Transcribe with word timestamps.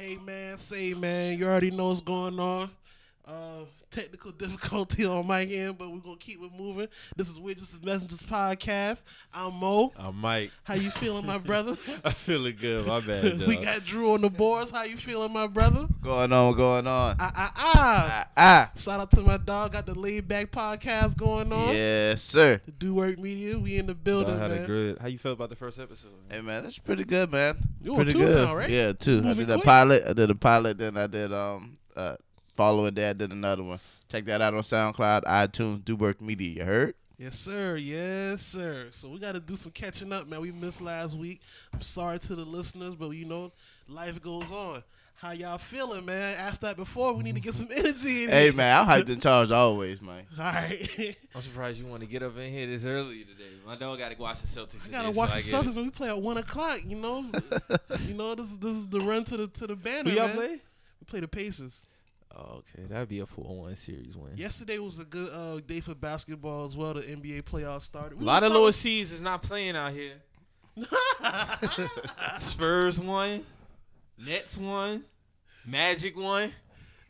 Hey 0.00 0.16
man, 0.16 0.56
say 0.56 0.94
man, 0.94 1.38
you 1.38 1.46
already 1.46 1.70
know 1.70 1.88
what's 1.88 2.00
going 2.00 2.40
on. 2.40 2.70
Uh, 3.30 3.64
technical 3.92 4.32
difficulty 4.38 5.04
on 5.04 5.24
my 5.24 5.44
end, 5.44 5.78
but 5.78 5.88
we're 5.88 6.00
gonna 6.00 6.16
keep 6.16 6.42
it 6.42 6.50
moving. 6.58 6.88
This 7.14 7.28
is 7.28 7.38
We're 7.38 7.54
Just 7.54 7.84
Messengers 7.84 8.18
podcast. 8.18 9.04
I'm 9.32 9.54
Mo. 9.54 9.92
I'm 9.96 10.16
Mike. 10.16 10.50
How 10.64 10.74
you 10.74 10.90
feeling, 10.90 11.26
my 11.26 11.38
brother? 11.38 11.76
I'm 12.04 12.10
feeling 12.10 12.56
good. 12.60 12.88
My 12.88 12.98
bad, 12.98 13.38
we 13.46 13.56
got 13.56 13.84
Drew 13.84 14.14
on 14.14 14.22
the 14.22 14.30
boards. 14.30 14.72
How 14.72 14.82
you 14.82 14.96
feeling, 14.96 15.32
my 15.32 15.46
brother? 15.46 15.86
Going 16.02 16.32
on, 16.32 16.56
going 16.56 16.88
on. 16.88 17.16
Ah 17.20 17.32
ah 17.36 17.52
ah. 17.56 17.76
Ah, 17.76 18.28
ah. 18.36 18.70
Shout 18.76 18.98
out 18.98 19.12
to 19.12 19.20
my 19.22 19.36
dog. 19.36 19.72
Got 19.74 19.86
the 19.86 19.96
laid 19.96 20.26
back 20.26 20.50
podcast 20.50 21.16
going 21.16 21.52
on. 21.52 21.68
Yes, 21.68 22.22
sir. 22.22 22.60
The 22.66 22.72
Do 22.72 22.94
Work 22.94 23.20
Media. 23.20 23.56
We 23.56 23.76
in 23.76 23.86
the 23.86 23.94
Dog 23.94 24.02
building, 24.02 24.38
had 24.40 24.50
a 24.50 24.54
man. 24.56 24.66
good. 24.66 24.98
How 24.98 25.06
you 25.06 25.18
felt 25.18 25.34
about 25.34 25.50
the 25.50 25.56
first 25.56 25.78
episode? 25.78 26.10
Hey 26.28 26.40
man, 26.40 26.64
that's 26.64 26.78
pretty 26.78 27.04
good, 27.04 27.30
man. 27.30 27.58
You 27.80 27.92
on 27.92 27.98
pretty 27.98 28.12
two 28.12 28.18
good. 28.26 28.44
now, 28.44 28.56
right? 28.56 28.68
Yeah, 28.70 28.92
two. 28.92 29.18
I 29.18 29.22
Moving 29.22 29.46
did 29.46 29.56
a 29.56 29.58
pilot. 29.60 30.02
I 30.04 30.14
did 30.14 30.30
a 30.32 30.34
pilot, 30.34 30.78
then 30.78 30.96
I 30.96 31.06
did 31.06 31.32
um 31.32 31.74
uh 31.96 32.16
following 32.50 32.94
that, 32.94 33.10
I 33.10 33.12
did 33.14 33.32
another 33.32 33.62
one. 33.62 33.80
Check 34.10 34.24
that 34.26 34.40
out 34.40 34.54
on 34.54 34.62
SoundCloud, 34.62 35.24
iTunes, 35.24 35.84
Do 35.84 35.96
Work 35.96 36.20
Media. 36.20 36.48
You 36.50 36.64
heard? 36.64 36.94
Yes, 37.16 37.38
sir. 37.38 37.76
Yes, 37.76 38.40
sir. 38.42 38.88
So 38.92 39.08
we 39.08 39.18
got 39.18 39.32
to 39.32 39.40
do 39.40 39.54
some 39.54 39.72
catching 39.72 40.12
up, 40.12 40.26
man. 40.26 40.40
We 40.40 40.52
missed 40.52 40.80
last 40.80 41.16
week. 41.16 41.40
I'm 41.72 41.82
sorry 41.82 42.18
to 42.18 42.34
the 42.34 42.44
listeners, 42.44 42.94
but 42.94 43.10
you 43.10 43.26
know, 43.26 43.52
life 43.88 44.20
goes 44.22 44.50
on. 44.50 44.82
How 45.16 45.32
y'all 45.32 45.58
feeling, 45.58 46.06
man? 46.06 46.34
Asked 46.38 46.62
that 46.62 46.76
before. 46.78 47.12
We 47.12 47.22
need 47.22 47.34
to 47.34 47.42
get 47.42 47.52
some 47.52 47.68
energy 47.74 48.24
in 48.24 48.30
Hey 48.30 48.44
here. 48.44 48.54
man, 48.54 48.80
I'm 48.80 48.86
hyped 48.88 49.10
in 49.10 49.20
charge 49.20 49.50
always, 49.50 50.00
man. 50.00 50.24
All 50.38 50.44
right. 50.46 51.14
I'm 51.34 51.42
surprised 51.42 51.78
you 51.78 51.84
want 51.84 52.00
to 52.00 52.06
get 52.08 52.22
up 52.22 52.38
in 52.38 52.50
here 52.50 52.66
this 52.66 52.86
early 52.86 53.24
today. 53.24 53.50
My 53.66 53.76
dog 53.76 53.98
got 53.98 54.10
to 54.12 54.16
watch 54.18 54.40
the 54.40 54.46
Celtics. 54.46 54.88
I 54.88 54.90
gotta 54.90 55.10
watch 55.10 55.28
so 55.28 55.34
the 55.34 55.40
I 55.40 55.42
get 55.42 55.52
it. 55.52 55.68
Celtics 55.72 55.76
when 55.76 55.84
we 55.84 55.90
play 55.90 56.08
at 56.08 56.22
one 56.22 56.38
o'clock. 56.38 56.78
You 56.86 56.96
know, 56.96 57.26
you 58.06 58.14
know 58.14 58.34
this 58.34 58.50
is 58.50 58.56
this 58.56 58.74
is 58.74 58.86
the 58.86 59.02
run 59.02 59.24
to 59.24 59.36
the 59.36 59.46
to 59.48 59.66
the 59.66 59.76
banner. 59.76 60.08
Who 60.08 60.16
y'all 60.16 60.28
man. 60.28 60.36
play? 60.36 60.48
We 60.52 61.04
play 61.06 61.20
the 61.20 61.28
Pacers. 61.28 61.84
Okay, 62.38 62.84
that'd 62.88 63.08
be 63.08 63.20
a 63.20 63.26
four-one 63.26 63.74
series 63.74 64.16
win. 64.16 64.36
Yesterday 64.36 64.78
was 64.78 65.00
a 65.00 65.04
good 65.04 65.30
uh, 65.32 65.60
day 65.66 65.80
for 65.80 65.94
basketball 65.94 66.64
as 66.64 66.76
well. 66.76 66.94
The 66.94 67.00
NBA 67.02 67.42
playoffs 67.42 67.82
started. 67.82 68.20
A 68.20 68.24
lot 68.24 68.42
of 68.44 68.52
lower 68.52 68.72
seeds 68.72 69.10
is 69.12 69.20
not 69.20 69.42
playing 69.42 69.76
out 69.76 69.92
here. 69.92 70.14
Spurs 72.38 73.00
won, 73.00 73.44
Nets 74.18 74.56
won, 74.56 75.04
Magic 75.66 76.16
won. 76.16 76.52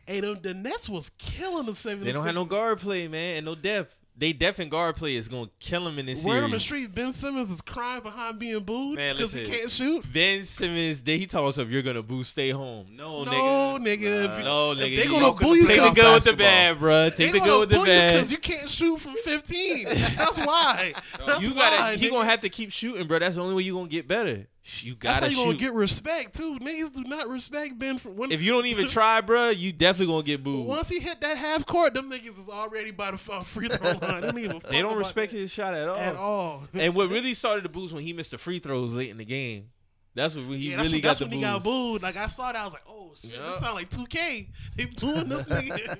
hey, 0.07 0.21
the, 0.21 0.35
the 0.35 0.55
Nets 0.55 0.89
was 0.89 1.11
killing 1.19 1.67
the 1.67 1.73
76ers. 1.73 2.05
They 2.05 2.13
don't 2.13 2.25
have 2.27 2.35
no 2.35 2.45
guard 2.47 2.81
play, 2.81 3.07
man, 3.07 3.37
and 3.39 3.47
no 3.47 3.55
depth. 3.55 3.95
They 4.21 4.35
depth 4.35 4.59
and 4.59 4.71
guard 4.71 4.97
play 4.97 5.17
is 5.17 5.29
gonna 5.29 5.49
kill 5.61 5.89
him 5.89 5.99
in 5.99 6.05
this 6.05 6.23
Word 6.23 6.33
series. 6.33 6.45
on 6.45 6.51
the 6.51 6.61
street, 6.61 6.95
Ben 6.95 7.15
Simmons 7.15 7.51
is 7.51 7.63
crying 7.63 8.03
behind 8.03 8.39
being 8.39 8.63
booed 8.63 8.99
because 8.99 9.33
he 9.33 9.47
can't 9.47 9.71
shoot. 9.71 10.05
Ben 10.13 10.45
Simmons, 10.45 11.01
they, 11.03 11.17
he 11.17 11.27
told 11.27 11.49
us 11.49 11.57
if 11.57 11.71
you're 11.71 11.81
gonna 11.81 12.03
boo, 12.03 12.23
stay 12.23 12.51
home. 12.51 12.89
No, 12.93 13.25
No, 13.25 13.33
nigga. 13.33 13.79
nigga. 13.81 14.39
if 14.39 14.45
No, 14.45 14.75
nigga. 14.75 14.97
They 14.99 15.07
gonna 15.07 15.33
boo 15.33 15.55
you 15.57 15.67
Take 15.67 15.81
the 15.81 15.91
good 16.03 16.15
with 16.17 16.25
the 16.25 16.35
bad, 16.35 16.79
bruh. 16.79 17.17
Take 17.17 17.33
the 17.33 17.41
good 17.41 17.61
with 17.61 17.71
the 17.71 17.79
bad. 17.79 18.13
because 18.13 18.31
you 18.31 18.37
can't 18.37 18.69
shoot 18.69 19.01
from 19.01 19.15
15. 19.25 19.85
That's 20.17 20.39
why. 20.39 20.93
That's 21.27 21.41
You 21.43 21.55
why. 21.55 21.57
gotta. 21.71 21.97
He 21.97 22.07
nigga. 22.09 22.11
gonna 22.11 22.29
have 22.29 22.41
to 22.43 22.51
keep 22.51 22.73
shooting, 22.73 23.07
bro. 23.07 23.21
That's 23.21 23.37
the 23.37 23.41
only 23.41 23.55
way 23.55 23.63
you 23.63 23.73
gonna 23.73 23.89
get 23.89 24.07
better. 24.07 24.47
You 24.83 24.97
That's 25.01 25.15
how 25.15 25.21
gotta 25.27 25.33
you 25.33 25.45
gonna 25.45 25.57
get 25.59 25.73
respect 25.73 26.37
too. 26.37 26.59
Niggas 26.61 26.95
do 26.95 27.03
not 27.05 27.29
respect 27.29 27.79
Ben 27.79 27.99
from 27.99 28.17
when. 28.17 28.31
if 28.31 28.41
you 28.41 28.53
don't 28.53 28.67
even 28.67 28.87
try, 28.89 29.21
bruh, 29.21 29.57
you 29.57 29.73
definitely 29.73 30.13
gonna 30.13 30.23
get 30.23 30.45
booed. 30.45 30.67
once 30.67 30.89
he 30.89 31.01
hit 31.01 31.21
that 31.23 31.37
half 31.37 31.67
court, 31.67 31.93
them 31.95 32.11
niggas 32.11 32.39
is 32.39 32.49
already 32.49 32.91
by 32.93 33.11
the 33.11 33.19
free 33.19 33.69
throw 33.69 33.91
line. 34.07 34.21
They 34.21 34.27
don't 34.29 34.39
even. 34.39 34.63
They 34.71 34.83
don't 34.83 34.97
respect 34.97 35.33
his 35.33 35.51
shot 35.51 35.75
at 35.75 35.89
all. 35.89 35.97
at 35.97 36.17
all. 36.17 36.69
And 36.75 36.95
what 36.95 37.09
really 37.11 37.35
started 37.35 37.65
the 37.65 37.69
boost 37.69 37.93
when 37.93 38.05
he 38.05 38.13
missed 38.13 38.31
the 38.31 38.39
free 38.39 38.59
throws 38.61 38.93
late 38.93 39.11
in 39.11 39.17
the 39.19 39.25
game. 39.25 39.71
That's 40.15 40.35
what 40.35 40.45
he 40.45 40.71
yeah, 40.71 40.77
that's, 40.77 40.89
really 40.89 40.97
when, 40.97 41.03
got 41.03 41.09
that's 41.09 41.19
the 41.21 41.25
when 41.27 41.31
boost. 41.31 41.47
he 41.47 41.53
got 41.53 41.63
booed. 41.65 42.03
Like 42.03 42.17
I 42.17 42.27
saw 42.27 42.53
that, 42.53 42.57
I 42.61 42.65
was 42.65 42.73
like, 42.73 42.83
"Oh 42.89 43.13
shit, 43.17 43.35
Yeah. 43.39 43.47
this 43.47 43.59
sound 43.59 43.75
like 43.75 43.91
2K." 43.91 44.49
They 44.77 44.85
booing 44.87 45.29
this 45.29 45.45
nigga. 45.45 45.99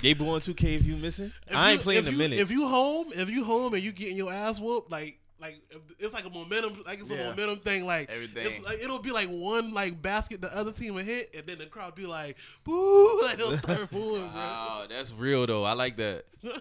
They 0.00 0.12
booing 0.14 0.40
2K 0.40 0.74
if 0.76 0.84
you 0.84 0.96
missing. 0.96 1.32
If 1.48 1.56
I 1.56 1.68
you- 1.68 1.72
ain't 1.74 1.82
playing 1.82 2.02
in 2.02 2.08
a 2.08 2.10
you, 2.12 2.16
minute. 2.18 2.38
If 2.38 2.50
you 2.50 2.66
home, 2.68 3.08
if 3.14 3.28
you 3.30 3.44
home 3.44 3.74
and 3.74 3.82
you 3.82 3.90
getting 3.92 4.16
your 4.16 4.32
ass 4.32 4.60
whooped, 4.60 4.90
like 4.90 5.18
like 5.40 5.60
it's 5.98 6.12
like 6.12 6.24
a 6.24 6.30
momentum, 6.30 6.82
like 6.86 7.00
it's 7.00 7.10
a 7.10 7.16
momentum 7.16 7.58
thing. 7.60 7.86
Like 7.86 8.10
Everything. 8.10 8.46
it's 8.46 8.60
like 8.62 8.78
it'll 8.82 8.98
be 8.98 9.10
like 9.12 9.28
one 9.28 9.72
like 9.72 10.00
basket 10.02 10.40
the 10.40 10.56
other 10.56 10.72
team 10.72 10.94
will 10.94 11.04
hit, 11.04 11.34
and 11.36 11.46
then 11.46 11.58
the 11.58 11.66
crowd 11.66 11.94
be 11.94 12.06
like, 12.06 12.36
"Boo!" 12.64 13.20
Like 13.24 13.38
they'll 13.38 13.56
start 13.56 13.90
booing, 13.92 14.22
Wow, 14.22 14.86
that's 14.88 15.12
real 15.12 15.46
though. 15.46 15.64
I 15.64 15.72
like 15.74 15.96
that. 15.98 16.24
bro. 16.42 16.52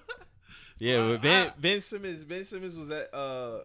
Yeah, 0.80 1.08
but 1.08 1.22
Ben 1.24 1.48
I- 1.48 1.54
Ben 1.60 1.82
Simmons 1.82 2.24
Ben 2.24 2.46
Simmons 2.46 2.76
was 2.78 2.92
at 2.92 3.12
uh 3.14 3.60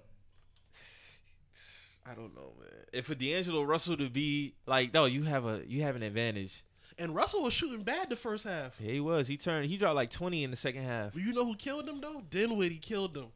I 2.05 2.15
don't 2.15 2.35
know, 2.35 2.53
man. 2.59 2.69
If 2.93 3.07
for 3.07 3.15
D'Angelo 3.15 3.63
Russell 3.63 3.97
to 3.97 4.09
be 4.09 4.55
like, 4.67 4.93
no, 4.93 5.05
you 5.05 5.23
have 5.23 5.45
a 5.47 5.63
you 5.67 5.83
have 5.83 5.95
an 5.97 6.03
advantage. 6.03 6.65
and 6.99 7.15
Russell 7.15 7.43
was 7.45 7.53
shooting 7.53 7.83
bad 7.85 8.11
the 8.11 8.17
first 8.17 8.45
half. 8.45 8.75
Yeah, 8.81 8.93
he 8.93 9.01
was. 9.01 9.29
He 9.29 9.37
turned. 9.37 9.69
He 9.71 9.77
dropped 9.77 9.95
like 9.97 10.11
twenty 10.11 10.43
in 10.43 10.51
the 10.51 10.57
second 10.57 10.85
half. 10.85 11.13
But 11.13 11.23
you 11.23 11.33
know 11.33 11.45
who 11.45 11.55
killed 11.55 11.89
him 11.89 12.01
though? 12.01 12.23
Dinwiddie 12.29 12.79
killed 12.79 13.15
them. 13.15 13.27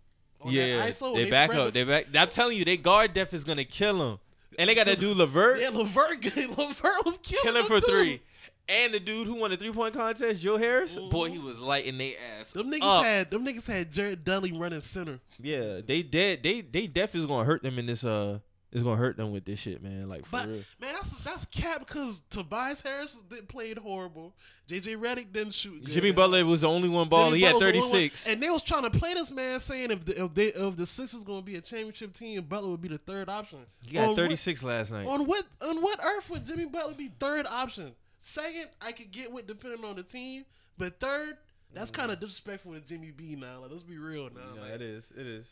On 0.41 0.53
yeah, 0.53 0.79
that 0.79 0.91
ISO, 0.91 1.15
they, 1.15 1.31
back 1.31 1.51
up. 1.51 1.67
the- 1.67 1.71
They 1.73 1.85
back. 1.85 2.07
I'm 2.15 2.29
telling 2.31 2.57
you, 2.57 2.65
they 2.65 2.77
guard 2.77 3.13
depth 3.15 3.35
is 3.35 3.45
gonna 3.45 3.65
kill 3.65 4.13
him. 4.13 4.19
And 4.59 4.71
they 4.71 4.75
got 4.75 4.87
to 4.87 4.97
do 4.97 5.13
Levert 5.13 5.61
yeah, 5.61 5.69
Levert, 5.69 6.25
Levert 6.25 6.57
was 7.05 7.19
killing, 7.19 7.43
killing 7.43 7.55
them 7.55 7.65
for 7.65 7.81
too. 7.81 7.93
three. 7.93 8.23
And 8.69 8.93
the 8.95 8.99
dude 8.99 9.27
who 9.29 9.35
won 9.35 9.51
the 9.51 9.57
three 9.57 9.71
point 9.71 9.95
contest, 9.95 10.41
Joe 10.41 10.57
Harris, 10.57 10.97
boy, 10.97 11.31
he 11.31 11.39
was 11.39 11.61
lighting 11.61 11.99
their 11.99 12.15
ass. 12.41 12.53
Them 12.53 12.71
niggas 12.71 12.81
up. 12.83 13.05
had 13.05 13.31
them 13.31 13.47
niggas 13.47 13.67
had 13.67 13.93
Jared 13.93 14.25
Dudley 14.25 14.53
running 14.53 14.81
center. 14.81 15.21
Yeah, 15.41 15.81
they 15.87 16.03
dead. 16.03 16.43
They 16.43 16.63
they 16.63 16.87
def 16.87 17.15
is 17.15 17.27
gonna 17.27 17.45
hurt 17.45 17.63
them 17.63 17.79
in 17.79 17.87
this. 17.87 18.03
Uh, 18.03 18.39
is 18.77 18.83
gonna 18.83 18.97
hurt 18.97 19.17
them 19.17 19.33
with 19.33 19.45
this 19.45 19.59
shit, 19.59 19.83
man. 19.83 20.09
Like 20.09 20.27
for 20.27 20.33
But 20.33 20.49
real. 20.49 20.63
man, 20.81 20.95
that's 20.95 21.11
that's 21.19 21.45
cap 21.47 21.81
because 21.81 22.23
Tobias 22.29 22.83
Harris 22.83 23.15
did, 23.29 23.49
played 23.49 23.79
horrible. 23.79 24.35
JJ 24.69 24.97
Redick 24.97 25.33
didn't 25.33 25.55
shoot. 25.55 25.83
Good 25.85 25.95
Jimmy 25.95 26.13
Butler 26.13 26.45
was 26.45 26.61
the 26.61 26.69
only 26.69 26.89
one 26.89 27.09
ball. 27.09 27.27
Jimmy 27.27 27.39
He 27.39 27.45
had 27.45 27.57
36. 27.57 28.27
one- 28.27 28.35
and 28.35 28.43
they 28.43 28.51
was 28.51 28.63
trying 28.63 28.83
to 28.83 28.91
play 28.91 29.15
this 29.15 29.31
man, 29.31 29.61
saying 29.61 29.91
if 29.91 30.05
the, 30.05 30.25
if 30.25 30.35
they 30.35 30.47
if 30.47 30.77
the 30.77 30.87
Sixers 30.87 31.25
gonna 31.25 31.43
be 31.43 31.57
a 31.57 31.61
championship 31.61 32.13
team, 32.13 32.43
Butler 32.43 32.71
would 32.71 32.83
be 32.83 32.89
the 32.89 32.99
third 32.99 33.29
option. 33.29 33.61
He 33.87 33.95
got 33.95 34.15
36 34.15 34.63
last 34.63 34.93
night. 34.93 35.07
On 35.07 35.27
what 35.27 35.45
on 35.63 35.81
what 35.81 35.99
earth 36.05 36.29
would 36.29 36.45
Jimmy 36.45 36.67
Butler 36.67 36.95
be 36.95 37.11
third 37.19 37.47
option? 37.47 37.93
Second, 38.19 38.69
I 38.83 38.93
could 38.93 39.11
get 39.11 39.33
with 39.33 39.47
depending 39.47 39.85
on 39.85 39.97
the 39.97 40.03
team, 40.03 40.45
but 40.77 41.01
third, 41.01 41.39
that's 41.73 41.91
kind 41.91 42.11
of 42.11 42.19
mm. 42.19 42.21
disrespectful 42.21 42.75
to 42.75 42.81
Jimmy 42.81 43.11
B. 43.11 43.37
Now, 43.37 43.61
like, 43.61 43.71
let's 43.71 43.83
be 43.83 43.99
real 43.99 44.25
now. 44.35 44.55
Yeah, 44.55 44.61
like, 44.63 44.73
it 44.73 44.83
is. 44.83 45.13
It 45.17 45.27
is. 45.27 45.47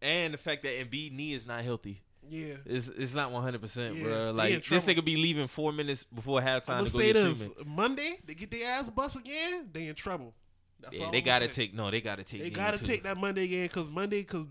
And 0.00 0.34
the 0.34 0.38
fact 0.38 0.62
that 0.62 0.70
Embiid 0.78 1.12
knee 1.12 1.32
is 1.32 1.46
not 1.46 1.64
healthy. 1.64 2.02
Yeah. 2.30 2.54
It's 2.64 2.88
it's 2.88 3.14
not 3.14 3.32
100, 3.32 3.60
percent 3.60 4.02
bro. 4.02 4.32
Like 4.32 4.54
this 4.68 4.84
trouble. 4.84 5.02
nigga 5.02 5.04
be 5.04 5.16
leaving 5.16 5.48
four 5.48 5.72
minutes 5.72 6.04
before 6.04 6.40
halftime 6.40 6.78
I'm 6.78 6.86
to 6.86 6.92
go 6.92 6.98
say 6.98 7.12
get 7.12 7.14
this: 7.14 7.38
treatment. 7.46 7.68
Monday 7.68 8.18
they 8.26 8.34
get 8.34 8.50
their 8.50 8.68
ass 8.70 8.88
bust 8.88 9.16
again, 9.16 9.68
they 9.72 9.86
in 9.86 9.94
trouble. 9.94 10.34
That's 10.80 10.98
Yeah, 10.98 11.10
they 11.10 11.18
I'm 11.18 11.24
gotta 11.24 11.48
take. 11.48 11.74
No, 11.74 11.90
they 11.90 12.00
gotta 12.00 12.24
take. 12.24 12.42
They 12.42 12.50
gotta 12.50 12.78
two. 12.78 12.86
take 12.86 13.02
that 13.02 13.16
Monday 13.16 13.48
game 13.48 13.66
because 13.66 13.90
Monday 13.90 14.20
because 14.20 14.44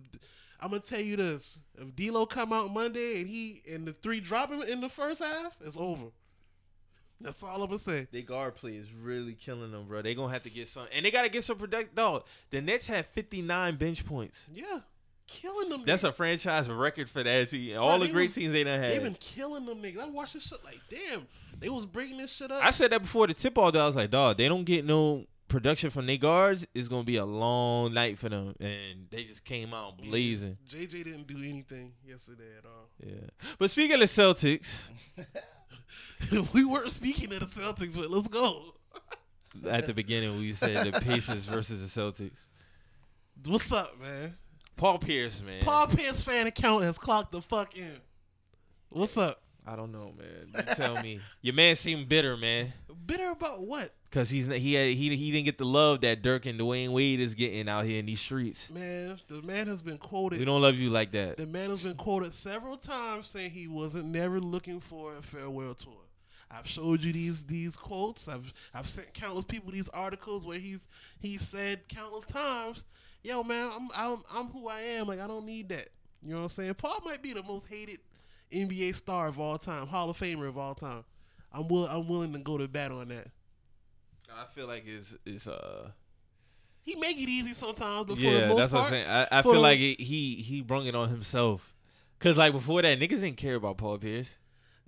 I'm 0.60 0.72
gonna 0.72 0.82
tell 0.82 1.00
you 1.00 1.16
this: 1.16 1.60
if 1.78 1.96
D'Lo 1.96 2.26
come 2.26 2.52
out 2.54 2.74
Monday 2.74 3.22
and 3.22 3.30
he 3.30 3.62
and 3.72 3.88
the 3.88 3.94
three 3.94 4.20
drop 4.20 4.52
him 4.52 4.62
in 4.62 4.82
the 4.82 4.90
first 4.90 5.22
half, 5.22 5.58
it's 5.62 5.78
over. 5.78 6.08
That's 7.20 7.42
all 7.42 7.62
I'm 7.64 7.68
gonna 7.68 7.80
say. 7.80 8.08
They 8.12 8.22
guard 8.22 8.56
play 8.56 8.74
is 8.74 8.92
really 8.94 9.34
killing 9.34 9.72
them, 9.72 9.88
bro. 9.88 10.02
They 10.02 10.14
gonna 10.14 10.32
have 10.34 10.44
to 10.44 10.50
get 10.50 10.68
some, 10.68 10.88
and 10.94 11.06
they 11.06 11.12
gotta 11.12 11.30
get 11.30 11.44
some 11.44 11.58
product. 11.58 11.96
Dog, 11.96 12.26
the 12.52 12.62
Nets 12.62 12.88
had 12.88 13.06
59 13.08 13.76
bench 13.76 14.06
points. 14.06 14.46
Yeah, 14.54 14.80
killing 15.28 15.70
them. 15.70 15.84
That's 15.86 16.04
niggas. 16.04 16.10
a 16.10 16.14
franchise 16.14 16.70
record 16.70 17.10
for 17.10 17.24
that 17.24 17.50
team. 17.50 17.78
All 17.78 18.00
the 18.00 18.08
great 18.08 18.30
was- 18.30 18.36
teams 18.36 18.54
they 18.54 18.64
done 18.64 18.82
had. 18.82 18.92
They've 18.94 19.04
been 19.04 19.16
killing 19.16 19.66
them 19.66 19.82
niggas. 19.82 20.00
I 20.00 20.08
watched 20.08 20.34
this 20.34 20.44
shit 20.44 20.64
like, 20.64 20.80
damn, 20.90 21.28
they 21.60 21.70
was 21.70 21.86
breaking 21.86 22.18
this 22.18 22.36
shit 22.36 22.52
up. 22.52 22.64
I 22.64 22.72
said 22.72 22.92
that 22.92 23.02
before 23.02 23.28
the 23.28 23.34
tip 23.34 23.58
all 23.58 23.72
day. 23.72 23.80
I 23.80 23.86
was 23.86 23.96
like, 23.96 24.10
dog, 24.12 24.38
they 24.38 24.48
don't 24.48 24.64
get 24.64 24.86
no 24.86 25.26
production 25.48 25.90
from 25.90 26.06
their 26.06 26.18
guards. 26.18 26.68
It's 26.76 26.88
gonna 26.88 27.04
be 27.04 27.16
a 27.18 27.26
long 27.26 27.94
night 27.94 28.18
for 28.18 28.30
them, 28.30 28.56
and 28.60 29.08
they 29.10 29.24
just 29.24 29.46
came 29.46 29.74
out 29.74 29.98
blazing. 29.98 30.58
JJ 30.70 31.04
didn't 31.06 31.28
do 31.28 31.38
anything 31.38 31.94
yesterday 32.06 32.50
at 32.58 32.66
all. 32.66 32.90
Yeah. 33.02 33.30
But 33.58 33.72
speaking 33.72 34.02
of 34.02 34.10
Celtics, 34.10 34.90
we 36.54 36.66
weren't 36.66 36.92
speaking 36.92 37.32
of 37.34 37.40
the 37.40 37.46
Celtics, 37.62 37.96
but 37.96 38.12
let's 38.12 38.28
go. 38.28 38.74
at 39.70 39.86
the 39.88 39.94
beginning 39.94 40.38
we 40.38 40.54
said 40.54 40.92
the 40.94 41.00
Pacers 41.00 41.46
versus 41.46 41.80
the 41.94 42.02
Celtics. 42.02 42.40
What's 43.46 43.72
up, 43.72 44.00
man? 44.02 44.36
Paul 44.78 45.00
Pierce, 45.00 45.42
man. 45.42 45.62
Paul 45.62 45.88
Pierce 45.88 46.22
fan 46.22 46.48
account 46.48 46.84
has 46.84 46.98
clocked 46.98 47.32
the 47.32 47.42
fuck 47.42 47.76
in. 47.76 47.98
What's 48.90 49.18
up? 49.18 49.42
I 49.66 49.76
don't 49.76 49.92
know, 49.92 50.14
man. 50.18 50.54
You 50.56 50.76
tell 50.76 51.02
me. 51.02 51.20
Your 51.42 51.56
man 51.56 51.76
seemed 51.76 52.08
bitter, 52.08 52.38
man. 52.38 52.72
Bitter 53.06 53.32
about 53.32 53.62
what? 53.62 53.90
Cause 54.12 54.30
he's 54.30 54.48
he 54.48 54.74
had, 54.74 54.88
he 54.88 55.16
he 55.16 55.32
didn't 55.32 55.46
get 55.46 55.58
the 55.58 55.66
love 55.66 56.02
that 56.02 56.22
Dirk 56.22 56.46
and 56.46 56.58
Dwyane 56.58 56.92
Wade 56.92 57.20
is 57.20 57.34
getting 57.34 57.68
out 57.68 57.84
here 57.84 58.00
in 58.00 58.06
these 58.06 58.22
streets. 58.22 58.70
Man, 58.70 59.20
the 59.28 59.42
man 59.42 59.68
has 59.68 59.82
been 59.82 59.98
quoted. 59.98 60.40
We 60.40 60.46
don't 60.46 60.62
love 60.62 60.76
you 60.76 60.90
like 60.90 61.12
that. 61.12 61.36
The 61.36 61.46
man 61.46 61.70
has 61.70 61.82
been 61.82 61.96
quoted 61.96 62.34
several 62.34 62.78
times 62.78 63.28
saying 63.28 63.52
he 63.52 63.68
wasn't 63.68 64.06
never 64.06 64.40
looking 64.40 64.80
for 64.80 65.18
a 65.18 65.22
farewell 65.22 65.76
tour. 65.76 65.94
I've 66.50 66.68
showed 66.68 67.02
you 67.02 67.12
these 67.12 67.44
these 67.44 67.76
quotes. 67.76 68.30
I've 68.30 68.54
I've 68.74 68.88
sent 68.88 69.14
countless 69.14 69.44
people 69.44 69.74
these 69.74 69.90
articles 69.90 70.46
where 70.46 70.60
he's 70.60 70.88
he 71.20 71.38
said 71.38 71.88
countless 71.90 72.24
times, 72.24 72.86
"Yo, 73.28 73.44
man, 73.44 73.70
I'm 73.74 73.90
I'm 73.96 74.24
I'm 74.34 74.48
who 74.48 74.68
I 74.68 74.82
am. 74.82 75.08
Like 75.08 75.20
I 75.20 75.28
don't 75.28 75.46
need 75.46 75.70
that." 75.70 75.90
You 76.24 76.32
know 76.32 76.38
what 76.38 76.42
I'm 76.44 76.50
saying? 76.50 76.74
Paul 76.76 77.00
might 77.06 77.22
be 77.22 77.34
the 77.34 77.44
most 77.44 77.68
hated 77.68 78.00
NBA 78.52 78.96
star 78.96 79.28
of 79.28 79.40
all 79.40 79.58
time, 79.58 79.88
Hall 79.88 80.10
of 80.10 80.18
Famer 80.18 80.48
of 80.48 80.58
all 80.58 80.74
time. 80.76 81.04
I'm 81.52 81.68
will 81.68 81.86
I'm 81.88 82.08
willing 82.08 82.34
to 82.34 82.40
go 82.40 82.58
to 82.58 82.68
bat 82.68 82.92
on 82.92 83.10
that. 83.10 83.28
I 84.34 84.46
feel 84.54 84.68
like 84.68 84.84
it's 84.88 85.16
it's 85.26 85.48
uh 85.48 85.92
He 86.82 86.96
make 86.96 87.18
it 87.18 87.30
easy 87.30 87.54
sometimes, 87.54 88.06
but 88.08 88.16
for 88.16 88.22
the 88.22 88.28
yeah, 88.30 88.48
most 88.48 88.58
that's 88.60 88.74
part, 88.74 88.84
what 88.92 88.94
I'm 88.94 89.06
saying. 89.06 89.10
I, 89.32 89.40
I 89.40 89.42
feel 89.42 89.54
the- 89.54 89.60
like 89.60 89.80
it, 89.80 90.02
he 90.02 90.36
he 90.36 90.62
brung 90.62 90.86
it 90.86 90.96
on 90.96 91.10
himself. 91.10 91.74
Cause 92.20 92.38
like 92.38 92.52
before 92.54 92.82
that, 92.82 93.00
niggas 93.00 93.22
didn't 93.22 93.38
care 93.38 93.56
about 93.56 93.78
Paul 93.78 93.98
Pierce. 94.00 94.36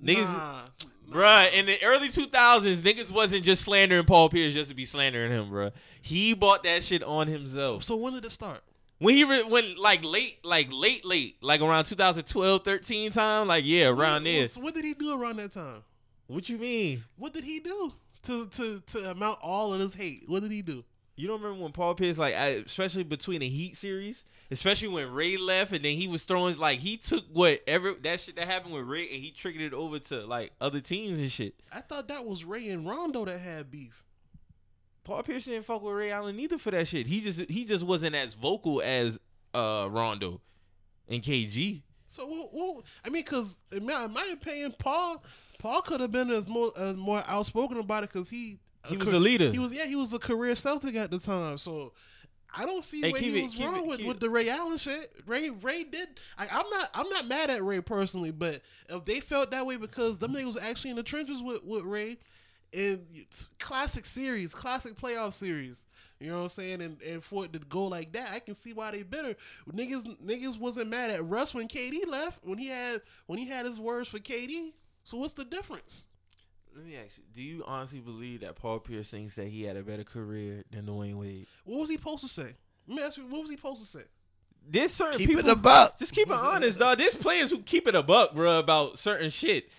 Niggas, 0.03 0.24
nah, 0.24 0.62
bruh, 1.09 1.51
in 1.53 1.65
the 1.65 1.83
early 1.83 2.09
2000s, 2.09 2.77
niggas 2.77 3.11
wasn't 3.11 3.44
just 3.44 3.63
slandering 3.63 4.06
Paul 4.06 4.29
Pierce 4.29 4.53
just 4.53 4.69
to 4.69 4.75
be 4.75 4.85
slandering 4.85 5.31
him, 5.31 5.50
bruh. 5.50 5.71
He 6.01 6.33
bought 6.33 6.63
that 6.63 6.83
shit 6.83 7.03
on 7.03 7.27
himself. 7.27 7.83
So 7.83 7.95
when 7.95 8.13
did 8.13 8.25
it 8.25 8.31
start? 8.31 8.61
When 9.00 9.15
he 9.15 9.23
re- 9.23 9.44
when 9.44 9.75
like 9.77 10.03
late, 10.03 10.39
like 10.44 10.67
late, 10.71 11.06
late, 11.06 11.38
like 11.41 11.61
around 11.61 11.85
2012, 11.85 12.63
13 12.63 13.11
time, 13.11 13.47
like 13.47 13.63
yeah, 13.65 13.88
around 13.88 14.15
What- 14.15 14.23
there. 14.25 14.47
So 14.47 14.59
what 14.61 14.73
did 14.75 14.83
he 14.85 14.94
do 14.94 15.13
around 15.19 15.38
that 15.38 15.51
time? 15.53 15.83
What 16.27 16.50
you 16.50 16.57
mean? 16.57 17.03
What 17.17 17.33
did 17.33 17.44
he 17.45 17.59
do 17.59 17.94
to 18.23 18.47
to 18.47 18.81
to 18.81 19.11
amount 19.11 19.39
all 19.41 19.73
of 19.73 19.79
this 19.79 19.94
hate? 19.94 20.25
What 20.27 20.44
did 20.44 20.51
he 20.51 20.61
do? 20.61 20.83
You 21.19 21.27
don't 21.27 21.42
remember 21.42 21.63
when 21.63 21.74
Paul 21.74 21.95
Pierce, 21.95 22.18
like, 22.18 22.33
I, 22.33 22.48
especially 22.66 23.04
between 23.04 23.42
the 23.42 23.50
Heat 23.50 23.75
series, 23.75 24.24
especially 24.51 24.88
when 24.88 25.12
Ray 25.12 25.36
left, 25.36 25.74
and 25.74 25.83
then 25.83 25.98
he 25.98 26.07
was 26.07 26.24
throwing 26.24 26.57
like 26.57 26.80
he 26.80 26.95
took 26.95 27.25
whatever 27.33 27.94
that 28.04 28.21
shit 28.21 28.38
that 28.38 28.48
happened 28.48 28.74
with 28.74 28.86
Ray, 28.86 29.01
and 29.01 29.21
he 29.21 29.31
triggered 29.31 29.62
it 29.62 29.74
over 29.74 30.00
to 30.00 30.25
like 30.25 30.54
other 30.62 30.80
teams 30.80 31.19
and 31.19 31.30
shit. 31.30 31.56
I 31.74 31.81
thought 31.81 32.07
that 32.07 32.25
was 32.25 32.45
Ray 32.45 32.69
and 32.69 32.88
Rondo 32.88 33.25
that 33.25 33.38
had 33.38 33.69
beef. 33.69 34.06
Paul 35.04 35.24
Pierce 35.24 35.44
didn't 35.44 35.66
fuck 35.66 35.81
with 35.81 35.94
Ray 35.94 36.10
Allen 36.10 36.39
either 36.39 36.57
for 36.57 36.71
that 36.71 36.88
shit. 36.88 37.06
He 37.06 37.19
just 37.19 37.42
he 37.50 37.66
just 37.66 37.86
wasn't 37.86 38.16
as 38.16 38.36
vocal 38.36 38.81
as 38.81 39.19
uh 39.54 39.89
Rondo 39.92 40.39
and 41.10 41.21
KG. 41.21 41.81
So 42.07 42.27
well, 42.27 42.50
well, 42.54 42.83
I 43.04 43.10
mean, 43.10 43.24
because 43.24 43.57
in 43.74 43.86
my, 43.86 44.06
in 44.06 44.13
my 44.13 44.25
opinion, 44.31 44.74
Paul 44.80 45.21
Paul 45.57 45.81
could 45.81 46.00
have 46.00 46.13
been 46.13 46.31
as 46.31 46.48
more 46.48 46.71
as 46.77 46.95
more 46.95 47.21
outspoken 47.27 47.77
about 47.77 48.06
it 48.06 48.13
because 48.13 48.30
he 48.30 48.60
He 48.88 48.98
was 48.98 49.12
a 49.12 49.20
leader. 49.20 49.52
He 49.52 49.60
was 49.60 49.74
yeah, 49.74 49.86
he 49.86 49.96
was 49.96 50.14
a 50.14 50.20
career 50.20 50.56
Celtic 50.56 50.96
at 50.96 51.12
the 51.12 51.20
time. 51.20 51.58
So 51.58 51.94
I 52.56 52.66
don't 52.66 52.84
see 52.86 53.02
Hey, 53.02 53.12
where 53.12 53.22
he 53.22 53.40
it- 53.40 53.44
was 53.44 53.60
wrong 53.60 53.80
it- 53.80 53.86
with, 53.86 54.02
with 54.02 54.20
the 54.20 54.30
Ray 54.30 54.50
Allen 54.50 54.78
shit. 54.78 55.12
Ray 55.26 55.50
Ray 55.50 55.84
did. 55.84 56.08
I, 56.38 56.48
I'm 56.48 56.70
not 56.70 56.90
I'm 56.94 57.10
not 57.10 57.28
mad 57.28 57.50
at 57.50 57.62
Ray 57.64 57.81
personally, 57.81 58.31
but 58.31 58.62
if 58.90 59.06
they 59.06 59.20
felt 59.20 59.52
that 59.52 59.66
way 59.66 59.76
because 59.78 60.18
them 60.18 60.34
niggas 60.34 60.46
was 60.46 60.58
actually 60.58 60.92
in 60.92 60.96
the 60.96 61.04
trenches 61.04 61.42
with 61.44 61.64
with 61.66 61.84
Ray, 61.84 62.18
and 62.74 63.06
classic 63.60 64.06
series, 64.06 64.54
classic 64.54 64.96
playoff 65.00 65.34
series. 65.34 65.86
You 66.20 66.30
know 66.30 66.38
what 66.38 66.44
I'm 66.44 66.50
saying? 66.50 66.81
And 66.81 67.02
and 67.02 67.24
for 67.24 67.46
it 67.46 67.54
to 67.54 67.60
go 67.60 67.86
like 67.86 68.12
that, 68.14 68.31
I 68.34 68.40
can 68.40 68.56
see 68.56 68.74
why 68.74 68.92
they 68.92 69.04
bitter. 69.04 69.36
Niggas 69.72 70.20
niggas 70.22 70.60
wasn't 70.60 70.90
mad 70.90 71.12
at 71.12 71.24
Russ 71.26 71.54
when 71.54 71.68
KD 71.68 72.08
left 72.08 72.46
when 72.46 72.58
he 72.58 72.68
had 72.68 73.02
when 73.28 73.40
he 73.40 73.48
had 73.48 73.66
his 73.66 73.80
words 73.80 74.10
for 74.10 74.20
KD. 74.20 74.74
So 75.06 75.18
what's 75.18 75.34
the 75.34 75.46
difference? 75.46 76.06
Let 76.75 76.86
me 76.86 76.95
ask 76.95 77.18
you: 77.18 77.24
Do 77.36 77.42
you 77.42 77.63
honestly 77.66 78.00
believe 78.00 78.42
that 78.42 78.56
Paul 78.56 78.80
Pierce 78.80 79.10
thinks 79.10 79.36
that 79.36 79.48
he 79.48 79.63
had 79.63 79.75
a 79.77 79.81
better 79.83 80.04
career 80.04 80.63
than 80.71 80.86
Dwyane 80.86 81.16
Wade? 81.16 81.48
What 81.66 81.80
was 81.81 81.89
he 81.89 81.95
supposed 81.95 82.24
to 82.24 82.30
say? 82.30 82.56
Let 82.88 82.98
me 82.98 83.04
ask 83.04 83.18
you, 83.18 83.24
what 83.27 83.42
was 83.42 83.50
he 83.50 83.56
supposed 83.56 83.81
to 83.81 83.88
say? 83.88 84.04
There's 84.68 84.92
certain 84.92 85.18
Keep 85.18 85.30
people. 85.30 85.48
it 85.48 85.51
a 85.51 85.56
buck. 85.56 85.98
Just 86.00 86.13
keep 86.13 86.27
it 86.27 86.33
honest, 86.33 86.80
dog. 86.80 86.98
There's 86.98 87.16
players 87.16 87.50
who 87.51 87.60
keep 87.60 87.88
it 87.88 87.95
a 87.95 88.04
buck, 88.04 88.33
bro, 88.33 88.60
about 88.60 89.00
certain 89.00 89.30
shit. 89.31 89.69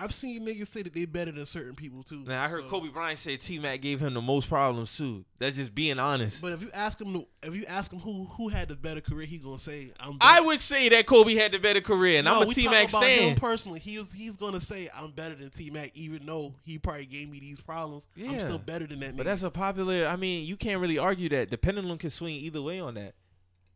I've 0.00 0.14
seen 0.14 0.46
niggas 0.46 0.68
say 0.68 0.82
that 0.82 0.94
they 0.94 1.06
better 1.06 1.32
than 1.32 1.44
certain 1.44 1.74
people 1.74 2.04
too. 2.04 2.22
Now 2.24 2.44
I 2.44 2.48
heard 2.48 2.62
So- 2.62 2.68
Kobe 2.68 2.88
Bryant 2.88 3.18
say 3.18 3.36
T 3.36 3.58
Mac 3.58 3.80
gave 3.80 3.98
him 3.98 4.14
the 4.14 4.20
most 4.20 4.48
problems 4.48 4.96
too. 4.96 5.24
That's 5.38 5.56
just 5.56 5.74
being 5.74 5.98
honest. 5.98 6.40
But 6.40 6.52
if 6.52 6.62
you 6.62 6.70
ask 6.72 7.00
him, 7.00 7.24
if 7.42 7.54
you 7.54 7.64
ask 7.66 7.92
him 7.92 7.98
who 7.98 8.26
who 8.36 8.48
had 8.48 8.68
the 8.68 8.76
better 8.76 9.00
career, 9.00 9.26
he 9.26 9.38
gonna 9.38 9.58
say 9.58 9.92
I'm. 9.98 10.16
I 10.20 10.40
would 10.40 10.60
say 10.60 10.88
that 10.90 11.06
Kobe 11.06 11.34
had 11.34 11.52
the 11.52 11.58
better 11.58 11.80
career, 11.80 12.18
and 12.18 12.26
No, 12.26 12.42
I'm 12.42 12.48
a 12.48 12.54
T 12.54 12.68
Mac 12.68 12.90
him 12.90 13.34
personally. 13.34 13.80
He 13.80 13.98
was 13.98 14.12
he's 14.12 14.36
gonna 14.36 14.60
say 14.60 14.88
I'm 14.96 15.10
better 15.10 15.34
than 15.34 15.50
T 15.50 15.70
Mac, 15.70 15.90
even 15.94 16.24
though 16.24 16.54
he 16.62 16.78
probably 16.78 17.06
gave 17.06 17.28
me 17.28 17.40
these 17.40 17.60
problems. 17.60 18.06
Yeah. 18.14 18.30
I'm 18.30 18.40
still 18.40 18.58
better 18.58 18.86
than 18.86 19.00
that. 19.00 19.16
But 19.16 19.24
nigga. 19.24 19.26
that's 19.30 19.42
a 19.42 19.50
popular. 19.50 20.06
I 20.06 20.16
mean, 20.16 20.46
you 20.46 20.56
can't 20.56 20.80
really 20.80 20.98
argue 20.98 21.28
that. 21.30 21.50
The 21.50 21.58
pendulum 21.58 21.98
can 21.98 22.10
swing 22.10 22.36
either 22.36 22.62
way 22.62 22.78
on 22.78 22.94
that. 22.94 23.14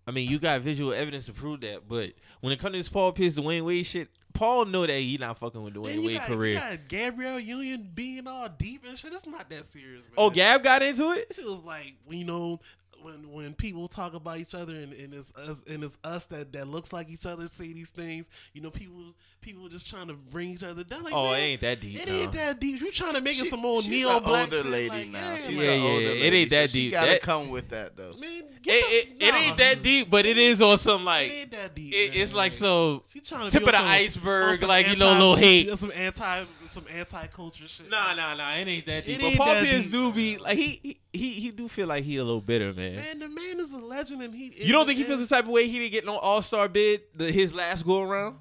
I 0.07 0.11
mean, 0.11 0.29
you 0.29 0.39
got 0.39 0.61
visual 0.63 0.93
evidence 0.93 1.27
to 1.27 1.33
prove 1.33 1.61
that. 1.61 1.89
But 1.89 2.13
when 2.41 2.53
it 2.53 2.59
comes 2.59 2.73
to 2.73 2.79
this 2.79 2.89
Paul 2.89 3.13
Pierce, 3.13 3.37
Dwyane 3.37 3.65
Wade 3.65 3.87
shit, 3.87 4.09
Paul 4.33 4.65
know 4.65 4.87
that 4.87 4.99
he 4.99 5.17
not 5.19 5.39
fucking 5.39 5.63
with 5.63 5.75
Dwyane 5.75 6.05
Wade 6.05 6.17
got, 6.17 6.27
career. 6.27 6.53
You 6.55 6.59
got 6.59 6.89
Gabrielle 6.89 7.41
Union 7.41 7.91
being 7.95 8.27
all 8.27 8.49
deep 8.49 8.85
and 8.87 8.99
shit. 8.99 9.13
It's 9.13 9.27
not 9.27 9.49
that 9.51 9.65
serious, 9.65 10.05
oh, 10.17 10.23
man. 10.23 10.27
oh, 10.27 10.31
Gab 10.31 10.63
got 10.63 10.83
into 10.83 11.13
it. 11.13 11.33
She 11.35 11.45
was 11.45 11.61
like, 11.61 11.95
you 12.09 12.25
know, 12.25 12.61
when 13.05 13.31
when 13.33 13.55
people 13.55 13.89
talk 13.89 14.15
about 14.15 14.39
each 14.39 14.55
other 14.55 14.75
and, 14.75 14.93
and 14.93 15.13
it's 15.15 15.33
us 15.37 15.63
and 15.69 15.83
it's 15.85 15.99
us 16.05 16.27
that, 16.27 16.53
that 16.53 16.69
looks 16.69 16.93
like 16.93 17.11
each 17.11 17.27
other 17.27 17.49
say 17.49 17.73
these 17.73 17.91
things, 17.91 18.29
you 18.53 18.61
know, 18.61 18.71
people 18.71 19.15
people 19.41 19.69
just 19.69 19.89
trying 19.91 20.07
to 20.09 20.15
bring 20.15 20.51
each 20.51 20.63
other 20.63 20.85
down. 20.85 21.03
Like, 21.03 21.13
Oh, 21.15 21.31
man, 21.31 21.35
it 21.35 21.43
ain't 21.43 21.61
that 21.63 21.81
deep. 21.81 22.01
It 22.01 22.09
no. 22.09 22.15
ain't 22.15 22.33
that 22.33 22.61
deep. 22.61 22.81
You 22.81 22.93
trying 22.93 23.15
to 23.15 23.21
make 23.21 23.41
it 23.41 23.47
some 23.47 23.65
old 23.65 23.85
she's 23.85 23.91
neo 24.05 24.19
an 24.19 24.23
black 24.23 24.45
older 24.45 24.57
shit, 24.63 24.67
lady 24.67 24.89
like, 24.89 25.09
now. 25.11 25.19
Yeah, 25.33 25.37
She's 25.49 25.57
Yeah, 25.57 25.75
yeah, 25.75 25.83
older 25.91 26.05
it 26.05 26.33
ain't 26.33 26.51
that 26.51 26.71
so 26.71 26.75
She 26.75 26.81
deep. 26.85 26.93
gotta 26.93 27.11
That- 27.13 27.23
come 27.23 27.49
with 27.51 27.69
that 27.71 27.97
though. 27.97 28.13
man, 28.19 28.43
It, 28.43 28.65
the- 28.65 28.71
it, 28.71 29.29
it 29.29 29.35
ain't 29.35 29.57
that 29.59 29.83
deep, 29.83 30.09
but 30.11 30.25
it 30.27 30.39
is 30.39 30.63
on 30.63 30.79
some 30.79 31.03
It 31.03 31.05
like 31.05 31.31
ain't 31.31 31.51
that 31.53 31.75
deep. 31.75 31.93
it, 31.95 32.13
man. 32.13 32.23
it's 32.23 32.35
like 32.35 32.53
so 32.53 33.03
She 33.13 33.21
trying 33.21 33.47
to 33.47 33.51
tip 33.51 33.63
of 33.67 33.73
the 33.73 33.79
some- 33.79 33.87
iceberg, 33.87 34.63
like 34.63 34.89
you 34.89 34.97
know, 34.97 35.09
anti- 35.09 35.19
little 35.19 35.35
hate. 35.37 35.79
Some 35.79 35.93
anti, 35.97 36.45
some 36.73 36.85
anti 36.93 37.27
culture 37.29 37.69
shit. 37.69 37.91
Nah, 37.91 38.15
nah, 38.15 38.35
nah. 38.35 38.55
It 38.55 38.67
ain't 38.69 38.87
that 38.87 39.07
It 39.07 39.19
deep. 39.19 39.23
ain't 39.23 39.39
but 39.39 39.45
Paul 39.45 39.55
Pierce 39.63 39.83
deep. 39.85 39.93
do 39.93 40.13
be 40.13 40.39
like 40.39 40.57
he, 40.59 40.81
he 40.83 41.01
he 41.13 41.31
he 41.35 41.51
do 41.51 41.69
feel 41.69 41.87
like 41.87 42.05
he 42.05 42.17
a 42.17 42.25
little 42.25 42.41
bitter, 42.41 42.73
man. 42.73 42.97
Man, 42.97 43.19
the 43.21 43.29
man 43.29 43.61
is 43.61 43.73
a 43.73 43.79
legend, 43.79 44.23
and 44.23 44.35
he. 44.35 44.53
You 44.57 44.73
don't 44.73 44.87
think 44.87 44.99
he 44.99 45.05
feels 45.05 45.21
the 45.21 45.33
type 45.33 45.45
of 45.45 45.51
way 45.51 45.69
he 45.69 45.79
didn't 45.79 45.93
get 45.93 46.05
no 46.07 46.17
All 46.17 46.43
Star 46.43 46.69
bid 46.69 47.03
the, 47.15 47.31
his 47.31 47.55
last 47.55 47.85
go 47.87 48.01
around, 48.01 48.37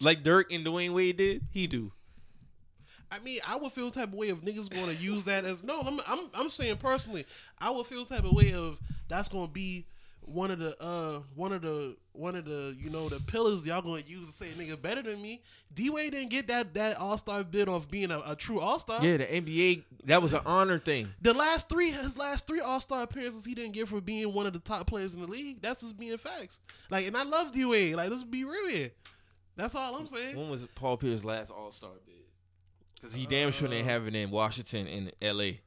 like 0.00 0.22
Dirk 0.22 0.52
and 0.52 0.64
Dwyane 0.66 0.92
Wade 0.92 1.16
did? 1.16 1.42
He 1.50 1.66
do. 1.66 1.92
I 3.10 3.20
mean, 3.20 3.38
I 3.46 3.56
would 3.56 3.70
feel 3.72 3.90
the 3.90 4.00
type 4.00 4.08
of 4.08 4.14
way 4.14 4.28
if 4.30 4.38
niggas 4.38 4.68
going 4.68 4.94
to 4.94 5.02
use 5.02 5.24
that 5.24 5.44
as 5.44 5.62
no. 5.62 5.80
I'm, 5.80 6.00
I'm 6.06 6.28
I'm 6.34 6.50
saying 6.50 6.76
personally, 6.78 7.24
I 7.58 7.70
would 7.70 7.86
feel 7.86 8.04
the 8.04 8.16
type 8.16 8.24
of 8.24 8.32
way 8.32 8.52
of 8.52 8.78
that's 9.08 9.28
going 9.28 9.46
to 9.46 9.52
be 9.52 9.86
one 10.26 10.50
of 10.50 10.58
the 10.58 10.76
uh 10.82 11.20
one 11.36 11.52
of 11.52 11.62
the 11.62 11.96
one 12.12 12.34
of 12.34 12.44
the 12.44 12.76
you 12.80 12.90
know 12.90 13.08
the 13.08 13.20
pillars 13.20 13.64
y'all 13.64 13.80
going 13.80 14.02
to 14.02 14.08
use 14.10 14.26
to 14.26 14.32
say 14.34 14.46
nigga 14.58 14.80
better 14.80 15.00
than 15.00 15.22
me. 15.22 15.40
D 15.72 15.88
Wade 15.88 16.10
didn't 16.12 16.30
get 16.30 16.48
that 16.48 16.74
that 16.74 16.96
All 16.98 17.16
Star 17.16 17.44
bid 17.44 17.68
off 17.68 17.88
being 17.88 18.10
a, 18.10 18.20
a 18.26 18.34
true 18.36 18.58
All 18.58 18.78
Star. 18.80 19.04
Yeah, 19.04 19.18
the 19.18 19.24
NBA 19.26 19.84
that 20.04 20.20
was 20.20 20.34
an 20.34 20.40
honor 20.44 20.78
thing. 20.80 21.08
The 21.22 21.32
last 21.32 21.68
three 21.68 21.90
his 21.92 22.18
last 22.18 22.46
three 22.46 22.60
All 22.60 22.80
Star 22.80 23.02
appearances 23.04 23.44
he 23.44 23.54
didn't 23.54 23.72
get 23.72 23.86
for 23.88 24.00
being 24.00 24.32
one 24.34 24.46
of 24.46 24.52
the 24.52 24.58
top 24.58 24.86
players 24.88 25.14
in 25.14 25.20
the 25.20 25.28
league. 25.28 25.62
That's 25.62 25.80
just 25.80 25.96
being 25.96 26.16
facts. 26.18 26.58
Like, 26.90 27.06
and 27.06 27.16
I 27.16 27.22
love 27.22 27.52
D 27.52 27.64
Wade. 27.64 27.94
Like, 27.94 28.10
let's 28.10 28.24
be 28.24 28.44
real 28.44 28.68
here. 28.68 28.90
That's 29.54 29.74
all 29.74 29.94
I'm 29.96 30.06
saying. 30.08 30.36
When 30.36 30.50
was 30.50 30.64
Paul 30.74 30.96
Pierce's 30.96 31.24
last 31.24 31.50
All 31.50 31.70
Star 31.70 31.90
bid? 32.04 32.14
Because 32.96 33.14
he 33.14 33.26
damn 33.26 33.52
sure 33.52 33.68
didn't 33.68 33.84
Uh, 33.86 33.90
have 33.90 34.06
it 34.08 34.14
in 34.16 34.30
Washington 34.30 34.86
and 34.88 35.12
L.A. 35.22 35.60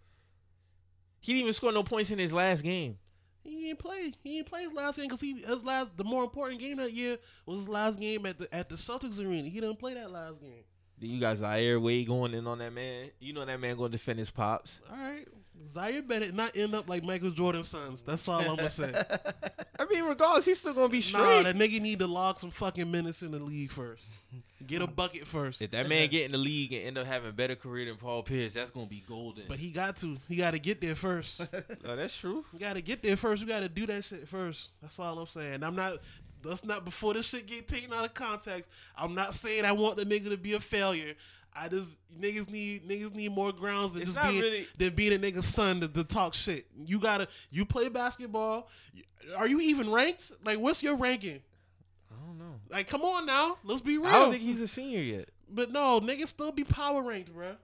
He 1.22 1.34
didn't 1.34 1.42
even 1.44 1.54
score 1.54 1.72
no 1.72 1.84
points 1.84 2.12
in 2.12 2.20
his 2.20 2.34
last 2.34 2.62
game. 2.64 2.98
He 3.44 3.68
didn't 3.68 3.80
play. 3.80 4.14
He 4.24 4.38
didn't 4.38 4.48
play 4.48 4.64
his 4.64 4.74
last 4.74 4.98
game 4.98 5.06
because 5.06 5.22
he 5.22 5.34
his 5.42 5.64
last 5.64 5.96
the 5.98 6.04
more 6.04 6.24
important 6.24 6.60
game 6.60 6.78
that 6.78 6.94
year 6.94 7.18
was 7.46 7.62
his 7.62 7.70
last 7.70 8.00
game 8.00 8.26
at 8.26 8.38
the 8.38 8.54
at 8.54 8.70
the 8.70 8.76
Celtics 8.76 9.20
arena. 9.20 9.48
He 9.48 9.60
didn't 9.60 9.80
play 9.80 9.94
that 9.96 10.12
last 10.12 10.42
game. 10.42 10.64
Then 11.00 11.10
you 11.10 11.20
got 11.20 11.38
Zaire 11.38 11.80
Wade 11.80 12.08
going 12.08 12.34
in 12.34 12.46
on 12.46 12.58
that 12.60 12.74
man. 12.74 13.12
You 13.20 13.34
know 13.34 13.46
that 13.46 13.60
man 13.60 13.78
going 13.78 13.92
to 13.92 13.98
defend 13.98 14.20
his 14.20 14.30
pops. 14.30 14.80
All 14.90 14.98
right, 14.98 15.26
Zaire 15.68 16.02
better 16.02 16.32
not 16.32 16.56
end 16.56 16.74
up 16.76 16.88
like 16.88 17.04
Michael 17.04 17.32
Jordan's 17.32 17.68
sons. 17.68 18.02
That's 18.02 18.28
all 18.28 18.40
I'm 18.40 18.56
gonna 18.56 18.70
say. 18.70 18.94
I 19.80 19.86
mean, 19.86 20.04
regardless, 20.06 20.46
he's 20.46 20.60
still 20.60 20.74
gonna 20.74 20.90
be 20.90 21.02
straight. 21.02 21.22
nah, 21.22 21.44
that 21.44 21.56
nigga 21.56 21.82
need 21.82 22.00
to 22.00 22.08
log 22.08 22.40
some 22.40 22.50
fucking 22.52 22.90
minutes 22.90 23.22
in 23.22 23.32
the 23.32 23.40
league 23.40 23.72
first. 23.72 24.04
Get 24.66 24.82
a 24.82 24.88
bucket 24.88 25.26
first. 25.26 25.62
if 25.62 25.72
that 25.72 25.88
man 25.90 26.10
get 26.10 26.26
in 26.26 26.32
the 26.32 26.38
league 26.38 26.74
and 26.74 26.84
end 26.86 26.98
up 26.98 27.08
having 27.08 27.30
a 27.30 27.34
better 27.34 27.56
career 27.56 27.86
than 27.86 27.96
Paul 27.98 28.24
Pierce, 28.24 28.54
that's 28.54 28.72
gonna 28.72 28.86
be 28.88 29.04
golden. 29.08 29.44
but 29.48 29.58
he 29.58 29.70
got 29.72 29.98
to. 29.98 30.18
He 30.28 30.36
got 30.36 30.52
to 30.52 30.60
get 30.60 30.82
there 30.82 30.96
first. 30.96 31.42
Oh, 31.86 31.96
that's 31.96 32.16
true. 32.16 32.46
You 32.54 32.60
got 32.60 32.76
to 32.76 32.82
get 32.82 33.02
there 33.02 33.16
first. 33.18 33.42
You 33.42 33.48
got 33.48 33.62
to 33.62 33.70
do 33.70 33.86
that 33.88 34.04
shit 34.04 34.28
first. 34.28 34.70
That's 34.82 35.00
all 35.00 35.18
I'm 35.20 35.28
saying. 35.28 35.64
I'm 35.64 35.76
not. 35.76 35.94
That's 36.42 36.64
not 36.64 36.86
before 36.86 37.14
this 37.14 37.28
shit 37.30 37.48
get 37.48 37.68
taken 37.68 37.92
out 37.94 38.06
of 38.06 38.14
context. 38.14 38.70
I'm 38.98 39.14
not 39.14 39.36
saying 39.36 39.66
I 39.66 39.72
want 39.74 39.98
the 39.98 40.06
nigga 40.06 40.30
to 40.30 40.38
be 40.38 40.54
a 40.54 40.60
failure. 40.60 41.16
I 41.56 41.68
just 41.68 41.96
niggas 42.20 42.50
need 42.50 42.88
niggas 42.88 43.14
need 43.14 43.32
more 43.32 43.52
grounds 43.52 43.94
than 43.94 44.02
It's 44.04 44.14
just 44.14 44.28
being 44.30 44.42
really- 44.42 44.68
than 44.78 44.96
being 44.96 45.14
a 45.14 45.18
nigga's 45.18 45.46
son 45.48 45.82
to, 45.82 45.88
to 45.88 46.04
talk 46.04 46.34
shit. 46.34 46.68
You 46.86 47.00
gotta 47.00 47.28
you 47.52 47.66
play 47.66 47.90
basketball. 47.90 48.70
Are 49.38 49.48
you 49.48 49.60
even 49.60 49.92
ranked? 49.92 50.32
Like 50.46 50.60
what's 50.60 50.82
your 50.84 50.96
ranking? 50.96 51.42
I 52.12 52.26
don't 52.26 52.38
know. 52.40 52.56
Like 52.70 52.88
come 52.88 53.02
on 53.02 53.26
now, 53.26 53.58
let's 53.64 53.82
be 53.82 53.98
real. 53.98 54.08
I 54.08 54.12
don't 54.14 54.32
think 54.32 54.44
he's 54.44 54.62
a 54.62 54.68
senior 54.68 55.02
yet. 55.02 55.30
but 55.50 55.72
no, 55.72 56.00
niggas 56.00 56.28
still 56.30 56.52
be 56.52 56.64
power 56.64 57.02
ranked, 57.02 57.36
bruh. 57.36 57.56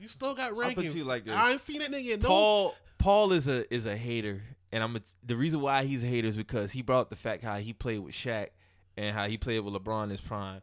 You 0.00 0.08
still 0.08 0.34
got 0.34 0.52
I'll 0.52 0.74
put 0.74 0.76
rankings. 0.84 0.94
you 0.94 1.04
like 1.04 1.24
this. 1.24 1.34
I 1.34 1.52
ain't 1.52 1.60
seen 1.60 1.80
that 1.80 1.90
nigga 1.90 2.20
no. 2.22 2.28
Paul 2.28 2.74
Paul 2.98 3.32
is 3.32 3.46
a 3.48 3.72
is 3.72 3.86
a 3.86 3.96
hater, 3.96 4.42
and 4.72 4.82
I'm 4.82 4.96
a, 4.96 5.00
the 5.24 5.36
reason 5.36 5.60
why 5.60 5.84
he's 5.84 6.02
a 6.02 6.06
hater 6.06 6.28
is 6.28 6.36
because 6.36 6.72
he 6.72 6.82
brought 6.82 7.00
up 7.02 7.10
the 7.10 7.16
fact 7.16 7.42
how 7.42 7.56
he 7.58 7.72
played 7.72 7.98
with 8.00 8.14
Shaq 8.14 8.48
and 8.96 9.14
how 9.14 9.26
he 9.28 9.36
played 9.36 9.60
with 9.60 9.74
LeBron 9.74 10.04
in 10.04 10.10
his 10.10 10.20
prime. 10.20 10.60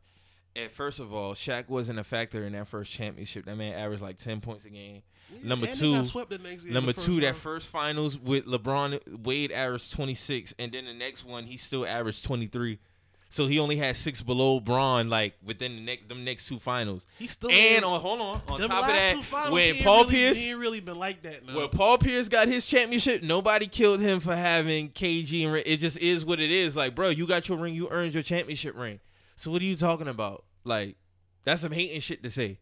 And 0.56 0.72
first 0.72 1.00
of 1.00 1.14
all, 1.14 1.34
Shaq 1.34 1.68
wasn't 1.68 2.00
a 2.00 2.04
factor 2.04 2.44
in 2.46 2.54
that 2.54 2.68
first 2.68 2.92
championship. 2.92 3.46
That 3.46 3.58
man 3.58 3.74
averaged 3.74 4.02
like 4.02 4.18
ten 4.18 4.40
points 4.40 4.64
a 4.66 4.70
game. 4.70 5.02
number 5.44 5.66
and 5.66 5.76
they 5.76 5.80
two- 5.80 5.96
got 5.96 6.06
swept 6.06 6.30
the 6.30 6.38
next 6.38 6.66
Number 6.66 6.94
two, 6.94 7.20
that 7.22 7.36
first 7.36 7.68
finals 7.68 8.18
with 8.18 8.46
LeBron, 8.46 9.24
Wade 9.24 9.52
averaged 9.52 9.92
26, 9.94 10.54
and 10.58 10.72
then 10.72 10.86
the 10.86 10.94
next 10.94 11.26
one 11.26 11.44
he 11.44 11.58
still 11.58 11.86
averaged 11.86 12.24
23. 12.24 12.80
So 13.28 13.48
he 13.48 13.60
only 13.60 13.76
had 13.76 13.98
six 13.98 14.22
below 14.22 14.62
Bron, 14.62 15.10
like 15.10 15.34
within 15.44 15.76
the 15.76 15.82
next 15.82 16.08
them 16.08 16.24
next 16.24 16.48
two 16.48 16.58
finals. 16.58 17.06
He 17.20 17.28
still 17.28 17.50
And 17.52 17.84
on 17.84 18.00
hold 18.00 18.22
on, 18.22 18.42
on 18.48 18.60
top 18.70 18.84
of 18.84 18.96
that, 18.96 19.22
finals, 19.24 19.52
when 19.52 19.76
Paul 19.84 20.04
really, 20.04 20.14
Pierce, 20.14 20.40
he 20.42 20.52
ain't 20.52 20.60
really 20.60 20.80
been 20.80 20.98
like 20.98 21.22
that. 21.24 21.46
No. 21.46 21.58
when 21.58 21.68
Paul 21.70 21.98
Pierce 21.98 22.30
got 22.30 22.48
his 22.48 22.66
championship, 22.66 23.24
nobody 23.24 23.66
killed 23.66 24.00
him 24.00 24.22
for 24.22 24.34
having 24.34 24.88
KG 24.90 25.46
and. 25.46 25.58
It 25.58 25.78
just 25.82 25.98
is 26.00 26.24
what 26.24 26.40
it 26.40 26.50
is. 26.52 26.78
Like, 26.78 26.96
bro, 26.96 27.10
you 27.10 27.28
got 27.28 27.50
your 27.50 27.58
ring, 27.58 27.74
you 27.74 27.90
earned 27.90 28.14
your 28.14 28.24
championship 28.24 28.78
ring. 28.78 29.02
So 29.36 29.52
what 29.52 29.62
are 29.62 29.66
you 29.66 29.76
talking 29.76 30.08
about? 30.08 30.45
Like, 30.66 30.98
that's 31.46 31.62
some 31.62 31.72
hating 31.72 32.02
shit 32.02 32.22
to 32.24 32.30
say. 32.30 32.60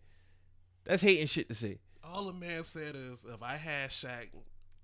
That's 0.86 1.02
hating 1.02 1.28
shit 1.28 1.50
to 1.50 1.56
say. 1.56 1.80
All 2.04 2.26
the 2.26 2.34
man 2.34 2.64
said 2.64 2.96
is, 2.96 3.26
if 3.34 3.42
I 3.42 3.56
had 3.56 3.90
Shaq, 3.90 4.28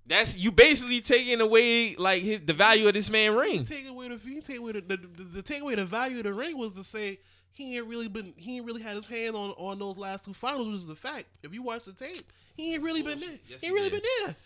That's 0.06 0.36
you 0.38 0.50
basically 0.50 1.00
taking 1.02 1.40
away 1.40 1.94
like 1.96 2.22
his, 2.22 2.40
the 2.40 2.54
value 2.54 2.88
of 2.88 2.94
this 2.94 3.10
man 3.10 3.36
ring. 3.36 3.64
Taking 3.66 3.88
away 3.90 4.08
the 4.08 4.16
he 4.16 4.40
take 4.40 4.58
away 4.58 4.72
the, 4.72 4.80
the, 4.80 4.96
the, 4.96 5.22
the 5.34 5.42
take 5.42 5.60
away 5.62 5.74
the 5.76 5.84
value 5.84 6.16
of 6.18 6.24
the 6.24 6.32
ring 6.32 6.56
was 6.58 6.74
to 6.74 6.82
say 6.82 7.20
he 7.52 7.76
ain't 7.76 7.86
really 7.86 8.08
been 8.08 8.32
he 8.36 8.56
ain't 8.56 8.64
really 8.66 8.82
had 8.82 8.96
his 8.96 9.06
hand 9.06 9.36
on 9.36 9.50
on 9.50 9.78
those 9.78 9.98
last 9.98 10.24
two 10.24 10.32
finals, 10.34 10.66
which 10.68 10.76
is 10.78 10.86
the 10.86 10.96
fact. 10.96 11.26
If 11.42 11.52
you 11.52 11.62
watch 11.62 11.84
the 11.84 11.92
tape, 11.92 12.24
he 12.56 12.72
ain't 12.74 12.82
really 12.82 13.02
been 13.02 13.20
there. 13.20 13.38
Yes, 13.46 13.60
he 13.60 13.66
ain't 13.66 13.74
really 13.76 13.90
did. 13.90 14.02
been 14.02 14.10
there. 14.26 14.36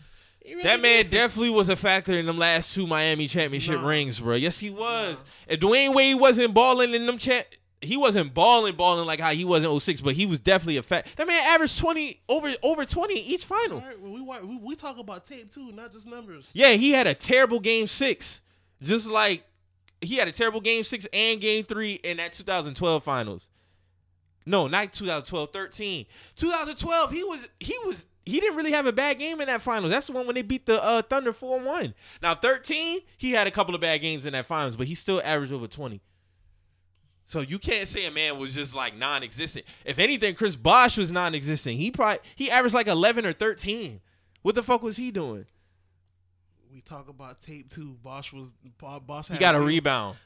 Really 0.47 0.63
That 0.63 0.81
man 0.81 1.09
there. 1.09 1.21
definitely 1.21 1.49
was 1.51 1.69
a 1.69 1.75
factor 1.75 2.11
in 2.13 2.25
them 2.27 2.37
last 2.37 2.75
two 2.75 2.85
Miami 2.85 3.27
championship 3.27 3.81
Nah. 3.81 3.87
rings, 3.87 4.19
bro. 4.19 4.35
Yes, 4.35 4.59
he 4.59 4.69
was. 4.69 5.23
And 5.47 5.59
Dwyane 5.59 5.95
Wade 5.95 6.19
wasn't 6.19 6.53
balling 6.53 6.93
in 6.93 7.07
them 7.07 7.17
chat. 7.17 7.47
He 7.81 7.97
wasn't 7.97 8.33
balling, 8.33 8.75
balling 8.75 9.05
like 9.05 9.19
how 9.19 9.31
he 9.31 9.45
was 9.45 9.63
in 9.63 9.79
06, 9.79 10.01
but 10.01 10.15
he 10.15 10.25
was 10.25 10.39
definitely 10.39 10.77
a 10.77 10.83
fact. 10.83 11.17
That 11.17 11.27
man 11.27 11.41
averaged 11.43 11.77
20 11.77 12.21
over 12.29 12.51
over 12.63 12.85
20 12.85 13.13
in 13.13 13.19
each 13.19 13.45
final. 13.45 13.79
Right, 13.81 13.99
well, 13.99 14.13
we, 14.41 14.47
we 14.47 14.57
we 14.57 14.75
talk 14.75 14.97
about 14.97 15.27
tape 15.27 15.53
too, 15.53 15.71
not 15.71 15.93
just 15.93 16.07
numbers. 16.07 16.49
Yeah, 16.53 16.71
he 16.71 16.91
had 16.91 17.05
a 17.05 17.13
terrible 17.13 17.59
game 17.59 17.87
six. 17.87 18.41
Just 18.81 19.09
like 19.09 19.43
he 20.01 20.15
had 20.15 20.27
a 20.27 20.31
terrible 20.31 20.61
game 20.61 20.83
six 20.83 21.07
and 21.13 21.39
game 21.39 21.63
three 21.63 21.93
in 21.93 22.17
that 22.17 22.33
2012 22.33 23.03
finals. 23.03 23.47
No, 24.45 24.67
not 24.67 24.93
2012, 24.93 25.51
13. 25.51 26.05
2012, 26.35 27.11
he 27.11 27.23
was 27.23 27.49
he 27.59 27.75
was 27.85 28.05
he 28.25 28.39
didn't 28.39 28.57
really 28.57 28.71
have 28.71 28.85
a 28.85 28.91
bad 28.91 29.17
game 29.17 29.41
in 29.41 29.47
that 29.47 29.61
finals. 29.61 29.91
That's 29.91 30.07
the 30.07 30.13
one 30.13 30.25
when 30.25 30.35
they 30.35 30.41
beat 30.41 30.65
the 30.65 30.83
uh, 30.83 31.01
Thunder 31.03 31.31
4-1. 31.31 31.93
Now 32.21 32.33
13, 32.33 33.01
he 33.17 33.31
had 33.31 33.47
a 33.47 33.51
couple 33.51 33.75
of 33.75 33.81
bad 33.81 34.01
games 34.01 34.25
in 34.25 34.33
that 34.33 34.45
finals, 34.47 34.75
but 34.75 34.87
he 34.87 34.95
still 34.95 35.21
averaged 35.23 35.53
over 35.53 35.67
20. 35.67 36.01
So 37.27 37.41
you 37.41 37.57
can't 37.57 37.87
say 37.87 38.05
a 38.05 38.11
man 38.11 38.37
was 38.37 38.53
just 38.53 38.75
like 38.75 38.95
non-existent. 38.95 39.65
If 39.83 39.97
anything, 39.99 40.35
Chris 40.35 40.55
Bosh 40.55 40.97
was 40.97 41.11
non-existent. 41.11 41.75
He 41.75 41.89
probably 41.91 42.19
he 42.35 42.51
averaged 42.51 42.75
like 42.75 42.87
11 42.87 43.25
or 43.25 43.33
13. 43.33 43.99
What 44.43 44.53
the 44.55 44.61
fuck 44.63 44.83
was 44.83 44.97
he 44.97 45.09
doing? 45.11 45.45
We 46.71 46.81
talk 46.81 47.09
about 47.09 47.41
tape 47.41 47.71
too. 47.71 47.97
Bosh 48.03 48.31
was 48.31 48.53
Bo- 48.77 48.99
Bosh. 48.99 49.29
He 49.29 49.37
got 49.37 49.55
a 49.55 49.59
rebound. 49.59 50.17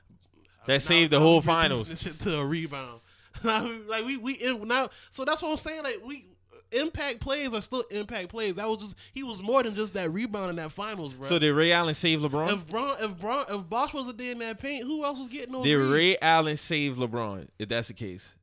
That 0.66 0.74
Now- 0.74 0.78
saved 0.80 1.12
the 1.12 1.20
whole 1.20 1.42
finals. 1.42 1.88
this 1.90 2.02
shit 2.02 2.20
to 2.22 2.40
a 2.40 2.46
rebound. 2.46 3.00
Like 3.44 4.04
we 4.06 4.18
we 4.18 4.38
now, 4.66 4.90
so 5.12 5.24
that's 5.24 5.42
what 5.42 5.52
I'm 5.52 5.58
saying. 5.58 5.84
Like 5.84 6.00
we 6.04 6.26
impact 6.72 7.20
plays 7.20 7.54
are 7.54 7.62
still 7.62 7.84
impact 7.92 8.30
plays. 8.30 8.56
That 8.56 8.68
was 8.68 8.80
just 8.80 8.96
he 9.14 9.24
was 9.24 9.42
more 9.42 9.64
than 9.64 9.76
just 9.76 9.94
that 9.94 10.12
rebound 10.12 10.52
in 10.52 10.56
that 10.58 10.72
finals, 10.72 11.14
bro. 11.14 11.28
So 11.28 11.40
did 11.40 11.54
Ray 11.54 11.72
Allen 11.72 11.96
save 11.96 12.20
LeBron? 12.20 12.54
if 12.54 12.68
Bron, 12.68 12.98
if 13.02 13.18
Bron, 13.18 13.46
if 13.50 13.70
Bosh 13.70 13.94
wasn't 13.94 14.18
there 14.18 14.32
in 14.32 14.40
that 14.40 14.60
paint, 14.60 14.84
who 14.86 15.04
else 15.04 15.20
was 15.20 15.30
getting 15.30 15.54
those? 15.54 15.64
Did? 15.64 15.78
Ray 15.78 16.18
Allen 16.20 16.58
save 16.58 16.96
LeBron? 16.98 17.48
If 17.58 17.70
that's 17.70 17.88
the 17.88 17.94
case, 17.94 18.34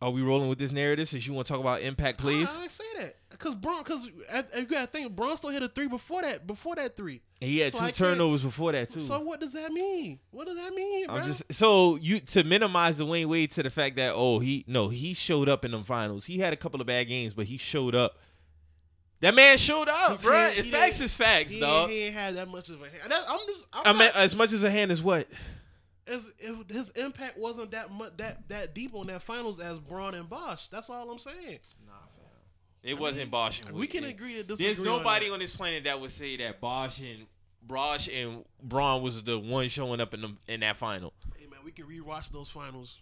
are 0.00 0.10
we 0.10 0.22
rolling 0.22 0.48
with 0.48 0.58
this 0.58 0.70
narrative 0.70 1.08
since 1.08 1.26
you 1.26 1.32
want 1.32 1.46
to 1.48 1.52
talk 1.52 1.60
about 1.60 1.80
impact 1.82 2.18
plays? 2.18 2.48
I, 2.50 2.64
I 2.64 2.68
say 2.68 2.84
that 2.98 3.16
because 3.30 3.54
Bron, 3.56 3.82
because 3.82 4.06
you 4.06 4.64
gotta 4.64 4.86
think 4.86 5.14
Bron 5.14 5.36
still 5.36 5.50
hit 5.50 5.62
a 5.62 5.68
three 5.68 5.88
before 5.88 6.22
that. 6.22 6.46
Before 6.46 6.76
that 6.76 6.96
three. 6.96 7.20
And 7.40 7.50
he 7.50 7.58
had 7.58 7.72
So 7.72 7.80
two 7.80 7.84
I 7.86 7.90
turnovers 7.90 8.42
before 8.42 8.72
that 8.72 8.90
too. 8.90 9.00
So 9.00 9.18
what 9.20 9.40
does 9.40 9.52
that 9.54 9.72
mean? 9.72 10.20
What 10.30 10.46
does 10.46 10.56
that 10.56 10.72
mean, 10.72 11.06
bro? 11.06 11.16
I'm 11.16 11.26
just 11.26 11.42
so 11.52 11.96
you 11.96 12.20
to 12.20 12.44
minimize 12.44 12.98
the 12.98 13.06
Wayne 13.06 13.28
Wade 13.28 13.50
to 13.52 13.62
the 13.62 13.70
fact 13.70 13.96
that 13.96 14.12
oh 14.14 14.38
he 14.38 14.64
no 14.68 14.88
he 14.88 15.14
showed 15.14 15.48
up 15.48 15.64
in 15.64 15.72
them 15.72 15.82
finals. 15.82 16.24
He 16.26 16.38
had 16.38 16.52
a 16.52 16.56
couple 16.56 16.80
of 16.80 16.86
bad 16.86 17.08
games, 17.08 17.34
but 17.34 17.46
he 17.46 17.56
showed 17.58 17.94
up. 17.94 18.18
That 19.20 19.34
man 19.34 19.58
showed 19.58 19.88
up, 19.88 20.22
bro. 20.22 20.32
hand- 20.32 20.66
facts 20.68 21.00
is 21.00 21.16
facts, 21.16 21.50
he, 21.50 21.58
dog. 21.58 21.90
He 21.90 22.02
ain't 22.04 22.14
had 22.14 22.36
that 22.36 22.46
much 22.46 22.68
of 22.70 22.80
a 22.80 22.84
hand. 22.88 23.10
That- 23.10 23.24
I'm 23.28 23.40
just. 23.48 23.66
I'm 23.72 23.82
I 23.84 23.92
mean, 23.92 23.98
not- 24.06 24.14
as 24.14 24.36
much 24.36 24.52
as 24.52 24.62
a 24.62 24.70
hand 24.70 24.92
is 24.92 25.02
what? 25.02 25.26
As 26.08 26.32
if 26.38 26.70
his 26.70 26.90
impact 26.90 27.38
wasn't 27.38 27.70
that 27.72 27.90
much 27.90 28.12
that 28.16 28.48
that 28.48 28.74
deep 28.74 28.94
on 28.94 29.06
that 29.08 29.22
finals 29.22 29.60
as 29.60 29.78
Bron 29.78 30.14
and 30.14 30.28
Bosh. 30.28 30.68
That's 30.68 30.88
all 30.90 31.10
I'm 31.10 31.18
saying. 31.18 31.58
Nah, 31.86 31.92
fam. 31.92 32.24
It 32.82 32.98
wasn't 32.98 33.30
Bosh. 33.30 33.60
and 33.60 33.72
We 33.72 33.80
Wade. 33.80 33.90
can 33.90 34.04
agree 34.04 34.34
to 34.34 34.42
disagree. 34.42 34.66
There's 34.66 34.78
on 34.78 34.84
nobody 34.86 35.26
that. 35.26 35.32
on, 35.34 35.38
this 35.40 35.54
planet 35.54 35.84
that 35.84 36.00
would 36.00 36.10
say 36.10 36.36
that 36.38 36.60
Bosh 36.60 37.00
and 37.00 37.26
Bosh 37.62 38.08
and 38.08 38.44
Bron 38.62 39.02
was 39.02 39.22
the 39.22 39.38
one 39.38 39.68
showing 39.68 40.00
up 40.00 40.14
in 40.14 40.22
them 40.22 40.38
in 40.46 40.60
that 40.60 40.76
final. 40.76 41.12
Hey 41.36 41.46
man, 41.46 41.60
we 41.64 41.72
can 41.72 41.84
rewatch 41.86 42.30
those 42.30 42.48
finals. 42.48 43.00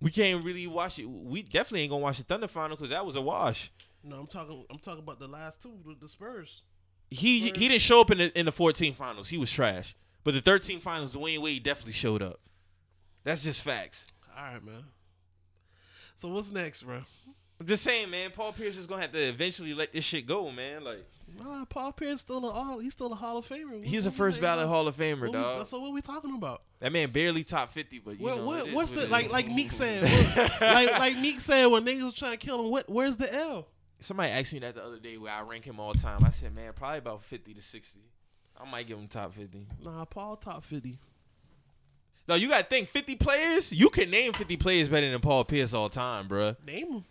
We 0.00 0.10
can't 0.10 0.44
really 0.44 0.66
watch 0.66 0.98
it. 0.98 1.06
We 1.06 1.42
definitely 1.42 1.82
ain't 1.82 1.90
gonna 1.90 2.02
watch 2.02 2.18
the 2.18 2.24
Thunder 2.24 2.46
final 2.48 2.76
because 2.76 2.90
that 2.90 3.04
was 3.04 3.16
a 3.16 3.20
wash. 3.20 3.70
No, 4.04 4.16
I'm 4.20 4.26
talking. 4.26 4.64
I'm 4.70 4.78
talking 4.78 5.02
about 5.02 5.18
the 5.18 5.26
last 5.26 5.60
two, 5.62 5.72
the, 5.84 5.96
the 6.00 6.08
Spurs. 6.08 6.62
He 7.10 7.40
he 7.40 7.68
didn't 7.68 7.80
show 7.80 8.00
up 8.02 8.10
in 8.10 8.18
the 8.18 8.38
in 8.38 8.46
the 8.46 8.52
14 8.52 8.94
finals. 8.94 9.28
He 9.28 9.38
was 9.38 9.50
trash. 9.50 9.96
But 10.28 10.34
the 10.34 10.42
13 10.42 10.80
finals, 10.80 11.14
Dwyane 11.14 11.38
Wade 11.38 11.62
definitely 11.62 11.94
showed 11.94 12.20
up. 12.20 12.38
That's 13.24 13.42
just 13.42 13.62
facts. 13.62 14.04
All 14.36 14.42
right, 14.44 14.62
man. 14.62 14.84
So 16.16 16.28
what's 16.28 16.50
next, 16.52 16.82
bro? 16.82 17.00
I'm 17.58 17.66
just 17.66 17.82
saying, 17.82 18.10
man. 18.10 18.30
Paul 18.32 18.52
Pierce 18.52 18.76
is 18.76 18.84
gonna 18.84 19.00
have 19.00 19.12
to 19.12 19.18
eventually 19.18 19.72
let 19.72 19.90
this 19.94 20.04
shit 20.04 20.26
go, 20.26 20.50
man. 20.50 20.84
Like 20.84 21.02
Nah, 21.42 21.64
Paul 21.64 21.92
Pierce 21.92 22.20
still 22.20 22.44
a 22.44 22.50
all. 22.52 22.78
He's 22.78 22.92
still 22.92 23.10
a 23.10 23.16
Hall 23.16 23.38
of 23.38 23.48
Famer. 23.48 23.82
he's 23.82 24.04
a 24.04 24.10
first 24.10 24.38
ballot 24.38 24.68
Hall 24.68 24.86
of 24.86 24.98
Famer, 24.98 25.20
what 25.22 25.28
we- 25.28 25.32
dog. 25.32 25.66
So 25.66 25.80
what 25.80 25.94
we 25.94 26.02
talking 26.02 26.34
about? 26.36 26.60
That 26.80 26.92
man 26.92 27.10
barely 27.10 27.42
top 27.42 27.72
50, 27.72 28.00
but 28.00 28.18
you 28.20 28.24
What, 28.26 28.36
know, 28.36 28.44
what, 28.44 28.72
what's 28.74 28.92
what 28.92 29.04
the 29.04 29.08
like? 29.08 29.32
Like 29.32 29.48
Meek 29.48 29.72
said, 29.72 30.02
like 30.60 30.90
like 30.98 31.16
Meek 31.16 31.40
said 31.40 31.64
when 31.68 31.86
niggas 31.86 32.04
was 32.04 32.12
trying 32.12 32.32
to 32.32 32.36
kill 32.36 32.62
him. 32.62 32.70
What? 32.70 32.86
Where's 32.90 33.16
the 33.16 33.34
L? 33.34 33.66
Somebody 34.00 34.30
asked 34.30 34.52
me 34.52 34.58
that 34.58 34.74
the 34.74 34.84
other 34.84 34.98
day 34.98 35.16
where 35.16 35.32
I 35.32 35.40
rank 35.40 35.64
him 35.64 35.80
all 35.80 35.94
time. 35.94 36.22
I 36.22 36.28
said, 36.28 36.54
man, 36.54 36.74
probably 36.74 36.98
about 36.98 37.24
50 37.24 37.54
to 37.54 37.62
60. 37.62 37.98
I 38.60 38.70
might 38.70 38.86
give 38.86 38.98
him 38.98 39.08
top 39.08 39.34
50. 39.34 39.66
Nah, 39.84 40.04
Paul 40.04 40.36
top 40.36 40.64
fifty. 40.64 40.98
No, 42.26 42.34
you 42.34 42.48
got 42.48 42.58
to 42.58 42.64
think 42.66 42.88
50 42.88 43.16
players. 43.16 43.72
You 43.72 43.88
can 43.88 44.10
name 44.10 44.34
50 44.34 44.58
players 44.58 44.88
better 44.90 45.10
than 45.10 45.20
Paul 45.20 45.44
Pierce 45.44 45.72
all 45.72 45.88
time, 45.88 46.28
bruh. 46.28 46.56
Name 46.66 46.92
him. 46.92 47.04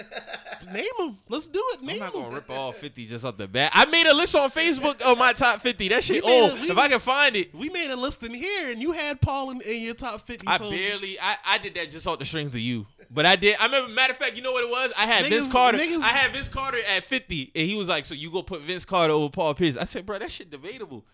Name 0.72 0.86
him. 0.98 1.18
Let's 1.28 1.46
do 1.48 1.62
it. 1.74 1.82
Name 1.82 1.96
him. 1.96 2.02
I'm 2.02 2.06
not 2.06 2.12
gonna 2.12 2.34
rip 2.34 2.50
all 2.50 2.72
50 2.72 3.06
just 3.06 3.24
off 3.24 3.36
the 3.36 3.46
bat. 3.46 3.70
I 3.74 3.84
made 3.86 4.06
a 4.06 4.14
list 4.14 4.34
on 4.34 4.50
Facebook 4.50 5.00
of 5.02 5.16
my 5.18 5.32
top 5.32 5.60
50. 5.60 5.88
That 5.88 6.02
shit 6.04 6.24
old. 6.24 6.52
a- 6.52 6.54
we- 6.60 6.70
if 6.70 6.76
I 6.78 6.88
can 6.88 6.98
find 7.00 7.36
it, 7.36 7.54
We 7.54 7.70
made 7.70 7.90
a 7.90 7.96
list 7.96 8.22
in 8.22 8.34
here, 8.34 8.70
and 8.70 8.82
you 8.82 8.92
had 8.92 9.20
Paul 9.20 9.50
in, 9.50 9.60
in 9.62 9.82
your 9.82 9.94
top 9.94 10.26
fifty. 10.26 10.46
I 10.46 10.56
so 10.58 10.70
barely. 10.70 11.18
I, 11.20 11.36
I 11.44 11.58
did 11.58 11.74
that 11.74 11.90
just 11.90 12.06
off 12.06 12.18
the 12.18 12.24
strength 12.24 12.52
of 12.54 12.60
you. 12.60 12.86
But 13.10 13.26
I 13.26 13.36
did. 13.36 13.56
I 13.60 13.66
remember. 13.66 13.88
Matter 13.92 14.12
of 14.12 14.18
fact, 14.18 14.34
you 14.36 14.42
know 14.42 14.52
what 14.52 14.64
it 14.64 14.70
was? 14.70 14.92
I 14.96 15.06
had 15.06 15.26
Vince 15.26 15.46
Niggas- 15.48 15.52
Carter. 15.52 15.78
niggas- 15.78 16.02
I 16.02 16.08
had 16.08 16.32
Vince 16.32 16.48
Carter 16.48 16.78
at 16.96 17.04
50, 17.04 17.52
and 17.54 17.68
he 17.70 17.76
was 17.76 17.88
like, 17.88 18.04
"So 18.04 18.14
you 18.14 18.30
go 18.30 18.42
put 18.42 18.62
Vince 18.62 18.84
Carter 18.84 19.12
over 19.12 19.30
Paul 19.30 19.54
Pierce?" 19.54 19.76
I 19.76 19.84
said, 19.84 20.04
"Bro, 20.04 20.18
that 20.20 20.32
shit 20.32 20.50
debatable." 20.50 21.04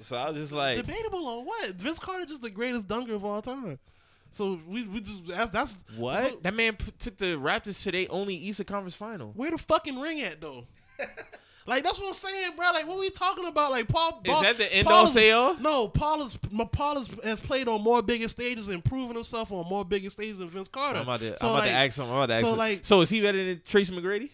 So 0.00 0.16
I 0.16 0.28
was 0.30 0.38
just 0.38 0.52
like, 0.52 0.76
debatable 0.76 1.26
on 1.26 1.46
what? 1.46 1.70
Vince 1.72 1.98
Carter 1.98 2.26
just 2.26 2.42
the 2.42 2.50
greatest 2.50 2.86
dunker 2.86 3.14
of 3.14 3.24
all 3.24 3.40
time. 3.42 3.78
So 4.36 4.60
we 4.68 4.82
we 4.82 5.00
just 5.00 5.26
that's 5.26 5.50
that's 5.50 5.82
"What?" 5.96 6.20
so- 6.20 6.38
that 6.42 6.52
man 6.52 6.76
p- 6.76 6.92
took 6.98 7.16
the 7.16 7.36
Raptors 7.36 7.82
to 7.84 7.92
their 7.92 8.06
only 8.10 8.34
Eastern 8.34 8.66
Conference 8.66 8.94
final. 8.94 9.32
where 9.34 9.50
the 9.50 9.56
fucking 9.56 9.98
ring 9.98 10.20
at 10.20 10.42
though? 10.42 10.66
like 11.66 11.82
that's 11.82 11.98
what 11.98 12.08
I'm 12.08 12.12
saying, 12.12 12.52
bro. 12.54 12.70
Like 12.70 12.86
what 12.86 12.98
we 12.98 13.08
talking 13.08 13.46
about? 13.46 13.70
Like 13.70 13.88
Paul. 13.88 14.20
Is 14.22 14.40
that 14.42 14.58
the 14.58 14.70
end 14.74 14.86
Paul 14.86 14.94
all 14.96 15.06
say 15.06 15.30
all? 15.30 15.56
No, 15.56 15.88
Paul 15.88 16.22
is 16.22 16.38
Paul 16.72 16.98
is, 16.98 17.08
has 17.24 17.40
played 17.40 17.66
on 17.66 17.80
more 17.80 18.02
bigger 18.02 18.28
stages 18.28 18.68
and 18.68 18.84
proven 18.84 19.14
himself 19.14 19.50
on 19.52 19.66
more 19.66 19.86
bigger 19.86 20.10
stages 20.10 20.36
than 20.36 20.50
Vince 20.50 20.68
Carter. 20.68 20.98
I'm 20.98 21.04
about 21.04 21.20
to. 21.20 21.34
So, 21.38 21.46
I'm 21.46 21.52
about 21.54 21.60
like, 21.62 21.70
to 21.70 21.76
ask 21.76 21.98
him. 21.98 22.04
I'm 22.04 22.10
about 22.10 22.26
to 22.26 22.34
ask 22.34 22.44
so, 22.44 22.52
him. 22.52 22.58
like- 22.58 22.80
so 22.84 23.00
is 23.00 23.08
he 23.08 23.22
better 23.22 23.42
than 23.42 23.62
Tracy 23.66 23.96
McGrady? 23.96 24.28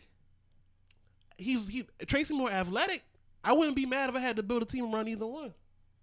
He's 1.36 1.68
he 1.68 1.84
Tracy 2.08 2.34
more 2.34 2.50
athletic. 2.50 3.04
I 3.44 3.52
wouldn't 3.52 3.76
be 3.76 3.86
mad 3.86 4.10
if 4.10 4.16
I 4.16 4.20
had 4.20 4.36
to 4.36 4.42
build 4.42 4.62
a 4.62 4.66
team 4.66 4.92
around 4.92 5.06
either 5.06 5.26
one. 5.26 5.54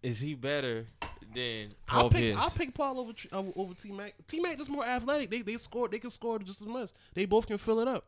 Is 0.02 0.22
he 0.22 0.36
better 0.36 0.86
than 1.34 1.70
Paul 1.86 2.04
I'll 2.04 2.10
pick 2.10 2.36
I'll 2.38 2.50
pick 2.50 2.74
Paul 2.74 3.00
over 3.00 3.14
Tr- 3.14 3.28
over, 3.34 3.52
over 3.56 3.74
T 3.74 3.92
Mac. 3.92 4.14
T 4.28 4.40
Mac 4.40 4.58
just 4.58 4.70
more 4.70 4.86
athletic. 4.86 5.30
They 5.30 5.42
they 5.42 5.58
score 5.58 5.88
they 5.88 6.00
can 6.00 6.12
score 6.12 6.40
just 6.40 6.62
as 6.62 6.68
much. 6.68 6.90
They 7.14 7.26
both 7.26 7.48
can 7.48 7.58
fill 7.58 7.80
it 7.80 7.88
up. 7.88 8.06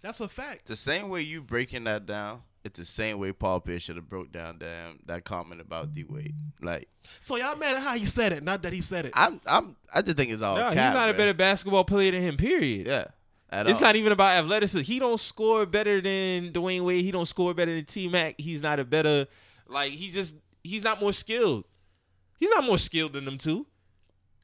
That's 0.00 0.20
a 0.20 0.28
fact. 0.28 0.66
The 0.66 0.76
same 0.76 1.08
way 1.10 1.20
you 1.22 1.42
breaking 1.42 1.84
that 1.84 2.06
down, 2.06 2.40
it's 2.64 2.78
the 2.78 2.86
same 2.86 3.18
way 3.18 3.32
Paul 3.32 3.60
Pierce 3.60 3.82
should 3.82 3.96
have 3.96 4.08
broke 4.08 4.32
down 4.32 4.56
damn 4.58 4.98
that 5.06 5.24
comment 5.24 5.60
about 5.60 5.92
D 5.94 6.04
Wade. 6.04 6.34
Like 6.62 6.88
So 7.20 7.36
y'all 7.36 7.56
mad 7.56 7.76
at 7.76 7.82
how 7.82 7.94
he 7.96 8.06
said 8.06 8.32
it, 8.32 8.42
not 8.42 8.62
that 8.62 8.72
he 8.72 8.80
said 8.80 9.06
it. 9.06 9.12
I'm 9.14 9.40
I'm 9.46 9.76
I 9.94 10.02
just 10.02 10.16
think 10.16 10.30
it's 10.30 10.42
all 10.42 10.56
no, 10.56 10.66
he's 10.68 10.74
cap, 10.74 10.94
not 10.94 11.10
a 11.10 11.14
better 11.14 11.34
basketball 11.34 11.84
player 11.84 12.12
than 12.12 12.22
him. 12.22 12.36
Period. 12.36 12.86
Yeah. 12.86 13.04
At 13.52 13.66
It's 13.68 13.76
all. 13.80 13.88
not 13.88 13.96
even 13.96 14.12
about 14.12 14.42
athleticism. 14.44 14.84
He 14.84 15.00
don't 15.00 15.20
score 15.20 15.66
better 15.66 16.00
than 16.00 16.52
Dwyane 16.52 16.82
Wade. 16.82 17.04
He 17.04 17.10
don't 17.10 17.26
score 17.26 17.52
better 17.52 17.74
than 17.74 17.84
T 17.84 18.08
Mac. 18.08 18.36
He's 18.38 18.62
not 18.62 18.78
a 18.78 18.84
better 18.84 19.26
like 19.66 19.92
he 19.92 20.10
just 20.10 20.34
he's 20.62 20.84
not 20.84 21.00
more 21.00 21.12
skilled. 21.12 21.64
He's 22.40 22.50
not 22.50 22.64
more 22.64 22.78
skilled 22.78 23.12
than 23.12 23.24
them 23.26 23.38
two. 23.38 23.66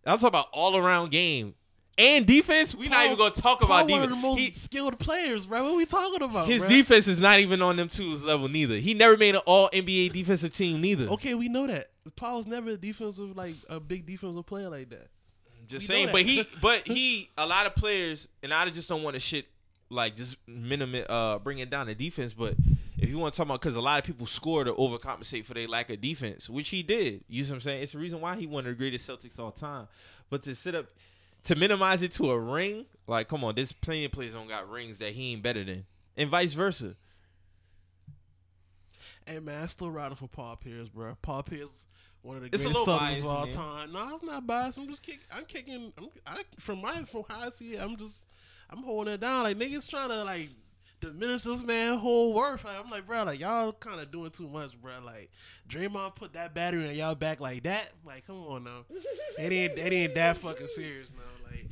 I'm 0.04 0.18
talking 0.18 0.28
about 0.28 0.46
all 0.52 0.76
around 0.76 1.10
game 1.10 1.54
and 1.98 2.24
defense. 2.26 2.74
We're 2.74 2.90
not 2.90 3.06
even 3.06 3.16
gonna 3.16 3.30
talk 3.34 3.60
Paul 3.60 3.66
about 3.66 3.90
one 3.90 4.02
of 4.02 4.08
defense. 4.10 4.22
the 4.22 4.28
most 4.28 4.38
He- 4.38 4.52
skilled 4.52 4.98
players, 5.00 5.46
bro. 5.46 5.64
What 5.64 5.72
are 5.72 5.76
we 5.76 5.86
talking 5.86 6.22
about? 6.22 6.46
his 6.46 6.62
bruh? 6.64 6.68
defense 6.68 7.08
is 7.08 7.18
not 7.18 7.40
even 7.40 7.60
on 7.62 7.76
them 7.76 7.88
two's 7.88 8.22
level 8.22 8.46
neither. 8.48 8.76
He 8.76 8.94
never 8.94 9.16
made 9.16 9.34
an 9.34 9.40
all 9.46 9.68
NBA 9.72 10.12
defensive 10.12 10.54
team 10.54 10.80
neither. 10.80 11.08
Okay, 11.08 11.34
we 11.34 11.48
know 11.48 11.66
that. 11.66 11.86
Paul 12.14 12.36
was 12.36 12.46
never 12.46 12.70
a 12.70 12.76
defensive 12.76 13.36
like 13.36 13.54
a 13.68 13.80
big 13.80 14.06
defensive 14.06 14.46
player 14.46 14.68
like 14.68 14.90
that. 14.90 15.08
Just 15.66 15.88
We 15.88 15.94
saying, 15.94 16.08
but 16.12 16.22
he, 16.22 16.46
but 16.60 16.82
he, 16.86 17.30
a 17.36 17.44
lot 17.46 17.66
of 17.66 17.74
players, 17.74 18.28
and 18.44 18.54
I 18.54 18.68
just 18.70 18.88
don't 18.88 19.02
want 19.02 19.14
to 19.14 19.20
shit 19.20 19.46
like 19.90 20.16
just 20.16 20.36
minimum, 20.46 21.04
uh, 21.08 21.38
bringing 21.38 21.68
down 21.68 21.86
the 21.86 21.94
defense. 21.94 22.34
But 22.34 22.54
if 22.98 23.08
you 23.08 23.18
want 23.18 23.34
to 23.34 23.38
talk 23.38 23.46
about, 23.46 23.60
because 23.60 23.76
a 23.76 23.80
lot 23.80 23.98
of 23.98 24.04
people 24.04 24.26
score 24.26 24.64
to 24.64 24.72
overcompensate 24.72 25.44
for 25.44 25.54
their 25.54 25.68
lack 25.68 25.90
of 25.90 26.00
defense, 26.00 26.48
which 26.48 26.68
he 26.70 26.82
did. 26.82 27.24
You 27.28 27.44
see 27.44 27.50
what 27.50 27.56
I'm 27.56 27.60
saying? 27.62 27.82
It's 27.82 27.92
the 27.92 27.98
reason 27.98 28.20
why 28.20 28.36
he 28.36 28.46
won 28.46 28.66
of 28.66 28.72
the 28.72 28.74
greatest 28.74 29.08
Celtics 29.08 29.38
all 29.38 29.52
time. 29.52 29.88
But 30.30 30.42
to 30.44 30.54
sit 30.54 30.74
up, 30.74 30.86
to 31.44 31.54
minimize 31.54 32.02
it 32.02 32.12
to 32.12 32.30
a 32.30 32.38
ring, 32.38 32.86
like 33.06 33.28
come 33.28 33.44
on, 33.44 33.54
there's 33.54 33.72
plenty 33.72 34.04
of 34.04 34.12
players 34.12 34.34
don't 34.34 34.48
got 34.48 34.68
rings 34.68 34.98
that 34.98 35.12
he 35.12 35.32
ain't 35.32 35.42
better 35.42 35.62
than, 35.62 35.84
and 36.16 36.28
vice 36.28 36.52
versa. 36.52 36.96
Hey 39.26 39.40
man, 39.40 39.62
I 39.62 39.66
still 39.66 39.90
riding 39.90 40.16
for 40.16 40.28
Paul 40.28 40.56
Pierce, 40.56 40.88
bro. 40.88 41.16
Paul 41.20 41.42
Pierce 41.42 41.86
one 42.26 42.36
of 42.36 42.42
the 42.42 42.48
It's 42.52 42.64
greatest 42.64 42.86
Celtics 42.86 43.18
of 43.20 43.26
all 43.26 43.44
man. 43.46 43.54
time. 43.54 43.92
No, 43.92 44.14
it's 44.14 44.24
not 44.24 44.46
biased. 44.46 44.78
I'm 44.78 44.88
just 44.88 45.02
kick, 45.02 45.20
I'm 45.32 45.44
kicking. 45.44 45.92
I'm 45.96 46.08
I, 46.26 46.42
from 46.58 46.80
my 46.80 47.04
from 47.04 47.24
how 47.28 47.46
I 47.46 47.50
see 47.50 47.74
it. 47.74 47.80
I'm 47.80 47.96
just 47.96 48.26
I'm 48.70 48.82
holding 48.82 49.14
it 49.14 49.20
down. 49.20 49.44
Like 49.44 49.56
niggas 49.58 49.88
trying 49.88 50.08
to 50.10 50.24
like 50.24 50.48
diminish 51.00 51.42
this 51.44 51.62
man 51.62 51.98
whole 51.98 52.32
worth. 52.34 52.64
Like, 52.64 52.78
I'm 52.82 52.90
like, 52.90 53.06
bro, 53.06 53.22
like 53.24 53.38
y'all 53.40 53.72
kind 53.72 54.00
of 54.00 54.10
doing 54.10 54.30
too 54.30 54.48
much, 54.48 54.80
bro. 54.80 54.94
Like 55.04 55.30
Draymond 55.68 56.14
put 56.16 56.32
that 56.34 56.54
battery 56.54 56.88
on 56.88 56.94
y'all 56.94 57.14
back 57.14 57.40
like 57.40 57.62
that. 57.64 57.90
Like, 58.04 58.26
come 58.26 58.42
on 58.46 58.64
now. 58.64 58.84
it 59.38 59.52
ain't 59.52 59.78
it 59.78 59.92
ain't 59.92 60.14
that 60.14 60.38
fucking 60.38 60.68
serious 60.68 61.12
now. 61.16 61.22
Like, 61.50 61.66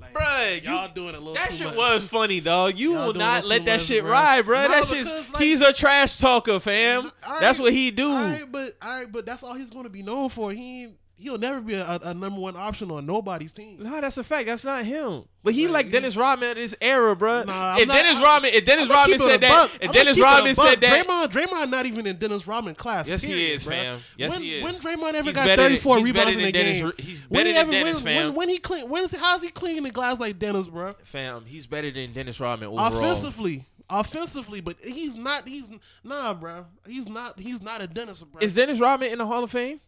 like 0.00 0.14
Bruh, 0.14 0.64
y'all 0.64 0.88
you- 0.88 0.94
doing 0.94 1.14
a 1.14 1.18
little 1.18 1.34
bit. 1.34 1.42
That 1.44 1.52
shit 1.52 1.66
much. 1.66 1.76
was 1.76 2.04
funny, 2.06 2.40
dog. 2.40 2.78
You 2.78 2.94
Y'all 2.94 3.08
will 3.08 3.14
not 3.14 3.44
let 3.44 3.66
that 3.66 3.76
much, 3.80 3.86
shit 3.86 4.02
bruh. 4.02 4.10
ride, 4.10 4.44
bro. 4.46 4.62
No, 4.62 4.68
that 4.68 4.86
shit's 4.86 5.30
like- 5.32 5.42
he's 5.42 5.60
a 5.60 5.72
trash 5.74 6.16
talker, 6.16 6.58
fam. 6.58 7.12
That's 7.38 7.58
what 7.58 7.72
he 7.74 7.90
do. 7.90 8.08
All 8.10 8.14
right, 8.24 8.50
but 8.50 8.76
all 8.80 8.88
right, 8.88 9.12
but 9.12 9.26
that's 9.26 9.42
all 9.42 9.52
he's 9.54 9.68
going 9.70 9.84
to 9.84 9.90
be 9.90 10.02
known 10.02 10.30
for. 10.30 10.52
He 10.52 10.84
ain't, 10.84 10.96
he'll 11.20 11.38
never 11.38 11.60
be 11.60 11.74
a, 11.74 11.98
a 12.02 12.14
number 12.14 12.40
one 12.40 12.56
option 12.56 12.90
on 12.90 13.06
nobody's 13.06 13.52
team. 13.52 13.82
No, 13.82 14.00
that's 14.00 14.16
a 14.16 14.24
fact. 14.24 14.46
That's 14.46 14.64
not 14.64 14.84
him. 14.84 15.24
But 15.42 15.54
he 15.54 15.66
Like, 15.66 15.86
like 15.86 15.92
Dennis 15.92 16.16
Rodman 16.16 16.54
this 16.56 16.74
era, 16.80 17.14
bro. 17.16 17.44
Nah, 17.44 17.72
I'm 17.72 17.78
if 17.80 17.88
not- 17.88 17.94
Dennis 17.94 18.18
I- 18.18 18.22
Rodman, 18.22 18.50
if 18.52 18.64
Dennis 18.64 18.88
Rodman 18.88 19.18
keep 19.18 19.20
it 19.20 19.24
a 19.24 19.30
said 19.30 19.40
that, 19.42 19.70
if 19.74 19.82
I'ma 19.84 19.92
Dennis 19.92 20.20
Rodman 20.20 20.54
said 20.54 20.80
that, 20.80 21.06
Draymond, 21.06 21.32
Draymond 21.32 21.70
not 21.70 21.86
even 21.86 22.06
in 22.06 22.16
Dennis 22.16 22.46
Rodman 22.46 22.74
class. 22.74 23.08
Yes, 23.08 23.22
he 23.22 23.52
is, 23.52 23.64
bruh. 23.64 23.68
fam. 23.70 24.00
Yes, 24.16 24.32
when, 24.32 24.42
he 24.42 24.56
is. 24.56 24.64
When 24.64 24.74
Draymond 24.74 25.14
ever 25.14 25.28
he's 25.28 25.34
got 25.36 25.56
thirty 25.58 25.76
four 25.76 26.02
rebounds 26.02 26.36
in 26.36 26.44
a 26.44 26.52
Dennis 26.52 26.80
game? 26.82 26.92
He's 26.98 27.24
when 27.24 27.44
better 27.44 27.48
he 27.48 27.52
than 27.54 27.62
ever, 27.62 27.70
Dennis, 27.72 28.04
when, 28.04 28.14
fam. 28.14 28.26
When, 28.26 28.34
when 28.34 28.48
he 28.48 28.58
clean, 28.58 28.88
when 28.90 29.04
is 29.04 29.12
how's 29.14 29.42
he 29.42 29.48
cleaning 29.48 29.84
the 29.84 29.90
glass 29.90 30.20
like 30.20 30.38
Dennis, 30.38 30.68
bro? 30.68 30.92
fam, 31.04 31.44
he's 31.46 31.66
better 31.66 31.90
than 31.90 32.12
Dennis 32.12 32.38
Rodman 32.40 32.68
overall. 32.68 32.86
Offensively, 32.98 33.66
offensively, 33.88 34.60
but 34.60 34.80
he's 34.82 35.16
not. 35.18 35.48
He's 35.48 35.70
nah, 36.04 36.34
bro. 36.34 36.66
He's 36.86 37.08
not. 37.08 37.38
He's 37.38 37.62
not 37.62 37.80
a 37.82 37.86
Dennis, 37.86 38.22
bro. 38.22 38.40
Is 38.42 38.54
Dennis 38.54 38.78
Rodman 38.78 39.10
in 39.10 39.18
the 39.18 39.26
Hall 39.26 39.44
of 39.44 39.50
Fame? 39.50 39.80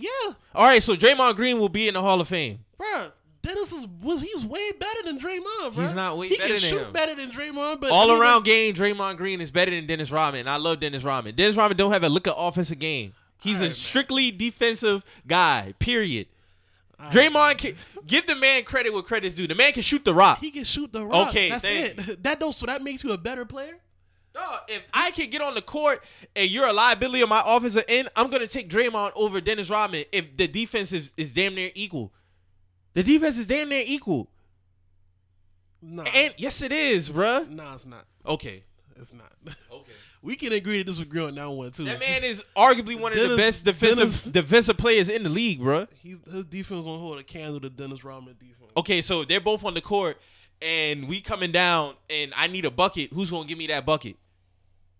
Yeah, 0.00 0.34
All 0.54 0.64
right, 0.64 0.82
so 0.82 0.96
Draymond 0.96 1.36
Green 1.36 1.58
will 1.58 1.68
be 1.68 1.88
in 1.88 1.94
the 1.94 2.00
Hall 2.02 2.20
of 2.20 2.28
Fame. 2.28 2.60
bro. 2.76 3.12
Dennis 3.42 3.72
is 3.72 3.86
was 4.02 4.20
he's 4.20 4.44
way 4.44 4.70
better 4.72 5.02
than 5.04 5.18
Draymond, 5.18 5.72
bro. 5.74 5.82
He's 5.82 5.94
not 5.94 6.18
way 6.18 6.28
he 6.28 6.36
better 6.36 6.48
can 6.48 6.58
shoot 6.58 6.82
him. 6.82 6.92
better 6.92 7.14
than 7.14 7.30
Draymond, 7.30 7.80
but 7.80 7.90
All 7.90 8.12
around 8.12 8.44
game, 8.44 8.74
Draymond 8.74 9.16
Green 9.16 9.40
is 9.40 9.50
better 9.50 9.70
than 9.70 9.86
Dennis 9.86 10.10
Rodman. 10.10 10.46
I 10.46 10.56
love 10.56 10.80
Dennis 10.80 11.02
Rodman. 11.04 11.34
Dennis 11.36 11.56
Rodman 11.56 11.78
don't 11.78 11.90
have 11.92 12.04
a 12.04 12.08
look 12.10 12.26
at 12.26 12.34
offensive 12.36 12.78
game. 12.78 13.14
He's 13.40 13.54
All 13.56 13.60
a 13.60 13.62
right, 13.62 13.68
man. 13.68 13.74
strictly 13.74 14.30
defensive 14.30 15.02
guy. 15.26 15.72
Period. 15.78 16.26
all 16.98 17.06
right, 17.06 17.14
Draymond 17.14 17.56
can 17.56 17.74
give 18.06 18.26
the 18.26 18.36
man 18.36 18.62
credit 18.64 18.92
what 18.92 19.06
credit's 19.06 19.36
due. 19.36 19.46
The 19.46 19.54
man 19.54 19.72
can 19.72 19.82
shoot 19.82 20.04
the 20.04 20.12
rock. 20.12 20.38
He 20.38 20.50
can 20.50 20.64
shoot 20.64 20.92
the 20.92 21.06
rock. 21.06 21.28
Okay, 21.30 21.48
that's 21.48 21.64
it. 21.64 22.22
That 22.22 22.40
don't. 22.40 22.52
So 22.54 22.66
that 22.66 22.82
makes 22.82 23.02
you 23.02 23.12
a 23.12 23.18
better 23.18 23.46
player. 23.46 23.78
If 24.68 24.82
I 24.94 25.10
can 25.10 25.28
get 25.30 25.40
on 25.42 25.54
the 25.54 25.62
court 25.62 26.02
and 26.36 26.48
you're 26.50 26.66
a 26.66 26.72
liability 26.72 27.22
on 27.22 27.28
my 27.28 27.42
offensive 27.44 27.84
end, 27.88 28.08
I'm 28.14 28.30
gonna 28.30 28.46
take 28.46 28.70
Draymond 28.70 29.12
over 29.16 29.40
Dennis 29.40 29.68
Rodman 29.68 30.04
if 30.12 30.36
the 30.36 30.46
defense 30.46 30.92
is, 30.92 31.12
is 31.16 31.32
damn 31.32 31.54
near 31.54 31.70
equal. 31.74 32.12
The 32.94 33.02
defense 33.02 33.38
is 33.38 33.46
damn 33.46 33.68
near 33.68 33.82
equal. 33.84 34.30
Nah, 35.82 36.04
And 36.14 36.34
yes, 36.36 36.62
it 36.62 36.72
is, 36.72 37.10
bruh. 37.10 37.48
nah, 37.48 37.74
it's 37.74 37.86
not. 37.86 38.04
Okay. 38.26 38.64
It's 38.96 39.14
not. 39.14 39.32
Okay. 39.72 39.92
we 40.22 40.36
can 40.36 40.52
agree 40.52 40.78
to 40.78 40.84
disagree 40.84 41.22
on 41.22 41.34
that 41.34 41.48
one 41.50 41.72
too. 41.72 41.84
That 41.84 42.00
man 42.00 42.22
is 42.22 42.44
arguably 42.54 43.00
one 43.00 43.12
of 43.12 43.18
the 43.30 43.36
best 43.36 43.64
defensive 43.64 43.98
Dennis- 43.98 44.22
defensive 44.22 44.76
players 44.76 45.08
in 45.08 45.22
the 45.22 45.30
league, 45.30 45.60
bruh. 45.60 45.88
He's 46.02 46.18
his 46.30 46.44
defense 46.44 46.86
on 46.86 46.98
hold 47.00 47.18
a 47.18 47.22
candle 47.22 47.60
to 47.60 47.70
Dennis 47.70 48.04
Rodman 48.04 48.36
defense. 48.38 48.70
Okay, 48.76 49.00
so 49.00 49.24
they're 49.24 49.40
both 49.40 49.64
on 49.64 49.72
the 49.74 49.80
court, 49.80 50.18
and 50.62 51.08
we 51.08 51.20
coming 51.20 51.52
down, 51.52 51.94
and 52.08 52.32
I 52.36 52.46
need 52.46 52.64
a 52.64 52.70
bucket. 52.70 53.12
Who's 53.12 53.30
gonna 53.30 53.46
give 53.48 53.58
me 53.58 53.66
that 53.68 53.84
bucket? 53.86 54.16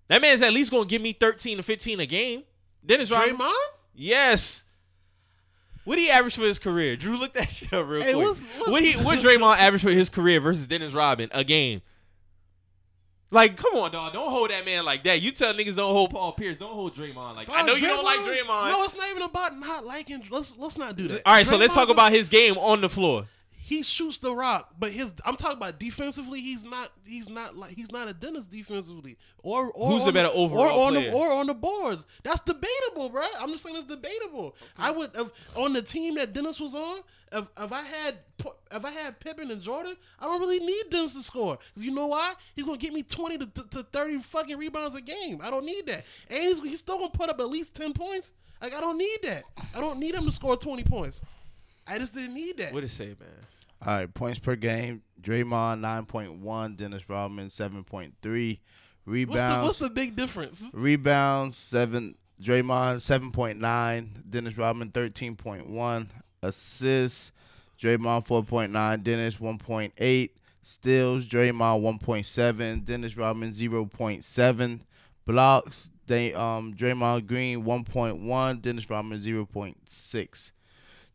That 0.09 0.20
man's 0.23 0.42
at 0.42 0.53
least 0.53 0.70
gonna 0.70 0.87
give 0.87 1.03
me 1.03 1.12
13 1.12 1.59
to 1.59 1.62
15 1.62 2.01
a 2.01 2.07
game. 2.07 2.42
Dennis 2.85 3.11
Rodman. 3.11 3.37
Draymond. 3.37 3.53
Yes. 3.94 4.62
What 5.85 5.96
did 5.96 6.03
he 6.03 6.11
average 6.11 6.35
for 6.37 6.42
his 6.42 6.59
career? 6.59 6.96
Drew, 6.96 7.16
look 7.16 7.33
that 7.35 7.49
shit 7.51 7.73
up 7.73 7.87
real 7.88 8.03
Hey, 8.03 8.12
quick. 8.14 8.27
what's- 8.27 8.42
what's- 8.57 8.70
what 8.70 8.83
he 8.83 8.92
what 9.05 9.18
Draymond 9.25 9.59
average 9.59 9.83
for 9.83 9.90
his 9.90 10.09
career 10.09 10.40
versus 10.40 10.66
Dennis 10.66 10.92
Rodman 10.92 11.29
a 11.33 11.44
game? 11.44 11.83
Like, 13.33 13.57
come 13.57 13.77
on, 13.77 13.92
dog. 13.92 14.12
Don't 14.12 14.29
hold 14.29 14.51
that 14.51 14.64
man 14.64 14.85
like 14.85 15.05
that. 15.05 15.23
You 15.23 15.31
tell 15.31 15.55
niggas 15.55 15.77
don't 15.77 15.92
hold 15.92 16.11
Paul 16.11 16.33
Pierce. 16.33 16.59
Don't 16.59 16.73
hold 16.73 16.96
Draymond 16.96 17.37
like. 17.37 17.49
I 17.49 17.62
know 17.62 17.75
you 17.75 17.87
don't 17.87 18.05
like 18.05 18.18
Draymond. 18.20 18.70
No, 18.73 18.83
it's 18.83 18.96
not 18.96 19.09
even 19.09 19.23
about 19.23 19.57
not 19.57 19.87
liking. 19.87 20.25
Let's 20.31 20.59
let's 20.59 20.77
not 20.77 20.96
do 20.96 21.07
that. 21.09 21.23
All 21.25 21.35
right, 21.35 21.46
so 21.46 21.57
let's 21.57 21.73
talk 21.73 21.90
about 21.90 22.11
his 22.11 22.29
game 22.29 22.59
on 22.59 22.81
the 22.81 22.88
floor. 22.88 23.27
He 23.70 23.85
shoots 23.85 24.18
the 24.18 24.35
rock, 24.35 24.74
but 24.80 24.90
his. 24.90 25.14
I'm 25.24 25.37
talking 25.37 25.59
about 25.59 25.78
defensively. 25.78 26.40
He's 26.40 26.66
not. 26.66 26.90
He's 27.06 27.28
not 27.30 27.56
like. 27.56 27.76
He's 27.76 27.92
not 27.92 28.09
a 28.09 28.12
Dennis 28.12 28.48
defensively. 28.48 29.16
Or 29.44 29.70
or 29.70 29.92
Who's 29.92 30.06
the 30.06 30.12
better 30.12 30.28
overall 30.35 30.64
or 30.64 30.87
on 30.88 30.94
player? 30.94 31.12
The, 31.12 31.16
or 31.16 31.30
on 31.30 31.46
the 31.46 31.54
boards. 31.54 32.04
That's 32.24 32.40
debatable, 32.40 33.11
bro. 33.11 33.22
I'm 33.38 33.50
just 33.52 33.62
saying 33.62 33.76
it's 33.76 33.87
debatable. 33.87 34.56
I 34.76 34.90
would 34.90 35.12
if, 35.14 35.28
on 35.54 35.72
the 35.72 35.83
team 35.83 36.16
that 36.16 36.33
Dennis 36.33 36.59
was 36.59 36.74
on. 36.74 37.02
If 37.30 37.46
if 37.56 37.70
I 37.70 37.83
had 37.83 38.16
if 38.72 38.85
I 38.85 38.90
had 38.90 39.20
Pippen 39.20 39.52
and 39.52 39.62
Jordan, 39.62 39.94
I 40.18 40.24
don't 40.24 40.40
really 40.40 40.59
need 40.59 40.90
Dennis 40.90 41.14
to 41.14 41.22
score 41.22 41.56
because 41.68 41.85
you 41.85 41.92
know 41.92 42.09
why? 42.09 42.35
He's 42.56 42.64
gonna 42.64 42.76
get 42.76 42.92
me 42.92 43.04
20 43.04 43.38
to, 43.38 43.46
to, 43.46 43.68
to 43.68 43.83
30 43.85 44.18
fucking 44.22 44.59
rebounds 44.59 44.96
a 44.96 45.00
game. 45.00 45.38
I 45.44 45.48
don't 45.48 45.64
need 45.64 45.87
that, 45.87 46.04
and 46.28 46.42
he's, 46.42 46.61
he's 46.61 46.80
still 46.80 46.98
gonna 46.98 47.11
put 47.11 47.30
up 47.30 47.38
at 47.38 47.48
least 47.48 47.76
10 47.76 47.92
points. 47.92 48.33
Like 48.61 48.74
I 48.74 48.80
don't 48.80 48.98
need 48.98 49.18
that. 49.22 49.44
I 49.72 49.80
don't 49.80 50.00
need 50.00 50.16
him 50.16 50.24
to 50.24 50.33
score 50.33 50.56
20 50.56 50.83
points. 50.83 51.22
I 51.87 52.00
just 52.00 52.16
didn't 52.16 52.35
need 52.35 52.56
that. 52.56 52.74
What 52.74 52.83
it 52.83 52.88
say, 52.88 53.06
man? 53.06 53.28
All 53.87 53.95
right, 53.95 54.12
points 54.12 54.38
per 54.38 54.57
game. 54.57 55.03
Draymond 55.23 55.81
nine 55.81 56.05
point 56.05 56.33
one. 56.40 56.77
Dennis 56.77 57.09
Rodman 57.09 57.51
seven 57.51 57.85
point 57.85 58.14
three. 58.23 58.61
Rebounds. 59.07 59.40
What's 59.40 59.55
the 59.55 59.62
what's 59.62 59.79
the 59.79 59.90
big 59.90 60.16
difference? 60.16 60.64
Rebounds 60.73 61.57
seven. 61.57 62.16
Draymond 62.43 63.01
seven 63.01 63.33
point 63.33 63.59
nine. 63.59 64.23
Dennis 64.29 64.57
Rodman 64.59 64.90
thirteen 64.90 65.37
point 65.37 65.69
one. 65.69 66.11
Assists. 66.43 67.33
Draymond 67.81 68.27
four 68.27 68.43
point 68.43 68.73
nine. 68.73 69.03
Dennis 69.03 69.40
one 69.40 69.59
point 69.59 69.93
eight. 69.99 70.37
Steals. 70.62 71.27
Draymond 71.27 71.81
one 71.81 71.99
point 71.99 72.27
seven. 72.27 72.81
Dennis 72.81 73.16
Rodman 73.16 73.53
zero 73.53 73.87
point 73.87 74.25
seven. 74.25 74.83
Blocks. 75.27 75.90
They 76.07 76.35
um 76.35 76.75
Draymond 76.75 77.27
Green 77.27 77.64
one 77.64 77.85
point 77.85 78.19
one. 78.19 78.59
Dennis 78.61 78.90
Rodman 78.90 79.21
zero 79.21 79.47
point 79.47 79.77
six. 79.87 80.53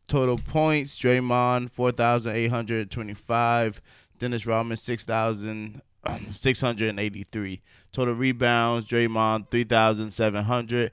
Total 0.08 0.38
points: 0.38 0.96
Draymond 0.96 1.70
four 1.70 1.90
thousand 1.90 2.36
eight 2.36 2.50
hundred 2.50 2.90
twenty-five. 2.90 3.80
Dennis 4.18 4.46
Rodman 4.46 4.76
six 4.76 5.04
thousand 5.04 5.82
six 6.30 6.60
hundred 6.60 6.90
and 6.90 7.00
eighty-three. 7.00 7.60
Total 7.92 8.14
rebounds: 8.14 8.86
Draymond 8.86 9.50
three 9.50 9.64
thousand 9.64 10.12
seven 10.12 10.44
hundred. 10.44 10.92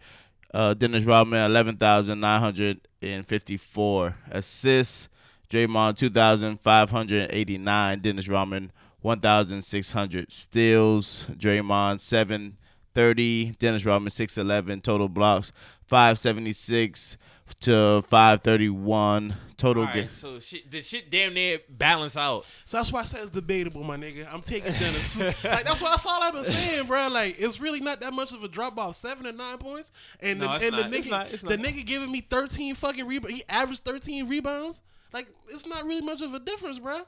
Uh, 0.53 0.73
Dennis 0.73 1.03
Rodman 1.03 1.45
eleven 1.45 1.77
thousand 1.77 2.19
nine 2.19 2.39
hundred 2.39 2.81
and 3.01 3.25
fifty-four. 3.27 4.15
Assists: 4.31 5.09
Draymond 5.49 5.95
two 5.95 6.09
thousand 6.09 6.59
five 6.61 6.89
hundred 6.89 7.29
eighty-nine. 7.31 7.99
Dennis 7.99 8.27
Rodman 8.27 8.71
one 9.01 9.19
thousand 9.19 9.61
six 9.61 9.91
hundred. 9.91 10.31
Steals: 10.31 11.27
Draymond 11.31 11.99
seven 11.99 12.57
thirty. 12.95 13.51
Dennis 13.59 13.85
Rodman 13.85 14.09
six 14.09 14.39
eleven. 14.39 14.81
Total 14.81 15.07
blocks 15.07 15.51
five 15.85 16.17
seventy-six 16.17 17.17
to 17.61 18.03
531 18.09 19.35
total 19.57 19.83
All 19.83 19.87
right, 19.87 19.95
game. 19.95 20.09
so 20.09 20.39
shit, 20.39 20.69
the 20.69 20.81
shit 20.81 21.09
damn 21.09 21.33
near 21.33 21.59
balance 21.69 22.17
out. 22.17 22.45
So 22.65 22.77
that's 22.77 22.91
why 22.91 23.01
I 23.01 23.03
said 23.03 23.21
it's 23.21 23.29
debatable, 23.29 23.83
my 23.83 23.97
nigga. 23.97 24.31
I'm 24.31 24.41
taking 24.41 24.73
Dennis. 24.73 25.19
like 25.19 25.41
that's 25.41 25.81
why 25.81 25.91
that's 25.91 26.05
all 26.05 26.21
I've 26.21 26.33
been 26.33 26.43
saying, 26.43 26.85
bro. 26.87 27.07
Like 27.09 27.35
it's 27.39 27.59
really 27.59 27.79
not 27.79 28.01
that 28.01 28.13
much 28.13 28.33
of 28.33 28.43
a 28.43 28.47
drop 28.47 28.77
off, 28.77 28.95
seven 28.95 29.25
and 29.25 29.37
nine 29.37 29.57
points. 29.57 29.91
And 30.19 30.39
No, 30.39 30.47
the, 30.47 30.55
it's 30.55 30.63
and 30.65 30.73
the 30.73 30.81
not. 30.81 30.93
It's 30.93 31.07
nigga, 31.07 31.11
not. 31.11 31.31
It's 31.31 31.43
the 31.43 31.57
nigga 31.57 31.85
giving 31.85 32.11
me 32.11 32.21
13 32.21 32.75
fucking 32.75 33.05
rebounds. 33.05 33.37
He 33.37 33.43
averaged 33.47 33.83
13 33.83 34.27
rebounds. 34.27 34.81
Like 35.13 35.27
it's 35.49 35.65
not 35.65 35.85
really 35.85 36.01
much 36.01 36.21
of 36.21 36.33
a 36.33 36.39
difference, 36.39 36.79
bro. 36.79 37.01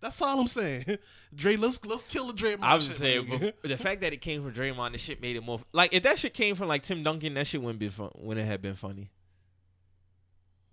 That's 0.00 0.22
all 0.22 0.38
I'm 0.40 0.46
saying. 0.46 0.84
Dre, 1.34 1.56
let's 1.56 1.84
let's 1.84 2.04
kill 2.04 2.28
the 2.28 2.32
Dre. 2.32 2.56
I 2.62 2.74
was 2.74 2.86
just 2.86 3.00
saying, 3.00 3.26
but 3.28 3.68
the 3.68 3.76
fact 3.76 4.00
that 4.02 4.12
it 4.12 4.20
came 4.20 4.42
from 4.42 4.52
Draymond, 4.52 4.92
the 4.92 4.98
shit 4.98 5.20
made 5.20 5.36
it 5.36 5.42
more 5.42 5.60
like 5.72 5.92
if 5.92 6.04
that 6.04 6.18
shit 6.18 6.34
came 6.34 6.54
from 6.54 6.68
like 6.68 6.82
Tim 6.82 7.02
Duncan, 7.02 7.34
that 7.34 7.46
shit 7.46 7.60
wouldn't 7.60 7.80
be 7.80 7.88
fun 7.88 8.10
when 8.14 8.38
it 8.38 8.46
had 8.46 8.62
been 8.62 8.74
funny. 8.74 9.10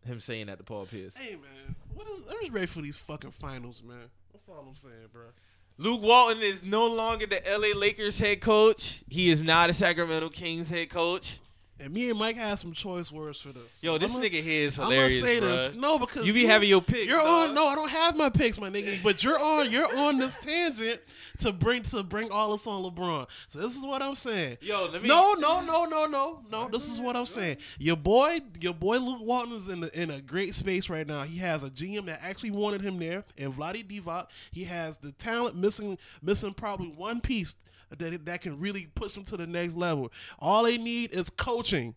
Him 0.06 0.20
saying 0.20 0.48
that 0.48 0.58
to 0.60 0.64
Paul 0.64 0.86
Pierce. 0.86 1.14
Hey 1.16 1.32
man, 1.32 1.76
what 1.94 2.08
is, 2.08 2.30
I'm 2.30 2.40
just 2.40 2.52
ready 2.52 2.68
for 2.68 2.82
these 2.82 2.98
fucking 2.98 3.32
finals, 3.32 3.82
man. 3.84 4.10
That's 4.32 4.48
all 4.50 4.66
I'm 4.68 4.76
saying, 4.76 5.10
bro. 5.12 5.24
Luke 5.78 6.02
Walton 6.02 6.42
is 6.42 6.64
no 6.64 6.88
longer 6.88 7.26
the 7.26 7.42
LA 7.50 7.78
Lakers 7.78 8.18
head 8.20 8.40
coach. 8.40 9.02
He 9.10 9.30
is 9.30 9.42
not 9.42 9.70
a 9.70 9.74
Sacramento 9.74 10.30
Kings 10.30 10.70
head 10.70 10.90
coach. 10.90 11.40
And 11.78 11.94
me 11.94 12.10
and 12.10 12.18
Mike 12.18 12.38
had 12.38 12.58
some 12.58 12.72
choice 12.72 13.12
words 13.12 13.42
for 13.42 13.50
this. 13.50 13.84
Yo, 13.84 13.98
this 13.98 14.16
nigga 14.16 14.42
here 14.42 14.66
is 14.66 14.78
hilarious. 14.78 15.22
I'm 15.22 15.28
gonna 15.28 15.40
say 15.40 15.46
bruh. 15.46 15.68
this. 15.68 15.76
No, 15.76 16.00
because 16.00 16.26
You 16.26 16.32
be 16.32 16.46
having 16.46 16.70
your 16.70 16.82
picks. 16.82 17.06
You're 17.06 17.18
dog. 17.18 17.50
on. 17.50 17.56
No, 17.56 17.68
I 17.68 17.76
don't 17.76 17.90
have 17.90 18.16
my 18.16 18.30
picks, 18.30 18.58
my 18.58 18.70
nigga. 18.70 19.04
But 19.04 19.24
you're 19.24 19.38
on. 19.38 19.70
You're 19.76 19.98
on 19.98 20.18
this 20.18 20.38
tangent 20.42 21.02
to 21.40 21.52
bring 21.52 21.84
to 21.84 22.04
bring 22.04 22.32
all 22.32 22.54
this 22.54 22.66
on 22.66 22.82
LeBron. 22.84 23.28
So 23.50 23.60
this 23.60 23.76
is 23.76 23.86
what 23.86 24.02
I'm 24.02 24.16
saying. 24.16 24.58
Yo, 24.62 24.88
let 24.92 25.02
me. 25.02 25.10
No, 25.10 25.34
no, 25.34 25.60
no, 25.62 25.84
no, 25.84 26.06
no, 26.06 26.42
no. 26.50 26.70
This 26.70 26.88
is 26.88 27.00
what 27.00 27.16
I'm 27.18 27.26
saying. 27.26 27.58
Your 27.78 27.98
boy, 27.98 28.40
your 28.62 28.74
boy 28.74 28.98
Luke 29.00 29.22
Walton 29.22 29.54
is 29.54 29.68
in 29.68 29.82
the, 29.82 30.02
in 30.02 30.12
a 30.12 30.22
great 30.22 30.54
space 30.54 30.90
right 30.90 31.06
now. 31.06 31.24
He 31.24 31.40
has 31.40 31.64
a 31.64 31.70
GM 31.70 32.06
that 32.06 32.20
actually 32.22 32.52
wanted 32.52 32.82
him 32.82 33.00
there, 33.00 33.26
and 33.38 33.54
Vlade 33.54 33.86
Divac. 33.86 34.28
He 34.52 34.64
has 34.64 34.98
the 34.98 35.12
talent 35.14 35.58
missing, 35.58 35.98
missing 36.22 36.54
probably 36.54 36.90
one 36.90 37.20
piece 37.20 37.56
that 37.90 38.26
that 38.26 38.42
can 38.42 38.60
really 38.60 38.88
push 38.96 39.14
them 39.14 39.24
to 39.26 39.38
the 39.38 39.48
next 39.48 39.76
level. 39.76 40.12
All 40.40 40.64
they 40.64 40.78
need 40.78 41.14
is 41.14 41.30
coaching. 41.30 41.96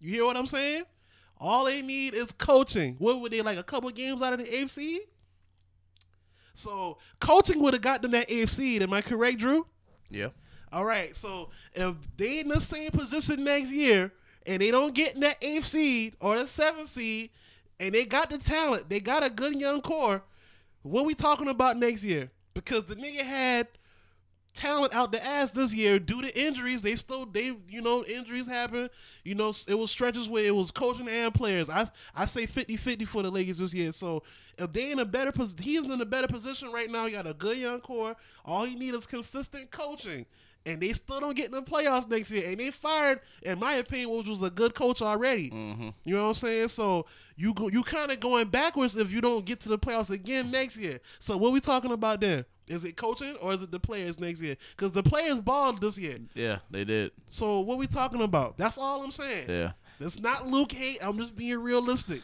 You 0.00 0.10
hear 0.10 0.24
what 0.24 0.36
I'm 0.36 0.46
saying? 0.46 0.84
All 1.38 1.64
they 1.64 1.82
need 1.82 2.14
is 2.14 2.32
coaching. 2.32 2.96
What 2.98 3.20
were 3.20 3.28
they 3.28 3.42
like 3.42 3.58
a 3.58 3.62
couple 3.62 3.90
games 3.90 4.22
out 4.22 4.32
of 4.32 4.40
the 4.40 4.44
AFC? 4.44 4.98
So 6.54 6.98
coaching 7.20 7.60
would 7.62 7.74
have 7.74 7.82
got 7.82 8.02
them 8.02 8.10
that 8.12 8.28
AFC. 8.28 8.80
Am 8.80 8.92
I 8.92 9.00
correct, 9.00 9.38
Drew? 9.38 9.66
Yeah. 10.10 10.28
All 10.70 10.84
right, 10.84 11.16
so 11.16 11.48
if 11.72 11.94
they 12.16 12.40
in 12.40 12.48
the 12.48 12.60
same 12.60 12.90
position 12.90 13.42
next 13.42 13.72
year 13.72 14.12
and 14.44 14.60
they 14.60 14.70
don't 14.70 14.94
get 14.94 15.14
in 15.14 15.20
that 15.20 15.36
eighth 15.40 15.66
seed 15.66 16.16
or 16.20 16.38
the 16.38 16.46
seventh 16.46 16.88
seed, 16.88 17.30
and 17.80 17.94
they 17.94 18.04
got 18.04 18.28
the 18.28 18.38
talent, 18.38 18.88
they 18.88 19.00
got 19.00 19.24
a 19.24 19.30
good 19.30 19.54
young 19.54 19.80
core. 19.80 20.22
What 20.82 21.06
we 21.06 21.14
talking 21.14 21.48
about 21.48 21.76
next 21.76 22.04
year? 22.04 22.30
Because 22.54 22.84
the 22.84 22.96
nigga 22.96 23.22
had 23.22 23.68
talent 24.58 24.92
out 24.94 25.12
the 25.12 25.24
ass 25.24 25.52
this 25.52 25.72
year 25.72 25.98
due 25.98 26.20
to 26.20 26.40
injuries. 26.40 26.82
They 26.82 26.96
still 26.96 27.24
they 27.24 27.56
you 27.68 27.80
know 27.80 28.04
injuries 28.04 28.48
happen. 28.48 28.90
You 29.24 29.34
know 29.36 29.52
it 29.68 29.78
was 29.78 29.90
stretches 29.90 30.28
where 30.28 30.44
it 30.44 30.54
was 30.54 30.70
coaching 30.70 31.08
and 31.08 31.32
players. 31.32 31.70
I 31.70 31.86
I 32.14 32.26
say 32.26 32.46
50-50 32.46 33.06
for 33.06 33.22
the 33.22 33.30
Lakers 33.30 33.58
this 33.58 33.72
year. 33.72 33.92
So 33.92 34.24
if 34.58 34.72
they 34.72 34.90
in 34.90 34.98
a 34.98 35.04
better 35.04 35.30
position, 35.30 35.62
he's 35.62 35.84
in 35.84 36.00
a 36.00 36.04
better 36.04 36.26
position 36.26 36.72
right 36.72 36.90
now. 36.90 37.06
He 37.06 37.12
got 37.12 37.26
a 37.26 37.34
good 37.34 37.58
young 37.58 37.80
core. 37.80 38.16
All 38.44 38.64
he 38.64 38.74
need 38.74 38.94
is 38.94 39.06
consistent 39.06 39.70
coaching. 39.70 40.26
And 40.66 40.80
they 40.82 40.92
still 40.92 41.20
don't 41.20 41.34
get 41.34 41.46
in 41.46 41.52
the 41.52 41.62
playoffs 41.62 42.10
next 42.10 42.30
year. 42.30 42.50
And 42.50 42.58
they 42.58 42.70
fired, 42.70 43.20
in 43.42 43.58
my 43.58 43.74
opinion, 43.74 44.10
which 44.10 44.26
was 44.26 44.42
a 44.42 44.50
good 44.50 44.74
coach 44.74 45.00
already. 45.00 45.50
Mm-hmm. 45.50 45.88
You 46.04 46.14
know 46.14 46.22
what 46.22 46.28
I'm 46.28 46.34
saying? 46.34 46.68
So 46.68 47.06
you 47.36 47.54
go, 47.54 47.68
you 47.68 47.82
kind 47.82 48.10
of 48.10 48.20
going 48.20 48.48
backwards 48.48 48.96
if 48.96 49.10
you 49.10 49.20
don't 49.20 49.44
get 49.44 49.60
to 49.60 49.68
the 49.70 49.78
playoffs 49.78 50.10
again 50.10 50.50
next 50.50 50.76
year. 50.76 51.00
So 51.18 51.36
what 51.36 51.52
we 51.52 51.60
talking 51.60 51.92
about 51.92 52.20
then? 52.20 52.44
Is 52.66 52.84
it 52.84 52.96
coaching 52.96 53.34
or 53.36 53.54
is 53.54 53.62
it 53.62 53.70
the 53.70 53.80
players 53.80 54.20
next 54.20 54.42
year? 54.42 54.56
Because 54.76 54.92
the 54.92 55.02
players 55.02 55.40
balled 55.40 55.80
this 55.80 55.98
year. 55.98 56.18
Yeah, 56.34 56.58
they 56.70 56.84
did. 56.84 57.12
So 57.26 57.60
what 57.60 57.78
we 57.78 57.86
talking 57.86 58.20
about? 58.20 58.58
That's 58.58 58.76
all 58.76 59.02
I'm 59.02 59.10
saying. 59.10 59.48
Yeah. 59.48 59.72
It's 60.00 60.20
not 60.20 60.46
Luke 60.46 60.72
hate. 60.72 60.98
I'm 61.02 61.16
just 61.16 61.34
being 61.34 61.58
realistic. 61.58 62.20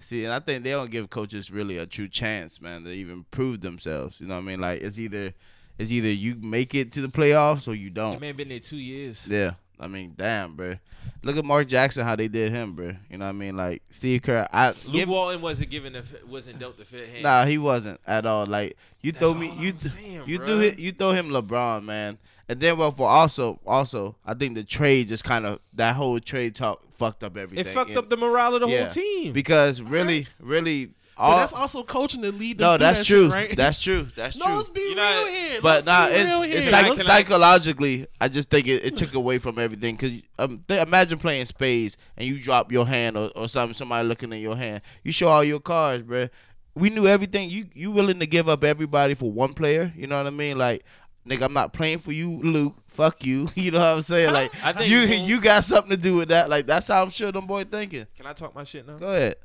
See, 0.00 0.24
and 0.24 0.32
I 0.32 0.38
think 0.38 0.62
they 0.62 0.70
don't 0.70 0.90
give 0.90 1.10
coaches 1.10 1.50
really 1.50 1.78
a 1.78 1.86
true 1.86 2.08
chance, 2.08 2.60
man, 2.60 2.84
to 2.84 2.90
even 2.90 3.24
prove 3.30 3.62
themselves. 3.62 4.20
You 4.20 4.26
know 4.26 4.34
what 4.34 4.42
I 4.42 4.44
mean? 4.44 4.60
Like 4.60 4.82
it's 4.82 4.98
either 4.98 5.32
it's 5.78 5.90
either 5.92 6.08
you 6.08 6.36
make 6.40 6.74
it 6.74 6.92
to 6.92 7.00
the 7.02 7.08
playoffs 7.08 7.68
or 7.68 7.74
you 7.74 7.90
don't. 7.90 8.20
man 8.20 8.36
been 8.36 8.48
there 8.48 8.60
two 8.60 8.76
years. 8.78 9.26
Yeah. 9.28 9.52
I 9.78 9.88
mean, 9.88 10.14
damn, 10.16 10.56
bro. 10.56 10.76
Look 11.22 11.36
at 11.36 11.44
Mark 11.44 11.68
Jackson, 11.68 12.04
how 12.04 12.16
they 12.16 12.28
did 12.28 12.50
him, 12.50 12.72
bro. 12.74 12.94
You 13.10 13.18
know 13.18 13.26
what 13.26 13.30
I 13.30 13.32
mean? 13.32 13.56
Like 13.56 13.82
Steve 13.90 14.22
Kerr, 14.22 14.46
I 14.52 14.68
Luke 14.68 14.92
give, 14.92 15.08
Walton 15.08 15.42
wasn't 15.42 15.68
given 15.70 15.92
the 15.92 16.02
wasn't 16.26 16.58
dealt 16.58 16.78
the 16.78 16.84
fit 16.84 17.08
hand. 17.10 17.22
nah, 17.24 17.44
he 17.44 17.58
wasn't 17.58 18.00
at 18.06 18.24
all. 18.24 18.46
Like 18.46 18.76
you 19.02 19.12
That's 19.12 19.22
throw 19.24 19.34
me, 19.34 19.52
you 19.58 19.72
th- 19.72 19.92
saying, 19.92 20.22
you 20.26 20.38
bruh. 20.38 20.46
threw 20.46 20.60
it, 20.60 20.78
you 20.78 20.92
throw 20.92 21.12
him 21.12 21.28
LeBron, 21.28 21.84
man. 21.84 22.16
And 22.48 22.58
then 22.60 22.78
well, 22.78 22.90
for 22.92 23.08
also, 23.08 23.60
also, 23.66 24.16
I 24.24 24.32
think 24.34 24.54
the 24.54 24.64
trade 24.64 25.08
just 25.08 25.24
kind 25.24 25.44
of 25.44 25.60
that 25.74 25.94
whole 25.96 26.18
trade 26.20 26.54
talk 26.54 26.80
fucked 26.94 27.22
up 27.24 27.36
everything. 27.36 27.66
It 27.66 27.72
fucked 27.74 27.90
And- 27.90 27.98
up 27.98 28.08
the 28.08 28.16
morale 28.16 28.54
of 28.54 28.62
the 28.62 28.68
Yeah. 28.68 28.84
whole 28.84 28.90
team. 28.94 29.32
because 29.32 29.82
really, 29.82 30.26
really, 30.40 30.94
But 31.16 31.36
that's 31.36 31.52
also 31.54 31.82
coaching 31.82 32.20
to 32.22 32.30
lead 32.32 32.60
no, 32.60 32.76
that's 32.76 32.98
that 32.98 33.06
true. 33.06 33.24
shit, 33.24 33.32
right? 33.32 33.56
That's 33.56 33.80
true. 33.80 34.06
That's 34.14 34.36
no, 34.36 34.44
true. 34.44 34.54
let's 34.56 34.68
be 34.68 34.80
You 34.80 34.86
real 34.88 34.96
know, 34.96 35.26
here. 35.26 35.60
But 35.62 35.86
let's 35.86 35.86
nah, 35.86 36.08
be 36.08 36.12
real 36.24 36.42
it's, 36.42 36.52
here. 36.52 36.58
it's 36.58 36.68
psych- 36.68 36.86
I- 36.86 36.94
psychologically. 36.96 38.06
I 38.20 38.28
just 38.28 38.50
think 38.50 38.66
it, 38.68 38.84
it 38.84 38.96
took 38.98 39.14
away 39.14 39.38
from 39.38 39.58
everything. 39.58 39.96
Cause 39.96 40.10
um, 40.38 40.62
th- 40.68 40.86
imagine 40.86 41.18
playing 41.18 41.46
spades 41.46 41.96
and 42.18 42.28
you 42.28 42.38
drop 42.38 42.70
your 42.70 42.86
hand 42.86 43.16
or, 43.16 43.30
or 43.34 43.48
something. 43.48 43.74
Somebody 43.74 44.06
looking 44.06 44.30
in 44.32 44.40
your 44.40 44.56
hand. 44.56 44.82
You 45.04 45.12
show 45.12 45.28
all 45.28 45.42
your 45.42 45.60
cards, 45.60 46.02
bro. 46.02 46.28
We 46.74 46.90
knew 46.90 47.06
everything. 47.06 47.48
You 47.48 47.66
you 47.72 47.90
willing 47.90 48.20
to 48.20 48.26
give 48.26 48.48
up 48.50 48.62
everybody 48.62 49.14
for 49.14 49.32
one 49.32 49.54
player? 49.54 49.92
You 49.96 50.06
know 50.08 50.18
what 50.18 50.26
I 50.26 50.30
mean? 50.36 50.58
Like, 50.58 50.84
nigga, 51.26 51.42
I'm 51.42 51.54
not 51.54 51.72
playing 51.72 52.00
for 52.00 52.12
you, 52.12 52.38
Luke. 52.42 52.74
Fuck 52.88 53.24
you. 53.24 53.48
You 53.54 53.70
know 53.70 53.78
what 53.78 53.96
I'm 53.96 54.02
saying? 54.02 54.34
Like, 54.34 54.52
I 54.62 54.74
think 54.74 54.90
you 54.90 54.98
you 54.98 55.40
got 55.40 55.64
something 55.64 55.90
to 55.90 55.96
do 55.96 56.14
with 56.14 56.28
that. 56.28 56.50
Like, 56.50 56.66
that's 56.66 56.88
how 56.88 57.02
I'm 57.02 57.08
sure 57.08 57.32
them 57.32 57.46
boy 57.46 57.64
thinking. 57.64 58.06
Can 58.18 58.26
I 58.26 58.34
talk 58.34 58.54
my 58.54 58.64
shit 58.64 58.86
now? 58.86 58.98
Go 58.98 59.08
ahead. 59.08 59.36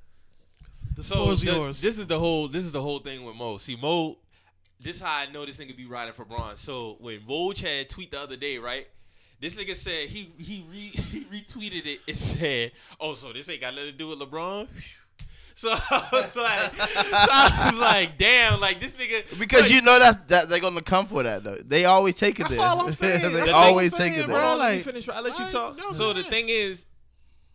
The 0.96 1.04
So 1.04 1.16
floor 1.16 1.34
is 1.34 1.42
the- 1.42 1.52
yours. 1.54 1.82
this 1.82 1.98
is 2.00 2.08
the 2.08 2.20
whole 2.20 2.48
this 2.48 2.66
is 2.66 2.72
the 2.72 2.82
whole 2.82 3.00
thing 3.00 3.24
with 3.24 3.36
Mo. 3.36 3.58
See 3.58 3.76
Mo, 3.76 4.18
this 4.80 4.98
is 4.98 5.02
how 5.02 5.16
I 5.18 5.26
know 5.32 5.46
this 5.46 5.58
nigga 5.58 5.76
be 5.76 5.86
riding 5.86 6.14
for 6.14 6.26
Bron. 6.26 6.58
So 6.58 6.98
when 7.00 7.22
Woj 7.22 7.60
had 7.60 7.90
tweet 7.90 8.12
the 8.12 8.20
other 8.20 8.36
day, 8.36 8.58
right? 8.58 8.88
This 9.40 9.56
nigga 9.56 9.76
said 9.76 10.10
he 10.10 10.32
he 10.38 10.66
re, 10.70 10.78
he 10.88 11.22
retweeted 11.26 11.86
it. 11.86 12.02
It 12.08 12.18
said, 12.18 12.74
"Oh, 13.00 13.16
so 13.16 13.32
this 13.34 13.50
ain't 13.50 13.62
got 13.62 13.74
nothing 13.74 13.92
to 13.92 13.98
do 13.98 14.08
with 14.10 14.20
LeBron." 14.20 14.68
So 15.54 15.70
I 15.92 16.08
was 16.14 16.36
like, 16.36 16.76
so 16.76 16.88
I 17.12 17.70
was 17.72 17.80
like, 17.80 18.18
damn, 18.18 18.60
like 18.62 18.80
this 18.80 18.96
nigga 18.96 19.38
Because 19.38 19.64
like, 19.64 19.72
you 19.72 19.82
know 19.82 20.00
that 20.00 20.28
that 20.30 20.50
they're 20.50 20.62
gonna 20.62 20.82
come 20.82 21.06
for 21.06 21.22
that 21.24 21.44
though. 21.44 21.58
They 21.64 21.86
always 21.86 22.16
take 22.16 22.40
it 22.40 22.44
That's 22.44 22.56
there. 22.56 22.66
all 22.66 22.82
I'm 22.82 22.92
saying. 22.94 23.22
they 23.22 23.30
That's 23.32 23.52
always 23.52 23.94
saying, 23.96 24.14
take 24.14 24.22
it 24.24 24.26
bro. 24.28 24.36
there. 24.38 24.44
Hold 24.48 24.60
let 24.60 24.70
me 24.72 24.76
like- 24.78 24.86
finish. 24.86 25.10
I'll 25.10 25.22
let 25.22 25.38
you 25.38 25.50
talk. 25.50 25.78
no, 25.78 25.92
so 25.92 26.14
go 26.14 26.14
the 26.14 26.24
thing 26.24 26.46
is, 26.48 26.86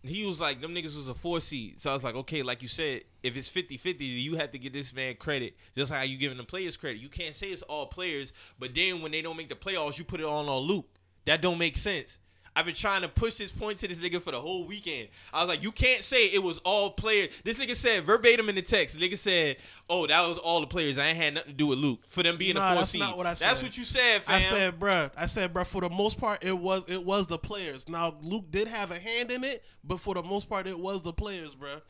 he 0.08 0.24
was 0.24 0.40
like, 0.40 0.60
them 0.60 0.74
niggas 0.74 0.96
was 0.96 1.08
a 1.08 1.14
four 1.14 1.40
seed. 1.40 1.80
So 1.80 1.90
I 1.90 1.94
was 1.94 2.04
like, 2.04 2.14
okay, 2.14 2.42
like 2.42 2.62
you 2.62 2.68
said, 2.68 3.02
if 3.22 3.36
it's 3.36 3.48
50-50, 3.48 3.96
you 4.00 4.36
have 4.36 4.52
to 4.52 4.58
give 4.58 4.72
this 4.72 4.92
man 4.94 5.16
credit. 5.16 5.56
Just 5.74 5.90
like 5.90 5.98
how 5.98 6.04
you 6.04 6.16
giving 6.16 6.38
the 6.38 6.44
players 6.44 6.76
credit. 6.76 7.00
You 7.00 7.08
can't 7.08 7.34
say 7.34 7.48
it's 7.48 7.62
all 7.62 7.86
players, 7.86 8.32
but 8.58 8.74
then 8.74 9.02
when 9.02 9.12
they 9.12 9.22
don't 9.22 9.36
make 9.36 9.48
the 9.48 9.54
playoffs, 9.54 9.98
you 9.98 10.04
put 10.04 10.20
it 10.20 10.26
all 10.26 10.48
on 10.48 10.62
Luke. 10.62 10.88
That 11.24 11.42
don't 11.42 11.58
make 11.58 11.76
sense. 11.76 12.18
I've 12.56 12.64
been 12.64 12.74
trying 12.74 13.02
to 13.02 13.08
push 13.08 13.34
this 13.34 13.52
point 13.52 13.78
to 13.80 13.88
this 13.88 13.98
nigga 13.98 14.20
for 14.22 14.30
the 14.30 14.40
whole 14.40 14.64
weekend. 14.66 15.08
I 15.32 15.42
was 15.42 15.48
like, 15.50 15.62
you 15.62 15.70
can't 15.70 16.02
say 16.02 16.24
it 16.28 16.42
was 16.42 16.58
all 16.64 16.90
players. 16.90 17.30
This 17.44 17.58
nigga 17.58 17.76
said 17.76 18.04
verbatim 18.04 18.48
in 18.48 18.54
the 18.54 18.62
text. 18.62 18.98
Nigga 18.98 19.18
said, 19.18 19.58
"Oh, 19.90 20.06
that 20.06 20.26
was 20.26 20.38
all 20.38 20.60
the 20.62 20.66
players. 20.66 20.96
I 20.96 21.08
ain't 21.08 21.18
had 21.18 21.34
nothing 21.34 21.50
to 21.52 21.56
do 21.56 21.66
with 21.66 21.78
Luke 21.78 22.00
for 22.08 22.22
them 22.22 22.38
being 22.38 22.54
Nah, 22.54 22.68
a 22.68 22.70
four 22.70 22.78
that's 22.80 22.90
seed." 22.92 23.00
not 23.02 23.18
what 23.18 23.26
I 23.26 23.34
said. 23.34 23.48
That's 23.50 23.62
what 23.62 23.76
you 23.76 23.84
said, 23.84 24.22
fam. 24.22 24.36
I 24.36 24.40
said, 24.40 24.80
bruh, 24.80 25.10
I 25.16 25.26
said, 25.26 25.52
bruh, 25.52 25.66
for 25.66 25.82
the 25.82 25.90
most 25.90 26.18
part, 26.18 26.42
it 26.42 26.56
was 26.58 26.88
it 26.88 27.04
was 27.04 27.26
the 27.26 27.38
players. 27.38 27.88
Now 27.90 28.16
Luke 28.22 28.50
did 28.50 28.68
have 28.68 28.90
a 28.90 28.98
hand 28.98 29.30
in 29.30 29.44
it, 29.44 29.62
but 29.84 30.00
for 30.00 30.14
the 30.14 30.22
most 30.22 30.48
part, 30.48 30.66
it 30.66 30.78
was 30.78 31.02
the 31.02 31.12
players, 31.12 31.54
bruh. 31.54 31.82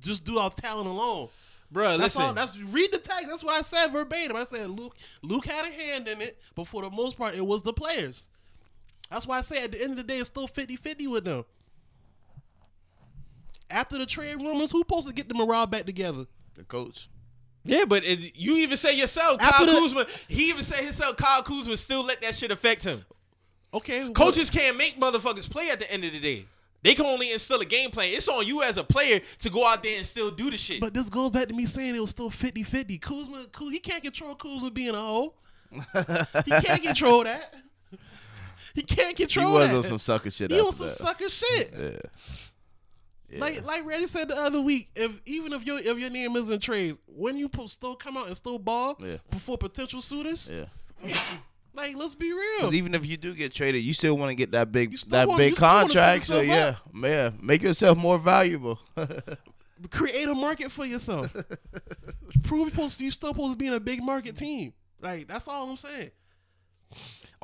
Just 0.00 0.24
do 0.24 0.38
our 0.38 0.50
talent 0.50 0.86
alone. 0.88 1.28
bro. 1.70 1.92
That's 1.98 2.14
Listen, 2.14 2.22
all. 2.22 2.34
That's 2.34 2.58
read 2.58 2.92
the 2.92 2.98
text. 2.98 3.28
That's 3.28 3.42
what 3.42 3.56
I 3.56 3.62
said 3.62 3.88
verbatim. 3.88 4.36
I 4.36 4.44
said 4.44 4.68
Luke 4.70 4.96
Luke 5.22 5.46
had 5.46 5.64
a 5.66 5.70
hand 5.70 6.08
in 6.08 6.20
it, 6.20 6.38
but 6.54 6.66
for 6.66 6.82
the 6.82 6.90
most 6.90 7.16
part, 7.16 7.34
it 7.34 7.44
was 7.46 7.62
the 7.62 7.72
players. 7.72 8.28
That's 9.14 9.28
why 9.28 9.38
I 9.38 9.42
say 9.42 9.62
at 9.62 9.70
the 9.70 9.80
end 9.80 9.92
of 9.92 9.96
the 9.98 10.02
day, 10.02 10.18
it's 10.18 10.26
still 10.26 10.48
50-50 10.48 11.08
with 11.08 11.24
them. 11.24 11.44
After 13.70 13.96
the 13.96 14.06
trade 14.06 14.34
rumors, 14.38 14.72
who 14.72 14.78
supposed 14.80 15.06
to 15.06 15.14
get 15.14 15.28
the 15.28 15.36
morale 15.36 15.68
back 15.68 15.84
together? 15.84 16.24
The 16.56 16.64
coach. 16.64 17.08
Yeah, 17.62 17.84
but 17.84 18.04
it, 18.04 18.34
you 18.34 18.56
even 18.56 18.76
say 18.76 18.96
yourself, 18.96 19.40
After 19.40 19.66
Kyle 19.66 19.74
the- 19.74 19.80
Kuzma. 19.80 20.06
He 20.26 20.48
even 20.48 20.64
said 20.64 20.82
himself, 20.82 21.16
Kyle 21.16 21.44
Kuzma 21.44 21.76
still 21.76 22.02
let 22.02 22.20
that 22.22 22.34
shit 22.34 22.50
affect 22.50 22.82
him. 22.82 23.04
Okay, 23.72 24.02
what- 24.02 24.14
Coaches 24.16 24.50
can't 24.50 24.76
make 24.76 24.98
motherfuckers 25.00 25.48
play 25.48 25.70
at 25.70 25.78
the 25.78 25.88
end 25.92 26.02
of 26.04 26.12
the 26.12 26.18
day. 26.18 26.46
They 26.82 26.96
can 26.96 27.06
only 27.06 27.30
instill 27.32 27.60
a 27.60 27.64
game 27.64 27.92
plan. 27.92 28.08
It's 28.12 28.26
on 28.28 28.44
you 28.44 28.64
as 28.64 28.78
a 28.78 28.84
player 28.84 29.20
to 29.38 29.48
go 29.48 29.64
out 29.64 29.84
there 29.84 29.96
and 29.96 30.04
still 30.04 30.32
do 30.32 30.50
the 30.50 30.56
shit. 30.58 30.80
But 30.80 30.92
this 30.92 31.08
goes 31.08 31.30
back 31.30 31.46
to 31.48 31.54
me 31.54 31.66
saying 31.66 31.94
it 31.94 32.00
was 32.00 32.10
still 32.10 32.30
50-50. 32.32 33.00
Kuzma, 33.00 33.44
Kuz, 33.52 33.70
he 33.70 33.78
can't 33.78 34.02
control 34.02 34.34
Kuzma 34.34 34.72
being 34.72 34.96
a 34.96 35.00
hoe. 35.00 35.34
He 36.44 36.50
can't 36.50 36.82
control 36.82 37.22
that. 37.22 37.54
He 38.74 38.82
can't 38.82 39.16
control. 39.16 39.46
It. 39.46 39.50
He 39.50 39.58
was 39.60 39.68
that. 39.70 39.76
on 39.76 39.82
some 39.84 39.98
sucker 39.98 40.30
shit. 40.30 40.50
he 40.50 40.60
on 40.60 40.72
some 40.72 40.86
that. 40.86 40.92
sucker 40.92 41.28
shit. 41.28 41.74
Yeah. 41.78 41.90
Yeah. 43.30 43.40
Like 43.40 43.64
like 43.64 43.86
Randy 43.86 44.06
said 44.06 44.28
the 44.28 44.36
other 44.36 44.60
week, 44.60 44.90
if 44.94 45.20
even 45.26 45.52
if 45.52 45.64
your 45.66 45.78
if 45.78 45.98
your 45.98 46.10
name 46.10 46.36
isn't 46.36 46.60
trades, 46.60 46.98
when 47.06 47.36
you 47.36 47.48
still 47.66 47.94
come 47.96 48.16
out 48.16 48.26
and 48.28 48.36
still 48.36 48.58
ball 48.58 48.96
Yeah. 49.00 49.16
before 49.30 49.58
potential 49.58 50.00
suitors, 50.02 50.50
yeah. 50.52 50.66
like 51.74 51.96
let's 51.96 52.14
be 52.14 52.32
real. 52.32 52.72
even 52.74 52.94
if 52.94 53.06
you 53.06 53.16
do 53.16 53.34
get 53.34 53.52
traded, 53.52 53.82
you 53.82 53.92
still 53.92 54.16
want 54.18 54.30
to 54.30 54.34
get 54.34 54.52
that 54.52 54.70
big 54.70 54.96
that 55.08 55.26
want- 55.26 55.40
you 55.40 55.46
big 55.48 55.56
still 55.56 55.66
wanna 55.66 55.88
set 55.88 55.94
contract. 55.96 56.22
So 56.24 56.40
yeah, 56.40 56.54
yourself 56.66 56.80
yeah, 57.02 57.30
make 57.40 57.62
yourself 57.62 57.98
more 57.98 58.18
valuable. 58.18 58.78
Create 59.90 60.28
a 60.28 60.34
market 60.34 60.70
for 60.70 60.84
yourself. 60.86 61.32
Prove 62.44 62.68
you're 62.68 62.70
supposed 62.70 62.98
to, 62.98 63.04
you 63.04 63.10
still 63.10 63.30
supposed 63.30 63.52
to 63.52 63.58
be 63.58 63.66
in 63.66 63.72
a 63.72 63.80
big 63.80 64.02
market 64.02 64.36
team. 64.36 64.72
Like 65.00 65.26
that's 65.26 65.48
all 65.48 65.68
I'm 65.68 65.76
saying. 65.76 66.10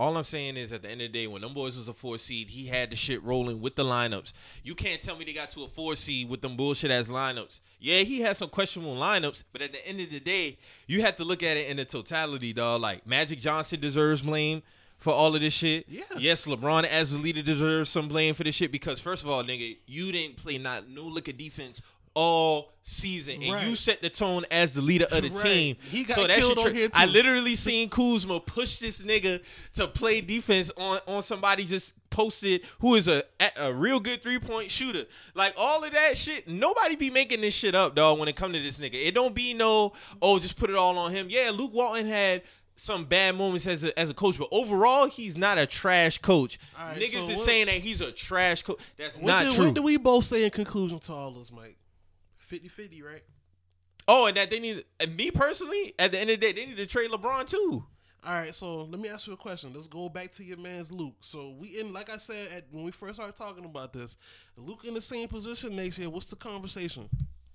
All 0.01 0.17
I'm 0.17 0.25
saying 0.25 0.57
is, 0.57 0.73
at 0.73 0.81
the 0.81 0.89
end 0.89 1.03
of 1.03 1.13
the 1.13 1.19
day, 1.19 1.27
when 1.27 1.43
them 1.43 1.53
boys 1.53 1.77
was 1.77 1.87
a 1.87 1.93
four 1.93 2.17
seed, 2.17 2.49
he 2.49 2.65
had 2.65 2.89
the 2.89 2.97
shit 2.97 3.23
rolling 3.23 3.61
with 3.61 3.77
the 3.77 3.85
lineups. 3.85 4.33
You 4.65 4.75
can't 4.75 5.03
tell 5.03 5.15
me 5.15 5.27
they 5.27 5.35
got 5.35 5.51
to 5.51 5.65
a 5.65 5.69
four 5.69 5.95
seed 5.95 6.31
with 6.31 6.41
them 6.41 6.57
bullshit 6.57 6.91
ass 6.91 7.09
lineups. 7.09 7.61
Yeah, 7.79 7.99
he 7.99 8.23
had 8.23 8.39
some 8.39 8.49
questionable 8.49 8.97
lineups, 8.97 9.45
but 9.53 9.61
at 9.61 9.73
the 9.73 9.87
end 9.87 10.01
of 10.01 10.09
the 10.09 10.19
day, 10.19 10.57
you 10.87 11.03
have 11.03 11.17
to 11.17 11.25
look 11.25 11.43
at 11.43 11.59
it 11.59 11.69
in 11.69 11.77
the 11.77 11.85
totality, 11.85 12.55
dog. 12.55 12.81
Like 12.81 13.07
Magic 13.07 13.41
Johnson 13.41 13.79
deserves 13.79 14.23
blame 14.23 14.63
for 15.01 15.13
all 15.13 15.35
of 15.35 15.43
this 15.43 15.53
shit. 15.53 15.85
Yeah. 15.87 16.05
Yes, 16.17 16.47
LeBron 16.47 16.85
as 16.85 17.13
a 17.13 17.19
leader 17.19 17.43
deserves 17.43 17.91
some 17.91 18.09
blame 18.09 18.33
for 18.33 18.45
this 18.45 18.55
shit 18.55 18.73
because 18.73 19.01
first 19.01 19.23
of 19.23 19.29
all, 19.29 19.45
nigga, 19.45 19.77
you 19.87 20.13
didn't 20.13 20.37
play 20.37 20.57
not 20.57 20.89
no 20.89 21.03
lick 21.03 21.29
of 21.29 21.37
defense 21.37 21.83
all 22.15 22.73
season, 22.83 23.43
and 23.43 23.69
you 23.69 23.75
set 23.77 24.03
the 24.03 24.11
tone 24.11 24.45
as 24.51 24.73
the 24.73 24.81
leader 24.81 25.07
of 25.13 25.23
the 25.23 25.29
Right. 25.29 25.43
team. 25.43 25.77
He 25.91 26.03
got 26.05 26.15
so 26.17 26.27
that 26.27 26.39
killed 26.39 26.59
on 26.59 26.65
tri- 26.65 26.73
here, 26.75 26.89
I 26.93 27.07
literally 27.07 27.55
seen 27.55 27.89
Kuzma 27.89 28.41
push 28.41 28.79
this 28.79 29.01
nigga 29.01 29.43
to 29.75 29.87
play 29.87 30.21
defense 30.21 30.73
on 30.77 30.99
on 31.07 31.23
somebody 31.23 31.65
just 31.65 31.95
posted 32.11 32.63
who 32.81 32.97
is 32.97 33.07
a 33.07 33.23
a 33.57 33.73
real 33.73 34.01
good 34.01 34.21
three 34.21 34.39
point 34.41 34.71
shooter. 34.71 35.05
Like 35.35 35.55
all 35.57 35.85
of 35.85 35.93
that 35.93 36.17
shit, 36.17 36.49
nobody 36.49 36.97
be 36.97 37.11
making 37.11 37.43
this 37.43 37.55
shit 37.55 37.75
up, 37.77 37.95
dog. 37.95 38.19
When 38.19 38.29
it 38.29 38.35
come 38.35 38.53
to 38.55 38.61
this 38.61 38.79
nigga, 38.79 38.95
it 38.95 39.13
don't 39.15 39.35
be 39.35 39.55
no 39.55 39.93
oh 40.21 40.39
just 40.41 40.57
put 40.57 40.69
it 40.71 40.75
all 40.77 40.99
on 40.99 41.13
him. 41.13 41.29
Yeah, 41.31 41.51
Luke 41.55 41.73
Walton 41.73 42.07
had. 42.07 42.43
Some 42.77 43.05
bad 43.05 43.37
moments 43.37 43.67
as 43.67 43.85
a, 43.85 43.99
as 43.99 44.09
a 44.09 44.15
coach, 44.15 44.39
but 44.39 44.49
overall 44.51 45.07
he's 45.07 45.37
not 45.37 45.59
a 45.59 45.67
trash 45.67 46.17
coach. 46.17 46.59
Right, 46.79 46.97
Niggas 46.99 47.11
so 47.13 47.19
is 47.25 47.29
what- 47.31 47.39
saying 47.41 47.67
that 47.67 47.75
he's 47.75 48.01
a 48.01 48.11
trash 48.11 48.63
coach. 48.63 48.81
That's 48.97 49.21
not 49.21 49.53
true. 49.53 49.67
What 49.67 49.75
do 49.75 49.83
we 49.83 49.99
both 49.99 50.25
say 50.25 50.45
in 50.45 50.51
conclusion 50.51 50.99
to 51.01 51.13
all 51.13 51.31
this, 51.33 51.53
Mike? 51.53 51.77
50-50, 52.51 53.05
right? 53.05 53.23
oh, 54.09 54.27
and 54.27 54.37
that 54.37 54.51
they 54.51 54.59
need 54.59 54.85
and 54.99 55.15
me 55.17 55.31
personally. 55.31 55.95
At 55.99 56.13
the 56.13 56.19
end 56.19 56.31
of 56.31 56.41
the 56.41 56.47
day, 56.47 56.53
they 56.53 56.67
need 56.67 56.77
to 56.79 56.87
trade 56.87 57.11
LeBron 57.11 57.47
too. 57.49 57.85
All 58.23 58.33
right, 58.33 58.55
so 58.55 58.83
let 58.83 59.01
me 59.01 59.09
ask 59.09 59.27
you 59.27 59.33
a 59.33 59.37
question. 59.37 59.71
Let's 59.73 59.87
go 59.87 60.09
back 60.09 60.31
to 60.33 60.45
your 60.45 60.59
man's 60.59 60.91
Luke. 60.93 61.15
So 61.21 61.55
we 61.59 61.79
in, 61.81 61.93
like 61.93 62.11
I 62.11 62.17
said, 62.19 62.49
at, 62.53 62.65
when 62.71 62.83
we 62.85 62.91
first 62.91 63.15
started 63.15 63.35
talking 63.37 63.65
about 63.65 63.93
this, 63.93 64.17
Luke 64.57 64.85
in 64.85 64.93
the 64.95 65.01
same 65.01 65.27
position 65.29 65.75
next 65.77 65.99
year. 65.99 66.11
What's 66.11 66.29
the 66.29 66.37
conversation? 66.37 67.09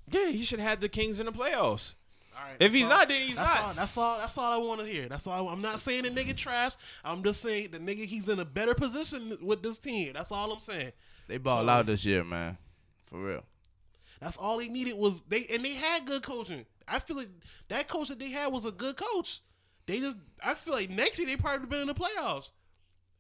Yeah, 0.10 0.28
he 0.30 0.44
should 0.44 0.60
have 0.60 0.80
the 0.80 0.90
Kings 0.90 1.20
in 1.20 1.26
the 1.28 1.32
playoffs. 1.32 1.94
All 2.38 2.42
right, 2.48 2.56
If 2.60 2.74
he's 2.74 2.84
all- 2.84 2.90
not, 2.90 3.08
then 3.10 3.28
he's 3.28 3.36
that's 3.36 3.54
not. 3.54 3.64
All, 3.64 3.74
that's 3.76 3.98
all. 3.98 4.18
That's 4.18 4.38
all 4.38 4.54
I 4.54 4.58
want 4.66 4.80
to 4.82 4.86
hear. 4.88 5.08
That's 5.08 5.28
all. 5.28 5.50
I'm 5.50 5.62
not 5.62 5.80
saying 5.82 6.04
the 6.04 6.10
nigga 6.10 6.36
trash. 6.36 6.74
I'm 7.04 7.22
just 7.24 7.42
saying 7.42 7.70
the 7.72 7.80
nigga 7.80 8.06
he's 8.06 8.28
in 8.30 8.40
a 8.40 8.46
better 8.46 8.74
position 8.74 9.38
with 9.42 9.62
this 9.62 9.78
team. 9.78 10.14
That's 10.14 10.32
all 10.32 10.52
I'm 10.52 10.60
saying. 10.60 10.92
They 11.28 11.38
ball 11.38 11.64
So- 11.64 11.70
out 11.70 11.86
this 11.86 12.06
year, 12.06 12.24
man. 12.24 12.58
For 13.08 13.20
real. 13.20 13.44
That's 14.26 14.38
all 14.38 14.58
they 14.58 14.70
needed 14.70 14.98
was 14.98 15.22
they 15.30 15.46
and 15.54 15.64
they 15.64 15.76
had 15.76 16.08
good 16.08 16.24
coaching. 16.24 16.66
I 16.88 16.98
feel 16.98 17.16
like 17.16 17.30
that 17.68 17.88
coach 17.88 18.08
that 18.08 18.18
they 18.18 18.32
had 18.32 18.52
was 18.52 18.66
a 18.66 18.72
good 18.72 18.98
coach. 18.98 19.42
They 19.86 20.00
just 20.00 20.18
I 20.44 20.56
feel 20.56 20.74
like 20.74 20.90
next 20.90 21.20
year 21.20 21.28
they 21.28 21.38
probably 21.38 21.68
been 21.68 21.82
in 21.82 21.88
the 21.88 21.94
playoffs. 21.94 22.50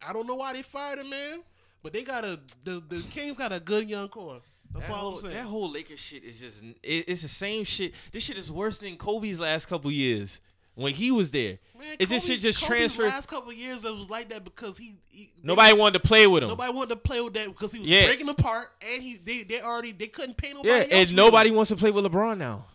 I 0.02 0.14
don't 0.14 0.26
know 0.26 0.34
why 0.34 0.54
they 0.54 0.64
fired 0.64 0.98
him, 0.98 1.12
man. 1.12 1.44
But 1.84 1.94
they 1.94 2.02
got 2.02 2.26
a 2.26 2.40
the, 2.64 2.82
the 2.90 3.04
Kings 3.12 3.38
got 3.38 3.54
a 3.54 3.60
good 3.60 3.88
young 3.88 4.08
core. 4.08 4.42
That's 4.74 4.88
that 4.88 4.94
all 4.94 5.00
whole, 5.00 5.14
I'm 5.14 5.20
saying. 5.20 5.34
That 5.36 5.44
whole 5.44 5.70
Lakers 5.70 6.00
shit 6.00 6.24
is 6.24 6.40
just 6.40 6.64
it, 6.64 7.06
it's 7.08 7.22
the 7.22 7.28
same 7.28 7.66
shit. 7.66 7.94
This 8.12 8.24
shit 8.24 8.40
is 8.40 8.52
worse 8.52 8.80
than 8.80 8.98
Kobe's 8.98 9.40
last 9.40 9.68
couple 9.68 9.92
years 9.92 10.42
when 10.76 10.94
he 10.94 11.12
was 11.12 11.32
there. 11.32 11.58
Man, 11.78 11.96
it 12.00 12.08
just 12.10 12.26
Kobe- 12.28 12.36
shit 12.36 12.42
just 12.42 12.60
Kobe's 12.62 12.68
transferred. 12.70 13.06
Last 13.08 13.28
couple 13.30 13.50
of 13.52 13.58
years, 13.58 13.84
it 13.84 13.94
was 13.94 14.10
like 14.10 14.30
that 14.30 14.44
because 14.44 14.78
he, 14.78 14.96
he 15.10 15.30
Nobody 15.44 15.74
they, 15.74 15.80
wanted 15.80 16.02
to 16.02 16.08
play 16.08 16.26
with 16.28 16.44
him. 16.44 16.50
nobody 16.50 16.72
wanted 16.74 16.90
to 16.90 16.96
play 16.98 17.22
with 17.22 17.34
that 17.34 17.48
because 17.48 17.72
he 17.72 17.80
was 17.80 17.88
Yeah. 17.90 18.06
breaking 18.06 18.30
apart 18.30 18.70
and 18.82 19.02
he 19.04 19.18
they, 19.18 19.44
they 19.44 19.62
already 19.62 19.92
they 19.92 20.08
couldn't 20.08 20.38
pay 20.38 20.54
nobody. 20.54 20.70
yeah, 20.70 20.98
else 21.00 21.10
and 21.10 21.16
nobody 21.16 21.50
him. 21.50 21.56
wants 21.56 21.70
to 21.70 21.76
play 21.76 21.92
with 21.92 22.06
LeBron 22.06 22.38
now. 22.38 22.66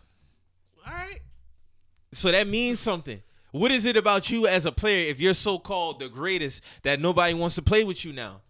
All 0.85 0.93
right, 0.93 1.19
So 2.13 2.31
that 2.31 2.47
means 2.47 2.79
something. 2.79 3.21
What 3.51 3.71
is 3.71 3.85
it 3.85 3.97
about 3.97 4.29
you 4.29 4.47
as 4.47 4.65
a 4.65 4.71
player 4.71 5.09
if 5.09 5.19
you're 5.19 5.33
so 5.33 5.59
called 5.59 5.99
the 5.99 6.07
greatest 6.09 6.63
that 6.83 6.99
nobody 7.01 7.33
wants 7.33 7.55
to 7.55 7.61
play 7.61 7.83
with 7.83 8.05
you 8.05 8.13
now? 8.13 8.41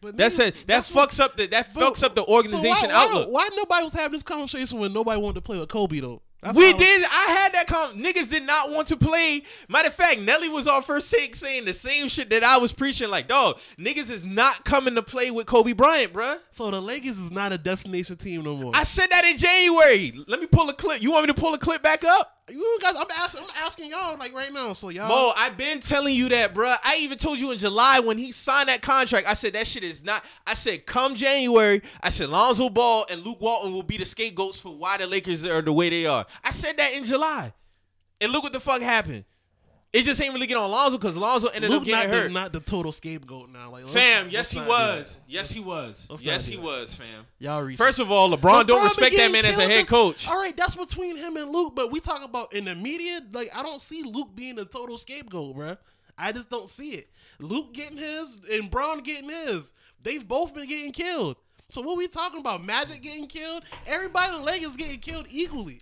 but 0.00 0.16
That's 0.16 0.38
it. 0.38 0.54
That 0.66 0.86
what- 0.86 1.08
fucks 1.10 1.20
up 1.20 1.36
the 1.36 1.46
that 1.48 1.72
fucks 1.74 2.02
up 2.02 2.14
the 2.14 2.24
so 2.24 2.32
organization 2.32 2.88
why, 2.88 2.94
why, 2.94 3.04
outlook. 3.04 3.28
Why, 3.30 3.48
nobody 3.56 3.84
was 3.84 3.92
having 3.92 4.12
this 4.12 4.22
conversation 4.22 4.78
when 4.78 4.92
nobody 4.92 5.20
wanted 5.20 5.34
to 5.36 5.40
play 5.42 5.58
with 5.58 5.68
Kobe 5.68 6.00
though? 6.00 6.22
That's 6.42 6.56
we 6.56 6.72
did. 6.72 7.02
I 7.04 7.24
had 7.28 7.54
that. 7.54 7.66
Com- 7.66 7.98
niggas 7.98 8.30
did 8.30 8.42
not 8.44 8.70
want 8.70 8.88
to 8.88 8.96
play. 8.96 9.42
Matter 9.68 9.88
of 9.88 9.94
fact, 9.94 10.20
Nelly 10.20 10.48
was 10.48 10.66
on 10.68 10.82
first 10.82 11.10
take 11.10 11.34
saying 11.34 11.64
the 11.64 11.74
same 11.74 12.08
shit 12.08 12.30
that 12.30 12.44
I 12.44 12.58
was 12.58 12.72
preaching. 12.72 13.08
Like, 13.08 13.26
dog, 13.26 13.58
niggas 13.78 14.10
is 14.10 14.24
not 14.24 14.64
coming 14.64 14.94
to 14.96 15.02
play 15.02 15.30
with 15.30 15.46
Kobe 15.46 15.72
Bryant, 15.72 16.12
bruh. 16.12 16.38
So 16.50 16.70
the 16.70 16.80
Lakers 16.80 17.18
is 17.18 17.30
not 17.30 17.52
a 17.52 17.58
destination 17.58 18.16
team 18.16 18.44
no 18.44 18.54
more. 18.54 18.72
I 18.74 18.84
said 18.84 19.06
that 19.10 19.24
in 19.24 19.38
January. 19.38 20.24
Let 20.26 20.40
me 20.40 20.46
pull 20.46 20.68
a 20.68 20.74
clip. 20.74 21.02
You 21.02 21.12
want 21.12 21.26
me 21.26 21.32
to 21.32 21.40
pull 21.40 21.54
a 21.54 21.58
clip 21.58 21.82
back 21.82 22.04
up? 22.04 22.35
You 22.48 22.78
guys, 22.80 22.94
I'm 22.96 23.06
asking, 23.16 23.42
I'm 23.42 23.64
asking 23.64 23.90
y'all 23.90 24.16
like 24.18 24.32
right 24.32 24.52
now. 24.52 24.72
So 24.72 24.88
y'all, 24.88 25.08
Mo, 25.08 25.32
I've 25.36 25.56
been 25.56 25.80
telling 25.80 26.14
you 26.14 26.28
that, 26.28 26.54
bruh. 26.54 26.76
I 26.84 26.96
even 27.00 27.18
told 27.18 27.40
you 27.40 27.50
in 27.50 27.58
July 27.58 27.98
when 28.00 28.18
he 28.18 28.30
signed 28.32 28.68
that 28.68 28.82
contract. 28.82 29.26
I 29.26 29.34
said 29.34 29.54
that 29.54 29.66
shit 29.66 29.82
is 29.82 30.04
not. 30.04 30.24
I 30.46 30.54
said 30.54 30.86
come 30.86 31.14
January. 31.14 31.82
I 32.02 32.10
said 32.10 32.28
Lonzo 32.28 32.68
Ball 32.68 33.06
and 33.10 33.24
Luke 33.24 33.40
Walton 33.40 33.72
will 33.72 33.82
be 33.82 33.96
the 33.96 34.04
scapegoats 34.04 34.60
for 34.60 34.76
why 34.76 34.96
the 34.96 35.06
Lakers 35.06 35.44
are 35.44 35.62
the 35.62 35.72
way 35.72 35.90
they 35.90 36.06
are. 36.06 36.24
I 36.44 36.50
said 36.50 36.76
that 36.76 36.94
in 36.94 37.04
July, 37.04 37.52
and 38.20 38.32
look 38.32 38.44
what 38.44 38.52
the 38.52 38.60
fuck 38.60 38.80
happened. 38.80 39.24
It 39.96 40.04
just 40.04 40.20
ain't 40.20 40.34
really 40.34 40.46
get 40.46 40.56
on 40.58 40.70
Lonzo 40.70 40.98
because 40.98 41.16
Lonzo 41.16 41.48
ended 41.48 41.70
Luke 41.70 41.82
up 41.82 41.88
not 41.88 41.94
getting 41.96 42.10
the, 42.10 42.16
hurt. 42.18 42.32
not 42.32 42.52
the 42.52 42.60
total 42.60 42.92
scapegoat 42.92 43.48
now. 43.50 43.70
Like 43.70 43.84
let's- 43.84 43.94
fam, 43.94 44.24
let's 44.24 44.32
yes 44.34 44.50
he 44.50 44.58
was. 44.60 45.20
Yes 45.26 45.50
he 45.50 45.60
was. 45.60 46.06
Yes 46.20 46.46
he 46.46 46.56
was, 46.56 46.94
fam. 46.94 47.26
Y'all 47.38 47.62
reach. 47.62 47.78
First 47.78 47.98
of 47.98 48.10
all, 48.12 48.30
LeBron, 48.30 48.66
don't 48.66 48.84
respect 48.84 49.16
that 49.16 49.32
man 49.32 49.44
as 49.46 49.56
a 49.56 49.62
head 49.62 49.70
this- 49.70 49.88
coach. 49.88 50.28
All 50.28 50.38
right, 50.38 50.56
that's 50.56 50.74
between 50.74 51.16
him 51.16 51.36
and 51.36 51.50
Luke. 51.50 51.74
But 51.74 51.90
we 51.90 52.00
talk 52.00 52.22
about 52.24 52.52
in 52.52 52.66
the 52.66 52.74
media. 52.74 53.20
Like 53.32 53.48
I 53.54 53.62
don't 53.62 53.80
see 53.80 54.02
Luke 54.02 54.28
being 54.34 54.56
the 54.56 54.64
total 54.66 54.98
scapegoat, 54.98 55.56
bruh. 55.56 55.78
I 56.18 56.32
just 56.32 56.50
don't 56.50 56.68
see 56.68 56.90
it. 56.90 57.08
Luke 57.38 57.72
getting 57.72 57.96
his 57.98 58.40
and 58.52 58.70
Bron 58.70 59.00
getting 59.00 59.30
his. 59.30 59.72
They've 60.02 60.26
both 60.26 60.54
been 60.54 60.68
getting 60.68 60.92
killed. 60.92 61.36
So 61.70 61.80
what 61.80 61.96
we 61.96 62.06
talking 62.06 62.40
about? 62.40 62.64
Magic 62.64 63.02
getting 63.02 63.26
killed? 63.26 63.64
Everybody 63.86 64.34
in 64.34 64.40
the 64.40 64.44
Lakers 64.46 64.76
getting 64.76 65.00
killed 65.00 65.26
equally. 65.30 65.80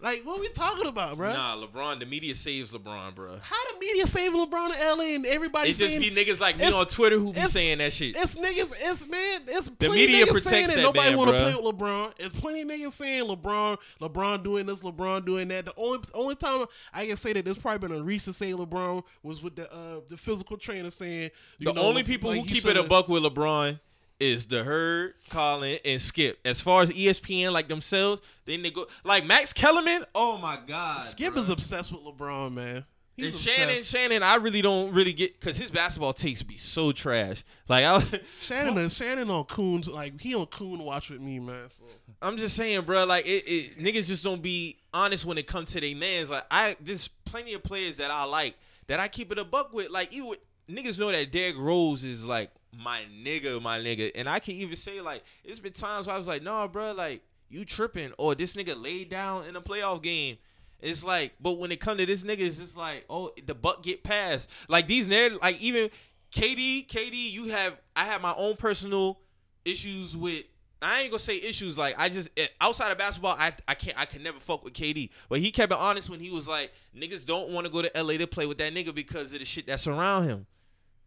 Like 0.00 0.22
what 0.24 0.40
we 0.40 0.48
talking 0.50 0.86
about, 0.86 1.16
bro? 1.16 1.32
Nah, 1.32 1.56
LeBron. 1.56 1.98
The 1.98 2.06
media 2.06 2.34
saves 2.36 2.70
LeBron, 2.70 3.16
bro. 3.16 3.36
How 3.42 3.72
the 3.72 3.80
media 3.80 4.06
saving 4.06 4.38
LeBron 4.38 4.70
in 4.70 4.98
LA 4.98 5.14
and 5.16 5.26
everybody 5.26 5.70
It 5.70 5.74
just 5.74 5.90
saying 5.90 6.00
be 6.00 6.10
niggas 6.10 6.38
like 6.38 6.56
me 6.58 6.70
on 6.72 6.86
Twitter 6.86 7.18
who 7.18 7.32
be 7.32 7.40
saying 7.40 7.78
that 7.78 7.92
shit. 7.92 8.16
It's 8.16 8.38
niggas. 8.38 8.72
It's 8.76 9.06
man. 9.08 9.40
It's 9.48 9.68
plenty 9.68 10.06
media 10.06 10.26
niggas 10.26 10.40
saying 10.42 10.66
that 10.68 10.76
that 10.76 10.82
nobody 10.82 11.16
want 11.16 11.30
to 11.30 11.42
play 11.42 11.54
with 11.54 11.64
LeBron. 11.64 12.12
It's 12.18 12.38
plenty 12.38 12.64
niggas 12.64 12.92
saying 12.92 13.24
LeBron, 13.24 13.78
LeBron 14.00 14.44
doing 14.44 14.66
this, 14.66 14.82
LeBron 14.82 15.24
doing 15.24 15.48
that. 15.48 15.64
The 15.64 15.74
only 15.76 15.98
only 16.14 16.36
time 16.36 16.66
I 16.94 17.06
can 17.06 17.16
say 17.16 17.32
that 17.32 17.44
there's 17.44 17.58
probably 17.58 17.88
been 17.88 17.98
a 17.98 18.02
reason 18.02 18.32
say 18.32 18.52
LeBron 18.52 19.02
was 19.24 19.42
with 19.42 19.56
the 19.56 19.72
uh 19.72 20.00
the 20.08 20.16
physical 20.16 20.56
trainer 20.56 20.90
saying 20.90 21.30
you 21.58 21.66
The 21.66 21.72
know, 21.72 21.82
only 21.82 22.04
people 22.04 22.30
like, 22.30 22.40
who 22.40 22.46
keep 22.46 22.66
it 22.66 22.76
a 22.76 22.84
buck 22.84 23.08
with 23.08 23.24
LeBron 23.24 23.80
is 24.20 24.46
the 24.46 24.64
Herd, 24.64 25.14
Colin, 25.30 25.78
and 25.84 26.00
Skip. 26.00 26.38
As 26.44 26.60
far 26.60 26.82
as 26.82 26.90
ESPN 26.90 27.52
like 27.52 27.68
themselves, 27.68 28.20
then 28.46 28.62
they 28.62 28.70
go 28.70 28.86
like 29.04 29.24
Max 29.24 29.52
Kellerman. 29.52 30.04
Oh 30.14 30.38
my 30.38 30.58
God, 30.66 31.04
Skip 31.04 31.34
bruh. 31.34 31.38
is 31.38 31.50
obsessed 31.50 31.92
with 31.92 32.02
LeBron, 32.02 32.52
man. 32.54 32.84
He's 33.16 33.26
And 33.26 33.34
Shannon, 33.36 33.68
obsessed. 33.70 33.90
Shannon, 33.90 34.22
I 34.22 34.36
really 34.36 34.62
don't 34.62 34.92
really 34.92 35.12
get 35.12 35.38
because 35.40 35.56
his 35.56 35.70
basketball 35.72 36.12
takes 36.12 36.42
be 36.42 36.56
so 36.56 36.92
trash. 36.92 37.42
Like 37.68 37.84
I 37.84 37.94
was, 37.96 38.14
Shannon, 38.38 38.78
is- 38.78 38.96
Shannon 38.96 39.28
on 39.30 39.44
Coons 39.44 39.88
like 39.88 40.20
he 40.20 40.34
on 40.34 40.46
Coon 40.46 40.78
watch 40.80 41.10
with 41.10 41.20
me, 41.20 41.38
man. 41.40 41.68
So. 41.68 41.84
I'm 42.22 42.36
just 42.38 42.54
saying, 42.56 42.82
bro. 42.82 43.04
Like 43.04 43.26
it, 43.26 43.44
it, 43.46 43.78
niggas 43.78 44.06
just 44.06 44.22
don't 44.24 44.42
be 44.42 44.78
honest 44.94 45.24
when 45.26 45.36
it 45.38 45.46
comes 45.46 45.72
to 45.72 45.80
their 45.80 45.94
mans. 45.96 46.30
Like 46.30 46.44
I, 46.50 46.76
there's 46.80 47.08
plenty 47.08 47.54
of 47.54 47.62
players 47.62 47.96
that 47.96 48.10
I 48.10 48.24
like 48.24 48.54
that 48.86 49.00
I 49.00 49.08
keep 49.08 49.30
it 49.32 49.38
a 49.38 49.44
buck 49.44 49.72
with. 49.72 49.90
Like 49.90 50.12
you, 50.14 50.26
would- 50.26 50.38
niggas 50.70 50.98
know 50.98 51.10
that 51.10 51.32
Derrick 51.32 51.56
Rose 51.58 52.04
is 52.04 52.24
like 52.24 52.50
my 52.76 53.02
nigga, 53.24 53.60
my 53.60 53.78
nigga, 53.78 54.10
and 54.14 54.28
I 54.28 54.38
can 54.38 54.54
even 54.54 54.76
say 54.76 55.00
like 55.00 55.22
it's 55.44 55.58
been 55.58 55.72
times 55.72 56.06
where 56.06 56.14
I 56.14 56.18
was 56.18 56.28
like, 56.28 56.42
nah, 56.42 56.66
bro, 56.66 56.92
like 56.92 57.22
you 57.48 57.64
tripping, 57.64 58.12
or 58.18 58.34
this 58.34 58.56
nigga 58.56 58.80
laid 58.80 59.08
down 59.08 59.46
in 59.46 59.56
a 59.56 59.60
playoff 59.60 60.02
game. 60.02 60.38
It's 60.80 61.02
like, 61.02 61.32
but 61.40 61.58
when 61.58 61.72
it 61.72 61.80
come 61.80 61.98
to 61.98 62.06
this 62.06 62.22
nigga, 62.22 62.40
it's 62.40 62.58
just 62.58 62.76
like, 62.76 63.04
oh, 63.10 63.30
the 63.46 63.54
buck 63.54 63.82
get 63.82 64.04
passed. 64.04 64.48
Like 64.68 64.86
these 64.86 65.08
narratives, 65.08 65.40
like 65.42 65.60
even 65.60 65.90
KD, 66.32 66.86
KD, 66.86 67.32
you 67.32 67.48
have, 67.48 67.76
I 67.96 68.04
have 68.04 68.22
my 68.22 68.34
own 68.36 68.56
personal 68.56 69.18
issues 69.64 70.16
with. 70.16 70.44
I 70.80 71.00
ain't 71.00 71.10
gonna 71.10 71.18
say 71.18 71.36
issues 71.38 71.76
like 71.76 71.98
I 71.98 72.08
just 72.08 72.30
eh, 72.36 72.46
outside 72.60 72.92
of 72.92 72.98
basketball, 72.98 73.34
I 73.36 73.52
I 73.66 73.74
can't 73.74 73.98
I 73.98 74.04
can 74.04 74.22
never 74.22 74.38
fuck 74.38 74.62
with 74.62 74.74
KD. 74.74 75.10
But 75.28 75.40
he 75.40 75.50
kept 75.50 75.72
it 75.72 75.78
honest 75.78 76.08
when 76.08 76.20
he 76.20 76.30
was 76.30 76.46
like, 76.46 76.70
niggas 76.96 77.26
don't 77.26 77.50
want 77.50 77.66
to 77.66 77.72
go 77.72 77.82
to 77.82 77.90
LA 78.00 78.16
to 78.18 78.28
play 78.28 78.46
with 78.46 78.58
that 78.58 78.72
nigga 78.72 78.94
because 78.94 79.32
of 79.32 79.40
the 79.40 79.44
shit 79.44 79.66
that's 79.66 79.88
around 79.88 80.28
him. 80.28 80.46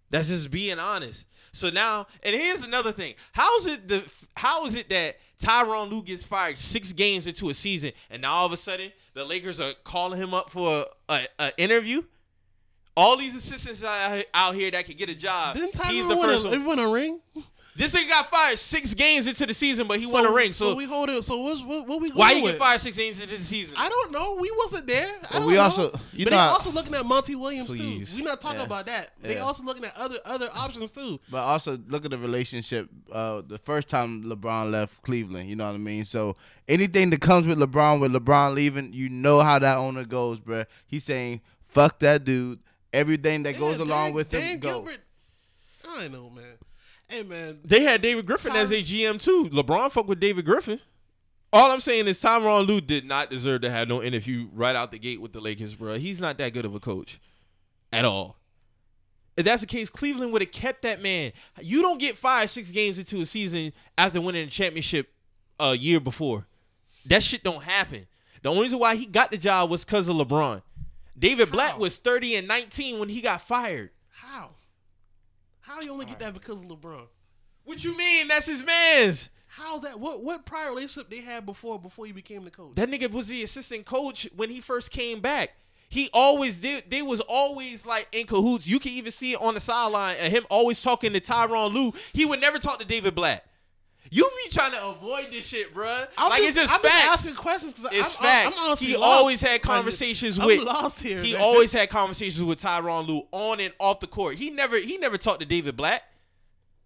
That's 0.09 0.27
just 0.27 0.51
being 0.51 0.77
honest. 0.77 1.25
So 1.53 1.69
now, 1.69 2.07
and 2.23 2.35
here's 2.35 2.63
another 2.63 2.91
thing: 2.91 3.15
how 3.33 3.57
is 3.57 3.65
it 3.65 3.87
the 3.87 4.03
how 4.35 4.65
is 4.65 4.75
it 4.75 4.89
that 4.89 5.17
Tyronn 5.39 5.89
Lue 5.89 6.03
gets 6.03 6.23
fired 6.23 6.57
six 6.57 6.93
games 6.93 7.27
into 7.27 7.49
a 7.49 7.53
season, 7.53 7.91
and 8.09 8.21
now 8.21 8.33
all 8.33 8.45
of 8.45 8.53
a 8.53 8.57
sudden 8.57 8.91
the 9.13 9.25
Lakers 9.25 9.59
are 9.59 9.73
calling 9.83 10.19
him 10.19 10.33
up 10.33 10.49
for 10.49 10.85
a, 11.09 11.27
a 11.39 11.51
interview? 11.57 12.03
All 12.95 13.15
these 13.15 13.35
assistants 13.35 13.83
out 13.83 14.53
here 14.53 14.69
that 14.71 14.85
could 14.85 14.97
get 14.97 15.09
a 15.09 15.15
job. 15.15 15.55
Didn't 15.55 15.81
he's 15.87 16.05
Tyronn 16.05 16.19
win, 16.19 16.29
a, 16.29 16.43
one. 16.43 16.53
he 16.53 16.67
win 16.67 16.79
a 16.79 16.89
ring? 16.89 17.21
This 17.73 17.95
nigga 17.95 18.09
got 18.09 18.29
fired 18.29 18.59
six 18.59 18.93
games 18.93 19.27
into 19.27 19.45
the 19.45 19.53
season, 19.53 19.87
but 19.87 19.97
he 19.97 20.05
won 20.05 20.25
a 20.25 20.31
ring. 20.31 20.51
So, 20.51 20.75
we 20.75 20.83
hold 20.83 21.09
it. 21.09 21.23
So 21.23 21.39
what's, 21.39 21.61
what, 21.63 21.87
what 21.87 22.01
we 22.01 22.09
going 22.09 22.19
why 22.19 22.31
you 22.33 22.43
with? 22.43 22.53
get 22.53 22.59
fired 22.59 22.81
six 22.81 22.97
games 22.97 23.21
into 23.21 23.37
the 23.37 23.41
season? 23.43 23.75
I 23.77 23.87
don't 23.87 24.11
know. 24.11 24.35
We 24.41 24.51
wasn't 24.57 24.87
there. 24.87 25.07
I 25.07 25.19
But 25.21 25.31
don't 25.39 25.45
we 25.47 25.53
know. 25.53 25.61
also- 25.61 25.91
you 26.11 26.25
but 26.25 26.31
know 26.31 26.37
they 26.37 26.43
also 26.49 26.71
looking 26.71 26.93
at 26.95 27.05
Monty 27.05 27.35
Williams 27.35 27.69
Please. 27.69 28.11
too. 28.13 28.21
We're 28.23 28.27
not 28.29 28.41
talking 28.41 28.59
Yeah. 28.59 28.65
about 28.65 28.85
that. 28.87 29.11
They 29.21 29.37
also 29.37 29.63
looking 29.63 29.85
at 29.85 29.95
other 29.95 30.17
other 30.25 30.49
options 30.53 30.91
too. 30.91 31.19
But 31.29 31.43
also 31.43 31.79
look 31.87 32.03
at 32.03 32.11
the 32.11 32.17
relationship. 32.17 32.89
Uh, 33.09 33.41
the 33.47 33.57
first 33.57 33.87
time 33.87 34.23
LeBron 34.25 34.69
left 34.71 35.01
Cleveland, 35.03 35.49
you 35.49 35.55
know 35.55 35.65
what 35.67 35.75
I 35.75 35.79
mean. 35.79 36.03
So 36.03 36.35
anything 36.67 37.09
that 37.11 37.21
comes 37.21 37.47
with 37.47 37.57
LeBron, 37.57 38.01
with 38.01 38.11
LeBron 38.11 38.53
leaving, 38.53 38.91
you 38.91 39.07
know 39.07 39.39
how 39.39 39.57
that 39.59 39.77
owner 39.77 40.03
goes, 40.03 40.39
bruh. 40.41 40.65
He's 40.87 41.05
saying 41.05 41.39
fuck 41.69 41.99
that 41.99 42.25
dude. 42.25 42.59
everything 42.91 43.43
that 43.43 43.57
goes 43.57 43.77
Yeah, 43.77 43.85
along 43.85 44.07
Dan- 44.07 44.13
with 44.15 44.29
Dan 44.29 44.41
him. 44.41 44.59
Go. 44.59 44.69
Gilbert. 44.81 44.99
I 45.87 46.07
know, 46.09 46.29
man. 46.29 46.43
Hey, 47.11 47.23
man. 47.23 47.59
They 47.65 47.81
had 47.81 48.01
David 48.01 48.25
Griffin 48.25 48.55
as 48.55 48.71
a 48.71 48.75
GM 48.75 49.21
too. 49.21 49.49
LeBron 49.49 49.91
fuck 49.91 50.07
with 50.07 50.21
David 50.21 50.45
Griffin. 50.45 50.79
All 51.51 51.69
I'm 51.69 51.81
saying 51.81 52.07
is 52.07 52.21
Tyronn 52.21 52.65
Lue 52.65 52.79
did 52.79 53.05
not 53.05 53.29
deserve 53.29 53.61
to 53.61 53.69
have 53.69 53.89
no 53.89 54.01
interview 54.01 54.47
right 54.53 54.73
out 54.77 54.91
the 54.91 54.97
gate 54.97 55.19
with 55.19 55.33
the 55.33 55.41
Lakers, 55.41 55.75
bro. 55.75 55.95
He's 55.95 56.21
not 56.21 56.37
that 56.37 56.53
good 56.53 56.63
of 56.63 56.73
a 56.73 56.79
coach 56.79 57.19
at 57.91 58.05
all. 58.05 58.37
If 59.35 59.43
that's 59.43 59.59
the 59.59 59.67
case, 59.67 59.89
Cleveland 59.89 60.31
would 60.31 60.41
have 60.41 60.53
kept 60.53 60.83
that 60.83 61.01
man. 61.01 61.33
You 61.61 61.81
don't 61.81 61.97
get 61.97 62.15
five, 62.15 62.49
six 62.49 62.71
games 62.71 62.97
into 62.97 63.19
a 63.19 63.25
season 63.25 63.73
after 63.97 64.21
winning 64.21 64.47
a 64.47 64.49
championship 64.49 65.11
a 65.59 65.75
year 65.75 65.99
before. 65.99 66.47
That 67.05 67.23
shit 67.23 67.43
don't 67.43 67.63
happen. 67.63 68.07
The 68.41 68.49
only 68.49 68.63
reason 68.63 68.79
why 68.79 68.95
he 68.95 69.05
got 69.05 69.31
the 69.31 69.37
job 69.37 69.69
was 69.69 69.83
because 69.83 70.07
of 70.07 70.15
LeBron. 70.15 70.61
David 71.19 71.51
Blatt 71.51 71.77
was 71.77 71.97
30 71.97 72.37
and 72.37 72.47
19 72.47 72.99
when 72.99 73.09
he 73.09 73.19
got 73.19 73.41
fired. 73.41 73.89
How? 75.71 75.79
You 75.81 75.93
only 75.93 76.05
get 76.05 76.19
that 76.19 76.33
because 76.33 76.61
of 76.61 76.67
LeBron? 76.67 77.07
What 77.63 77.83
you 77.83 77.95
mean? 77.95 78.27
That's 78.27 78.47
his 78.47 78.63
man's. 78.63 79.29
How's 79.47 79.83
that? 79.83 79.99
What 79.99 80.23
what 80.23 80.45
prior 80.45 80.69
relationship 80.69 81.09
they 81.09 81.21
had 81.21 81.45
before 81.45 81.79
before 81.79 82.05
he 82.05 82.11
became 82.11 82.43
the 82.43 82.51
coach? 82.51 82.75
That 82.75 82.89
nigga 82.89 83.09
was 83.09 83.27
the 83.27 83.43
assistant 83.43 83.85
coach 83.85 84.27
when 84.35 84.49
he 84.49 84.59
first 84.59 84.91
came 84.91 85.21
back. 85.21 85.51
He 85.87 86.09
always 86.13 86.57
did. 86.57 86.89
They 86.89 87.01
was 87.01 87.21
always 87.21 87.85
like 87.85 88.07
in 88.11 88.25
cahoots. 88.25 88.67
You 88.67 88.79
can 88.79 88.91
even 88.91 89.11
see 89.11 89.33
it 89.33 89.41
on 89.41 89.53
the 89.53 89.59
sideline 89.59 90.15
of 90.17 90.31
him 90.31 90.45
always 90.49 90.81
talking 90.81 91.13
to 91.13 91.21
Tyronn 91.21 91.73
Lue. 91.73 91.93
He 92.13 92.25
would 92.25 92.41
never 92.41 92.59
talk 92.59 92.79
to 92.79 92.85
David 92.85 93.15
Blatt. 93.15 93.45
You 94.13 94.29
be 94.43 94.51
trying 94.51 94.71
to 94.73 94.87
avoid 94.89 95.27
this 95.31 95.47
shit, 95.47 95.73
bruh. 95.73 96.05
I'm 96.17 96.29
like 96.29 96.41
it's 96.41 96.55
just 96.55 96.73
I'm 96.73 96.81
facts. 96.81 97.05
asking 97.25 97.35
questions 97.35 97.73
because 97.73 97.91
It's 97.97 98.17
I'm, 98.19 98.23
facts. 98.25 98.57
I'm, 98.57 98.65
honestly 98.65 98.87
he 98.87 98.97
lost. 98.97 99.19
always 99.19 99.41
had 99.41 99.61
conversations 99.61 100.37
I'm 100.37 100.47
with. 100.47 100.59
lost 100.63 100.99
here. 100.99 101.23
He 101.23 101.31
man. 101.33 101.41
always 101.41 101.71
had 101.71 101.89
conversations 101.89 102.43
with 102.43 102.61
Tyronn 102.61 103.07
Lue 103.07 103.23
on 103.31 103.61
and 103.61 103.73
off 103.79 104.01
the 104.01 104.07
court. 104.07 104.35
He 104.35 104.49
never 104.49 104.77
he 104.77 104.97
never 104.97 105.17
talked 105.17 105.39
to 105.39 105.45
David 105.45 105.77
Blatt. 105.77 106.03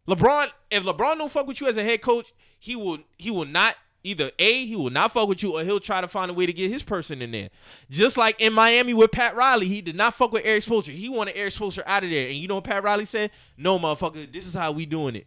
LeBron, 0.08 0.50
if 0.70 0.84
LeBron 0.84 1.18
don't 1.18 1.32
fuck 1.32 1.48
with 1.48 1.60
you 1.60 1.68
as 1.68 1.78
a 1.78 1.84
head 1.84 2.02
coach, 2.04 2.32
he 2.60 2.76
will 2.76 3.00
he 3.18 3.32
will 3.32 3.46
not 3.46 3.76
either 4.04 4.30
A, 4.38 4.66
he 4.68 4.76
will 4.76 4.92
not 4.92 5.12
fuck 5.12 5.28
with 5.28 5.42
you, 5.42 5.58
or 5.58 5.64
he'll 5.64 5.80
try 5.80 6.00
to 6.00 6.08
find 6.08 6.30
a 6.30 6.34
way 6.36 6.46
to 6.46 6.54
get 6.54 6.70
his 6.70 6.84
person 6.84 7.24
in 7.24 7.32
there. 7.32 7.50
Just 7.90 8.18
like 8.18 8.40
in 8.40 8.54
Miami 8.54 8.94
with 8.94 9.12
Pat 9.12 9.36
Riley, 9.36 9.68
he 9.68 9.82
did 9.82 9.96
not 9.96 10.14
fuck 10.14 10.32
with 10.32 10.46
Erik 10.46 10.64
Spoelstra. 10.64 10.94
He 10.94 11.10
wanted 11.10 11.36
Erik 11.36 11.54
Spoelstra 11.54 11.82
out 11.88 12.04
of 12.04 12.12
there. 12.12 12.28
And 12.28 12.36
you 12.36 12.48
know 12.48 12.54
what 12.56 12.66
Pat 12.66 12.84
Riley 12.84 13.06
said? 13.06 13.32
No, 13.58 13.80
motherfucker, 13.80 14.32
this 14.32 14.46
is 14.46 14.54
how 14.54 14.72
we 14.74 14.86
doing 14.86 15.16
it. 15.16 15.26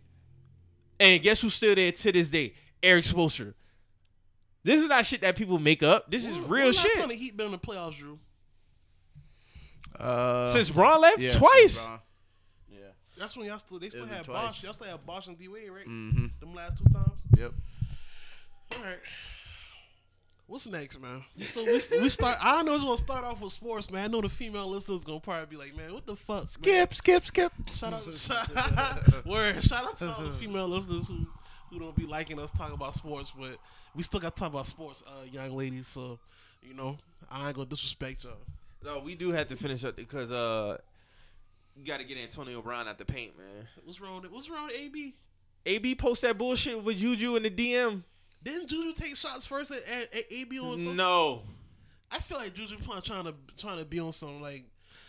And 1.01 1.23
guess 1.23 1.41
who's 1.43 1.55
still 1.55 1.75
there 1.75 1.93
to 1.93 2.13
this 2.13 2.29
day? 2.31 2.55
Erik 2.83 3.05
Spoelstra. 3.05 3.55
This 4.65 4.83
is 4.83 4.89
not 4.89 5.07
shit 5.07 5.21
that 5.23 5.37
people 5.37 5.59
make 5.59 5.83
up. 5.83 6.11
This 6.11 6.27
is 6.27 6.35
When- 6.35 6.43
real 6.43 6.51
when 6.51 6.67
last 6.67 6.81
shit. 6.83 6.95
time 6.99 7.09
the 7.09 7.15
Heat 7.15 7.37
been 7.37 7.47
in 7.47 7.53
the 7.53 7.59
playoffs, 7.59 7.97
Drew? 7.97 8.19
Uh, 9.99 10.47
Since 10.49 10.71
Bron 10.71 11.01
left 11.01 11.19
yeah, 11.19 11.33
twice. 11.33 11.85
LeBron. 11.85 12.01
Yeah. 12.71 12.79
That's 13.19 13.37
when 13.37 13.47
y'all 13.47 13.59
still 13.59 13.79
they 13.79 13.89
still 13.89 14.03
was 14.03 14.11
had 14.11 14.25
twice. 14.25 14.47
Bosh. 14.47 14.63
Y'all 14.65 14.73
still 14.75 14.87
had 14.89 15.05
Bosh 15.07 15.27
and 15.27 15.39
D 15.39 15.49
Wade, 15.49 15.71
right? 15.71 15.87
Mm-hmm. 15.87 16.27
Them 16.41 16.55
last 16.55 16.79
two 16.79 16.85
times. 16.93 17.21
Yep. 17.37 17.53
All 18.73 18.79
right. 18.85 18.99
What's 20.49 20.67
next, 20.67 20.99
man? 20.99 21.23
We, 21.37 21.45
still, 21.45 21.67
we, 21.67 22.01
we 22.01 22.09
start. 22.09 22.39
I 22.41 22.63
know 22.63 22.75
it's 22.75 22.83
gonna 22.83 22.97
start 22.97 23.23
off 23.23 23.43
with 23.43 23.53
sports, 23.53 23.91
man. 23.91 24.05
I 24.05 24.09
know 24.09 24.23
the 24.23 24.31
female 24.31 24.67
listeners 24.67 25.05
gonna 25.05 25.21
probably 25.21 25.45
be 25.45 25.57
like, 25.63 25.77
"Man, 25.77 25.93
what 25.93 26.07
the 26.07 26.17
fuck?" 26.17 26.45
man? 26.45 26.49
Skip, 26.49 26.95
skip, 26.95 27.27
skip. 27.27 27.53
Shout 27.75 27.93
out, 27.93 28.15
shout, 28.15 29.27
word. 29.27 29.63
Shout 29.63 29.85
out 29.85 29.99
to 29.99 30.11
all 30.11 30.23
the 30.25 30.33
female 30.33 30.67
listeners 30.67 31.07
who 31.07 31.27
who 31.71 31.79
don't 31.79 31.95
be 31.95 32.07
liking 32.07 32.41
us 32.41 32.51
talking 32.51 32.73
about 32.73 32.95
sports, 32.95 33.31
but 33.39 33.59
we 33.95 34.03
still 34.03 34.21
got 34.21 34.37
to 34.37 34.41
talk 34.41 34.51
about 34.51 34.65
sports, 34.65 35.05
uh, 35.07 35.27
young 35.31 35.55
ladies. 35.55 35.87
So, 35.87 36.19
you 36.63 36.73
know, 36.73 36.97
I 37.31 37.49
ain't 37.49 37.57
gonna 37.57 37.69
disrespect 37.69 38.25
y'all. 38.25 38.33
No, 38.83 39.01
we 39.01 39.15
do 39.17 39.31
have 39.33 39.49
to 39.49 39.57
finish 39.57 39.85
up 39.85 39.97
because 39.97 40.33
uh, 40.33 40.79
you 41.77 41.85
got 41.85 41.99
to 41.99 42.05
get 42.05 42.17
Antonio 42.17 42.63
Brown 42.63 42.89
out 42.89 42.97
the 42.97 43.05
paint, 43.05 43.37
man. 43.37 43.69
What's 43.85 44.01
wrong? 44.01 44.23
With, 44.23 44.31
what's 44.31 44.49
wrong 44.49 44.71
AB? 44.75 45.15
AB 45.67 45.95
post 45.97 46.23
that 46.23 46.39
bullshit 46.39 46.83
with 46.83 46.97
Juju 46.97 47.37
in 47.37 47.43
the 47.43 47.51
DM. 47.51 48.03
Didn't 48.43 48.69
Juju 48.69 48.93
take 48.95 49.17
shots 49.17 49.45
first 49.45 49.71
at, 49.71 49.83
at, 49.89 50.15
at 50.15 50.25
AB 50.33 50.59
on 50.61 50.79
something? 50.79 50.97
No, 50.97 51.43
I 52.11 52.21
feel 52.21 52.39
like 52.39 52.55
Juju 52.55 52.77
probably 52.85 53.03
trying 53.03 53.25
to 53.25 53.35
trying 53.57 53.79
to 53.79 53.85
be 53.85 54.01
on 54.01 54.13
some 54.13 54.41
like 54.41 54.65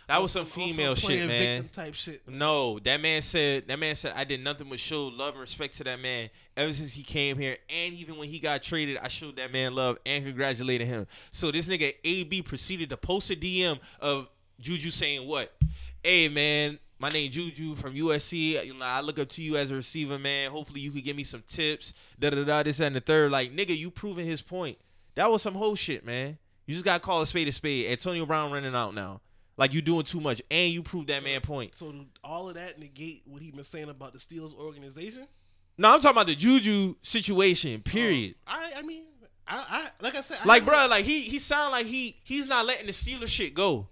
that 0.08 0.20
was 0.20 0.32
some 0.32 0.42
on 0.42 0.46
female 0.46 0.96
playing 0.96 1.20
shit, 1.20 1.28
man. 1.28 1.62
victim 1.62 1.84
type 1.84 1.94
shit. 1.94 2.28
No, 2.28 2.80
that 2.80 3.00
man 3.00 3.22
said 3.22 3.68
that 3.68 3.78
man 3.78 3.94
said 3.94 4.12
I 4.16 4.24
did 4.24 4.42
nothing 4.42 4.68
but 4.68 4.80
show 4.80 5.06
love 5.06 5.34
and 5.34 5.40
respect 5.40 5.76
to 5.78 5.84
that 5.84 6.00
man 6.00 6.30
ever 6.56 6.72
since 6.72 6.92
he 6.92 7.04
came 7.04 7.38
here, 7.38 7.56
and 7.68 7.94
even 7.94 8.16
when 8.16 8.28
he 8.28 8.40
got 8.40 8.62
traded, 8.62 8.98
I 8.98 9.08
showed 9.08 9.36
that 9.36 9.52
man 9.52 9.74
love 9.74 9.98
and 10.04 10.24
congratulated 10.24 10.88
him. 10.88 11.06
So 11.30 11.52
this 11.52 11.68
nigga 11.68 11.94
AB 12.02 12.42
proceeded 12.42 12.90
to 12.90 12.96
post 12.96 13.30
a 13.30 13.36
DM 13.36 13.78
of 14.00 14.28
Juju 14.58 14.90
saying 14.90 15.28
what? 15.28 15.54
Hey 16.02 16.28
man, 16.28 16.78
my 17.00 17.08
name 17.08 17.30
Juju 17.30 17.74
from 17.74 17.94
USC. 17.94 18.64
You 18.64 18.74
know, 18.74 18.84
I 18.84 19.00
look 19.00 19.18
up 19.18 19.30
to 19.30 19.42
you 19.42 19.56
as 19.56 19.70
a 19.70 19.74
receiver, 19.74 20.18
man. 20.18 20.50
Hopefully 20.50 20.80
you 20.80 20.92
could 20.92 21.02
give 21.02 21.16
me 21.16 21.24
some 21.24 21.42
tips. 21.48 21.94
Da 22.18 22.30
da 22.30 22.44
da. 22.44 22.62
This 22.62 22.76
that, 22.76 22.86
and 22.88 22.96
the 22.96 23.00
third. 23.00 23.32
Like 23.32 23.56
nigga, 23.56 23.76
you 23.76 23.90
proving 23.90 24.26
his 24.26 24.42
point. 24.42 24.78
That 25.14 25.30
was 25.30 25.42
some 25.42 25.54
whole 25.54 25.74
shit, 25.74 26.04
man. 26.04 26.38
You 26.66 26.74
just 26.74 26.84
gotta 26.84 27.00
call 27.00 27.22
a 27.22 27.26
spade 27.26 27.48
a 27.48 27.52
spade. 27.52 27.90
Antonio 27.90 28.26
Brown 28.26 28.52
running 28.52 28.74
out 28.74 28.94
now. 28.94 29.22
Like 29.56 29.72
you 29.72 29.82
doing 29.82 30.04
too 30.04 30.20
much, 30.20 30.42
and 30.50 30.72
you 30.72 30.82
proved 30.82 31.08
that 31.08 31.24
man 31.24 31.40
point. 31.40 31.76
So 31.76 31.92
all 32.22 32.48
of 32.48 32.54
that 32.54 32.78
negate 32.78 33.22
what 33.26 33.42
he 33.42 33.50
been 33.50 33.64
saying 33.64 33.88
about 33.88 34.12
the 34.12 34.18
Steelers 34.18 34.54
organization? 34.54 35.26
No, 35.78 35.94
I'm 35.94 36.00
talking 36.00 36.16
about 36.16 36.26
the 36.26 36.34
Juju 36.34 36.96
situation. 37.02 37.82
Oh, 37.86 37.90
period. 37.90 38.34
I 38.46 38.72
I 38.76 38.82
mean 38.82 39.04
I, 39.48 39.64
I 39.68 39.88
like 40.00 40.14
I 40.14 40.20
said 40.20 40.38
I 40.42 40.46
like, 40.46 40.66
bro, 40.66 40.86
like 40.88 41.06
he 41.06 41.22
he 41.22 41.38
sound 41.38 41.72
like 41.72 41.86
he 41.86 42.18
he's 42.24 42.46
not 42.46 42.66
letting 42.66 42.86
the 42.86 42.92
Steelers 42.92 43.28
shit 43.28 43.54
go. 43.54 43.88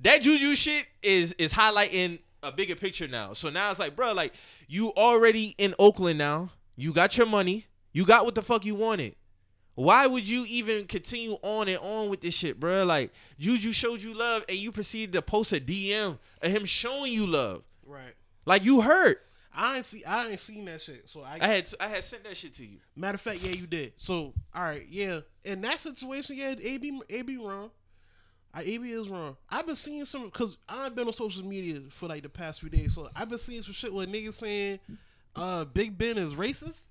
That 0.00 0.22
Juju 0.22 0.54
shit 0.54 0.86
is 1.02 1.32
is 1.34 1.54
highlighting 1.54 2.20
a 2.42 2.52
bigger 2.52 2.74
picture 2.74 3.08
now. 3.08 3.32
So 3.32 3.50
now 3.50 3.70
it's 3.70 3.80
like, 3.80 3.96
bro, 3.96 4.12
like 4.12 4.32
you 4.68 4.92
already 4.96 5.54
in 5.58 5.74
Oakland 5.78 6.18
now. 6.18 6.50
You 6.76 6.92
got 6.92 7.16
your 7.16 7.26
money. 7.26 7.66
You 7.92 8.06
got 8.06 8.24
what 8.24 8.34
the 8.34 8.42
fuck 8.42 8.64
you 8.64 8.74
wanted. 8.74 9.16
Why 9.74 10.06
would 10.06 10.28
you 10.28 10.44
even 10.48 10.86
continue 10.86 11.38
on 11.42 11.68
and 11.68 11.78
on 11.78 12.10
with 12.10 12.20
this 12.20 12.34
shit, 12.34 12.60
bro? 12.60 12.84
Like 12.84 13.12
Juju 13.38 13.72
showed 13.72 14.02
you 14.02 14.14
love, 14.14 14.44
and 14.48 14.58
you 14.58 14.72
proceeded 14.72 15.12
to 15.14 15.22
post 15.22 15.52
a 15.52 15.60
DM 15.60 16.18
of 16.42 16.50
him 16.50 16.64
showing 16.66 17.12
you 17.12 17.26
love. 17.26 17.62
right. 17.86 18.14
Like 18.46 18.64
you 18.64 18.80
hurt. 18.80 19.22
I 19.54 19.76
ain't 19.76 19.84
see 19.84 20.04
I 20.04 20.28
ain't 20.28 20.40
seen 20.40 20.64
that 20.66 20.80
shit. 20.80 21.08
So 21.08 21.22
I, 21.22 21.38
I 21.40 21.46
had 21.46 21.72
I 21.80 21.88
had 21.88 22.04
sent 22.04 22.24
that 22.24 22.36
shit 22.36 22.54
to 22.54 22.64
you. 22.64 22.78
matter 22.94 23.16
of 23.16 23.20
fact, 23.20 23.42
yeah, 23.42 23.52
you 23.52 23.66
did. 23.66 23.94
So 23.96 24.32
all 24.54 24.62
right, 24.62 24.86
yeah. 24.88 25.20
In 25.44 25.60
that 25.62 25.80
situation, 25.80 26.36
yeah, 26.36 26.54
AB 26.60 27.00
AB 27.10 27.36
wrong. 27.36 27.70
I, 28.52 28.62
AB 28.62 28.90
is 28.90 29.08
wrong. 29.08 29.36
I've 29.48 29.66
been 29.66 29.76
seeing 29.76 30.04
some 30.04 30.24
because 30.24 30.56
I've 30.68 30.94
been 30.94 31.06
on 31.06 31.12
social 31.12 31.44
media 31.44 31.80
for 31.90 32.08
like 32.08 32.22
the 32.22 32.28
past 32.28 32.60
few 32.60 32.68
days. 32.68 32.94
So 32.94 33.08
I've 33.14 33.28
been 33.28 33.38
seeing 33.38 33.62
some 33.62 33.72
shit 33.74 33.92
with 33.92 34.08
niggas 34.12 34.34
saying 34.34 34.80
uh 35.36 35.64
Big 35.66 35.96
Ben 35.96 36.18
is 36.18 36.34
racist. 36.34 36.84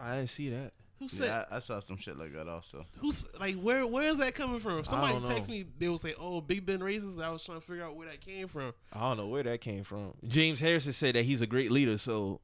I 0.00 0.16
didn't 0.16 0.30
see 0.30 0.48
that. 0.50 0.72
Who 1.00 1.08
said 1.08 1.26
Yeah, 1.26 1.44
I, 1.50 1.56
I 1.56 1.58
saw 1.58 1.80
some 1.80 1.96
shit 1.98 2.16
like 2.18 2.32
that 2.34 2.48
also. 2.48 2.86
who's 3.00 3.26
like 3.38 3.56
where 3.56 3.86
where 3.86 4.04
is 4.04 4.16
that 4.18 4.34
coming 4.34 4.60
from? 4.60 4.84
Somebody 4.84 5.20
text 5.26 5.50
me, 5.50 5.64
they 5.78 5.88
will 5.88 5.98
say, 5.98 6.14
"Oh, 6.18 6.40
Big 6.40 6.64
Ben 6.64 6.78
racist." 6.80 7.20
I 7.22 7.30
was 7.30 7.42
trying 7.42 7.60
to 7.60 7.66
figure 7.66 7.84
out 7.84 7.96
where 7.96 8.08
that 8.08 8.20
came 8.20 8.48
from. 8.48 8.72
I 8.92 9.00
don't 9.00 9.16
know 9.18 9.26
where 9.26 9.42
that 9.42 9.60
came 9.60 9.84
from. 9.84 10.14
James 10.26 10.60
Harrison 10.60 10.92
said 10.92 11.14
that 11.16 11.24
he's 11.24 11.40
a 11.42 11.46
great 11.46 11.70
leader, 11.70 11.98
so 11.98 12.40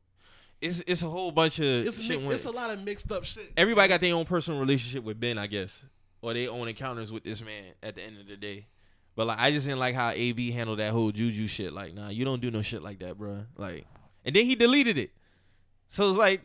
it's 0.61 0.81
it's 0.87 1.03
a 1.03 1.07
whole 1.09 1.31
bunch 1.33 1.59
of 1.61 1.65
It's 1.87 2.03
shit. 2.03 2.21
mi- 2.23 2.35
it's 2.35 2.45
a 2.45 2.51
lot 2.51 2.71
of 2.71 2.83
mixed 2.85 3.11
up 3.13 3.25
shit. 3.25 3.51
Everybody 3.57 3.89
got 3.89 4.01
their 4.01 4.15
own 4.15 4.27
personal 4.27 4.61
relationship 4.61 5.05
with 5.05 5.19
Ben, 5.19 5.39
I 5.39 5.47
guess, 5.47 5.81
or 6.23 6.35
their 6.35 6.51
own 6.51 6.69
encounters 6.69 7.11
with 7.13 7.25
this 7.25 7.43
man. 7.43 7.65
At 7.83 7.95
the 7.97 8.03
end 8.03 8.19
of 8.21 8.27
the 8.27 8.37
day, 8.37 8.67
but 9.17 9.27
like 9.27 9.39
I 9.39 9.51
just 9.51 9.67
didn't 9.67 9.81
like 9.81 9.95
how 9.95 10.11
AB 10.11 10.51
handled 10.51 10.79
that 10.79 10.93
whole 10.93 11.11
Juju 11.11 11.47
shit. 11.47 11.73
Like, 11.73 11.95
nah, 11.95 12.09
you 12.11 12.25
don't 12.25 12.41
do 12.41 12.51
no 12.51 12.63
shit 12.63 12.83
like 12.83 12.99
that, 13.01 13.19
bro. 13.19 13.45
Like, 13.57 13.87
and 14.25 14.35
then 14.35 14.45
he 14.47 14.55
deleted 14.55 14.99
it. 14.99 15.11
So 15.89 16.09
it's 16.11 16.19
like, 16.19 16.43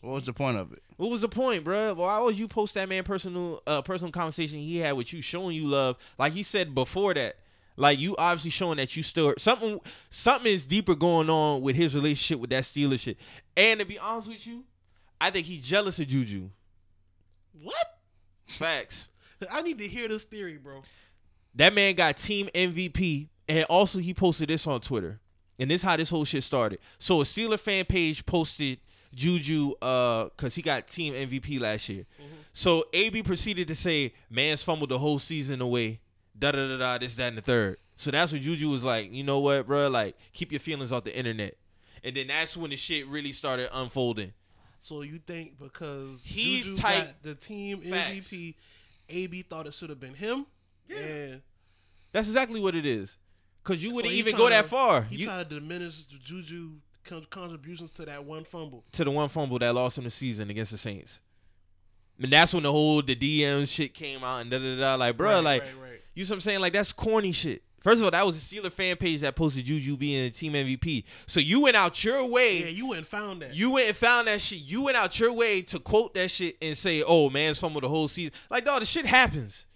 What 0.00 0.12
was 0.14 0.26
the 0.26 0.32
point 0.32 0.56
of 0.58 0.72
it? 0.72 0.82
what 0.96 1.10
was 1.10 1.20
the 1.22 1.28
point, 1.28 1.64
bro? 1.64 1.94
Why 1.94 2.20
would 2.20 2.38
you 2.38 2.46
post 2.46 2.74
that 2.74 2.88
man 2.88 3.02
personal 3.04 3.62
uh 3.66 3.82
personal 3.82 4.12
conversation 4.12 4.58
he 4.58 4.78
had 4.78 4.92
with 4.92 5.12
you, 5.12 5.20
showing 5.22 5.56
you 5.56 5.66
love? 5.66 5.96
Like 6.18 6.32
he 6.32 6.42
said 6.42 6.74
before 6.74 7.14
that, 7.14 7.36
like 7.76 7.98
you 7.98 8.14
obviously 8.18 8.50
showing 8.50 8.76
that 8.76 8.96
you 8.96 9.02
still 9.02 9.34
something 9.38 9.80
something 10.10 10.52
is 10.52 10.64
deeper 10.66 10.94
going 10.94 11.28
on 11.30 11.60
with 11.62 11.76
his 11.76 11.94
relationship 11.94 12.40
with 12.40 12.50
that 12.50 12.64
Steeler 12.64 12.98
shit. 13.00 13.16
And 13.56 13.80
to 13.80 13.86
be 13.86 13.98
honest 13.98 14.28
with 14.28 14.46
you, 14.46 14.64
I 15.20 15.30
think 15.30 15.46
he's 15.46 15.64
jealous 15.66 15.98
of 15.98 16.08
Juju. 16.08 16.50
What? 17.62 17.98
Facts. 18.52 19.08
I 19.50 19.62
need 19.62 19.78
to 19.78 19.88
hear 19.88 20.08
this 20.08 20.24
theory, 20.24 20.56
bro. 20.56 20.82
That 21.54 21.74
man 21.74 21.94
got 21.94 22.16
team 22.16 22.48
MVP, 22.54 23.28
and 23.48 23.64
also 23.64 23.98
he 23.98 24.14
posted 24.14 24.48
this 24.48 24.66
on 24.66 24.80
Twitter. 24.80 25.20
And 25.58 25.70
this 25.70 25.82
how 25.82 25.96
this 25.96 26.10
whole 26.10 26.24
shit 26.24 26.42
started. 26.42 26.78
So 26.98 27.20
a 27.20 27.24
Steeler 27.24 27.58
fan 27.58 27.84
page 27.84 28.24
posted 28.26 28.78
Juju 29.14 29.72
uh 29.82 30.30
cause 30.30 30.54
he 30.54 30.62
got 30.62 30.88
team 30.88 31.12
MVP 31.12 31.60
last 31.60 31.88
year. 31.88 32.06
So 32.52 32.84
AB 32.92 33.22
proceeded 33.22 33.68
to 33.68 33.74
say, 33.74 34.14
Man's 34.30 34.62
fumbled 34.62 34.90
the 34.90 34.98
whole 34.98 35.18
season 35.18 35.60
away. 35.60 36.00
Da 36.38 36.52
da 36.52 36.66
da 36.68 36.78
da 36.78 36.98
this, 36.98 37.14
that, 37.16 37.28
and 37.28 37.38
the 37.38 37.42
third. 37.42 37.76
So 37.96 38.10
that's 38.10 38.32
when 38.32 38.42
Juju 38.42 38.70
was 38.70 38.82
like, 38.82 39.12
you 39.12 39.22
know 39.22 39.38
what, 39.38 39.66
bro? 39.66 39.88
Like, 39.88 40.16
keep 40.32 40.50
your 40.50 40.60
feelings 40.60 40.90
off 40.90 41.04
the 41.04 41.16
internet. 41.16 41.56
And 42.02 42.16
then 42.16 42.26
that's 42.28 42.56
when 42.56 42.70
the 42.70 42.76
shit 42.76 43.06
really 43.06 43.32
started 43.32 43.68
unfolding. 43.72 44.32
So 44.82 45.02
you 45.02 45.20
think 45.24 45.58
because 45.60 46.20
He's 46.24 46.64
Juju 46.66 46.76
tight. 46.76 47.22
the 47.22 47.34
team 47.36 47.80
Facts. 47.80 48.10
MVP, 48.28 48.54
AB 49.08 49.42
thought 49.42 49.66
it 49.68 49.74
should 49.74 49.88
have 49.90 50.00
been 50.00 50.14
him? 50.14 50.44
Yeah. 50.88 50.96
And 50.98 51.42
That's 52.10 52.26
exactly 52.28 52.60
what 52.60 52.74
it 52.74 52.84
is. 52.84 53.16
Cause 53.64 53.80
you 53.80 53.92
wouldn't 53.94 54.12
he 54.12 54.18
even 54.18 54.36
go 54.36 54.48
that 54.50 54.66
far. 54.66 55.02
He 55.02 55.18
You, 55.18 55.26
trying 55.26 55.44
to 55.46 55.60
diminish 55.60 56.04
the 56.06 56.18
Juju 56.18 56.72
contributions 57.30 57.92
to 57.92 58.04
that 58.06 58.24
one 58.24 58.42
fumble. 58.44 58.82
to 58.92 59.04
the 59.04 59.10
one 59.12 59.28
fumble 59.28 59.58
that 59.60 59.72
lost 59.72 59.98
him 59.98 60.04
the 60.04 60.10
season 60.10 60.50
against 60.50 60.72
the 60.72 60.78
Saints. 60.78 61.20
And 62.20 62.32
that's 62.32 62.52
when 62.52 62.64
the 62.64 62.72
whole 62.72 63.02
the 63.02 63.14
DM 63.14 63.68
shit 63.68 63.94
came 63.94 64.22
out 64.24 64.38
and 64.40 64.50
da 64.50 64.58
da 64.58 64.76
da. 64.78 64.94
Like, 64.96 65.16
bro, 65.16 65.34
Right, 65.36 65.44
like 65.44 65.62
right, 65.62 65.74
right. 65.80 66.00
you 66.14 66.24
know 66.24 66.28
what 66.30 66.34
I'm 66.34 66.40
saying? 66.40 66.60
Like 66.60 66.72
that's 66.72 66.90
corny 66.92 67.30
shit. 67.32 67.62
First 67.82 67.98
of 68.00 68.04
all, 68.04 68.10
that 68.10 68.24
was 68.24 68.36
a 68.36 68.40
Steeler 68.40 68.70
fan 68.70 68.96
page 68.96 69.20
that 69.20 69.34
posted 69.34 69.64
Juju 69.64 69.96
being 69.96 70.26
a 70.26 70.30
team 70.30 70.52
MVP. 70.52 71.04
So 71.26 71.40
you 71.40 71.60
went 71.60 71.76
out 71.76 72.02
your 72.04 72.24
way. 72.24 72.60
Yeah, 72.60 72.66
you 72.68 72.86
went 72.88 72.98
and 72.98 73.06
found 73.06 73.42
that. 73.42 73.54
You 73.54 73.72
went 73.72 73.88
and 73.88 73.96
found 73.96 74.28
that 74.28 74.40
shit. 74.40 74.60
You 74.60 74.82
went 74.82 74.96
out 74.96 75.18
your 75.18 75.32
way 75.32 75.62
to 75.62 75.78
quote 75.78 76.14
that 76.14 76.30
shit 76.30 76.56
and 76.62 76.76
say, 76.78 77.02
"Oh, 77.02 77.28
man's 77.30 77.58
fumbled 77.58 77.84
the 77.84 77.88
whole 77.88 78.08
season." 78.08 78.32
Like, 78.50 78.64
dog, 78.64 78.80
the 78.80 78.86
shit 78.86 79.06
happens. 79.06 79.66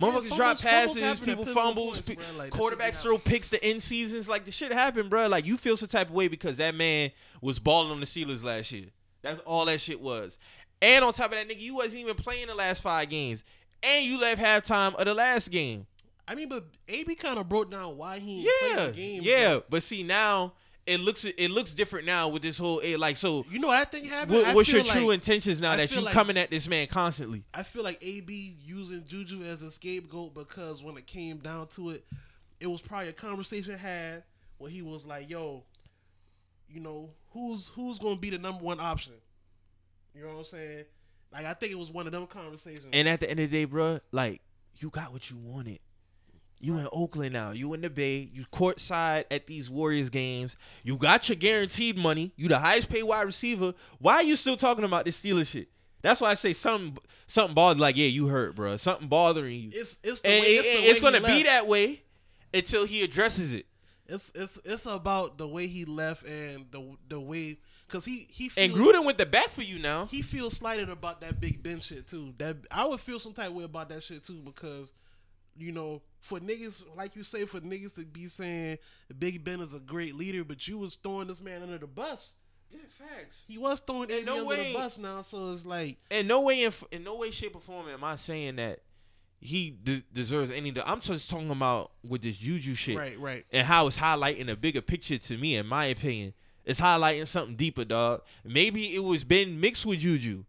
Motherfuckers 0.00 0.12
fumbles- 0.28 0.36
drop 0.36 0.58
passes, 0.60 1.18
people 1.18 1.44
fumbles, 1.44 2.00
points, 2.00 2.22
pe-. 2.22 2.38
Like, 2.38 2.52
quarterbacks 2.52 3.02
throw 3.02 3.18
picks 3.18 3.48
to 3.50 3.64
end 3.64 3.82
seasons. 3.82 4.28
Like 4.28 4.44
the 4.44 4.52
shit 4.52 4.72
happened, 4.72 5.10
bro. 5.10 5.26
Like 5.26 5.44
you 5.44 5.56
feel 5.56 5.76
some 5.76 5.88
type 5.88 6.08
of 6.08 6.14
way 6.14 6.28
because 6.28 6.58
that 6.58 6.74
man 6.76 7.10
was 7.42 7.58
balling 7.58 7.90
on 7.90 7.98
the 7.98 8.06
Steelers 8.06 8.44
last 8.44 8.70
year. 8.70 8.86
That's 9.22 9.40
all 9.40 9.64
that 9.64 9.80
shit 9.80 10.00
was. 10.00 10.38
And 10.80 11.04
on 11.04 11.12
top 11.12 11.32
of 11.32 11.32
that, 11.32 11.48
nigga, 11.48 11.60
you 11.60 11.74
wasn't 11.74 11.96
even 11.96 12.14
playing 12.14 12.46
the 12.46 12.54
last 12.54 12.82
five 12.82 13.08
games, 13.08 13.42
and 13.82 14.04
you 14.04 14.20
left 14.20 14.40
halftime 14.40 14.94
of 14.94 15.04
the 15.04 15.14
last 15.14 15.50
game. 15.50 15.86
I 16.28 16.34
mean, 16.34 16.48
but 16.48 16.66
AB 16.88 17.14
kind 17.14 17.38
of 17.38 17.48
broke 17.48 17.70
down 17.70 17.96
why 17.96 18.18
he 18.18 18.42
Yeah, 18.70 18.86
the 18.86 18.92
game. 18.92 19.22
yeah. 19.24 19.54
bro. 19.54 19.64
But 19.70 19.82
see 19.82 20.02
now 20.02 20.52
it 20.86 21.00
looks 21.00 21.24
it 21.24 21.50
looks 21.50 21.72
different 21.74 22.06
now 22.06 22.28
with 22.28 22.42
this 22.42 22.58
whole 22.58 22.82
like 22.98 23.16
so. 23.16 23.46
You 23.50 23.58
know 23.58 23.68
what 23.68 23.78
I 23.78 23.84
think 23.84 24.08
happened? 24.08 24.38
What, 24.38 24.54
what's 24.54 24.70
your 24.72 24.84
true 24.84 25.10
intentions 25.10 25.60
now 25.60 25.72
I 25.72 25.76
that 25.76 25.94
you 25.94 26.00
like- 26.02 26.12
coming 26.14 26.36
at 26.36 26.50
this 26.50 26.68
man 26.68 26.86
constantly? 26.86 27.44
I 27.54 27.62
feel 27.62 27.82
like 27.82 27.98
AB 28.02 28.56
using 28.64 29.04
Juju 29.06 29.42
as 29.44 29.62
a 29.62 29.70
scapegoat 29.70 30.34
because 30.34 30.82
when 30.82 30.96
it 30.98 31.06
came 31.06 31.38
down 31.38 31.66
to 31.76 31.90
it, 31.90 32.04
it 32.60 32.66
was 32.66 32.80
probably 32.80 33.08
a 33.08 33.12
conversation 33.12 33.76
had 33.78 34.22
where 34.58 34.70
he 34.70 34.82
was 34.82 35.04
like, 35.06 35.30
"Yo, 35.30 35.62
you 36.68 36.80
know 36.80 37.10
who's 37.32 37.68
who's 37.68 37.98
gonna 37.98 38.16
be 38.16 38.30
the 38.30 38.38
number 38.38 38.64
one 38.64 38.80
option?" 38.80 39.12
You 40.14 40.22
know 40.22 40.28
what 40.32 40.38
I'm 40.38 40.44
saying? 40.44 40.84
Like 41.32 41.44
I 41.46 41.54
think 41.54 41.72
it 41.72 41.78
was 41.78 41.90
one 41.90 42.06
of 42.06 42.12
them 42.12 42.26
conversations. 42.26 42.86
And 42.92 43.08
at 43.08 43.20
the 43.20 43.30
end 43.30 43.40
of 43.40 43.50
the 43.50 43.56
day, 43.58 43.64
bro, 43.66 44.00
like 44.12 44.40
you 44.78 44.90
got 44.90 45.12
what 45.12 45.30
you 45.30 45.36
wanted. 45.36 45.80
You 46.60 46.76
in 46.78 46.88
Oakland 46.92 47.32
now. 47.32 47.52
You 47.52 47.72
in 47.74 47.80
the 47.82 47.90
Bay. 47.90 48.28
You 48.32 48.44
courtside 48.52 49.24
at 49.30 49.46
these 49.46 49.70
Warriors 49.70 50.10
games. 50.10 50.56
You 50.82 50.96
got 50.96 51.28
your 51.28 51.36
guaranteed 51.36 51.96
money. 51.96 52.32
You 52.36 52.48
the 52.48 52.58
highest 52.58 52.88
paid 52.88 53.04
wide 53.04 53.22
receiver. 53.22 53.74
Why 53.98 54.14
are 54.14 54.22
you 54.24 54.34
still 54.36 54.56
talking 54.56 54.84
about 54.84 55.04
this 55.04 55.20
Steelers 55.20 55.46
shit? 55.46 55.68
That's 56.02 56.20
why 56.20 56.30
I 56.30 56.34
say 56.34 56.52
something 56.52 56.98
something 57.26 57.54
bothering. 57.54 57.80
Like 57.80 57.96
yeah, 57.96 58.06
you 58.06 58.26
hurt, 58.26 58.54
bro. 58.56 58.76
Something 58.76 59.08
bothering 59.08 59.60
you. 59.60 59.70
it's 59.72 59.98
it's 60.02 60.20
the 60.20 60.28
and 60.28 60.42
way, 60.42 60.56
it- 60.56 60.64
it's, 60.66 60.80
the 60.80 60.90
it's 60.90 61.00
gonna 61.00 61.20
be 61.26 61.42
that 61.44 61.66
way 61.66 62.02
until 62.52 62.86
he 62.86 63.02
addresses 63.02 63.52
it. 63.52 63.66
It's 64.06 64.30
it's 64.34 64.58
it's 64.64 64.86
about 64.86 65.38
the 65.38 65.46
way 65.46 65.66
he 65.66 65.84
left 65.84 66.24
and 66.26 66.66
the 66.70 66.96
the 67.08 67.20
way 67.20 67.58
because 67.86 68.04
he 68.04 68.26
he 68.30 68.50
And 68.56 68.72
Gruden 68.72 69.04
went 69.04 69.18
the 69.18 69.26
back 69.26 69.48
for 69.48 69.62
you 69.62 69.78
now. 69.78 70.06
he 70.06 70.22
feels 70.22 70.56
slighted 70.56 70.88
about 70.88 71.20
that 71.20 71.40
Big 71.40 71.62
Ben 71.62 71.80
shit 71.80 72.08
too. 72.08 72.32
That 72.38 72.56
I 72.70 72.86
would 72.86 73.00
feel 73.00 73.18
some 73.18 73.32
type 73.34 73.48
of 73.48 73.54
way 73.54 73.64
about 73.64 73.88
that 73.90 74.02
shit 74.02 74.24
too 74.24 74.40
because, 74.44 74.92
you 75.58 75.72
know, 75.72 76.02
for 76.20 76.40
niggas 76.40 76.84
like 76.96 77.16
you 77.16 77.22
say, 77.22 77.44
for 77.44 77.60
niggas 77.60 77.94
to 77.94 78.04
be 78.04 78.28
saying 78.28 78.78
Big 79.18 79.44
Ben 79.44 79.60
is 79.60 79.74
a 79.74 79.80
great 79.80 80.14
leader, 80.14 80.44
but 80.44 80.66
you 80.66 80.78
was 80.78 80.96
throwing 80.96 81.28
this 81.28 81.40
man 81.40 81.62
under 81.62 81.78
the 81.78 81.86
bus. 81.86 82.34
Yeah, 82.70 82.80
facts. 82.88 83.44
He 83.48 83.56
was 83.56 83.80
throwing 83.80 84.10
AB 84.10 84.24
no 84.24 84.34
under 84.40 84.44
way. 84.46 84.72
the 84.72 84.78
bus 84.78 84.98
now, 84.98 85.22
so 85.22 85.52
it's 85.52 85.64
like 85.64 85.96
and 86.10 86.28
no 86.28 86.42
way, 86.42 86.64
in, 86.64 86.72
in 86.90 87.04
no 87.04 87.16
way, 87.16 87.30
shape, 87.30 87.56
or 87.56 87.60
form 87.60 87.88
am 87.88 88.04
I 88.04 88.16
saying 88.16 88.56
that 88.56 88.80
he 89.40 89.70
de- 89.82 90.02
deserves 90.12 90.50
any. 90.50 90.74
I'm 90.84 91.00
just 91.00 91.30
talking 91.30 91.50
about 91.50 91.92
with 92.06 92.22
this 92.22 92.36
Juju 92.36 92.74
shit 92.74 92.96
right, 92.96 93.18
right. 93.18 93.44
and 93.52 93.66
how 93.66 93.86
it's 93.86 93.98
highlighting 93.98 94.50
a 94.50 94.56
bigger 94.56 94.80
picture 94.80 95.18
to 95.18 95.38
me. 95.38 95.56
In 95.56 95.66
my 95.66 95.86
opinion, 95.86 96.34
it's 96.64 96.80
highlighting 96.80 97.26
something 97.26 97.56
deeper, 97.56 97.84
dog. 97.84 98.22
Maybe 98.44 98.94
it 98.94 99.04
was 99.04 99.24
been 99.24 99.60
mixed 99.60 99.86
with 99.86 100.00
Juju, 100.00 100.44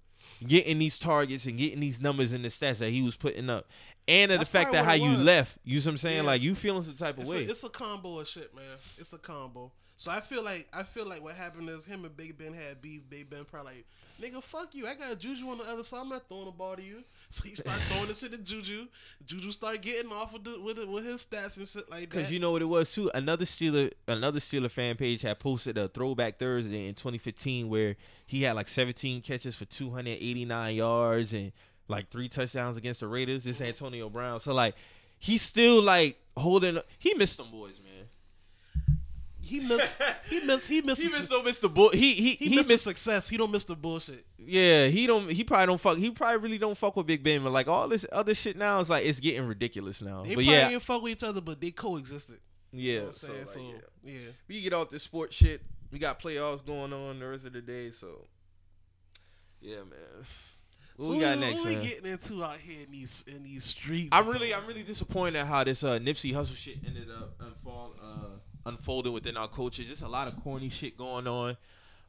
getting 0.45 0.79
these 0.79 0.97
targets 0.97 1.45
and 1.45 1.57
getting 1.57 1.79
these 1.79 2.01
numbers 2.01 2.31
and 2.31 2.43
the 2.43 2.49
stats 2.49 2.79
that 2.79 2.89
he 2.89 3.01
was 3.01 3.15
putting 3.15 3.49
up, 3.49 3.69
and 4.09 4.31
the 4.31 4.45
fact 4.45 4.71
that 4.73 4.85
how 4.85 4.93
you 4.93 5.11
was. 5.11 5.19
left. 5.19 5.57
You 5.63 5.79
see 5.79 5.87
what 5.89 5.93
I'm 5.93 5.97
saying? 5.97 6.17
Yeah. 6.17 6.23
Like 6.23 6.41
you 6.41 6.55
feeling 6.55 6.83
some 6.83 6.95
type 6.95 7.15
of 7.15 7.21
It's 7.21 7.29
way. 7.29 7.45
a, 7.45 7.49
it's 7.49 7.63
a 7.63 7.69
combo 7.69 8.19
of 8.19 8.27
shit, 8.27 8.53
man. 8.55 8.63
It's 8.97 9.13
a 9.13 9.17
combo. 9.17 9.71
So 9.97 10.11
I 10.13 10.21
feel 10.21 10.43
like 10.43 10.67
I 10.71 10.83
feel 10.83 11.05
like 11.05 11.21
what 11.21 11.35
happened 11.35 11.69
is 11.69 11.83
him 11.83 12.05
and 12.05 12.15
Big 12.15 12.37
Ben 12.37 12.53
had 12.53 12.81
beef. 12.81 13.01
Big 13.09 13.29
Ben 13.29 13.43
probably 13.43 13.83
like, 14.21 14.31
nigga, 14.33 14.41
fuck 14.41 14.73
you. 14.73 14.87
I 14.87 14.95
got 14.95 15.19
Juju 15.19 15.49
on 15.49 15.57
the 15.57 15.65
other 15.65 15.83
side. 15.83 15.99
I'm 15.99 16.07
not 16.07 16.25
throwing 16.29 16.45
the 16.45 16.51
ball 16.51 16.75
to 16.77 16.81
you. 16.81 17.03
So 17.31 17.43
he 17.47 17.53
started 17.53 17.83
throwing 17.83 18.07
this 18.07 18.21
shit 18.21 18.31
to 18.31 18.39
Juju. 18.39 18.87
Juju 19.23 19.51
started 19.51 19.83
getting 19.83 20.11
off 20.11 20.33
with 20.33 20.45
the, 20.45 20.59
with, 20.59 20.77
the, 20.77 20.87
with 20.87 21.05
his 21.05 21.23
stats 21.23 21.57
and 21.57 21.67
shit 21.67 21.87
like 21.91 21.99
that. 21.99 22.09
Because 22.09 22.31
you 22.31 22.39
know 22.39 22.51
what 22.53 22.63
it 22.63 22.65
was 22.65 22.91
too. 22.91 23.11
Another 23.13 23.45
Steeler, 23.45 23.91
another 24.07 24.39
Steeler 24.39 24.71
fan 24.71 24.95
page 24.95 25.21
had 25.21 25.37
posted 25.37 25.77
a 25.77 25.89
throwback 25.89 26.39
Thursday 26.39 26.87
in 26.87 26.95
2015 26.95 27.69
where 27.69 27.97
he 28.25 28.41
had 28.41 28.55
like 28.55 28.67
17 28.67 29.21
catches 29.21 29.55
for 29.55 29.65
289 29.65 30.75
yards 30.75 31.33
and 31.33 31.51
like 31.89 32.09
three 32.09 32.29
touchdowns 32.29 32.77
against 32.77 33.01
the 33.01 33.07
Raiders. 33.07 33.43
This 33.43 33.59
Antonio 33.61 34.09
Brown. 34.09 34.39
So 34.39 34.53
like 34.53 34.75
he's 35.17 35.41
still 35.41 35.81
like 35.81 36.17
holding. 36.37 36.79
He 36.97 37.13
missed 37.15 37.37
them 37.37 37.51
boys, 37.51 37.79
man. 37.83 38.07
he 39.41 39.59
missed. 39.59 39.91
He 40.29 40.39
missed. 40.41 40.67
He 40.67 40.81
missed. 40.85 41.01
He 41.01 41.07
the 41.07 41.17
missed 41.17 41.29
su- 41.29 41.43
no 41.43 41.49
Mr. 41.49 41.73
Bull. 41.73 41.89
He 41.89 42.13
he 42.13 42.31
He, 42.35 42.49
he, 42.49 42.55
missed, 42.55 42.69
missed. 42.69 42.83
success. 42.83 43.27
He 43.29 43.37
don't 43.37 43.51
miss 43.51 43.65
the 43.65 43.75
bullshit. 43.75 44.25
Yeah, 44.37 44.87
he 44.87 45.07
don't. 45.07 45.29
He 45.29 45.43
probably 45.43 45.65
don't 45.67 45.81
fuck. 45.81 45.97
He 45.97 46.09
probably 46.11 46.37
really 46.37 46.57
don't 46.57 46.77
fuck 46.77 46.95
with 46.95 47.07
Big 47.07 47.23
Ben. 47.23 47.43
But 47.43 47.51
like 47.51 47.67
all 47.67 47.87
this 47.87 48.05
other 48.11 48.35
shit 48.35 48.55
now 48.57 48.79
is 48.79 48.89
like 48.89 49.05
it's 49.05 49.19
getting 49.19 49.47
ridiculous 49.47 50.01
now. 50.01 50.21
They 50.23 50.35
but 50.35 50.43
probably 50.43 50.45
yeah, 50.53 50.69
didn't 50.69 50.83
fuck 50.83 51.01
with 51.01 51.11
each 51.13 51.23
other, 51.23 51.41
but 51.41 51.59
they 51.59 51.71
coexisted. 51.71 52.39
You 52.71 52.91
yeah. 52.93 52.99
know 52.99 53.05
what 53.05 53.09
I'm 53.09 53.15
So, 53.15 53.33
like, 53.33 53.49
so 53.49 53.59
yeah. 53.61 54.11
yeah. 54.13 54.19
we 54.47 54.61
get 54.61 54.73
off 54.73 54.89
this 54.91 55.01
sports 55.03 55.35
shit. 55.35 55.61
We 55.91 55.97
got 55.97 56.19
playoffs 56.21 56.63
going 56.63 56.93
on 56.93 57.17
the 57.19 57.27
rest 57.27 57.45
of 57.45 57.53
the 57.53 57.61
day, 57.61 57.89
so 57.89 58.27
yeah, 59.59 59.77
man. 59.77 60.25
What 60.99 61.05
So 61.05 61.11
we 61.11 61.19
got 61.19 61.29
what 61.37 61.39
next, 61.39 61.63
we 61.65 61.75
man? 61.75 61.83
getting 61.83 62.11
into 62.11 62.43
out 62.43 62.57
here 62.57 62.81
in 62.85 62.91
these 62.91 63.23
in 63.27 63.43
these 63.43 63.63
streets? 63.63 64.09
I'm 64.11 64.27
really. 64.27 64.53
I'm 64.53 64.65
really 64.67 64.83
disappointed 64.83 65.37
at 65.39 65.47
how 65.47 65.63
this 65.63 65.83
uh, 65.83 65.97
Nipsey 65.99 66.33
Hussle 66.33 66.57
shit 66.57 66.77
ended 66.85 67.07
up 67.09 67.35
unfold, 67.39 67.95
uh, 68.03 68.15
unfolding 68.65 69.13
within 69.13 69.37
our 69.37 69.47
culture. 69.47 69.83
Just 69.83 70.01
a 70.01 70.07
lot 70.09 70.27
of 70.27 70.35
corny 70.43 70.67
shit 70.69 70.97
going 70.97 71.25
on. 71.27 71.55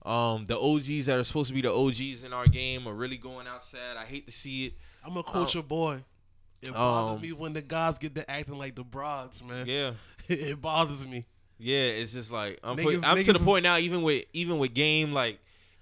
Um, 0.04 0.46
the 0.46 0.58
OGs 0.58 1.06
that 1.06 1.18
are 1.18 1.24
supposed 1.24 1.48
to 1.48 1.54
be 1.54 1.60
the 1.60 1.72
OGs 1.72 2.24
in 2.24 2.32
our 2.32 2.46
game 2.46 2.86
are 2.88 2.94
really 2.94 3.18
going 3.18 3.46
outside. 3.46 3.96
I 3.98 4.04
hate 4.04 4.26
to 4.26 4.32
see 4.32 4.66
it. 4.66 4.72
I'm 5.04 5.16
a 5.16 5.22
culture 5.22 5.58
your 5.58 5.62
boy. 5.62 6.02
It 6.62 6.68
Um, 6.68 6.74
bothers 6.74 7.22
me 7.22 7.32
when 7.32 7.52
the 7.52 7.62
guys 7.62 7.96
get 7.98 8.14
to 8.16 8.28
acting 8.30 8.58
like 8.58 8.74
the 8.74 8.82
broads, 8.84 9.42
man. 9.44 9.66
Yeah, 9.66 9.92
it 10.28 10.60
bothers 10.60 11.06
me. 11.06 11.26
yeah. 11.58 11.76
It's 11.90 12.12
just 12.12 12.32
like 12.32 12.58
I'm, 12.64 12.76
Niggas- 12.76 13.04
I'm 13.04 13.22
to 13.22 13.32
the 13.34 13.38
point 13.38 13.62
now. 13.62 13.76
Even 13.78 14.02
with 14.02 14.24
even 14.32 14.58
with 14.58 14.74
game, 14.74 15.12
like 15.12 15.38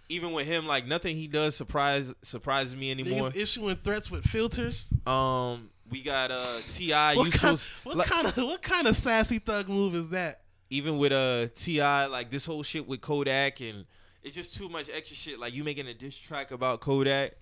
even 0.08 0.32
with 0.32 0.46
him, 0.46 0.66
like 0.66 0.86
nothing 0.86 1.16
he 1.16 1.26
does 1.26 1.54
surprise 1.56 2.12
surprises 2.22 2.74
me 2.76 2.90
anymore. 2.90 3.30
Niggas 3.30 3.36
issuing 3.36 3.76
threats 3.76 4.10
with 4.10 4.24
filters. 4.24 4.92
Um, 5.06 5.70
we 5.90 6.02
got 6.02 6.30
uh 6.30 6.58
Ti. 6.68 6.92
What 6.92 7.32
kind, 7.32 7.58
what 7.84 7.96
like, 7.96 8.08
kind 8.08 8.26
of 8.26 8.36
what 8.36 8.62
kind 8.62 8.86
of 8.86 8.96
sassy 8.96 9.38
thug 9.38 9.68
move 9.68 9.94
is 9.94 10.10
that? 10.10 10.42
even 10.70 10.98
with 10.98 11.12
uh 11.12 11.48
T.I., 11.54 12.06
like 12.06 12.30
this 12.30 12.44
whole 12.44 12.62
shit 12.62 12.86
with 12.86 13.00
Kodak, 13.00 13.60
and 13.60 13.86
it's 14.22 14.34
just 14.34 14.54
too 14.56 14.68
much 14.68 14.88
extra 14.92 15.16
shit. 15.16 15.38
Like 15.38 15.54
you 15.54 15.64
making 15.64 15.86
a 15.86 15.94
diss 15.94 16.16
track 16.16 16.50
about 16.50 16.80
Kodak, 16.80 17.36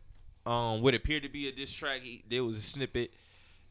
um, 0.44 0.80
what 0.80 0.94
appeared 0.94 1.24
to 1.24 1.28
be 1.28 1.48
a 1.48 1.52
diss 1.52 1.72
track. 1.72 2.02
he- 2.02 2.22
There 2.28 2.44
was 2.44 2.56
a 2.56 2.62
snippet, 2.62 3.12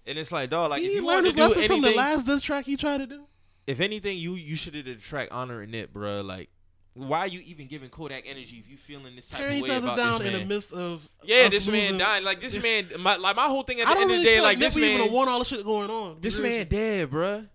and 0.05 0.17
it's 0.17 0.31
like, 0.31 0.49
dog, 0.49 0.71
like 0.71 0.81
he 0.81 0.89
if 0.89 0.95
you 0.95 1.07
learned 1.07 1.25
his 1.25 1.37
lesson 1.37 1.59
anything, 1.59 1.81
from 1.83 1.89
the 1.89 1.95
last 1.95 2.25
diss 2.25 2.41
track 2.41 2.65
he 2.65 2.75
tried 2.75 2.97
to 2.97 3.07
do. 3.07 3.25
if 3.65 3.79
anything, 3.79 4.17
you 4.17 4.33
you 4.35 4.57
should 4.57 4.75
have 4.75 4.83
did 4.85 4.97
a 4.97 5.01
track 5.01 5.29
honoring 5.31 5.73
it, 5.73 5.93
bro. 5.93 6.19
Like. 6.21 6.49
Why 6.95 7.19
are 7.19 7.27
you 7.27 7.41
even 7.41 7.67
giving 7.67 7.89
Kodak 7.89 8.23
energy 8.25 8.57
if 8.57 8.69
you 8.69 8.77
feeling 8.77 9.17
this 9.17 9.29
type 9.29 9.41
Tearing 9.41 9.57
of 9.59 9.63
each 9.65 9.69
way 9.69 9.75
other 9.75 9.87
about 9.87 9.97
down 9.97 10.19
this 10.19 10.33
in 10.33 10.39
the 10.39 10.45
midst 10.45 10.71
of 10.71 11.07
yeah, 11.23 11.49
this 11.49 11.67
man 11.67 11.97
died. 11.97 12.23
Like 12.23 12.39
this 12.39 12.61
man, 12.63 12.87
my, 13.01 13.17
like 13.17 13.35
my 13.35 13.47
whole 13.47 13.63
thing 13.63 13.81
at 13.81 13.87
the 13.87 13.99
end 13.99 14.09
really 14.09 14.15
of 14.15 14.19
the 14.19 14.23
day, 14.23 14.39
like 14.39 14.55
like 14.55 14.59
this 14.59 14.77
man, 14.77 15.01
even 15.01 15.11
want 15.11 15.29
all 15.29 15.39
the 15.39 15.45
shit 15.45 15.61
going 15.65 15.89
on. 15.89 16.19
This 16.21 16.39
man 16.39 16.61
shit. 16.61 16.69
dead, 16.69 17.11
bruh. 17.11 17.49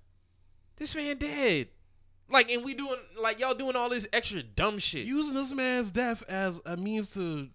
This 0.77 0.95
man 0.95 1.17
dead. 1.17 1.69
Like, 2.29 2.53
and 2.53 2.63
we 2.63 2.75
doing 2.75 2.99
like 3.19 3.41
y'all 3.41 3.55
doing 3.55 3.77
all 3.77 3.89
this 3.89 4.07
extra 4.13 4.43
dumb 4.43 4.79
shit. 4.79 5.07
using 5.07 5.35
this 5.35 5.55
man's 5.55 5.91
death 5.91 6.23
as 6.29 6.61
a 6.67 6.77
means 6.77 7.09
to 7.11 7.49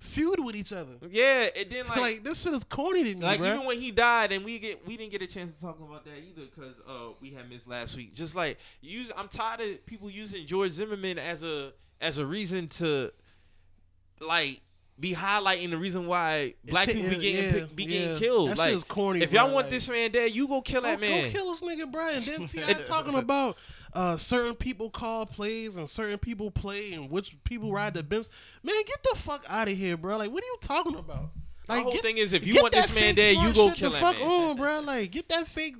feud 0.00 0.38
with 0.44 0.54
each 0.54 0.72
other. 0.72 0.92
yeah, 1.10 1.48
and 1.56 1.70
then 1.70 1.86
Like, 1.88 1.96
like, 2.00 2.24
this 2.24 2.42
shit 2.42 2.52
is 2.54 2.64
corny 2.64 3.02
to 3.04 3.14
me, 3.14 3.20
like 3.24 3.40
bruh. 3.40 3.54
even 3.54 3.66
when 3.66 3.80
he 3.80 3.90
died, 3.90 4.32
and 4.32 4.44
we 4.44 4.58
get 4.58 4.86
we 4.86 4.96
didn't 4.96 5.10
get 5.12 5.22
a 5.22 5.26
chance 5.26 5.52
to 5.52 5.60
talk 5.60 5.78
about 5.80 6.04
that 6.04 6.18
either 6.18 6.46
because 6.46 6.74
uh 6.88 7.12
we 7.20 7.30
had 7.30 7.48
missed 7.50 7.66
last 7.68 7.96
week. 7.96 8.14
Just 8.14 8.34
like 8.34 8.58
use, 8.80 9.10
I'm 9.16 9.28
tired 9.28 9.60
of 9.60 9.84
people 9.86 10.08
using 10.10 10.46
George 10.46 10.70
Zimmerman 10.72 11.18
as 11.18 11.42
a 11.42 11.72
as 12.00 12.18
a 12.18 12.24
reason 12.26 12.68
to 12.68 13.10
like 14.20 14.60
be 15.00 15.14
highlighting 15.14 15.70
the 15.70 15.76
reason 15.76 16.06
why 16.06 16.54
black 16.64 16.88
people 16.88 17.10
be 17.10 17.18
getting 17.18 17.60
yeah, 17.60 17.66
be 17.74 17.86
getting 17.86 18.10
yeah. 18.12 18.18
killed. 18.18 18.50
That 18.50 18.58
like 18.58 18.68
shit 18.68 18.76
is 18.78 18.84
corny. 18.84 19.22
if 19.22 19.32
y'all 19.32 19.48
bruh, 19.48 19.54
want 19.54 19.66
like- 19.66 19.70
this 19.70 19.88
man 19.88 20.10
dead, 20.10 20.34
you 20.34 20.48
go 20.48 20.60
kill 20.60 20.82
Go, 20.82 20.88
that 20.88 21.00
man. 21.00 21.26
go 21.26 21.30
kill 21.30 21.54
this 21.54 21.60
nigga, 21.60 21.90
bro. 21.90 22.08
And 22.08 22.26
then 22.26 22.46
T.I. 22.46 22.72
talking 22.84 23.14
about 23.14 23.56
uh, 23.92 24.16
certain 24.16 24.54
people 24.54 24.90
call 24.90 25.26
plays 25.26 25.76
and 25.76 25.88
certain 25.88 26.18
people 26.18 26.50
play 26.50 26.92
and 26.92 27.10
which 27.10 27.36
people 27.44 27.72
ride 27.72 27.94
the 27.94 28.02
bench. 28.02 28.26
Man, 28.62 28.74
get 28.86 29.02
the 29.02 29.18
fuck 29.18 29.44
out 29.48 29.68
of 29.68 29.76
here, 29.76 29.96
bro. 29.96 30.16
Like, 30.16 30.30
what 30.30 30.42
are 30.42 30.46
you 30.46 30.58
talking 30.60 30.96
about? 30.96 31.30
Like, 31.68 31.82
whole 31.82 31.92
get, 31.92 32.02
thing 32.02 32.16
is, 32.16 32.32
if 32.32 32.46
you 32.46 32.60
want 32.60 32.72
this 32.72 32.94
man 32.94 33.14
dead, 33.14 33.36
you 33.36 33.52
go 33.52 33.70
kill 33.70 33.90
the 33.90 33.96
that 33.96 34.00
fuck 34.00 34.18
man. 34.18 34.28
on, 34.28 34.56
bro. 34.56 34.80
Like, 34.80 35.10
get 35.10 35.28
that 35.28 35.46
fake. 35.46 35.76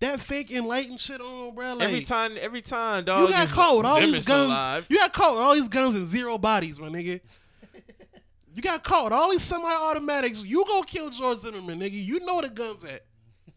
that 0.00 0.20
fake 0.20 0.50
enlightened 0.50 1.00
shit 1.00 1.20
on, 1.20 1.54
bro. 1.54 1.74
Like, 1.74 1.88
every 1.88 2.02
time, 2.02 2.36
every 2.38 2.62
time, 2.62 3.04
dog. 3.04 3.28
you 3.28 3.34
got 3.34 3.48
caught 3.48 3.76
with 3.78 3.86
all 3.86 4.00
these 4.00 4.24
guns. 4.24 4.50
alive. 4.50 4.86
You 4.90 4.98
got 4.98 5.12
caught 5.12 5.32
with 5.32 5.42
all 5.42 5.54
these 5.54 5.68
guns 5.68 5.94
and 5.94 6.06
zero 6.06 6.36
bodies, 6.36 6.78
my 6.78 6.88
nigga. 6.88 7.20
You 8.54 8.62
got 8.62 8.82
caught 8.82 9.12
all 9.12 9.30
these 9.30 9.42
semi-automatics. 9.42 10.44
You 10.44 10.64
go 10.66 10.82
kill 10.82 11.10
George 11.10 11.38
Zimmerman, 11.38 11.78
nigga. 11.80 11.92
You 12.04 12.20
know 12.20 12.40
the 12.40 12.48
guns 12.50 12.84
at. 12.84 13.00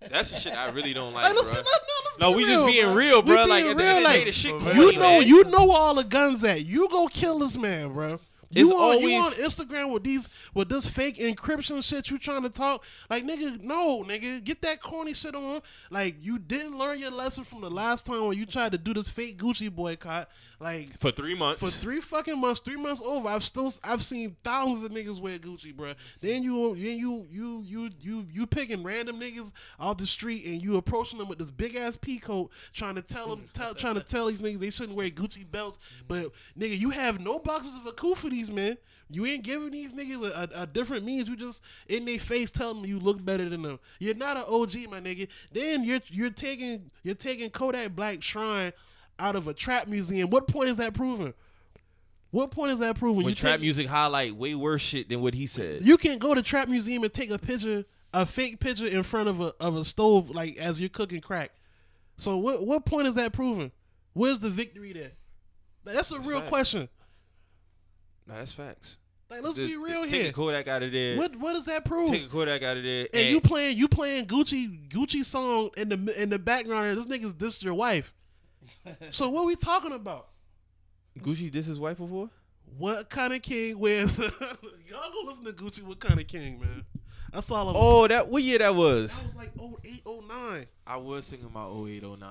That's 0.10 0.32
the 0.32 0.38
shit 0.38 0.54
I 0.54 0.70
really 0.72 0.94
don't 0.94 1.14
like, 1.14 1.26
Like, 1.26 1.36
let's 1.36 1.50
bro. 1.50 1.60
be, 1.60 1.64
no, 1.66 1.72
no, 1.72 1.94
let's 2.06 2.20
No, 2.20 2.30
be 2.32 2.36
we 2.36 2.44
real, 2.44 2.54
just 2.54 2.66
being 2.74 2.86
bro. 2.86 2.94
real, 2.96 3.22
bro. 3.22 3.46
Like 3.46 3.64
being 3.64 3.72
at 3.72 3.78
the 3.78 3.84
end 3.86 3.98
of 4.06 4.12
the 4.12 4.18
day, 4.20 4.24
the 4.26 4.32
shit 4.34 4.62
You 4.76 4.92
you 4.92 5.00
know, 5.00 5.20
man. 5.20 5.28
you 5.28 5.44
know 5.46 5.66
where 5.66 5.78
all 5.80 5.96
the 5.96 6.04
guns 6.04 6.44
at. 6.44 6.66
You 6.66 6.90
go 6.90 7.08
kill 7.08 7.40
this 7.40 7.58
man, 7.58 7.94
bro. 7.94 8.20
You 8.54 8.68
It's 8.68 8.74
on, 8.74 9.00
you 9.02 9.16
on 9.16 9.32
Instagram 9.34 9.92
with 9.92 10.04
these 10.04 10.30
with 10.54 10.70
this 10.70 10.88
fake 10.88 11.18
encryption 11.18 11.84
shit 11.84 12.10
you 12.10 12.18
trying 12.18 12.44
to 12.44 12.50
talk 12.50 12.84
like 13.10 13.26
nigga 13.26 13.62
no 13.62 14.04
nigga 14.04 14.44
get 14.44 14.62
that 14.62 14.82
corny 14.82 15.14
shit 15.14 15.36
on 15.36 15.62
like 15.90 16.16
you 16.22 16.40
didn't 16.40 16.78
learn 16.78 17.00
your 17.00 17.12
lesson 17.12 17.44
from 17.44 17.62
the 17.62 17.70
last 17.70 18.06
time 18.06 18.26
when 18.26 18.38
you 18.38 18.46
tried 18.46 18.72
to 18.72 18.78
do 18.78 18.94
this 18.94 19.10
fake 19.10 19.38
Gucci 19.38 19.74
boycott 19.74 20.30
like 20.64 20.98
for 20.98 21.12
three 21.12 21.36
months. 21.36 21.60
for 21.60 21.68
three 21.68 22.00
fucking 22.00 22.40
months, 22.40 22.62
three 22.62 22.78
months 22.78 23.02
over, 23.02 23.28
I've 23.28 23.44
still 23.44 23.72
I've 23.84 24.02
seen 24.02 24.36
thousands 24.44 24.86
of 24.86 24.92
niggas 24.92 25.20
wear 25.20 25.38
Gucci, 25.38 25.76
bro 25.76 25.94
Then 26.22 26.42
you 26.42 26.74
then 26.76 26.98
you 26.98 27.28
you 27.30 27.62
you 27.66 27.90
you 28.00 28.26
you 28.32 28.48
picking 28.48 28.82
random 28.82 29.20
niggas 29.20 29.52
off 29.78 29.98
the 29.98 30.08
street 30.08 30.46
and 30.46 30.62
you 30.62 30.78
approaching 30.78 31.20
them 31.20 31.28
with 31.28 31.40
this 31.40 31.50
big 31.50 31.76
ass 31.76 31.98
pea 31.98 32.18
coat, 32.18 32.50
trying 32.72 32.96
to 32.96 33.02
tell 33.02 33.28
them 33.28 33.50
tell, 33.54 33.76
trying 33.76 33.96
to 33.96 34.02
tell 34.02 34.28
these 34.28 34.40
niggas 34.40 34.60
they 34.60 34.70
shouldn't 34.70 34.98
wear 34.98 35.10
Gucci 35.10 35.50
belts. 35.50 35.80
But 36.08 36.32
nigga, 36.58 36.80
you 36.80 36.92
have 36.92 37.20
no 37.20 37.40
boxes 37.40 37.76
of 37.76 37.86
a 37.86 37.92
coup 37.92 38.16
for 38.16 38.30
these 38.30 38.43
men. 38.52 38.78
You 39.10 39.26
ain't 39.26 39.44
giving 39.44 39.72
these 39.72 39.94
niggas 39.94 40.24
a, 40.24 40.60
a, 40.60 40.64
a 40.64 40.68
different 40.68 41.06
means. 41.06 41.28
You 41.28 41.36
just 41.36 41.62
in 41.88 42.06
their 42.06 42.20
face 42.20 42.50
telling 42.50 42.82
them 42.82 42.90
you 42.90 43.00
look 43.00 43.24
better 43.24 43.48
than 43.48 43.62
them. 43.62 43.80
You're 44.00 44.16
not 44.16 44.38
an 44.38 44.44
OG, 44.48 44.90
my 44.90 45.00
nigga. 45.00 45.28
Then 45.52 45.84
you're 45.84 46.00
you're 46.08 46.30
taking 46.32 46.90
you're 47.04 47.16
taking 47.16 47.50
Kodak 47.50 47.96
Black 47.96 48.24
Shrine 48.24 48.74
out 49.20 49.36
of 49.36 49.48
a 49.48 49.54
trap 49.54 49.88
museum. 49.88 50.30
What 50.30 50.48
point 50.48 50.70
is 50.70 50.78
that 50.78 50.94
proving? 50.94 51.34
What 52.32 52.50
point 52.50 52.72
is 52.72 52.80
that 52.80 52.98
proving? 52.98 53.18
when 53.18 53.30
you 53.30 53.36
trap 53.36 53.54
take- 53.56 53.62
music 53.62 53.88
highlight 53.88 54.36
way 54.36 54.56
worse 54.56 54.82
shit 54.82 55.10
than 55.10 55.22
what 55.22 55.36
he 55.36 55.46
said. 55.46 55.84
you 55.84 55.98
can 55.98 56.18
go 56.18 56.34
to 56.34 56.42
trap 56.42 56.68
museum 56.68 57.04
and 57.04 57.14
take 57.14 57.30
a 57.30 57.38
picture, 57.38 57.86
a 58.12 58.26
fake 58.26 58.60
picture 58.60 58.88
in 58.88 59.04
front 59.04 59.30
of 59.30 59.40
a 59.40 59.54
of 59.60 59.76
a 59.76 59.86
stove, 59.86 60.32
like 60.32 60.58
as 60.58 60.80
you're 60.80 60.90
cooking 60.90 61.22
crack. 61.22 61.52
So 62.18 62.38
what 62.38 62.66
what 62.66 62.86
point 62.86 63.08
is 63.08 63.16
that 63.16 63.34
proving? 63.34 63.72
Where's 64.14 64.40
the 64.40 64.50
victory 64.50 64.94
there? 64.94 65.12
That's 65.84 66.12
a 66.12 66.20
real 66.20 66.42
question. 66.42 66.90
Nah, 68.28 68.36
that's 68.36 68.52
facts. 68.52 68.98
Like 69.30 69.42
let's 69.42 69.56
Just 69.56 69.72
be 69.72 69.78
real 69.78 70.04
here. 70.04 70.24
here. 70.24 70.32
Kodak 70.32 70.68
out 70.68 70.84
of 70.84 70.92
there. 70.92 71.18
What 71.18 71.36
what 71.38 71.54
does 71.54 71.66
that 71.66 71.86
prove? 71.86 72.10
Taking 72.10 72.30
Kodak 72.30 72.62
out 72.62 72.78
of 72.78 72.84
there. 72.84 73.08
and 73.14 73.30
you 73.30 73.42
playing 73.42 73.78
you 73.78 73.88
playing 73.88 74.26
Gucci 74.26 74.88
Gucci 74.90 75.26
song 75.26 75.72
in 75.76 75.90
the 75.90 76.22
in 76.22 76.30
the 76.30 76.38
background. 76.38 76.88
And 76.88 76.98
this 76.98 77.08
nigga's 77.08 77.34
dissed 77.34 77.64
your 77.64 77.74
wife. 77.74 78.14
so 79.10 79.30
what 79.30 79.46
we 79.46 79.56
talking 79.56 79.92
about? 79.92 80.28
Gucci, 81.20 81.52
this 81.52 81.68
is 81.68 81.80
wife 81.80 81.98
before. 81.98 82.30
What 82.78 83.10
kind 83.10 83.34
of 83.34 83.42
king 83.42 83.80
with 83.80 84.18
y'all 84.90 85.12
go 85.12 85.22
listen 85.26 85.46
to 85.46 85.52
Gucci? 85.54 85.84
What 85.84 86.00
kind 86.00 86.20
of 86.20 86.28
king, 86.28 86.60
man? 86.60 86.86
That's 87.32 87.50
all 87.50 87.70
I'm. 87.70 87.76
Oh, 87.78 88.08
that 88.08 88.28
what 88.30 88.44
year 88.44 88.60
that 88.60 88.76
was? 88.76 89.16
that 89.18 89.26
was 89.26 89.36
like 89.36 89.52
08, 89.84 90.02
09. 90.06 90.68
I 90.86 90.98
was 90.98 91.26
singing 91.26 91.46
about 91.46 91.72
0809. 91.72 92.30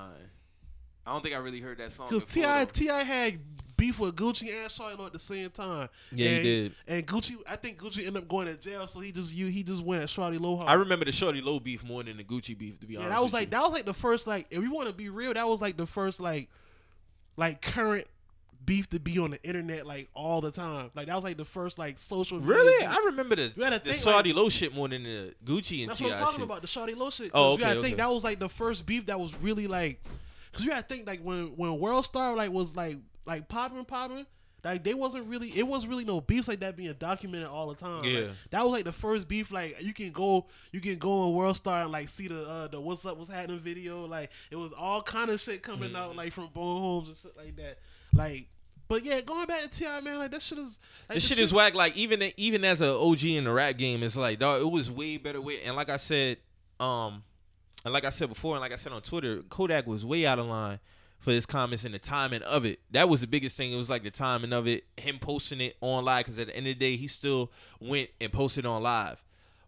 I 1.05 1.11
don't 1.11 1.21
think 1.21 1.35
I 1.35 1.39
really 1.39 1.59
heard 1.59 1.79
that 1.79 1.91
song. 1.91 2.07
Because 2.07 2.23
before, 2.23 2.65
Ti. 2.65 2.85
T.I. 2.85 3.03
had 3.03 3.39
beef 3.77 3.99
with 3.99 4.15
Gucci 4.15 4.49
and 4.49 4.69
Shawty 4.69 4.97
Lo 4.97 5.05
at 5.05 5.13
the 5.13 5.19
same 5.19 5.49
time. 5.49 5.89
Yeah, 6.11 6.27
he 6.29 6.35
and, 6.35 6.43
did. 6.43 6.75
And 6.87 7.07
Gucci, 7.07 7.35
I 7.47 7.55
think 7.55 7.79
Gucci 7.79 7.99
ended 8.05 8.17
up 8.23 8.27
going 8.29 8.47
to 8.47 8.55
jail, 8.55 8.85
so 8.87 8.99
he 8.99 9.11
just 9.11 9.33
you 9.33 9.47
he 9.47 9.63
just 9.63 9.83
went 9.83 10.01
at 10.03 10.09
Shawty 10.09 10.39
Lo. 10.39 10.55
hard. 10.57 10.69
I 10.69 10.73
remember 10.73 11.05
the 11.05 11.11
Shawty 11.11 11.43
Lo 11.43 11.59
beef 11.59 11.83
more 11.83 12.03
than 12.03 12.17
the 12.17 12.23
Gucci 12.23 12.57
beef. 12.57 12.79
To 12.79 12.85
be 12.85 12.93
Yeah, 12.93 12.99
honest, 13.01 13.11
that 13.15 13.23
was 13.23 13.33
like 13.33 13.45
you. 13.47 13.51
that 13.51 13.61
was 13.61 13.71
like 13.73 13.85
the 13.85 13.93
first 13.93 14.27
like 14.27 14.47
if 14.49 14.59
we 14.59 14.67
want 14.69 14.87
to 14.87 14.93
be 14.93 15.09
real, 15.09 15.33
that 15.33 15.47
was 15.47 15.61
like 15.61 15.77
the 15.77 15.85
first 15.85 16.19
like 16.19 16.49
like 17.37 17.61
current 17.61 18.05
beef 18.65 18.89
to 18.89 18.97
be 18.99 19.19
on 19.19 19.31
the 19.31 19.43
internet 19.43 19.85
like 19.85 20.07
all 20.13 20.39
the 20.39 20.51
time. 20.51 20.89
Like 20.95 21.07
that 21.07 21.15
was 21.15 21.23
like 21.23 21.37
the 21.37 21.43
first 21.45 21.77
like 21.77 21.99
social. 21.99 22.39
Really, 22.39 22.77
beef. 22.79 22.87
I 22.89 22.97
remember 23.07 23.35
the, 23.35 23.51
You 23.55 23.69
the 23.69 23.79
think, 23.79 23.95
Saudi 23.95 24.31
like- 24.31 24.37
Low 24.43 24.49
shit 24.49 24.73
more 24.73 24.87
than 24.87 25.03
the 25.03 25.33
Gucci 25.43 25.81
and 25.81 25.89
That's 25.89 25.99
T.I. 25.99 26.07
what 26.09 26.13
I'm 26.17 26.23
talking 26.23 26.35
shit. 26.39 26.43
about, 26.45 26.61
the 26.61 26.67
Shawty 26.67 26.95
Lo 26.95 27.09
shit. 27.09 27.31
Oh, 27.33 27.49
you 27.49 27.53
okay, 27.55 27.61
gotta 27.63 27.79
okay. 27.79 27.87
think 27.87 27.97
that 27.97 28.09
was 28.09 28.23
like 28.23 28.39
the 28.39 28.47
first 28.49 28.85
beef 28.85 29.07
that 29.07 29.19
was 29.19 29.33
really 29.41 29.67
like, 29.67 30.01
cause 30.53 30.63
you 30.63 30.69
gotta 30.69 30.83
think 30.83 31.07
like 31.07 31.19
when 31.21 31.47
when 31.57 31.77
World 31.79 32.05
Star 32.05 32.35
like 32.35 32.51
was 32.51 32.75
like 32.75 32.97
like 33.25 33.47
popping 33.47 33.85
popping. 33.85 34.25
Like 34.63 34.85
they 34.85 34.93
wasn't 34.93 35.25
really, 35.27 35.49
it 35.49 35.67
wasn't 35.67 35.89
really 35.91 36.05
no 36.05 36.21
beefs 36.21 36.47
like 36.47 36.61
that 36.61 36.77
being 36.77 36.93
documented 36.97 37.49
all 37.49 37.67
the 37.67 37.75
time. 37.75 38.03
Like, 38.03 38.05
Yeah. 38.13 38.27
that 38.51 38.63
was 38.63 38.71
like 38.71 38.85
the 38.85 38.93
first 38.93 39.27
beef. 39.27 39.51
Like 39.51 39.75
you 39.81 39.93
can 39.93 40.11
go, 40.11 40.45
you 40.71 40.79
can 40.79 40.97
go 40.97 41.11
on 41.23 41.33
World 41.33 41.57
Star 41.57 41.81
and 41.81 41.91
like 41.91 42.07
see 42.07 42.29
the 42.29 42.47
uh, 42.47 42.67
the 42.69 42.79
what's 42.79 43.05
up, 43.05 43.17
what's 43.17 43.29
happening 43.29 43.59
video. 43.59 44.05
Like 44.05 44.31
it 44.51 44.55
was 44.55 44.71
all 44.71 45.01
kind 45.01 45.29
of 45.29 45.41
shit 45.41 45.61
coming 45.63 45.89
Mm-hmm. 45.89 45.95
out 45.97 46.15
like 46.15 46.31
from 46.31 46.47
Bone 46.53 46.81
Homes 46.81 47.07
and 47.09 47.17
shit 47.17 47.35
like 47.35 47.55
that. 47.57 47.77
Like, 48.13 48.47
but 48.87 49.03
yeah, 49.03 49.19
going 49.19 49.47
back 49.47 49.63
to 49.63 49.67
T.I. 49.69 49.99
man, 49.99 50.19
like 50.19 50.31
that 50.31 50.41
shit 50.41 50.57
is. 50.59 50.79
Like, 51.09 51.15
This 51.15 51.27
the 51.27 51.35
shit 51.35 51.43
is 51.43 51.53
whack. 51.53 51.75
Like 51.75 51.97
even 51.97 52.31
even 52.37 52.63
as 52.63 52.79
a 52.79 52.89
OG 52.93 53.23
in 53.25 53.43
the 53.43 53.51
rap 53.51 53.75
game, 53.77 54.01
it's 54.01 54.15
like 54.15 54.39
dog. 54.39 54.61
It 54.61 54.71
was 54.71 54.89
way 54.89 55.17
better 55.17 55.41
way. 55.41 55.61
And 55.63 55.75
like 55.75 55.89
I 55.89 55.97
said, 55.97 56.37
um, 56.79 57.23
and 57.83 57.93
like 57.93 58.05
I 58.05 58.11
said 58.11 58.29
before, 58.29 58.53
and 58.55 58.61
like 58.61 58.71
I 58.71 58.77
said 58.77 58.93
on 58.93 59.01
Twitter, 59.01 59.41
Kodak 59.49 59.87
was 59.87 60.05
way 60.05 60.25
out 60.25 60.39
of 60.39 60.45
line 60.45 60.79
for 61.23 61.31
his 61.31 61.45
comments 61.45 61.85
and 61.85 61.93
the 61.93 61.99
timing 61.99 62.41
of 62.41 62.65
it. 62.65 62.79
That 62.91 63.07
was 63.07 63.21
the 63.21 63.27
biggest 63.27 63.55
thing. 63.55 63.71
It 63.71 63.77
was 63.77 63.89
like 63.89 64.03
the 64.03 64.11
timing 64.11 64.51
of 64.51 64.67
it, 64.67 64.83
him 64.97 65.19
posting 65.19 65.61
it 65.61 65.77
on 65.79 66.03
live. 66.03 66.25
Because 66.25 66.37
at 66.37 66.47
the 66.47 66.55
end 66.55 66.67
of 66.67 66.77
the 66.77 66.79
day, 66.79 66.97
he 66.97 67.07
still 67.07 67.49
went 67.79 68.09
and 68.19 68.31
posted 68.31 68.65
on 68.65 68.83
live. 68.83 69.23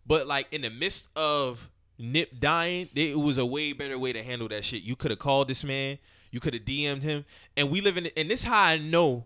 But 0.06 0.28
like 0.28 0.48
in 0.52 0.62
the 0.62 0.70
midst 0.70 1.08
of 1.16 1.70
Nip 1.98 2.40
dying, 2.40 2.90
it 2.94 3.18
was 3.18 3.38
a 3.38 3.46
way 3.46 3.72
better 3.72 3.98
way 3.98 4.12
to 4.12 4.22
handle 4.22 4.50
that 4.50 4.66
shit. 4.66 4.84
You 4.84 4.98
could 4.98 5.12
have 5.12 5.20
called 5.20 5.48
this 5.48 5.64
man. 5.64 5.98
You 6.30 6.42
could 6.42 6.54
have 6.54 6.64
DM'd 6.64 7.04
him. 7.04 7.24
And 7.56 7.72
we 7.72 7.80
live 7.80 7.96
in, 7.96 8.10
and 8.18 8.30
this 8.30 8.44
how 8.44 8.62
I 8.62 8.78
know 8.78 9.26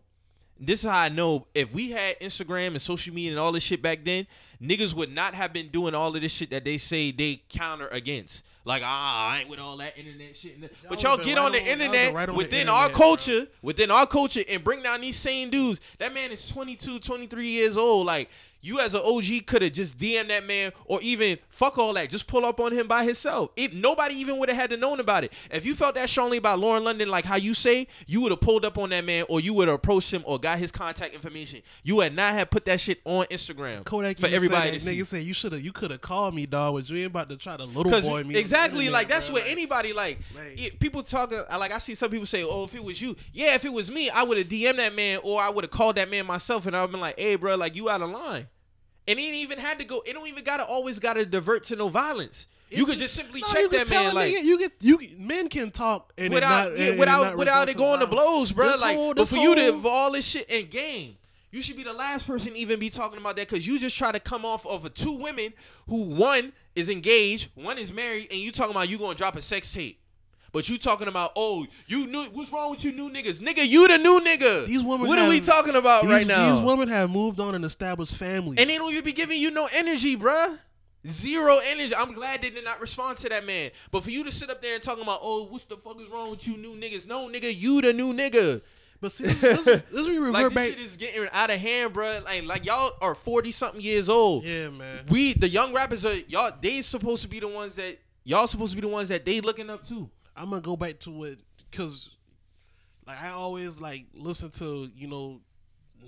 this 0.59 0.83
is 0.83 0.89
how 0.89 0.99
I 0.99 1.09
know 1.09 1.47
if 1.55 1.73
we 1.73 1.91
had 1.91 2.19
Instagram 2.19 2.67
and 2.69 2.81
social 2.81 3.13
media 3.13 3.31
and 3.31 3.39
all 3.39 3.51
this 3.51 3.63
shit 3.63 3.81
back 3.81 4.03
then, 4.03 4.27
niggas 4.61 4.93
would 4.93 5.13
not 5.13 5.33
have 5.33 5.53
been 5.53 5.69
doing 5.69 5.95
all 5.95 6.13
of 6.15 6.21
this 6.21 6.31
shit 6.31 6.49
that 6.51 6.65
they 6.65 6.77
say 6.77 7.11
they 7.11 7.41
counter 7.49 7.87
against. 7.87 8.43
Like, 8.65 8.83
ah, 8.85 9.31
I 9.31 9.39
ain't 9.39 9.49
with 9.49 9.59
all 9.59 9.77
that 9.77 9.97
internet 9.97 10.35
shit. 10.35 10.59
But 10.87 11.01
y'all 11.01 11.17
get 11.17 11.37
right 11.37 11.45
on 11.45 11.51
the 11.53 11.61
on- 11.61 11.67
internet 11.67 12.13
right 12.13 12.29
on 12.29 12.35
the 12.35 12.37
within 12.37 12.59
internet, 12.61 12.73
our 12.75 12.89
bro. 12.89 12.97
culture, 12.97 13.47
within 13.61 13.89
our 13.89 14.05
culture, 14.05 14.41
and 14.49 14.63
bring 14.63 14.83
down 14.83 15.01
these 15.01 15.15
same 15.15 15.49
dudes. 15.49 15.79
That 15.97 16.13
man 16.13 16.31
is 16.31 16.47
22, 16.49 16.99
23 16.99 17.47
years 17.47 17.77
old. 17.77 18.05
Like, 18.05 18.29
you 18.61 18.79
as 18.79 18.93
an 18.93 19.01
OG 19.05 19.45
could 19.45 19.61
have 19.61 19.71
just 19.73 19.97
DM 19.97 20.27
that 20.27 20.45
man 20.45 20.71
or 20.85 20.99
even 21.01 21.37
fuck 21.49 21.77
all 21.77 21.93
that. 21.93 22.09
Just 22.09 22.27
pull 22.27 22.45
up 22.45 22.59
on 22.59 22.71
him 22.71 22.87
by 22.87 23.03
himself. 23.05 23.51
It 23.55 23.73
nobody 23.73 24.15
even 24.15 24.37
would 24.37 24.49
have 24.49 24.57
had 24.57 24.69
to 24.71 24.77
known 24.77 24.99
about 24.99 25.23
it. 25.23 25.33
If 25.51 25.65
you 25.65 25.75
felt 25.75 25.95
that 25.95 26.09
strongly 26.09 26.37
about 26.37 26.59
Lauren 26.59 26.83
London, 26.83 27.09
like 27.09 27.25
how 27.25 27.35
you 27.37 27.53
say, 27.53 27.87
you 28.07 28.21
would 28.21 28.31
have 28.31 28.41
pulled 28.41 28.65
up 28.65 28.77
on 28.77 28.89
that 28.89 29.05
man 29.05 29.25
or 29.29 29.39
you 29.39 29.53
would 29.53 29.67
have 29.67 29.75
approached 29.75 30.11
him 30.11 30.23
or 30.25 30.37
got 30.39 30.57
his 30.59 30.71
contact 30.71 31.13
information. 31.13 31.61
You 31.83 31.97
would 31.97 32.15
not 32.15 32.33
have 32.33 32.49
put 32.49 32.65
that 32.65 32.79
shit 32.79 32.99
on 33.05 33.25
Instagram 33.25 33.85
Kodak 33.85 34.17
for 34.17 34.27
everybody 34.27 34.61
said 34.71 34.79
to 34.79 34.85
that, 34.85 34.91
see. 34.91 34.97
Nigga 35.01 35.05
said 35.05 35.23
you 35.23 35.33
should 35.33 35.53
have, 35.53 35.61
you 35.61 35.71
could 35.71 35.91
have 35.91 36.01
called 36.01 36.35
me, 36.35 36.45
dog. 36.45 36.75
But 36.75 36.89
you 36.89 36.97
ain't 36.97 37.07
about 37.07 37.29
to 37.29 37.37
try 37.37 37.55
to 37.57 37.63
little 37.63 37.91
boy 38.01 38.23
me. 38.23 38.35
exactly, 38.37 38.85
internet, 38.87 38.93
like 38.93 39.07
that's 39.07 39.27
bro. 39.27 39.35
what 39.35 39.43
Like, 39.43 39.51
anybody 39.51 39.93
like. 39.93 40.19
like- 40.35 40.61
it- 40.61 40.79
people 40.79 41.01
talk. 41.03 41.31
uh, 41.33 41.57
Like 41.57 41.71
I 41.71 41.77
see 41.77 41.95
some 41.95 42.09
people 42.11 42.25
say, 42.25 42.43
"Oh, 42.43 42.65
if 42.65 42.75
it 42.75 42.83
was 42.83 43.01
you, 43.01 43.15
yeah, 43.33 43.55
if 43.55 43.63
it 43.65 43.71
was 43.73 43.89
me, 43.89 44.09
I 44.09 44.23
would 44.23 44.37
have 44.37 44.47
DM 44.47 44.75
that 44.77 44.93
man 44.95 45.19
or 45.23 45.41
I 45.41 45.49
would 45.49 45.63
have 45.63 45.71
called 45.71 45.95
that 45.95 46.09
man 46.09 46.25
myself, 46.25 46.65
and 46.65 46.75
I've 46.75 46.91
been 46.91 46.99
like, 46.99 47.17
hey, 47.19 47.35
bro, 47.35 47.55
like 47.55 47.75
you 47.75 47.89
out 47.89 48.01
of 48.01 48.09
line." 48.09 48.47
And 49.09 49.17
it 49.19 49.23
ain't 49.23 49.35
even 49.35 49.57
had 49.59 49.79
to 49.79 49.85
go. 49.85 50.01
It 50.05 50.13
don't 50.13 50.27
even 50.27 50.43
gotta 50.43 50.63
always 50.63 50.99
gotta 50.99 51.25
divert 51.25 51.63
to 51.65 51.75
no 51.75 51.89
violence. 51.89 52.45
You 52.69 52.85
could 52.85 52.99
just 52.99 53.15
simply 53.15 53.41
No, 53.41 53.47
check 53.47 53.69
that 53.71 53.87
tell 53.87 54.03
man 54.03 54.13
like. 54.15 54.31
nigga- 54.31 54.43
you 54.43 54.59
get 54.59 54.71
you 54.81 54.99
men 55.17 55.49
can 55.49 55.71
talk 55.71 56.13
and 56.17 56.31
without 56.31 56.69
not, 56.69 56.77
yeah, 56.77 56.85
and 56.85 56.93
it 56.95 56.99
without 56.99 57.35
without 57.37 57.67
it 57.69 57.75
going 57.77 57.99
to 58.01 58.07
blows, 58.07 58.51
bro. 58.51 58.67
This 58.67 58.79
like, 58.79 58.95
whole- 58.95 59.15
but 59.15 59.27
for 59.27 59.37
you 59.37 59.55
to 59.55 59.61
whole- 59.61 59.73
have 59.73 59.85
all 59.87 60.11
this 60.11 60.25
shit 60.27 60.47
in 60.51 60.67
game, 60.67 61.17
you 61.51 61.63
should 61.63 61.77
be 61.77 61.83
the 61.83 61.93
last 61.93 62.27
person 62.27 62.55
even 62.55 62.79
be 62.79 62.91
talking 62.91 63.17
about 63.17 63.35
that 63.37 63.49
because 63.49 63.65
you 63.65 63.79
just 63.79 63.97
try 63.97 64.11
to 64.11 64.19
come 64.19 64.45
off 64.45 64.67
of 64.67 64.93
two 64.93 65.13
women 65.13 65.51
who 65.87 66.03
one 66.03 66.53
is 66.75 66.89
engaged, 66.89 67.49
one 67.55 67.79
is 67.79 67.91
married, 67.91 68.27
and 68.29 68.39
you 68.39 68.51
talking 68.51 68.71
about 68.75 68.87
you 68.87 68.99
gonna 68.99 69.15
drop 69.15 69.35
a 69.35 69.41
sex 69.41 69.73
tape. 69.73 69.99
But 70.51 70.67
you 70.69 70.77
talking 70.77 71.07
about, 71.07 71.31
oh, 71.35 71.65
you 71.87 72.07
new 72.07 72.23
what's 72.33 72.51
wrong 72.51 72.71
with 72.71 72.83
you 72.83 72.91
new 72.91 73.09
niggas? 73.09 73.39
Nigga, 73.39 73.67
you 73.67 73.87
the 73.87 73.97
new 73.97 74.19
nigga. 74.19 74.65
These 74.65 74.83
women 74.83 75.07
What 75.07 75.19
are 75.19 75.29
we 75.29 75.41
talking 75.41 75.75
about 75.75 76.03
these, 76.03 76.11
right 76.11 76.27
now? 76.27 76.55
These 76.55 76.63
women 76.65 76.87
have 76.89 77.09
moved 77.09 77.39
on 77.39 77.55
and 77.55 77.63
established 77.65 78.15
families. 78.17 78.59
And 78.59 78.69
they 78.69 78.77
don't 78.77 78.91
even 78.91 79.03
be 79.03 79.11
giving 79.13 79.39
you 79.39 79.51
no 79.51 79.67
energy, 79.71 80.15
bruh. 80.17 80.57
Zero 81.07 81.57
energy. 81.69 81.95
I'm 81.95 82.13
glad 82.13 82.41
they 82.41 82.49
did 82.49 82.65
not 82.65 82.81
respond 82.81 83.17
to 83.19 83.29
that 83.29 83.45
man. 83.45 83.71
But 83.89 84.03
for 84.03 84.11
you 84.11 84.23
to 84.25 84.31
sit 84.31 84.49
up 84.49 84.61
there 84.61 84.73
and 84.73 84.83
talking 84.83 85.03
about, 85.03 85.19
oh, 85.21 85.45
what 85.45 85.63
the 85.69 85.77
fuck 85.77 85.99
is 86.01 86.09
wrong 86.09 86.31
with 86.31 86.45
you 86.47 86.57
new 86.57 86.75
niggas? 86.75 87.07
No, 87.07 87.29
nigga, 87.29 87.55
you 87.55 87.81
the 87.81 87.93
new 87.93 88.13
nigga. 88.13 88.61
but 88.99 89.13
see, 89.13 89.23
this, 89.25 89.39
this, 89.39 89.65
this, 89.91 90.07
we 90.07 90.17
revert 90.17 90.33
Like 90.33 90.45
this 90.45 90.53
back. 90.53 90.69
shit 90.71 90.79
is 90.79 90.97
getting 90.97 91.27
out 91.31 91.49
of 91.51 91.57
hand, 91.57 91.93
bruh. 91.93 92.23
Like, 92.25 92.43
like 92.43 92.65
y'all 92.65 92.91
are 93.01 93.15
40 93.15 93.51
something 93.53 93.79
years 93.81 94.09
old. 94.09 94.43
yeah, 94.43 94.69
man. 94.69 95.05
We 95.07 95.31
the 95.33 95.47
young 95.47 95.73
rappers 95.73 96.05
are 96.05 96.17
y'all. 96.27 96.51
They 96.61 96.81
supposed 96.81 97.21
to 97.21 97.29
be 97.29 97.39
the 97.39 97.47
ones 97.47 97.75
that 97.75 97.97
y'all 98.25 98.47
supposed 98.47 98.71
to 98.73 98.75
be 98.75 98.85
the 98.85 98.93
ones 98.93 99.07
that 99.07 99.25
they 99.25 99.39
looking 99.39 99.69
up 99.69 99.85
to. 99.85 100.09
I'm 100.39 100.49
gonna 100.49 100.61
go 100.61 100.77
back 100.77 100.99
to 101.01 101.25
it 101.25 101.39
because, 101.69 102.09
like, 103.05 103.21
I 103.21 103.29
always 103.31 103.79
like 103.79 104.05
listen 104.13 104.49
to 104.51 104.89
you 104.95 105.07
know 105.07 105.41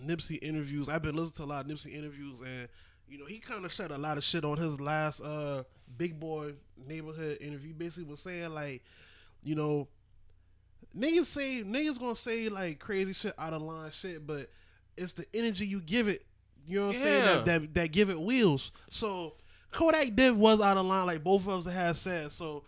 Nipsey 0.06 0.40
interviews. 0.42 0.88
I've 0.88 1.02
been 1.02 1.16
listening 1.16 1.34
to 1.34 1.44
a 1.44 1.52
lot 1.54 1.66
of 1.66 1.72
Nipsey 1.72 1.94
interviews, 1.94 2.40
and 2.40 2.70
you 3.10 3.18
know 3.18 3.26
he 3.26 3.40
kind 3.40 3.66
of 3.66 3.74
said 3.74 3.92
a 3.92 3.98
lot 3.98 4.18
of 4.18 4.24
shit 4.24 4.46
on 4.46 4.58
his 4.58 4.80
last 4.80 5.20
uh 5.20 5.64
Big 5.98 6.18
Boy 6.18 6.54
neighborhood 6.88 7.40
interview. 7.42 7.74
Basically, 7.74 8.06
was 8.06 8.22
saying 8.22 8.52
like, 8.52 8.84
you 9.44 9.56
know, 9.56 9.90
niggas 10.98 11.26
say 11.26 11.62
niggas 11.64 12.00
gonna 12.00 12.16
say 12.16 12.48
like 12.48 12.80
crazy 12.80 13.12
shit 13.12 13.34
out 13.38 13.52
of 13.52 13.62
line 13.62 13.92
shit, 13.92 14.26
but 14.26 14.50
it's 14.96 15.14
the 15.14 15.26
energy 15.34 15.66
you 15.66 15.82
give 15.82 16.08
it. 16.08 16.26
You 16.66 16.80
know 16.80 16.88
what 16.88 16.96
I'm 16.96 17.02
saying? 17.02 17.24
That, 17.26 17.46
that 17.46 17.74
that 17.74 17.92
give 17.92 18.10
it 18.10 18.20
wheels. 18.20 18.72
So 18.90 19.34
Kodak 19.72 20.16
did 20.16 20.38
was 20.38 20.62
out 20.62 20.78
of 20.78 20.86
line, 20.86 21.06
like 21.06 21.22
both 21.22 21.46
of 21.48 21.68
us 21.68 21.74
had 21.74 21.98
said. 21.98 22.32
So 22.32 22.64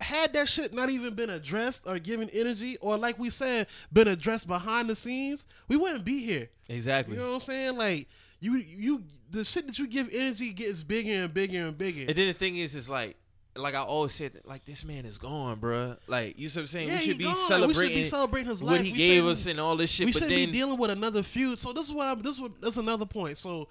had 0.00 0.32
that 0.34 0.48
shit 0.48 0.72
not 0.72 0.90
even 0.90 1.14
been 1.14 1.30
addressed 1.30 1.86
or 1.86 1.98
given 1.98 2.28
energy, 2.30 2.76
or 2.78 2.96
like 2.96 3.18
we 3.18 3.30
said, 3.30 3.66
been 3.92 4.08
addressed 4.08 4.46
behind 4.46 4.88
the 4.88 4.96
scenes, 4.96 5.46
we 5.66 5.76
wouldn't 5.76 6.04
be 6.04 6.24
here. 6.24 6.48
Exactly. 6.68 7.14
You 7.14 7.20
know 7.20 7.28
what 7.28 7.34
I'm 7.34 7.40
saying? 7.40 7.76
Like 7.76 8.08
you 8.40 8.56
you 8.56 9.02
the 9.30 9.44
shit 9.44 9.66
that 9.66 9.78
you 9.78 9.86
give 9.86 10.08
energy 10.12 10.52
gets 10.52 10.82
bigger 10.82 11.24
and 11.24 11.34
bigger 11.34 11.66
and 11.66 11.76
bigger. 11.76 12.02
And 12.08 12.16
then 12.16 12.28
the 12.28 12.32
thing 12.32 12.56
is, 12.56 12.74
is 12.74 12.88
like, 12.88 13.16
like 13.56 13.74
I 13.74 13.82
always 13.82 14.12
said, 14.12 14.40
like 14.44 14.64
this 14.64 14.84
man 14.84 15.04
is 15.04 15.18
gone, 15.18 15.58
bruh. 15.58 15.96
Like 16.06 16.38
you 16.38 16.48
see 16.48 16.60
what 16.60 16.62
I'm 16.62 16.68
saying? 16.68 16.88
Yeah, 16.88 16.94
we 16.94 17.00
should 17.00 17.18
be 17.18 17.24
gone. 17.24 17.36
Celebrating. 17.48 17.76
We 17.76 17.84
should 17.88 17.94
be 17.94 18.04
celebrating 18.04 18.50
his 18.50 18.62
life. 18.62 18.78
what 18.78 18.86
he 18.86 18.92
We 18.92 18.98
gave 18.98 19.26
us 19.26 19.46
and 19.46 19.58
all 19.58 19.76
this 19.76 19.90
shit. 19.90 20.06
we 20.06 20.12
shouldn't 20.12 20.30
be 20.30 20.46
dealing 20.46 20.78
with 20.78 20.90
another 20.90 21.22
feud. 21.22 21.58
So 21.58 21.72
this 21.72 21.86
is 21.86 21.92
what 21.92 22.08
I'm. 22.08 22.22
This 22.22 22.36
is 22.36 22.40
what 22.40 22.60
that's 22.60 22.76
another 22.76 23.06
point. 23.06 23.36
So 23.38 23.68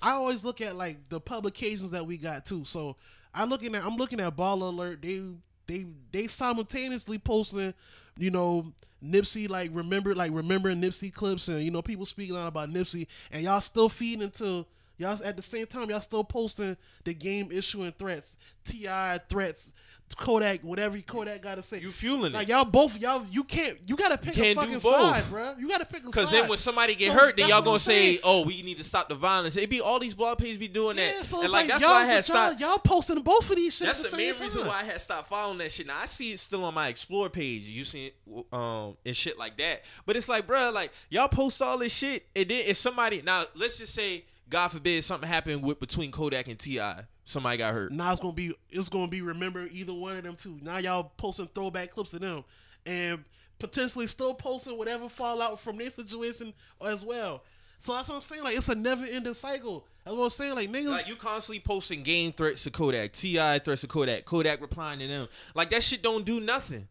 I 0.00 0.12
always 0.12 0.44
look 0.44 0.60
at 0.60 0.74
like 0.74 1.08
the 1.10 1.20
publications 1.20 1.90
that 1.90 2.06
we 2.06 2.16
got 2.16 2.46
too. 2.46 2.64
So 2.64 2.96
I 3.34 3.44
looking 3.44 3.74
at 3.74 3.84
I'm 3.84 3.96
looking 3.96 4.20
at 4.20 4.34
Ball 4.34 4.62
Alert. 4.62 5.02
They 5.02 5.22
they 5.66 5.86
they 6.12 6.26
simultaneously 6.26 7.18
posting, 7.18 7.74
you 8.16 8.30
know, 8.30 8.72
Nipsey 9.04 9.48
like 9.48 9.70
remember 9.72 10.14
like 10.14 10.32
remembering 10.32 10.80
Nipsey 10.80 11.12
clips 11.12 11.48
and 11.48 11.62
you 11.62 11.70
know 11.70 11.82
people 11.82 12.06
speaking 12.06 12.36
out 12.36 12.48
about 12.48 12.70
Nipsey 12.70 13.06
and 13.30 13.42
y'all 13.42 13.60
still 13.60 13.88
feeding 13.88 14.22
into 14.22 14.66
y'all 14.98 15.18
at 15.24 15.36
the 15.36 15.42
same 15.42 15.66
time 15.66 15.90
y'all 15.90 16.00
still 16.00 16.24
posting 16.24 16.76
the 17.04 17.14
game 17.14 17.48
issuing 17.52 17.92
threats, 17.92 18.36
T.I. 18.64 19.20
threats. 19.28 19.72
Kodak, 20.14 20.62
whatever 20.62 20.98
Kodak 21.00 21.42
got 21.42 21.56
to 21.56 21.62
say, 21.62 21.80
you 21.80 21.90
fueling 21.92 22.32
like 22.32 22.32
it. 22.32 22.36
Like 22.36 22.48
y'all 22.48 22.64
both 22.64 22.98
y'all 22.98 23.26
you 23.30 23.44
can't 23.44 23.76
you 23.86 23.96
gotta 23.96 24.16
pick 24.16 24.36
a 24.36 24.40
can't 24.40 24.58
do 24.58 24.64
fucking 24.64 24.78
both. 24.78 25.14
side, 25.16 25.24
bro. 25.28 25.54
You 25.58 25.68
gotta 25.68 25.84
pick 25.84 26.00
a 26.00 26.04
side. 26.04 26.10
Because 26.12 26.30
then 26.30 26.48
when 26.48 26.58
somebody 26.58 26.94
get 26.94 27.12
So 27.12 27.18
hurt, 27.18 27.36
then 27.36 27.48
y'all 27.48 27.60
gonna 27.60 27.78
say, 27.78 28.18
"Oh, 28.22 28.46
we 28.46 28.62
need 28.62 28.78
to 28.78 28.84
stop 28.84 29.08
the 29.08 29.14
violence." 29.14 29.56
It 29.56 29.68
be 29.68 29.80
all 29.80 29.98
these 29.98 30.14
blog 30.14 30.38
pages 30.38 30.58
be 30.58 30.68
doing 30.68 30.96
that, 30.96 31.14
yeah, 31.16 31.22
so 31.22 31.36
and 31.36 31.44
it's 31.44 31.52
like, 31.52 31.62
like, 31.62 31.68
that's 31.68 31.82
y'all, 31.82 31.90
why 31.90 32.02
I 32.02 32.06
had 32.06 32.14
y'all, 32.14 32.22
stopped. 32.22 32.60
y'all 32.60 32.78
posting 32.78 33.20
both 33.22 33.50
of 33.50 33.56
these 33.56 33.76
shit. 33.76 33.88
That's 33.88 34.00
at 34.04 34.10
the 34.10 34.10
the, 34.12 34.16
main 34.16 34.32
same 34.34 34.42
reason 34.42 34.66
why 34.66 34.80
I 34.80 34.84
had 34.84 35.00
stopped 35.00 35.28
following 35.28 35.58
that 35.58 35.72
shit. 35.72 35.86
Now 35.86 35.98
I 36.02 36.06
see 36.06 36.32
it 36.32 36.40
still 36.40 36.64
on 36.64 36.74
my 36.74 36.88
explore 36.88 37.28
page. 37.28 37.62
You 37.64 37.84
see 37.84 38.06
it, 38.06 38.46
um, 38.52 38.96
and 39.04 39.16
shit 39.16 39.38
like 39.38 39.58
that. 39.58 39.82
But 40.06 40.16
it's 40.16 40.28
like, 40.28 40.46
bruh, 40.46 40.72
like 40.72 40.92
y'all 41.10 41.28
post 41.28 41.60
all 41.60 41.78
this 41.78 41.92
shit, 41.92 42.26
and 42.34 42.48
then 42.48 42.62
if 42.66 42.76
somebody 42.78 43.22
now, 43.22 43.44
let's 43.54 43.78
just 43.78 43.94
say, 43.94 44.24
God 44.48 44.68
forbid, 44.68 45.04
something 45.04 45.28
happened 45.28 45.62
with 45.62 45.80
between 45.80 46.10
Kodak 46.10 46.48
and 46.48 46.58
T.I., 46.58 47.02
somebody 47.26 47.58
got 47.58 47.74
hurt. 47.74 47.92
Now 47.92 48.10
it's 48.10 48.20
gonna 48.20 48.32
be 48.32 48.52
it's 48.70 48.88
gonna 48.88 49.08
be 49.08 49.20
remembering 49.20 49.68
either 49.72 49.92
one 49.92 50.16
of 50.16 50.24
them 50.24 50.36
two. 50.36 50.58
Now 50.62 50.78
y'all 50.78 51.12
posting 51.18 51.48
throwback 51.54 51.90
clips 51.90 52.14
of 52.14 52.20
them 52.20 52.44
and 52.86 53.22
potentially 53.58 54.06
still 54.06 54.32
posting 54.34 54.78
whatever 54.78 55.08
fallout 55.08 55.60
from 55.60 55.76
their 55.76 55.90
situation 55.90 56.54
as 56.82 57.04
well. 57.04 57.42
So 57.78 57.92
that's 57.92 58.08
what 58.08 58.14
I'm 58.16 58.20
saying. 58.22 58.42
Like 58.42 58.56
it's 58.56 58.68
a 58.70 58.74
never 58.74 59.04
ending 59.04 59.34
cycle. 59.34 59.86
That's 60.04 60.16
what 60.16 60.24
I'm 60.24 60.30
saying. 60.30 60.54
Like 60.54 60.70
niggas, 60.72 60.90
Like 60.90 61.08
you 61.08 61.16
constantly 61.16 61.60
posting 61.60 62.02
game 62.02 62.32
threats 62.32 62.62
to 62.64 62.70
Kodak, 62.70 63.12
T.I. 63.12 63.58
threats 63.58 63.82
to 63.82 63.86
Kodak, 63.88 64.24
Kodak 64.24 64.60
replying 64.60 65.00
to 65.00 65.06
them. 65.06 65.28
Like 65.54 65.70
that 65.70 65.82
shit 65.82 66.02
don't 66.02 66.24
do 66.24 66.40
nothing. 66.40 66.88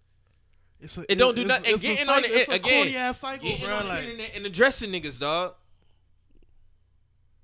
it's 0.81 0.97
a, 0.97 1.11
It 1.11 1.15
don't 1.15 1.35
do 1.35 1.43
nothing. 1.45 1.65
And 1.65 1.75
it's 1.75 1.83
a 1.83 1.87
getting 1.87 2.09
on 2.09 2.21
the 2.21 2.27
it's 2.39 2.49
a 2.49 2.53
again, 2.55 2.93
ass 2.95 3.19
cycle, 3.19 3.47
getting 3.47 3.65
bro. 3.65 3.75
on 3.77 3.87
the 3.87 4.01
internet 4.03 4.35
and 4.35 4.45
addressing 4.45 4.91
niggas, 4.91 5.19
dog. 5.19 5.53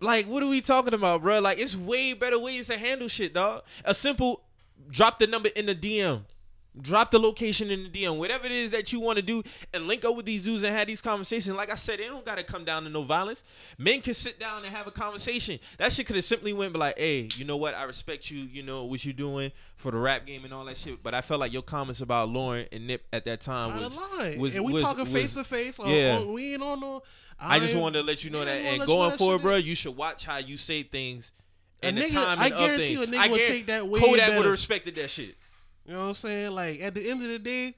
Like, 0.02 0.26
what 0.26 0.42
are 0.42 0.48
we 0.48 0.62
talking 0.62 0.96
about, 0.96 1.22
bro? 1.22 1.40
Like, 1.40 1.60
it's 1.60 1.76
way 1.76 2.14
better 2.14 2.40
ways 2.40 2.68
to 2.68 2.78
handle 2.78 3.08
shit, 3.08 3.36
dog. 3.36 3.64
A 3.86 3.94
simple 3.94 4.42
drop 4.90 5.20
the 5.20 5.28
number 5.28 5.50
in 5.50 5.68
the 5.68 5.76
DM. 5.76 6.24
Drop 6.80 7.12
the 7.12 7.20
location 7.20 7.70
in 7.70 7.84
the 7.84 7.90
DM, 7.90 8.18
whatever 8.18 8.46
it 8.46 8.52
is 8.54 8.72
that 8.72 8.94
you 8.94 9.02
want 9.02 9.18
to 9.18 9.22
do, 9.22 9.44
and 9.74 9.88
link 9.88 10.06
up 10.06 10.16
with 10.16 10.26
these 10.26 10.42
dudes 10.42 10.64
and 10.64 10.74
have 10.74 10.88
these 10.88 11.02
conversations. 11.02 11.58
Like 11.58 11.70
I 11.70 11.76
said, 11.76 12.00
they 12.00 12.06
don't 12.06 12.24
gotta 12.24 12.44
come 12.44 12.64
down 12.64 12.86
to 12.86 12.90
no 12.90 13.04
violence. 13.04 13.44
Men 13.78 14.02
can 14.02 14.14
sit 14.14 14.40
down 14.40 14.64
and 14.64 14.74
have 14.74 14.88
a 14.88 14.92
conversation. 14.92 15.60
That 15.80 15.92
shit 15.92 16.06
could 16.08 16.16
have 16.16 16.24
simply 16.24 16.54
went 16.54 16.74
like, 16.78 16.98
"Hey, 16.98 17.28
you 17.36 17.44
know 17.44 17.58
what? 17.58 17.76
I 17.76 17.84
respect 17.84 18.32
you. 18.32 18.40
You 18.40 18.64
know 18.64 18.86
what 18.86 19.04
you're 19.04 19.14
doing 19.14 19.52
for 19.76 19.92
the 19.92 19.98
rap 19.98 20.26
game 20.26 20.46
and 20.46 20.54
all 20.54 20.64
that 20.64 20.78
shit." 20.78 21.04
But 21.04 21.14
I 21.14 21.20
felt 21.20 21.42
like 21.42 21.52
your 21.52 21.62
comments 21.62 22.00
about 22.00 22.30
Lauren 22.30 22.66
and 22.72 22.88
Nip 22.88 23.04
at 23.12 23.26
that 23.26 23.42
time 23.42 23.72
out 23.72 23.82
was, 23.82 23.98
line. 23.98 24.40
was 24.40 24.56
and 24.56 24.64
we 24.64 24.72
was- 24.72 24.84
talking 24.84 25.06
face 25.06 25.34
to 25.34 25.44
face. 25.44 25.78
or- 25.78 25.90
yeah. 25.90 26.20
or 26.20 26.32
we 26.32 26.54
ain't 26.54 26.64
on 26.64 26.80
no. 26.80 27.04
I 27.38 27.60
just 27.60 27.76
wanted 27.76 28.00
to 28.00 28.06
let 28.06 28.24
you 28.24 28.30
know 28.30 28.40
yeah, 28.40 28.46
that. 28.46 28.56
And 28.58 28.66
let 28.66 28.74
you 28.74 28.80
know 28.80 28.86
going 28.86 29.18
forward, 29.18 29.42
bro, 29.42 29.56
you 29.58 29.76
should 29.76 29.98
watch 29.98 30.24
how 30.24 30.38
you 30.38 30.56
say 30.56 30.84
things. 30.84 31.32
A 31.84 31.88
And 31.88 31.98
the 31.98 32.04
nigga- 32.04 32.14
timing 32.14 32.40
I 32.46 32.50
guarantee 32.50 32.92
you 32.94 33.02
a 33.04 33.08
nigga 33.08 33.18
I 33.18 33.28
would 33.28 33.42
take 33.42 33.66
that 33.66 33.88
way 33.88 34.00
Kodak 34.00 34.30
would 34.38 34.46
have 34.46 34.52
respected 34.52 34.96
that 34.96 35.10
shit. 35.10 35.36
You 35.86 35.94
know 35.94 36.00
what 36.02 36.06
I'm 36.10 36.14
saying? 36.16 36.52
Like 36.52 36.82
at 36.82 36.94
the 36.96 37.10
end 37.10 37.22
of 37.22 37.28
the 37.28 37.40
day, 37.40 37.76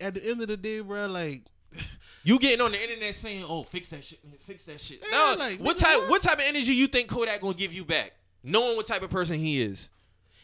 at 0.00 0.14
the 0.14 0.24
end 0.30 0.40
of 0.42 0.48
the 0.48 0.56
day, 0.56 0.80
bro, 0.80 1.06
like 1.06 1.42
You 2.24 2.38
getting 2.38 2.60
on 2.60 2.72
the 2.72 2.82
internet 2.82 3.14
saying, 3.14 3.44
"Oh, 3.48 3.62
fix 3.62 3.88
that 3.90 4.04
shit, 4.04 4.22
man, 4.24 4.34
fix 4.40 4.64
that 4.64 4.80
shit." 4.80 5.02
Yeah, 5.10 5.34
no, 5.34 5.34
like, 5.38 5.58
what 5.60 5.76
type? 5.76 5.96
what? 5.98 6.10
What 6.10 6.22
type 6.22 6.38
of 6.38 6.44
energy 6.46 6.74
you 6.74 6.86
think 6.86 7.08
Kodak 7.08 7.40
gonna 7.40 7.54
give 7.54 7.72
you 7.72 7.84
back, 7.84 8.12
knowing 8.42 8.76
what 8.76 8.86
type 8.86 9.02
of 9.02 9.10
person 9.10 9.38
he 9.38 9.60
is? 9.62 9.88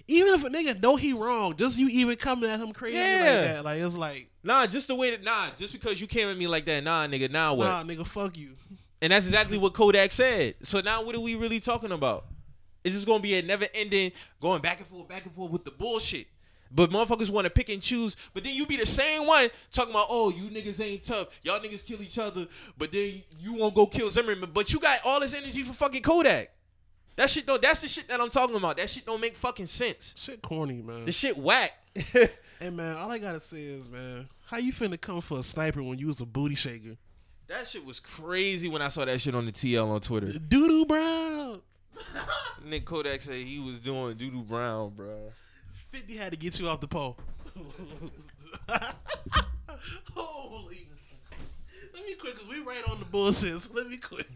even 0.06 0.34
if 0.34 0.44
a 0.44 0.50
nigga 0.50 0.80
know 0.82 0.96
he 0.96 1.12
wrong, 1.12 1.56
just 1.56 1.78
you 1.78 1.88
even 1.88 2.16
coming 2.16 2.48
at 2.50 2.60
him 2.60 2.72
crazy 2.72 2.98
Yeah. 2.98 3.14
like 3.20 3.20
that, 3.54 3.64
like 3.64 3.80
it's 3.80 3.96
like 3.96 4.28
Nah, 4.42 4.66
just 4.66 4.88
the 4.88 4.94
way 4.94 5.10
that 5.10 5.24
nah, 5.24 5.48
just 5.56 5.72
because 5.72 5.98
you 6.00 6.06
came 6.06 6.28
at 6.28 6.36
me 6.36 6.46
like 6.46 6.66
that, 6.66 6.84
nah, 6.84 7.06
nigga, 7.06 7.30
now 7.30 7.54
what? 7.54 7.64
nah, 7.66 7.82
nigga, 7.82 8.06
fuck 8.06 8.36
you. 8.36 8.50
And 9.00 9.12
that's 9.12 9.26
exactly 9.26 9.56
what 9.58 9.72
Kodak 9.72 10.12
said. 10.12 10.54
So 10.62 10.80
now 10.80 11.02
what 11.02 11.14
are 11.14 11.20
we 11.20 11.34
really 11.34 11.60
talking 11.60 11.92
about? 11.92 12.26
It's 12.82 12.94
just 12.94 13.06
gonna 13.06 13.20
be 13.20 13.34
a 13.36 13.42
never 13.42 13.66
ending 13.74 14.12
going 14.40 14.60
back 14.60 14.78
and 14.78 14.86
forth, 14.86 15.08
back 15.08 15.24
and 15.24 15.32
forth 15.34 15.50
with 15.50 15.64
the 15.64 15.70
bullshit. 15.70 16.26
But 16.74 16.90
motherfuckers 16.90 17.30
want 17.30 17.44
to 17.44 17.50
pick 17.50 17.68
and 17.68 17.80
choose. 17.80 18.16
But 18.32 18.44
then 18.44 18.54
you 18.54 18.66
be 18.66 18.76
the 18.76 18.86
same 18.86 19.26
one 19.26 19.48
talking 19.72 19.92
about, 19.92 20.06
oh, 20.10 20.30
you 20.30 20.44
niggas 20.50 20.84
ain't 20.84 21.04
tough. 21.04 21.28
Y'all 21.42 21.60
niggas 21.60 21.86
kill 21.86 22.02
each 22.02 22.18
other. 22.18 22.48
But 22.76 22.90
then 22.90 23.22
you 23.38 23.54
won't 23.54 23.74
go 23.74 23.86
kill 23.86 24.10
Zimmerman. 24.10 24.50
But 24.52 24.72
you 24.72 24.80
got 24.80 24.98
all 25.04 25.20
this 25.20 25.34
energy 25.34 25.62
for 25.62 25.72
fucking 25.72 26.02
Kodak. 26.02 26.50
That 27.16 27.30
shit 27.30 27.46
don't. 27.46 27.62
That's 27.62 27.80
the 27.80 27.88
shit 27.88 28.08
that 28.08 28.20
I'm 28.20 28.30
talking 28.30 28.56
about. 28.56 28.76
That 28.76 28.90
shit 28.90 29.06
don't 29.06 29.20
make 29.20 29.36
fucking 29.36 29.68
sense. 29.68 30.14
Shit 30.16 30.42
corny, 30.42 30.82
man. 30.82 31.04
The 31.04 31.12
shit 31.12 31.38
whack. 31.38 31.72
Hey 32.60 32.70
man, 32.70 32.96
all 32.96 33.10
I 33.10 33.18
gotta 33.18 33.40
say 33.40 33.62
is, 33.62 33.90
man, 33.90 34.28
how 34.46 34.58
you 34.58 34.72
finna 34.72 34.98
come 34.98 35.20
for 35.20 35.40
a 35.40 35.42
sniper 35.42 35.82
when 35.82 35.98
you 35.98 36.06
was 36.06 36.20
a 36.20 36.24
booty 36.24 36.54
shaker? 36.54 36.96
that 37.48 37.68
shit 37.68 37.84
was 37.84 38.00
crazy 38.00 38.68
when 38.68 38.80
I 38.80 38.88
saw 38.88 39.04
that 39.04 39.20
shit 39.20 39.34
on 39.34 39.44
the 39.44 39.52
TL 39.52 39.86
on 39.86 40.00
Twitter. 40.00 40.26
Doo 40.26 40.68
doo 40.68 40.86
brown. 40.86 41.60
Nick 42.64 42.84
Kodak 42.84 43.20
said 43.20 43.36
he 43.36 43.58
was 43.58 43.80
doing 43.80 44.16
doo 44.16 44.30
doo 44.30 44.42
brown, 44.42 44.90
bro. 44.96 45.32
Fifty 45.94 46.16
had 46.16 46.32
to 46.32 46.38
get 46.38 46.58
you 46.58 46.66
off 46.66 46.80
the 46.80 46.88
pole. 46.88 47.16
Holy. 50.12 50.88
Let 51.94 52.04
me 52.04 52.14
quit, 52.14 52.36
cause 52.36 52.48
we 52.48 52.58
right 52.60 52.82
on 52.90 52.98
the 52.98 53.04
bullshit. 53.04 53.60
So 53.62 53.70
let 53.74 53.88
me 53.88 53.96
quit. 53.96 54.26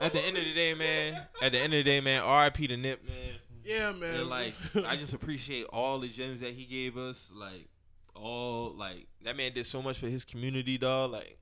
At 0.00 0.12
the 0.12 0.20
end 0.20 0.38
of 0.38 0.44
the 0.44 0.52
day, 0.54 0.74
man. 0.74 1.20
At 1.42 1.50
the 1.50 1.58
end 1.58 1.74
of 1.74 1.78
the 1.78 1.82
day, 1.82 2.00
man. 2.00 2.22
R.I.P. 2.22 2.68
to 2.68 2.76
Nip, 2.76 3.04
man. 3.06 3.34
yeah, 3.64 3.90
man. 3.92 4.20
And 4.20 4.28
like, 4.30 4.54
I 4.86 4.94
just 4.96 5.14
appreciate 5.14 5.64
all 5.72 5.98
the 5.98 6.08
gems 6.08 6.38
that 6.40 6.52
he 6.52 6.64
gave 6.64 6.96
us. 6.96 7.28
Like, 7.34 7.66
all 8.14 8.72
like 8.76 9.08
that 9.24 9.36
man 9.36 9.52
did 9.52 9.66
so 9.66 9.82
much 9.82 9.98
for 9.98 10.06
his 10.06 10.24
community, 10.24 10.78
dog. 10.78 11.10
Like, 11.10 11.38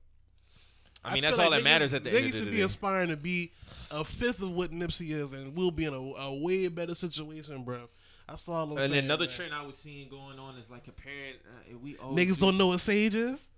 I 1.05 1.13
mean, 1.13 1.21
feel 1.21 1.29
that's 1.29 1.37
like 1.37 1.45
all 1.45 1.51
that 1.51 1.61
niggas- 1.61 1.63
matters 1.63 1.93
at 1.93 2.03
the 2.03 2.09
end 2.09 2.17
of 2.17 2.23
the 2.25 2.31
day. 2.31 2.37
should 2.39 2.51
be 2.51 2.61
aspiring 2.61 3.09
to 3.09 3.17
be 3.17 3.51
a 3.91 4.03
fifth 4.03 4.41
of 4.41 4.51
what 4.51 4.71
Nipsey 4.71 5.11
is, 5.11 5.33
and 5.33 5.55
we'll 5.55 5.71
be 5.71 5.85
in 5.85 5.93
a, 5.93 5.97
a 5.97 6.43
way 6.43 6.67
better 6.69 6.95
situation, 6.95 7.63
bro. 7.63 7.87
All 8.29 8.71
I'm 8.71 8.77
and 8.77 8.87
saying. 8.87 9.05
another 9.05 9.25
man. 9.25 9.33
trend 9.33 9.53
I 9.53 9.65
was 9.65 9.77
seeing 9.77 10.09
going 10.09 10.39
on 10.39 10.57
is 10.57 10.69
like 10.69 10.83
comparing. 10.83 11.35
Uh, 11.45 11.77
we 11.77 11.97
all 11.97 12.13
Niggas 12.13 12.39
don't 12.39 12.57
know 12.57 12.67
what 12.67 12.79
Sage 12.79 13.15
is. 13.15 13.49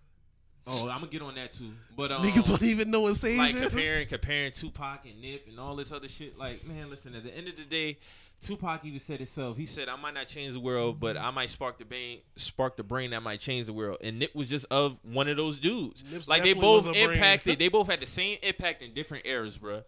Oh, 0.68 0.88
I'm 0.90 1.00
gonna 1.00 1.08
get 1.08 1.22
on 1.22 1.36
that 1.36 1.52
too. 1.52 1.72
But 1.98 2.12
um, 2.12 2.24
Niggas 2.24 2.48
don't 2.48 2.62
even 2.64 2.92
know 2.92 3.02
what 3.02 3.18
Sage 3.18 3.38
like 3.38 3.56
is. 3.56 3.62
comparing 3.70 4.08
comparing 4.08 4.52
Tupac 4.52 5.06
and 5.06 5.22
Nip 5.22 5.46
and 5.50 5.60
all 5.60 5.76
this 5.76 5.92
other 5.92 6.08
shit. 6.08 6.38
Like, 6.38 6.66
man, 6.66 6.90
listen. 6.90 7.16
At 7.16 7.24
the 7.24 7.36
end 7.36 7.48
of 7.48 7.56
the 7.56 7.64
day, 7.64 7.98
Tupac 8.42 8.86
even 8.86 9.00
said 9.00 9.18
himself. 9.20 9.58
He 9.58 9.66
said, 9.66 9.90
"I 9.90 9.96
might 9.96 10.14
not 10.14 10.28
change 10.28 10.54
the 10.54 10.60
world, 10.60 11.00
but 11.00 11.18
I 11.18 11.32
might 11.32 11.50
spark 11.50 11.78
the 11.78 11.86
brain, 11.86 12.20
spark 12.36 12.78
the 12.78 12.84
brain 12.84 13.12
that 13.12 13.22
might 13.22 13.40
change 13.40 13.66
the 13.66 13.74
world." 13.74 13.98
And 14.02 14.20
Nip 14.20 14.36
was 14.36 14.50
just 14.50 14.66
of 14.72 14.98
one 15.04 15.28
of 15.28 15.38
those 15.38 15.58
dudes. 15.58 16.04
Nip's 16.12 16.28
like 16.28 16.44
they 16.44 16.54
both 16.54 16.88
was 16.88 16.96
a 16.96 17.06
brain. 17.06 17.14
impacted. 17.14 17.60
they 17.60 17.68
both 17.68 17.88
had 17.88 18.00
the 18.00 18.08
same 18.08 18.38
impact 18.44 18.82
in 18.82 18.94
different 18.94 19.26
eras, 19.26 19.58
bro. 19.58 19.84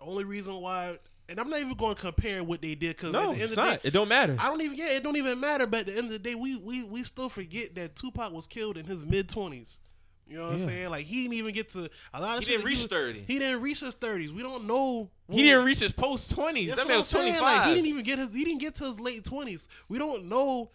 Only 0.00 0.24
reason 0.24 0.54
why, 0.60 0.98
and 1.28 1.38
I'm 1.38 1.50
not 1.50 1.60
even 1.60 1.74
going 1.74 1.94
to 1.94 2.00
compare 2.00 2.42
what 2.42 2.62
they 2.62 2.74
did 2.74 2.96
because 2.96 3.12
No, 3.12 3.30
at 3.32 3.36
the 3.36 3.42
end 3.42 3.42
it's 3.42 3.50
of 3.52 3.56
the 3.56 3.62
not. 3.62 3.82
day, 3.82 3.88
It 3.88 3.92
don't 3.92 4.08
matter. 4.08 4.36
I 4.38 4.48
don't 4.48 4.60
even 4.62 4.76
yeah, 4.76 4.90
it 4.90 5.02
don't 5.02 5.16
even 5.16 5.38
matter. 5.40 5.66
But 5.66 5.80
at 5.80 5.86
the 5.86 5.96
end 5.96 6.06
of 6.06 6.12
the 6.12 6.18
day, 6.18 6.34
we 6.34 6.56
we 6.56 6.82
we 6.84 7.02
still 7.04 7.28
forget 7.28 7.74
that 7.74 7.96
Tupac 7.96 8.32
was 8.32 8.46
killed 8.46 8.76
in 8.78 8.84
his 8.86 9.04
mid 9.04 9.28
twenties. 9.28 9.78
You 10.26 10.36
know 10.36 10.44
what 10.44 10.52
I'm 10.54 10.58
saying? 10.58 10.90
Like 10.90 11.06
he 11.06 11.22
didn't 11.22 11.34
even 11.34 11.54
get 11.54 11.70
to 11.70 11.88
a 12.12 12.20
lot 12.20 12.36
of 12.38 12.44
He 12.44 12.50
didn't 12.50 12.60
that 12.62 12.66
reach 12.68 12.78
was- 12.78 12.86
30. 12.86 13.24
He 13.26 13.38
didn't 13.38 13.62
reach 13.62 13.80
his 13.80 13.94
thirties. 13.94 14.32
We 14.32 14.42
don't 14.42 14.66
know. 14.66 15.10
He 15.30 15.42
didn't 15.42 15.64
reach 15.64 15.80
his 15.80 15.92
post 15.92 16.30
twenties. 16.32 16.74
That 16.76 16.86
man 16.86 16.98
was 16.98 17.06
saying. 17.08 17.34
twenty 17.34 17.40
Like, 17.42 17.66
he 17.68 17.74
didn't 17.74 17.86
even 17.86 18.02
get 18.02 18.18
his. 18.18 18.34
He 18.34 18.44
didn't 18.44 18.60
get 18.60 18.74
to 18.76 18.84
his 18.84 19.00
late 19.00 19.24
twenties. 19.24 19.68
We 19.88 19.98
don't 19.98 20.26
know, 20.26 20.70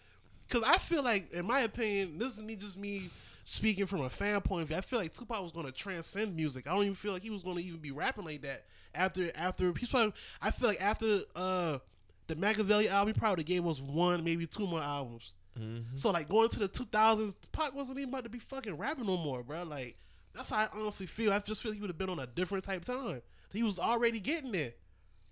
because 0.48 0.62
I 0.64 0.78
feel 0.78 1.04
like, 1.04 1.32
in 1.32 1.46
my 1.46 1.60
opinion, 1.60 2.18
this 2.18 2.32
is 2.36 2.42
me 2.42 2.56
just 2.56 2.76
me 2.76 3.10
speaking 3.44 3.86
from 3.86 4.00
a 4.00 4.10
fan 4.10 4.40
point 4.40 4.62
of 4.62 4.68
view. 4.68 4.76
I 4.76 4.80
feel 4.80 4.98
like 4.98 5.12
Tupac 5.12 5.40
was 5.42 5.52
going 5.52 5.66
to 5.66 5.72
transcend 5.72 6.34
music. 6.34 6.66
I 6.66 6.72
don't 6.74 6.82
even 6.82 6.94
feel 6.94 7.12
like 7.12 7.22
he 7.22 7.30
was 7.30 7.42
going 7.42 7.56
to 7.58 7.62
even 7.64 7.78
be 7.78 7.90
rapping 7.92 8.24
like 8.24 8.42
that 8.42 8.64
after 8.94 9.30
after. 9.34 9.72
He's 9.78 9.90
probably. 9.90 10.12
I 10.40 10.50
feel 10.50 10.68
like 10.68 10.80
after 10.80 11.20
uh 11.34 11.78
the 12.26 12.36
Makaveli 12.36 12.88
album 12.88 13.14
he 13.14 13.18
probably 13.18 13.44
gave 13.44 13.66
us 13.66 13.80
one, 13.80 14.24
maybe 14.24 14.46
two 14.46 14.66
more 14.66 14.80
albums. 14.80 15.34
Mhm. 15.58 15.84
So 15.94 16.10
like 16.10 16.28
going 16.28 16.48
to 16.48 16.58
the 16.58 16.68
2000s, 16.68 17.34
Pac 17.52 17.74
wasn't 17.74 17.98
even 17.98 18.10
about 18.10 18.24
to 18.24 18.30
be 18.30 18.38
fucking 18.38 18.76
rapping 18.76 19.06
no 19.06 19.16
more, 19.16 19.42
bro. 19.42 19.62
Like 19.62 19.96
that's 20.34 20.50
how 20.50 20.58
I 20.58 20.68
honestly 20.74 21.06
feel. 21.06 21.32
I 21.32 21.38
just 21.38 21.62
feel 21.62 21.72
he 21.72 21.80
would 21.80 21.90
have 21.90 21.98
been 21.98 22.10
on 22.10 22.18
a 22.18 22.26
different 22.26 22.64
type 22.64 22.80
of 22.80 22.86
time. 22.86 23.22
He 23.52 23.62
was 23.62 23.78
already 23.78 24.18
getting 24.18 24.50
there. 24.50 24.72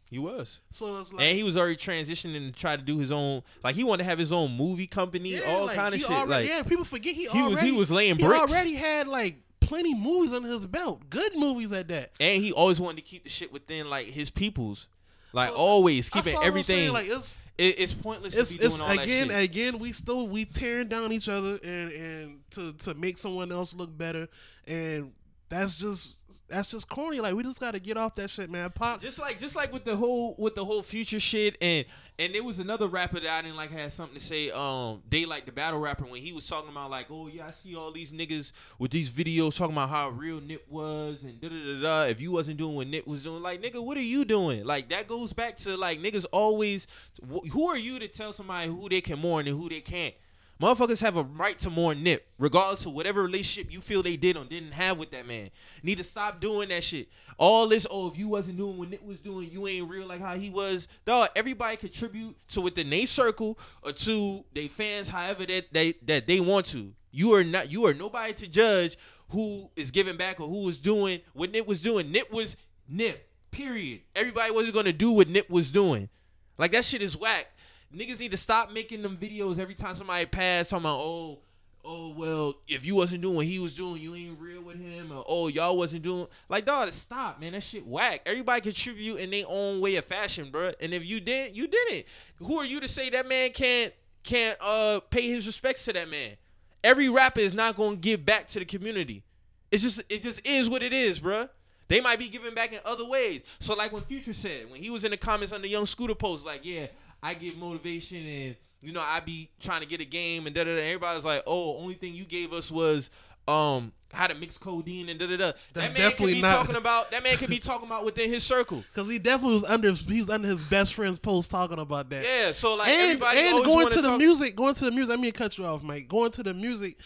He 0.08 0.18
was. 0.18 0.60
So 0.70 0.98
it's 1.00 1.12
like 1.12 1.24
and 1.26 1.36
he 1.36 1.42
was 1.42 1.56
already 1.56 1.76
transitioning 1.76 2.46
to 2.46 2.52
try 2.52 2.76
to 2.76 2.82
do 2.82 2.98
his 2.98 3.10
own 3.10 3.42
like 3.64 3.74
he 3.74 3.82
wanted 3.82 4.04
to 4.04 4.10
have 4.10 4.18
his 4.18 4.30
own 4.30 4.56
movie 4.56 4.86
company, 4.86 5.30
yeah, 5.30 5.40
all 5.48 5.66
like, 5.66 5.76
kind 5.76 5.94
of 5.94 6.00
shit. 6.00 6.10
Already, 6.10 6.28
like 6.28 6.48
yeah, 6.48 6.62
people 6.62 6.84
forget 6.84 7.14
he, 7.14 7.26
he 7.28 7.28
already 7.40 7.54
was 7.54 7.60
he 7.62 7.72
was 7.72 7.90
laying 7.90 8.16
bricks. 8.16 8.52
he 8.52 8.54
already 8.54 8.74
had 8.74 9.08
like 9.08 9.36
plenty 9.62 9.94
movies 9.94 10.32
under 10.32 10.48
his 10.48 10.66
belt, 10.66 11.08
good 11.10 11.34
movies 11.36 11.72
at 11.72 11.88
that. 11.88 12.10
and 12.20 12.42
he 12.42 12.52
always 12.52 12.80
wanted 12.80 12.96
to 12.96 13.02
keep 13.02 13.24
the 13.24 13.30
shit 13.30 13.52
within 13.52 13.88
like 13.88 14.06
his 14.06 14.30
peoples. 14.30 14.88
Like 15.32 15.48
So, 15.50 15.54
always 15.56 16.10
keeping 16.10 16.36
everything. 16.42 16.92
like 16.92 17.08
it's 17.08 17.36
it, 17.58 17.78
it's 17.80 17.92
pointless 17.92 18.36
it's 18.36 18.50
to 18.50 18.54
be 18.54 18.58
doing 18.58 18.70
it's 18.70 18.80
all 18.80 18.90
again 18.98 19.30
again 19.30 19.78
we 19.78 19.92
still 19.92 20.26
we 20.28 20.44
tearing 20.44 20.88
down 20.88 21.12
each 21.12 21.28
other 21.28 21.58
and 21.64 21.92
and 21.92 22.40
to 22.50 22.72
to 22.74 22.94
make 22.94 23.16
someone 23.18 23.50
else 23.52 23.74
look 23.74 23.96
better 23.96 24.28
and 24.66 25.12
that's 25.48 25.76
just 25.76 26.14
that's 26.52 26.70
just 26.70 26.88
corny. 26.88 27.20
Like 27.20 27.34
we 27.34 27.42
just 27.42 27.58
got 27.58 27.72
to 27.72 27.80
get 27.80 27.96
off 27.96 28.14
that 28.16 28.28
shit 28.28 28.50
man. 28.50 28.70
Pop. 28.70 29.00
Just 29.00 29.18
like 29.18 29.38
just 29.38 29.56
like 29.56 29.72
with 29.72 29.84
the 29.84 29.96
whole 29.96 30.34
with 30.38 30.54
the 30.54 30.64
whole 30.64 30.82
future 30.82 31.18
shit 31.18 31.56
and 31.62 31.86
and 32.18 32.34
there 32.34 32.44
was 32.44 32.58
another 32.58 32.88
rapper 32.88 33.18
that 33.18 33.30
I 33.30 33.42
didn't 33.42 33.56
like 33.56 33.70
had 33.70 33.90
something 33.92 34.18
to 34.18 34.24
say 34.24 34.50
um 34.50 35.02
Daylyt 35.08 35.46
the 35.46 35.52
battle 35.52 35.80
rapper 35.80 36.04
when 36.04 36.20
he 36.20 36.32
was 36.32 36.46
talking 36.46 36.70
about 36.70 36.90
like 36.90 37.06
oh 37.10 37.28
yeah 37.28 37.46
I 37.46 37.50
see 37.52 37.74
all 37.74 37.90
these 37.90 38.12
niggas 38.12 38.52
with 38.78 38.90
these 38.90 39.10
videos 39.10 39.56
talking 39.56 39.74
about 39.74 39.88
how 39.88 40.10
real 40.10 40.40
Nip 40.40 40.66
was 40.68 41.24
and 41.24 41.40
da 41.40 41.48
da 41.48 41.56
da 41.56 41.80
da 41.80 42.02
if 42.04 42.20
you 42.20 42.30
wasn't 42.30 42.58
doing 42.58 42.74
what 42.74 42.86
Nip 42.86 43.06
was 43.06 43.22
doing 43.22 43.42
like 43.42 43.62
nigga 43.62 43.82
what 43.82 43.96
are 43.96 44.02
you 44.02 44.24
doing? 44.24 44.64
Like 44.64 44.90
that 44.90 45.08
goes 45.08 45.32
back 45.32 45.56
to 45.58 45.76
like 45.76 46.00
niggas 46.00 46.26
always 46.32 46.86
wh- 47.22 47.48
who 47.48 47.66
are 47.68 47.78
you 47.78 47.98
to 47.98 48.08
tell 48.08 48.32
somebody 48.34 48.68
who 48.68 48.88
they 48.90 49.00
can 49.00 49.18
mourn 49.18 49.48
and 49.48 49.58
who 49.58 49.68
they 49.70 49.80
can't 49.80 50.14
Motherfuckers 50.60 51.00
have 51.00 51.16
a 51.16 51.24
right 51.24 51.58
to 51.58 51.70
mourn 51.70 52.02
Nip, 52.02 52.24
regardless 52.38 52.86
of 52.86 52.92
whatever 52.92 53.22
relationship 53.22 53.72
you 53.72 53.80
feel 53.80 54.02
they 54.02 54.16
did 54.16 54.36
or 54.36 54.44
didn't 54.44 54.72
have 54.72 54.96
with 54.96 55.10
that 55.10 55.26
man. 55.26 55.50
Need 55.82 55.98
to 55.98 56.04
stop 56.04 56.40
doing 56.40 56.68
that 56.68 56.84
shit. 56.84 57.08
All 57.36 57.66
this, 57.66 57.86
oh, 57.90 58.08
if 58.08 58.16
you 58.16 58.28
wasn't 58.28 58.58
doing 58.58 58.78
what 58.78 58.88
Nip 58.90 59.02
was 59.04 59.20
doing, 59.20 59.50
you 59.50 59.66
ain't 59.66 59.90
real 59.90 60.06
like 60.06 60.20
how 60.20 60.36
he 60.36 60.50
was. 60.50 60.86
Dog, 61.04 61.30
everybody 61.34 61.76
contribute 61.76 62.36
to 62.50 62.60
within 62.60 62.90
their 62.90 63.06
circle 63.06 63.58
or 63.82 63.92
to 63.92 64.44
their 64.54 64.68
fans, 64.68 65.08
however 65.08 65.44
that 65.46 65.72
they 65.72 65.94
that 66.06 66.26
they 66.26 66.38
want 66.38 66.66
to. 66.66 66.92
You 67.10 67.34
are 67.34 67.44
not 67.44 67.72
you 67.72 67.86
are 67.86 67.94
nobody 67.94 68.32
to 68.34 68.46
judge 68.46 68.96
who 69.30 69.68
is 69.74 69.90
giving 69.90 70.16
back 70.16 70.40
or 70.40 70.46
who 70.46 70.68
is 70.68 70.78
doing 70.78 71.20
what 71.32 71.50
Nip 71.50 71.66
was 71.66 71.80
doing. 71.80 72.12
Nip 72.12 72.30
was 72.30 72.56
Nip. 72.88 73.28
Period. 73.50 74.00
Everybody 74.14 74.52
wasn't 74.52 74.74
gonna 74.74 74.92
do 74.92 75.12
what 75.12 75.28
Nip 75.28 75.50
was 75.50 75.70
doing. 75.70 76.08
Like 76.56 76.72
that 76.72 76.84
shit 76.84 77.02
is 77.02 77.16
whack. 77.16 77.48
Niggas 77.94 78.20
need 78.20 78.30
to 78.30 78.36
stop 78.36 78.72
making 78.72 79.02
them 79.02 79.16
videos 79.16 79.58
every 79.58 79.74
time 79.74 79.94
somebody 79.94 80.24
pass 80.26 80.70
talking 80.70 80.84
about 80.84 80.98
oh 80.98 81.38
oh 81.84 82.14
well 82.16 82.54
if 82.68 82.86
you 82.86 82.94
wasn't 82.94 83.20
doing 83.20 83.34
what 83.34 83.44
he 83.44 83.58
was 83.58 83.74
doing 83.74 84.00
you 84.00 84.14
ain't 84.14 84.38
real 84.40 84.62
with 84.62 84.80
him 84.80 85.10
or 85.10 85.24
oh 85.26 85.48
y'all 85.48 85.76
wasn't 85.76 86.00
doing 86.00 86.26
like 86.48 86.64
dog 86.64 86.90
stop 86.92 87.40
man 87.40 87.52
that 87.52 87.62
shit 87.62 87.86
whack. 87.86 88.20
Everybody 88.24 88.60
contribute 88.60 89.16
in 89.16 89.30
their 89.30 89.44
own 89.48 89.80
way 89.80 89.96
of 89.96 90.04
fashion, 90.04 90.50
bro. 90.50 90.72
And 90.80 90.94
if 90.94 91.04
you 91.04 91.20
didn't, 91.20 91.54
you 91.54 91.66
didn't. 91.66 92.06
Who 92.36 92.58
are 92.58 92.64
you 92.64 92.80
to 92.80 92.88
say 92.88 93.10
that 93.10 93.28
man 93.28 93.50
can't 93.50 93.92
can't 94.22 94.56
uh 94.60 95.00
pay 95.10 95.28
his 95.28 95.46
respects 95.46 95.84
to 95.86 95.92
that 95.92 96.08
man? 96.08 96.36
Every 96.84 97.08
rapper 97.08 97.40
is 97.40 97.54
not 97.54 97.76
gonna 97.76 97.96
give 97.96 98.24
back 98.24 98.48
to 98.48 98.58
the 98.58 98.64
community. 98.64 99.24
It's 99.70 99.82
just 99.82 100.02
it 100.08 100.22
just 100.22 100.46
is 100.46 100.70
what 100.70 100.82
it 100.82 100.92
is, 100.92 101.20
bruh. 101.20 101.48
They 101.88 102.00
might 102.00 102.18
be 102.18 102.28
giving 102.28 102.54
back 102.54 102.72
in 102.72 102.78
other 102.86 103.06
ways. 103.06 103.42
So 103.58 103.74
like 103.74 103.92
when 103.92 104.02
Future 104.02 104.32
said, 104.32 104.70
when 104.70 104.80
he 104.80 104.88
was 104.88 105.04
in 105.04 105.10
the 105.10 105.16
comments 105.18 105.52
on 105.52 105.60
the 105.60 105.68
Young 105.68 105.84
Scooter 105.84 106.14
post, 106.14 106.42
like, 106.46 106.64
yeah, 106.64 106.86
I 107.22 107.34
get 107.34 107.56
motivation 107.58 108.18
and 108.26 108.56
you 108.80 108.92
know, 108.92 109.00
I 109.00 109.20
be 109.20 109.48
trying 109.60 109.80
to 109.82 109.86
get 109.86 110.00
a 110.00 110.04
game 110.04 110.46
and 110.46 110.54
da 110.54 110.64
da 110.64 110.74
da. 110.74 110.82
Everybody's 110.82 111.24
like, 111.24 111.42
oh, 111.46 111.76
only 111.78 111.94
thing 111.94 112.14
you 112.14 112.24
gave 112.24 112.52
us 112.52 112.70
was 112.70 113.10
um 113.48 113.92
how 114.12 114.26
to 114.26 114.34
mix 114.34 114.58
codeine 114.58 115.08
and 115.08 115.18
da 115.18 115.26
da 115.26 115.36
da. 115.36 115.52
That's 115.72 115.92
That 115.92 115.98
man 115.98 116.10
definitely 116.10 116.34
could 116.34 116.38
be 116.38 116.42
not- 116.42 116.56
talking 116.56 116.76
about 116.76 117.10
that 117.12 117.22
man 117.24 117.36
could 117.38 117.48
be 117.50 117.58
talking 117.60 117.86
about 117.86 118.04
within 118.04 118.28
his 118.28 118.44
circle. 118.44 118.84
because 118.92 119.10
he 119.10 119.18
definitely 119.18 119.54
was 119.54 119.64
under 119.64 119.92
he 119.92 120.18
was 120.18 120.30
under 120.30 120.46
his 120.48 120.62
best 120.64 120.94
friend's 120.94 121.18
post 121.18 121.50
talking 121.50 121.78
about 121.78 122.10
that 122.10 122.24
Yeah. 122.24 122.52
So 122.52 122.74
like 122.76 122.88
and, 122.88 123.00
everybody 123.00 123.38
and 123.40 123.64
going 123.64 123.88
to 123.90 124.00
the 124.02 124.08
talk- 124.08 124.18
music 124.18 124.54
going 124.56 124.74
to 124.74 124.84
the 124.84 124.90
music 124.90 125.16
I 125.16 125.20
mean 125.20 125.32
cut 125.32 125.56
you 125.58 125.64
off 125.64 125.82
Mike 125.82 126.08
going 126.08 126.30
to 126.32 126.42
the 126.42 126.54
music 126.54 126.98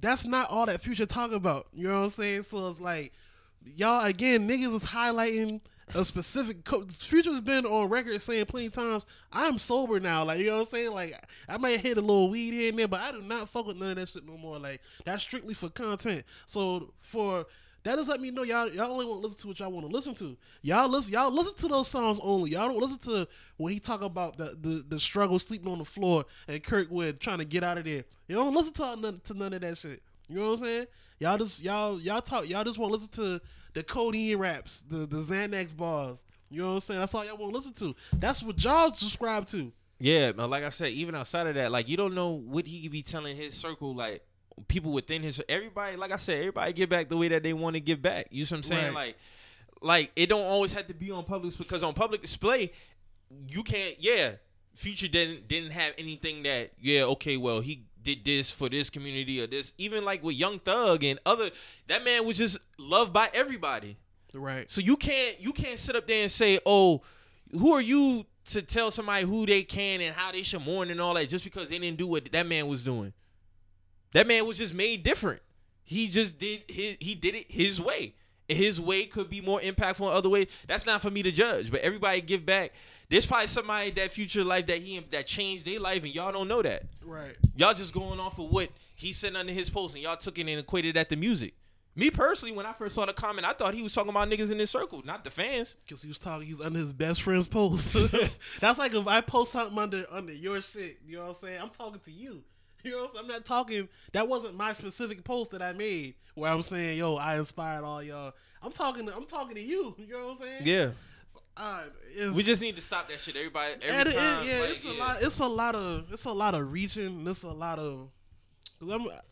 that's 0.00 0.24
not 0.24 0.48
all 0.48 0.64
that 0.66 0.80
future 0.80 1.06
talk 1.06 1.32
about 1.32 1.66
you 1.74 1.86
know 1.88 1.98
what 1.98 2.04
I'm 2.06 2.10
saying 2.10 2.44
so 2.44 2.66
it's 2.68 2.80
like 2.80 3.12
y'all 3.76 4.04
again 4.06 4.48
niggas 4.48 4.74
is 4.74 4.84
highlighting 4.84 5.60
a 5.94 6.04
specific 6.04 6.64
co- 6.64 6.86
future's 6.86 7.40
been 7.40 7.66
on 7.66 7.88
record 7.88 8.20
saying 8.22 8.46
plenty 8.46 8.68
times 8.68 9.06
I'm 9.32 9.58
sober 9.58 10.00
now 10.00 10.24
like 10.24 10.38
you 10.38 10.46
know 10.46 10.54
what 10.54 10.60
I'm 10.60 10.66
saying 10.66 10.92
like 10.92 11.20
I 11.48 11.56
might 11.58 11.80
hit 11.80 11.98
a 11.98 12.00
little 12.00 12.30
weed 12.30 12.52
here 12.52 12.70
and 12.70 12.78
there 12.78 12.88
but 12.88 13.00
I 13.00 13.12
do 13.12 13.22
not 13.22 13.48
fuck 13.48 13.66
with 13.66 13.76
none 13.76 13.90
of 13.90 13.96
that 13.96 14.08
shit 14.08 14.26
no 14.26 14.36
more 14.36 14.58
like 14.58 14.80
that's 15.04 15.22
strictly 15.22 15.54
for 15.54 15.68
content 15.68 16.24
so 16.46 16.92
for 17.00 17.46
that 17.82 17.96
just 17.96 18.10
let 18.10 18.20
me 18.20 18.30
know 18.30 18.42
y'all 18.42 18.68
y'all 18.68 18.92
only 18.92 19.06
want 19.06 19.22
to 19.22 19.26
listen 19.26 19.40
to 19.40 19.48
what 19.48 19.58
y'all 19.58 19.72
want 19.72 19.86
to 19.86 19.92
listen 19.92 20.14
to. 20.16 20.36
Y'all 20.60 20.88
listen 20.88 21.14
y'all 21.14 21.30
listen 21.30 21.56
to 21.56 21.68
those 21.68 21.88
songs 21.88 22.20
only. 22.22 22.50
Y'all 22.50 22.68
don't 22.68 22.78
listen 22.78 22.98
to 23.10 23.26
when 23.56 23.72
he 23.72 23.80
talk 23.80 24.02
about 24.02 24.36
the, 24.36 24.56
the 24.60 24.84
the 24.86 25.00
struggle 25.00 25.38
sleeping 25.38 25.72
on 25.72 25.78
the 25.78 25.84
floor 25.84 26.24
and 26.46 26.62
Kirkwood 26.62 27.20
trying 27.20 27.38
to 27.38 27.46
get 27.46 27.64
out 27.64 27.78
of 27.78 27.84
there. 27.84 28.04
You 28.28 28.36
don't 28.36 28.54
listen 28.54 28.74
to 28.74 28.96
none, 28.96 29.20
to 29.24 29.34
none 29.34 29.54
of 29.54 29.62
that 29.62 29.78
shit. 29.78 30.02
You 30.28 30.36
know 30.36 30.50
what 30.50 30.58
I'm 30.58 30.64
saying? 30.64 30.86
Y'all 31.20 31.38
just 31.38 31.64
y'all 31.64 31.98
y'all 32.00 32.20
talk 32.20 32.48
y'all 32.48 32.64
just 32.64 32.78
want 32.78 32.92
to 32.92 32.98
listen 32.98 33.12
to 33.12 33.40
the 33.72 33.82
codeine 33.82 34.38
raps, 34.38 34.82
the 34.82 35.06
the 35.06 35.18
Xanax 35.18 35.76
bars. 35.76 36.22
You 36.50 36.62
know 36.62 36.68
what 36.68 36.74
I'm 36.74 36.80
saying? 36.80 37.00
That's 37.00 37.14
all 37.14 37.24
y'all 37.24 37.36
want 37.36 37.52
to 37.52 37.56
listen 37.56 37.72
to. 37.74 37.94
That's 38.18 38.42
what 38.42 38.62
y'all 38.62 38.92
subscribe 38.92 39.46
to. 39.48 39.72
Yeah, 40.00 40.32
but 40.32 40.48
like 40.48 40.64
I 40.64 40.70
said, 40.70 40.90
even 40.92 41.14
outside 41.14 41.46
of 41.46 41.54
that, 41.54 41.70
like 41.70 41.88
you 41.88 41.96
don't 41.96 42.14
know 42.14 42.30
what 42.30 42.66
he 42.66 42.82
could 42.82 42.92
be 42.92 43.02
telling 43.02 43.36
his 43.36 43.54
circle, 43.54 43.94
like 43.94 44.22
people 44.68 44.92
within 44.92 45.22
his 45.22 45.42
everybody. 45.48 45.96
Like 45.96 46.12
I 46.12 46.16
said, 46.16 46.38
everybody 46.38 46.72
give 46.72 46.88
back 46.88 47.08
the 47.08 47.16
way 47.16 47.28
that 47.28 47.42
they 47.42 47.52
want 47.52 47.74
to 47.74 47.80
give 47.80 48.02
back. 48.02 48.28
You 48.30 48.44
see 48.44 48.54
what 48.54 48.58
I'm 48.58 48.62
saying? 48.64 48.94
Right. 48.94 48.94
Like, 48.94 49.16
like 49.82 50.12
it 50.16 50.26
don't 50.26 50.44
always 50.44 50.72
have 50.72 50.88
to 50.88 50.94
be 50.94 51.10
on 51.10 51.24
public 51.24 51.56
because 51.56 51.82
on 51.82 51.94
public 51.94 52.20
display, 52.20 52.72
you 53.48 53.62
can't. 53.62 53.96
Yeah, 53.98 54.32
Future 54.74 55.08
didn't 55.08 55.48
didn't 55.48 55.70
have 55.72 55.94
anything 55.98 56.42
that. 56.44 56.72
Yeah, 56.80 57.04
okay, 57.04 57.36
well 57.36 57.60
he 57.60 57.84
did 58.14 58.24
this 58.24 58.50
for 58.50 58.68
this 58.68 58.90
community 58.90 59.40
or 59.42 59.46
this. 59.46 59.74
Even 59.78 60.04
like 60.04 60.22
with 60.22 60.36
Young 60.36 60.58
Thug 60.58 61.04
and 61.04 61.18
other, 61.24 61.50
that 61.88 62.04
man 62.04 62.24
was 62.24 62.38
just 62.38 62.58
loved 62.78 63.12
by 63.12 63.28
everybody. 63.34 63.96
Right. 64.32 64.70
So 64.70 64.80
you 64.80 64.96
can't 64.96 65.40
you 65.40 65.52
can't 65.52 65.78
sit 65.78 65.96
up 65.96 66.06
there 66.06 66.22
and 66.22 66.30
say, 66.30 66.58
"Oh, 66.64 67.02
who 67.52 67.72
are 67.72 67.80
you 67.80 68.26
to 68.46 68.62
tell 68.62 68.90
somebody 68.90 69.26
who 69.26 69.46
they 69.46 69.62
can 69.62 70.00
and 70.00 70.14
how 70.14 70.32
they 70.32 70.42
should 70.42 70.64
mourn 70.64 70.90
and 70.90 71.00
all 71.00 71.14
that 71.14 71.28
just 71.28 71.44
because 71.44 71.68
they 71.68 71.78
didn't 71.78 71.98
do 71.98 72.06
what 72.06 72.30
that 72.32 72.46
man 72.46 72.68
was 72.68 72.82
doing?" 72.82 73.12
That 74.12 74.26
man 74.26 74.46
was 74.46 74.58
just 74.58 74.74
made 74.74 75.02
different. 75.02 75.42
He 75.82 76.08
just 76.08 76.38
did 76.38 76.62
his 76.68 76.96
he 77.00 77.14
did 77.14 77.34
it 77.34 77.50
his 77.50 77.80
way. 77.80 78.14
His 78.48 78.80
way 78.80 79.06
could 79.06 79.30
be 79.30 79.40
more 79.40 79.60
impactful 79.60 80.00
in 80.00 80.12
other 80.12 80.28
ways. 80.28 80.48
That's 80.66 80.86
not 80.86 81.00
for 81.00 81.10
me 81.10 81.22
to 81.22 81.30
judge, 81.30 81.70
but 81.70 81.80
everybody 81.80 82.20
give 82.20 82.44
back. 82.44 82.72
There's 83.10 83.26
probably 83.26 83.48
somebody 83.48 83.90
that 83.90 84.12
future 84.12 84.44
life 84.44 84.68
that 84.68 84.78
he 84.78 85.00
that 85.10 85.26
changed 85.26 85.66
their 85.66 85.80
life 85.80 86.04
and 86.04 86.14
y'all 86.14 86.30
don't 86.30 86.46
know 86.46 86.62
that. 86.62 86.84
Right. 87.04 87.36
Y'all 87.56 87.74
just 87.74 87.92
going 87.92 88.20
off 88.20 88.38
of 88.38 88.50
what 88.50 88.70
he 88.94 89.12
said 89.12 89.34
under 89.34 89.52
his 89.52 89.68
post 89.68 89.96
and 89.96 90.04
y'all 90.04 90.16
took 90.16 90.38
it 90.38 90.42
and 90.42 90.60
equated 90.60 90.94
that 90.94 91.08
to 91.10 91.16
music. 91.16 91.54
Me 91.96 92.08
personally, 92.08 92.54
when 92.54 92.66
I 92.66 92.72
first 92.72 92.94
saw 92.94 93.04
the 93.04 93.12
comment, 93.12 93.44
I 93.48 93.52
thought 93.52 93.74
he 93.74 93.82
was 93.82 93.92
talking 93.92 94.10
about 94.10 94.30
niggas 94.30 94.52
in 94.52 94.60
his 94.60 94.70
circle, 94.70 95.02
not 95.04 95.24
the 95.24 95.30
fans. 95.30 95.74
Cause 95.88 96.02
he 96.02 96.08
was 96.08 96.20
talking, 96.20 96.46
he 96.46 96.52
was 96.52 96.60
under 96.60 96.78
his 96.78 96.92
best 96.92 97.22
friend's 97.22 97.48
post. 97.48 97.92
That's 98.60 98.78
like 98.78 98.94
if 98.94 99.08
I 99.08 99.20
post 99.20 99.52
something 99.52 99.76
under 99.76 100.06
under 100.08 100.32
your 100.32 100.62
shit. 100.62 100.98
You 101.04 101.16
know 101.16 101.22
what 101.22 101.28
I'm 101.30 101.34
saying? 101.34 101.60
I'm 101.60 101.70
talking 101.70 102.00
to 102.00 102.12
you. 102.12 102.44
You 102.82 102.92
know, 102.92 102.96
what 102.98 103.10
I'm, 103.10 103.14
saying? 103.16 103.24
I'm 103.24 103.30
not 103.32 103.44
talking. 103.44 103.88
That 104.12 104.26
wasn't 104.26 104.54
my 104.54 104.72
specific 104.72 105.22
post 105.22 105.50
that 105.50 105.60
I 105.60 105.74
made 105.74 106.14
where 106.34 106.50
I'm 106.50 106.62
saying, 106.62 106.96
"Yo, 106.96 107.16
I 107.16 107.36
inspired 107.36 107.84
all 107.84 108.02
y'all." 108.02 108.32
I'm 108.62 108.72
talking. 108.72 109.04
To, 109.04 109.14
I'm 109.14 109.26
talking 109.26 109.54
to 109.56 109.60
you. 109.60 109.94
You 109.98 110.14
know 110.14 110.28
what 110.28 110.36
I'm 110.36 110.42
saying? 110.42 110.62
Yeah. 110.64 110.90
We 112.34 112.42
just 112.42 112.60
need 112.62 112.76
to 112.76 112.82
stop 112.82 113.08
that 113.08 113.20
shit. 113.20 113.36
Everybody, 113.36 113.74
every 113.82 113.88
and 113.88 114.08
it- 114.08 114.14
time. 114.14 114.46
yeah, 114.46 114.60
like, 114.60 114.70
it's 114.70 114.84
a 114.84 114.88
yeah. 114.88 114.98
lot. 115.04 115.22
It's 115.22 115.38
a 115.40 115.46
lot 115.46 115.74
of. 115.74 116.12
It's 116.12 116.24
a 116.24 116.32
lot 116.32 116.54
of 116.54 116.72
reaching. 116.72 117.26
It's 117.26 117.42
a 117.42 117.50
lot 117.52 117.78
of. 117.78 118.10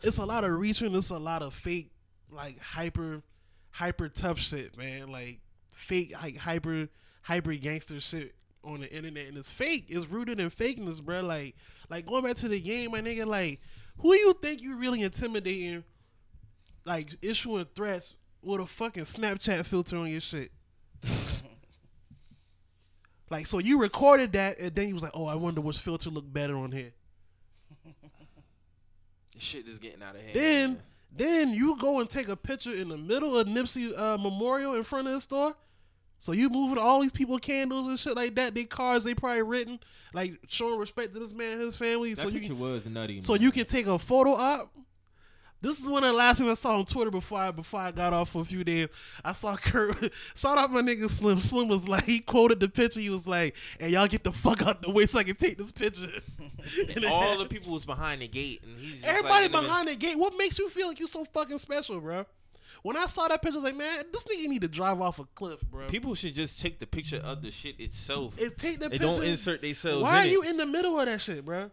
It's 0.02 0.18
a 0.18 0.24
lot 0.26 0.44
of 0.44 0.50
reaching. 0.52 0.94
It's 0.94 1.10
a 1.10 1.18
lot 1.18 1.42
of 1.42 1.54
fake, 1.54 1.90
like 2.30 2.60
hyper, 2.60 3.22
hyper 3.70 4.08
tough 4.08 4.38
shit, 4.38 4.76
man. 4.76 5.08
Like 5.10 5.40
fake, 5.72 6.12
like 6.22 6.36
hyper, 6.36 6.88
hyper 7.22 7.54
gangster 7.54 8.00
shit 8.00 8.34
on 8.62 8.80
the 8.80 8.92
internet, 8.94 9.28
and 9.28 9.36
it's 9.38 9.50
fake. 9.50 9.86
It's 9.88 10.06
rooted 10.06 10.38
in 10.40 10.50
fakeness, 10.50 11.02
bro. 11.02 11.22
Like, 11.22 11.56
like 11.88 12.04
going 12.06 12.24
back 12.24 12.36
to 12.36 12.48
the 12.48 12.60
game, 12.60 12.90
my 12.90 13.00
nigga. 13.00 13.24
Like, 13.26 13.60
who 13.98 14.14
you 14.14 14.34
think 14.42 14.60
you 14.60 14.76
really 14.76 15.02
intimidating? 15.02 15.84
Like 16.84 17.10
issuing 17.22 17.66
threats 17.74 18.14
with 18.42 18.60
a 18.60 18.66
fucking 18.66 19.04
Snapchat 19.04 19.66
filter 19.66 19.96
on 19.96 20.08
your 20.10 20.20
shit. 20.20 20.50
Like, 23.30 23.46
so 23.46 23.58
you 23.58 23.80
recorded 23.80 24.32
that, 24.32 24.58
and 24.58 24.74
then 24.74 24.88
you 24.88 24.94
was 24.94 25.02
like, 25.02 25.12
"Oh, 25.14 25.26
I 25.26 25.34
wonder 25.34 25.60
which 25.60 25.78
filter 25.78 26.10
look 26.10 26.30
better 26.32 26.56
on 26.56 26.72
here." 26.72 26.92
This 29.34 29.44
shit 29.44 29.68
is 29.68 29.78
getting 29.78 30.02
out 30.02 30.16
of 30.16 30.20
hand. 30.20 30.34
Then, 30.34 30.68
man. 30.72 30.82
then 31.16 31.50
you 31.52 31.76
go 31.76 32.00
and 32.00 32.10
take 32.10 32.28
a 32.28 32.34
picture 32.34 32.74
in 32.74 32.88
the 32.88 32.96
middle 32.96 33.38
of 33.38 33.46
Nipsey 33.46 33.96
uh, 33.96 34.18
Memorial 34.18 34.74
in 34.74 34.82
front 34.82 35.06
of 35.06 35.14
the 35.14 35.20
store. 35.20 35.54
So 36.18 36.32
you 36.32 36.50
moving 36.50 36.78
all 36.78 37.00
these 37.00 37.12
people 37.12 37.38
candles 37.38 37.86
and 37.86 37.96
shit 37.96 38.16
like 38.16 38.34
that. 38.34 38.54
They 38.54 38.64
cars 38.64 39.04
they 39.04 39.14
probably 39.14 39.42
written 39.42 39.78
like 40.12 40.40
showing 40.48 40.80
respect 40.80 41.14
to 41.14 41.20
this 41.20 41.32
man 41.32 41.60
his 41.60 41.76
family. 41.76 42.14
That 42.14 42.22
so 42.22 42.28
you 42.28 42.40
picture 42.40 42.54
can, 42.54 42.58
was 42.58 42.86
nutty. 42.86 43.20
so 43.20 43.34
man. 43.34 43.42
you 43.42 43.52
can 43.52 43.64
take 43.66 43.86
a 43.86 43.98
photo 43.98 44.32
op. 44.32 44.72
This 45.61 45.80
is 45.82 45.88
one 45.88 46.04
of 46.04 46.11
the 46.11 46.16
last 46.16 46.38
things 46.38 46.50
I 46.50 46.54
saw 46.54 46.78
on 46.78 46.84
Twitter 46.84 47.11
before 47.11 47.38
I 47.38 47.50
before 47.50 47.80
I 47.80 47.90
got 47.90 48.12
off 48.12 48.30
for 48.30 48.42
a 48.42 48.44
few 48.44 48.62
days. 48.62 48.88
I 49.24 49.32
saw 49.32 49.56
Kurt 49.56 50.12
shout 50.36 50.56
out 50.56 50.70
my 50.70 50.82
nigga 50.82 51.11
Slim. 51.11 51.40
Slim 51.40 51.66
was 51.66 51.88
like 51.88 52.04
he 52.04 52.20
quoted 52.20 52.61
the 52.61 52.68
picture. 52.68 53.00
He 53.00 53.11
was 53.11 53.26
like, 53.26 53.56
"And 53.80 53.90
y'all 53.90 54.06
get 54.06 54.22
the 54.22 54.32
fuck 54.32 54.62
out 54.62 54.82
the 54.82 54.92
way 54.92 55.06
so 55.06 55.18
I 55.18 55.24
can 55.24 55.34
take 55.36 55.59
this 55.59 55.72
picture." 55.72 56.06
And 56.94 57.06
all 57.06 57.38
the 57.38 57.46
people 57.46 57.72
was 57.72 57.86
behind 57.86 58.20
the 58.20 58.28
gate, 58.28 58.62
and 58.62 58.78
he's 58.78 58.96
just 58.96 59.06
everybody 59.06 59.48
like, 59.48 59.52
behind 59.52 59.88
the 59.88 59.94
gate. 59.94 60.18
What 60.18 60.34
makes 60.36 60.59
you 60.59 60.68
feel 60.68 60.88
like 60.88 60.98
you're 60.98 61.09
so 61.09 61.24
fucking 61.24 61.56
special, 61.59 61.98
bro? 62.00 62.26
When 62.82 62.96
I 62.96 63.06
saw 63.06 63.26
that 63.28 63.40
picture, 63.40 63.59
I 63.59 63.62
was 63.62 63.64
like, 63.64 63.76
man, 63.76 64.04
this 64.12 64.24
nigga 64.24 64.46
need 64.48 64.62
to 64.62 64.68
drive 64.68 65.00
off 65.00 65.18
a 65.18 65.24
cliff, 65.34 65.61
bro. 65.62 65.86
People 65.86 66.14
should 66.14 66.34
just 66.34 66.61
take 66.61 66.78
the 66.78 66.86
picture 66.86 67.18
of 67.24 67.42
the 67.42 67.50
shit 67.50 67.80
itself. 67.80 68.34
It, 68.38 68.59
take 68.59 68.80
the 68.80 68.88
They 68.88 68.98
picture. 68.98 69.06
don't 69.06 69.24
insert 69.24 69.62
themselves. 69.62 70.02
Why 70.02 70.22
are 70.22 70.24
in 70.24 70.30
you 70.30 70.42
it. 70.42 70.50
in 70.50 70.56
the 70.59 70.66
middle 70.66 70.98
of 71.00 71.06
that 71.06 71.20
shit, 71.20 71.44
bro? 71.44 71.70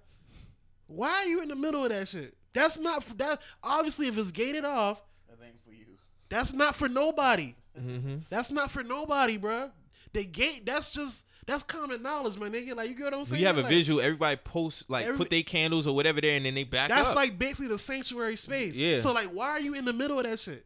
Why 0.87 1.09
are 1.09 1.25
you 1.25 1.41
in 1.41 1.49
the 1.49 1.55
middle 1.55 1.83
of 1.83 1.89
that 1.89 2.07
shit? 2.07 2.35
That's 2.55 2.79
not 2.79 3.03
for 3.03 3.13
that. 3.15 3.39
Obviously, 3.61 4.07
if 4.07 4.17
it's 4.17 4.31
gated 4.31 4.65
off, 4.65 4.99
That 5.29 5.45
ain't 5.45 5.61
for 5.63 5.71
you. 5.71 5.85
that's 6.29 6.53
not 6.53 6.75
for 6.75 6.89
nobody. 6.89 7.53
Mm-hmm. 7.79 8.15
That's 8.31 8.49
not 8.49 8.71
for 8.71 8.81
nobody, 8.83 9.37
bro. 9.37 9.69
The 10.13 10.25
gate. 10.25 10.65
That's 10.65 10.89
just 10.89 11.25
that's 11.45 11.61
common 11.61 12.01
knowledge, 12.01 12.37
my 12.39 12.49
nigga. 12.49 12.75
Like 12.75 12.89
you 12.89 12.95
get 12.95 13.03
what 13.03 13.13
I'm 13.13 13.25
saying? 13.25 13.41
you 13.41 13.45
have 13.47 13.57
a 13.59 13.61
Like, 13.61 13.69
visual. 13.69 14.01
Everybody 14.01 14.37
posts 14.37 14.83
like 14.87 15.05
Every- 15.05 15.17
put 15.17 15.29
their 15.29 15.43
candles 15.43 15.85
or 15.85 15.93
whatever 15.95 16.19
there, 16.21 16.35
and 16.37 16.45
then 16.45 16.55
they 16.55 16.63
back 16.63 16.89
up. 16.89 16.97
That's 16.97 17.09
up. 17.11 17.15
like 17.17 17.37
basically 17.37 17.67
the 17.67 17.77
sanctuary 17.77 18.35
space. 18.37 18.75
Yeah. 18.75 18.97
So 18.99 19.11
like, 19.11 19.27
why 19.27 19.49
are 19.49 19.59
you 19.59 19.75
in 19.75 19.85
the 19.85 19.93
middle 19.93 20.17
of 20.17 20.23
that 20.25 20.39
shit? 20.39 20.65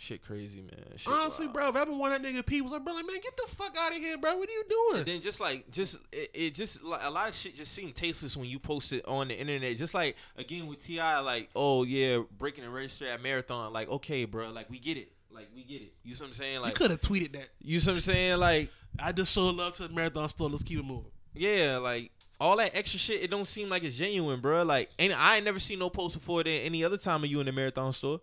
Shit 0.00 0.24
crazy, 0.24 0.62
man. 0.62 0.96
Shit 0.96 1.12
Honestly, 1.12 1.44
wild. 1.44 1.54
bro, 1.54 1.68
if 1.68 1.76
I 1.76 1.82
ever 1.82 1.92
one 1.92 2.10
that 2.10 2.22
nigga 2.22 2.44
P 2.44 2.62
was 2.62 2.72
like, 2.72 2.82
bro, 2.82 2.94
like, 2.94 3.06
man, 3.06 3.20
get 3.22 3.36
the 3.36 3.54
fuck 3.54 3.76
out 3.78 3.92
of 3.92 3.98
here, 3.98 4.16
bro. 4.16 4.34
What 4.38 4.48
are 4.48 4.52
you 4.52 4.64
doing? 4.66 4.98
And 5.00 5.06
then 5.06 5.20
just 5.20 5.40
like 5.40 5.70
just 5.70 5.98
it, 6.10 6.30
it 6.32 6.54
just 6.54 6.82
like 6.82 7.02
a 7.04 7.10
lot 7.10 7.28
of 7.28 7.34
shit 7.34 7.54
just 7.54 7.72
seemed 7.72 7.94
tasteless 7.94 8.34
when 8.34 8.46
you 8.48 8.58
post 8.58 8.94
it 8.94 9.04
on 9.06 9.28
the 9.28 9.38
internet. 9.38 9.76
Just 9.76 9.92
like 9.92 10.16
again 10.38 10.66
with 10.68 10.82
T.I., 10.82 11.18
like 11.18 11.50
oh 11.54 11.82
yeah, 11.82 12.20
breaking 12.38 12.64
the 12.64 12.70
register 12.70 13.06
at 13.08 13.22
marathon. 13.22 13.74
Like 13.74 13.90
okay, 13.90 14.24
bro, 14.24 14.50
like 14.50 14.70
we 14.70 14.78
get 14.78 14.96
it, 14.96 15.12
like 15.30 15.48
we 15.54 15.64
get 15.64 15.82
it. 15.82 15.92
You 16.02 16.14
see 16.14 16.24
what 16.24 16.28
I'm 16.28 16.34
saying? 16.34 16.60
Like 16.62 16.70
you 16.70 16.76
could 16.76 16.90
have 16.92 17.02
tweeted 17.02 17.32
that. 17.32 17.50
you 17.60 17.78
see 17.78 17.90
what 17.90 17.96
I'm 17.96 18.00
saying? 18.00 18.38
Like 18.38 18.70
I 18.98 19.12
just 19.12 19.34
showed 19.34 19.54
love 19.54 19.74
to 19.74 19.86
the 19.86 19.94
marathon 19.94 20.30
store. 20.30 20.48
Let's 20.48 20.62
keep 20.62 20.78
it 20.78 20.84
moving. 20.86 21.10
yeah, 21.34 21.76
like 21.76 22.10
all 22.40 22.56
that 22.56 22.70
extra 22.74 22.98
shit. 22.98 23.22
It 23.22 23.30
don't 23.30 23.46
seem 23.46 23.68
like 23.68 23.84
it's 23.84 23.98
genuine, 23.98 24.40
bro. 24.40 24.62
Like 24.62 24.88
ain't 24.98 25.12
I 25.12 25.36
ain't 25.36 25.44
never 25.44 25.60
seen 25.60 25.78
no 25.78 25.90
post 25.90 26.14
before 26.14 26.42
than 26.42 26.52
any 26.52 26.84
other 26.84 26.96
time 26.96 27.22
of 27.22 27.30
you 27.30 27.40
in 27.40 27.44
the 27.44 27.52
marathon 27.52 27.92
store. 27.92 28.22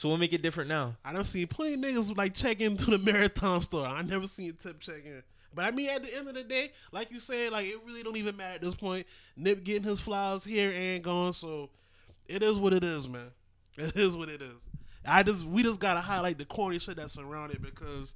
So 0.00 0.08
what 0.08 0.18
make 0.18 0.32
it 0.32 0.40
different 0.40 0.70
now? 0.70 0.96
I 1.04 1.12
don't 1.12 1.24
see 1.24 1.44
plenty 1.44 1.74
of 1.74 1.80
niggas 1.80 2.16
like 2.16 2.32
check 2.32 2.62
into 2.62 2.86
the 2.86 2.96
marathon 3.12 3.60
store. 3.60 3.86
I 3.86 4.00
never 4.00 4.26
seen 4.26 4.54
Tip 4.54 4.80
check 4.80 5.04
in. 5.04 5.22
But 5.54 5.66
I 5.66 5.72
mean, 5.72 5.90
at 5.90 6.02
the 6.02 6.16
end 6.16 6.26
of 6.26 6.32
the 6.32 6.42
day, 6.42 6.72
like 6.90 7.10
you 7.10 7.20
said, 7.20 7.52
like 7.52 7.66
it 7.66 7.76
really 7.86 8.02
don't 8.02 8.16
even 8.16 8.34
matter 8.34 8.54
at 8.54 8.62
this 8.62 8.74
point. 8.74 9.06
Nip 9.36 9.62
getting 9.62 9.82
his 9.82 10.00
flowers 10.00 10.42
here 10.42 10.72
and 10.74 11.04
gone, 11.04 11.34
so 11.34 11.68
it 12.28 12.42
is 12.42 12.56
what 12.56 12.72
it 12.72 12.82
is, 12.82 13.10
man. 13.10 13.30
It 13.76 13.94
is 13.94 14.16
what 14.16 14.30
it 14.30 14.40
is. 14.40 14.64
I 15.04 15.22
just 15.22 15.44
we 15.44 15.62
just 15.62 15.80
gotta 15.80 16.00
highlight 16.00 16.38
the 16.38 16.46
corny 16.46 16.78
shit 16.78 16.96
that's 16.96 17.18
around 17.18 17.50
it 17.50 17.60
because 17.60 18.14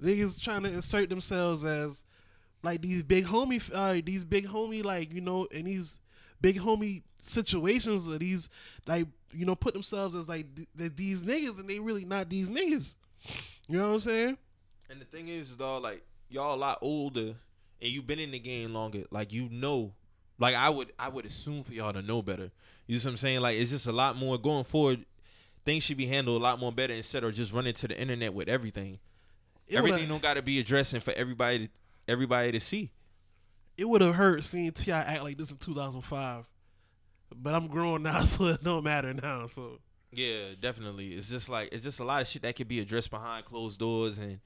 niggas 0.00 0.40
trying 0.40 0.62
to 0.62 0.72
insert 0.72 1.10
themselves 1.10 1.64
as 1.64 2.04
like 2.62 2.82
these 2.82 3.02
big 3.02 3.24
homie, 3.24 3.68
uh, 3.74 4.00
these 4.04 4.22
big 4.22 4.46
homie, 4.46 4.84
like 4.84 5.12
you 5.12 5.22
know, 5.22 5.48
and 5.52 5.66
these 5.66 6.02
big 6.46 6.60
homie 6.60 7.02
situations 7.18 8.08
or 8.08 8.18
these 8.18 8.48
like 8.86 9.08
you 9.32 9.44
know 9.44 9.56
put 9.56 9.74
themselves 9.74 10.14
as 10.14 10.28
like 10.28 10.46
th- 10.54 10.68
th- 10.78 10.92
these 10.94 11.24
niggas 11.24 11.58
and 11.58 11.68
they 11.68 11.80
really 11.80 12.04
not 12.04 12.30
these 12.30 12.50
niggas. 12.50 12.94
You 13.66 13.78
know 13.78 13.88
what 13.88 13.94
I'm 13.94 14.00
saying? 14.00 14.38
And 14.88 15.00
the 15.00 15.04
thing 15.06 15.26
is, 15.26 15.50
dog, 15.50 15.82
like 15.82 16.04
y'all 16.28 16.54
a 16.54 16.56
lot 16.56 16.78
older, 16.82 17.34
and 17.82 17.90
you've 17.90 18.06
been 18.06 18.20
in 18.20 18.30
the 18.30 18.38
game 18.38 18.72
longer. 18.72 19.02
Like 19.10 19.32
you 19.32 19.48
know, 19.50 19.92
like 20.38 20.54
I 20.54 20.70
would, 20.70 20.92
I 21.00 21.08
would 21.08 21.26
assume 21.26 21.64
for 21.64 21.72
y'all 21.72 21.92
to 21.92 22.00
know 22.00 22.22
better. 22.22 22.52
You 22.86 22.96
know 22.96 23.02
what 23.02 23.10
I'm 23.10 23.16
saying? 23.16 23.40
Like 23.40 23.58
it's 23.58 23.72
just 23.72 23.88
a 23.88 23.92
lot 23.92 24.14
more 24.16 24.38
going 24.38 24.62
forward. 24.62 25.04
Things 25.64 25.82
should 25.82 25.96
be 25.96 26.06
handled 26.06 26.40
a 26.40 26.44
lot 26.44 26.60
more 26.60 26.70
better 26.70 26.94
instead 26.94 27.24
of 27.24 27.34
just 27.34 27.52
running 27.52 27.74
to 27.74 27.88
the 27.88 28.00
internet 28.00 28.32
with 28.32 28.48
everything. 28.48 29.00
It 29.66 29.78
everything 29.78 30.08
don't 30.08 30.22
got 30.22 30.34
to 30.34 30.42
be 30.42 30.60
addressing 30.60 31.00
for 31.00 31.12
everybody, 31.14 31.66
to, 31.66 31.72
everybody 32.06 32.52
to 32.52 32.60
see. 32.60 32.92
It 33.78 33.88
would 33.88 34.00
have 34.00 34.14
hurt 34.14 34.44
seeing 34.44 34.70
T.I. 34.72 34.98
act 34.98 35.22
like 35.22 35.36
this 35.36 35.50
in 35.50 35.58
2005. 35.58 36.44
But 37.34 37.54
I'm 37.54 37.66
grown 37.66 38.02
now, 38.02 38.20
so 38.24 38.46
it 38.46 38.62
don't 38.64 38.84
matter 38.84 39.12
now. 39.12 39.46
So 39.46 39.78
Yeah, 40.12 40.50
definitely. 40.60 41.14
It's 41.14 41.28
just 41.28 41.48
like 41.48 41.70
it's 41.72 41.84
just 41.84 42.00
a 42.00 42.04
lot 42.04 42.22
of 42.22 42.28
shit 42.28 42.42
that 42.42 42.56
could 42.56 42.68
be 42.68 42.80
addressed 42.80 43.10
behind 43.10 43.44
closed 43.44 43.78
doors 43.78 44.18
and 44.18 44.38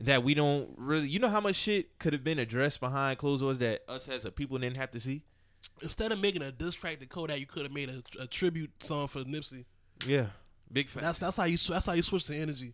that 0.00 0.24
we 0.24 0.34
don't 0.34 0.70
really. 0.76 1.06
You 1.08 1.18
know 1.20 1.28
how 1.28 1.40
much 1.40 1.56
shit 1.56 1.98
could 1.98 2.12
have 2.12 2.24
been 2.24 2.38
addressed 2.38 2.80
behind 2.80 3.18
closed 3.18 3.42
doors 3.42 3.58
that 3.58 3.82
us 3.88 4.08
as 4.08 4.24
a 4.24 4.32
people 4.32 4.58
didn't 4.58 4.78
have 4.78 4.90
to 4.92 5.00
see. 5.00 5.22
instead 5.82 6.10
of 6.10 6.18
making 6.18 6.42
a 6.42 6.50
diss 6.50 6.74
track 6.74 6.98
to 7.00 7.06
Kodak, 7.06 7.38
you 7.38 7.46
could 7.46 7.62
have 7.62 7.72
made 7.72 7.88
a, 7.90 8.02
a 8.20 8.26
tribute 8.26 8.70
song 8.82 9.06
for 9.06 9.20
Nipsey. 9.20 9.66
Yeah, 10.06 10.26
big 10.72 10.88
fan. 10.88 11.02
That's 11.04 11.18
that's 11.18 11.36
how 11.36 11.44
you 11.44 11.58
that's 11.58 11.86
how 11.86 11.92
you 11.92 12.02
switch 12.02 12.26
the 12.26 12.36
energy. 12.36 12.72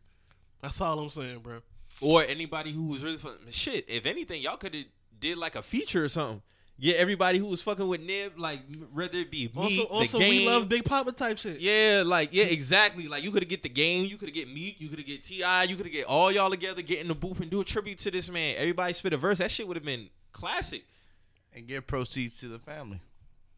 That's 0.63 0.81
all 0.81 0.99
I'm 0.99 1.11
saying, 1.11 1.41
bro. 1.41 1.61
or 2.01 2.23
anybody 2.23 2.73
who 2.73 2.85
was 2.85 3.03
really 3.05 3.19
fun. 3.19 3.37
Shit, 3.51 3.85
if 3.89 4.07
anything, 4.07 4.41
y'all 4.41 4.57
could 4.57 4.75
have 4.75 4.85
did 5.21 5.39
like 5.39 5.57
a 5.57 5.63
feature 5.63 6.05
or 6.05 6.09
something. 6.09 6.43
Get 6.81 6.97
everybody 6.97 7.39
who 7.39 7.47
was 7.47 7.61
fucking 7.61 7.89
with 7.89 8.01
Nip, 8.03 8.35
like 8.37 8.61
whether 8.93 9.19
it 9.19 9.33
be 9.33 9.47
me, 9.47 9.53
Also, 9.57 9.83
the 9.83 9.89
also 9.89 10.19
game. 10.21 10.31
we 10.31 10.47
love 10.47 10.69
Big 10.69 10.85
Papa 10.85 11.11
type 11.11 11.37
shit. 11.39 11.59
Yeah, 11.59 12.05
like 12.07 12.29
yeah, 12.33 12.45
exactly. 12.45 13.09
Like 13.09 13.25
you 13.25 13.33
could 13.33 13.43
have 13.43 13.49
get 13.51 13.65
the 13.65 13.69
game, 13.69 14.05
you 14.05 14.17
could 14.17 14.29
have 14.29 14.35
get 14.35 14.53
Meek, 14.53 14.81
you 14.81 14.89
could 14.89 14.99
have 14.99 15.07
get 15.07 15.25
T.I., 15.25 15.65
you 15.65 15.75
could 15.75 15.87
have 15.87 15.93
get 15.93 16.07
all 16.07 16.31
y'all 16.31 16.51
together, 16.51 16.81
get 16.83 17.01
in 17.01 17.09
the 17.09 17.17
booth 17.17 17.41
and 17.41 17.51
do 17.51 17.61
a 17.61 17.65
tribute 17.65 17.99
to 18.01 18.13
this 18.13 18.31
man. 18.31 18.55
Everybody 18.57 18.93
spit 18.93 19.13
a 19.13 19.17
verse. 19.17 19.39
That 19.39 19.51
shit 19.51 19.67
would 19.67 19.77
have 19.77 19.85
been 19.85 20.09
classic. 20.33 20.85
And 21.53 21.67
give 21.67 21.85
proceeds 21.87 22.39
to 22.41 22.49
the 22.49 22.61
family. 22.61 23.01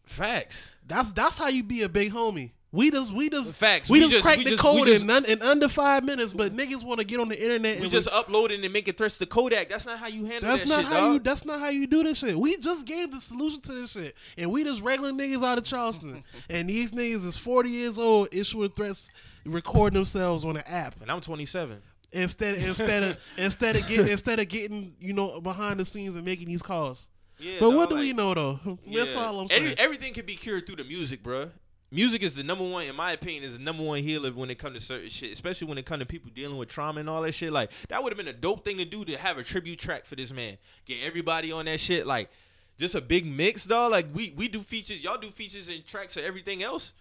Facts. 0.07 0.71
That's 0.87 1.13
that's 1.13 1.37
how 1.37 1.49
you 1.49 1.63
be 1.63 1.83
a 1.83 1.91
big 1.91 2.13
homie. 2.13 2.53
We 2.73 2.91
just 2.93 3.12
we 3.12 3.29
just 3.29 3.57
Facts. 3.57 3.91
We, 3.91 3.95
We 3.99 4.01
just, 4.03 4.12
just- 4.14 4.25
cracked 4.25 4.39
we 4.39 4.45
the 4.45 4.51
just- 4.51 4.62
code 4.62 4.87
just- 4.87 5.03
in, 5.03 5.11
un, 5.11 5.25
in 5.25 5.43
under 5.43 5.68
five 5.68 6.05
minutes, 6.05 6.33
but 6.33 6.55
niggas 6.57 6.85
want 6.85 7.01
to 7.01 7.07
get 7.07 7.18
on 7.18 7.29
the 7.29 7.43
internet. 7.43 7.79
We 7.79 7.83
and 7.85 7.91
just 7.91 8.09
uploaded 8.11 8.55
and 8.55 8.62
make 8.62 8.73
making 8.73 8.95
threats 8.95 9.18
to 9.18 9.27
Kodak. 9.27 9.68
That's 9.68 9.87
not 9.87 9.99
how 9.99 10.07
you 10.07 10.25
handle 10.25 10.49
That's 10.51 10.62
that 10.62 10.68
not 10.68 10.85
shit, 10.85 10.93
how 10.93 11.12
you. 11.14 11.18
That's 11.18 11.45
not 11.45 11.59
how 11.59 11.68
you 11.71 11.87
do 11.89 12.05
this 12.05 12.18
shit. 12.18 12.37
We 12.39 12.57
just 12.59 12.87
gave 12.87 13.11
the 13.11 13.21
solution 13.21 13.61
to 13.62 13.73
this 13.73 13.91
shit, 13.93 14.16
and 14.39 14.53
we 14.53 14.62
just 14.62 14.83
regular 14.83 15.11
niggas 15.11 15.43
out 15.45 15.59
of 15.59 15.64
Charleston, 15.64 16.23
and 16.51 16.71
these 16.71 16.93
niggas 16.93 17.27
is 17.27 17.37
forty 17.37 17.71
years 17.71 17.99
old 17.99 18.33
issuing 18.33 18.71
threats, 18.71 19.11
recording 19.45 19.97
themselves 19.97 20.45
on 20.45 20.57
an 20.57 20.64
app 20.66 20.95
And 21.03 21.11
I'm 21.11 21.21
27. 21.21 21.81
instead 22.12 22.55
instead 22.59 23.03
of 23.03 23.18
instead 23.37 23.75
of 23.77 23.89
getting 23.89 24.07
instead 24.09 24.39
of 24.39 24.49
getting 24.49 24.95
you 25.01 25.12
know 25.12 25.41
behind 25.41 25.81
the 25.81 25.85
scenes 25.85 26.14
and 26.14 26.25
making 26.25 26.47
these 26.47 26.62
calls. 26.62 27.07
Yeah, 27.41 27.57
But 27.59 27.71
what 27.71 27.89
dog, 27.89 27.99
do 27.99 28.05
we 28.05 28.12
know 28.12 28.35
though? 28.35 28.79
That's 28.93 29.16
all 29.16 29.41
I'm 29.41 29.49
saying. 29.49 29.62
Every- 29.62 29.79
everything 29.79 30.12
can 30.14 30.27
be 30.27 30.35
cured 30.37 30.66
through 30.66 30.77
the 30.77 30.85
music, 30.85 31.23
bruh. 31.25 31.51
Music 31.93 32.22
is 32.22 32.36
the 32.36 32.45
number 32.45 32.68
one, 32.68 32.84
in 32.84 32.95
my 32.95 33.12
opinion, 33.12 33.43
is 33.43 33.59
the 33.59 33.64
number 33.64 33.82
one 33.82 34.01
healer 34.01 34.30
when 34.30 34.49
it 34.49 34.59
comes 34.59 34.76
to 34.76 34.80
certain 34.80 35.09
shit, 35.09 35.32
especially 35.32 35.66
when 35.66 35.76
it 35.76 35.84
comes 35.84 36.01
to 36.01 36.07
people 36.07 36.30
dealing 36.32 36.57
with 36.57 36.68
trauma 36.68 37.01
and 37.01 37.11
all 37.11 37.22
that 37.22 37.32
shit. 37.32 37.53
Like 37.53 37.72
that 37.88 38.03
would 38.03 38.12
have 38.12 38.16
been 38.16 38.28
a 38.28 38.32
dope 38.32 38.64
thing 38.64 38.76
to 38.78 38.84
do 38.84 39.05
to 39.05 39.18
have 39.18 39.38
a 39.38 39.43
tribute 39.43 39.80
track 39.80 40.05
for 40.05 40.14
this 40.14 40.32
man. 40.32 40.57
Get 40.86 41.03
everybody 41.03 41.51
on 41.51 41.64
that 41.64 41.80
shit, 41.80 42.07
like 42.07 42.30
just 42.78 42.95
a 42.95 43.01
big 43.01 43.26
mix, 43.26 43.64
dog. 43.64 43.91
Like 43.91 44.07
we 44.14 44.34
we 44.36 44.47
do 44.47 44.61
features, 44.61 45.03
y'all 45.03 45.18
do 45.18 45.30
features 45.30 45.68
and 45.68 45.84
tracks 45.84 46.14
for 46.14 46.20
everything 46.20 46.62
else. 46.62 46.93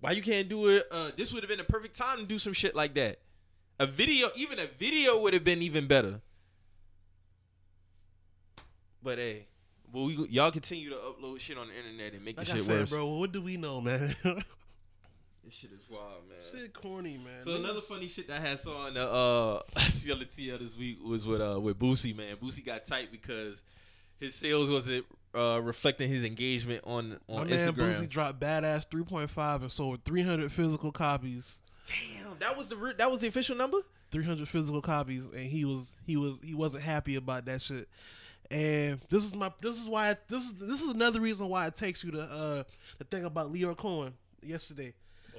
Why 0.00 0.10
you 0.10 0.22
can't 0.22 0.48
do 0.48 0.66
it? 0.68 0.84
Uh, 0.90 1.10
this 1.16 1.32
would 1.32 1.42
have 1.42 1.48
been 1.48 1.60
a 1.60 1.64
perfect 1.64 1.96
time 1.96 2.18
to 2.18 2.24
do 2.24 2.38
some 2.40 2.52
shit 2.52 2.74
like 2.74 2.94
that. 2.94 3.20
A 3.78 3.86
video, 3.86 4.28
even 4.34 4.58
a 4.58 4.66
video 4.66 5.20
would 5.20 5.34
have 5.34 5.44
been 5.44 5.62
even 5.62 5.86
better. 5.86 6.20
But 9.02 9.18
hey, 9.18 9.46
well, 9.92 10.06
we, 10.06 10.14
y'all 10.28 10.50
continue 10.50 10.90
to 10.90 10.96
upload 10.96 11.40
shit 11.40 11.56
on 11.58 11.68
the 11.68 11.74
internet 11.76 12.12
and 12.14 12.24
make 12.24 12.36
like 12.36 12.46
the 12.46 12.52
I 12.52 12.56
shit 12.56 12.64
said, 12.64 12.80
worse. 12.80 12.90
bro, 12.90 13.06
what 13.06 13.32
do 13.32 13.40
we 13.42 13.56
know, 13.56 13.80
man? 13.80 14.14
This 15.44 15.54
shit 15.54 15.70
is 15.70 15.88
wild, 15.88 16.28
man. 16.28 16.36
shit, 16.50 16.74
corny, 16.74 17.18
man. 17.18 17.40
So 17.40 17.54
another 17.54 17.78
Niggas- 17.78 17.82
funny 17.84 18.08
shit 18.08 18.26
that 18.26 18.40
I 18.42 18.48
had 18.48 18.58
saw 18.58 18.86
on 18.86 18.94
the 18.94 19.08
uh 19.08 19.62
the 20.04 20.10
other 20.12 20.24
TL 20.24 20.58
this 20.58 20.76
week 20.76 20.98
was 21.04 21.24
with 21.24 21.40
uh 21.40 21.60
with 21.60 21.78
Boosie 21.78 22.16
man. 22.16 22.34
Boosie 22.36 22.66
got 22.66 22.84
tight 22.84 23.12
because 23.12 23.62
his 24.18 24.34
sales 24.34 24.68
wasn't 24.68 25.06
uh 25.36 25.60
reflecting 25.62 26.08
his 26.08 26.24
engagement 26.24 26.80
on 26.84 27.20
on 27.28 27.36
My 27.36 27.40
on 27.42 27.48
man 27.50 27.58
Instagram. 27.60 27.92
Boosie 27.94 28.08
dropped 28.08 28.40
Badazz 28.40 28.88
3.5 28.88 29.62
and 29.62 29.70
sold 29.70 30.04
300 30.04 30.50
physical 30.50 30.90
copies. 30.90 31.60
Damn, 31.86 32.36
that 32.40 32.56
was 32.56 32.66
the 32.66 32.74
re- 32.76 32.94
that 32.98 33.08
was 33.08 33.20
the 33.20 33.28
official 33.28 33.54
number. 33.54 33.78
300 34.10 34.48
physical 34.48 34.82
copies 34.82 35.26
and 35.28 35.46
he 35.46 35.64
was 35.64 35.92
he 36.04 36.16
was 36.16 36.40
he 36.42 36.54
wasn't 36.54 36.82
happy 36.82 37.14
about 37.14 37.44
that 37.44 37.60
shit 37.62 37.88
and 38.50 39.00
this 39.10 39.24
is 39.24 39.34
my 39.34 39.52
this 39.60 39.80
is 39.80 39.88
why 39.88 40.16
this 40.28 40.44
is 40.44 40.54
this 40.56 40.82
is 40.82 40.92
another 40.94 41.20
reason 41.20 41.48
why 41.48 41.66
it 41.66 41.76
takes 41.76 42.04
you 42.04 42.10
to 42.12 42.22
uh 42.22 42.64
to 42.98 43.04
think 43.10 43.24
about 43.24 43.52
Lyor 43.52 43.76
Cohen 43.76 44.12
yesterday. 44.42 44.94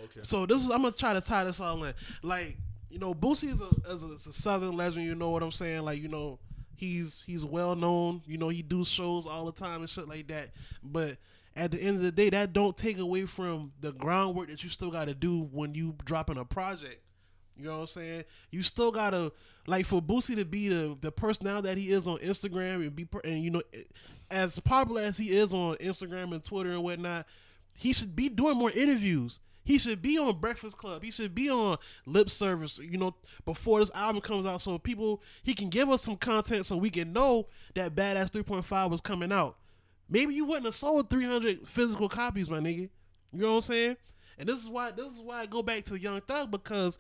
Okay. 0.05 0.19
so 0.23 0.45
this 0.45 0.63
is 0.63 0.69
I'm 0.69 0.81
gonna 0.81 0.91
try 0.91 1.13
to 1.13 1.21
tie 1.21 1.43
this 1.43 1.59
all 1.59 1.83
in. 1.83 1.93
Like 2.21 2.57
you 2.89 2.99
know 2.99 3.13
Boosie 3.13 3.49
is 3.49 3.61
a, 3.61 3.69
is 3.91 4.03
a, 4.03 4.13
is 4.13 4.27
a 4.27 4.33
southern 4.33 4.75
legend 4.77 5.05
you 5.05 5.15
know 5.15 5.29
what 5.29 5.43
I'm 5.43 5.51
saying? 5.51 5.83
Like 5.83 6.01
you 6.01 6.07
know 6.07 6.39
he's 6.75 7.23
he's 7.25 7.45
well 7.45 7.75
known. 7.75 8.21
You 8.25 8.37
know 8.37 8.49
he 8.49 8.61
do 8.61 8.83
shows 8.83 9.25
all 9.25 9.45
the 9.45 9.51
time 9.51 9.81
and 9.81 9.89
shit 9.89 10.07
like 10.07 10.27
that. 10.27 10.49
But 10.83 11.17
at 11.55 11.71
the 11.71 11.81
end 11.81 11.97
of 11.97 12.03
the 12.03 12.11
day 12.11 12.29
that 12.29 12.53
don't 12.53 12.77
take 12.77 12.99
away 12.99 13.25
from 13.25 13.71
the 13.81 13.91
groundwork 13.91 14.49
that 14.49 14.63
you 14.63 14.69
still 14.69 14.91
got 14.91 15.07
to 15.07 15.15
do 15.15 15.49
when 15.51 15.73
you 15.73 15.95
dropping 16.05 16.37
a 16.37 16.45
project 16.45 17.01
You 17.57 17.65
know 17.65 17.75
what 17.75 17.81
I'm 17.81 17.87
saying? 17.87 18.23
You 18.51 18.61
still 18.61 18.91
gotta 18.91 19.31
like 19.65 19.85
for 19.85 20.01
Boosie 20.01 20.35
to 20.35 20.45
be 20.45 20.69
the 20.69 20.97
the 21.01 21.11
personality 21.11 21.67
that 21.67 21.77
he 21.77 21.91
is 21.91 22.07
on 22.07 22.17
Instagram 22.19 22.75
and 22.75 22.95
be 22.95 23.07
and 23.23 23.43
you 23.43 23.49
know 23.49 23.61
as 24.29 24.59
popular 24.59 25.01
as 25.01 25.17
he 25.17 25.35
is 25.35 25.53
on 25.53 25.75
Instagram 25.77 26.33
and 26.33 26.43
Twitter 26.43 26.71
and 26.71 26.83
whatnot, 26.83 27.25
he 27.73 27.93
should 27.93 28.15
be 28.15 28.29
doing 28.29 28.57
more 28.57 28.71
interviews. 28.71 29.39
He 29.63 29.77
should 29.77 30.01
be 30.01 30.17
on 30.17 30.39
Breakfast 30.39 30.77
Club. 30.77 31.03
He 31.03 31.11
should 31.11 31.35
be 31.35 31.49
on 31.49 31.77
Lip 32.05 32.29
Service. 32.29 32.77
You 32.77 32.97
know 32.97 33.15
before 33.43 33.79
this 33.79 33.91
album 33.93 34.21
comes 34.21 34.45
out, 34.45 34.61
so 34.61 34.77
people 34.77 35.21
he 35.43 35.53
can 35.53 35.69
give 35.69 35.89
us 35.89 36.01
some 36.01 36.15
content 36.15 36.65
so 36.65 36.77
we 36.77 36.89
can 36.89 37.11
know 37.11 37.47
that 37.73 37.95
Badazz 37.95 38.31
3.5 38.31 38.89
was 38.89 39.01
coming 39.01 39.31
out. 39.31 39.57
Maybe 40.09 40.33
you 40.33 40.45
wouldn't 40.45 40.65
have 40.65 40.75
sold 40.75 41.09
300 41.09 41.67
physical 41.67 42.07
copies, 42.07 42.49
my 42.49 42.59
nigga. 42.59 42.89
You 43.33 43.41
know 43.41 43.47
what 43.49 43.55
I'm 43.55 43.61
saying? 43.61 43.97
And 44.37 44.47
this 44.47 44.61
is 44.61 44.69
why 44.69 44.91
this 44.91 45.11
is 45.11 45.19
why 45.19 45.41
I 45.41 45.45
go 45.47 45.61
back 45.61 45.83
to 45.85 45.99
Young 45.99 46.21
Thug 46.21 46.51
because 46.51 46.99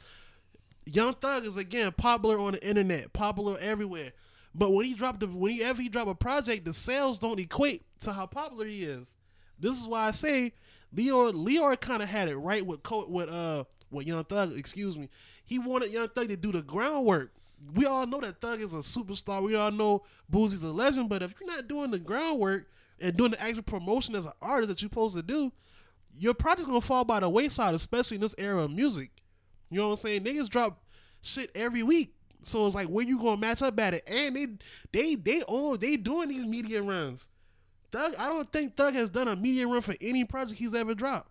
Young 0.93 1.13
Thug 1.15 1.45
is 1.45 1.57
again 1.57 1.91
popular 1.91 2.39
on 2.39 2.53
the 2.53 2.67
internet, 2.67 3.11
popular 3.13 3.57
everywhere. 3.59 4.13
But 4.55 4.71
when 4.71 4.85
he 4.85 4.93
dropped 4.93 5.19
the 5.19 5.27
whenever 5.27 5.81
he 5.81 5.89
drop 5.89 6.07
a 6.07 6.15
project, 6.15 6.65
the 6.65 6.73
sales 6.73 7.19
don't 7.19 7.39
equate 7.39 7.83
to 8.01 8.13
how 8.13 8.25
popular 8.25 8.65
he 8.65 8.83
is. 8.83 9.13
This 9.59 9.79
is 9.79 9.87
why 9.87 10.07
I 10.07 10.11
say 10.11 10.53
Lyor 10.95 11.33
Lyor 11.33 11.79
kind 11.79 12.01
of 12.01 12.09
had 12.09 12.27
it 12.29 12.37
right 12.37 12.65
with 12.65 12.83
Co- 12.83 13.07
with 13.07 13.29
uh 13.29 13.65
with 13.91 14.07
Young 14.07 14.23
Thug. 14.23 14.57
Excuse 14.57 14.97
me. 14.97 15.09
He 15.45 15.59
wanted 15.59 15.91
Young 15.91 16.07
Thug 16.09 16.29
to 16.29 16.37
do 16.37 16.51
the 16.51 16.61
groundwork. 16.61 17.31
We 17.73 17.85
all 17.85 18.05
know 18.05 18.19
that 18.21 18.39
Thug 18.39 18.61
is 18.61 18.73
a 18.73 18.77
superstar. 18.77 19.41
We 19.41 19.55
all 19.55 19.71
know 19.71 20.03
Boosie's 20.31 20.63
a 20.63 20.71
legend. 20.71 21.09
But 21.09 21.21
if 21.23 21.33
you're 21.39 21.49
not 21.49 21.67
doing 21.67 21.91
the 21.91 21.99
groundwork 21.99 22.67
and 22.99 23.15
doing 23.15 23.31
the 23.31 23.41
actual 23.41 23.63
promotion 23.63 24.15
as 24.15 24.25
an 24.25 24.33
artist 24.41 24.69
that 24.69 24.81
you're 24.81 24.89
supposed 24.89 25.15
to 25.15 25.23
do, 25.23 25.51
you're 26.17 26.33
probably 26.33 26.65
gonna 26.65 26.81
fall 26.81 27.03
by 27.03 27.19
the 27.19 27.29
wayside, 27.29 27.75
especially 27.75 28.15
in 28.15 28.21
this 28.21 28.35
era 28.37 28.63
of 28.63 28.71
music. 28.71 29.11
You 29.69 29.77
know 29.79 29.87
what 29.87 29.91
I'm 29.91 29.97
saying? 29.97 30.23
Niggas 30.23 30.49
drop 30.49 30.81
shit 31.21 31.51
every 31.55 31.83
week. 31.83 32.13
So 32.43 32.65
it's 32.65 32.75
like 32.75 32.87
where 32.87 33.05
you 33.05 33.17
gonna 33.17 33.37
match 33.37 33.61
up 33.61 33.79
at 33.79 33.93
it? 33.93 34.03
And 34.07 34.35
they 34.35 34.47
they 34.91 35.15
they 35.15 35.43
own 35.47 35.79
they 35.79 35.97
doing 35.97 36.29
these 36.29 36.45
media 36.45 36.81
runs. 36.81 37.29
Thug, 37.91 38.15
I 38.17 38.27
don't 38.27 38.51
think 38.51 38.75
Thug 38.75 38.93
has 38.93 39.09
done 39.09 39.27
a 39.27 39.35
media 39.35 39.67
run 39.67 39.81
for 39.81 39.95
any 40.01 40.23
project 40.25 40.59
he's 40.59 40.75
ever 40.75 40.93
dropped. 40.93 41.29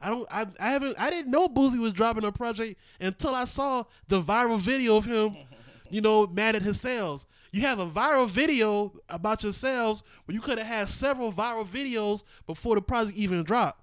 I 0.00 0.10
don't 0.10 0.26
I, 0.30 0.46
I 0.58 0.70
haven't 0.70 0.98
I 0.98 1.10
didn't 1.10 1.30
know 1.30 1.48
Boosie 1.48 1.80
was 1.80 1.92
dropping 1.92 2.24
a 2.24 2.32
project 2.32 2.78
until 3.00 3.34
I 3.34 3.44
saw 3.44 3.84
the 4.08 4.22
viral 4.22 4.58
video 4.58 4.96
of 4.96 5.04
him, 5.04 5.36
you 5.90 6.00
know, 6.00 6.26
mad 6.26 6.56
at 6.56 6.62
his 6.62 6.80
sales. 6.80 7.26
You 7.52 7.62
have 7.62 7.80
a 7.80 7.86
viral 7.86 8.28
video 8.28 8.92
about 9.08 9.42
your 9.42 9.52
sales 9.52 10.04
where 10.24 10.34
you 10.34 10.40
could 10.40 10.58
have 10.58 10.66
had 10.66 10.88
several 10.88 11.32
viral 11.32 11.66
videos 11.66 12.22
before 12.46 12.76
the 12.76 12.82
project 12.82 13.18
even 13.18 13.42
dropped. 13.42 13.82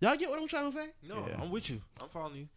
Y'all 0.00 0.16
get 0.16 0.30
what 0.30 0.40
I'm 0.40 0.48
trying 0.48 0.70
to 0.70 0.72
say? 0.72 0.86
No, 1.06 1.26
Yeah. 1.28 1.42
I'm 1.42 1.50
with 1.50 1.68
you. 1.70 1.82
I'm 2.00 2.08
following 2.08 2.36
you. 2.36 2.48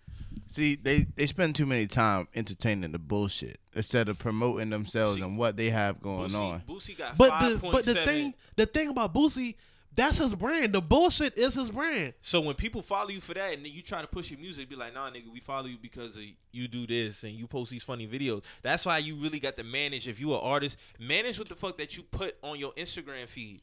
See, 0.47 0.75
they 0.75 1.07
they 1.15 1.25
spend 1.25 1.55
too 1.55 1.65
many 1.65 1.87
time 1.87 2.27
entertaining 2.35 2.91
the 2.91 2.99
bullshit 2.99 3.59
instead 3.73 4.09
of 4.09 4.19
promoting 4.19 4.69
themselves 4.69 5.15
See, 5.15 5.21
and 5.21 5.37
what 5.37 5.57
they 5.57 5.69
have 5.69 6.01
going 6.01 6.29
Boosie, 6.29 6.41
on. 6.41 6.63
Boosie 6.67 6.97
got 6.97 7.17
But 7.17 7.29
five 7.29 7.53
the 7.53 7.59
point 7.59 7.73
but 7.73 7.85
the 7.85 8.05
thing 8.05 8.33
the 8.55 8.65
thing 8.65 8.89
about 8.89 9.13
Boosie, 9.13 9.55
that's 9.95 10.17
his 10.17 10.35
brand. 10.35 10.73
The 10.73 10.81
bullshit 10.81 11.37
is 11.37 11.53
his 11.55 11.71
brand. 11.71 12.13
So 12.21 12.41
when 12.41 12.55
people 12.55 12.81
follow 12.81 13.09
you 13.09 13.21
for 13.21 13.33
that, 13.33 13.53
and 13.53 13.65
then 13.65 13.71
you 13.71 13.81
try 13.81 14.01
to 14.01 14.07
push 14.07 14.31
your 14.31 14.39
music, 14.39 14.69
be 14.69 14.75
like, 14.75 14.93
"Nah, 14.93 15.09
nigga, 15.09 15.31
we 15.31 15.39
follow 15.39 15.65
you 15.65 15.77
because 15.81 16.17
of 16.17 16.23
you 16.51 16.67
do 16.67 16.87
this 16.87 17.23
and 17.23 17.33
you 17.33 17.47
post 17.47 17.71
these 17.71 17.83
funny 17.83 18.07
videos." 18.07 18.43
That's 18.61 18.85
why 18.85 18.99
you 18.99 19.15
really 19.15 19.39
got 19.39 19.57
to 19.57 19.63
manage. 19.63 20.07
If 20.07 20.19
you 20.19 20.33
an 20.33 20.39
artist, 20.41 20.77
manage 20.99 21.39
what 21.39 21.49
the 21.49 21.55
fuck 21.55 21.77
that 21.77 21.97
you 21.97 22.03
put 22.03 22.35
on 22.43 22.59
your 22.59 22.73
Instagram 22.73 23.27
feed, 23.27 23.61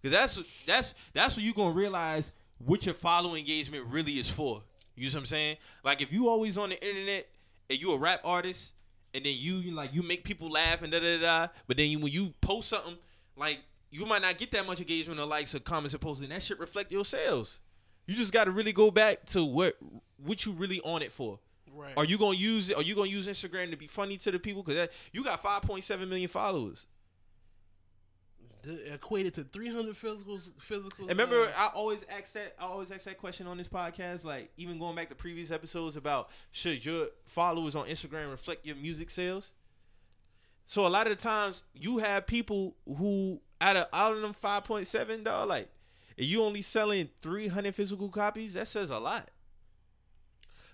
because 0.00 0.16
that's 0.16 0.64
that's 0.66 0.94
that's 1.12 1.36
when 1.36 1.44
you 1.44 1.54
gonna 1.54 1.70
realize 1.74 2.32
what 2.58 2.86
your 2.86 2.94
follow 2.94 3.34
engagement 3.34 3.86
really 3.86 4.18
is 4.18 4.30
for. 4.30 4.62
You 4.96 5.08
know 5.08 5.14
what 5.14 5.20
I'm 5.20 5.26
saying? 5.26 5.56
Like 5.82 6.00
if 6.00 6.12
you 6.12 6.28
always 6.28 6.56
on 6.58 6.70
the 6.70 6.86
internet 6.86 7.26
and 7.68 7.80
you 7.80 7.92
a 7.92 7.98
rap 7.98 8.20
artist, 8.24 8.72
and 9.12 9.24
then 9.24 9.34
you 9.36 9.56
you 9.56 9.72
like 9.72 9.94
you 9.94 10.02
make 10.02 10.24
people 10.24 10.50
laugh 10.50 10.82
and 10.82 10.92
da 10.92 11.00
da 11.00 11.18
da, 11.18 11.22
da, 11.22 11.48
but 11.66 11.76
then 11.76 11.88
you, 11.88 11.98
when 11.98 12.12
you 12.12 12.34
post 12.40 12.68
something 12.68 12.96
like 13.36 13.60
you 13.90 14.04
might 14.06 14.22
not 14.22 14.36
get 14.38 14.50
that 14.50 14.66
much 14.66 14.80
engagement 14.80 15.20
or 15.20 15.26
likes 15.26 15.54
or 15.54 15.60
comments 15.60 15.94
or 15.94 15.98
posting. 15.98 16.28
That 16.30 16.42
shit 16.42 16.58
reflect 16.58 16.90
your 16.90 17.04
sales. 17.04 17.60
You 18.06 18.16
just 18.16 18.32
got 18.32 18.44
to 18.44 18.50
really 18.50 18.72
go 18.72 18.90
back 18.90 19.24
to 19.26 19.44
what 19.44 19.76
what 20.22 20.44
you 20.44 20.52
really 20.52 20.80
on 20.80 21.02
it 21.02 21.12
for. 21.12 21.38
Right. 21.72 21.92
Are 21.96 22.04
you 22.04 22.18
gonna 22.18 22.36
use 22.36 22.70
it? 22.70 22.76
Are 22.76 22.82
you 22.82 22.94
gonna 22.94 23.08
use 23.08 23.28
Instagram 23.28 23.70
to 23.70 23.76
be 23.76 23.86
funny 23.86 24.16
to 24.18 24.30
the 24.30 24.38
people? 24.38 24.62
Because 24.62 24.88
you 25.12 25.24
got 25.24 25.42
5.7 25.42 26.08
million 26.08 26.28
followers. 26.28 26.86
Equated 28.92 29.34
to 29.34 29.44
300 29.44 29.96
physical 29.96 30.38
physical. 30.58 31.08
And 31.08 31.18
remember, 31.18 31.42
uh, 31.42 31.50
I 31.56 31.70
always 31.74 32.00
ask 32.08 32.32
that. 32.34 32.54
I 32.58 32.64
always 32.64 32.90
ask 32.90 33.04
that 33.04 33.18
question 33.18 33.46
on 33.46 33.58
this 33.58 33.68
podcast. 33.68 34.24
Like 34.24 34.50
even 34.56 34.78
going 34.78 34.96
back 34.96 35.08
to 35.10 35.14
previous 35.14 35.50
episodes 35.50 35.96
about 35.96 36.30
should 36.52 36.84
your 36.84 37.08
followers 37.26 37.74
on 37.76 37.86
Instagram 37.86 38.30
reflect 38.30 38.66
your 38.66 38.76
music 38.76 39.10
sales? 39.10 39.52
So 40.66 40.86
a 40.86 40.88
lot 40.88 41.06
of 41.06 41.16
the 41.16 41.22
times 41.22 41.62
you 41.74 41.98
have 41.98 42.26
people 42.26 42.74
who 42.86 43.40
out 43.60 43.76
of 43.76 43.86
out 43.92 44.12
of 44.12 44.22
them 44.22 44.34
5.7 44.42 45.24
dog, 45.24 45.48
like 45.48 45.68
if 46.16 46.26
you 46.26 46.42
only 46.42 46.62
selling 46.62 47.08
300 47.22 47.74
physical 47.74 48.08
copies, 48.08 48.54
that 48.54 48.68
says 48.68 48.90
a 48.90 48.98
lot. 48.98 49.30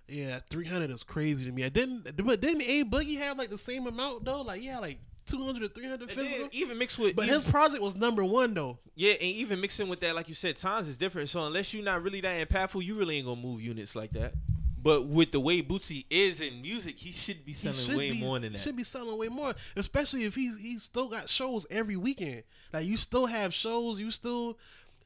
yeah, 0.09 0.41
300 0.51 0.91
is 0.91 1.03
crazy 1.03 1.47
to 1.47 1.53
me. 1.53 1.65
I 1.65 1.69
didn't, 1.69 2.17
but 2.25 2.41
didn't 2.41 2.63
A 2.63 2.85
Boogie 2.85 3.19
have 3.19 3.39
like 3.39 3.51
the 3.51 3.59
same 3.59 3.87
amount 3.87 4.25
though? 4.25 4.43
Like 4.43 4.63
yeah, 4.63 4.79
like 4.79 4.99
200 5.27 5.75
300 5.75 6.11
physical. 6.11 6.49
even 6.53 6.79
mixed 6.79 6.99
with 6.99 7.15
But 7.17 7.27
even- 7.27 7.41
his 7.41 7.45
project 7.51 7.83
was 7.83 7.95
number 7.95 8.25
one 8.25 8.55
though. 8.55 8.79
Yeah, 8.95 9.13
and 9.13 9.23
even 9.23 9.61
mixing 9.61 9.89
with 9.89 10.01
that, 10.01 10.15
like 10.15 10.29
you 10.29 10.35
said, 10.35 10.57
times 10.57 10.89
is 10.89 10.97
different. 10.97 11.29
So 11.29 11.41
unless 11.47 11.73
you're 11.73 11.85
not 11.85 12.03
really 12.03 12.21
that 12.21 12.49
impactful, 12.49 12.85
you 12.85 12.95
really 12.97 13.17
ain't 13.19 13.27
gonna 13.27 13.41
move 13.41 13.61
units 13.63 13.95
like 13.95 14.13
that. 14.13 14.35
But 14.83 15.07
with 15.07 15.31
the 15.31 15.41
way 15.41 15.63
Boosie 15.63 16.07
is 16.09 16.41
in 16.41 16.63
music, 16.63 16.99
he 16.99 17.13
should 17.13 17.45
be 17.45 17.53
selling 17.53 17.77
should 17.77 17.97
way 17.99 18.13
be, 18.13 18.21
more 18.21 18.39
than 18.39 18.53
that. 18.53 18.59
Should 18.59 18.77
be 18.77 18.85
selling 18.85 19.17
way 19.19 19.29
more, 19.29 19.55
especially 19.77 20.25
if 20.25 20.35
he's 20.35 20.59
he's 20.59 20.83
still 20.85 21.09
got 21.09 21.29
shows 21.29 21.67
every 21.71 21.97
weekend. 21.97 22.45
Like 22.73 22.87
you 22.87 22.97
still 22.97 23.27
have 23.27 23.53
shows, 23.53 24.01
you 24.01 24.11
still, 24.11 24.57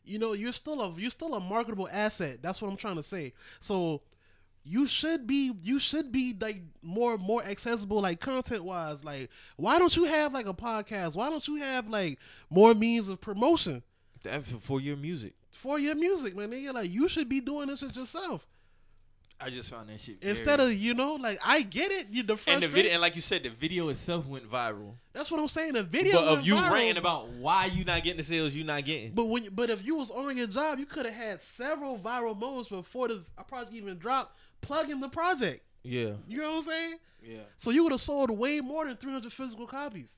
you 0.05 0.21
know, 0.21 0.33
you're 0.33 0.53
still 0.53 0.81
a 0.81 0.95
you're 0.97 1.11
still 1.11 1.35
a 1.35 1.41
marketable 1.41 1.89
asset. 1.91 2.39
That's 2.41 2.63
what 2.63 2.71
I'm 2.71 2.77
trying 2.77 2.97
to 2.97 3.03
say. 3.03 3.33
So 3.59 4.01
you 4.65 4.87
should 4.87 5.27
be 5.27 5.53
you 5.63 5.79
should 5.79 6.11
be 6.11 6.35
like 6.41 6.63
more 6.83 7.19
more 7.19 7.45
accessible 7.45 8.01
like 8.01 8.21
content 8.21 8.65
wise. 8.65 9.05
Like 9.05 9.29
why 9.57 9.79
don't 9.79 9.95
you 9.97 10.05
have 10.05 10.33
like 10.33 10.47
a 10.47 10.55
podcast? 10.55 11.15
Why 11.15 11.31
don't 11.31 11.47
you 11.47 11.57
have 11.57 11.89
like 11.89 12.19
more 12.51 12.75
means 12.75 13.09
of 13.09 13.21
promotion 13.21 13.83
for- 14.23 14.43
for 14.61 14.81
your 14.81 14.97
music. 14.97 15.35
for 15.51 15.79
your 15.79 15.95
music, 15.95 16.35
man? 16.37 16.51
Nigga, 16.51 16.73
like 16.73 16.91
you 16.91 17.09
should 17.09 17.29
be 17.29 17.41
doing 17.41 17.69
this 17.69 17.81
shit 17.81 17.95
yourself 17.95 18.47
I 19.41 19.51
just 19.51 19.69
found 19.71 19.89
that 19.89 20.01
shit. 20.01 20.23
instead 20.23 20.61
of 20.61 20.73
you 20.73 20.95
know 20.95 21.15
like 21.15 21.39
I 21.45 21.63
get 21.63 21.91
it. 21.91 22.07
You 22.11 22.23
the 22.23 22.39
and 22.47 22.63
the 22.63 22.69
video, 22.69 22.93
and 22.93 23.03
like 23.03 23.17
you 23.17 23.21
said, 23.21 23.43
the 23.43 23.51
video 23.51 23.89
itself 23.89 24.27
went 24.27 24.51
viral. 24.51 24.95
That's 25.13 25.31
what 25.31 25.41
I'm 25.41 25.49
saying. 25.49 25.75
The 25.75 25.83
video 25.83 26.21
but 26.21 26.29
of 26.39 26.47
you 26.47 26.55
viral. 26.55 26.71
ranting 26.71 26.97
about 26.97 27.29
why 27.31 27.67
you 27.67 27.85
not 27.85 28.03
getting 28.03 28.19
the 28.19 28.23
sales, 28.23 28.55
you 28.55 28.65
not 28.65 28.85
getting. 28.85 29.13
But 29.13 29.25
when, 29.25 29.49
but 29.53 29.71
if 29.71 29.85
you 29.85 29.97
was 29.97 30.11
on 30.11 30.37
your 30.37 30.47
job, 30.47 30.79
you 30.79 30.87
could 30.87 31.05
have 31.05 31.15
had 31.15 31.43
several 31.43 31.99
viral 31.99 32.39
moments 32.39 32.69
before 32.69 33.09
the 33.09 33.23
project 33.49 33.75
even 33.75 33.99
dropped, 33.99 34.37
plugging 34.67 35.01
the 35.01 35.09
project. 35.09 35.63
yeah, 35.83 36.13
You 36.29 36.39
know 36.39 36.51
what 36.51 36.57
I'm 36.57 36.63
saying? 36.63 36.95
yeah. 37.23 37.39
So 37.57 37.71
you 37.71 37.83
would 37.85 37.93
have 37.93 38.01
sold 38.01 38.31
way 38.31 38.61
more 38.61 38.87
than 38.87 38.97
300 38.97 39.33
physical 39.33 39.67
copies. 39.67 40.15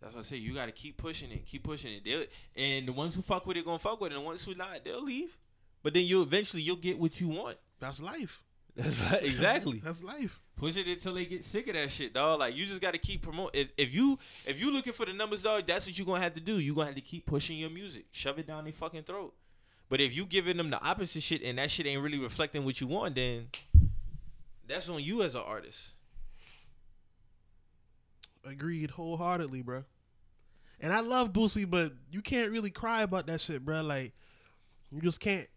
That's 0.00 0.14
what 0.14 0.20
I 0.20 0.22
say. 0.24 0.36
You 0.36 0.52
got 0.54 0.66
to 0.66 0.72
keep 0.72 0.96
pushing 0.98 1.30
it, 1.30 1.46
keep 1.46 1.62
pushing 1.64 1.92
it. 1.92 2.04
They'll, 2.04 2.24
and 2.54 2.86
the 2.86 2.92
ones 2.92 3.14
who 3.14 3.22
fuck 3.22 3.46
with 3.46 3.56
it 3.56 3.64
gonna 3.64 3.78
fuck 3.78 4.00
with 4.00 4.12
it, 4.12 4.14
and 4.16 4.22
the 4.22 4.26
ones 4.26 4.44
who 4.44 4.54
not, 4.54 4.84
they'll 4.84 5.02
leave. 5.02 5.36
But 5.82 5.94
then 5.94 6.04
you 6.04 6.20
eventually 6.22 6.62
you'll 6.62 6.76
get 6.76 6.98
what 6.98 7.20
you 7.20 7.28
want. 7.28 7.56
That's 7.80 8.00
life. 8.02 8.42
That's 8.76 9.00
like, 9.10 9.22
exactly. 9.24 9.78
That's 9.84 10.02
life. 10.02 10.38
Push 10.56 10.76
it 10.76 10.86
until 10.86 11.14
they 11.14 11.24
get 11.24 11.44
sick 11.44 11.66
of 11.68 11.74
that 11.74 11.90
shit, 11.90 12.12
dog. 12.12 12.40
Like 12.40 12.54
you 12.54 12.66
just 12.66 12.80
got 12.82 12.92
to 12.92 12.98
keep 12.98 13.22
promoting. 13.22 13.58
If, 13.62 13.68
if 13.78 13.94
you 13.94 14.18
if 14.44 14.60
you 14.60 14.70
looking 14.70 14.92
for 14.92 15.06
the 15.06 15.14
numbers, 15.14 15.42
dog, 15.42 15.66
that's 15.66 15.86
what 15.86 15.98
you 15.98 16.04
gonna 16.04 16.20
have 16.20 16.34
to 16.34 16.40
do. 16.40 16.58
You 16.58 16.74
gonna 16.74 16.86
have 16.86 16.94
to 16.94 17.00
keep 17.00 17.24
pushing 17.24 17.56
your 17.56 17.70
music, 17.70 18.04
shove 18.12 18.38
it 18.38 18.46
down 18.46 18.64
their 18.64 18.74
fucking 18.74 19.04
throat. 19.04 19.32
But 19.88 20.00
if 20.00 20.16
you 20.16 20.26
giving 20.26 20.56
them 20.56 20.70
the 20.70 20.82
opposite 20.82 21.22
shit 21.22 21.42
and 21.42 21.58
that 21.58 21.70
shit 21.70 21.86
ain't 21.86 22.02
really 22.02 22.18
reflecting 22.18 22.64
what 22.64 22.80
you 22.80 22.86
want, 22.88 23.14
then 23.14 23.48
that's 24.66 24.88
on 24.88 25.00
you 25.02 25.22
as 25.22 25.34
an 25.34 25.42
artist. 25.46 25.90
Agreed 28.44 28.90
wholeheartedly, 28.92 29.62
bro. 29.62 29.84
And 30.80 30.92
I 30.92 31.00
love 31.00 31.32
Boosie, 31.32 31.68
but 31.68 31.92
you 32.10 32.20
can't 32.20 32.50
really 32.52 32.70
cry 32.70 33.02
about 33.02 33.26
that 33.26 33.40
shit, 33.40 33.64
bro. 33.64 33.80
Like 33.82 34.12
you 34.92 35.00
just 35.00 35.20
can't. 35.20 35.48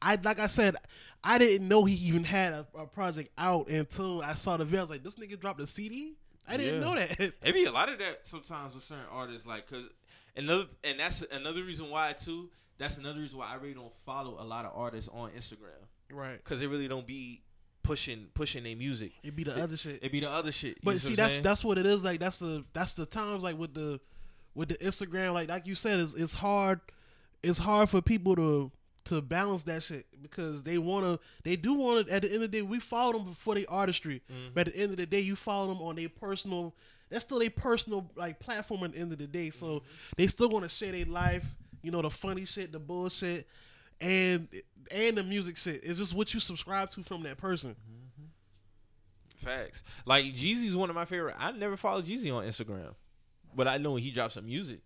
I 0.00 0.16
like 0.22 0.38
I 0.40 0.46
said, 0.46 0.76
I 1.22 1.36
didn't 1.38 1.68
know 1.68 1.84
he 1.84 1.94
even 1.94 2.24
had 2.24 2.52
a, 2.54 2.66
a 2.74 2.86
project 2.86 3.30
out 3.36 3.68
until 3.68 4.22
I 4.22 4.34
saw 4.34 4.56
the 4.56 4.64
video. 4.64 4.80
I 4.80 4.82
was 4.82 4.90
like, 4.90 5.02
this 5.02 5.16
nigga 5.16 5.38
dropped 5.38 5.60
a 5.60 5.66
CD. 5.66 6.14
I 6.48 6.56
didn't 6.56 6.80
Yeah. 6.80 6.88
know 6.88 6.94
that. 6.94 7.32
Maybe 7.44 7.64
a 7.64 7.72
lot 7.72 7.88
of 7.90 7.98
that 7.98 8.26
sometimes 8.26 8.74
with 8.74 8.82
certain 8.82 9.04
artists, 9.10 9.46
like 9.46 9.66
cause 9.68 9.84
another 10.36 10.64
and 10.84 10.98
that's 11.00 11.22
another 11.32 11.62
reason 11.64 11.90
why 11.90 12.12
too. 12.14 12.48
That's 12.80 12.98
another 12.98 13.20
reason 13.20 13.38
why 13.38 13.46
I 13.52 13.54
really 13.54 13.74
don't 13.74 13.92
follow 14.04 14.36
a 14.40 14.44
lot 14.44 14.64
of 14.64 14.72
artists 14.74 15.08
on 15.12 15.30
Instagram 15.30 15.78
right. 16.12 16.42
because 16.42 16.58
they 16.60 16.66
really 16.66 16.88
don't 16.88 17.06
be 17.06 17.42
pushing 17.82 18.26
pushing 18.34 18.64
their 18.64 18.74
music. 18.76 19.12
It'd 19.22 19.36
be 19.36 19.44
the 19.44 19.56
other 19.62 19.76
shit. 19.76 20.00
It 20.02 20.10
be 20.10 20.20
the 20.20 20.30
other 20.30 20.50
shit. 20.50 20.78
But 20.82 20.98
see, 20.98 21.14
that's 21.14 21.34
saying? 21.34 21.44
that's 21.44 21.62
what 21.62 21.78
it 21.78 21.86
is. 21.86 22.02
Like 22.04 22.18
that's 22.18 22.38
the 22.40 22.64
that's 22.72 22.94
the 22.96 23.06
times 23.06 23.42
like 23.42 23.56
with 23.58 23.74
the 23.74 24.00
with 24.54 24.70
the 24.70 24.76
Instagram. 24.78 25.34
Like 25.34 25.48
like 25.48 25.66
you 25.66 25.74
said, 25.76 26.00
it's 26.00 26.14
it's 26.14 26.34
hard. 26.34 26.80
It's 27.42 27.58
hard 27.58 27.88
for 27.88 28.02
people 28.02 28.34
to 28.36 28.72
to 29.04 29.22
balance 29.22 29.64
that 29.64 29.82
shit 29.82 30.06
because 30.22 30.62
they 30.62 30.76
wanna 30.78 31.18
they 31.42 31.56
do 31.56 31.72
want 31.74 32.06
to 32.06 32.12
at 32.14 32.22
the 32.22 32.28
end 32.28 32.42
of 32.44 32.50
the 32.52 32.58
day 32.58 32.62
we 32.62 32.78
follow 32.78 33.12
them 33.18 33.32
for 33.34 33.54
their 33.54 33.64
artistry, 33.68 34.22
Mm-hmm. 34.30 34.48
but 34.54 34.68
at 34.68 34.74
the 34.74 34.80
end 34.82 34.90
of 34.90 34.96
the 34.98 35.06
day 35.06 35.20
you 35.20 35.36
follow 35.36 35.68
them 35.68 35.82
on 35.82 35.96
their 35.96 36.08
personal. 36.08 36.74
That's 37.08 37.24
still 37.24 37.40
their 37.40 37.50
personal 37.50 38.10
like 38.14 38.38
platform 38.40 38.84
at 38.84 38.92
the 38.92 38.98
end 39.00 39.12
of 39.12 39.18
the 39.18 39.26
day. 39.26 39.50
So 39.50 39.66
Mm-hmm. 39.66 39.86
they 40.16 40.26
still 40.28 40.48
want 40.50 40.64
to 40.64 40.68
share 40.68 40.92
their 40.92 41.06
life, 41.06 41.44
you 41.82 41.90
know, 41.90 42.02
the 42.02 42.10
funny 42.10 42.44
shit, 42.44 42.72
the 42.72 42.78
bullshit, 42.78 43.46
and 44.00 44.48
and 44.90 45.16
the 45.16 45.22
music 45.24 45.56
shit. 45.56 45.80
It's 45.84 45.98
just 45.98 46.14
what 46.14 46.32
you 46.34 46.40
subscribe 46.40 46.90
to 46.90 47.02
from 47.02 47.22
that 47.24 47.36
person. 47.38 47.70
Mm-hmm. 47.72 49.46
Facts. 49.46 49.82
Like 50.04 50.24
Jeezy's 50.26 50.76
one 50.76 50.90
of 50.90 50.96
my 50.96 51.04
favorite. 51.04 51.36
I 51.38 51.52
never 51.52 51.76
follow 51.76 52.02
Jeezy 52.02 52.34
on 52.34 52.44
Instagram, 52.44 52.94
but 53.54 53.66
I 53.68 53.78
know 53.78 53.92
when 53.92 54.02
he 54.02 54.10
drops 54.10 54.34
some 54.34 54.46
music. 54.46 54.80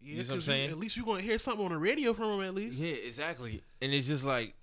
Yeah, 0.00 0.10
You 0.10 0.16
know 0.18 0.22
what 0.24 0.30
I'm 0.30 0.36
you- 0.36 0.42
saying? 0.42 0.70
at 0.70 0.78
least 0.78 0.96
you're 0.96 1.06
gonna 1.06 1.22
hear 1.22 1.38
something 1.38 1.64
on 1.64 1.72
the 1.72 1.78
radio 1.78 2.14
from 2.14 2.38
him 2.40 2.46
at 2.46 2.54
least. 2.54 2.78
Yeah, 2.78 2.94
exactly. 2.94 3.62
And 3.82 3.92
it's 3.92 4.06
just 4.06 4.24
like 4.24 4.54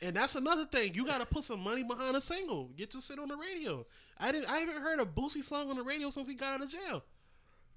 And 0.00 0.16
that's 0.16 0.34
another 0.34 0.64
thing. 0.66 0.94
You 0.94 1.04
gotta 1.06 1.26
put 1.26 1.44
some 1.44 1.60
money 1.60 1.82
behind 1.84 2.16
a 2.16 2.20
single. 2.20 2.70
Get 2.76 2.92
your 2.94 3.00
shit 3.00 3.18
on 3.18 3.28
the 3.28 3.36
radio. 3.36 3.86
I 4.18 4.30
didn't. 4.32 4.50
I 4.50 4.58
haven't 4.58 4.82
heard 4.82 5.00
a 5.00 5.04
Boosie 5.04 5.42
song 5.42 5.70
on 5.70 5.76
the 5.76 5.82
radio 5.82 6.10
since 6.10 6.28
he 6.28 6.34
got 6.34 6.54
out 6.54 6.62
of 6.64 6.70
jail. 6.70 7.04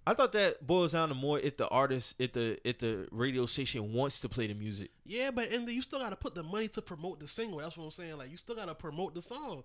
I 0.08 0.14
thought 0.14 0.34
that 0.34 0.66
boils 0.66 0.92
down 0.92 1.10
to 1.10 1.16
more 1.16 1.40
if 1.40 1.58
the 1.58 1.68
artist, 1.68 2.16
if 2.20 2.34
the 2.34 2.60
if 2.68 2.78
the 2.78 3.08
radio 3.12 3.46
station 3.48 3.92
wants 3.94 4.20
to 4.20 4.30
play 4.30 4.48
the 4.48 4.54
music. 4.54 4.92
Yeah, 5.04 5.32
but 5.32 5.52
and 5.52 5.68
you 5.68 5.82
still 5.82 6.00
gotta 6.00 6.16
put 6.16 6.36
the 6.36 6.44
money 6.44 6.68
to 6.70 6.82
promote 6.82 7.20
the 7.20 7.28
single. 7.28 7.60
That's 7.60 7.76
what 7.76 7.86
I'm 7.86 7.92
saying. 7.92 8.18
Like 8.18 8.30
you 8.30 8.38
still 8.38 8.56
gotta 8.56 8.76
promote 8.76 9.16
the 9.16 9.22
song. 9.22 9.64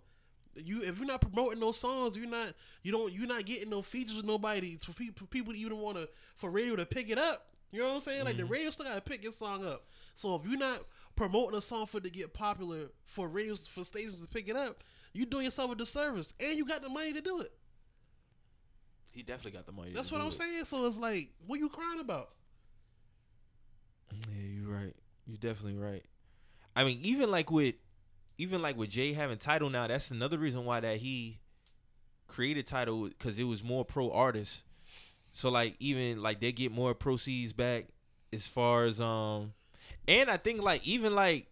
You 0.57 0.81
if 0.81 0.97
you're 0.97 1.07
not 1.07 1.21
promoting 1.21 1.61
those 1.61 1.79
songs, 1.79 2.17
you're 2.17 2.27
not 2.27 2.55
you 2.83 2.91
don't 2.91 3.13
you're 3.13 3.27
not 3.27 3.45
getting 3.45 3.69
no 3.69 3.83
features 3.83 4.17
with 4.17 4.25
nobody 4.25 4.77
for 4.77 4.93
people 4.93 5.15
for 5.19 5.27
people 5.27 5.53
to 5.53 5.59
even 5.59 5.79
want 5.79 5.99
to 5.99 6.09
for 6.37 6.51
radio 6.51 6.75
to 6.77 6.87
pick 6.87 7.11
it 7.11 7.19
up. 7.19 7.47
You 7.71 7.81
know 7.81 7.89
what 7.89 7.95
I'm 7.95 8.01
saying? 8.01 8.25
Like 8.25 8.37
the 8.37 8.45
mm-hmm. 8.45 8.53
radio 8.53 8.71
still 8.71 8.87
gotta 8.87 9.01
pick 9.03 9.23
your 9.23 9.33
song 9.33 9.67
up. 9.67 9.85
So 10.15 10.35
if 10.37 10.47
you're 10.49 10.59
not 10.59 10.81
promoting 11.17 11.59
a 11.59 11.63
song 11.63 11.85
for 11.85 11.99
it 11.99 12.05
to 12.05 12.11
get 12.11 12.33
popular 12.33 12.91
for 13.05 13.29
radios 13.29 13.67
for 13.67 13.85
stations 13.85 14.23
to 14.23 14.29
pick 14.29 14.49
it 14.49 14.57
up, 14.57 14.83
you're 15.13 15.27
doing 15.27 15.45
yourself 15.45 15.71
a 15.73 15.75
disservice, 15.75 16.33
and 16.41 16.57
you 16.57 16.65
got 16.65 16.83
the 16.83 16.89
money 16.89 17.13
to 17.13 17.21
do 17.21 17.41
it. 17.41 17.53
He 19.13 19.23
definitely 19.23 19.53
got 19.53 19.67
the 19.67 19.73
money. 19.73 19.93
That's 19.93 20.13
what 20.13 20.21
I'm 20.21 20.29
it. 20.29 20.35
saying. 20.35 20.65
So 20.65 20.87
it's 20.87 20.99
like, 20.99 21.31
what 21.47 21.59
you 21.59 21.69
crying 21.69 22.01
about? 22.01 22.31
Yeah, 24.13 24.43
you're 24.43 24.73
right. 24.73 24.95
You're 25.27 25.39
definitely 25.39 25.79
right. 25.79 26.05
I 26.75 26.85
mean, 26.85 27.01
even 27.03 27.31
like 27.31 27.51
with 27.51 27.75
even 28.39 28.63
like 28.63 28.77
with 28.77 28.91
Jay 28.91 29.13
having 29.13 29.39
Tidal 29.39 29.71
now, 29.71 29.87
that's 29.87 30.11
another 30.11 30.39
reason 30.39 30.65
why 30.65 30.81
that 30.81 30.99
he 30.99 31.41
created 32.27 32.67
Tidal 32.67 33.09
because 33.09 33.39
it 33.39 33.45
was 33.45 33.63
more 33.63 33.85
pro 33.85 34.11
artists. 34.11 34.63
So 35.33 35.49
like 35.49 35.77
even 35.79 36.23
like 36.23 36.41
they 36.41 36.53
get 36.53 36.73
more 36.73 36.95
proceeds 36.95 37.53
back 37.53 37.87
as 38.33 38.47
far 38.47 38.85
as 38.85 39.01
um, 39.01 39.53
and 40.09 40.31
I 40.31 40.37
think 40.37 40.63
like 40.63 40.87
even 40.87 41.15
like 41.15 41.49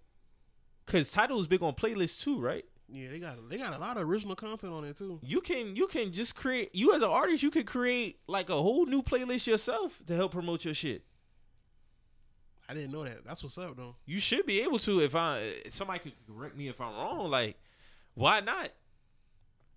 because 0.86 1.10
Tidal 1.10 1.40
is 1.40 1.46
big 1.46 1.62
on 1.62 1.74
playlists 1.74 2.22
too, 2.22 2.40
right? 2.40 2.64
Yeah, 2.90 3.10
they 3.10 3.18
got 3.18 3.36
they 3.50 3.58
got 3.58 3.74
a 3.74 3.78
lot 3.78 3.98
of 3.98 4.08
original 4.08 4.34
content 4.34 4.72
on 4.72 4.82
there 4.82 4.94
too. 4.94 5.20
You 5.22 5.42
can 5.42 5.76
you 5.76 5.86
can 5.86 6.10
just 6.12 6.34
create 6.34 6.74
you 6.74 6.94
as 6.94 7.02
an 7.02 7.10
artist 7.10 7.42
you 7.42 7.50
could 7.50 7.66
create 7.66 8.18
like 8.26 8.48
a 8.48 8.54
whole 8.54 8.86
new 8.86 9.02
playlist 9.02 9.46
yourself 9.46 10.00
to 10.06 10.16
help 10.16 10.32
promote 10.32 10.64
your 10.64 10.72
shit. 10.74 11.02
I 12.66 12.74
didn't 12.74 12.92
know 12.92 13.04
that. 13.04 13.24
That's 13.24 13.42
what's 13.42 13.58
up 13.58 13.76
though. 13.76 13.96
You 14.06 14.20
should 14.20 14.46
be 14.46 14.62
able 14.62 14.78
to 14.80 15.00
if 15.00 15.14
I 15.14 15.38
if 15.66 15.74
somebody 15.74 16.00
could 16.00 16.12
correct 16.26 16.56
me 16.56 16.68
if 16.68 16.80
I'm 16.80 16.94
wrong. 16.94 17.30
Like, 17.30 17.58
why 18.14 18.40
not? 18.40 18.70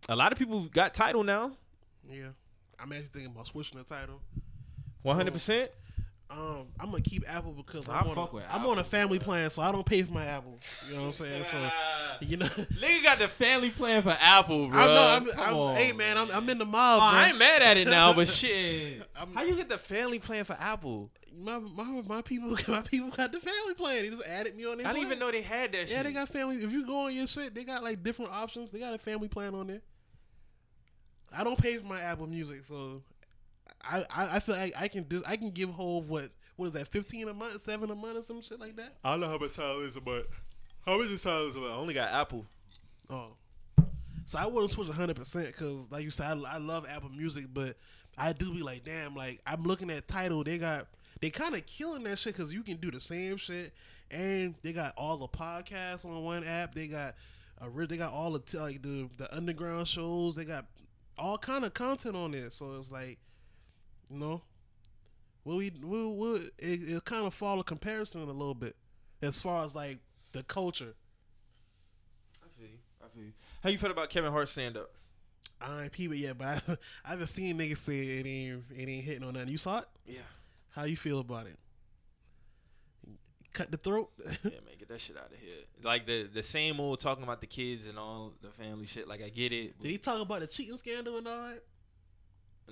A 0.08 0.16
lot 0.16 0.32
of 0.32 0.38
people 0.38 0.66
got 0.66 0.94
Tidal 0.94 1.24
now. 1.24 1.52
Yeah, 2.10 2.30
I'm 2.80 2.92
actually 2.94 3.08
thinking 3.08 3.32
about 3.32 3.48
switching 3.48 3.78
the 3.78 3.84
Tidal. 3.84 4.22
One 5.02 5.16
hundred 5.18 5.34
percent. 5.34 5.72
Um, 6.32 6.68
I'm 6.80 6.92
gonna 6.92 7.02
keep 7.02 7.24
Apple 7.28 7.52
because 7.52 7.90
I 7.90 8.00
I'm, 8.00 8.08
on, 8.08 8.16
fuck 8.16 8.32
a, 8.32 8.36
with 8.38 8.46
I'm 8.50 8.62
Apple, 8.62 8.72
on 8.72 8.80
a 8.80 8.84
family 8.86 9.20
plan, 9.20 9.50
so 9.50 9.62
I 9.62 9.72
don't 9.72 9.86
pay 9.86 10.02
for 10.02 10.14
my 10.14 10.26
Apple. 10.26 10.58
You 10.88 10.94
know 10.96 11.02
what 11.02 11.06
I'm 11.08 11.12
saying? 11.12 11.44
So 11.44 11.70
you 12.22 12.38
know, 12.38 12.46
Nigga 12.46 13.04
got 13.04 13.20
the 13.20 13.28
family 13.28 13.70
plan 13.70 14.02
for 14.02 14.16
Apple, 14.20 14.70
bro. 14.70 14.80
I 14.80 14.86
know. 14.86 15.08
I'm, 15.08 15.26
Come 15.26 15.44
I'm, 15.44 15.56
on. 15.56 15.76
hey 15.76 15.92
man, 15.92 16.18
I'm, 16.18 16.32
I'm 16.32 16.50
in 16.50 16.58
the 16.58 16.66
mob. 16.66 17.02
Oh, 17.04 17.12
bro. 17.12 17.20
I 17.20 17.28
ain't 17.30 17.38
mad 17.38 17.62
at 17.62 17.76
it 17.78 17.88
now, 17.88 18.14
but 18.14 18.28
shit. 18.30 19.04
I'm- 19.16 19.34
How 19.34 19.44
you 19.44 19.56
get 19.56 19.68
the 19.68 19.78
family 19.78 20.20
plan 20.20 20.46
for 20.46 20.56
Apple? 20.60 21.12
my, 21.38 21.60
my 21.60 21.84
my 22.08 22.22
people 22.22 22.50
my 22.68 22.82
people 22.82 23.10
got 23.10 23.32
the 23.32 23.40
family 23.40 23.74
plan. 23.76 24.04
They 24.04 24.10
just 24.10 24.28
added 24.28 24.56
me 24.56 24.66
on 24.66 24.78
their 24.78 24.88
I 24.88 24.94
didn't 24.94 25.08
plan. 25.08 25.18
even 25.18 25.20
know 25.20 25.32
they 25.32 25.42
had 25.42 25.72
that 25.74 25.88
shit. 25.88 25.92
Yeah, 25.92 26.04
they 26.04 26.14
got 26.14 26.30
family. 26.30 26.58
If 26.64 26.72
you 26.72 26.86
go 26.86 27.08
on 27.08 27.14
your 27.14 27.28
shit, 27.28 27.54
they 27.54 27.64
got 27.64 27.84
like 27.84 28.04
different 28.04 28.32
options. 28.32 28.72
They 28.72 28.80
got 28.80 28.94
a 28.94 28.98
family 28.98 29.28
plan 29.28 29.56
on 29.56 29.68
there. 29.68 29.82
I 31.34 31.44
don't 31.44 31.58
pay 31.58 31.78
for 31.78 31.86
my 31.86 32.02
Apple 32.02 32.28
Music, 32.28 32.66
so 32.66 33.02
I 33.84 34.06
I, 34.10 34.36
I 34.36 34.40
feel 34.40 34.56
like 34.56 34.74
I 34.78 34.88
can 34.88 35.04
dis- 35.04 35.24
I 35.26 35.36
can 35.36 35.52
give 35.52 35.70
Hove 35.70 36.10
what 36.10 36.32
what 36.56 36.68
is 36.68 36.74
that 36.74 36.88
fifteen 36.88 37.28
a 37.28 37.34
month, 37.34 37.62
seven 37.62 37.90
a 37.92 37.96
month, 37.96 38.18
or 38.18 38.22
some 38.22 38.42
shit 38.42 38.60
like 38.60 38.76
that. 38.78 38.96
I 39.04 39.12
don't 39.12 39.22
know 39.22 39.28
how 39.28 39.38
much 39.38 39.54
time 39.54 39.84
is 39.84 39.96
a 39.96 40.02
month. 40.02 40.28
How 40.86 40.98
much 40.98 41.10
is 41.10 41.24
time 41.24 41.48
is 41.50 41.56
a 41.56 41.60
month? 41.60 41.74
I 41.74 41.76
only 41.76 41.94
got 41.94 42.12
Apple. 42.12 42.46
Oh, 43.10 43.34
so 44.24 44.40
I 44.40 44.46
wouldn't 44.46 44.72
switch 44.72 44.88
hundred 44.90 45.16
percent 45.16 45.48
because, 45.48 45.92
like 45.92 46.04
you 46.04 46.12
said, 46.12 46.26
I, 46.28 46.56
I 46.56 46.58
love 46.58 46.86
Apple 46.90 47.10
Music, 47.10 47.46
but 47.54 47.76
I 48.18 48.34
do 48.34 48.54
be 48.54 48.62
like, 48.62 48.84
damn, 48.84 49.16
like 49.16 49.42
I'm 49.46 49.64
looking 49.64 49.90
at 49.90 50.08
Tidal. 50.08 50.44
They 50.44 50.58
got 50.58 50.88
they 51.22 51.30
kind 51.30 51.56
of 51.56 51.66
killing 51.66 52.04
that 52.04 52.20
shit 52.20 52.36
because 52.36 52.54
you 52.54 52.64
can 52.64 52.78
do 52.78 52.92
the 52.92 53.02
same 53.02 53.38
shit, 53.38 53.74
and 54.10 54.56
they 54.64 54.74
got 54.74 54.94
all 54.98 55.18
the 55.18 55.28
podcasts 55.28 56.06
on 56.06 56.24
one 56.24 56.44
app. 56.44 56.74
They 56.74 56.88
got 56.88 57.16
a 57.60 57.88
they 57.88 57.98
got 57.98 58.14
all 58.14 58.32
the 58.32 58.60
like 58.60 58.82
the 58.82 59.10
the 59.18 59.36
underground 59.36 59.88
shows. 59.88 60.36
They 60.36 60.46
got 60.46 60.66
all 61.18 61.38
kind 61.38 61.66
of 61.66 61.74
content 61.74 62.16
on 62.16 62.32
there. 62.32 62.50
So 62.50 62.78
it's 62.80 62.92
like, 62.92 63.20
you 64.12 64.20
know, 64.20 64.42
will 65.44 65.58
we 65.58 65.72
will 65.82 66.16
will 66.16 66.36
it, 66.36 66.50
it 66.60 67.06
kind 67.06 67.26
of 67.26 67.34
fall 67.34 67.60
a 67.60 67.64
comparison 67.64 68.22
a 68.22 68.26
little 68.26 68.54
bit 68.54 68.76
as 69.22 69.40
far 69.42 69.64
as 69.66 69.76
like 69.76 70.00
the 70.34 70.44
culture. 70.44 70.94
I 72.44 72.48
feel 72.58 72.68
you. 72.68 72.78
I 73.04 73.08
feel 73.08 73.24
you. 73.24 73.34
How 73.64 73.70
you 73.70 73.78
feel 73.78 73.92
about 73.92 74.10
Kevin 74.10 74.32
Hart 74.32 74.50
stand 74.50 74.78
up? 74.78 74.92
I 75.60 75.84
ain't 75.84 75.92
peep 75.92 76.12
it 76.12 76.18
yet, 76.18 76.38
but 76.38 76.48
I, 76.48 76.62
I 77.06 77.10
haven't 77.12 77.28
seen 77.28 77.58
niggas 77.58 77.78
say 77.78 78.00
it 78.00 78.26
ain't 78.26 78.64
it 78.76 78.90
ain't 78.90 79.06
hitting 79.06 79.24
on 79.24 79.34
nothing. 79.34 79.50
You 79.50 79.58
saw 79.58 79.80
it? 79.80 79.86
Yeah. 80.06 80.20
How 80.72 80.84
you 80.84 80.98
feel 80.98 81.20
about 81.20 81.48
it? 81.48 81.58
Cut 83.54 83.70
the 83.70 83.78
throat? 83.78 84.10
yeah, 84.26 84.52
man, 84.52 84.76
get 84.80 84.88
that 84.88 85.02
shit 85.02 85.18
out 85.18 85.26
of 85.26 85.38
here. 85.38 85.56
Like 85.84 86.06
the 86.06 86.24
the 86.24 86.44
same 86.44 86.80
old 86.80 87.00
talking 87.00 87.24
about 87.24 87.42
the 87.42 87.48
kids 87.48 87.88
and 87.88 88.00
all 88.00 88.34
the 88.42 88.50
family 88.50 88.86
shit. 88.86 89.08
Like 89.08 89.22
I 89.22 89.30
get 89.30 89.52
it. 89.52 89.80
Did 89.82 89.92
he 89.92 89.98
talk 89.98 90.22
about 90.22 90.40
the 90.40 90.48
cheating 90.48 90.78
scandal 90.78 91.18
and 91.18 91.28
all 91.28 91.50
that? 91.50 91.62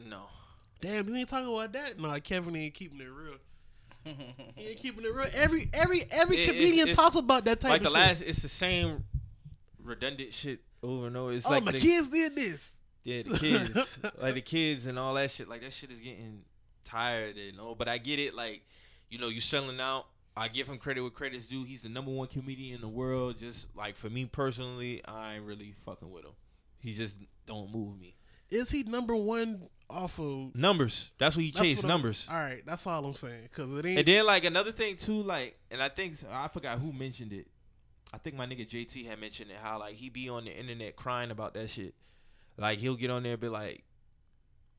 no. 0.07 0.23
Damn, 0.81 1.07
you 1.09 1.15
ain't 1.15 1.29
talking 1.29 1.53
about 1.53 1.73
that? 1.73 1.99
Nah, 1.99 2.19
Kevin 2.19 2.55
ain't 2.55 2.73
keeping 2.73 2.99
it 2.99 3.05
real. 3.05 3.35
He 4.55 4.67
ain't 4.67 4.77
keeping 4.77 5.03
it 5.03 5.13
real. 5.13 5.27
Every 5.35 5.67
every 5.73 6.03
every 6.11 6.37
It- 6.37 6.47
comedian 6.47 6.89
it's 6.89 6.97
talks 6.97 7.15
about 7.15 7.45
that 7.45 7.59
type 7.59 7.81
of 7.81 7.81
shit. 7.81 7.81
Like 7.83 7.87
of 7.87 7.93
the 7.93 7.99
shit. 7.99 8.07
last, 8.07 8.21
it's 8.21 8.41
the 8.41 8.49
same 8.49 9.03
redundant 9.83 10.33
shit 10.33 10.61
over 10.81 11.07
and 11.07 11.17
over. 11.17 11.33
It's 11.33 11.45
oh, 11.45 11.51
like 11.51 11.63
my 11.63 11.71
the, 11.71 11.79
kids 11.79 12.07
did 12.07 12.35
this. 12.35 12.75
Yeah, 13.03 13.23
the 13.23 13.37
kids, 13.37 13.89
like 14.21 14.35
the 14.35 14.41
kids 14.41 14.85
and 14.85 14.97
all 14.97 15.13
that 15.15 15.31
shit. 15.31 15.49
Like 15.49 15.61
that 15.61 15.73
shit 15.73 15.91
is 15.91 15.99
getting 15.99 16.43
tired 16.85 17.37
and 17.37 17.59
all. 17.59 17.75
But 17.75 17.87
I 17.87 17.97
get 17.97 18.19
it. 18.19 18.33
Like 18.33 18.61
you 19.09 19.19
know, 19.19 19.27
you 19.27 19.41
selling 19.41 19.79
out. 19.79 20.05
I 20.37 20.47
give 20.47 20.67
him 20.67 20.77
credit 20.77 21.01
where 21.01 21.09
credit's 21.09 21.47
due. 21.47 21.63
He's 21.65 21.81
the 21.81 21.89
number 21.89 22.11
one 22.11 22.27
comedian 22.27 22.75
in 22.75 22.81
the 22.81 22.87
world. 22.87 23.39
Just 23.39 23.67
like 23.75 23.95
for 23.95 24.09
me 24.09 24.25
personally, 24.25 25.01
I 25.05 25.35
ain't 25.35 25.43
really 25.43 25.73
fucking 25.85 26.09
with 26.09 26.23
him. 26.23 26.31
He 26.79 26.93
just 26.93 27.17
don't 27.45 27.71
move 27.73 27.99
me. 27.99 28.15
Is 28.49 28.71
he 28.71 28.83
number 28.83 29.15
one 29.15 29.67
off 29.89 30.19
of 30.19 30.55
Numbers. 30.55 31.11
That's 31.17 31.35
what 31.35 31.45
That's 31.53 31.59
chased. 31.59 31.83
what 31.83 31.89
Numbers. 31.89 32.27
All 32.29 32.35
right, 32.35 32.61
that's 32.65 32.85
all 32.85 33.03
I'm 33.05 33.13
saying. 33.13 33.49
Cause 33.51 33.69
it 33.79 33.85
ain't. 33.85 33.99
And 33.99 34.07
then 34.07 34.25
like 34.25 34.45
another 34.45 34.71
thing 34.71 34.95
too, 34.95 35.21
like, 35.23 35.57
and 35.71 35.81
I 35.81 35.89
think 35.89 36.15
I 36.31 36.47
forgot 36.47 36.79
who 36.79 36.91
mentioned 36.93 37.33
it. 37.33 37.47
I 38.13 38.17
think 38.17 38.35
my 38.35 38.45
nigga 38.45 38.67
JT 38.67 39.05
had 39.05 39.19
mentioned 39.19 39.51
it. 39.51 39.57
How 39.61 39.79
like 39.79 39.95
he 39.95 40.09
be 40.09 40.29
on 40.29 40.45
the 40.45 40.51
internet 40.57 40.95
crying 40.95 41.31
about 41.31 41.53
that 41.55 41.69
shit. 41.69 41.93
Like 42.57 42.79
he'll 42.79 42.95
get 42.95 43.09
on 43.09 43.23
there 43.23 43.33
and 43.33 43.41
be 43.41 43.47
like, 43.47 43.83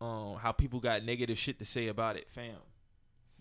um, 0.01 0.37
how 0.37 0.53
people 0.53 0.81
got 0.81 1.05
negative 1.05 1.39
shit 1.39 1.59
to 1.59 1.65
say 1.65 1.89
about 1.89 2.17
it, 2.17 2.29
fam. 2.31 2.55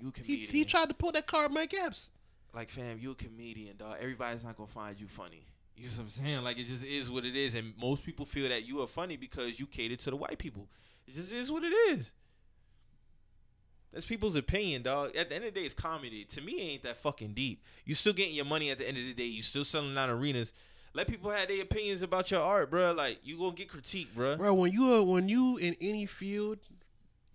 You 0.01 0.09
a 0.09 0.11
he, 0.11 0.11
comedian. 0.23 0.51
he 0.51 0.65
tried 0.65 0.89
to 0.89 0.95
pull 0.95 1.11
that 1.11 1.27
card, 1.27 1.51
Mike 1.51 1.73
Epps. 1.73 2.11
like 2.53 2.69
fam, 2.69 2.99
you 2.99 3.11
a 3.11 3.15
comedian, 3.15 3.77
dog. 3.77 3.97
Everybody's 3.99 4.43
not 4.43 4.55
gonna 4.55 4.67
find 4.67 4.99
you 4.99 5.07
funny. 5.07 5.45
You 5.75 5.87
know 5.87 5.91
what 5.93 5.99
I'm 6.01 6.09
saying? 6.09 6.43
Like 6.43 6.57
it 6.57 6.67
just 6.67 6.83
is 6.83 7.09
what 7.09 7.25
it 7.25 7.35
is, 7.35 7.55
and 7.55 7.73
most 7.79 8.03
people 8.03 8.25
feel 8.25 8.49
that 8.49 8.65
you 8.65 8.81
are 8.81 8.87
funny 8.87 9.17
because 9.17 9.59
you 9.59 9.65
cater 9.65 9.95
to 9.95 10.09
the 10.09 10.15
white 10.15 10.37
people. 10.37 10.67
It 11.09 11.15
just 11.15 11.33
is 11.33 11.51
what 11.51 11.63
it 11.63 11.73
is. 11.73 12.11
That's 13.91 14.05
people's 14.05 14.35
opinion, 14.35 14.83
dog. 14.83 15.15
At 15.15 15.29
the 15.29 15.35
end 15.35 15.45
of 15.45 15.53
the 15.53 15.59
day, 15.59 15.65
it's 15.65 15.73
comedy. 15.73 16.23
To 16.25 16.41
me, 16.41 16.51
it 16.53 16.71
ain't 16.73 16.83
that 16.83 16.97
fucking 16.97 17.33
deep. 17.33 17.63
You 17.85 17.95
still 17.95 18.13
getting 18.13 18.35
your 18.35 18.45
money 18.45 18.69
at 18.69 18.77
the 18.77 18.87
end 18.87 18.97
of 18.97 19.03
the 19.03 19.13
day. 19.13 19.23
You 19.25 19.41
still 19.41 19.65
selling 19.65 19.97
out 19.97 20.09
arenas. 20.11 20.53
Let 20.93 21.07
people 21.07 21.31
have 21.31 21.47
their 21.47 21.63
opinions 21.63 22.03
about 22.03 22.29
your 22.29 22.41
art, 22.41 22.69
bro. 22.69 22.91
Like 22.91 23.19
you 23.23 23.39
gonna 23.39 23.53
get 23.53 23.69
critiqued, 23.69 24.13
bro. 24.13 24.37
Bro, 24.37 24.53
when 24.53 24.71
you 24.71 24.93
are 24.93 25.03
when 25.03 25.27
you 25.29 25.57
in 25.57 25.75
any 25.81 26.05
field, 26.05 26.59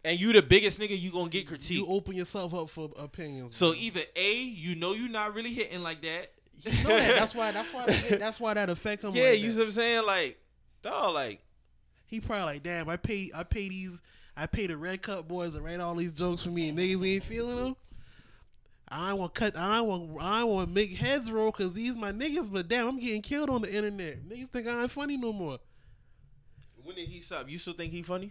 And 0.04 0.20
you 0.20 0.32
the 0.32 0.42
biggest 0.42 0.78
nigga, 0.80 0.96
you 1.00 1.10
gonna 1.10 1.28
get 1.30 1.48
critiqued. 1.48 1.70
you 1.70 1.86
open 1.88 2.14
yourself 2.14 2.54
up 2.54 2.70
for 2.70 2.90
opinions. 2.98 3.56
so 3.56 3.70
bro. 3.72 3.76
either 3.80 4.00
a, 4.14 4.34
you 4.42 4.76
know 4.76 4.92
you're 4.92 5.08
not 5.08 5.34
really 5.34 5.52
hitting 5.52 5.82
like 5.82 6.02
that. 6.02 6.30
You 6.62 6.82
know 6.84 6.88
that. 6.90 7.16
That's 7.16 7.34
why. 7.36 7.50
That's 7.50 7.72
why. 7.74 7.86
That's 8.18 8.38
why 8.40 8.54
that 8.54 8.70
affect 8.70 9.02
him. 9.02 9.14
Yeah, 9.14 9.30
like 9.30 9.40
you 9.40 9.48
that. 9.48 9.52
see 9.54 9.58
what 9.58 9.66
I'm 9.66 9.72
saying? 9.72 10.06
Like, 10.06 10.38
dog, 10.82 11.14
like. 11.14 11.40
He 12.06 12.20
probably 12.20 12.54
like, 12.54 12.62
damn. 12.62 12.88
I 12.88 12.96
pay. 12.96 13.30
I 13.34 13.42
pay 13.42 13.68
these. 13.68 14.02
I 14.36 14.46
pay 14.46 14.66
the 14.66 14.76
Red 14.76 15.02
Cup 15.02 15.28
boys 15.28 15.54
to 15.54 15.60
write 15.60 15.80
all 15.80 15.94
these 15.94 16.12
jokes 16.12 16.42
for 16.42 16.50
me, 16.50 16.68
and 16.68 16.78
niggas 16.78 17.06
ain't 17.06 17.24
feeling 17.24 17.56
them. 17.56 17.76
I 18.88 19.12
want 19.14 19.34
cut. 19.34 19.56
I 19.56 19.78
don't 19.78 19.88
want. 19.88 20.22
I 20.22 20.44
want 20.44 20.70
make 20.70 20.94
heads 20.96 21.30
roll 21.30 21.50
because 21.50 21.74
these 21.74 21.96
my 21.96 22.12
niggas. 22.12 22.52
But 22.52 22.68
damn, 22.68 22.88
I'm 22.88 22.98
getting 22.98 23.22
killed 23.22 23.50
on 23.50 23.62
the 23.62 23.72
internet. 23.72 24.28
Niggas 24.28 24.48
think 24.48 24.66
I 24.66 24.82
ain't 24.82 24.90
funny 24.90 25.16
no 25.16 25.32
more. 25.32 25.58
When 26.82 26.94
did 26.94 27.08
he 27.08 27.20
stop? 27.20 27.48
You 27.48 27.58
still 27.58 27.72
think 27.72 27.92
he 27.92 28.02
funny? 28.02 28.30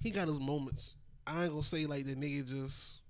He 0.00 0.10
got 0.10 0.28
his 0.28 0.40
moments. 0.40 0.94
I 1.26 1.44
ain't 1.44 1.50
gonna 1.50 1.62
say 1.62 1.86
like 1.86 2.04
the 2.04 2.14
nigga 2.14 2.48
just 2.48 3.01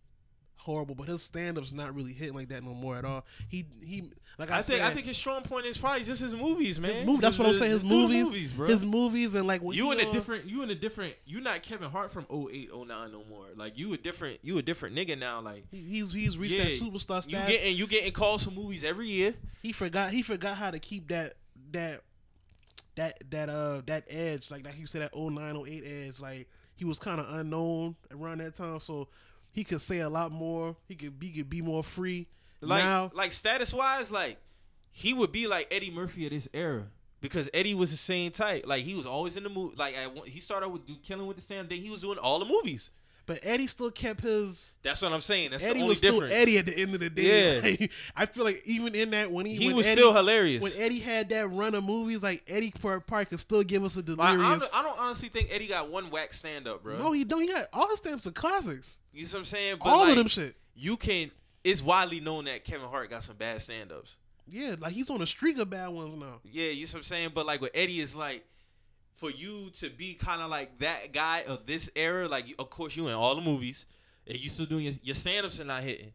horrible, 0.63 0.95
but 0.95 1.09
his 1.09 1.23
stand 1.23 1.59
up's 1.59 1.73
not 1.73 1.95
really 1.95 2.13
hitting 2.13 2.35
like 2.35 2.49
that 2.49 2.63
no 2.63 2.73
more 2.73 2.97
at 2.97 3.05
all. 3.05 3.25
He 3.49 3.67
he 3.85 4.11
like 4.39 4.51
I, 4.51 4.59
I, 4.59 4.63
think 4.63 4.81
said, 4.81 4.91
I 4.91 4.95
think 4.95 5.07
his 5.07 5.17
strong 5.17 5.43
point 5.43 5.67
is 5.67 5.77
probably 5.77 6.05
just 6.05 6.23
his 6.23 6.35
movies, 6.35 6.81
man. 6.81 6.95
his 6.95 7.07
movie, 7.07 7.21
that's 7.21 7.39
what 7.39 7.49
I'm 7.49 7.55
saying. 7.55 7.73
His 7.73 7.83
just 7.83 7.93
do 7.93 8.09
the 8.09 8.23
movies, 8.23 8.53
bro. 8.53 8.69
his 8.69 8.85
movies, 8.85 9.35
and 9.35 9.47
like 9.47 9.61
you 9.65 9.93
in 9.93 10.01
a 10.01 10.11
different 10.13 10.47
you 10.47 10.63
in 10.63 10.71
a 10.71 10.75
different 10.75 11.15
you 11.27 11.41
not 11.41 11.63
Kevin 11.63 11.91
Hart 11.91 12.11
from 12.11 12.27
08, 12.31 12.71
09 12.73 12.87
no 12.87 13.25
more. 13.29 13.47
Like 13.57 13.77
you 13.77 13.93
a 13.93 13.97
different 13.97 14.39
you 14.43 14.59
a 14.59 14.63
different 14.63 14.97
nigga 14.97 15.19
now. 15.19 15.41
Like 15.41 15.65
He's 15.71 16.13
he's 16.13 16.39
reached 16.39 16.55
yeah, 16.55 16.65
that 16.65 16.73
superstar 16.73 17.27
you 17.27 17.37
status. 17.37 17.49
getting 17.49 17.77
you 17.77 17.87
getting 17.87 18.13
calls 18.13 18.45
for 18.45 18.51
movies 18.51 18.85
every 18.85 19.09
year. 19.09 19.35
he 19.63 19.73
forgot 19.73 20.11
he 20.11 20.23
forgot 20.23 20.57
how 20.57 20.71
to 20.71 20.79
keep 20.79 21.09
that 21.09 21.35
that 21.73 22.03
that 22.97 23.23
that 23.31 23.49
uh 23.49 23.83
that 23.87 24.05
edge 24.09 24.51
like 24.51 24.65
like 24.65 24.79
you 24.79 24.87
said 24.87 25.03
that 25.03 25.17
09 25.17 25.65
08 25.67 25.83
edge 25.85 26.21
like 26.21 26.49
he 26.75 26.85
was 26.85 26.99
kind 26.99 27.21
of 27.21 27.27
unknown 27.37 27.97
around 28.11 28.39
that 28.39 28.55
time 28.55 28.81
so 28.81 29.09
he 29.53 29.65
could 29.65 29.81
say 29.81 30.01
a 30.01 30.09
lot 30.09 30.33
more 30.33 30.77
he 30.89 30.95
could 30.95 31.19
be 31.19 31.31
could 31.31 31.49
be 31.49 31.63
more 31.63 31.85
free 31.85 32.27
Like 32.61 32.83
now 32.83 33.11
like 33.15 33.33
status 33.33 33.73
wise, 33.73 34.11
like 34.11 34.39
he 34.93 35.15
would 35.15 35.33
be 35.33 35.47
like 35.47 35.69
Eddie 35.73 35.91
Murphy 35.91 36.27
of 36.27 36.33
this 36.33 36.49
era. 36.53 36.85
Because 37.21 37.49
Eddie 37.55 37.75
was 37.75 37.93
the 37.93 37.97
same 37.97 38.33
type. 38.33 38.67
Like 38.67 38.83
he 38.83 38.95
was 38.95 39.07
always 39.07 39.37
in 39.37 39.45
the 39.45 39.49
movie. 39.49 39.77
Like 39.77 39.95
I, 39.97 40.09
he 40.29 40.41
started 40.41 40.69
with 40.69 40.87
do 40.87 40.97
killing 41.03 41.27
with 41.27 41.37
the 41.37 41.43
stand. 41.43 41.69
Then 41.69 41.79
he 41.79 41.89
was 41.89 42.01
doing 42.03 42.19
all 42.19 42.39
the 42.41 42.45
movies. 42.45 42.91
But 43.27 43.39
Eddie 43.43 43.67
still 43.67 43.91
kept 43.91 44.21
his 44.21 44.75
That's 44.83 45.03
what 45.03 45.13
I'm 45.13 45.21
saying. 45.21 45.51
That's 45.53 45.65
Eddie 45.65 45.75
the 45.75 45.81
only 45.81 45.89
was 45.91 45.99
still. 45.99 46.23
Eddie 46.25 46.59
at 46.59 46.67
the 46.67 46.77
end 46.79 46.95
of 46.95 47.01
the 47.01 47.11
day 47.11 47.61
Yeah. 47.61 47.71
Like, 47.81 47.91
I 48.17 48.27
feel 48.27 48.45
like 48.45 48.63
even 48.67 48.95
in 48.95 49.11
that 49.11 49.31
when 49.31 49.47
he 49.47 49.55
he 49.57 49.67
when 49.69 49.77
was 49.77 49.87
Eddie, 49.87 50.01
still 50.01 50.13
hilarious. 50.13 50.63
when 50.63 50.73
Eddie 50.77 50.99
had 50.99 51.29
that 51.31 51.49
run 51.51 51.75
of 51.75 51.85
movies 51.85 52.23
like 52.23 52.43
Eddie 52.49 52.73
Park 52.73 53.07
Park 53.07 53.31
could 53.31 53.41
still 53.41 53.63
give 53.63 53.85
us 53.85 53.97
a 53.97 54.03
delirious 54.03 54.43
I, 54.43 54.59
don't, 54.59 54.75
I 54.75 54.83
don't 54.83 54.99
honestly 55.01 55.29
think 55.29 55.49
Eddie 55.53 55.69
got 55.69 55.89
one 55.91 56.11
whack 56.11 56.35
stand 56.35 56.67
up, 56.67 56.83
bro. 56.83 56.99
no 56.99 57.13
he 57.13 57.25
don't 57.25 57.41
he 57.41 57.47
got 57.47 57.67
all 57.73 57.89
his 57.89 57.99
stamps 57.99 58.27
are 58.27 58.33
classics 58.33 58.99
you 59.13 59.27
see 59.27 59.35
what 59.37 59.41
I'm 59.41 59.45
saying? 59.47 59.77
But 59.83 59.89
all 59.89 60.01
like, 60.01 60.11
of 60.11 60.17
them 60.17 60.29
shit 60.29 60.55
You 60.75 60.97
can. 60.97 61.31
It's 61.65 61.83
widely 61.83 62.19
known 62.19 62.47
that 62.47 62.65
Kevin 62.65 62.89
Hart 62.89 63.09
got 63.11 63.23
some 63.23 63.37
bad 63.37 63.63
stand 63.63 63.93
ups. 63.93 64.17
yeah 64.49 64.75
like 64.81 64.93
he's 64.93 65.09
on 65.11 65.23
a 65.23 65.27
streak 65.27 65.59
of 65.59 65.71
bad 65.71 65.89
ones 65.89 66.15
now 66.17 66.41
Yeah, 66.51 66.71
you 66.71 66.87
see 66.87 66.95
what 66.95 67.01
I'm 67.01 67.05
saying? 67.05 67.31
But 67.35 67.47
like 67.47 67.61
with 67.61 67.71
Eddie 67.75 68.01
is 68.01 68.17
like 68.17 68.45
for 69.13 69.31
you 69.31 69.71
to 69.75 69.91
be 69.91 70.15
kind 70.15 70.43
of 70.43 70.51
like 70.51 70.79
that 70.79 71.13
guy 71.13 71.45
of 71.47 71.67
this 71.67 71.91
era, 71.95 72.29
like 72.29 72.47
of 72.59 72.71
course 72.71 72.97
you 72.97 73.09
in 73.09 73.15
all 73.15 73.35
the 73.35 73.43
movies, 73.43 73.85
and 74.27 74.39
you 74.39 74.49
still 74.49 74.67
doing 74.67 74.85
your, 74.85 74.95
your 75.03 75.15
stand 75.15 75.47
ups 75.47 75.61
are 75.61 75.65
not 75.65 75.83
hitting. 75.83 76.13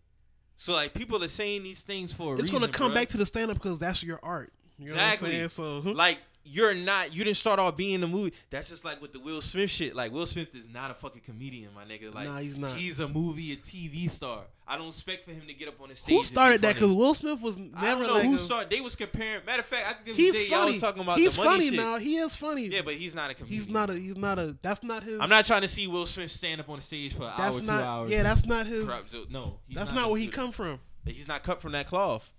So 0.58 0.74
like 0.74 0.94
people 0.94 1.24
are 1.24 1.28
saying 1.28 1.64
these 1.64 1.82
things 1.82 2.14
for 2.14 2.30
a 2.30 2.34
it's 2.34 2.44
reason. 2.44 2.60
gonna 2.60 2.72
come 2.72 2.92
bruh. 2.92 2.96
back 2.96 3.10
to 3.10 3.18
the 3.18 3.26
stand 3.26 3.52
up 3.52 3.58
because 3.58 3.80
that's 3.80 4.04
your 4.04 4.20
art. 4.24 4.52
You 4.80 4.88
know 4.88 4.94
Exactly. 4.94 5.28
what 5.30 5.34
I'm 5.34 5.50
saying? 5.50 5.50
So 5.50 5.82
hmm. 5.82 5.92
like 5.92 6.20
you're 6.50 6.74
not 6.74 7.14
you 7.14 7.24
didn't 7.24 7.38
start 7.38 7.60
off 7.60 7.76
being 7.76 8.00
the 8.02 8.08
movie. 8.08 8.34
That's 8.50 8.70
just 8.70 8.84
like 8.86 9.02
with 9.02 9.14
the 9.14 9.20
Will 9.20 9.42
Smith 9.42 9.70
shit. 9.70 9.96
Like 9.96 10.12
Will 10.12 10.26
Smith 10.26 10.54
is 10.56 10.68
not 10.70 10.92
a 10.92 10.94
fucking 10.94 11.22
comedian, 11.22 11.70
my 11.76 11.84
nigga. 11.86 12.14
Like 12.14 12.28
Nah, 12.28 12.38
he's 12.40 12.58
not. 12.58 12.72
He's 12.72 13.00
a 13.00 13.08
movie, 13.08 13.54
a 13.54 13.56
TV 13.58 14.10
star. 14.10 14.44
I 14.70 14.78
don't 14.78 14.90
expect 14.90 15.24
for 15.24 15.32
him 15.32 15.44
to 15.48 15.54
get 15.54 15.70
up 15.70 15.80
on 15.82 15.88
the 15.90 15.96
stage. 15.96 16.14
who 16.16 16.24
started 16.24 16.62
that? 16.62 16.76
Because 16.76 16.92
Will 16.94 17.14
Smith 17.14 17.40
was 17.40 17.58
never 17.58 17.72
I 17.78 17.86
don't 17.92 18.02
know 18.08 18.14
like 18.16 18.24
who 18.26 18.36
a- 18.36 18.38
started. 18.38 18.70
They 18.70 18.82
was 18.82 18.96
comparing. 18.96 19.46
Matter 19.46 19.60
of 19.62 19.66
fact, 19.66 19.88
I 19.88 19.94
think 20.04 20.18
He's 20.18 20.34
day 20.34 20.48
y'all 20.48 20.60
funny. 20.60 20.72
was 20.74 20.82
talking 20.82 21.04
about 21.04 21.18
he's 21.20 21.36
the 21.38 21.44
money 21.44 21.58
funny 21.58 21.70
shit. 21.70 21.78
now. 21.80 21.98
He 21.98 22.18
is 22.18 22.36
funny. 22.36 22.68
Yeah, 22.68 22.82
but 22.84 22.96
he's 22.96 23.16
not 23.16 23.30
a 23.32 23.34
comedian. 23.34 23.58
he's 23.62 23.70
not 23.70 23.90
a. 23.90 23.94
He's 23.94 24.18
not 24.18 24.40
a. 24.40 24.58
That's 24.62 24.84
not 24.84 25.04
his. 25.04 25.20
I'm 25.22 25.30
not 25.30 25.46
trying 25.46 25.62
to 25.62 25.68
see 25.70 25.88
Will 25.88 26.06
Smith 26.06 26.32
stand 26.32 26.60
up 26.60 26.70
on 26.70 26.78
the 26.78 26.82
stage 26.82 27.14
for 27.14 27.24
an 27.24 27.30
hour, 27.30 27.38
That's 27.38 27.62
two 27.62 27.72
hours. 27.72 28.10
Yeah, 28.12 28.24
that's 28.24 28.46
not 28.46 28.68
his. 28.68 28.86
Crap, 28.86 29.04
no. 29.30 29.60
he's 29.68 29.78
That's 29.78 29.90
gonna 29.92 30.02
not 30.02 30.10
where 30.12 30.20
he 30.20 30.28
come 30.28 30.52
from, 30.52 30.80
He's 31.06 31.28
not 31.28 31.44
cut 31.44 31.62
from 31.62 31.72
that 31.72 31.88
cloth. 31.88 32.30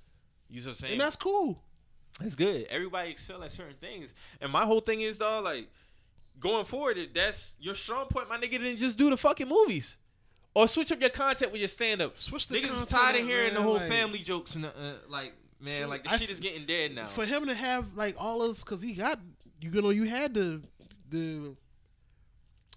You 0.51 0.60
know 0.60 0.66
what 0.66 0.70
I'm 0.70 0.74
saying? 0.76 0.93
and 0.93 1.01
that's 1.01 1.16
cool. 1.16 1.62
That's 2.20 2.35
good. 2.35 2.66
Everybody 2.70 3.10
excel 3.10 3.43
at 3.43 3.52
certain 3.52 3.76
things. 3.76 4.14
And 4.40 4.51
my 4.52 4.64
whole 4.64 4.80
thing 4.80 5.01
is, 5.02 5.18
dog, 5.18 5.44
like, 5.44 5.68
going 6.40 6.64
forward, 6.64 6.98
if 6.98 7.14
that's 7.14 7.55
your 7.60 7.74
strong 7.74 8.06
point, 8.06 8.28
my 8.28 8.36
nigga, 8.39 8.60
then 8.60 8.76
just 8.76 8.97
do 8.97 9.10
the 9.10 9.16
fucking 9.16 9.48
movies. 9.48 9.97
Or 10.55 10.66
switch 10.66 10.90
up 10.90 11.01
your 11.01 11.10
content 11.10 11.52
with 11.52 11.60
your 11.60 11.68
stand 11.68 12.02
up. 12.02 12.18
Switch 12.18 12.48
the 12.48 12.59
Niggas 12.59 12.70
is 12.70 12.86
tired 12.86 13.16
of 13.16 13.26
hearing 13.26 13.55
the 13.55 13.62
whole 13.62 13.74
like- 13.74 13.89
family 13.89 14.18
jokes 14.18 14.55
and, 14.56 14.64
the, 14.64 14.68
uh, 14.68 14.94
like, 15.09 15.32
man, 15.60 15.89
like, 15.89 16.02
the 16.02 16.10
I 16.10 16.16
shit 16.16 16.30
is 16.30 16.40
getting 16.40 16.64
dead 16.66 16.94
now. 16.94 17.06
For 17.06 17.24
him 17.24 17.47
to 17.47 17.55
have 17.55 17.94
like 17.97 18.16
all 18.18 18.40
this, 18.40 18.62
because 18.62 18.82
he 18.82 18.94
got 18.94 19.20
you 19.60 19.70
know 19.70 19.90
you 19.90 20.05
had 20.05 20.35
the 20.35 20.60
the 21.10 21.55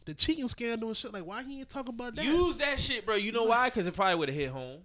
the 0.06 0.14
cheating 0.14 0.48
scandal 0.48 0.90
and 0.90 0.98
shit. 0.98 1.14
Like 1.14 1.26
why 1.26 1.44
he 1.44 1.60
ain't 1.60 1.70
talk 1.70 1.90
about 1.90 2.16
that? 2.16 2.26
Use 2.26 2.58
that 2.58 2.80
shit, 2.80 3.06
bro. 3.06 3.16
You 3.16 3.32
know 3.32 3.44
why? 3.46 3.70
Because 3.70 3.88
it 3.88 3.96
probably 3.96 4.16
would 4.16 4.30
have 4.30 4.38
hit 4.38 4.50
home. 4.50 4.80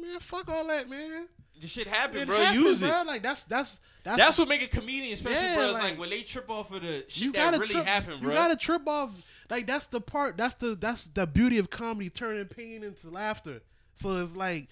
man, 0.00 0.18
fuck 0.20 0.48
all 0.50 0.66
that, 0.68 0.88
man. 0.88 1.26
The 1.60 1.68
shit 1.68 1.86
happened, 1.86 2.22
It 2.22 2.26
bro. 2.28 2.36
happened, 2.36 2.62
Use 2.64 2.80
bro. 2.80 3.00
it. 3.00 3.06
Like 3.06 3.22
that's 3.22 3.44
that's 3.44 3.80
that's 4.02 4.18
That's 4.18 4.38
what 4.38 4.48
make 4.48 4.62
a 4.62 4.66
comedian 4.68 5.16
special, 5.16 5.42
Yeah, 5.42 5.54
bro. 5.54 5.64
It's 5.64 5.72
like, 5.74 5.82
like, 5.82 5.98
when 5.98 6.10
they 6.10 6.22
trip 6.22 6.48
off 6.50 6.72
of 6.72 6.82
the 6.82 7.04
shit 7.08 7.32
that 7.34 7.52
really 7.52 7.66
trip, 7.68 7.84
happened, 7.84 8.20
bro. 8.20 8.30
You 8.30 8.36
gotta 8.36 8.56
trip 8.56 8.86
off. 8.86 9.10
Like 9.48 9.66
that's 9.66 9.86
the 9.86 10.00
part. 10.00 10.36
That's 10.36 10.54
the 10.56 10.74
that's 10.74 11.08
the 11.08 11.26
beauty 11.26 11.58
of 11.58 11.70
comedy, 11.70 12.10
turning 12.10 12.44
pain 12.46 12.82
into 12.82 13.08
laughter. 13.10 13.62
So 13.94 14.16
it's 14.16 14.36
like, 14.36 14.68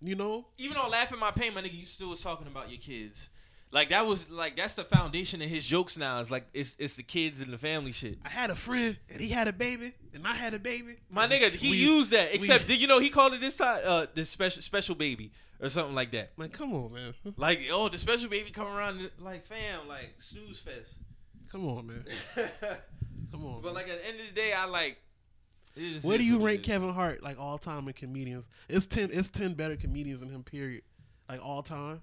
you 0.00 0.14
know, 0.14 0.46
Even 0.58 0.76
on 0.78 0.90
laughing 0.90 1.18
my 1.18 1.30
pain, 1.30 1.52
my 1.54 1.60
nigga, 1.62 1.78
you 1.78 1.86
still 1.86 2.08
was 2.08 2.22
talking 2.22 2.46
about 2.46 2.70
your 2.70 2.78
kids. 2.80 3.28
Like 3.72 3.88
that 3.88 4.06
was 4.06 4.30
like 4.30 4.54
that's 4.56 4.74
the 4.74 4.84
foundation 4.84 5.40
of 5.40 5.48
his 5.48 5.64
jokes 5.64 5.96
now. 5.96 6.20
It's 6.20 6.30
like 6.30 6.44
it's 6.52 6.76
it's 6.78 6.94
the 6.94 7.02
kids 7.02 7.40
and 7.40 7.50
the 7.50 7.56
family 7.58 7.92
shit. 7.92 8.18
I 8.24 8.28
had 8.28 8.50
a 8.50 8.54
friend 8.54 8.98
and 9.10 9.18
he 9.20 9.30
had 9.30 9.48
a 9.48 9.52
baby 9.52 9.94
and 10.12 10.26
I 10.26 10.34
had 10.34 10.52
a 10.52 10.58
baby. 10.58 10.96
My 11.10 11.26
nigga, 11.26 11.50
he 11.50 11.70
We- 11.70 11.76
used 11.78 12.10
that. 12.10 12.34
Except, 12.34 12.64
we- 12.68 12.74
did 12.74 12.80
you 12.82 12.86
know 12.86 12.98
he 13.00 13.08
called 13.08 13.32
it 13.32 13.40
this 13.40 13.56
time, 13.56 13.80
uh, 13.86 14.06
the 14.14 14.26
special 14.26 14.60
special 14.60 14.94
baby 14.94 15.32
or 15.58 15.70
something 15.70 15.94
like 15.94 16.10
that? 16.12 16.32
Like, 16.36 16.52
come 16.52 16.74
on, 16.74 16.92
man. 16.92 17.14
Like, 17.38 17.60
oh, 17.70 17.88
the 17.88 17.96
special 17.98 18.28
baby 18.28 18.50
come 18.50 18.66
around, 18.66 19.10
like 19.18 19.46
fam, 19.46 19.88
like 19.88 20.16
snooze 20.18 20.58
fest. 20.60 20.94
Come 21.50 21.66
on, 21.66 21.86
man. 21.86 22.04
Come 23.30 23.46
on. 23.46 23.62
but 23.62 23.68
man. 23.68 23.74
like 23.74 23.88
at 23.88 24.02
the 24.02 24.08
end 24.08 24.20
of 24.20 24.26
the 24.26 24.32
day, 24.38 24.52
I 24.52 24.66
like. 24.66 24.98
Where 26.02 26.18
do 26.18 26.24
you 26.24 26.44
rank. 26.44 26.62
Kevin 26.62 26.92
Hart 26.92 27.22
like 27.22 27.38
all 27.40 27.56
time 27.56 27.88
in 27.88 27.94
comedians? 27.94 28.46
It's 28.68 28.84
ten. 28.84 29.08
It's 29.10 29.30
ten 29.30 29.54
better 29.54 29.76
comedians 29.76 30.20
than 30.20 30.28
him. 30.28 30.42
Period. 30.42 30.82
Like 31.28 31.42
all 31.42 31.62
time. 31.62 32.02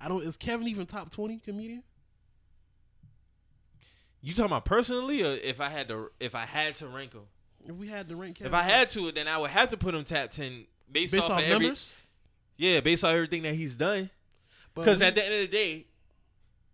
I 0.00 0.08
don't. 0.08 0.22
Is 0.22 0.36
Kevin 0.36 0.68
even 0.68 0.86
top 0.86 1.10
twenty 1.10 1.38
comedian? 1.38 1.82
You 4.20 4.34
talking 4.34 4.46
about 4.46 4.64
personally, 4.64 5.22
or 5.22 5.38
if 5.42 5.60
I 5.60 5.68
had 5.68 5.88
to, 5.88 6.10
if 6.18 6.34
I 6.34 6.44
had 6.44 6.76
to 6.76 6.88
rank 6.88 7.12
him? 7.12 7.22
If 7.64 7.76
we 7.76 7.86
had 7.86 8.08
to 8.08 8.16
rank 8.16 8.38
Kevin, 8.38 8.52
If 8.52 8.54
I 8.54 8.62
had 8.62 8.88
to, 8.90 9.12
then 9.12 9.28
I 9.28 9.38
would 9.38 9.50
have 9.50 9.70
to 9.70 9.76
put 9.76 9.94
him 9.94 10.04
top 10.04 10.30
ten 10.30 10.66
based, 10.90 11.12
based 11.12 11.24
off, 11.24 11.32
off 11.32 11.40
of 11.40 11.50
every, 11.50 11.66
numbers, 11.66 11.92
yeah, 12.56 12.80
based 12.80 13.04
off 13.04 13.14
everything 13.14 13.42
that 13.42 13.54
he's 13.54 13.74
done. 13.74 14.10
Because 14.74 15.02
at 15.02 15.14
the 15.14 15.24
end 15.24 15.34
of 15.34 15.40
the 15.40 15.56
day, 15.56 15.86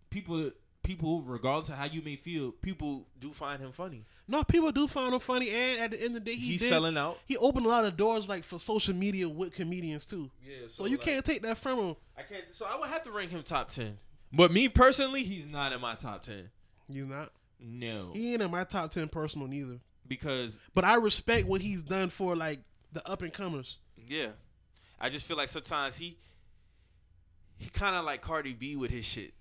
people, 0.09 0.51
people, 0.83 1.21
regardless 1.21 1.69
of 1.69 1.75
how 1.75 1.85
you 1.85 2.01
may 2.01 2.15
feel, 2.15 2.51
people 2.51 3.07
do 3.19 3.31
find 3.31 3.61
him 3.61 3.71
funny. 3.71 4.03
No, 4.27 4.43
people 4.43 4.71
do 4.71 4.87
find 4.87 5.13
him 5.13 5.19
funny, 5.19 5.49
and 5.49 5.79
at 5.81 5.91
the 5.91 5.97
end 5.97 6.15
of 6.17 6.23
the 6.25 6.31
day, 6.31 6.35
he 6.35 6.53
he's 6.53 6.61
did. 6.61 6.69
selling 6.69 6.97
out. 6.97 7.19
He 7.25 7.37
opened 7.37 7.65
a 7.65 7.69
lot 7.69 7.85
of 7.85 7.95
doors 7.95 8.27
like 8.27 8.43
for 8.43 8.57
social 8.59 8.95
media 8.95 9.29
with 9.29 9.53
comedians 9.53 10.05
too. 10.05 10.29
Yeah, 10.43 10.67
So, 10.67 10.85
you 10.85 10.97
can't 10.97 11.23
take 11.23 11.41
that 11.43 11.57
from 11.57 11.79
him. 11.79 11.95
I 12.17 12.23
can't. 12.23 12.43
So 12.51 12.65
I 12.65 12.77
would 12.79 12.89
have 12.89 13.03
to 13.03 13.11
rank 13.11 13.31
him 13.31 13.43
top 13.43 13.69
ten. 13.69 13.97
But 14.33 14.51
me 14.51 14.67
personally, 14.69 15.23
he's 15.23 15.45
not 15.45 15.71
in 15.73 15.79
my 15.81 15.95
top 15.95 16.23
ten. 16.23 16.49
You 16.89 17.05
not. 17.05 17.31
No, 17.59 18.11
He 18.13 18.33
ain't 18.33 18.41
in 18.41 18.51
my 18.51 18.63
top 18.65 18.91
ten 18.91 19.07
personal 19.07 19.47
neither. 19.47 19.79
because 20.07 20.59
But 20.73 20.83
I 20.83 20.95
respect 20.97 21.47
what 21.47 21.61
he's 21.61 21.81
done 21.83 22.09
for 22.09 22.35
like 22.35 22.59
the 22.91 23.07
up 23.07 23.21
and 23.21 23.31
comers. 23.33 23.77
yeah, 24.07 24.29
I 24.99 25.09
just 25.09 25.25
feel 25.27 25.37
like 25.37 25.49
sometimes 25.49 25.97
he 25.97 26.17
he 27.57 27.69
kind 27.69 27.95
of 27.95 28.03
like 28.05 28.21
Cardi 28.21 28.53
B 28.53 28.75
with 28.75 28.91
his 28.91 29.05
shit. 29.05 29.33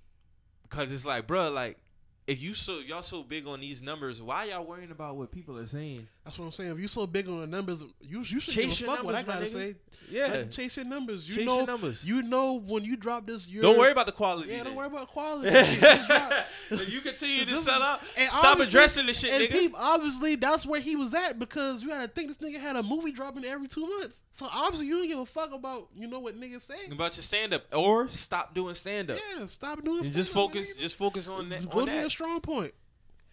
Because 0.62 0.92
it's 0.92 1.04
like, 1.04 1.26
bro, 1.26 1.50
like 1.50 1.76
if 2.26 2.42
you 2.42 2.54
so 2.54 2.78
y'all 2.78 3.02
so 3.02 3.22
big 3.22 3.46
on 3.46 3.60
these 3.60 3.82
numbers, 3.82 4.22
why 4.22 4.44
y'all 4.44 4.64
worrying 4.64 4.90
about 4.90 5.16
what 5.16 5.30
people 5.30 5.58
are 5.58 5.66
saying? 5.66 6.08
That's 6.24 6.38
what 6.38 6.46
I'm 6.46 6.52
saying. 6.52 6.70
If 6.70 6.78
you're 6.78 6.88
so 6.88 7.06
big 7.06 7.28
on 7.28 7.40
the 7.40 7.46
numbers, 7.46 7.82
you 8.00 8.20
you 8.20 8.24
should 8.40 8.54
Chase 8.54 8.78
give 8.78 8.88
a 8.88 8.90
your 8.90 8.96
fuck 8.96 9.04
what 9.04 9.14
I 9.14 9.22
gotta 9.22 9.44
nigga. 9.44 9.48
say. 9.48 9.74
Yeah, 10.10 10.26
Like, 10.28 10.50
chase 10.50 10.76
your 10.78 10.86
numbers. 10.86 11.28
You 11.28 11.36
Chase 11.36 11.46
know, 11.46 11.56
your 11.58 11.66
numbers. 11.66 12.02
you 12.04 12.22
know 12.22 12.54
when 12.60 12.82
you 12.84 12.96
drop 12.96 13.26
this. 13.26 13.46
You're, 13.46 13.62
don't 13.62 13.76
worry 13.78 13.92
about 13.92 14.06
the 14.06 14.12
quality. 14.12 14.48
Yeah, 14.50 14.56
then. 14.58 14.66
don't 14.66 14.74
worry 14.76 14.86
about 14.86 15.08
quality. 15.08 15.48
If 16.70 16.90
you 16.92 17.00
continue 17.02 17.44
to 17.44 17.56
sell 17.58 17.82
out. 17.82 18.00
and 18.16 18.32
Stop 18.32 18.58
addressing 18.58 19.04
this 19.06 19.20
shit, 19.20 19.30
and 19.32 19.42
nigga. 19.44 19.50
peep, 19.52 19.72
obviously, 19.76 20.34
that's 20.36 20.64
where 20.64 20.80
he 20.80 20.96
was 20.96 21.12
at 21.12 21.38
because 21.38 21.82
you 21.82 21.88
gotta 21.90 22.08
think 22.08 22.28
this 22.28 22.38
nigga 22.38 22.58
had 22.58 22.76
a 22.76 22.82
movie 22.82 23.12
dropping 23.12 23.44
every 23.44 23.68
two 23.68 23.86
months. 23.98 24.22
So 24.32 24.48
obviously, 24.50 24.86
you 24.86 24.96
don't 24.98 25.06
give 25.08 25.18
a 25.18 25.26
fuck 25.26 25.52
about 25.52 25.88
you 25.94 26.06
know 26.08 26.20
what 26.20 26.36
niggas 26.40 26.62
say. 26.62 26.86
about 26.90 27.16
your 27.16 27.22
stand 27.22 27.52
up 27.52 27.64
or 27.74 28.08
stop 28.08 28.54
doing 28.54 28.74
stand 28.74 29.10
up. 29.10 29.18
Yeah, 29.38 29.44
stop 29.44 29.84
doing. 29.84 30.02
Just 30.04 30.32
focus, 30.32 30.74
nigga. 30.74 30.80
just 30.80 30.96
focus 30.96 31.28
on 31.28 31.50
that. 31.50 31.68
go 31.68 31.80
On 31.80 31.86
to 31.86 31.94
your 31.94 32.08
strong 32.10 32.40
point. 32.40 32.72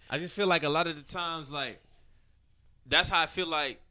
I 0.10 0.20
just 0.20 0.34
feel 0.36 0.48
like 0.48 0.64
a 0.64 0.70
lot 0.70 0.88
of 0.88 0.98
the 0.98 1.04
times, 1.04 1.50
like 1.50 1.82
that's 2.92 3.10
how 3.10 3.22
I 3.22 3.26
feel 3.26 3.48
like 3.48 3.82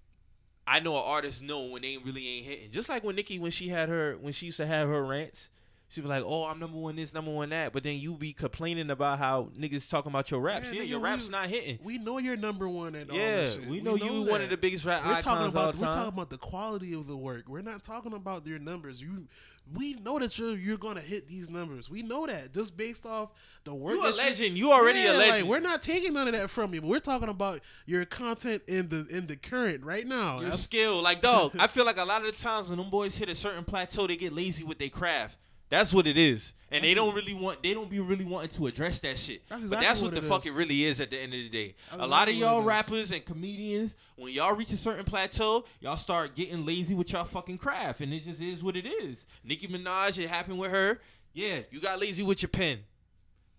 I 0.67 0.79
know 0.79 0.95
an 0.97 1.03
artist 1.05 1.43
know 1.43 1.65
when 1.65 1.83
they 1.83 1.97
really 1.97 2.29
ain't 2.29 2.47
hitting. 2.47 2.71
Just 2.71 2.89
like 2.89 3.03
when 3.03 3.17
Nicki, 3.17 3.39
when 3.41 3.51
she 3.51 3.69
had 3.69 3.89
her, 3.89 4.17
when 4.21 4.33
she 4.33 4.47
used 4.47 4.59
to 4.59 4.67
have 4.67 4.89
her 4.89 5.05
rants, 5.05 5.49
She 5.93 6.01
be 6.01 6.07
like, 6.07 6.23
"Oh, 6.25 6.45
I'm 6.45 6.61
number 6.61 6.79
one 6.79 6.95
this, 6.95 7.13
number 7.13 7.33
one 7.33 7.49
that," 7.51 7.73
but 7.73 7.83
then 7.83 7.99
you 7.99 8.15
be 8.15 8.33
complaining 8.33 8.91
about 8.91 9.19
how 9.19 9.49
niggas 9.59 9.91
talking 9.91 10.13
about 10.13 10.31
your 10.31 10.39
raps. 10.39 10.67
Man, 10.67 10.75
yeah, 10.75 10.83
nigga, 10.83 10.89
your 10.89 11.01
raps 11.01 11.25
we- 11.27 11.33
not 11.33 11.49
hitting. 11.49 11.79
We 11.83 11.99
know 11.99 12.19
you're 12.19 12.37
number 12.37 12.69
one 12.69 12.95
at 12.95 13.11
all 13.11 13.17
Yeah, 13.17 13.37
this 13.41 13.55
shit. 13.55 13.67
we 13.67 13.81
know 13.81 13.97
you 13.97 14.23
one 14.23 14.41
of 14.41 14.51
the 14.51 14.57
biggest 14.57 14.85
rap 14.85 15.05
We're 15.05 15.11
icons 15.15 15.25
talking 15.25 15.49
about 15.49 15.75
we're 15.75 15.87
talking 15.89 16.09
about 16.11 16.31
the 16.31 16.39
quality 16.39 16.95
of 16.95 17.09
the 17.09 17.17
work. 17.17 17.49
We're 17.49 17.63
not 17.63 17.83
talking 17.83 18.13
about 18.13 18.47
your 18.47 18.61
numbers. 18.61 19.03
You, 19.03 19.27
we 19.75 19.95
know 19.95 20.19
that 20.19 20.39
you're 20.39 20.57
you're 20.57 20.77
gonna 20.77 21.01
hit 21.01 21.29
these 21.29 21.49
numbers. 21.51 21.89
We 21.91 22.03
know 22.03 22.27
that 22.27 22.53
just 22.55 22.77
based 22.77 23.07
off 23.07 23.31
the 23.65 23.75
work. 23.75 23.95
you 23.95 24.07
a 24.07 24.11
legend. 24.11 24.57
You 24.59 24.73
already 24.73 25.01
Yeah, 25.01 25.13
a 25.13 25.19
legend. 25.19 25.37
Like, 25.43 25.45
we're 25.45 25.61
not 25.61 25.83
taking 25.83 26.15
none 26.15 26.27
of 26.29 26.35
that 26.35 26.51
from 26.51 26.75
you. 26.75 26.81
But 26.81 26.89
we're 26.89 26.99
talking 27.01 27.29
about 27.29 27.61
your 27.87 28.05
content 28.05 28.63
in 28.67 28.89
the 28.89 29.07
in 29.11 29.27
the 29.27 29.37
current 29.37 29.85
right 29.85 30.07
now. 30.07 30.35
your 30.37 30.45
That's- 30.45 30.63
skill. 30.63 31.03
Like 31.03 31.23
dog, 31.23 31.53
I 31.59 31.67
feel 31.67 31.85
like 31.85 31.99
a 31.99 32.05
lot 32.05 32.25
of 32.25 32.35
the 32.35 32.43
times 32.43 32.69
when 32.69 32.79
them 32.79 32.91
boys 32.91 33.17
hit 33.17 33.29
a 33.29 33.35
certain 33.35 33.65
plateau, 33.65 34.07
they 34.07 34.17
get 34.17 34.33
lazy 34.33 34.65
with 34.65 34.79
their 34.79 34.89
craft. 34.89 35.37
That's 35.71 35.95
what 35.95 36.09
it 36.09 36.19
is, 36.19 36.53
and 36.73 36.83
they 36.83 36.95
don't 36.95 37.15
really 37.15 37.33
want. 37.33 37.63
They 37.63 37.75
don't 37.75 37.89
be 37.89 38.01
really 38.01 38.25
wanting 38.25 38.51
to 38.51 38.67
address 38.67 38.99
that 39.01 39.19
shit. 39.19 39.43
That's 39.49 39.63
but 39.63 39.81
that's 39.81 40.03
what, 40.03 40.13
what 40.13 40.21
the 40.21 40.27
it 40.27 40.29
fuck 40.29 40.45
is. 40.45 40.51
it 40.51 40.55
really 40.55 40.85
is 40.85 41.01
at 41.01 41.11
the 41.11 41.17
end 41.17 41.33
of 41.33 41.39
the 41.39 41.49
day. 41.49 41.77
That's 41.91 42.03
a 42.03 42.07
lot 42.07 42.29
of 42.29 42.35
y'all 42.35 42.61
rappers 42.61 43.13
and 43.13 43.25
comedians, 43.25 43.95
when 44.17 44.33
y'all 44.33 44.57
reach 44.57 44.73
a 44.73 44.77
certain 44.77 45.05
plateau, 45.05 45.65
y'all 45.81 45.97
start 45.97 46.35
getting 46.35 46.67
lazy 46.67 46.95
with 46.95 47.13
y'all 47.13 47.25
fucking 47.25 47.59
craft, 47.59 48.01
and 48.01 48.13
it 48.13 48.25
just 48.25 48.43
is 48.43 48.65
what 48.65 48.77
it 48.77 48.85
is. 48.85 49.27
Nicki 49.45 49.69
Minaj, 49.69 50.19
it 50.19 50.29
happened 50.29 50.59
with 50.59 50.73
her. 50.73 51.01
Yeah, 51.33 51.61
you 51.71 51.81
got 51.81 52.01
lazy 52.01 52.25
with 52.25 52.43
your 52.43 52.49
pen. 52.49 52.81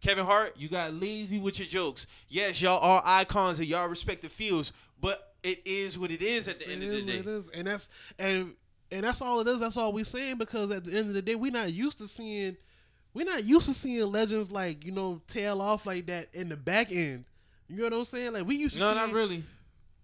Kevin 0.02 0.26
Hart, 0.26 0.56
you 0.58 0.68
got 0.68 0.94
lazy 0.94 1.40
with 1.40 1.60
your 1.60 1.68
jokes. 1.68 2.08
Yes, 2.28 2.62
y'all 2.62 2.80
are 2.82 3.02
icons 3.06 3.60
in 3.60 3.68
y'all 3.68 3.88
respective 3.88 4.32
fields, 4.34 4.74
but 5.00 5.36
it 5.44 5.62
is 5.66 5.98
what 5.98 6.12
it 6.12 6.22
is 6.22 6.48
at 6.48 6.60
the 6.60 6.70
end 6.70 6.84
of 6.84 6.90
the 6.90 7.02
day. 7.04 7.18
what 7.18 7.28
it 7.28 7.28
is. 7.28 7.50
and 7.50 7.68
that's 7.68 7.90
and 8.20 8.54
and 8.92 9.04
that's 9.04 9.22
all 9.22 9.40
it 9.40 9.48
is. 9.48 9.60
That's 9.60 9.78
all 9.78 9.94
we're 9.94 10.06
saying 10.06 10.38
because 10.38 10.72
at 10.72 10.84
the 10.86 10.98
end 10.98 11.08
of 11.10 11.14
the 11.14 11.22
day, 11.22 11.36
we're 11.36 11.52
not 11.52 11.72
used 11.74 11.98
to 12.00 12.08
seeing 12.08 12.58
we're 13.14 13.26
not 13.26 13.44
used 13.44 13.68
to 13.68 13.74
seeing 13.74 14.10
legends 14.12 14.52
like 14.52 14.86
you 14.86 14.92
know 14.92 15.22
tail 15.28 15.62
off 15.62 15.86
like 15.86 16.06
that 16.08 16.28
in 16.34 16.50
the 16.50 16.58
back 16.58 16.92
end. 16.92 17.26
You 17.68 17.78
know 17.78 17.84
what 17.84 17.94
I'm 17.94 18.06
saying? 18.06 18.34
Like 18.34 18.46
we 18.46 18.56
used 18.56 18.76
to. 18.76 18.82
See. 18.82 18.88
No, 18.88 18.94
not 18.94 19.12
really. 19.14 19.44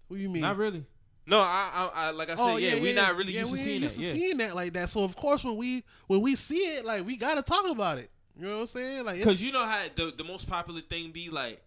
What 0.08 0.16
do 0.16 0.22
you 0.22 0.28
mean? 0.30 0.42
Not 0.42 0.56
really. 0.56 0.84
No, 1.26 1.38
I, 1.40 1.70
I, 1.74 1.90
I 2.06 2.10
like 2.12 2.30
I 2.30 2.36
said, 2.36 2.42
Oh 2.42 2.56
yeah, 2.56 2.74
yeah, 2.76 2.80
we're 2.80 2.94
yeah, 2.94 3.02
not 3.02 3.16
really 3.16 3.34
yeah, 3.34 3.40
used 3.40 3.52
to 3.52 3.58
seeing 3.58 3.82
used 3.82 3.98
that. 3.98 4.02
to 4.02 4.06
Yeah. 4.08 4.12
seeing 4.14 4.36
that 4.38 4.54
like 4.56 4.72
that. 4.72 4.88
So 4.88 5.04
of 5.04 5.14
course, 5.14 5.44
when 5.44 5.56
we 5.56 5.84
when 6.06 6.22
we 6.22 6.34
see 6.36 6.56
it, 6.76 6.84
like 6.86 7.04
we 7.06 7.16
gotta 7.18 7.42
talk 7.42 7.68
about 7.68 7.98
it. 7.98 8.10
You 8.34 8.46
know 8.46 8.54
what 8.54 8.60
I'm 8.60 8.66
saying? 8.66 9.04
Like, 9.04 9.22
Cause 9.22 9.40
you 9.40 9.52
know 9.52 9.64
how 9.66 9.82
the 9.96 10.12
the 10.16 10.24
most 10.24 10.48
popular 10.48 10.80
thing 10.80 11.10
be 11.10 11.28
like 11.28 11.60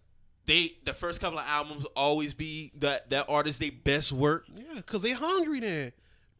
they 0.46 0.72
the 0.84 0.92
first 0.92 1.20
couple 1.20 1.38
of 1.38 1.44
albums 1.46 1.84
always 1.94 2.34
be 2.34 2.72
that 2.78 3.10
that 3.10 3.26
artist 3.28 3.60
they 3.60 3.70
best 3.70 4.10
work. 4.10 4.46
yeah, 4.56 4.80
cause 4.82 5.02
they 5.02 5.12
hungry 5.12 5.60
then. 5.60 5.92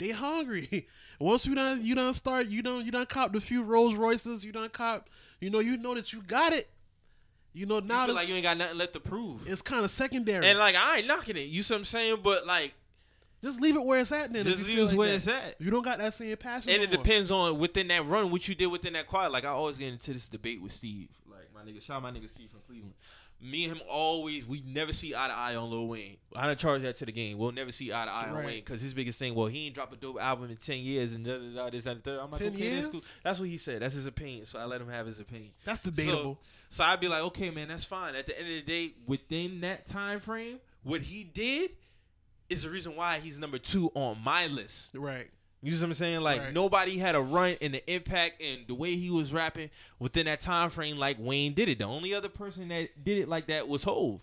They 0.02 0.10
hungry. 0.10 0.88
Once 1.20 1.46
you 1.46 1.54
done 1.54 1.78
you 1.84 1.94
done 1.94 2.12
start 2.12 2.48
you 2.48 2.60
done 2.60 2.84
you 2.84 2.90
done 2.90 3.06
cop 3.06 3.32
the 3.32 3.40
few 3.40 3.62
Rolls 3.62 3.94
Royces. 3.94 4.44
You 4.44 4.50
done 4.50 4.68
cop. 4.68 5.08
You 5.38 5.48
know 5.48 5.60
you 5.60 5.76
know 5.76 5.94
that 5.94 6.12
you 6.12 6.22
got 6.22 6.52
it. 6.52 6.68
You 7.52 7.66
know 7.66 7.76
You 7.76 7.82
now 7.86 8.06
feel 8.06 8.16
like 8.16 8.26
you 8.26 8.34
ain't 8.34 8.42
got 8.42 8.56
nothing 8.56 8.78
left 8.78 8.94
to 8.94 9.00
prove. 9.00 9.48
it's 9.48 9.62
kind 9.62 9.84
of 9.84 9.92
secondary. 9.92 10.44
And 10.44 10.58
like 10.58 10.74
I 10.74 10.98
ain't 10.98 11.06
knocking 11.06 11.36
it, 11.36 11.46
you 11.46 11.62
see 11.62 11.74
what 11.74 11.78
I'm 11.78 11.84
saying? 11.84 12.16
But 12.20 12.48
like 12.48 12.74
just 13.44 13.60
leave 13.60 13.76
it 13.76 13.84
where 13.84 14.00
it's 14.00 14.10
at. 14.10 14.32
Then 14.32 14.42
just 14.42 14.66
leave 14.66 14.78
it 14.78 14.84
like 14.86 14.96
where 14.96 15.08
that. 15.10 15.14
it's 15.14 15.28
at. 15.28 15.54
You 15.60 15.70
don't 15.70 15.84
got 15.84 15.98
that 15.98 16.14
same 16.14 16.36
passion. 16.36 16.70
And 16.70 16.78
no 16.78 16.82
it 16.82 16.92
more. 16.92 17.04
depends 17.04 17.30
on 17.30 17.60
within 17.60 17.86
that 17.86 18.04
run 18.04 18.32
what 18.32 18.48
you 18.48 18.56
did 18.56 18.66
within 18.66 18.94
that 18.94 19.06
quiet. 19.06 19.30
Like 19.30 19.44
I 19.44 19.50
always 19.50 19.78
get 19.78 19.92
into 19.92 20.12
this 20.12 20.26
debate 20.26 20.60
with 20.60 20.72
Steve. 20.72 21.10
Like 21.30 21.48
my 21.54 21.60
nigga, 21.60 21.80
shout 21.80 22.02
my 22.02 22.10
nigga 22.10 22.28
Steve 22.28 22.50
from 22.50 22.62
Cleveland. 22.66 22.94
Me 23.43 23.64
and 23.64 23.73
him 23.73 23.82
always 23.90 24.47
we 24.47 24.62
never 24.64 24.93
see 24.93 25.14
eye 25.14 25.27
to 25.27 25.35
eye 25.35 25.56
on 25.56 25.70
Lil 25.70 25.89
Wayne. 25.89 26.16
I 26.36 26.47
don't 26.47 26.59
charge 26.59 26.82
that 26.82 26.97
to 26.97 27.06
the 27.06 27.12
game. 27.12 27.39
We'll 27.39 27.52
never 27.52 27.73
see 27.73 27.93
eye 27.93 28.05
to 28.05 28.10
eye 28.10 28.28
on 28.31 28.36
Wayne 28.44 28.60
because 28.60 28.81
his 28.81 28.94
biggest 28.94 29.19
thing, 29.19 29.35
well, 29.35 29.48
he 29.48 29.66
ain't 29.66 29.74
dropped 29.74 29.93
a 29.93 29.97
dope 29.97 30.20
album 30.20 30.51
in 30.51 30.56
ten 30.56 30.78
years 30.78 31.12
and 31.12 31.24
da 31.24 31.39
da 31.39 31.64
da 31.64 31.70
this 31.70 31.85
that, 31.85 32.05
third. 32.05 32.20
I'm 32.20 32.31
like, 32.31 32.40
10 32.40 32.52
okay, 32.55 32.62
that's 32.62 32.73
years? 32.73 32.89
cool. 32.89 33.02
That's 33.24 33.40
what 33.40 33.48
he 33.48 33.59
said. 33.59 33.82
That's 33.82 33.94
his 33.94 34.06
opinion. 34.06 34.47
So 34.47 34.59
I 34.59 34.64
let 34.64 34.81
him 34.81 34.89
have 34.89 35.06
his 35.06 35.19
opinion. 35.19 35.51
That's 35.64 35.81
debatable. 35.81 36.39
So 36.70 36.85
I'd 36.85 37.01
be 37.01 37.09
like, 37.09 37.23
okay, 37.24 37.51
man, 37.51 37.69
that's 37.69 37.85
fine. 37.85 38.14
At 38.14 38.27
the 38.27 38.39
end 38.39 38.48
of 38.48 38.55
the 38.55 38.62
day, 38.62 38.94
within 39.06 39.60
that 39.60 39.86
time 39.86 40.20
frame, 40.20 40.59
what 40.85 41.02
he 41.02 41.24
did 41.24 41.73
is 42.48 42.62
the 42.62 42.70
reason 42.70 42.97
why 42.97 43.19
he's 43.19 43.39
number 43.39 43.59
two 43.59 43.90
on 43.94 44.19
my 44.24 44.47
list. 44.47 44.90
right. 44.94 45.28
You 45.64 45.72
see 45.76 45.82
what 45.82 45.89
I'm 45.90 45.94
saying? 45.94 46.20
Like 46.22 46.40
Right. 46.40 46.52
nobody 46.52 46.98
had 46.98 47.14
a 47.14 47.20
run 47.20 47.56
in 47.60 47.70
the 47.72 47.93
impact 47.93 48.43
and 48.43 48.66
the 48.66 48.74
way 48.74 48.97
he 48.97 49.10
was 49.10 49.32
rapping 49.32 49.70
within 50.01 50.26
that 50.26 50.40
time 50.40 50.70
frame 50.70 50.97
like 50.98 51.16
Wayne 51.20 51.52
did 51.55 51.68
it. 51.68 51.78
The 51.78 51.84
only 51.84 52.12
other 52.14 52.28
person 52.28 52.66
that 52.68 53.05
did 53.05 53.18
it 53.18 53.28
like 53.28 53.47
that 53.47 53.68
was 53.68 53.84
Hove. 53.84 54.20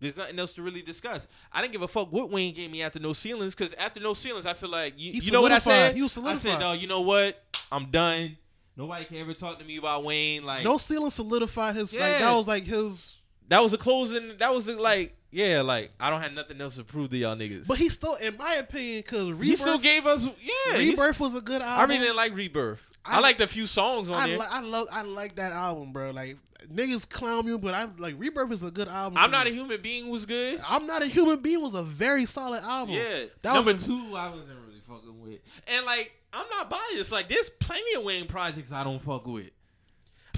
There's 0.00 0.16
nothing 0.16 0.38
else 0.38 0.54
to 0.54 0.62
really 0.62 0.80
discuss. 0.80 1.28
I 1.52 1.60
didn't 1.60 1.72
give 1.72 1.82
a 1.82 1.88
fuck 1.88 2.10
what 2.10 2.30
Wayne 2.30 2.54
gave 2.54 2.70
me 2.70 2.82
after 2.82 2.98
No 2.98 3.12
Ceilings 3.12 3.54
because 3.54 3.74
after 3.74 4.00
No 4.00 4.14
Ceilings, 4.14 4.46
I 4.46 4.54
feel 4.54 4.70
like 4.70 4.94
you, 4.96 5.12
you 5.12 5.30
know 5.30 5.42
what 5.42 5.52
I 5.52 5.58
said. 5.58 5.94
He 5.94 6.02
was 6.02 6.12
I 6.16 6.20
solidified. 6.20 6.52
said, 6.52 6.58
"Dog, 6.60 6.78
you 6.80 6.86
know 6.88 7.02
what? 7.02 7.40
I'm 7.70 7.90
done. 7.90 8.36
Nobody 8.76 9.04
can 9.04 9.18
ever 9.18 9.34
talk 9.34 9.58
to 9.58 9.64
me 9.64 9.76
about 9.76 10.02
Wayne. 10.04 10.42
Like 10.44 10.64
No 10.64 10.78
Ceilings 10.78 11.14
solidified 11.14 11.76
his. 11.76 11.92
Like 11.92 12.12
Yeah. 12.12 12.18
that 12.20 12.32
was 12.32 12.48
like 12.48 12.64
his. 12.64 13.18
That 13.50 13.62
was 13.62 13.72
a 13.74 13.78
closing. 13.78 14.36
That 14.38 14.54
was 14.54 14.64
the, 14.64 14.72
like, 14.74 15.14
yeah, 15.30 15.60
like 15.60 15.92
I 16.00 16.08
don't 16.10 16.22
have 16.22 16.32
nothing 16.32 16.60
else 16.60 16.76
to 16.76 16.84
prove 16.84 17.10
to 17.10 17.16
y'all 17.16 17.36
niggas. 17.36 17.66
But 17.66 17.76
he 17.78 17.88
still, 17.90 18.14
in 18.14 18.36
my 18.38 18.54
opinion, 18.54 19.02
because 19.04 19.26
Rebirth, 19.30 19.42
he 19.46 19.56
still 19.56 19.78
gave 19.78 20.06
us, 20.06 20.26
yeah. 20.40 20.78
Rebirth 20.78 21.20
was 21.20 21.34
a 21.34 21.40
good 21.40 21.60
album. 21.62 21.78
I 21.78 21.84
really 21.84 21.98
didn't 22.06 22.16
like 22.16 22.34
Rebirth. 22.34 22.80
I, 23.04 23.18
I- 23.18 23.20
liked 23.20 23.40
a 23.40 23.46
few 23.46 23.66
songs 23.66 24.08
on 24.08 24.16
I, 24.16 24.26
there. 24.26 24.38
li- 24.38 24.46
I 24.50 24.60
love 24.60 24.88
I 24.92 25.02
like 25.02 25.36
that 25.36 25.52
album, 25.52 25.92
bro. 25.92 26.10
Like 26.10 26.36
niggas 26.72 27.08
clown 27.08 27.46
me, 27.46 27.56
but 27.56 27.74
I 27.74 27.88
like 27.98 28.14
Rebirth 28.18 28.52
is 28.52 28.62
a 28.62 28.70
good 28.70 28.88
album. 28.88 29.18
I'm 29.18 29.30
not 29.30 29.46
a 29.46 29.50
human 29.50 29.80
being 29.80 30.08
was 30.08 30.26
good. 30.26 30.58
I'm 30.66 30.86
not 30.86 31.02
a 31.02 31.06
human 31.06 31.40
being 31.40 31.60
was 31.62 31.74
a 31.74 31.82
very 31.82 32.26
solid 32.26 32.62
album. 32.62 32.94
Yeah. 32.94 33.24
that 33.42 33.54
Number 33.54 33.72
was 33.72 33.84
a- 33.84 33.88
two, 33.88 34.16
I 34.16 34.28
wasn't 34.30 34.58
really 34.66 34.80
fucking 34.88 35.20
with. 35.22 35.38
And 35.68 35.86
like, 35.86 36.12
I'm 36.32 36.46
not 36.50 36.68
biased. 36.70 37.10
Like, 37.10 37.28
there's 37.28 37.48
plenty 37.50 37.94
of 37.94 38.04
Wayne 38.04 38.26
projects 38.26 38.70
I 38.72 38.84
don't 38.84 39.00
fuck 39.00 39.26
with. 39.26 39.50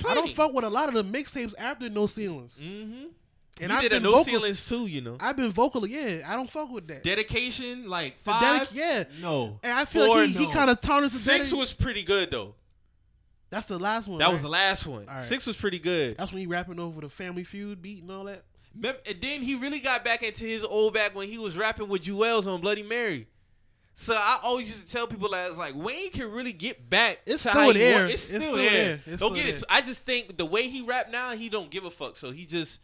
I 0.07 0.15
don't 0.15 0.29
fuck 0.31 0.53
with 0.53 0.65
a 0.65 0.71
lot 0.71 0.89
of 0.89 0.95
the 0.95 1.05
mixtapes 1.05 1.55
after 1.59 1.89
No 1.89 2.07
Ceilings. 2.07 2.59
Mm-hmm. 2.63 3.05
And 3.61 3.71
you 3.71 3.77
I've 3.77 3.83
did 3.83 3.93
a 3.93 3.97
been 3.97 4.03
no 4.05 4.11
vocal- 4.13 4.25
ceilings 4.25 4.67
too, 4.69 4.87
you 4.87 5.03
know. 5.03 5.17
I've 5.21 5.37
been 5.37 5.51
vocal, 5.51 5.87
yeah. 5.87 6.23
I 6.27 6.37
don't 6.37 6.51
fuck 6.51 6.71
with 6.73 6.89
that. 6.89 7.05
Dedication, 7.05 7.89
like 7.89 8.17
The 8.19 8.31
five. 8.31 8.69
dedic- 8.69 8.75
yeah. 8.75 9.05
No. 9.21 9.59
And 9.63 9.73
I 9.73 9.85
feel 9.85 10.07
Four, 10.07 10.17
like 10.19 10.31
he, 10.31 10.47
he 10.47 10.53
kind 10.53 10.71
of 10.71 10.81
tarnished 10.81 11.13
the 11.13 11.19
Six 11.21 11.51
dedic- 11.53 11.59
was 11.59 11.73
pretty 11.73 12.03
good 12.03 12.31
though. 12.31 12.55
That's 13.51 13.69
the 13.69 13.79
last 13.79 14.09
one. 14.09 14.19
That 14.19 14.27
right? 14.27 14.33
was 14.33 14.43
the 14.43 14.49
last 14.49 14.87
one. 14.87 15.07
All 15.09 15.17
right. 15.17 15.25
Six 15.25 15.47
was 15.47 15.57
pretty 15.59 15.79
good. 15.79 16.17
That's 16.17 16.33
when 16.33 16.41
he 16.41 16.47
rapping 16.47 16.81
over 16.81 17.03
the 17.03 17.11
Family 17.11 17.45
Feud 17.45 17.83
beat 17.83 18.03
and 18.03 18.11
all 18.11 18.25
that. 18.25 18.45
Mem- 18.75 18.95
And 19.07 19.21
then 19.21 19.43
he 19.43 19.55
really 19.57 19.81
got 19.81 20.03
back 20.03 20.23
into 20.23 20.45
his 20.45 20.65
old 20.65 20.95
back 20.95 21.15
when 21.15 21.29
he 21.29 21.37
was 21.37 21.55
rapping 21.55 21.89
with 21.89 22.03
Juelz 22.05 22.47
on 22.47 22.63
Bloody 22.63 22.83
Mary. 22.83 23.29
So 24.03 24.15
I 24.17 24.39
always 24.43 24.69
used 24.69 24.87
to 24.87 24.93
tell 24.93 25.07
people 25.07 25.29
that 25.31 25.49
it's 25.49 25.57
like 25.59 25.75
Wayne 25.77 26.11
can 26.11 26.31
really 26.31 26.53
get 26.53 26.91
back. 26.91 27.21
It's 27.25 27.43
still 27.43 27.73
there. 27.73 28.05
wa- 28.05 28.11
It's 28.11 28.23
still, 28.23 28.37
It's 28.37 28.45
still 28.45 28.57
there. 28.57 29.01
It's 29.07 29.21
don't 29.21 29.33
still 29.33 29.45
get 29.45 29.47
it. 29.47 29.53
there. 29.61 29.63
I 29.71 29.81
just 29.81 30.05
think 30.05 30.37
the 30.37 30.45
way 30.47 30.69
he 30.69 30.83
rap 30.83 31.11
now, 31.11 31.33
he 31.33 31.49
don't 31.49 31.71
give 31.71 31.85
a 31.85 31.91
fuck. 31.91 32.17
So 32.17 32.31
he 32.33 32.45
just. 32.45 32.81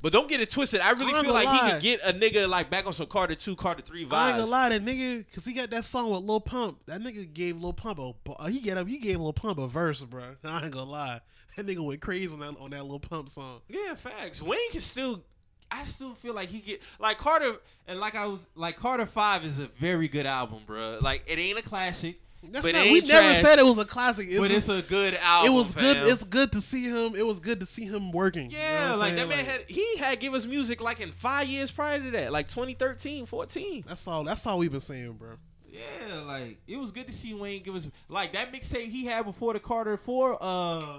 But 0.00 0.12
don't 0.12 0.28
get 0.28 0.40
it 0.40 0.50
twisted. 0.50 0.80
I 0.80 0.90
really 0.90 1.14
I 1.14 1.22
feel 1.22 1.32
like 1.32 1.46
gonna 1.46 1.58
he 1.58 1.64
lie. 1.64 1.70
could 1.72 1.82
get 1.82 2.00
a 2.02 2.12
nigga 2.12 2.46
like 2.48 2.68
back 2.68 2.86
on 2.86 2.92
some 2.92 3.06
Carter 3.06 3.34
two, 3.34 3.56
Carter 3.56 3.80
three 3.80 4.06
I 4.10 4.28
ain't 4.28 4.38
gonna 4.38 4.44
lie, 4.50 4.68
that 4.68 4.84
nigga, 4.84 5.24
cause 5.32 5.46
he 5.46 5.54
got 5.54 5.70
that 5.70 5.86
song 5.86 6.10
with 6.10 6.20
Lil 6.22 6.40
Pump. 6.40 6.78
That 6.84 7.00
nigga 7.00 7.32
gave 7.32 7.56
Lil 7.58 7.72
Pump 7.72 7.98
a, 8.38 8.50
he 8.50 8.60
get 8.60 8.76
up, 8.76 8.86
he 8.86 8.98
gave 8.98 9.18
Lil 9.18 9.32
Pump 9.32 9.58
a 9.58 9.66
verse, 9.66 10.02
bro. 10.02 10.22
I 10.44 10.64
ain't 10.64 10.72
gonna 10.72 10.90
lie, 10.90 11.20
that 11.56 11.66
nigga 11.66 11.78
went 11.82 12.02
crazy 12.02 12.30
on 12.34 12.40
that 12.40 12.60
on 12.60 12.70
that 12.72 12.84
Lil 12.84 13.00
Pump 13.00 13.30
song. 13.30 13.60
Yeah, 13.66 13.94
facts. 13.94 14.42
Wayne 14.42 14.70
can 14.72 14.82
still. 14.82 15.22
I 15.70 15.84
still 15.84 16.14
feel 16.14 16.34
like 16.34 16.48
he 16.48 16.60
get 16.60 16.82
like 17.00 17.18
Carter 17.18 17.56
and 17.88 17.98
like 18.00 18.14
I 18.14 18.26
was 18.26 18.46
like 18.54 18.76
Carter 18.76 19.06
Five 19.06 19.44
is 19.44 19.58
a 19.58 19.66
very 19.66 20.08
good 20.08 20.26
album, 20.26 20.60
bro. 20.66 20.98
Like 21.00 21.24
it 21.26 21.38
ain't 21.38 21.58
a 21.58 21.62
classic, 21.62 22.20
That's 22.42 22.64
but 22.66 22.74
not. 22.74 22.84
We 22.84 22.98
ain't 22.98 23.08
never 23.08 23.34
said 23.34 23.58
it 23.58 23.64
was 23.64 23.76
a 23.78 23.84
classic. 23.84 24.26
It's 24.28 24.38
but 24.38 24.50
just- 24.50 24.68
it's 24.68 24.86
a 24.86 24.88
good 24.88 25.14
album. 25.16 25.52
it 25.52 25.56
was 25.56 25.72
good. 25.72 25.96
It's 25.96 26.22
good 26.24 26.52
to 26.52 26.60
see 26.60 26.84
him. 26.84 27.14
It 27.16 27.26
was 27.26 27.40
good 27.40 27.58
to 27.60 27.66
see 27.66 27.84
him 27.86 28.12
working. 28.12 28.50
You 28.50 28.56
know 28.58 28.62
Yeah, 28.62 28.84
what 28.86 28.92
I'm 28.94 28.98
like 29.00 29.14
that 29.16 29.28
man 29.28 29.38
Like, 29.38 29.46
had 29.46 29.64
he 29.68 29.96
had 29.96 30.20
give 30.20 30.34
us 30.34 30.46
music 30.46 30.80
like 30.80 31.00
in 31.00 31.10
five 31.10 31.48
years 31.48 31.70
prior 31.70 31.98
to 32.00 32.10
that, 32.12 32.30
like 32.32 32.48
2013, 32.48 33.26
14. 33.26 33.84
That's 33.86 34.06
all. 34.06 34.22
That's 34.24 34.46
all 34.46 34.58
we've 34.58 34.70
been 34.70 34.80
saying, 34.80 35.12
bro. 35.14 35.30
Yeah, 35.68 36.20
like 36.20 36.58
it 36.68 36.76
was 36.76 36.92
good 36.92 37.08
to 37.08 37.12
see 37.12 37.34
Wayne 37.34 37.62
give 37.64 37.74
us 37.74 37.88
like 38.08 38.34
that 38.34 38.52
mixtape 38.52 38.84
he 38.90 39.06
had 39.06 39.24
before 39.24 39.54
the 39.54 39.60
Carter 39.60 39.96
Four. 39.96 40.38
Uh, 40.40 40.98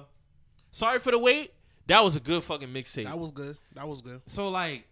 sorry 0.73 0.99
for 0.99 1.11
the 1.11 1.19
wait. 1.19 1.53
That 1.87 2.03
was 2.03 2.15
a 2.15 2.19
good 2.19 2.43
fucking 2.43 2.69
mixtape. 2.69 3.05
That 3.05 3.19
was 3.19 3.31
good. 3.31 3.57
That 3.75 3.87
was 3.87 4.01
good. 4.01 4.21
So 4.25 4.49
like, 4.49 4.87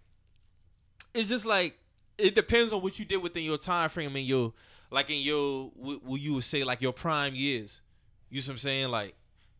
it's 1.13 1.29
just 1.29 1.45
like 1.45 1.77
it 2.17 2.35
depends 2.35 2.73
on 2.73 2.81
what 2.81 2.99
you 2.99 3.05
did 3.05 3.17
within 3.17 3.43
your 3.43 3.57
time 3.57 3.89
frame 3.89 4.15
and 4.15 4.25
your 4.25 4.53
like 4.91 5.09
in 5.09 5.21
your 5.21 5.71
what, 5.75 6.03
what 6.03 6.21
you 6.21 6.35
would 6.35 6.43
say 6.43 6.63
like 6.63 6.81
your 6.81 6.93
prime 6.93 7.35
years. 7.35 7.81
You 8.29 8.41
see 8.41 8.51
what 8.51 8.55
I'm 8.55 8.59
saying? 8.59 8.89
Like 8.89 9.15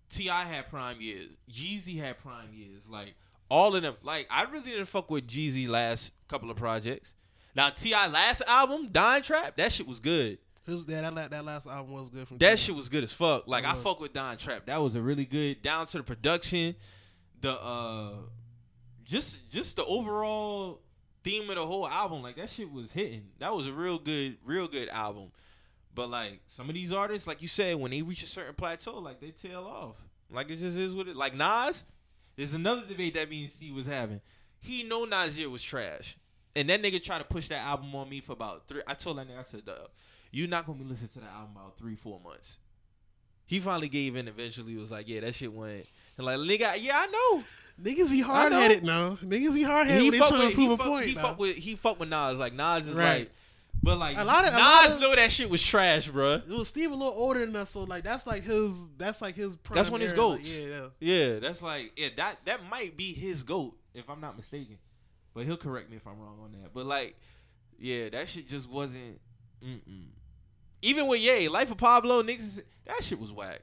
T.I. 0.09 0.45
had 0.45 0.69
prime 0.69 1.01
years, 1.01 1.29
Jeezy 1.51 1.97
had 1.97 2.19
prime 2.19 2.53
years, 2.53 2.87
like 2.87 3.15
all 3.49 3.75
of 3.75 3.81
them. 3.81 3.95
Like 4.03 4.27
I 4.29 4.43
really 4.43 4.71
didn't 4.71 4.85
fuck 4.85 5.09
with 5.09 5.27
Jeezy 5.27 5.67
last 5.67 6.13
couple 6.27 6.49
of 6.51 6.57
projects. 6.57 7.13
Now 7.55 7.69
T.I. 7.69 8.07
last 8.07 8.41
album, 8.47 8.89
Dime 8.91 9.21
Trap, 9.21 9.57
that 9.57 9.71
shit 9.71 9.87
was 9.87 9.99
good. 9.99 10.37
His, 10.65 10.85
yeah, 10.87 11.09
that, 11.09 11.31
that 11.31 11.43
last 11.43 11.67
album 11.67 11.91
was 11.91 12.09
good. 12.09 12.27
From 12.27 12.37
That 12.37 12.47
T.I. 12.47 12.55
shit 12.55 12.75
was 12.75 12.87
good 12.87 13.03
as 13.03 13.11
fuck. 13.11 13.47
Like 13.47 13.65
I 13.65 13.73
fuck 13.73 13.99
with 13.99 14.13
Dime 14.13 14.37
Trap. 14.37 14.67
That 14.67 14.77
was 14.81 14.95
a 14.95 15.01
really 15.01 15.25
good 15.25 15.61
down 15.61 15.87
to 15.87 15.97
the 15.97 16.03
production, 16.03 16.75
the 17.43 17.61
uh 17.61 18.13
just 19.03 19.49
just 19.51 19.75
the 19.75 19.85
overall 19.85 20.81
theme 21.23 21.49
of 21.49 21.55
the 21.55 21.65
whole 21.65 21.87
album. 21.87 22.23
Like 22.23 22.37
that 22.37 22.49
shit 22.49 22.71
was 22.71 22.91
hitting. 22.91 23.25
That 23.39 23.53
was 23.53 23.67
a 23.67 23.73
real 23.73 23.99
good, 23.99 24.37
real 24.43 24.67
good 24.67 24.89
album. 24.89 25.31
But 25.93 26.09
like 26.09 26.39
some 26.47 26.69
of 26.69 26.75
these 26.75 26.91
artists, 26.91 27.27
like 27.27 27.41
you 27.41 27.47
said, 27.47 27.75
when 27.75 27.91
they 27.91 28.01
reach 28.01 28.23
a 28.23 28.27
certain 28.27 28.55
plateau, 28.55 28.97
like 28.97 29.19
they 29.19 29.29
tail 29.31 29.65
off. 29.65 29.97
Like 30.31 30.49
it 30.49 30.57
just 30.57 30.77
is 30.77 30.93
what 30.93 31.07
it. 31.07 31.15
Like 31.15 31.35
Nas, 31.35 31.83
there's 32.35 32.53
another 32.53 32.83
debate 32.87 33.13
that 33.13 33.29
me 33.29 33.43
and 33.43 33.51
Steve 33.51 33.75
was 33.75 33.85
having. 33.85 34.21
He 34.59 34.83
know 34.83 35.03
Nasir 35.03 35.49
was 35.49 35.61
trash, 35.61 36.17
and 36.55 36.69
that 36.69 36.81
nigga 36.81 37.03
tried 37.03 37.19
to 37.19 37.25
push 37.25 37.49
that 37.49 37.65
album 37.65 37.93
on 37.93 38.09
me 38.09 38.21
for 38.21 38.31
about 38.31 38.67
three. 38.67 38.81
I 38.87 38.93
told 38.93 39.17
that 39.17 39.27
nigga, 39.27 39.39
I 39.39 39.43
said, 39.43 39.65
Dub, 39.65 39.89
you're 40.31 40.47
not 40.47 40.65
gonna 40.65 40.79
be 40.79 40.85
listening 40.85 41.09
to 41.09 41.19
that 41.19 41.31
album 41.31 41.57
about 41.57 41.77
three, 41.77 41.95
four 41.95 42.19
months. 42.21 42.57
He 43.45 43.59
finally 43.59 43.89
gave 43.89 44.15
in. 44.15 44.29
Eventually, 44.29 44.75
was 44.77 44.89
like, 44.89 45.09
yeah, 45.09 45.19
that 45.19 45.35
shit 45.35 45.51
went. 45.51 45.85
And 46.17 46.25
like 46.25 46.37
nigga, 46.39 46.75
yeah, 46.79 46.99
I 46.99 47.07
know. 47.07 47.43
Niggas 47.81 48.11
be 48.11 48.21
hard 48.21 48.53
headed 48.53 48.83
now. 48.83 49.15
Niggas 49.23 49.53
be 49.53 49.63
hard 49.63 49.87
headed 49.87 50.03
when 50.03 50.11
they 50.11 50.17
trying 50.19 50.31
to 50.41 50.45
with- 50.45 50.53
prove 50.55 50.71
a 50.71 50.77
fuck- 50.77 50.85
point. 50.87 51.05
He 51.07 51.13
fuck 51.15 51.39
with 51.39 51.55
he 51.55 51.75
fuck 51.75 51.99
with 51.99 52.09
Nas. 52.09 52.35
Like 52.37 52.53
Nas 52.53 52.87
is 52.87 52.95
Right. 52.95 53.19
like, 53.21 53.31
but 53.81 53.97
like 53.97 54.17
A 54.17 54.23
lot 54.23 54.47
of- 54.47 54.53
Nas 54.53 54.99
know 55.01 55.15
that 55.15 55.31
shit 55.31 55.49
was 55.49 55.61
trash, 55.61 56.07
bruh. 56.09 56.43
It 56.47 56.53
was 56.53 56.67
Steve 56.69 56.91
a 56.91 56.95
little 56.95 57.13
older 57.13 57.43
than 57.45 57.55
us, 57.55 57.71
so 57.71 57.83
like 57.83 58.03
that's 58.03 58.27
like 58.27 58.43
his 58.43 58.87
that's 58.97 59.21
like 59.21 59.35
his. 59.35 59.57
That's 59.71 59.89
when 59.89 60.01
his 60.01 60.13
era, 60.13 60.25
like, 60.27 60.41
yeah, 60.47 60.59
yeah. 60.67 60.87
Yeah, 60.99 61.39
that's 61.39 61.61
like 61.63 61.91
yeah, 61.97 62.09
that 62.17 62.37
that 62.45 62.59
might 62.69 62.95
be 62.95 63.11
his 63.11 63.41
goat 63.43 63.75
if 63.95 64.07
I'm 64.09 64.21
not 64.21 64.35
mistaken. 64.35 64.77
But 65.33 65.45
he'll 65.45 65.57
correct 65.57 65.89
me 65.89 65.97
if 65.97 66.05
I'm 66.05 66.19
wrong 66.19 66.37
on 66.43 66.51
that. 66.61 66.75
But 66.75 66.85
like, 66.85 67.15
yeah, 67.79 68.09
that 68.09 68.29
shit 68.29 68.47
just 68.47 68.69
wasn't. 68.69 69.19
Mm-mm. 69.65 70.05
Even 70.83 71.07
with 71.07 71.21
Ye, 71.21 71.47
Life 71.49 71.71
of 71.71 71.77
Pablo, 71.77 72.21
niggas, 72.21 72.61
that 72.85 73.03
shit 73.03 73.19
was 73.19 73.31
whack. 73.31 73.61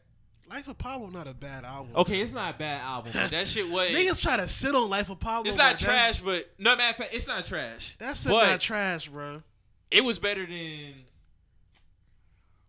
Life 0.51 0.67
of 0.67 0.79
Pablo 0.79 1.09
not 1.11 1.29
a 1.29 1.35
bad 1.35 1.65
album. 1.65 1.93
Okay, 1.95 2.21
it's 2.21 2.33
not 2.33 2.57
a 2.57 2.59
bad 2.59 2.83
album, 2.83 3.13
that 3.13 3.47
shit 3.47 3.71
was. 3.71 3.91
Niggas 3.91 4.21
try 4.21 4.37
to 4.37 4.49
sit 4.49 4.75
on 4.75 4.91
Life 4.91 5.09
of 5.09 5.21
Pablo. 5.21 5.49
it's 5.49 5.57
not 5.57 5.79
trash, 5.79 6.21
but 6.21 6.51
no 6.59 6.75
matter 6.77 6.91
of 6.91 6.97
fact, 6.97 7.15
it's 7.15 7.29
not 7.29 7.45
trash. 7.45 7.95
That's 7.99 8.27
not 8.27 8.61
trash, 8.61 9.09
bro. 9.09 9.43
It 9.91 10.05
was 10.05 10.19
better 10.19 10.45
than. 10.45 10.95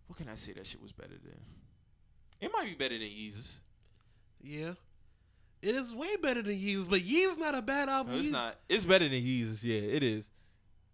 What 0.08 0.18
can 0.18 0.30
I 0.30 0.36
say? 0.36 0.53
That 0.53 0.68
shit 0.68 0.82
was 0.82 0.91
better 0.91 1.10
than. 1.10 1.40
It 2.40 2.52
might 2.53 2.66
be 2.66 2.74
better 2.74 2.98
than 2.98 3.08
Yeezus. 3.08 3.53
Yeah. 4.44 4.74
It 5.62 5.76
is 5.76 5.94
way 5.94 6.16
better 6.18 6.41
than 6.41 6.60
Yeezus, 6.60 6.90
but 6.90 7.02
Yeezus 7.02 7.38
not 7.38 7.53
a 7.53 7.62
bad 7.62 7.88
album. 7.88 8.14
No, 8.14 8.20
it's 8.20 8.30
Yeezus- 8.30 8.32
not. 8.32 8.60
It's 8.68 8.86
better 8.86 9.08
than 9.08 9.22
Yeezus. 9.24 9.64
Yeah, 9.64 9.78
it 9.78 10.03
is. 10.03 10.26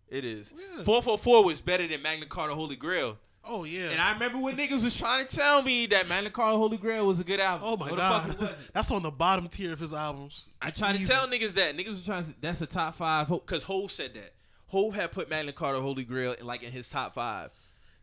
It 0.09 0.23
is. 0.23 0.53
Four 0.83 1.01
four 1.01 1.17
four 1.17 1.43
was 1.43 1.59
better 1.59 1.87
than 1.87 2.01
Magna 2.01 2.25
Carta 2.25 2.53
Holy 2.53 2.75
Grail. 2.75 3.17
Oh 3.49 3.63
yeah. 3.63 3.89
And 3.89 3.99
I 4.01 4.13
remember 4.13 4.37
when 4.39 4.55
niggas 4.57 4.83
was 4.83 4.95
trying 4.97 5.25
to 5.25 5.35
tell 5.35 5.61
me 5.63 5.85
that 5.87 6.07
Magna 6.07 6.29
Carta 6.29 6.57
Holy 6.57 6.77
Grail 6.77 7.07
was 7.07 7.19
a 7.19 7.23
good 7.23 7.39
album. 7.39 7.67
oh 7.69 7.77
my 7.77 7.89
fuck 7.89 8.37
god, 8.39 8.55
that's 8.73 8.91
on 8.91 9.03
the 9.03 9.11
bottom 9.11 9.47
tier 9.47 9.73
of 9.73 9.79
his 9.79 9.93
albums. 9.93 10.45
I 10.61 10.69
tried 10.71 10.97
to 10.99 11.05
tell 11.07 11.27
niggas 11.27 11.53
that. 11.53 11.75
Niggas 11.77 11.89
was 11.89 12.05
trying 12.05 12.23
to. 12.25 12.33
That's 12.41 12.61
a 12.61 12.65
top 12.65 12.95
five. 12.95 13.27
Because 13.29 13.63
Hove 13.63 13.91
said 13.91 14.13
that. 14.15 14.33
Hove 14.67 14.93
had 14.95 15.11
put 15.11 15.29
Magna 15.29 15.53
Carta 15.53 15.79
Holy 15.79 16.03
Grail 16.03 16.33
in, 16.33 16.45
like 16.45 16.61
in 16.63 16.71
his 16.71 16.89
top 16.89 17.13
five. 17.15 17.51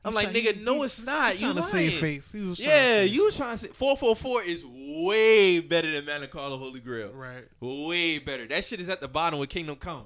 I'm 0.07 0.13
He 0.13 0.17
like, 0.17 0.31
try- 0.33 0.41
nigga, 0.41 0.55
he- 0.57 0.65
no, 0.65 0.83
it's 0.83 1.03
not. 1.03 1.35
You 1.35 1.41
trying 1.53 1.57
to 1.57 1.63
save 1.63 1.91
lying. 1.93 2.01
face. 2.01 2.33
He 2.33 2.41
was 2.43 2.59
Yeah, 2.59 3.01
you 3.03 3.25
was 3.25 3.37
trying 3.37 3.53
to 3.53 3.59
say 3.59 3.69
444 3.69 4.43
is 4.43 4.65
way 4.67 5.61
better 5.61 5.91
than 5.93 6.05
Magna 6.05 6.27
Carta 6.29 6.57
Holy 6.57 6.81
Grail. 6.81 7.11
right, 7.13 7.45
Way 7.61 8.19
better. 8.19 8.47
That 8.47 8.65
shit 8.65 8.81
is 8.81 8.89
at 8.91 9.01
the 9.01 9.09
bottom 9.09 9.39
with 9.39 9.49
Kingdom 9.49 9.77
Come. 9.77 10.05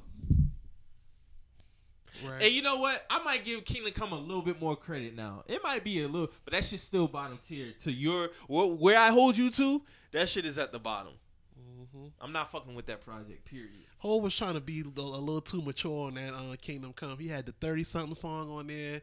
Right. 2.26 2.42
And 2.42 2.52
you 2.52 2.62
know 2.62 2.78
what? 2.78 3.04
I 3.10 3.22
might 3.22 3.44
give 3.44 3.64
Kingdom 3.64 3.92
Come 3.92 4.12
a 4.12 4.18
little 4.18 4.42
bit 4.42 4.60
more 4.60 4.76
credit 4.76 5.14
now. 5.16 5.44
It 5.46 5.62
might 5.62 5.84
be 5.84 6.02
a 6.02 6.08
little, 6.08 6.30
but 6.44 6.52
that 6.54 6.64
shit's 6.64 6.82
still 6.82 7.08
bottom 7.08 7.38
tier. 7.46 7.72
To 7.82 7.92
your 7.92 8.28
where 8.48 8.98
I 8.98 9.10
hold 9.10 9.36
you 9.36 9.50
to, 9.52 9.82
that 10.12 10.28
shit 10.28 10.44
is 10.44 10.58
at 10.58 10.72
the 10.72 10.78
bottom. 10.78 11.12
Mhm. 11.58 12.12
I'm 12.20 12.32
not 12.32 12.50
fucking 12.50 12.74
with 12.74 12.86
that 12.86 13.00
project. 13.04 13.44
Period. 13.44 13.70
Hov 13.98 14.22
was 14.22 14.36
trying 14.36 14.54
to 14.54 14.60
be 14.60 14.80
a 14.80 15.00
a 15.00 15.02
little 15.02 15.40
too 15.40 15.60
mature 15.62 16.06
on 16.08 16.14
that 16.14 16.32
uh, 16.34 16.56
Kingdom 16.60 16.92
Come. 16.92 17.18
He 17.18 17.28
had 17.28 17.46
the 17.46 17.52
thirty 17.52 17.84
something 17.84 18.14
song 18.14 18.50
on 18.50 18.66
there. 18.68 19.02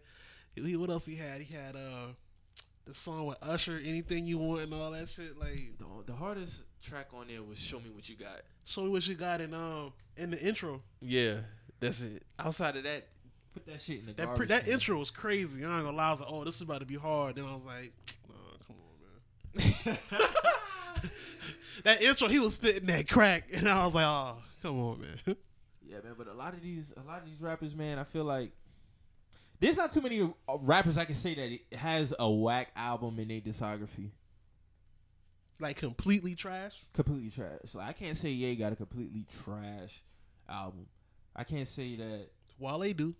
He, 0.55 0.75
what 0.77 0.89
else 0.89 1.05
he 1.05 1.15
had? 1.15 1.41
He 1.41 1.53
had 1.53 1.75
uh 1.75 2.07
the 2.85 2.93
song 2.93 3.25
with 3.25 3.37
Usher, 3.41 3.81
anything 3.83 4.27
you 4.27 4.37
want, 4.37 4.61
and 4.61 4.73
all 4.75 4.91
that 4.91 5.09
shit. 5.09 5.39
Like, 5.39 5.75
The, 5.79 5.85
the 6.05 6.13
hardest 6.13 6.61
track 6.83 7.07
on 7.13 7.27
there 7.27 7.41
was 7.41 7.57
"Show 7.57 7.79
Me 7.79 7.89
What 7.89 8.07
You 8.07 8.15
Got." 8.15 8.41
show 8.67 8.81
me 8.83 8.89
what 8.89 9.05
you 9.07 9.15
got 9.15 9.41
in 9.41 9.53
um 9.53 9.91
in 10.17 10.31
the 10.31 10.41
intro. 10.41 10.81
Yeah, 11.01 11.39
that's 11.79 12.01
it. 12.01 12.23
Outside 12.39 12.75
of 12.77 12.83
that, 12.83 13.07
put 13.53 13.65
that 13.67 13.81
shit 13.81 13.99
in 13.99 14.05
the 14.07 14.13
That 14.13 14.25
garbage. 14.25 14.37
pre- 14.37 14.47
that 14.47 14.63
can. 14.65 14.73
intro 14.73 14.97
was 14.99 15.11
crazy. 15.11 15.63
I 15.63 15.75
ain't 15.77 15.85
gonna 15.85 15.95
lie. 15.97 16.07
I 16.07 16.11
was 16.11 16.19
like, 16.21 16.29
oh, 16.31 16.43
this 16.43 16.55
is 16.55 16.61
about 16.61 16.79
to 16.79 16.85
be 16.85 16.95
hard. 16.95 17.35
Then 17.35 17.45
I 17.45 17.53
was 17.53 17.63
like, 17.65 17.93
oh, 18.29 18.57
come 18.67 18.75
on, 18.77 19.87
man. 19.87 19.97
that 21.83 22.01
intro, 22.01 22.27
he 22.27 22.39
was 22.39 22.55
spitting 22.55 22.87
that 22.87 23.07
crack, 23.07 23.49
and 23.53 23.67
I 23.67 23.85
was 23.85 23.93
like, 23.95 24.05
oh, 24.05 24.37
come 24.61 24.79
on, 24.79 25.01
man. 25.01 25.35
Yeah, 25.87 25.97
man, 26.03 26.15
but 26.17 26.27
a 26.27 26.33
lot 26.33 26.53
of 26.53 26.61
these, 26.61 26.93
a 26.97 27.07
lot 27.07 27.19
of 27.19 27.25
these 27.25 27.39
rappers, 27.39 27.75
man, 27.75 27.99
I 27.99 28.03
feel 28.03 28.23
like 28.23 28.51
there's 29.59 29.77
not 29.77 29.91
too 29.91 30.01
many 30.01 30.21
uh, 30.21 30.57
rappers 30.59 30.97
I 30.97 31.05
can 31.05 31.15
say 31.15 31.35
that 31.35 31.49
it 31.51 31.77
has 31.77 32.13
a 32.17 32.29
whack 32.29 32.71
album 32.75 33.19
in 33.19 33.27
their 33.29 33.39
discography. 33.39 34.09
like 35.59 35.77
completely 35.77 36.35
trash. 36.35 36.73
Completely 36.93 37.29
trash. 37.29 37.73
Like 37.73 37.87
I 37.87 37.93
can't 37.93 38.17
say 38.17 38.29
Ye 38.31 38.55
got 38.55 38.73
a 38.73 38.75
completely 38.75 39.25
trash 39.45 40.01
album. 40.49 40.87
I 41.35 41.43
can't 41.43 41.67
say 41.67 41.95
that 41.97 42.27
While 42.57 42.79
they 42.79 42.93
do, 42.93 43.13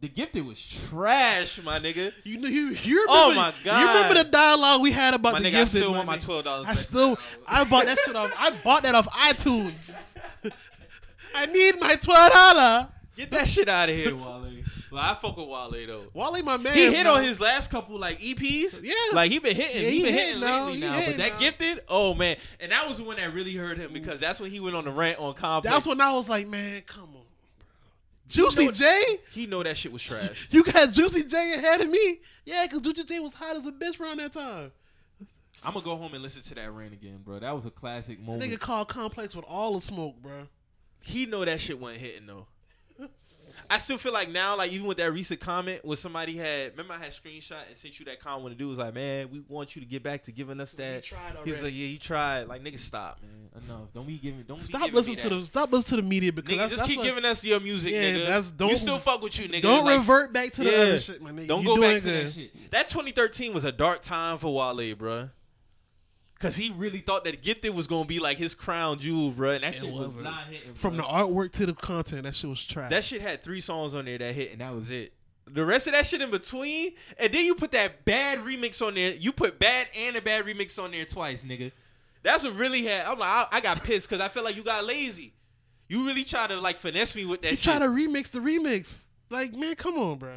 The 0.00 0.08
Gifted 0.08 0.46
was 0.46 0.64
trash, 0.88 1.62
my 1.62 1.78
nigga. 1.78 2.12
you 2.24 2.38
know, 2.38 2.48
you, 2.48 2.68
you 2.70 3.06
oh 3.08 3.30
remember, 3.30 3.40
Oh, 3.40 3.52
my 3.52 3.54
god! 3.64 3.80
You 3.80 3.86
remember 3.88 4.14
the 4.24 4.30
dialogue 4.30 4.82
we 4.82 4.90
had 4.92 5.14
about 5.14 5.34
My 5.34 5.40
the 5.40 5.50
nigga, 5.50 5.60
I 5.60 5.64
still 5.66 5.92
want 5.92 6.06
my 6.06 6.16
twelve 6.18 6.44
dollars. 6.44 6.68
I 6.68 6.74
still, 6.74 7.18
I 7.46 7.64
bought 7.64 7.86
that 7.86 7.98
shit 8.04 8.16
off. 8.16 8.32
I 8.38 8.50
bought 8.64 8.82
that 8.84 8.94
off 8.94 9.06
iTunes. 9.08 9.94
I 11.34 11.46
need 11.46 11.78
my 11.80 11.94
twelve 11.96 12.32
dollar. 12.32 12.88
get 13.16 13.30
that 13.30 13.48
shit 13.48 13.68
out 13.68 13.88
of 13.88 13.94
here, 13.94 14.14
Wale. 14.16 14.48
Well, 14.92 15.02
I 15.02 15.14
fuck 15.14 15.36
with 15.38 15.46
Wale 15.48 15.70
though. 15.86 16.04
Wally, 16.12 16.42
my 16.42 16.58
man. 16.58 16.74
He 16.74 16.92
hit 16.94 17.06
on 17.06 17.22
his 17.24 17.40
last 17.40 17.70
couple 17.70 17.98
like 17.98 18.18
EPs. 18.18 18.80
Yeah. 18.82 18.92
like 19.14 19.32
he 19.32 19.38
been 19.38 19.56
hitting. 19.56 19.82
Yeah, 19.82 19.88
he, 19.88 19.96
he 19.98 20.02
been 20.04 20.12
hitting 20.12 20.26
hitting 20.26 20.40
lately 20.42 20.74
He 20.74 20.80
now. 20.80 20.92
hitting 20.92 21.12
But 21.12 21.18
that 21.18 21.32
now. 21.32 21.38
gifted, 21.38 21.80
oh 21.88 22.14
man, 22.14 22.36
and 22.60 22.70
that 22.72 22.86
was 22.86 22.98
the 22.98 23.04
one 23.04 23.16
that 23.16 23.32
really 23.32 23.54
hurt 23.54 23.78
him 23.78 23.92
because 23.92 24.20
that's 24.20 24.38
when 24.38 24.50
he 24.50 24.60
went 24.60 24.76
on 24.76 24.84
the 24.84 24.90
rant 24.90 25.18
on 25.18 25.32
Complex. 25.34 25.74
That's 25.74 25.86
when 25.86 26.00
I 26.00 26.12
was 26.12 26.28
like, 26.28 26.46
man, 26.46 26.82
come 26.82 27.04
on, 27.04 27.12
bro. 27.12 27.22
Juicy 28.28 28.66
know- 28.66 28.70
J. 28.72 29.18
he 29.32 29.46
know 29.46 29.62
that 29.62 29.76
shit 29.78 29.92
was 29.92 30.02
trash. 30.02 30.48
You 30.50 30.62
got 30.62 30.90
Juicy 30.92 31.24
J 31.24 31.54
ahead 31.54 31.80
of 31.80 31.88
me. 31.88 32.20
Yeah, 32.44 32.66
because 32.66 32.82
Juicy 32.82 33.04
J 33.04 33.20
was 33.20 33.32
hot 33.34 33.56
as 33.56 33.64
a 33.66 33.72
bitch 33.72 33.98
around 33.98 34.18
that 34.18 34.32
time. 34.34 34.72
I'm 35.64 35.72
gonna 35.74 35.84
go 35.84 35.96
home 35.96 36.12
and 36.12 36.22
listen 36.22 36.42
to 36.42 36.54
that 36.56 36.70
rant 36.72 36.92
again, 36.92 37.20
bro. 37.24 37.38
That 37.38 37.54
was 37.54 37.64
a 37.66 37.70
classic 37.70 38.20
moment. 38.20 38.42
Nigga 38.42 38.58
called 38.58 38.88
Complex 38.88 39.34
with 39.34 39.44
all 39.48 39.74
the 39.74 39.80
smoke, 39.80 40.16
bro. 40.20 40.48
he 41.00 41.24
know 41.24 41.44
that 41.44 41.60
shit 41.62 41.78
wasn't 41.80 42.00
hitting 42.02 42.26
though. 42.26 42.46
I 43.70 43.78
still 43.78 43.98
feel 43.98 44.12
like 44.12 44.28
now, 44.30 44.56
like 44.56 44.72
even 44.72 44.86
with 44.86 44.98
that 44.98 45.12
recent 45.12 45.40
comment, 45.40 45.84
where 45.84 45.96
somebody 45.96 46.36
had, 46.36 46.72
remember 46.72 46.94
I 46.94 46.98
had 46.98 47.10
screenshot 47.12 47.56
and 47.68 47.76
sent 47.76 47.98
you 47.98 48.04
that 48.06 48.20
comment 48.20 48.44
when 48.44 48.52
the 48.52 48.58
dude 48.58 48.68
was 48.70 48.78
like, 48.78 48.94
"Man, 48.94 49.30
we 49.30 49.40
want 49.48 49.74
you 49.76 49.80
to 49.82 49.86
get 49.86 50.02
back 50.02 50.24
to 50.24 50.32
giving 50.32 50.60
us 50.60 50.72
that." 50.72 51.04
tried 51.04 51.36
He 51.44 51.50
was 51.52 51.62
like, 51.62 51.72
"Yeah, 51.74 51.86
you 51.86 51.98
tried." 51.98 52.48
Like, 52.48 52.62
nigga, 52.62 52.78
stop, 52.78 53.20
man. 53.22 53.30
Enough. 53.64 53.92
Don't 53.94 54.06
be 54.06 54.16
giving. 54.16 54.42
Don't 54.44 54.58
Stop 54.60 54.80
be 54.80 54.86
giving 54.86 54.96
listening 54.96 55.16
me 55.16 55.22
to 55.22 55.28
that. 55.28 55.34
the 55.40 55.46
stop 55.46 55.72
listening 55.72 55.98
to 55.98 56.02
the 56.02 56.08
media 56.08 56.32
because 56.32 56.54
Nigga, 56.54 56.58
that's, 56.58 56.70
just 56.72 56.80
that's 56.80 56.88
keep 56.90 56.98
what- 56.98 57.04
giving 57.04 57.24
us 57.26 57.44
your 57.44 57.60
music, 57.60 57.92
Yeah, 57.92 58.02
nigga. 58.02 58.18
that's- 58.20 58.50
don't- 58.50 58.68
we 58.70 58.76
still 58.76 58.98
fuck 58.98 59.20
with 59.20 59.38
you, 59.38 59.48
nigga. 59.48 59.62
Don't 59.62 59.84
Like, 59.84 59.98
revert 59.98 60.32
back 60.32 60.52
to 60.52 60.64
the 60.64 60.70
yeah. 60.70 60.76
other 60.78 60.98
shit, 60.98 61.20
my 61.20 61.30
nigga. 61.32 61.48
Don't 61.48 61.62
You 61.62 61.68
go 61.68 61.80
back 61.80 61.96
to 62.00 62.08
good. 62.08 62.26
that 62.26 62.32
shit. 62.32 62.70
That 62.70 62.88
2013 62.88 63.52
was 63.52 63.64
a 63.64 63.72
dark 63.72 64.00
time 64.02 64.38
for 64.38 64.54
Wale, 64.54 64.94
bruh. 64.96 65.30
Cause 66.42 66.56
he 66.56 66.70
really 66.76 66.98
thought 66.98 67.22
that 67.24 67.40
Gifted 67.40 67.72
was 67.74 67.86
gonna 67.86 68.04
be 68.04 68.18
like 68.18 68.36
his 68.36 68.52
crown 68.52 68.98
jewel, 68.98 69.30
bruh, 69.32 69.54
and 69.54 69.62
that 69.64 69.74
It 69.76 69.80
shit 69.80 69.90
was 69.92 70.08
wasn't. 70.08 70.24
not 70.24 70.44
hitting. 70.48 70.74
From 70.74 70.96
the 70.96 71.02
artwork 71.04 71.52
to 71.52 71.66
the 71.66 71.72
content, 71.72 72.24
that 72.24 72.34
shit 72.34 72.50
was 72.50 72.62
trash. 72.62 72.90
that 72.90 73.04
shit 73.04 73.22
had 73.22 73.42
three 73.42 73.60
songs 73.60 73.94
on 73.94 74.04
there 74.04 74.18
that 74.18 74.34
hit, 74.34 74.50
and 74.52 74.60
that 74.60 74.74
was 74.74 74.90
it. 74.90 75.12
The 75.46 75.64
rest 75.64 75.86
of 75.86 75.92
that 75.94 76.04
shit 76.06 76.20
in 76.20 76.30
between, 76.30 76.92
and 77.18 77.32
then 77.32 77.44
you 77.44 77.54
put 77.54 77.72
that 77.72 78.04
bad 78.04 78.38
remix 78.40 78.84
on 78.86 78.94
there. 78.94 79.12
You 79.12 79.32
put 79.32 79.58
bad 79.58 79.86
and 79.96 80.16
a 80.16 80.20
bad 80.22 80.44
remix 80.44 80.82
on 80.82 80.90
there 80.90 81.04
twice, 81.04 81.44
nigga. 81.44 81.70
That's 82.22 82.44
what 82.44 82.54
really 82.56 82.84
had. 82.84 83.06
I'm 83.06 83.18
like, 83.18 83.28
I, 83.28 83.46
I 83.56 83.60
got 83.60 83.82
pissed 83.82 84.08
because 84.08 84.20
I 84.20 84.28
feel 84.28 84.42
like 84.44 84.56
you 84.56 84.62
got 84.62 84.84
lazy. 84.84 85.34
You 85.88 86.06
really 86.06 86.24
try 86.24 86.46
to 86.46 86.60
like 86.60 86.76
finesse 86.76 87.14
me 87.14 87.24
with 87.24 87.42
that 87.42 87.50
he 87.50 87.56
shit. 87.56 87.64
tried 87.64 87.80
to 87.80 87.86
remix 87.88 88.30
the 88.30 88.38
remix. 88.40 89.06
Like, 89.30 89.54
man, 89.54 89.74
come 89.74 89.94
on, 89.98 90.18
bro. 90.18 90.36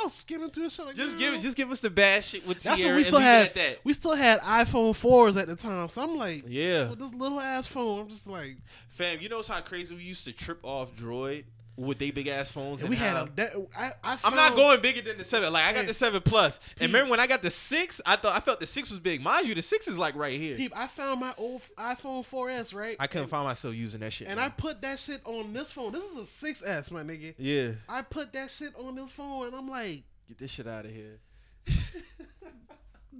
I 0.00 0.04
was 0.04 0.12
skimming 0.14 0.50
through 0.50 0.64
the 0.64 0.70
shit. 0.70 0.86
Like, 0.86 0.96
just 0.96 1.18
give 1.18 1.40
just 1.40 1.56
give 1.56 1.70
us 1.70 1.80
the 1.80 1.90
bad 1.90 2.24
shit 2.24 2.46
with 2.46 2.60
That's 2.62 2.78
Tierra 2.80 2.94
what 2.94 2.98
we 2.98 3.04
still 3.04 3.20
had. 3.20 3.54
that. 3.54 3.78
We 3.84 3.92
still 3.92 4.14
had 4.14 4.40
iPhone 4.40 4.94
fours 4.96 5.36
at 5.36 5.46
the 5.48 5.56
time, 5.56 5.86
so 5.88 6.02
I'm 6.02 6.16
like, 6.16 6.44
Yeah. 6.46 6.88
with 6.90 6.98
this 6.98 7.12
little 7.14 7.40
ass 7.40 7.66
phone, 7.66 8.00
I'm 8.00 8.08
just 8.08 8.26
like, 8.26 8.56
Fam, 8.90 9.20
you 9.20 9.28
know 9.28 9.38
it's 9.40 9.48
how 9.48 9.60
crazy 9.60 9.94
we 9.94 10.02
used 10.02 10.24
to 10.24 10.32
trip 10.32 10.60
off 10.62 10.94
Droid 10.96 11.44
with 11.86 11.98
they 11.98 12.10
big 12.10 12.28
ass 12.28 12.50
phones. 12.50 12.82
and 12.82 12.84
and 12.84 12.90
we 12.90 12.96
had 12.96 13.16
a. 13.16 13.28
That, 13.36 13.50
I, 13.76 13.92
I 14.02 14.18
I'm 14.24 14.34
not 14.34 14.54
going 14.54 14.80
bigger 14.80 15.02
than 15.02 15.18
the 15.18 15.24
seven. 15.24 15.52
Like 15.52 15.64
I 15.64 15.72
got 15.72 15.86
the 15.86 15.94
seven 15.94 16.20
plus, 16.22 16.60
and 16.80 16.92
remember 16.92 17.10
when 17.10 17.20
I 17.20 17.26
got 17.26 17.42
the 17.42 17.50
six? 17.50 18.00
I 18.06 18.16
thought 18.16 18.36
I 18.36 18.40
felt 18.40 18.60
the 18.60 18.66
six 18.66 18.90
was 18.90 18.98
big. 18.98 19.22
Mind 19.22 19.46
you, 19.48 19.54
the 19.54 19.62
six 19.62 19.88
is 19.88 19.98
like 19.98 20.14
right 20.14 20.38
here. 20.38 20.56
Peep, 20.56 20.72
I 20.76 20.86
found 20.86 21.20
my 21.20 21.34
old 21.38 21.62
iPhone 21.78 22.26
4S, 22.26 22.74
right? 22.74 22.96
I 22.98 23.06
couldn't 23.06 23.28
find 23.28 23.44
myself 23.44 23.74
using 23.74 24.00
that 24.00 24.12
shit. 24.12 24.28
and 24.28 24.36
man. 24.36 24.46
I 24.46 24.48
put 24.50 24.80
that 24.82 24.98
shit 24.98 25.20
on 25.24 25.52
this 25.52 25.72
phone. 25.72 25.92
This 25.92 26.04
is 26.04 26.16
a 26.18 26.46
6S, 26.46 26.90
my 26.90 27.02
nigga. 27.02 27.34
yeah, 27.38 27.72
I 27.88 28.02
put 28.02 28.32
that 28.32 28.50
shit 28.50 28.74
on 28.76 28.94
this 28.94 29.10
phone, 29.10 29.46
and 29.46 29.54
I'm 29.56 29.68
like, 29.68 30.02
get 30.28 30.38
this 30.38 30.50
shit 30.50 30.66
out 30.66 30.84
of 30.84 30.90
here. 30.90 31.18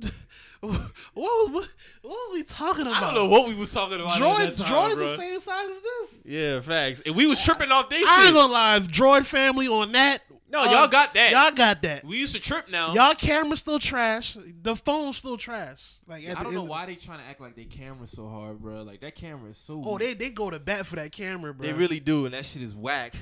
what, 0.61 0.81
what, 1.15 1.53
what 1.53 1.69
was 2.03 2.31
we 2.35 2.43
talking 2.45 2.83
about? 2.83 3.03
I 3.03 3.07
don't 3.07 3.15
know 3.15 3.27
what 3.29 3.49
we 3.49 3.55
was 3.55 3.73
talking 3.73 4.01
about. 4.01 4.15
Droids, 4.15 4.41
at 4.47 4.57
that 4.57 4.65
time, 4.65 4.91
droids 4.91 4.99
the 4.99 5.17
same 5.17 5.41
size 5.41 5.69
as 5.71 5.81
this. 5.81 6.23
Yeah, 6.25 6.61
facts. 6.61 7.03
And 7.05 7.15
we 7.17 7.27
was 7.27 7.43
tripping 7.43 7.71
off 7.71 7.89
they 7.91 7.97
I 7.97 8.01
ain't 8.01 8.27
shit. 8.27 8.35
gonna 8.35 8.53
lie, 8.53 8.79
Droid 8.81 9.25
family 9.25 9.67
on 9.69 9.93
that 9.93 10.21
No, 10.51 10.61
Uh, 10.61 10.71
y'all 10.71 10.89
got 10.89 11.15
that. 11.15 11.33
Y'all 11.33 11.51
got 11.51 11.83
that. 11.83 12.05
we 12.05 12.19
used 12.19 12.35
to 12.35 12.41
trip 12.41 12.71
now. 12.71 12.95
Y'all 12.95 13.15
camera 13.15 13.57
still 13.57 13.79
trash. 13.79 14.37
The 14.63 14.77
phone's 14.77 15.17
still 15.17 15.37
trash. 15.37 15.93
Like 16.07 16.29
at 16.29 16.39
I 16.39 16.43
don't 16.43 16.55
know 16.55 16.63
why 16.65 16.87
they 16.87 16.95
trying 16.95 17.19
to 17.21 17.25
act 17.25 17.41
like 17.41 17.57
they 17.57 17.65
camera 17.65 18.07
so 18.07 18.29
hard, 18.29 18.61
bro. 18.61 18.83
Like 18.83 19.01
that 19.01 19.15
camera 19.15 19.51
is 19.51 19.59
so. 19.59 19.83
Oh, 19.85 19.99
they 19.99 20.15
they 20.15 20.31
go 20.31 20.51
to 20.51 20.59
bat 20.59 20.87
for 20.87 20.97
that 20.97 21.11
camera, 21.13 21.53
bro. 21.55 21.67
they 21.67 21.73
really 21.73 22.01
do, 22.01 22.27
and 22.27 22.35
that 22.35 22.45
shit 22.45 22.63
is 22.63 22.75
whack. 22.75 23.15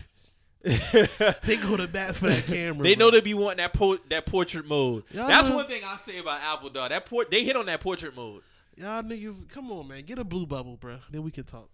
they 0.63 1.57
go 1.57 1.77
to 1.77 1.89
bat 1.89 2.15
for 2.17 2.27
that 2.29 2.45
camera. 2.47 2.83
They 2.83 2.95
bro. 2.95 3.07
know 3.07 3.11
they 3.11 3.21
be 3.23 3.33
wanting 3.35 3.59
that 3.59 3.73
po- 3.73 3.99
that 4.11 4.27
portrait 4.27 4.67
mode. 4.67 5.05
Y'all 5.11 5.27
That's 5.27 5.49
know- 5.49 5.57
one 5.57 5.67
thing 5.67 5.83
I 5.87 5.97
say 5.97 6.19
about 6.19 6.41
Apple, 6.43 6.69
dog. 6.71 6.91
That 6.91 7.07
port 7.07 7.31
they 7.31 7.45
hit 7.45 7.57
on 7.57 7.67
that 7.67 7.81
portrait 7.81 8.15
mode. 8.15 8.43
Y'all 8.77 9.03
niggas, 9.03 9.49
come 9.49 9.71
on, 9.73 9.89
man. 9.89 10.03
Get 10.03 10.19
a 10.19 10.25
blue 10.25 10.47
bubble, 10.47 10.77
bro. 10.77 10.99
Then 11.11 11.23
we 11.23 11.31
can 11.31 11.45
talk. 11.45 11.69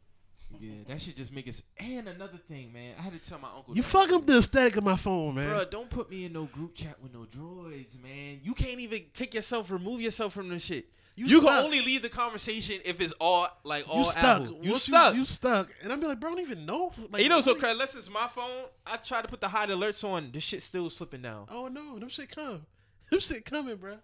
Yeah, 0.58 0.84
that 0.88 1.02
shit 1.02 1.16
just 1.16 1.32
make 1.32 1.48
us. 1.48 1.62
And 1.78 2.08
another 2.08 2.38
thing, 2.38 2.72
man, 2.72 2.94
I 2.98 3.02
had 3.02 3.12
to 3.12 3.18
tell 3.18 3.38
my 3.38 3.48
uncle. 3.54 3.76
You 3.76 3.82
fuck 3.82 4.10
up 4.10 4.26
the 4.26 4.38
aesthetic 4.38 4.76
of 4.76 4.84
my 4.84 4.96
phone, 4.96 5.34
man. 5.34 5.48
Bro, 5.48 5.66
don't 5.66 5.90
put 5.90 6.10
me 6.10 6.24
in 6.24 6.32
no 6.32 6.44
group 6.44 6.74
chat 6.74 6.96
with 7.02 7.12
no 7.12 7.26
droids, 7.26 8.00
man. 8.02 8.40
You 8.42 8.54
can't 8.54 8.80
even 8.80 9.02
take 9.12 9.34
yourself, 9.34 9.70
remove 9.70 10.00
yourself 10.00 10.32
from 10.32 10.48
the 10.48 10.58
shit. 10.58 10.86
You 11.16 11.26
You, 11.26 11.40
can 11.40 11.64
only 11.64 11.80
leave 11.80 12.02
the 12.02 12.10
conversation 12.10 12.78
if 12.84 13.00
it's 13.00 13.14
all 13.18 13.48
like 13.64 13.88
all 13.88 14.00
you 14.00 14.10
stuck. 14.10 14.42
Apple. 14.42 14.58
You 14.62 14.72
Once 14.72 14.82
stuck. 14.82 15.14
You, 15.14 15.24
stuck. 15.24 15.74
And 15.82 15.90
I'm 15.90 16.00
like, 16.02 16.20
bro, 16.20 16.30
I 16.30 16.34
don't 16.34 16.42
even 16.42 16.66
know. 16.66 16.92
Like, 17.10 17.22
you 17.22 17.30
know, 17.30 17.40
so 17.40 17.54
crazy. 17.54 17.72
Unless 17.72 17.94
it's 17.94 18.10
my 18.10 18.26
phone, 18.26 18.66
I 18.86 18.96
try 18.96 19.22
to 19.22 19.28
put 19.28 19.40
the 19.40 19.48
hide 19.48 19.70
alerts 19.70 20.04
on. 20.04 20.30
This 20.30 20.42
shit 20.42 20.62
still 20.62 20.90
slipping 20.90 21.22
down. 21.22 21.46
Oh 21.50 21.68
no, 21.68 21.98
them 21.98 22.08
shit 22.08 22.34
come. 22.34 22.66
Them 23.10 23.20
shit 23.20 23.44
coming, 23.44 23.76
bro. 23.76 23.98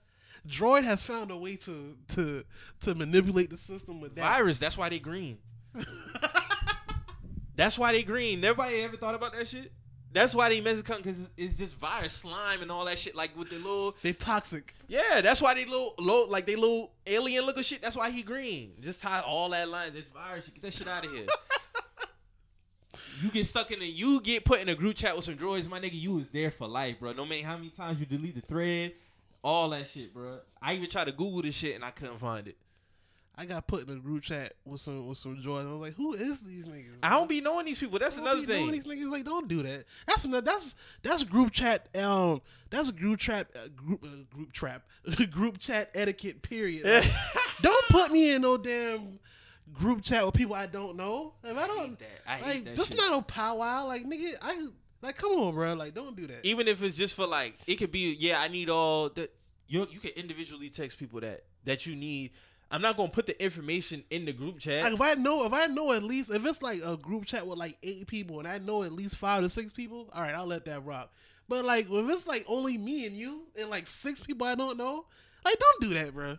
Droid 0.49 0.85
has 0.85 1.03
found 1.03 1.33
a 1.33 1.37
way 1.37 1.57
to 1.57 1.97
to 2.15 2.45
to 2.83 2.95
manipulate 2.95 3.51
the 3.51 3.59
system 3.59 4.01
with 4.01 4.15
that. 4.15 4.23
Virus. 4.23 4.59
That's 4.59 4.79
why 4.79 4.89
they 4.89 5.01
green. 5.01 5.39
That's 7.57 7.79
why 7.79 7.93
they 7.93 8.03
green. 8.03 8.43
Everybody 8.45 8.83
ever 8.83 8.97
thought 8.97 9.15
about 9.15 9.35
that 9.35 9.47
shit? 9.47 9.73
That's 10.13 10.35
why 10.35 10.51
they 10.51 10.61
Mexican 10.61 10.97
because 10.99 11.31
it's 11.39 11.57
just 11.57 11.75
virus, 11.77 12.13
slime, 12.13 12.61
and 12.61 12.71
all 12.71 12.85
that 12.85 12.99
shit. 12.99 13.15
Like 13.15 13.37
with 13.37 13.49
the 13.49 13.57
little, 13.57 13.97
They 14.03 14.13
toxic. 14.13 14.75
yeah. 14.87 15.21
That's 15.23 15.41
why 15.41 15.55
they 15.55 15.65
little, 15.65 15.95
low, 15.99 16.27
like 16.27 16.45
they 16.45 16.55
little 16.57 16.93
alien 17.07 17.47
looking 17.47 17.63
shit. 17.63 17.81
That's 17.83 17.97
why 17.97 18.11
he 18.11 18.23
green. 18.23 18.73
Just 18.81 19.01
tie 19.01 19.21
all 19.21 19.49
that 19.51 19.69
line. 19.69 19.95
This 19.95 20.05
virus, 20.13 20.49
get 20.49 20.61
that 20.63 20.73
shit 20.75 20.89
out 20.89 21.07
of 21.07 21.13
here. 21.13 21.27
you 23.23 23.31
get 23.31 23.47
stuck 23.47 23.71
in 23.71 23.79
the, 23.79 23.87
you 23.87 24.21
get 24.21 24.45
put 24.45 24.61
in 24.61 24.69
a 24.69 24.75
group 24.75 24.97
chat 24.97 25.17
with 25.17 25.25
some 25.25 25.37
droids, 25.37 25.69
my 25.69 25.81
nigga. 25.81 25.93
You 25.99 26.17
was 26.17 26.29
there 26.29 26.51
for 26.51 26.69
life, 26.69 27.01
bro. 27.01 27.13
No 27.13 27.25
matter 27.25 27.47
how 27.47 27.57
many 27.57 27.71
times 27.71 27.99
you 28.01 28.05
delete 28.07 28.35
the 28.35 28.43
thread, 28.43 28.93
all 29.43 29.71
that 29.71 29.89
shit, 29.89 30.13
bro. 30.13 30.41
I 30.61 30.75
even 30.75 30.91
tried 30.91 31.05
to 31.05 31.13
Google 31.13 31.41
this 31.43 31.55
shit 31.55 31.75
and 31.75 31.83
I 31.85 31.91
couldn't 31.91 32.19
find 32.19 32.49
it. 32.49 32.57
I 33.35 33.47
got 33.47 33.67
put 33.67 33.89
in 33.89 33.97
a 33.97 33.99
group 33.99 34.23
chat 34.23 34.53
with 34.65 34.81
some 34.83 35.09
with 35.09 35.17
some 35.17 35.37
Droids. 35.37 35.67
I 35.67 35.73
was 35.73 35.81
like, 35.81 35.95
who 35.95 36.13
is 36.13 36.43
these 36.43 36.67
niggas? 36.67 36.99
I 37.03 37.11
don't 37.11 37.29
be 37.29 37.41
knowing 37.41 37.65
these 37.65 37.79
people. 37.79 37.99
That's 37.99 38.17
Don't 38.17 38.27
another 38.27 38.41
be 38.43 38.47
thing. 38.47 38.61
knowing 38.61 38.73
These 38.73 38.87
niggas 38.87 39.11
like 39.11 39.25
don't 39.25 39.49
do 39.49 39.63
that. 39.63 39.85
That's 40.07 40.25
another. 40.27 40.45
That's 40.45 40.75
that's 41.03 41.23
group 41.25 41.51
chat. 41.51 41.89
Um, 41.97 42.43
that's 42.69 42.91
group 42.91 43.19
trap. 43.19 43.49
Uh, 43.55 43.69
group 43.75 44.05
uh, 44.05 44.25
group 44.35 44.53
trap. 44.53 44.83
group 45.31 45.59
chat 45.59 45.91
etiquette. 45.95 46.43
Period. 46.43 46.85
Like, 46.85 47.11
don't 47.63 47.89
put 47.89 48.13
me 48.13 48.35
in 48.35 48.43
no 48.43 48.59
damn 48.59 49.19
group 49.73 50.03
chat 50.03 50.25
with 50.27 50.35
people 50.35 50.55
I 50.55 50.67
don't 50.67 50.97
know. 50.97 51.33
If 51.43 51.57
I 51.57 51.67
don't, 51.67 51.79
hate 51.81 51.99
that. 52.01 52.07
I 52.27 52.37
hate 52.37 52.45
like 52.45 52.65
that 52.67 52.77
this 52.77 52.89
shit. 52.89 52.99
not 52.99 53.13
no 53.13 53.23
powwow. 53.23 53.87
Like 53.87 54.05
nigga, 54.05 54.35
I 54.43 54.61
like 55.01 55.17
come 55.17 55.33
on, 55.33 55.55
bro. 55.55 55.73
Like 55.73 55.95
don't 55.95 56.15
do 56.15 56.27
that. 56.27 56.45
even 56.45 56.69
if 56.69 56.83
it's 56.83 56.97
just 56.97 57.15
for 57.15 57.27
like 57.27 57.57
it 57.67 57.77
could 57.77 57.91
be 57.91 58.13
yeah 58.13 58.41
i 58.41 58.49
need 58.49 58.69
all 58.69 59.09
that. 59.11 59.35
you 59.69 59.87
you 59.91 59.99
can 60.01 60.11
individually 60.11 60.69
text 60.69 60.99
people 60.99 61.21
that 61.21 61.45
that 61.65 61.87
you 61.87 61.97
need 61.97 62.33
i'm 62.73 62.83
not 62.83 62.97
gonna 62.97 63.09
put 63.09 63.27
the 63.27 63.41
information 63.43 64.03
in 64.11 64.25
the 64.25 64.33
group 64.33 64.59
chat 64.59 64.83
Like 64.83 64.95
if 64.95 65.01
I 65.01 65.15
know, 65.15 65.45
if 65.47 65.53
I 65.53 65.67
know 65.67 65.93
at 65.93 66.03
least, 66.03 66.31
if 66.33 66.45
it's 66.45 66.61
like 66.63 66.81
a 66.85 66.97
group 66.97 67.27
chat 67.27 67.47
with 67.47 67.59
like 67.59 67.79
eight 67.85 68.07
people, 68.09 68.41
and 68.41 68.49
I 68.49 68.59
know 68.59 68.83
at 68.83 68.91
least 68.93 69.17
five 69.17 69.43
to 69.43 69.49
six 69.51 69.73
people, 69.73 70.09
all 70.13 70.23
right, 70.23 70.35
I'll 70.35 70.47
let 70.47 70.65
that 70.65 70.85
rock. 70.85 71.13
But 71.49 71.65
like 71.65 71.87
if 71.89 72.11
it's 72.11 72.27
like 72.27 72.45
only 72.49 72.77
me 72.79 73.07
and 73.07 73.17
you 73.17 73.43
and 73.57 73.71
like 73.71 73.87
six 73.87 74.21
people 74.21 74.47
I 74.47 74.55
don't 74.57 74.77
know, 74.77 75.07
like 75.45 75.57
don't 75.59 75.81
do 75.91 75.95
that, 76.03 76.13
bro. 76.15 76.39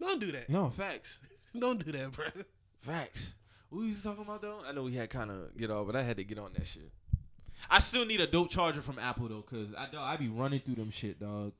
Don't 0.00 0.20
do 0.20 0.32
that. 0.32 0.48
No 0.48 0.70
facts. 0.70 1.18
Don't 1.58 1.84
do 1.84 1.90
that, 1.92 2.12
bro. 2.12 2.26
facts 2.82 3.32
what 3.70 3.80
was 3.84 3.96
you 3.96 4.02
talking 4.02 4.22
about 4.22 4.40
though 4.40 4.60
i 4.68 4.72
know 4.72 4.82
we 4.84 4.94
had 4.94 5.10
kind 5.10 5.30
of 5.30 5.54
get 5.56 5.70
off 5.70 5.86
but 5.86 5.96
i 5.96 6.02
had 6.02 6.16
to 6.16 6.24
get 6.24 6.38
on 6.38 6.50
that 6.54 6.66
shit 6.66 6.90
i 7.70 7.78
still 7.80 8.04
need 8.04 8.20
a 8.20 8.26
dope 8.26 8.48
charger 8.50 8.80
from 8.80 8.98
apple 8.98 9.28
though 9.28 9.44
because 9.46 9.74
i 9.76 9.86
do 9.90 9.98
i 9.98 10.16
be 10.16 10.28
running 10.28 10.60
through 10.60 10.74
them 10.76 10.90
shit 10.90 11.18
dog 11.20 11.52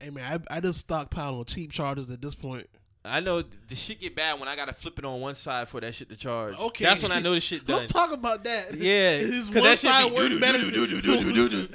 Hey 0.00 0.10
man, 0.10 0.44
I, 0.50 0.56
I 0.56 0.60
just 0.60 0.80
stockpile 0.80 1.36
on 1.36 1.44
cheap 1.46 1.72
chargers 1.72 2.10
at 2.10 2.20
this 2.20 2.34
point. 2.34 2.68
I 3.06 3.20
know 3.20 3.42
the 3.68 3.74
shit 3.74 4.00
get 4.00 4.14
bad 4.16 4.38
when 4.40 4.48
I 4.48 4.56
gotta 4.56 4.72
flip 4.72 4.98
it 4.98 5.04
on 5.04 5.20
one 5.20 5.34
side 5.36 5.68
for 5.68 5.80
that 5.80 5.94
shit 5.94 6.08
to 6.10 6.16
charge. 6.16 6.56
Okay. 6.58 6.84
that's 6.84 7.02
when 7.02 7.12
I 7.12 7.20
know 7.20 7.32
the 7.34 7.40
shit 7.40 7.66
done. 7.66 7.78
Let's 7.78 7.92
talk 7.92 8.12
about 8.12 8.44
that. 8.44 8.74
Yeah, 8.76 9.18
his 9.18 9.46
'cause 9.46 9.54
one 9.54 9.64
that 9.64 9.78
shit 9.78 9.90
side 9.90 10.10
be 10.14 10.38
better. 10.38 10.58
doo-doo, 10.58 10.86
doo-doo, 11.00 11.32
doo-doo, 11.32 11.68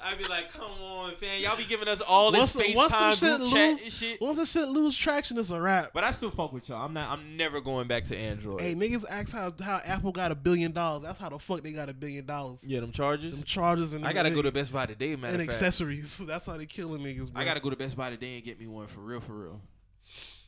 I 0.00 0.14
be 0.16 0.24
like, 0.24 0.52
come 0.52 0.70
on, 0.82 1.14
fam, 1.16 1.42
y'all 1.42 1.56
be 1.56 1.64
giving 1.64 1.88
us 1.88 2.00
all 2.00 2.30
this 2.30 2.54
Once 2.54 2.66
the- 2.68 2.74
once 2.76 2.90
them 2.92 3.00
FaceTime 3.00 3.18
shit 3.20 3.38
group 3.40 3.52
chat 3.52 3.82
and 3.82 3.92
shit. 3.92 4.20
Once 4.20 4.36
the 4.38 4.46
shit 4.46 4.68
lose 4.68 4.94
traction, 4.96 5.38
it's 5.38 5.50
a 5.50 5.60
wrap. 5.60 5.90
But 5.94 6.04
I 6.04 6.10
still 6.10 6.30
fuck 6.30 6.52
with 6.52 6.68
y'all. 6.68 6.84
I'm 6.84 6.92
not. 6.92 7.10
I'm 7.10 7.36
never 7.36 7.60
going 7.60 7.88
back 7.88 8.04
to 8.06 8.16
Android. 8.16 8.60
Hey, 8.60 8.74
niggas 8.74 9.04
ask 9.08 9.32
how, 9.32 9.52
how 9.62 9.80
Apple 9.84 10.12
got 10.12 10.30
a 10.30 10.34
billion 10.34 10.72
dollars. 10.72 11.02
That's 11.04 11.18
how 11.18 11.30
the 11.30 11.38
fuck 11.38 11.62
they 11.62 11.72
got 11.72 11.88
a 11.88 11.94
billion 11.94 12.26
dollars. 12.26 12.62
yeah, 12.64 12.80
them 12.80 12.92
charges. 12.92 13.32
Them 13.34 13.42
chargers 13.44 13.92
and 13.94 14.06
I 14.06 14.12
gotta 14.12 14.30
go 14.30 14.42
to 14.42 14.52
Best 14.52 14.72
Buy 14.72 14.86
today, 14.86 15.16
man. 15.16 15.32
and 15.34 15.42
accessories. 15.42 16.18
That's 16.18 16.46
how 16.46 16.56
they 16.56 16.66
killing 16.66 17.00
niggas. 17.02 17.32
Bro. 17.32 17.40
I 17.40 17.44
gotta 17.44 17.60
go 17.60 17.70
to 17.70 17.76
Best 17.76 17.96
Buy 17.96 18.10
today 18.10 18.36
and 18.36 18.44
get 18.44 18.60
me 18.60 18.66
one 18.66 18.86
for 18.86 19.00
real, 19.00 19.20
for 19.20 19.32
real. 19.32 19.60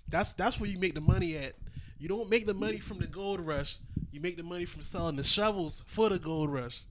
That's 0.09 0.33
that's 0.35 0.61
where 0.61 0.71
you 0.71 0.79
make 0.79 0.95
the 0.95 1.01
money 1.01 1.37
at. 1.37 1.55
You 1.99 2.09
don't 2.09 2.29
make 2.29 2.47
the 2.47 2.55
money 2.55 2.79
from 2.79 2.99
the 2.99 3.07
gold 3.07 3.41
rush. 3.41 3.79
You 4.13 4.21
make 4.21 4.37
the 4.37 4.43
money 4.43 4.65
from 4.65 4.83
selling 4.83 5.17
the 5.17 5.25
shovels 5.25 5.85
for 5.87 6.09
the 6.09 6.19
gold 6.19 6.53
rush. 6.53 6.83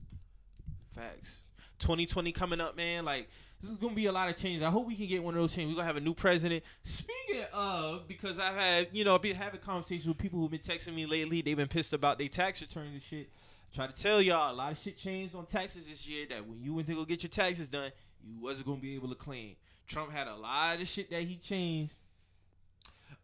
Facts. 0.94 1.42
2020 1.78 2.32
coming 2.32 2.60
up, 2.60 2.76
man. 2.76 3.04
Like 3.04 3.28
this 3.60 3.70
is 3.70 3.76
gonna 3.78 3.94
be 3.94 4.06
a 4.06 4.12
lot 4.12 4.28
of 4.28 4.36
changes. 4.36 4.62
I 4.62 4.70
hope 4.70 4.86
we 4.86 4.96
can 4.96 5.06
get 5.06 5.22
one 5.22 5.34
of 5.34 5.40
those 5.40 5.54
changes. 5.54 5.72
We're 5.72 5.76
gonna 5.76 5.86
have 5.86 5.96
a 5.96 6.00
new 6.00 6.14
president. 6.14 6.64
Speaking 6.84 7.44
of, 7.52 8.06
because 8.06 8.38
I've 8.38 8.54
had, 8.54 8.88
you 8.92 9.04
know, 9.04 9.18
been 9.18 9.36
having 9.36 9.60
conversations 9.60 10.06
with 10.06 10.18
people 10.18 10.38
who've 10.38 10.50
been 10.50 10.60
texting 10.60 10.94
me 10.94 11.06
lately. 11.06 11.40
They've 11.40 11.56
been 11.56 11.68
pissed 11.68 11.92
about 11.92 12.18
their 12.18 12.28
tax 12.28 12.60
returns 12.60 12.92
and 12.92 13.02
shit. 13.02 13.30
Try 13.74 13.86
to 13.86 13.92
tell 13.92 14.20
y'all 14.20 14.52
a 14.52 14.54
lot 14.54 14.72
of 14.72 14.78
shit 14.78 14.96
changed 14.96 15.34
on 15.34 15.46
taxes 15.46 15.86
this 15.86 16.06
year. 16.06 16.26
That 16.28 16.46
when 16.46 16.62
you 16.62 16.74
went 16.74 16.88
to 16.88 16.94
go 16.94 17.04
get 17.04 17.22
your 17.22 17.30
taxes 17.30 17.68
done, 17.68 17.92
you 18.22 18.38
wasn't 18.40 18.66
gonna 18.66 18.80
be 18.80 18.94
able 18.94 19.08
to 19.08 19.14
claim. 19.14 19.56
Trump 19.86 20.12
had 20.12 20.26
a 20.26 20.34
lot 20.34 20.80
of 20.80 20.88
shit 20.88 21.10
that 21.10 21.22
he 21.22 21.36
changed. 21.36 21.94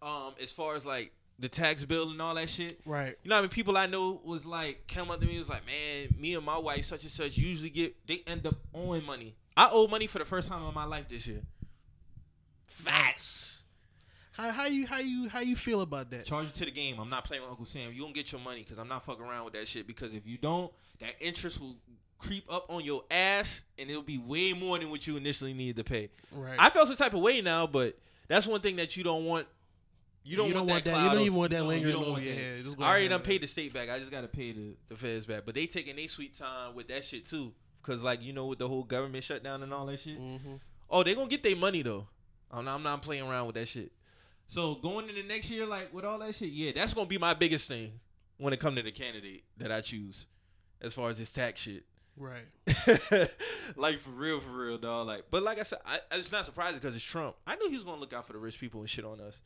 Um, 0.03 0.35
as 0.43 0.51
far 0.51 0.75
as 0.75 0.85
like 0.85 1.13
the 1.39 1.49
tax 1.49 1.85
bill 1.85 2.11
and 2.11 2.21
all 2.21 2.35
that 2.35 2.51
shit. 2.51 2.81
Right. 2.85 3.17
You 3.23 3.31
know, 3.31 3.39
I 3.39 3.41
mean, 3.41 3.51
people 3.51 3.77
I 3.77 3.87
know 3.87 4.21
was 4.25 4.45
like, 4.45 4.87
come 4.89 5.11
up 5.11 5.21
to 5.21 5.27
me, 5.27 5.39
was 5.39 5.49
like, 5.49 5.63
man, 5.67 6.15
me 6.19 6.35
and 6.35 6.45
my 6.45 6.59
wife, 6.59 6.85
such 6.85 7.03
and 7.03 7.11
such, 7.11 7.37
usually 7.37 7.71
get, 7.71 8.07
they 8.07 8.23
end 8.27 8.47
up 8.47 8.57
owing 8.75 9.05
money. 9.05 9.37
I 9.57 9.69
owe 9.71 9.87
money 9.87 10.07
for 10.07 10.19
the 10.19 10.25
first 10.25 10.49
time 10.49 10.67
in 10.67 10.75
my 10.75 10.85
life 10.85 11.09
this 11.09 11.27
year. 11.27 11.43
Facts. 12.67 13.63
How 14.33 14.51
how 14.51 14.67
you 14.67 14.87
how 14.87 14.99
you 14.99 15.29
how 15.29 15.41
you 15.41 15.57
feel 15.57 15.83
about 15.83 16.11
that? 16.11 16.25
Charge 16.25 16.47
it 16.47 16.55
to 16.55 16.65
the 16.65 16.71
game. 16.71 16.99
I'm 16.99 17.11
not 17.11 17.25
playing 17.25 17.43
with 17.43 17.51
Uncle 17.51 17.67
Sam. 17.67 17.93
You 17.93 18.01
don't 18.01 18.15
get 18.15 18.33
your 18.33 18.41
money 18.41 18.63
because 18.63 18.79
I'm 18.79 18.89
not 18.89 19.05
fucking 19.05 19.23
around 19.23 19.45
with 19.45 19.55
that 19.55 19.69
shit. 19.69 19.87
Because 19.87 20.15
if 20.15 20.27
you 20.27 20.39
don't, 20.39 20.73
that 21.01 21.15
interest 21.21 21.61
will 21.61 21.77
creep 22.19 22.51
up 22.51 22.65
on 22.71 22.83
your 22.83 23.05
ass, 23.11 23.63
and 23.79 23.91
it'll 23.91 24.03
be 24.03 24.17
way 24.17 24.55
more 24.55 24.79
than 24.79 24.89
what 24.89 25.07
you 25.07 25.19
initially 25.19 25.53
needed 25.53 25.77
to 25.77 25.85
pay. 25.85 26.09
Right. 26.33 26.57
I 26.59 26.71
felt 26.71 26.89
some 26.89 26.97
type 26.97 27.13
of 27.13 27.21
way 27.21 27.43
now, 27.43 27.67
but 27.67 27.99
that's 28.27 28.47
one 28.47 28.63
thing 28.63 28.77
that 28.77 28.97
you 28.97 29.05
don't 29.05 29.27
want. 29.27 29.47
You 30.25 30.37
don't, 30.37 30.53
want, 30.55 30.85
that. 30.85 31.03
You 31.03 31.11
don't 31.11 31.21
even 31.21 31.35
want 31.35 31.51
that 31.51 31.57
you 31.57 31.61
don't- 31.63 31.69
lingering 31.69 31.87
you 31.89 31.93
don't 31.95 32.03
over 32.03 32.13
want 32.13 32.23
your 32.23 32.35
head. 32.35 32.65
I 32.79 32.89
already 32.91 33.09
done 33.09 33.21
paid 33.23 33.43
the 33.43 33.49
state 33.49 33.73
back. 33.75 33.91
I 33.91 33.99
just 33.99 34.11
gotta 34.13 34.29
pay 34.29 34.53
the 34.53 34.77
the 34.89 34.95
feds 34.97 35.27
back. 35.27 35.43
But 35.45 35.55
they 35.57 35.67
taking 35.67 35.97
their 35.97 36.07
sweet 36.09 36.37
time 36.37 36.75
with 36.75 36.89
that 36.89 37.05
shit 37.05 37.27
too, 37.27 37.53
cause 37.83 38.03
like 38.03 38.23
you 38.23 38.33
know 38.33 38.47
with 38.47 38.61
the 38.61 38.69
whole 38.69 38.85
government 38.85 39.25
shutdown 39.25 39.63
and 39.63 39.75
all 39.75 39.87
that 39.87 39.99
shit. 39.99 40.21
Mhm. 40.21 40.61
Oh, 40.89 41.03
they 41.03 41.15
gonna 41.15 41.29
get 41.29 41.43
their 41.43 41.57
money 41.57 41.83
though. 41.83 42.07
I'm 42.51 42.65
not, 42.67 42.75
I'm 42.77 42.83
not 42.83 43.03
playing 43.03 43.25
around 43.29 43.47
with 43.47 43.55
that 43.57 43.67
shit. 43.67 43.91
So 44.47 44.75
going 44.77 45.09
into 45.09 45.23
next 45.25 45.51
year, 45.51 45.67
like 45.67 45.93
with 45.93 46.05
all 46.05 46.19
that 46.21 46.35
shit, 46.35 46.51
yeah, 46.51 46.73
that's 46.75 46.93
gonna 46.95 47.07
be 47.07 47.19
my 47.19 47.35
biggest 47.35 47.67
thing 47.67 47.99
when 48.37 48.53
it 48.53 48.61
come 48.61 48.77
to 48.77 48.83
the 48.83 48.93
candidate 48.93 49.45
that 49.57 49.73
I 49.73 49.81
choose, 49.81 50.27
as 50.81 50.95
far 50.95 51.11
as 51.11 51.19
this 51.19 51.31
tax 51.33 51.63
shit. 51.63 51.85
Right. 52.17 52.45
like 53.77 53.99
for 53.99 54.11
real, 54.11 54.41
for 54.41 54.51
real, 54.51 54.79
dog. 54.79 55.07
Like, 55.07 55.25
but 55.31 55.43
like 55.43 55.59
I 55.59 55.63
said, 55.63 55.79
I, 55.87 55.99
it's 56.13 56.31
not 56.31 56.45
surprising 56.45 56.79
because 56.79 56.95
it's 56.95 57.05
Trump. 57.05 57.37
I 57.47 57.57
knew 57.57 57.69
he 57.71 57.75
was 57.75 57.85
gonna 57.85 58.01
look 58.01 58.13
out 58.13 58.27
for 58.27 58.35
the 58.35 58.39
rich 58.39 58.61
people 58.61 58.81
and 58.81 58.91
shit 58.91 59.05
on 59.05 59.21
us. 59.21 59.41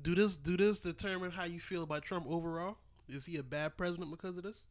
Do 0.00 0.14
this 0.14 0.36
do 0.36 0.56
this 0.56 0.80
determine 0.80 1.30
how 1.30 1.44
you 1.44 1.60
feel 1.60 1.82
about 1.82 2.02
Trump 2.02 2.26
overall? 2.28 2.76
Is 3.08 3.26
he 3.26 3.36
a 3.36 3.42
bad 3.42 3.76
president 3.76 4.10
because 4.10 4.36
of 4.36 4.42
this? 4.42 4.64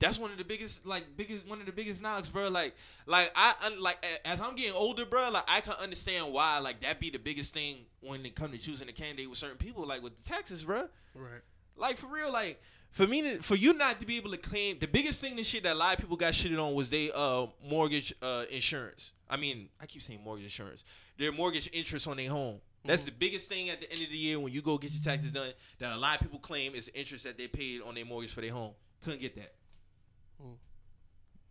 That's 0.00 0.18
one 0.18 0.30
of 0.30 0.38
the 0.38 0.44
biggest, 0.44 0.86
like, 0.86 1.04
biggest 1.16 1.48
one 1.48 1.58
of 1.58 1.66
the 1.66 1.72
biggest 1.72 2.00
knocks, 2.00 2.28
bro. 2.28 2.48
Like, 2.48 2.74
like 3.06 3.32
I 3.34 3.54
like 3.80 4.04
as 4.24 4.40
I'm 4.40 4.54
getting 4.54 4.74
older, 4.74 5.04
bro. 5.04 5.28
Like, 5.30 5.44
I 5.48 5.60
can 5.60 5.74
understand 5.74 6.32
why, 6.32 6.58
like, 6.58 6.80
that 6.82 7.00
be 7.00 7.10
the 7.10 7.18
biggest 7.18 7.52
thing 7.52 7.78
when 8.00 8.24
it 8.24 8.36
come 8.36 8.52
to 8.52 8.58
choosing 8.58 8.88
a 8.88 8.92
candidate 8.92 9.28
with 9.28 9.38
certain 9.38 9.56
people, 9.56 9.86
like 9.86 10.02
with 10.02 10.16
the 10.16 10.28
taxes, 10.28 10.62
bro. 10.62 10.88
Right. 11.14 11.40
Like 11.76 11.96
for 11.96 12.06
real, 12.06 12.32
like 12.32 12.60
for 12.90 13.06
me, 13.06 13.22
to, 13.22 13.42
for 13.42 13.54
you 13.54 13.72
not 13.72 14.00
to 14.00 14.06
be 14.06 14.16
able 14.16 14.30
to 14.32 14.36
claim 14.36 14.78
the 14.78 14.88
biggest 14.88 15.20
thing, 15.20 15.36
this 15.36 15.46
shit 15.46 15.62
that 15.62 15.74
a 15.74 15.78
lot 15.78 15.94
of 15.94 16.00
people 16.00 16.16
got 16.16 16.32
shitted 16.32 16.62
on 16.62 16.74
was 16.74 16.88
they 16.88 17.10
uh 17.14 17.46
mortgage 17.68 18.12
uh 18.22 18.44
insurance. 18.50 19.12
I 19.30 19.36
mean, 19.36 19.68
I 19.80 19.86
keep 19.86 20.02
saying 20.02 20.20
mortgage 20.22 20.44
insurance. 20.44 20.84
Their 21.18 21.32
mortgage 21.32 21.70
interest 21.72 22.08
on 22.08 22.16
their 22.16 22.30
home. 22.30 22.60
That's 22.88 23.02
the 23.02 23.10
biggest 23.12 23.48
thing 23.48 23.68
at 23.68 23.80
the 23.80 23.92
end 23.92 24.02
of 24.02 24.08
the 24.08 24.16
year 24.16 24.40
when 24.40 24.52
you 24.52 24.62
go 24.62 24.78
get 24.78 24.92
your 24.92 25.02
taxes 25.02 25.30
done. 25.30 25.50
That 25.78 25.92
a 25.92 25.96
lot 25.98 26.16
of 26.16 26.22
people 26.22 26.38
claim 26.38 26.74
is 26.74 26.86
the 26.86 26.98
interest 26.98 27.24
that 27.24 27.36
they 27.36 27.46
paid 27.46 27.82
on 27.82 27.94
their 27.94 28.04
mortgage 28.04 28.32
for 28.32 28.40
their 28.40 28.50
home. 28.50 28.72
Couldn't 29.04 29.20
get 29.20 29.36
that. 29.36 29.52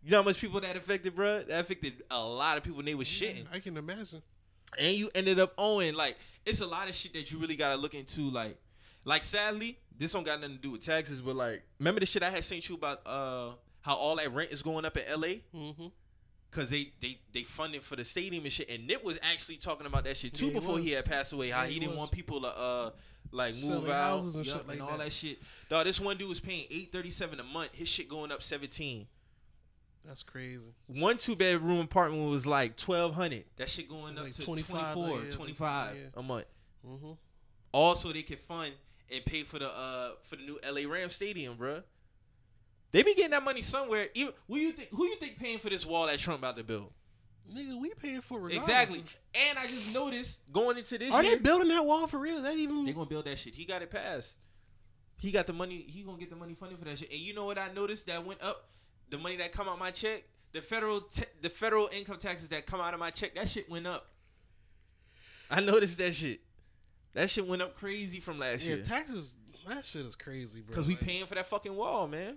You 0.02 0.10
know 0.12 0.18
how 0.18 0.22
much 0.24 0.40
people 0.40 0.60
that 0.60 0.76
affected, 0.76 1.14
bro? 1.16 1.42
That 1.44 1.60
affected 1.60 2.02
a 2.10 2.22
lot 2.22 2.56
of 2.56 2.62
people. 2.64 2.78
and 2.80 2.88
They 2.88 2.94
was 2.94 3.08
shitting, 3.08 3.44
I 3.52 3.58
can 3.60 3.76
imagine. 3.76 4.22
and 4.78 4.94
you 4.96 5.10
ended 5.14 5.38
up 5.40 5.52
owing. 5.58 5.94
Like, 5.94 6.16
it's 6.46 6.60
a 6.60 6.66
lot 6.66 6.88
of 6.88 6.94
shit 6.94 7.12
that 7.14 7.30
you 7.32 7.38
really 7.38 7.56
gotta 7.56 7.76
look 7.76 7.94
into. 7.94 8.22
Like, 8.30 8.56
like 9.04 9.24
sadly, 9.24 9.78
this 9.96 10.12
don't 10.12 10.24
got 10.24 10.40
nothing 10.40 10.56
to 10.56 10.62
do 10.62 10.70
with 10.72 10.84
taxes, 10.84 11.20
but 11.20 11.34
like, 11.36 11.62
remember 11.78 12.00
the 12.00 12.06
shit 12.06 12.22
I 12.22 12.30
had 12.30 12.44
sent 12.44 12.68
you 12.68 12.74
about 12.76 13.00
uh 13.06 13.50
how 13.82 13.94
all 13.94 14.16
that 14.16 14.32
rent 14.34 14.50
is 14.50 14.62
going 14.62 14.84
up 14.84 14.96
in 14.96 15.04
L.A. 15.06 15.42
Mm-hmm. 15.54 15.86
Cause 16.50 16.70
they 16.70 16.92
they 17.02 17.18
they 17.34 17.42
funded 17.42 17.82
for 17.82 17.94
the 17.94 18.04
stadium 18.04 18.44
and 18.44 18.52
shit, 18.52 18.70
and 18.70 18.86
Nip 18.86 19.04
was 19.04 19.18
actually 19.22 19.56
talking 19.56 19.86
about 19.86 20.04
that 20.04 20.16
shit 20.16 20.32
too 20.32 20.46
Yeah, 20.46 20.52
he 20.52 20.58
before 20.58 20.74
was. 20.76 20.84
he 20.84 20.90
had 20.92 21.04
passed 21.04 21.32
away. 21.34 21.50
How 21.50 21.62
Yeah, 21.62 21.66
he, 21.68 21.74
he 21.74 21.80
didn't 21.80 21.90
was. 21.92 21.98
want 21.98 22.10
people 22.12 22.40
to 22.40 22.46
uh 22.48 22.90
like 23.32 23.54
move 23.56 23.90
out 23.90 24.22
and 24.22 24.46
shit 24.46 24.66
like 24.66 24.80
all 24.80 24.88
that. 24.96 25.00
that 25.00 25.12
shit. 25.12 25.38
Dog, 25.68 25.84
this 25.84 26.00
one 26.00 26.16
dude 26.16 26.28
was 26.30 26.40
paying 26.40 26.64
eight 26.70 26.90
thirty 26.90 27.10
seven 27.10 27.38
a 27.38 27.42
month. 27.44 27.74
His 27.74 27.86
shit 27.88 28.08
going 28.08 28.32
up 28.32 28.42
seventeen. 28.42 29.06
That's 30.06 30.22
crazy. 30.22 30.72
One 30.86 31.18
two 31.18 31.36
bedroom 31.36 31.80
apartment 31.80 32.30
was 32.30 32.46
like 32.46 32.76
twelve 32.76 33.14
hundred. 33.14 33.44
That 33.56 33.68
shit 33.68 33.88
going 33.90 34.16
up 34.16 34.26
to 34.30 34.42
25, 34.42 34.94
24, 34.94 35.16
like, 35.18 35.24
yeah, 35.26 35.36
25 35.36 35.96
yeah. 35.96 36.02
a 36.16 36.22
month. 36.22 36.46
Mm-hmm. 36.88 37.12
Also, 37.72 38.10
they 38.12 38.22
can 38.22 38.36
fund 38.38 38.72
and 39.12 39.22
pay 39.26 39.42
for 39.42 39.58
the 39.58 39.68
uh 39.68 40.12
for 40.22 40.36
the 40.36 40.42
new 40.44 40.58
LA 40.66 40.90
Rams 40.90 41.14
stadium, 41.14 41.56
bruh. 41.56 41.82
They 42.90 43.02
be 43.02 43.14
getting 43.14 43.32
that 43.32 43.42
money 43.42 43.62
somewhere. 43.62 44.08
Even 44.14 44.32
who 44.46 44.56
you 44.56 44.72
think 44.72 44.92
who 44.92 45.04
you 45.04 45.16
think 45.16 45.38
paying 45.38 45.58
for 45.58 45.68
this 45.68 45.84
wall 45.84 46.06
that 46.06 46.18
Trump 46.18 46.40
about 46.40 46.56
to 46.56 46.64
build? 46.64 46.92
Nigga, 47.52 47.78
we 47.80 47.90
paying 47.94 48.20
for 48.20 48.48
it. 48.50 48.56
Exactly. 48.56 49.02
And 49.34 49.58
I 49.58 49.66
just 49.66 49.92
noticed 49.92 50.40
going 50.52 50.78
into 50.78 50.98
this 50.98 51.12
Are 51.12 51.22
year, 51.22 51.36
they 51.36 51.42
building 51.42 51.68
that 51.68 51.84
wall 51.84 52.06
for 52.06 52.18
real? 52.18 52.36
Is 52.36 52.42
that 52.42 52.56
even? 52.56 52.84
they 52.84 52.92
gonna 52.92 53.06
build 53.06 53.26
that 53.26 53.38
shit. 53.38 53.54
He 53.54 53.64
got 53.64 53.82
it 53.82 53.90
passed. 53.90 54.34
He 55.18 55.30
got 55.30 55.46
the 55.46 55.52
money. 55.52 55.84
He 55.88 56.02
gonna 56.02 56.18
get 56.18 56.30
the 56.30 56.36
money 56.36 56.54
funded 56.54 56.78
for 56.78 56.84
that 56.86 56.98
shit. 56.98 57.10
And 57.10 57.18
you 57.18 57.34
know 57.34 57.44
what 57.44 57.58
I 57.58 57.68
noticed 57.74 58.06
that 58.06 58.24
went 58.24 58.42
up? 58.42 58.68
The 59.10 59.18
money 59.18 59.36
that 59.36 59.52
come 59.52 59.68
out 59.68 59.78
my 59.78 59.90
check, 59.90 60.24
the 60.52 60.60
federal, 60.60 61.00
t- 61.00 61.24
the 61.42 61.50
federal 61.50 61.88
income 61.96 62.18
taxes 62.18 62.48
that 62.48 62.66
come 62.66 62.80
out 62.80 62.94
of 62.94 63.00
my 63.00 63.10
check, 63.10 63.34
that 63.34 63.48
shit 63.48 63.68
went 63.70 63.86
up. 63.86 64.06
I 65.50 65.60
noticed 65.60 65.98
that 65.98 66.14
shit. 66.14 66.40
That 67.14 67.30
shit 67.30 67.46
went 67.46 67.62
up 67.62 67.76
crazy 67.76 68.20
from 68.20 68.38
last 68.38 68.62
yeah, 68.62 68.76
year. 68.76 68.84
taxes. 68.84 69.34
That 69.66 69.84
shit 69.84 70.04
is 70.04 70.14
crazy, 70.14 70.60
bro. 70.60 70.74
Cause 70.74 70.86
we 70.86 70.94
paying 70.94 71.26
for 71.26 71.34
that 71.34 71.46
fucking 71.46 71.74
wall, 71.74 72.06
man. 72.06 72.36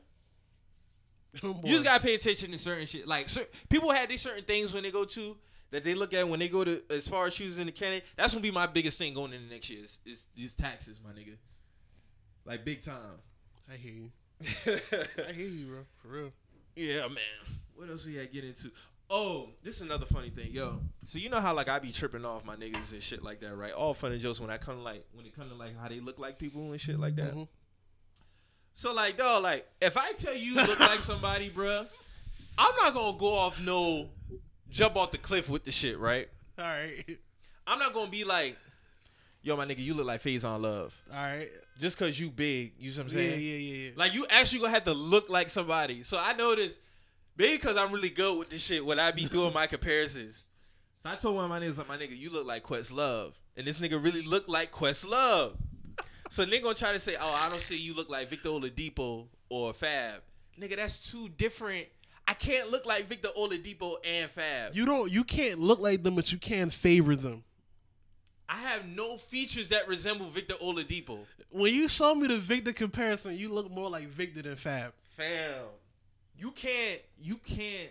You 1.42 1.56
just 1.66 1.84
gotta 1.86 2.04
pay 2.04 2.14
attention 2.16 2.52
to 2.52 2.58
certain 2.58 2.86
shit. 2.86 3.08
Like 3.08 3.30
cer- 3.30 3.48
people 3.70 3.92
have 3.92 4.10
these 4.10 4.22
certain 4.22 4.44
things 4.44 4.74
when 4.74 4.84
they 4.84 4.92
go 4.92 5.06
to 5.06 5.38
that 5.72 5.84
they 5.86 5.94
look 5.94 6.14
at 6.14 6.28
when 6.28 6.40
they 6.40 6.50
go 6.50 6.64
to 6.66 6.82
as 6.90 7.08
far 7.08 7.28
as 7.28 7.34
choosing 7.36 7.66
the 7.68 7.72
candidate. 7.72 8.04
That's 8.18 8.34
gonna 8.34 8.44
be 8.44 8.52
my 8.52 8.68
biggest 8.68 8.98
thing 8.98 9.14
going 9.14 9.32
into 9.34 9.48
next 9.54 9.70
year 9.70 9.84
is, 9.84 9.98
is 10.06 10.26
these 10.36 10.54
taxes, 10.54 11.00
my 11.04 11.12
nigga. 11.12 11.38
Like 12.46 12.66
big 12.66 12.82
time. 12.82 13.20
I 13.72 13.76
hear 13.78 13.94
you. 13.94 14.12
I 15.28 15.32
hear 15.32 15.48
you, 15.48 15.66
bro. 15.68 15.80
For 16.02 16.08
real. 16.10 16.32
yeah, 16.76 17.08
man. 17.08 17.18
What 17.76 17.90
else 17.90 18.06
we 18.06 18.16
had 18.16 18.28
to 18.28 18.34
get 18.34 18.44
into? 18.44 18.70
Oh, 19.10 19.50
this 19.64 19.76
is 19.76 19.82
another 19.82 20.06
funny 20.06 20.30
thing, 20.30 20.52
yo. 20.52 20.80
So 21.06 21.18
you 21.20 21.30
know 21.30 21.40
how 21.40 21.54
like 21.54 21.68
I 21.70 21.80
be 21.80 21.92
tripping 21.92 22.26
off 22.26 22.46
my 22.46 22.56
niggas 22.56 22.92
and 22.94 23.02
shit 23.04 23.24
like 23.24 23.40
that, 23.42 23.56
right? 23.56 23.74
All 23.74 23.94
fun 23.94 24.12
and 24.12 24.22
jokes 24.22 24.40
when 24.40 24.50
I 24.50 24.58
come 24.58 24.84
like 24.84 25.06
when 25.14 25.26
it 25.26 25.36
come 25.36 25.50
to 25.50 25.56
like 25.56 25.80
how 25.80 25.88
they 25.88 26.00
look 26.00 26.18
like 26.20 26.38
people 26.40 26.72
and 26.72 26.80
shit 26.82 27.00
like 27.00 27.16
that. 27.18 27.34
Mhm. 27.36 27.48
So 28.74 28.94
like, 28.94 29.18
dog, 29.18 29.44
like 29.44 29.68
if 29.82 29.98
I 29.98 30.12
tell 30.14 30.36
you 30.36 30.56
look 30.56 30.80
like 30.80 31.02
somebody, 31.02 31.50
bruh, 31.50 31.86
I'm 32.58 32.76
not 32.78 32.94
gonna 32.94 33.18
go 33.18 33.34
off 33.34 33.60
no 33.62 34.10
jump 34.70 34.96
off 34.96 35.12
the 35.12 35.18
cliff 35.18 35.50
with 35.50 35.66
the 35.66 35.72
shit, 35.72 36.00
right? 36.00 36.30
All 36.58 36.66
right. 36.66 37.04
I'm 37.68 37.78
not 37.80 37.94
gonna 37.94 38.10
be 38.10 38.24
like, 38.24 38.58
yo, 39.44 39.56
my 39.58 39.66
nigga, 39.66 39.80
you 39.80 39.94
look 39.94 40.06
like 40.08 40.22
Faison 40.24 40.62
Love. 40.62 40.96
All 41.12 41.18
right. 41.18 41.48
Just 41.80 41.98
cause 41.98 42.20
you 42.20 42.30
big, 42.30 42.74
you 42.80 42.92
know 42.92 43.04
what 43.04 43.12
I'm 43.12 43.18
Yeah, 43.18 43.24
saying? 43.24 43.42
yeah, 43.42 43.54
yeah, 43.58 43.84
yeah. 43.86 43.92
Like 43.96 44.14
you 44.14 44.26
actually 44.30 44.60
gonna 44.60 44.74
have 44.74 44.86
to 44.86 44.94
look 44.94 45.30
like 45.30 45.50
somebody. 45.50 46.04
So 46.04 46.18
I 46.20 46.34
noticed, 46.34 46.78
maybe 47.38 47.58
because 47.58 47.78
I'm 47.78 47.92
really 47.92 48.10
good 48.10 48.38
with 48.40 48.50
this 48.50 48.62
shit 48.64 48.86
when 48.86 49.00
I 49.00 49.12
be 49.12 49.26
doing 49.26 49.54
my 49.54 49.68
comparisons. 49.68 50.44
So 51.04 51.10
I 51.10 51.16
told 51.16 51.36
one 51.36 51.46
of 51.46 51.50
my 51.50 51.60
niggas, 51.60 51.78
like, 51.78 51.88
my 51.90 51.98
nigga, 51.98 52.18
you 52.18 52.30
look 52.30 52.46
like 52.46 52.64
Questlove. 52.64 53.34
And 53.58 53.66
this 53.66 53.80
nigga 53.80 54.02
really 54.02 54.22
looked 54.22 54.48
like 54.50 54.72
Questlove. 54.72 55.54
So 56.32 56.46
they 56.46 56.62
gonna 56.62 56.74
try 56.74 56.94
to 56.94 57.00
say, 57.00 57.18
oh, 57.20 57.42
I 57.46 57.50
don't 57.50 57.60
see 57.60 57.76
you 57.76 57.94
look 57.94 58.10
like 58.10 58.30
Victor 58.30 58.48
Oladipo 58.48 59.26
or 59.50 59.74
Fab. 59.74 60.22
Nigga, 60.58 60.78
that's 60.78 60.98
two 60.98 61.28
different. 61.28 61.88
I 62.26 62.34
can't 62.34 62.72
look 62.72 62.86
like 62.86 63.08
Victor 63.08 63.28
Oladipo 63.38 63.96
and 64.06 64.32
Fab. 64.32 64.74
You 64.74 64.86
don't. 64.86 65.12
You 65.12 65.26
can't 65.26 65.60
look 65.60 65.80
like 65.82 66.04
them, 66.04 66.16
but 66.16 66.32
you 66.32 66.38
can 66.38 66.70
favor 66.70 67.18
them. 67.18 67.44
I 68.48 68.56
have 68.56 68.88
no 68.88 69.18
features 69.18 69.68
that 69.70 69.90
resemble 69.90 70.30
Victor 70.30 70.54
Oladipo. 70.64 71.20
When 71.50 71.74
you 71.74 71.90
show 71.90 72.16
me 72.16 72.30
the 72.30 72.38
Victor 72.38 72.72
comparison, 72.72 73.38
you 73.38 73.50
look 73.50 73.70
more 73.70 73.90
like 73.90 74.08
Victor 74.08 74.42
than 74.42 74.56
Fab. 74.56 74.94
Fam, 75.18 75.66
you 76.38 76.52
can't, 76.52 77.02
you 77.20 77.36
can't, 77.46 77.90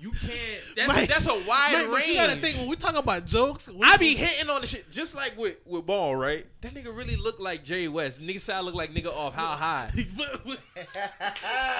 you 0.00 0.12
can't. 0.12 0.32
That's 0.76 0.88
Mike, 0.88 1.08
that's 1.08 1.26
a 1.26 1.34
wide 1.46 1.86
range. 1.92 2.06
you 2.08 2.14
gotta 2.14 2.36
think 2.36 2.56
when 2.56 2.68
we 2.68 2.76
talk 2.76 2.96
about 2.96 3.26
jokes. 3.26 3.68
we- 3.68 3.86
I 3.86 3.96
be 3.98 4.14
hitting 4.14 4.48
on 4.48 4.60
the 4.62 4.66
shit 4.66 4.90
just 4.90 5.14
like 5.14 5.36
with 5.36 5.58
with 5.66 5.84
Ball, 5.86 6.16
right? 6.16 6.46
That 6.62 6.74
nigga 6.74 6.96
really 6.96 7.16
look 7.16 7.38
like 7.38 7.64
Jerry 7.64 7.88
West. 7.88 8.20
Nigga 8.20 8.52
I 8.52 8.60
look 8.60 8.74
like 8.74 8.92
nigga 8.92 9.14
off 9.14 9.34
how 9.34 9.48
high. 9.48 9.90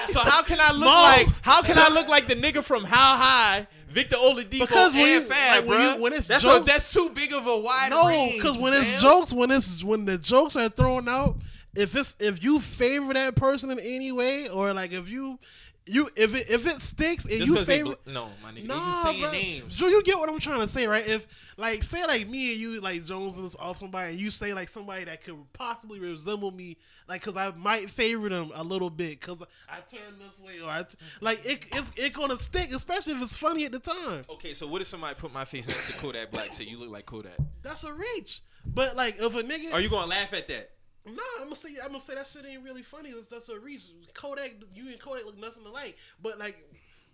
So 0.07 0.19
how 0.19 0.41
can 0.43 0.59
I 0.59 0.71
look 0.71 0.85
Mom. 0.85 1.03
like 1.03 1.27
how 1.41 1.61
can 1.61 1.77
I 1.77 1.89
look 1.89 2.07
like 2.07 2.27
the 2.27 2.35
nigga 2.35 2.63
from 2.63 2.83
how 2.83 3.17
high 3.17 3.67
Victor 3.89 4.17
Oladipo 4.17 4.59
Because 4.59 4.93
when 4.93 5.01
and 5.03 5.11
you- 5.11 5.29
Fab, 5.29 5.59
like, 5.65 5.69
when 5.69 5.95
you- 5.97 6.01
when 6.01 6.13
it's 6.13 6.27
that's 6.27 6.43
jokes- 6.43 6.63
a, 6.69 6.71
that's 6.71 6.93
too 6.93 7.09
big 7.09 7.33
of 7.33 7.45
a 7.47 7.57
wide 7.57 7.89
no, 7.89 8.07
range. 8.07 8.31
No, 8.33 8.37
because 8.43 8.57
when 8.57 8.73
it's 8.73 9.01
jokes, 9.01 9.33
when 9.33 9.51
it's 9.51 9.83
when 9.83 10.05
the 10.05 10.17
jokes 10.17 10.55
are 10.55 10.69
thrown 10.69 11.07
out, 11.09 11.37
if 11.75 11.95
it's 11.95 12.15
if 12.19 12.43
you 12.43 12.59
favor 12.59 13.13
that 13.13 13.35
person 13.35 13.69
in 13.71 13.79
any 13.79 14.11
way, 14.11 14.47
or 14.49 14.73
like 14.73 14.91
if 14.93 15.09
you 15.09 15.39
you 15.87 16.07
if 16.15 16.35
it 16.35 16.49
if 16.49 16.67
it 16.67 16.81
sticks 16.81 17.25
and 17.25 17.33
just 17.39 17.47
you 17.47 17.65
favor. 17.65 17.95
bl- 18.05 18.11
no, 18.11 18.29
my 18.43 18.51
nigga, 18.51 18.55
they 18.55 18.61
Nah, 18.67 18.91
just 18.91 19.03
saying 19.03 19.21
bro. 19.21 19.31
names. 19.31 19.75
So 19.77 19.87
you 19.87 20.03
get 20.03 20.17
what 20.17 20.29
I'm 20.29 20.39
trying 20.39 20.59
to 20.61 20.67
say, 20.67 20.85
right? 20.87 21.05
If 21.07 21.27
like 21.57 21.83
say 21.83 22.05
like 22.05 22.27
me 22.27 22.51
and 22.51 22.59
you 22.61 22.81
like 22.81 23.03
Jones 23.05 23.37
is 23.37 23.55
off 23.55 23.77
somebody, 23.77 24.11
and 24.11 24.19
you 24.19 24.29
say 24.29 24.53
like 24.53 24.69
somebody 24.69 25.05
that 25.05 25.23
could 25.23 25.37
possibly 25.53 25.99
resemble 25.99 26.51
me, 26.51 26.77
like 27.09 27.21
because 27.21 27.35
I 27.35 27.51
might 27.57 27.89
favor 27.89 28.29
them 28.29 28.51
a 28.53 28.63
little 28.63 28.89
bit 28.91 29.19
because 29.19 29.39
I 29.69 29.77
turn 29.93 30.19
this 30.19 30.39
way 30.39 30.61
or 30.63 30.69
I 30.69 30.83
t- 30.83 30.97
like 31.19 31.39
it, 31.45 31.65
it's 31.73 31.91
it 31.95 32.13
gonna 32.13 32.37
stick, 32.37 32.69
especially 32.71 33.13
if 33.13 33.21
it's 33.23 33.35
funny 33.35 33.65
at 33.65 33.71
the 33.71 33.79
time. 33.79 34.21
Okay, 34.29 34.53
so 34.53 34.67
what 34.67 34.81
if 34.81 34.87
somebody 34.87 35.15
put 35.15 35.33
my 35.33 35.45
face 35.45 35.67
next 35.67 35.87
to 35.87 35.93
Kodak 35.93 36.29
Black, 36.31 36.53
say 36.53 36.63
you 36.65 36.77
look 36.79 36.91
like 36.91 37.05
Kodak? 37.07 37.37
That's 37.63 37.83
a 37.83 37.93
reach. 37.93 38.41
But 38.65 38.95
like 38.95 39.15
if 39.19 39.35
a 39.35 39.41
nigga, 39.43 39.73
Are 39.73 39.79
you 39.79 39.89
gonna 39.89 40.05
laugh 40.07 40.31
at 40.33 40.47
that? 40.49 40.69
Nah, 41.05 41.21
I'm 41.39 41.45
gonna 41.45 41.55
say 41.55 41.69
I'm 41.81 41.89
gonna 41.89 41.99
say 41.99 42.15
that 42.15 42.27
shit 42.27 42.45
ain't 42.45 42.63
really 42.63 42.83
funny. 42.83 43.11
That's, 43.11 43.27
that's 43.27 43.49
a 43.49 43.59
reason. 43.59 43.95
Kodak, 44.13 44.55
you 44.75 44.89
and 44.89 44.99
Kodak 44.99 45.25
look 45.25 45.37
nothing 45.37 45.65
alike. 45.65 45.97
But 46.21 46.37
like 46.37 46.63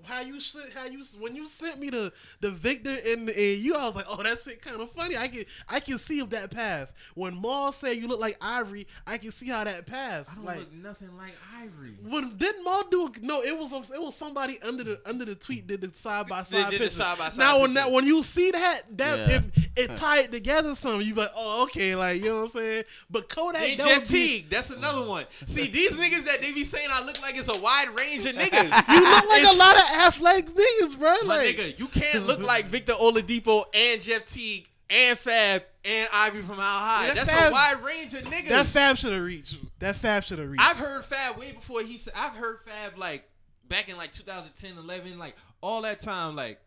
how 0.04 0.22
you 0.22 0.40
sent, 0.40 0.72
how 0.74 0.86
you 0.86 1.04
when 1.20 1.36
you 1.36 1.48
sent 1.48 1.80
me 1.80 1.90
the 1.90 2.14
the 2.40 2.52
Victor 2.52 2.96
and, 3.08 3.30
and 3.30 3.58
you, 3.58 3.76
I 3.76 3.86
was 3.86 3.96
like, 3.96 4.06
oh, 4.08 4.22
that's 4.24 4.46
it, 4.48 4.62
kind 4.62 4.80
of 4.80 4.92
funny. 4.92 5.18
I 5.18 5.28
can 5.28 5.44
I 5.68 5.80
can 5.80 5.98
see 5.98 6.20
if 6.20 6.30
that 6.30 6.52
passed. 6.52 6.94
When 7.16 7.36
Maul 7.36 7.72
said 7.72 7.98
you 7.98 8.08
look 8.08 8.20
like 8.20 8.38
Ivory, 8.40 8.88
I 9.06 9.18
can 9.18 9.32
see 9.32 9.48
how 9.50 9.64
that 9.64 9.86
passed. 9.88 10.32
I 10.32 10.36
don't 10.36 10.46
like. 10.46 10.60
look 10.60 10.74
nothing 10.74 11.18
like 11.18 11.36
Ivory. 11.60 11.98
When 12.08 12.38
did 12.38 12.56
Maul 12.64 12.84
do? 12.90 13.12
No, 13.22 13.42
it 13.42 13.58
was 13.58 13.74
it 13.74 14.02
was 14.02 14.16
somebody 14.16 14.62
under 14.62 14.84
the 14.84 15.02
under 15.06 15.26
the 15.26 15.36
tweet 15.36 15.68
did 15.68 15.82
the 15.82 15.96
side 15.98 16.28
by 16.28 16.44
side 16.44 16.70
did 16.70 16.80
the 16.80 16.86
picture. 16.86 16.92
side-by-side 16.98 17.40
now 17.40 17.62
when 17.62 17.74
that 17.74 17.92
when 17.92 18.06
you 18.06 18.22
see 18.24 18.52
that 18.52 18.82
that 18.98 19.18
Yeah. 19.30 19.36
it, 19.76 19.90
it 19.92 19.98
tied 19.98 20.32
together 20.32 20.76
some, 20.76 21.02
you 21.02 21.16
like 21.16 21.30
oh 21.36 21.64
okay 21.64 21.96
like 21.96 22.18
you 22.22 22.30
know 22.30 22.36
what 22.36 22.44
I'm 22.44 22.50
saying. 22.50 22.84
But 23.10 23.30
Kodak 23.30 23.62
And 23.62 23.80
that 23.80 23.88
Jeff 23.88 24.02
be- 24.12 24.28
Teague, 24.28 24.50
that's 24.50 24.70
another 24.70 25.08
one. 25.08 25.26
See, 25.48 25.68
these 25.68 25.92
niggas 25.92 26.26
that 26.26 26.42
they 26.42 26.54
be 26.54 26.64
saying 26.64 26.88
I 26.92 27.04
look 27.04 27.22
like 27.22 27.36
it's 27.36 27.48
a 27.50 27.60
wide 27.60 27.90
range 27.98 28.26
of 28.26 28.36
niggas. 28.36 28.84
You 28.98 29.02
look 29.02 29.30
like 29.30 29.42
It's- 29.42 29.54
a 29.54 29.58
lot 29.58 29.76
of 29.76 29.84
athletic 29.92 30.48
niggas, 30.48 30.98
bro. 30.98 31.14
My 31.26 31.36
Like, 31.38 31.56
nigga, 31.56 31.80
you 31.80 31.88
can't 31.88 32.26
look 32.28 32.40
like 32.40 32.66
Victor 32.66 32.94
Oladipo 32.94 33.66
and 33.74 34.02
Jeff 34.02 34.26
Teague 34.26 34.68
and 34.90 35.18
Fab 35.18 35.64
and 35.84 36.10
Ivy 36.14 36.42
from 36.42 36.56
How 36.56 36.80
High. 36.80 37.08
That 37.08 37.16
That's 37.18 37.30
Fab- 37.32 37.50
a 37.50 37.54
wide 37.54 37.84
range 37.84 38.14
of 38.14 38.22
niggas. 38.24 38.50
that 38.50 38.66
Fab 38.68 38.98
should 38.98 39.14
have 39.14 39.24
reached. 39.24 39.58
That 39.80 39.96
Fab 39.96 40.24
should 40.24 40.40
have 40.40 40.50
reached. 40.50 40.64
I've 40.64 40.78
heard 40.78 41.04
Fab 41.06 41.38
way 41.38 41.52
before 41.52 41.82
he 41.82 41.98
said. 41.98 42.14
I've 42.16 42.34
heard 42.36 42.60
Fab 42.62 42.98
like 42.98 43.30
back 43.68 43.90
in 43.90 43.98
like 43.98 44.12
2010, 44.14 44.78
11, 44.78 45.18
like 45.20 45.36
all 45.62 45.82
that 45.84 46.00
time. 46.00 46.36
Like, 46.36 46.60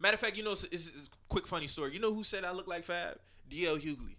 matter 0.00 0.14
of 0.14 0.20
fact, 0.20 0.36
you 0.36 0.44
know, 0.44 0.52
it's, 0.52 0.64
it's, 0.64 0.86
it's 0.86 1.08
a 1.08 1.10
quick 1.28 1.46
funny 1.46 1.66
story. 1.66 1.92
You 1.92 2.00
know 2.00 2.14
who 2.14 2.22
said 2.24 2.44
I 2.44 2.52
look 2.52 2.68
like 2.68 2.84
Fab? 2.84 3.18
DL 3.50 3.80
Hughley. 3.80 4.16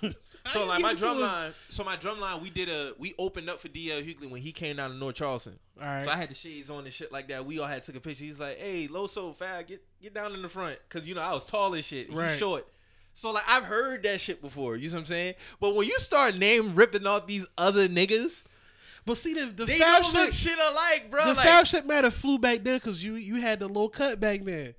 So 0.50 0.66
like 0.66 0.82
my 0.82 0.94
drum 0.94 1.20
line, 1.20 1.52
so 1.68 1.84
my 1.84 1.96
drum 1.96 2.20
line, 2.20 2.40
we 2.40 2.50
did 2.50 2.68
a 2.68 2.94
we 2.98 3.14
opened 3.18 3.48
up 3.48 3.60
for 3.60 3.68
DL 3.68 4.02
Hughley 4.02 4.28
when 4.28 4.40
he 4.40 4.50
came 4.50 4.76
down 4.76 4.90
to 4.90 4.96
North 4.96 5.14
Charleston. 5.14 5.58
All 5.80 5.86
right. 5.86 6.04
So 6.04 6.10
I 6.10 6.16
had 6.16 6.30
the 6.30 6.34
shades 6.34 6.68
on 6.68 6.84
and 6.84 6.92
shit 6.92 7.12
like 7.12 7.28
that. 7.28 7.46
We 7.46 7.60
all 7.60 7.66
had 7.66 7.84
took 7.84 7.94
a 7.94 8.00
picture. 8.00 8.24
He's 8.24 8.40
like, 8.40 8.58
"Hey, 8.58 8.88
Loso, 8.88 9.36
Fab, 9.36 9.66
get 9.68 9.82
get 10.00 10.14
down 10.14 10.34
in 10.34 10.42
the 10.42 10.48
front," 10.48 10.78
because 10.88 11.06
you 11.06 11.14
know 11.14 11.22
I 11.22 11.32
was 11.32 11.44
tall 11.44 11.74
as 11.74 11.84
shit. 11.84 12.10
He's 12.10 12.38
short. 12.38 12.66
So 13.14 13.30
like 13.30 13.44
I've 13.48 13.64
heard 13.64 14.02
that 14.02 14.20
shit 14.20 14.40
before. 14.40 14.76
You 14.76 14.88
know 14.88 14.94
what 14.94 15.00
I'm 15.00 15.06
saying? 15.06 15.34
But 15.60 15.74
when 15.74 15.86
you 15.86 15.98
start 15.98 16.36
name 16.36 16.74
ripping 16.74 17.06
off 17.06 17.26
these 17.26 17.46
other 17.56 17.88
niggas, 17.88 18.42
but 19.04 19.16
see 19.16 19.34
the 19.34 19.46
the 19.46 19.64
they 19.64 19.78
Fab 19.78 20.04
shit. 20.04 20.34
shit 20.34 20.58
alike, 20.58 21.08
bro. 21.10 21.24
The 21.24 21.34
like, 21.34 21.46
Fab 21.46 21.66
shit 21.66 21.86
matter 21.86 22.10
flew 22.10 22.38
back 22.38 22.64
then 22.64 22.78
because 22.78 23.02
you 23.04 23.14
you 23.14 23.36
had 23.36 23.60
the 23.60 23.68
low 23.68 23.88
cut 23.88 24.18
back 24.18 24.44
then. 24.44 24.74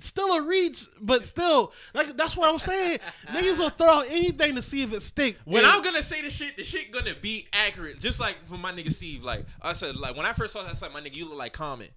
Still 0.00 0.32
a 0.36 0.42
reach, 0.46 0.86
but 1.00 1.24
still, 1.26 1.72
like 1.94 2.16
that's 2.16 2.36
what 2.36 2.48
I'm 2.50 2.58
saying. 2.58 2.98
Niggas 3.26 3.58
will 3.58 3.70
throw 3.70 3.88
out 4.00 4.06
anything 4.10 4.54
to 4.56 4.62
see 4.62 4.82
if 4.82 4.92
it 4.92 5.02
stick. 5.02 5.38
When 5.44 5.64
And- 5.64 5.72
I'm 5.72 5.82
gonna 5.82 6.02
say 6.02 6.22
the 6.22 6.30
shit, 6.30 6.56
the 6.56 6.64
shit 6.64 6.90
gonna 6.92 7.14
be 7.20 7.46
accurate. 7.52 7.98
Just 8.00 8.20
like 8.20 8.36
for 8.46 8.56
my 8.58 8.72
nigga 8.72 8.92
Steve, 8.92 9.22
like 9.24 9.44
I 9.62 9.72
said, 9.72 9.96
like 9.96 10.16
when 10.16 10.26
I 10.26 10.32
first 10.32 10.52
saw 10.52 10.62
that, 10.62 10.70
I 10.70 10.74
said, 10.74 10.92
my 10.92 11.00
nigga, 11.00 11.14
you 11.16 11.28
look 11.28 11.38
like 11.38 11.52
Common. 11.52 11.88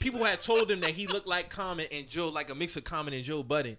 People 0.00 0.24
had 0.24 0.40
told 0.40 0.70
him 0.70 0.80
that 0.80 0.90
he 0.90 1.06
looked 1.06 1.26
like 1.26 1.50
Common 1.50 1.86
and 1.92 2.08
Joe, 2.08 2.28
like 2.28 2.50
a 2.50 2.54
mix 2.54 2.76
of 2.76 2.84
Common 2.84 3.12
and 3.14 3.22
Joe 3.24 3.42
Budden. 3.42 3.76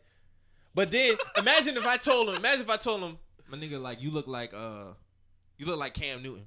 But 0.75 0.91
then 0.91 1.15
imagine 1.37 1.75
if 1.77 1.85
I 1.85 1.97
told 1.97 2.29
him, 2.29 2.35
imagine 2.35 2.61
if 2.61 2.69
I 2.69 2.77
told 2.77 3.01
him, 3.01 3.17
my 3.47 3.57
nigga, 3.57 3.81
like 3.81 4.01
you 4.01 4.11
look 4.11 4.27
like 4.27 4.53
uh, 4.53 4.93
you 5.57 5.65
look 5.65 5.77
like 5.79 5.93
Cam 5.93 6.21
Newton. 6.23 6.45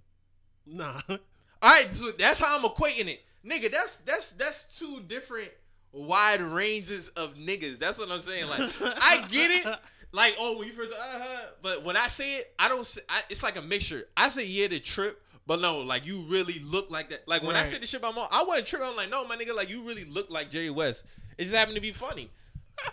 nah, 0.67 1.01
All 1.09 1.19
right, 1.63 1.89
so 1.93 2.11
that's 2.13 2.39
how 2.41 2.57
I'm 2.57 2.63
equating 2.65 3.07
it, 3.09 3.23
nigga. 3.45 3.71
That's 3.71 3.97
that's 3.99 4.31
that's 4.31 4.65
two 4.79 5.01
different 5.07 5.51
wide 5.93 6.41
ranges 6.41 7.09
of 7.11 7.35
niggas. 7.37 7.79
That's 7.79 7.99
what 7.99 8.11
I'm 8.11 8.21
saying. 8.21 8.49
Like 8.49 8.71
I 8.83 9.27
get 9.31 9.51
it. 9.51 9.79
Like 10.13 10.35
oh, 10.39 10.57
when 10.57 10.69
you 10.69 10.73
first, 10.73 10.95
uh-huh. 10.95 11.41
but 11.61 11.85
when 11.85 11.95
I 11.95 12.07
say 12.07 12.37
it, 12.37 12.55
I 12.59 12.69
don't. 12.69 12.87
Say, 12.87 13.03
I, 13.07 13.21
it's 13.29 13.43
like 13.43 13.57
a 13.57 13.61
mixture. 13.61 14.07
I 14.17 14.31
say 14.31 14.47
yeah, 14.47 14.69
the 14.69 14.81
trip, 14.81 15.23
but 15.47 15.61
no, 15.61 15.81
like 15.81 16.07
you 16.07 16.23
really 16.29 16.59
look 16.61 16.91
like 16.91 17.11
that. 17.11 17.29
Like 17.29 17.43
when 17.43 17.55
I 17.55 17.65
said 17.65 17.83
the 17.83 17.87
shit 17.87 18.01
about 18.01 18.15
mom, 18.15 18.29
I 18.31 18.43
wasn't 18.45 18.67
tripping. 18.67 18.89
I'm 18.89 18.97
like, 18.97 19.11
no, 19.11 19.27
my 19.27 19.37
nigga, 19.37 19.55
like 19.55 19.69
you 19.69 19.83
really 19.83 20.05
look 20.05 20.31
like 20.31 20.49
Jerry 20.49 20.71
West. 20.71 21.05
It 21.37 21.43
just 21.43 21.55
happened 21.55 21.75
to 21.75 21.83
be 21.83 21.93
funny. 21.93 22.31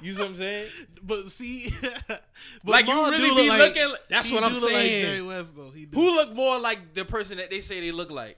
You 0.02 0.14
see 0.14 0.22
what 0.22 0.30
I'm 0.30 0.36
saying? 0.36 0.68
but 1.04 1.32
see, 1.32 1.70
but 2.08 2.24
Like, 2.64 2.88
you 2.88 2.94
really 2.94 3.44
be 3.44 3.50
look 3.50 3.76
looking- 3.76 3.96
that's 4.10 4.32
what 4.32 4.44
I'm 4.44 4.54
look 4.54 4.64
Like 4.64 4.72
saying. 4.72 5.06
Jerry 5.06 5.22
West 5.22 5.56
though, 5.56 5.70
he 5.70 5.86
do. 5.86 5.98
Who 5.98 6.16
look 6.16 6.34
more 6.36 6.60
like 6.60 6.94
the 6.94 7.06
person 7.06 7.38
that 7.38 7.52
they 7.52 7.62
say 7.62 7.80
they 7.80 7.92
look 7.92 8.12
like? 8.12 8.38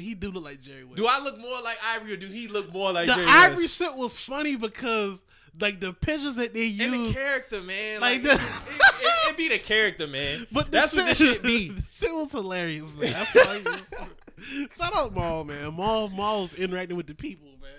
He 0.00 0.14
do 0.14 0.30
look 0.30 0.44
like 0.44 0.60
Jerry 0.60 0.84
West. 0.84 0.96
Do 0.96 1.06
I 1.06 1.20
look 1.20 1.38
more 1.38 1.60
like 1.62 1.76
Ivory 1.94 2.14
or 2.14 2.16
do 2.16 2.26
he 2.28 2.48
look 2.48 2.72
more 2.72 2.92
like 2.92 3.06
the 3.08 3.14
Jerry 3.14 3.26
Ivory 3.28 3.64
West? 3.64 3.76
shit 3.76 3.94
was 3.94 4.18
funny 4.18 4.56
because 4.56 5.22
like 5.60 5.80
the 5.80 5.92
pictures 5.92 6.34
that 6.36 6.54
they 6.54 6.64
use 6.64 6.80
And 6.92 7.06
the 7.06 7.12
character, 7.12 7.62
man. 7.62 8.00
Like 8.00 8.22
Like, 8.22 8.22
the- 8.22 8.30
it, 8.32 8.40
it, 9.02 9.30
it 9.30 9.36
be 9.36 9.48
the 9.48 9.58
character, 9.58 10.06
man. 10.06 10.46
But 10.52 10.70
that's 10.70 10.96
what 10.96 11.06
this 11.06 11.18
shit 11.18 11.42
be. 11.42 11.72
shit 11.90 12.10
was 12.12 12.30
hilarious, 12.30 12.98
man. 12.98 13.14
I 13.14 13.24
tell 13.24 13.56
you. 13.58 14.68
Shout 14.76 14.96
out 14.96 15.14
Maul, 15.14 15.44
man. 15.44 15.74
Maul, 15.74 16.08
Maul 16.08 16.42
was 16.42 16.54
interacting 16.54 16.96
with 16.96 17.06
the 17.06 17.14
people, 17.14 17.48
man. 17.60 17.70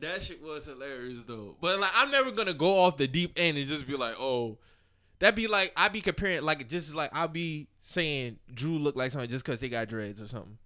That 0.00 0.22
shit 0.22 0.42
was 0.42 0.66
hilarious 0.66 1.18
though. 1.26 1.56
But 1.60 1.78
like, 1.78 1.90
I'm 1.94 2.10
never 2.10 2.30
gonna 2.32 2.54
go 2.54 2.80
off 2.80 2.96
the 2.96 3.06
deep 3.06 3.32
end 3.36 3.58
and 3.58 3.68
just 3.68 3.86
be 3.86 3.94
like, 3.96 4.16
oh, 4.18 4.58
that'd 5.20 5.36
be 5.36 5.46
like 5.46 5.72
I'd 5.76 5.92
be 5.92 6.00
comparing 6.00 6.42
like 6.42 6.66
just 6.68 6.94
like 6.94 7.10
I'll 7.12 7.28
be 7.28 7.68
saying 7.82 8.38
Drew 8.52 8.78
look 8.78 8.96
like 8.96 9.12
something 9.12 9.30
just 9.30 9.44
because 9.44 9.60
they 9.60 9.68
got 9.68 9.88
dreads 9.88 10.20
or 10.20 10.26
something. 10.28 10.58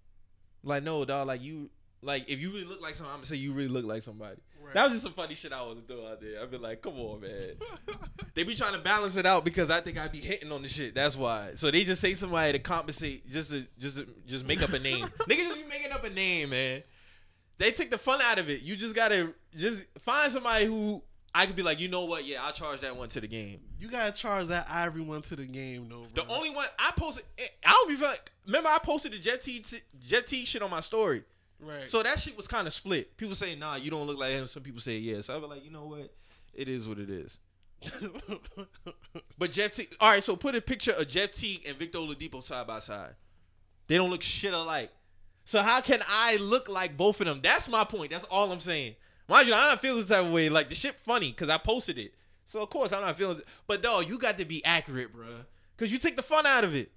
Like 0.67 0.83
no, 0.83 1.05
dog. 1.05 1.27
Like 1.27 1.41
you, 1.41 1.69
like 2.01 2.29
if 2.29 2.39
you 2.39 2.51
really 2.51 2.65
look 2.65 2.81
like 2.81 2.95
something, 2.95 3.11
I'm 3.11 3.19
gonna 3.19 3.25
say 3.25 3.37
you 3.37 3.53
really 3.53 3.69
look 3.69 3.85
like 3.85 4.03
somebody. 4.03 4.37
Right. 4.61 4.73
That 4.73 4.83
was 4.83 4.91
just 4.93 5.03
some 5.03 5.13
funny 5.13 5.35
shit 5.35 5.53
I 5.53 5.61
want 5.61 5.87
to 5.87 5.93
throw 5.93 6.05
out 6.05 6.19
there. 6.19 6.41
I'd 6.41 6.51
be 6.51 6.57
like, 6.57 6.81
come 6.81 6.99
on, 6.99 7.21
man. 7.21 7.55
they 8.35 8.43
be 8.43 8.53
trying 8.53 8.73
to 8.73 8.79
balance 8.79 9.15
it 9.15 9.25
out 9.25 9.45
because 9.45 9.71
I 9.71 9.79
think 9.79 9.97
I'd 9.97 10.11
be 10.11 10.19
hitting 10.19 10.51
on 10.51 10.61
the 10.61 10.67
shit. 10.67 10.93
That's 10.93 11.15
why. 11.15 11.51
So 11.55 11.71
they 11.71 11.85
just 11.85 12.01
say 12.01 12.15
somebody 12.15 12.51
to 12.51 12.59
compensate, 12.59 13.31
just 13.31 13.51
to 13.51 13.65
just 13.79 13.95
to, 13.95 14.07
just 14.27 14.45
make 14.45 14.61
up 14.61 14.73
a 14.73 14.79
name. 14.79 15.07
Niggas 15.19 15.37
just 15.37 15.57
be 15.57 15.63
making 15.63 15.91
up 15.93 16.03
a 16.03 16.09
name, 16.09 16.49
man. 16.49 16.83
They 17.59 17.71
take 17.71 17.89
the 17.89 17.97
fun 17.97 18.19
out 18.21 18.37
of 18.37 18.49
it. 18.49 18.61
You 18.61 18.75
just 18.75 18.93
gotta 18.93 19.33
just 19.55 19.85
find 19.99 20.31
somebody 20.31 20.65
who 20.65 21.01
I 21.37 21.45
could 21.45 21.55
be 21.55 21.61
like, 21.61 21.79
you 21.79 21.87
know 21.87 22.05
what? 22.05 22.25
Yeah, 22.25 22.43
I'll 22.43 22.51
charge 22.51 22.81
that 22.81 22.97
one 22.97 23.09
to 23.09 23.21
the 23.21 23.27
game. 23.27 23.59
You 23.79 23.89
gotta 23.89 24.11
charge 24.11 24.47
that 24.47 24.65
Ivory 24.67 25.01
one 25.03 25.21
to 25.21 25.35
the 25.35 25.45
game, 25.45 25.87
though. 25.87 26.07
The 26.15 26.27
only 26.33 26.49
one 26.49 26.65
I 26.79 26.91
posted, 26.97 27.25
eh, 27.37 27.45
I 27.63 27.69
don't 27.73 27.89
be 27.89 28.03
like. 28.03 28.31
Remember, 28.47 28.69
I 28.69 28.79
posted 28.79 29.11
the 29.11 29.19
Jeff 29.19 29.41
T 29.41 29.63
Jeff 30.03 30.25
T 30.25 30.45
shit 30.45 30.63
on 30.63 30.71
my 30.71 30.79
story. 30.79 31.23
right. 31.59 31.87
So 31.87 32.01
that 32.01 32.19
shit 32.19 32.35
was 32.35 32.47
kind 32.47 32.65
of 32.65 32.73
split. 32.73 33.15
People 33.17 33.35
say, 33.35 33.53
nah, 33.53 33.75
you 33.75 33.91
don't 33.91 34.07
look 34.07 34.17
like 34.17 34.31
him. 34.31 34.47
Some 34.47 34.63
people 34.63 34.81
say, 34.81 34.97
yeah. 34.97 35.21
So 35.21 35.35
I 35.35 35.37
was 35.37 35.47
like, 35.47 35.63
you 35.63 35.69
know 35.69 35.85
what? 35.85 36.11
It 36.55 36.67
is 36.67 36.87
what 36.87 36.97
it 36.97 37.11
is. 37.11 37.37
But 39.37 39.51
Jeff 39.51 39.73
T. 39.73 39.87
all 39.99 40.09
right, 40.09 40.23
so 40.23 40.35
put 40.35 40.55
a 40.55 40.61
picture 40.61 40.93
of 40.93 41.07
Jeff 41.07 41.33
T. 41.33 41.61
and 41.67 41.77
Victor 41.77 41.99
Oladipo 41.99 42.43
side 42.43 42.65
by 42.65 42.79
side. 42.79 43.13
They 43.85 43.95
don't 43.95 44.09
look 44.09 44.23
shit 44.23 44.55
alike. 44.55 44.89
So 45.45 45.61
how 45.61 45.81
can 45.81 46.01
I 46.09 46.37
look 46.37 46.67
like 46.67 46.97
both 46.97 47.21
of 47.21 47.27
them? 47.27 47.41
That's 47.43 47.69
my 47.69 47.83
point. 47.83 48.11
That's 48.11 48.23
all 48.25 48.51
I'm 48.51 48.59
saying. 48.59 48.95
Mind 49.27 49.47
you, 49.47 49.53
I'm 49.53 49.69
not 49.69 49.81
feeling 49.81 49.99
this 49.99 50.09
type 50.09 50.25
of 50.25 50.31
way. 50.31 50.49
Like 50.49 50.69
the 50.69 50.75
shit 50.75 50.95
funny 50.95 51.31
because 51.31 51.49
I 51.49 51.57
posted 51.57 51.97
it. 51.97 52.13
So 52.45 52.61
of 52.61 52.69
course 52.69 52.93
I'm 52.93 53.01
not 53.01 53.17
feeling. 53.17 53.39
It. 53.39 53.45
But 53.67 53.83
dog, 53.83 54.07
you 54.07 54.17
got 54.17 54.37
to 54.37 54.45
be 54.45 54.63
accurate, 54.63 55.15
bruh. 55.15 55.45
Cause 55.77 55.91
you 55.91 55.99
take 55.99 56.15
the 56.15 56.23
fun 56.23 56.45
out 56.45 56.63
of 56.63 56.73
it. 56.73 56.91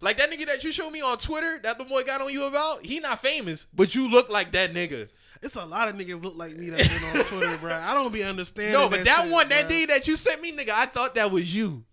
Like 0.00 0.16
that 0.18 0.30
nigga 0.30 0.46
that 0.46 0.64
you 0.64 0.72
showed 0.72 0.90
me 0.90 1.00
on 1.00 1.18
Twitter, 1.18 1.58
that 1.62 1.76
the 1.76 1.84
boy 1.84 2.04
got 2.04 2.20
on 2.20 2.32
you 2.32 2.44
about. 2.44 2.84
He 2.84 3.00
not 3.00 3.20
famous, 3.20 3.66
but 3.74 3.94
you 3.94 4.08
look 4.08 4.30
like 4.30 4.52
that 4.52 4.72
nigga. 4.72 5.08
it's 5.42 5.56
a 5.56 5.66
lot 5.66 5.88
of 5.88 5.96
niggas 5.96 6.22
look 6.22 6.36
like 6.36 6.56
me 6.56 6.70
that 6.70 6.78
been 6.78 7.18
on 7.20 7.26
Twitter, 7.26 7.58
bro. 7.58 7.74
I 7.74 7.94
don't 7.94 8.12
be 8.12 8.22
understanding. 8.24 8.72
No, 8.72 8.88
but 8.88 9.04
that, 9.04 9.24
shit, 9.24 9.32
one, 9.32 9.48
that 9.48 9.66
bruh. 9.66 9.68
day 9.68 9.86
that 9.86 10.06
you 10.06 10.16
sent 10.16 10.40
me, 10.40 10.52
nigga, 10.52 10.70
I 10.70 10.86
thought 10.86 11.16
that 11.16 11.30
was 11.30 11.52
you. 11.54 11.84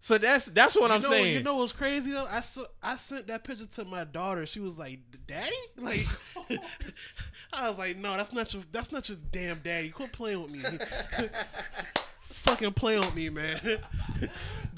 So 0.00 0.16
that's 0.16 0.46
that's 0.46 0.74
what 0.76 0.88
you 0.88 0.94
I'm 0.96 1.02
know, 1.02 1.10
saying. 1.10 1.34
You 1.34 1.42
know 1.42 1.56
what's 1.56 1.72
crazy 1.72 2.12
though? 2.12 2.26
I 2.30 2.40
saw, 2.40 2.64
I 2.82 2.96
sent 2.96 3.26
that 3.26 3.44
picture 3.44 3.66
to 3.66 3.84
my 3.84 4.04
daughter. 4.04 4.46
She 4.46 4.60
was 4.60 4.78
like, 4.78 5.00
"Daddy," 5.26 5.54
like 5.76 6.06
I 7.52 7.68
was 7.68 7.78
like, 7.78 7.96
"No, 7.96 8.16
that's 8.16 8.32
not 8.32 8.52
your 8.54 8.62
that's 8.70 8.92
not 8.92 9.08
your 9.08 9.18
damn 9.32 9.58
daddy. 9.58 9.90
Quit 9.90 10.12
playing 10.12 10.42
with 10.42 10.50
me. 10.52 10.60
Fucking 12.22 12.72
play 12.74 12.98
with 12.98 13.14
me, 13.14 13.28
man." 13.28 13.60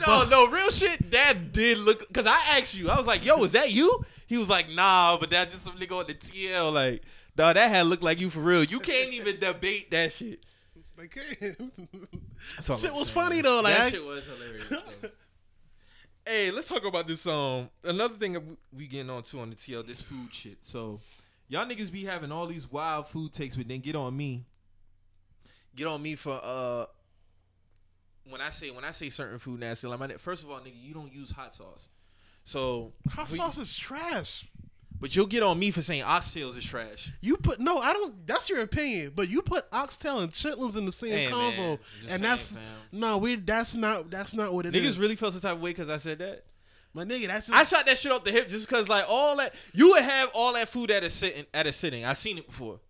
no, 0.06 0.24
no, 0.28 0.48
real 0.48 0.70
shit. 0.70 1.10
Dad 1.10 1.52
did 1.52 1.78
look 1.78 2.08
because 2.08 2.26
I 2.26 2.38
asked 2.58 2.74
you. 2.74 2.88
I 2.88 2.96
was 2.96 3.06
like, 3.06 3.24
"Yo, 3.24 3.44
is 3.44 3.52
that 3.52 3.70
you?" 3.70 4.04
He 4.26 4.38
was 4.38 4.48
like, 4.48 4.70
"Nah, 4.70 5.18
but 5.18 5.30
that's 5.30 5.52
just 5.52 5.64
some 5.64 5.76
nigga 5.76 5.98
on 5.98 6.06
the 6.06 6.14
TL." 6.14 6.72
Like, 6.72 7.02
dog, 7.36 7.56
that 7.56 7.68
had 7.68 7.86
looked 7.86 8.02
like 8.02 8.20
you 8.20 8.30
for 8.30 8.40
real. 8.40 8.64
You 8.64 8.80
can't 8.80 9.12
even 9.12 9.38
debate 9.38 9.90
that 9.90 10.14
shit. 10.14 10.40
Like, 11.00 11.16
all 12.68 12.76
shit 12.76 12.90
I'm 12.90 12.96
was 12.96 13.08
saying. 13.08 13.14
funny 13.14 13.40
though. 13.40 13.60
Like, 13.62 13.76
that 13.76 13.90
shit 13.92 14.04
was 14.04 14.26
hilarious. 14.26 14.66
hey, 16.26 16.50
let's 16.50 16.68
talk 16.68 16.84
about 16.84 17.06
this. 17.06 17.26
Um, 17.26 17.70
another 17.84 18.14
thing 18.14 18.34
that 18.34 18.40
we- 18.46 18.56
we 18.76 18.86
getting 18.86 19.10
on 19.10 19.22
to 19.24 19.40
on 19.40 19.50
the 19.50 19.56
TL, 19.56 19.86
this 19.86 20.02
food 20.02 20.32
shit. 20.32 20.58
So, 20.62 21.00
y'all 21.48 21.66
niggas 21.66 21.90
be 21.90 22.04
having 22.04 22.30
all 22.32 22.46
these 22.46 22.70
wild 22.70 23.06
food 23.06 23.32
takes, 23.32 23.56
but 23.56 23.66
then 23.68 23.80
get 23.80 23.96
on 23.96 24.16
me. 24.16 24.44
Get 25.74 25.86
on 25.86 26.02
me 26.02 26.16
for 26.16 26.38
uh. 26.42 26.86
When 28.28 28.40
I 28.40 28.50
say 28.50 28.70
when 28.70 28.84
I 28.84 28.90
say 28.92 29.08
certain 29.08 29.38
food 29.38 29.60
nasty, 29.60 29.86
like 29.86 29.98
my 29.98 30.08
first 30.18 30.44
of 30.44 30.50
all, 30.50 30.60
nigga, 30.60 30.80
you 30.80 30.92
don't 30.94 31.12
use 31.12 31.30
hot 31.30 31.54
sauce. 31.54 31.88
So 32.44 32.92
hot 33.08 33.30
we- 33.30 33.36
sauce 33.36 33.58
is 33.58 33.74
trash. 33.74 34.46
But 35.00 35.16
you'll 35.16 35.26
get 35.26 35.42
on 35.42 35.58
me 35.58 35.70
for 35.70 35.82
saying 35.82 36.02
oxtails 36.02 36.56
is 36.56 36.64
trash. 36.64 37.10
You 37.20 37.36
put 37.38 37.58
no, 37.58 37.78
I 37.78 37.92
don't. 37.92 38.26
That's 38.26 38.48
your 38.50 38.60
opinion, 38.60 39.12
but 39.14 39.28
you 39.28 39.42
put 39.42 39.64
oxtail 39.72 40.20
and 40.20 40.30
chitlins 40.30 40.76
in 40.76 40.84
the 40.86 40.92
same 40.92 41.12
Hey, 41.12 41.30
man, 41.30 41.52
convo, 41.52 41.78
just 41.78 42.00
and 42.00 42.08
saying, 42.10 42.22
that's 42.22 42.56
fam. 42.58 42.64
no, 42.92 43.18
we. 43.18 43.36
That's 43.36 43.74
not. 43.74 44.10
That's 44.10 44.34
not 44.34 44.52
what 44.52 44.66
it 44.66 44.74
is. 44.76 44.96
Niggas 44.96 45.00
really 45.00 45.16
felt 45.16 45.32
some 45.32 45.42
type 45.42 45.52
of 45.56 45.60
way 45.62 45.70
because 45.70 45.88
I 45.90 45.96
said 45.96 46.18
that. 46.18 46.44
my 46.92 47.04
nigga. 47.04 47.26
That's 47.28 47.50
I 47.50 47.64
shot 47.64 47.86
that 47.86 47.98
shit 47.98 48.12
off 48.12 48.24
the 48.24 48.30
hip 48.32 48.48
just 48.48 48.68
because 48.68 48.88
like 48.88 49.04
all 49.08 49.36
that 49.38 49.54
you 49.72 49.90
would 49.90 50.02
have 50.02 50.30
all 50.34 50.52
that 50.52 50.68
food 50.68 50.90
at 50.90 51.02
a 51.02 51.10
sitting 51.10 51.46
at 51.54 51.66
a 51.66 51.72
sitting. 51.72 52.04
I 52.04 52.12
seen 52.12 52.36
it 52.38 52.46
before. 52.46 52.80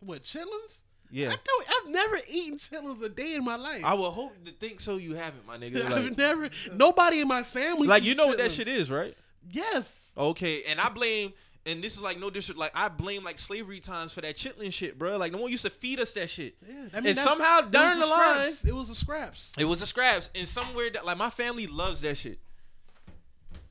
what 0.00 0.22
chitlins. 0.22 0.80
Yeah. 1.10 1.28
I 1.30 1.36
don't. 1.44 1.66
I've 1.68 1.92
never 1.92 2.16
eaten 2.28 2.58
chitlins 2.58 3.00
a 3.04 3.08
day 3.08 3.36
in 3.36 3.44
my 3.44 3.54
life. 3.54 3.82
I 3.84 3.94
would 3.94 4.10
hope 4.10 4.32
to 4.46 4.50
think 4.50 4.80
so. 4.80 4.96
You 4.96 5.14
haven't, 5.14 5.46
my 5.46 5.56
nigga. 5.56 5.84
I've 5.92 6.16
never. 6.18 6.50
Nobody 6.74 7.20
in 7.20 7.28
my 7.28 7.44
family. 7.44 7.86
like, 7.86 8.02
you 8.02 8.16
know 8.16 8.26
what 8.26 8.38
that 8.38 8.50
shit 8.50 8.66
is, 8.66 8.90
right? 8.90 9.16
Yes. 9.50 10.12
Okay, 10.16 10.62
and 10.64 10.80
I 10.80 10.88
blame, 10.88 11.32
and 11.66 11.82
this 11.82 11.94
is 11.94 12.00
like 12.00 12.18
no 12.18 12.30
disrespect, 12.30 12.58
like 12.58 12.72
I 12.74 12.88
blame 12.88 13.24
like 13.24 13.38
slavery 13.38 13.80
times 13.80 14.12
for 14.12 14.20
that 14.20 14.36
chitlin 14.36 14.72
shit, 14.72 14.98
bro. 14.98 15.16
Like 15.16 15.32
no 15.32 15.38
one 15.38 15.50
used 15.50 15.64
to 15.64 15.70
feed 15.70 16.00
us 16.00 16.12
that 16.14 16.30
shit. 16.30 16.54
Yeah. 16.66 16.74
I 16.92 17.00
mean, 17.00 17.08
And 17.08 17.18
somehow 17.18 17.58
it 17.60 17.64
was 17.66 17.72
down 17.72 17.98
the 17.98 18.04
the 18.06 18.10
line- 18.10 18.34
scraps. 18.52 18.64
it 18.64 18.74
was 18.74 18.88
the 18.88 18.94
scraps. 18.94 19.52
It 19.58 19.64
was 19.64 19.80
the 19.80 19.86
scraps, 19.86 20.30
and 20.34 20.48
somewhere 20.48 20.90
that 20.90 21.04
like 21.04 21.16
my 21.18 21.30
family 21.30 21.66
loves 21.66 22.00
that 22.02 22.16
shit. 22.16 22.38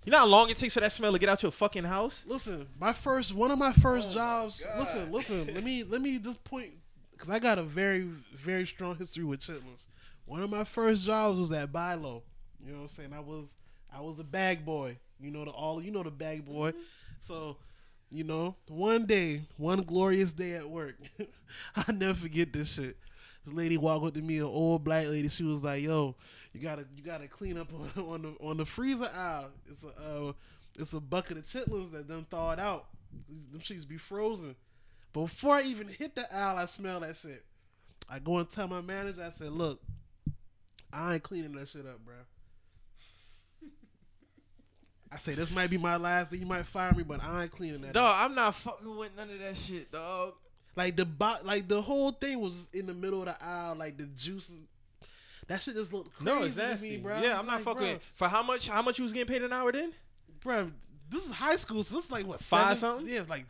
You 0.06 0.12
know 0.12 0.18
how 0.20 0.26
long 0.26 0.50
it 0.50 0.58
takes 0.58 0.74
for 0.74 0.82
that 0.82 0.91
smell 0.91 1.14
to 1.14 1.20
get 1.20 1.30
out 1.30 1.41
your 1.44 1.52
fucking 1.54 1.86
house? 1.86 2.22
Listen, 2.26 2.68
my 2.78 2.91
first 2.91 3.34
one 3.34 3.52
of 3.52 3.58
my 3.58 3.72
first 3.72 4.10
Oh 4.12 4.14
jobs. 4.14 4.64
Listen, 4.78 5.12
listen. 5.12 5.54
Let 5.54 5.64
me 5.64 5.84
let 5.84 6.02
me 6.02 6.20
just 6.20 6.44
point 6.44 6.72
because 7.12 7.30
I 7.30 7.40
got 7.40 7.58
a 7.58 7.64
very 7.64 8.02
very 8.36 8.66
strong 8.66 8.98
history 8.98 9.24
with 9.24 9.40
chitlins. 9.40 9.86
One 10.26 10.41
of 10.41 10.50
my 10.50 10.66
first 10.66 11.06
jobs 11.06 11.40
was 11.40 11.52
at 11.54 11.72
Bi-Lo. 11.72 12.24
You 12.66 12.72
know 12.72 12.78
what 12.80 12.84
I'm 12.84 12.88
saying? 12.90 13.14
I 13.14 13.22
was 13.22 13.56
I 13.95 14.02
was 14.02 14.20
a 14.20 14.24
bag 14.26 14.66
boy. 14.66 14.98
You 15.24 15.32
know 15.32 15.45
the 15.45 15.52
all 15.52 15.82
you 15.82 15.91
know 15.91 16.04
the 16.04 16.12
bag 16.12 16.45
boy. 16.45 16.72
Mm-hmm. 16.72 16.80
So, 17.22 17.58
you 18.12 18.24
know, 18.24 18.56
one 18.68 19.06
day, 19.06 19.44
one 19.58 19.82
glorious 19.82 20.34
day 20.34 20.54
at 20.54 20.70
work, 20.70 20.95
I 21.76 21.91
never 21.91 22.14
forget 22.14 22.52
this 22.52 22.74
shit. 22.76 22.98
This 23.45 23.54
lady 23.54 23.78
walked 23.78 24.06
up 24.06 24.14
to 24.14 24.22
me, 24.22 24.38
an 24.38 24.44
old 24.44 24.84
black 24.84 25.08
lady. 25.08 25.30
She 25.30 25.44
was 25.44 25.64
like, 25.64 25.84
"Yo, 25.84 26.16
you 26.54 26.62
gotta 26.62 26.86
you 26.95 27.04
gotta 27.04 27.28
clean 27.28 27.58
up 27.58 27.70
on, 27.74 28.04
on 28.10 28.22
the 28.22 28.36
on 28.41 28.58
the 28.58 28.66
freezer 28.66 29.10
aisle. 29.14 29.52
It's 29.70 29.84
a 29.84 29.88
uh, 29.90 30.34
it's 30.78 30.94
a 30.94 31.00
bucket 31.00 31.38
of 31.38 31.45
chitlins 31.45 31.91
that 31.91 32.08
done 32.08 32.26
thawed 32.30 32.60
out. 32.60 32.88
Them 33.52 33.62
shits 33.62 33.88
be 33.88 33.98
frozen. 33.98 34.56
Before 35.14 35.56
I 35.56 35.62
even 35.64 35.88
hit 35.88 36.16
the 36.16 36.34
aisle, 36.34 36.58
I 36.58 36.66
smell 36.66 37.02
that 37.02 37.16
shit. 37.18 37.44
I 38.10 38.20
go 38.20 38.38
and 38.38 38.52
tell 38.52 38.68
my 38.68 38.82
manager. 38.82 39.24
I 39.24 39.32
said, 39.32 39.52
"Look, 39.52 39.82
I 40.91 41.16
ain't 41.16 41.24
cleaning 41.24 41.54
that 41.54 41.68
shit 41.70 41.86
up, 41.86 42.04
bro." 42.04 42.16
I 45.14 45.18
say 45.18 45.34
this 45.34 45.52
might 45.52 45.69
be 45.69 45.77
my 45.77 45.98
last 45.98 46.31
day. 46.31 46.38
You 46.38 46.45
might 46.45 46.65
fire 46.65 46.91
me, 46.94 47.03
but 47.03 47.23
I 47.23 47.44
ain't 47.44 47.52
cleaning 47.52 47.81
that. 47.81 47.90
up. 47.90 47.94
Dog, 47.94 48.15
I'm 48.19 48.35
not 48.35 48.56
fucking 48.56 48.98
with 48.98 49.15
none 49.15 49.30
of 49.30 49.40
that 49.40 49.56
shit, 49.57 49.91
dog. 49.91 50.34
Like 50.76 50.95
the 50.95 51.06
bo- 51.06 51.35
like 51.44 51.68
the 51.68 51.81
whole 51.81 52.11
thing 52.11 52.40
was 52.40 52.69
in 52.73 52.88
the 52.88 52.94
middle 52.94 53.19
of 53.19 53.26
the 53.26 53.44
aisle. 53.44 53.76
Like 53.76 53.98
the 53.98 54.06
juice. 54.07 54.56
that 55.48 55.61
shit 55.61 55.76
just 55.76 55.94
looked 55.94 56.14
crazy 56.14 56.26
No, 56.26 56.44
it's 56.44 56.56
to 56.56 56.77
me, 56.81 56.98
bro. 56.98 57.19
Yeah, 57.22 57.38
I'm 57.40 57.45
not 57.45 57.56
like, 57.57 57.64
fucking. 57.64 57.84
bro, 57.84 57.99
For 58.15 58.27
how 58.27 58.41
much? 58.41 58.68
How 58.69 58.81
much 58.81 58.98
you 58.98 59.03
was 59.03 59.14
getting 59.14 59.31
paid 59.31 59.44
an 59.44 59.53
hour 59.53 59.72
then? 59.72 59.94
bro. 60.41 60.72
This 61.10 61.26
is 61.26 61.31
high 61.31 61.57
school, 61.57 61.84
so 61.84 61.95
this 61.95 62.06
is 62.06 62.11
like 62.11 62.26
what 62.26 62.40
Five 62.40 62.77
seven? 62.80 62.98
something? 62.98 63.14
Yeah, 63.14 63.22
like 63.30 63.45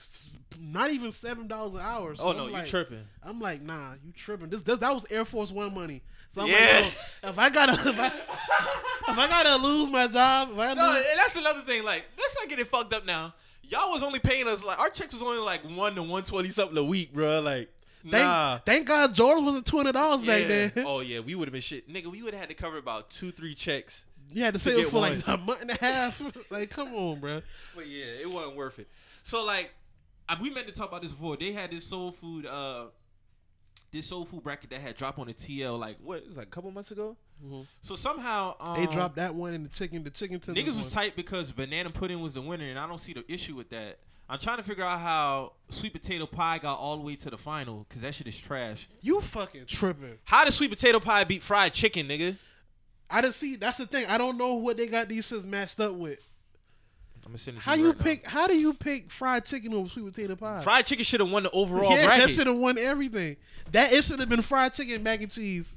not 0.60 0.92
even 0.92 1.14
seven 1.14 1.48
dollars 1.48 1.76
an 1.76 1.80
hour. 1.80 2.14
So 2.14 2.24
oh 2.26 2.30
I'm 2.32 2.38
no, 2.38 2.46
you 2.48 2.52
like, 2.52 2.66
tripping? 2.66 3.06
I'm 3.24 3.40
like, 3.40 3.62
nah, 3.62 3.94
you 4.04 4.12
tripping. 4.12 4.50
This, 4.50 4.64
this 4.64 4.80
that 4.80 4.94
was 4.94 5.06
Air 5.10 5.24
Force 5.24 5.50
One 5.50 5.74
money. 5.74 6.02
So 6.34 6.42
I'm 6.42 6.48
Yeah. 6.50 6.82
like, 6.84 6.94
yo, 7.24 7.30
if 7.30 7.40
I 7.40 7.50
gotta 7.50 7.74
if 7.90 8.00
I, 8.00 8.08
if 8.08 9.18
I 9.20 9.28
gotta 9.28 9.64
lose 9.64 9.90
my 9.90 10.08
job, 10.08 10.50
if 10.52 10.58
I 10.58 10.74
No, 10.74 10.82
lose, 10.88 11.06
and 11.12 11.20
that's 11.20 11.36
another 11.36 11.62
thing. 11.62 11.84
Like, 11.84 12.06
let's 12.18 12.36
not 12.40 12.50
get 12.50 12.60
it 12.60 12.68
fucked 12.68 12.94
up 12.94 13.06
now. 13.06 13.34
Y'all 13.62 13.92
was 13.92 14.04
only 14.04 14.20
paying 14.20 14.48
us 14.48 14.64
like 14.64 14.80
our 14.80 14.90
checks 14.90 15.14
was 15.14 15.22
only 15.22 15.38
like 15.38 15.62
one 15.78 15.96
to 15.96 16.04
one 16.04 16.24
twenty 16.24 16.50
something 16.52 16.78
a 16.78 16.84
week, 16.84 17.14
bro. 17.14 17.40
Like, 17.42 17.70
thank, 18.02 18.24
nah. 18.24 18.60
thank 18.66 18.88
God 18.88 19.14
Jordan 19.14 19.46
wasn't 19.46 19.66
two 19.66 19.78
hundred 19.78 19.94
dollars 19.94 20.26
back 20.26 20.48
then. 20.48 20.72
Oh 20.86 21.00
yeah, 21.00 21.20
we 21.20 21.36
would 21.36 21.48
have 21.48 21.54
been 21.54 21.62
shit, 21.62 21.88
nigga. 21.92 22.08
We 22.08 22.22
would 22.24 22.34
have 22.34 22.42
had 22.42 22.50
to 22.50 22.56
cover 22.56 22.78
about 22.78 23.10
two, 23.10 23.32
three 23.32 23.56
checks. 23.56 24.04
You 24.32 24.44
had 24.44 24.56
to 24.56 24.60
to 24.60 24.64
save 24.64 24.78
it 24.80 24.82
get 24.82 24.88
for 24.92 25.00
like 25.00 25.26
a 25.28 25.38
month 25.38 25.62
and 25.62 25.70
a 25.72 25.76
half. 25.76 26.22
like, 26.52 26.72
come 26.72 26.94
on, 26.96 27.20
bro. 27.20 27.42
But 27.76 27.86
yeah, 27.88 28.06
it 28.22 28.30
wasn't 28.30 28.56
worth 28.56 28.80
it. 28.80 28.88
So 29.22 29.46
like, 29.46 29.72
uh, 30.28 30.36
we 30.42 30.50
meant 30.50 30.68
to 30.68 30.74
talk 30.74 30.90
about 30.90 31.04
this 31.04 31.12
before. 31.12 31.38
They 31.38 31.52
had 31.52 31.72
this 31.72 31.86
soul 31.86 32.12
food, 32.12 32.46
uh, 32.48 32.86
this 33.94 34.08
soul 34.08 34.26
food 34.26 34.44
bracket 34.44 34.70
that 34.72 34.82
had 34.82 34.98
dropped 34.98 35.20
on 35.20 35.28
the 35.28 35.34
TL 35.34 35.80
like 35.80 35.98
what? 36.04 36.18
It 36.18 36.28
was 36.28 36.38
like 36.38 36.48
a 36.48 36.50
couple 36.50 36.70
months 36.72 36.92
ago. 36.92 37.16
Mhm. 37.46 37.66
So 37.82 37.96
somehow 37.96 38.56
um, 38.60 38.80
They 38.80 38.92
dropped 38.92 39.16
that 39.16 39.34
one 39.34 39.54
in 39.54 39.64
the 39.64 39.70
chicken. 39.70 40.04
The 40.04 40.10
chicken 40.10 40.40
to 40.42 40.52
Niggas 40.52 40.78
was 40.78 40.92
tight 40.92 41.16
because 41.16 41.52
banana 41.52 41.90
pudding 41.90 42.20
was 42.22 42.34
the 42.34 42.42
winner, 42.42 42.66
and 42.66 42.78
I 42.78 42.88
don't 42.88 43.00
see 43.00 43.14
the 43.14 43.24
issue 43.32 43.56
with 43.56 43.70
that. 43.70 44.00
I'm 44.30 44.40
trying 44.40 44.58
to 44.58 44.64
figure 44.64 44.84
out 44.84 45.00
how 45.00 45.54
sweet 45.70 45.94
potato 45.94 46.26
pie 46.26 46.58
got 46.58 46.80
all 46.80 46.98
the 46.98 47.04
way 47.04 47.16
to 47.18 47.30
the 47.30 47.38
final 47.38 47.86
because 47.88 48.02
that 48.02 48.16
shit 48.16 48.26
is 48.28 48.38
trash. 48.38 48.88
You 49.02 49.22
fucking 49.22 49.66
tripping. 49.68 50.18
How 50.24 50.44
did 50.44 50.54
sweet 50.54 50.70
potato 50.72 51.00
pie 51.00 51.24
beat 51.24 51.44
fried 51.44 51.74
chicken, 51.74 52.08
nigga? 52.08 52.38
I 53.10 53.22
didn't 53.22 53.36
see. 53.36 53.58
That's 53.58 53.78
the 53.78 53.86
thing. 53.86 54.06
I 54.08 54.18
don't 54.18 54.38
know 54.38 54.56
what 54.56 54.78
they 54.78 54.88
got 54.88 55.08
these 55.08 55.30
shits 55.30 55.46
matched 55.46 55.80
up 55.80 55.94
with. 55.94 56.20
I'm 57.26 57.32
gonna 57.32 57.38
send 57.38 57.58
it 57.58 57.62
to 57.62 57.66
How 57.66 57.74
you 57.76 57.84
you 57.84 57.90
right 57.90 57.98
now. 58.00 58.04
pick? 58.04 58.28
How 58.28 58.48
do 58.48 58.60
you 58.60 58.74
pick 58.74 59.12
fried 59.12 59.46
chicken 59.46 59.74
over 59.74 59.88
sweet 59.90 60.14
potato 60.14 60.36
pie? 60.36 60.62
Fried 60.62 60.86
chicken 60.86 61.06
should 61.06 61.20
have 61.22 61.32
won 61.32 61.44
the 61.44 61.52
overall 61.52 61.92
yeah, 61.92 62.06
bracket. 62.06 62.28
that 62.28 62.34
should 62.34 62.48
have 62.48 62.58
won 62.58 62.78
everything. 62.78 63.38
That 63.72 63.92
it 63.94 64.04
should 64.04 64.20
have 64.20 64.30
been 64.30 64.42
fried 64.42 64.74
chicken, 64.74 65.02
mac 65.04 65.22
and 65.22 65.32
cheese. 65.32 65.74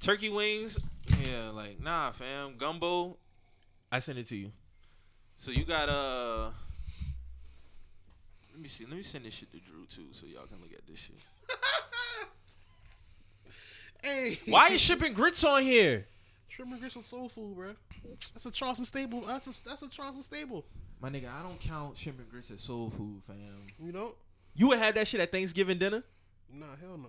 Turkey 0.00 0.28
wings, 0.30 0.78
yeah, 1.22 1.50
like 1.50 1.80
nah, 1.80 2.10
fam. 2.10 2.54
Gumbo, 2.56 3.16
I 3.92 4.00
send 4.00 4.18
it 4.18 4.26
to 4.28 4.36
you. 4.36 4.50
So 5.36 5.50
you 5.50 5.64
got 5.64 5.88
uh. 5.88 6.50
Let 8.52 8.62
me 8.62 8.68
see. 8.68 8.84
Let 8.84 8.96
me 8.96 9.02
send 9.02 9.24
this 9.24 9.34
shit 9.34 9.50
to 9.52 9.58
Drew 9.58 9.86
too, 9.86 10.08
so 10.12 10.26
y'all 10.26 10.46
can 10.46 10.60
look 10.60 10.72
at 10.72 10.86
this 10.86 10.98
shit. 10.98 11.16
Hey, 14.02 14.38
Why 14.48 14.68
is 14.68 14.80
shipping 14.80 15.12
grits 15.12 15.44
on 15.44 15.62
here? 15.62 16.06
Shrimp 16.50 16.72
and 16.72 16.80
grits 16.80 16.96
are 16.96 17.02
soul 17.02 17.28
food, 17.28 17.56
bro? 17.56 17.72
That's 18.34 18.44
a 18.46 18.50
Charleston 18.50 18.84
staple. 18.84 19.22
That's 19.22 19.46
a 19.46 19.64
that's 19.68 19.82
a 19.82 19.88
Charleston 19.88 20.22
staple. 20.22 20.66
My 21.00 21.08
nigga, 21.08 21.28
I 21.32 21.42
don't 21.42 21.58
count 21.58 21.96
shrimp 21.96 22.18
and 22.18 22.28
grits 22.30 22.50
as 22.50 22.60
soul 22.60 22.90
food, 22.90 23.22
fam. 23.26 23.36
You 23.82 23.92
know? 23.92 24.14
You 24.54 24.68
would 24.68 24.78
have 24.78 24.94
that 24.96 25.08
shit 25.08 25.20
at 25.20 25.32
Thanksgiving 25.32 25.78
dinner. 25.78 26.02
Nah, 26.52 26.66
hell 26.80 26.98
no. 26.98 27.08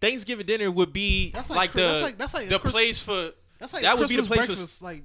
Thanksgiving 0.00 0.44
dinner 0.46 0.70
would 0.70 0.92
be 0.92 1.30
That's 1.30 1.48
like, 1.50 1.56
like 1.56 1.72
the 1.72 1.80
that's 1.80 2.02
like 2.02 2.18
that's 2.18 2.34
like 2.34 2.48
the 2.48 2.58
Chris- 2.58 2.72
place 2.72 3.02
for 3.02 3.30
That's 3.58 3.72
like 3.72 3.82
that 3.82 3.98
would 3.98 4.08
be 4.08 4.16
the 4.16 4.22
Christmas 4.26 4.56
place 4.56 4.78
for- 4.78 4.84
like 4.84 5.02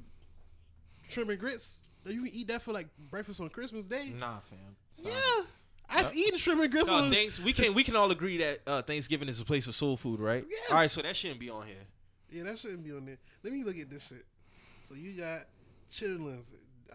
shrimp 1.08 1.30
and 1.30 1.40
grits. 1.40 1.82
You 2.06 2.24
can 2.24 2.32
eat 2.34 2.48
that 2.50 2.62
for 2.62 2.72
like 2.72 2.88
breakfast 3.10 3.42
on 3.42 3.50
Christmas 3.50 3.86
Day. 3.86 4.12
nah, 4.16 4.40
fam. 4.50 4.60
Yeah, 4.98 5.12
I've 5.90 6.16
eaten 6.16 6.38
shrimp 6.38 6.62
and 6.62 6.72
grits. 6.72 6.88
No, 6.88 6.94
on, 6.94 7.12
thanks. 7.12 7.40
We 7.40 7.54
can 7.54 7.74
we 7.74 7.84
can 7.84 7.96
all 7.96 8.10
agree 8.12 8.38
that 8.38 8.60
uh, 8.68 8.82
Thanksgiving 8.82 9.28
is 9.30 9.40
a 9.40 9.46
place 9.46 9.66
for 9.66 9.72
soul 9.72 9.98
food, 9.98 10.20
right? 10.20 10.44
Yeah. 10.50 10.74
All 10.74 10.78
right, 10.82 10.90
so 10.92 11.02
that 11.02 11.16
shouldn't 11.16 11.40
be 11.40 11.50
on 11.50 11.66
here. 11.66 11.76
Yeah, 12.36 12.44
that 12.44 12.60
shouldn't 12.60 12.84
be 12.84 12.92
on 12.92 13.06
there. 13.06 13.18
Let 13.44 13.54
me 13.54 13.64
look 13.64 13.78
at 13.78 13.90
this 13.90 14.08
shit. 14.08 14.24
So 14.82 14.96
you 14.96 15.14
got 15.14 15.42
chitlins. 15.90 16.46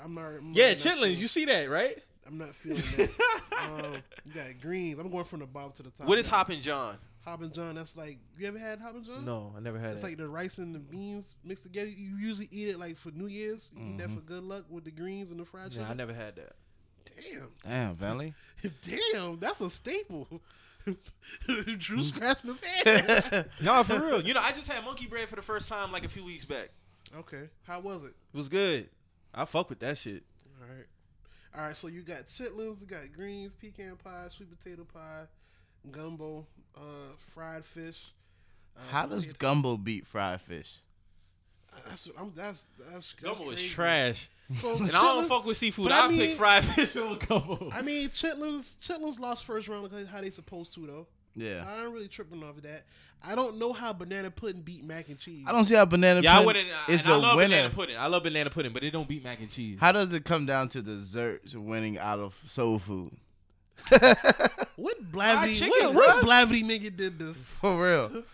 I'm 0.02 0.14
not. 0.14 0.26
I'm 0.38 0.52
Yeah, 0.54 0.68
not 0.68 0.76
chitlins. 0.78 0.94
feeling- 0.94 1.18
You 1.18 1.28
see 1.28 1.44
that, 1.46 1.68
right? 1.70 1.98
I'm 2.26 2.38
not 2.38 2.54
feeling 2.54 2.82
that. 2.96 3.10
um, 3.84 3.94
you 4.24 4.32
got 4.32 4.60
greens. 4.60 4.98
I'm 4.98 5.10
going 5.10 5.24
from 5.24 5.40
the 5.40 5.46
bottom 5.46 5.72
to 5.72 5.82
the 5.82 5.90
top. 5.90 6.06
What 6.06 6.18
is 6.18 6.30
now. 6.30 6.36
Hoppin' 6.38 6.60
John? 6.60 6.96
Hoppin' 7.24 7.52
John? 7.52 7.74
That's 7.74 7.96
like 7.96 8.18
you 8.38 8.46
ever 8.46 8.58
had 8.58 8.78
Hoppin' 8.78 9.04
John? 9.04 9.24
No, 9.24 9.52
I 9.56 9.60
never 9.60 9.78
had 9.78 9.92
It's 9.94 10.02
it. 10.02 10.06
like 10.06 10.16
the 10.18 10.28
rice 10.28 10.58
and 10.58 10.74
the 10.74 10.78
beans 10.78 11.34
mixed 11.44 11.64
together. 11.64 11.88
You 11.88 12.16
usually 12.16 12.48
eat 12.52 12.68
it 12.68 12.78
like 12.78 12.96
for 12.98 13.10
New 13.10 13.26
Year's. 13.26 13.70
You 13.76 13.86
eat 13.94 13.98
that 13.98 14.10
for 14.10 14.20
good 14.20 14.42
luck 14.44 14.64
with 14.70 14.84
the 14.84 14.90
greens 14.90 15.30
and 15.30 15.40
the 15.40 15.44
fried 15.44 15.72
Yeah, 15.72 15.88
I 15.88 15.94
never 15.94 16.12
had 16.14 16.36
that. 16.36 16.52
Damn, 17.32 17.48
Damn, 17.64 17.96
Valley. 17.96 18.34
damn, 19.12 19.38
that's 19.40 19.60
a 19.60 19.68
staple. 19.70 20.40
Drew 20.86 21.98
Mm. 21.98 22.02
scratching 22.02 22.50
his 22.54 22.60
head. 22.84 23.50
No, 23.62 23.82
for 23.84 24.00
real. 24.00 24.20
You 24.20 24.34
know, 24.34 24.40
I 24.42 24.52
just 24.52 24.70
had 24.70 24.84
monkey 24.84 25.06
bread 25.06 25.28
for 25.28 25.36
the 25.36 25.42
first 25.42 25.68
time 25.68 25.92
like 25.92 26.04
a 26.04 26.08
few 26.08 26.24
weeks 26.24 26.44
back. 26.44 26.70
okay, 27.16 27.48
how 27.64 27.80
was 27.80 28.02
it? 28.04 28.14
It 28.32 28.36
was 28.36 28.48
good. 28.48 28.88
I 29.34 29.44
fuck 29.44 29.68
with 29.70 29.80
that 29.80 29.98
shit. 29.98 30.22
All 30.60 30.66
right, 30.68 30.86
all 31.56 31.66
right. 31.68 31.76
So 31.76 31.88
you 31.88 32.02
got 32.02 32.26
chitlins, 32.26 32.80
you 32.80 32.86
got 32.86 33.12
greens, 33.14 33.54
pecan 33.54 33.96
pie, 34.02 34.26
sweet 34.28 34.48
potato 34.50 34.84
pie, 34.92 35.24
gumbo, 35.90 36.46
uh, 36.76 36.80
fried 37.34 37.64
fish. 37.64 38.12
Uh, 38.76 38.80
How 38.90 39.06
does 39.06 39.32
gumbo 39.34 39.76
beat 39.76 40.06
fried 40.06 40.40
fish? 40.40 40.78
That's 41.88 42.10
I'm, 42.18 42.32
that's 42.34 42.66
that's, 42.78 42.92
that's 42.92 43.12
Gumbo 43.14 43.50
is 43.50 43.58
crazy. 43.58 43.68
trash. 43.74 44.30
So 44.54 44.74
And 44.76 44.88
I 44.90 45.00
don't 45.00 45.28
fuck 45.28 45.44
with 45.44 45.56
seafood. 45.56 45.84
but 45.88 45.92
I 45.92 46.06
I, 46.06 46.08
pick 46.08 46.18
mean- 46.18 46.36
fried 46.36 46.64
fish 46.64 46.96
over 46.96 47.14
gumbo. 47.24 47.70
I 47.72 47.82
mean, 47.82 48.08
chitlins 48.08 48.76
chitlins 48.78 49.20
lost 49.20 49.44
first 49.44 49.68
round 49.68 49.88
because 49.88 50.08
how 50.08 50.20
they 50.20 50.30
supposed 50.30 50.74
to 50.74 50.86
though. 50.86 51.06
So 51.36 51.44
Yeah. 51.44 51.64
I 51.66 51.82
ain't 51.84 51.92
really 51.92 52.08
tripping 52.08 52.42
off 52.42 52.56
of 52.56 52.62
that. 52.62 52.84
I 53.22 53.34
don't 53.34 53.58
know 53.58 53.72
how 53.74 53.92
banana 53.92 54.30
pudding 54.30 54.62
beat 54.62 54.82
mac 54.82 55.08
and 55.10 55.18
cheese. 55.18 55.44
I 55.46 55.52
don't 55.52 55.66
see 55.66 55.74
how 55.74 55.84
banana 55.84 56.20
yeah, 56.22 56.42
pudding 56.42 56.46
wouldn't. 56.46 56.88
is 56.88 57.02
and 57.02 57.10
I 57.12 57.14
a 57.14 57.18
love 57.18 57.36
winner. 57.36 57.48
banana 57.50 57.70
pudding. 57.74 57.96
I 57.98 58.06
love 58.06 58.22
banana 58.22 58.48
pudding, 58.50 58.72
but 58.72 58.82
it 58.82 58.90
don't 58.92 59.06
beat 59.06 59.22
mac 59.22 59.40
and 59.40 59.50
cheese. 59.50 59.76
How 59.78 59.92
does 59.92 60.10
it 60.12 60.24
come 60.24 60.46
down 60.46 60.68
to 60.70 60.80
desserts 60.82 61.54
winning 61.54 61.98
out 61.98 62.18
of 62.18 62.34
soul 62.46 62.78
food? 62.78 63.12
What 64.76 65.12
blavity? 65.12 65.58
chicken, 65.58 65.94
what, 65.94 65.94
what 65.94 66.24
blavity 66.24 66.62
nigga 66.64 66.94
did 66.96 67.18
this? 67.18 67.46
For 67.48 67.82
real. 67.82 68.24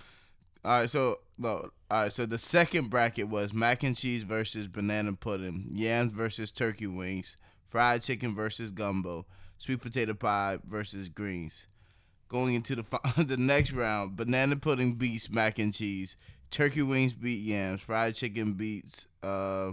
All 0.67 0.81
right, 0.81 0.91
so 0.91 1.21
no. 1.39 1.71
All 1.89 2.03
right, 2.03 2.13
so 2.13 2.27
the 2.27 2.41
second 2.41 2.91
bracket 2.91 3.29
was 3.29 3.53
mac 3.53 3.85
and 3.85 3.97
cheese 3.97 4.25
versus 4.25 4.67
banana 4.67 5.13
pudding, 5.13 5.69
yams 5.71 6.13
versus 6.13 6.51
turkey 6.51 6.89
wings, 6.89 7.37
fried 7.69 8.03
chicken 8.03 8.35
versus 8.35 8.73
gumbo, 8.73 9.27
sweet 9.59 9.81
potato 9.81 10.13
pie 10.15 10.59
versus 10.67 11.09
greens. 11.09 11.69
Going 12.29 12.57
into 12.57 12.75
the 12.75 12.85
the 13.17 13.37
next 13.37 13.75
round, 13.75 14.17
banana 14.17 14.57
pudding 14.57 14.95
beats 14.95 15.31
mac 15.31 15.61
and 15.61 15.73
cheese, 15.73 16.17
turkey 16.51 16.83
wings 16.83 17.15
beat 17.15 17.45
yams, 17.45 17.81
fried 17.81 18.17
chicken 18.17 18.55
beats 18.55 19.07
uh, 19.23 19.71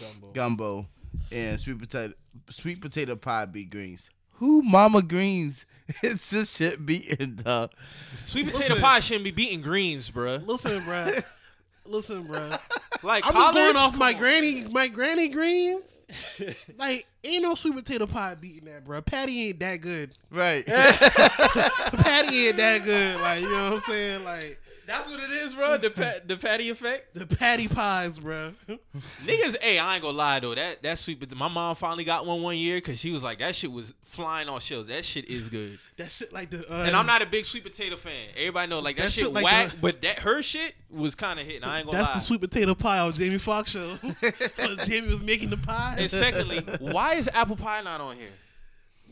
Gumbo. 0.00 0.32
gumbo, 0.32 0.86
and 1.30 1.60
sweet 1.60 1.78
potato 1.78 2.12
sweet 2.50 2.80
potato 2.80 3.14
pie 3.14 3.44
beat 3.44 3.70
greens. 3.70 4.10
Who 4.34 4.62
mama 4.62 5.02
greens 5.02 5.64
is 6.02 6.30
this 6.30 6.56
shit 6.56 6.84
beating 6.84 7.36
dog? 7.36 7.70
Sweet 8.16 8.46
potato 8.46 8.74
Listen. 8.74 8.82
pie 8.82 9.00
shouldn't 9.00 9.24
be 9.24 9.30
beating 9.30 9.60
greens, 9.60 10.10
bruh. 10.10 10.44
Listen, 10.46 10.80
bruh. 10.82 11.22
Listen, 11.86 12.24
bruh. 12.26 12.58
Like 13.02 13.24
I'm 13.26 13.34
just 13.34 13.52
going 13.52 13.76
off 13.76 13.96
my 13.96 14.14
granny, 14.14 14.62
my 14.64 14.88
granny 14.88 15.28
greens. 15.28 16.00
Like, 16.78 17.06
ain't 17.22 17.42
no 17.42 17.54
sweet 17.54 17.74
potato 17.76 18.06
pie 18.06 18.34
beating 18.34 18.64
that, 18.64 18.84
bruh. 18.84 19.04
Patti 19.04 19.48
ain't 19.48 19.60
that 19.60 19.80
good. 19.80 20.10
Right. 20.30 20.66
Patti 20.66 22.48
ain't 22.48 22.56
that 22.56 22.82
good. 22.84 23.20
Like, 23.20 23.40
you 23.42 23.50
know 23.50 23.64
what 23.64 23.72
I'm 23.74 23.80
saying? 23.80 24.24
Like, 24.24 24.60
That's 24.86 25.08
what 25.08 25.20
it 25.20 25.30
is, 25.30 25.54
bro. 25.54 25.78
The 25.78 25.90
pa- 25.90 26.12
the 26.26 26.36
Patti 26.36 26.68
effect. 26.70 27.14
the 27.14 27.26
Patti 27.26 27.68
pies, 27.68 28.18
bruh. 28.18 28.54
Niggas, 29.24 29.56
hey, 29.62 29.78
I 29.78 29.94
ain't 29.94 30.02
gonna 30.02 30.16
lie 30.16 30.40
though. 30.40 30.54
That 30.54 30.82
that 30.82 30.98
sweet 30.98 31.20
potato. 31.20 31.38
My 31.38 31.48
mom 31.48 31.74
finally 31.76 32.04
got 32.04 32.26
one 32.26 32.42
one 32.42 32.56
year 32.56 32.76
because 32.78 32.98
she 33.00 33.10
was 33.10 33.22
like, 33.22 33.38
that 33.38 33.54
shit 33.54 33.72
was 33.72 33.94
flying 34.04 34.48
on 34.48 34.60
shelves. 34.60 34.88
That 34.88 35.04
shit 35.04 35.28
is 35.28 35.48
good. 35.48 35.78
That 35.96 36.10
shit 36.10 36.32
like 36.32 36.50
the. 36.50 36.68
Uh, 36.68 36.82
And 36.82 36.96
I'm 36.96 37.06
not 37.06 37.22
a 37.22 37.26
big 37.26 37.44
sweet 37.44 37.62
potato 37.62 37.94
fan. 37.96 38.30
Everybody 38.36 38.68
know 38.68 38.80
like 38.80 38.96
that, 38.96 39.04
That 39.04 39.12
shit, 39.12 39.24
shit 39.26 39.32
like 39.32 39.44
whack, 39.44 39.70
the- 39.70 39.76
but 39.76 40.02
that 40.02 40.18
her 40.18 40.42
shit 40.42 40.74
was 40.90 41.14
kind 41.14 41.38
of 41.38 41.46
hitting. 41.46 41.62
I 41.62 41.78
ain't 41.78 41.86
gonna 41.86 41.98
That's 41.98 42.08
lie. 42.08 42.14
the 42.14 42.20
sweet 42.20 42.40
potato 42.40 42.74
pie 42.74 42.98
on 42.98 43.12
Jamie 43.12 43.38
Foxx 43.38 43.70
show. 43.70 43.90
when 44.56 44.76
Jamie 44.84 45.06
was 45.08 45.22
making 45.22 45.50
the 45.50 45.56
pie. 45.56 45.94
and 46.00 46.10
secondly, 46.10 46.58
why 46.80 47.14
is 47.14 47.28
apple 47.32 47.54
pie 47.54 47.80
not 47.82 48.00
on 48.00 48.16
here? 48.16 48.26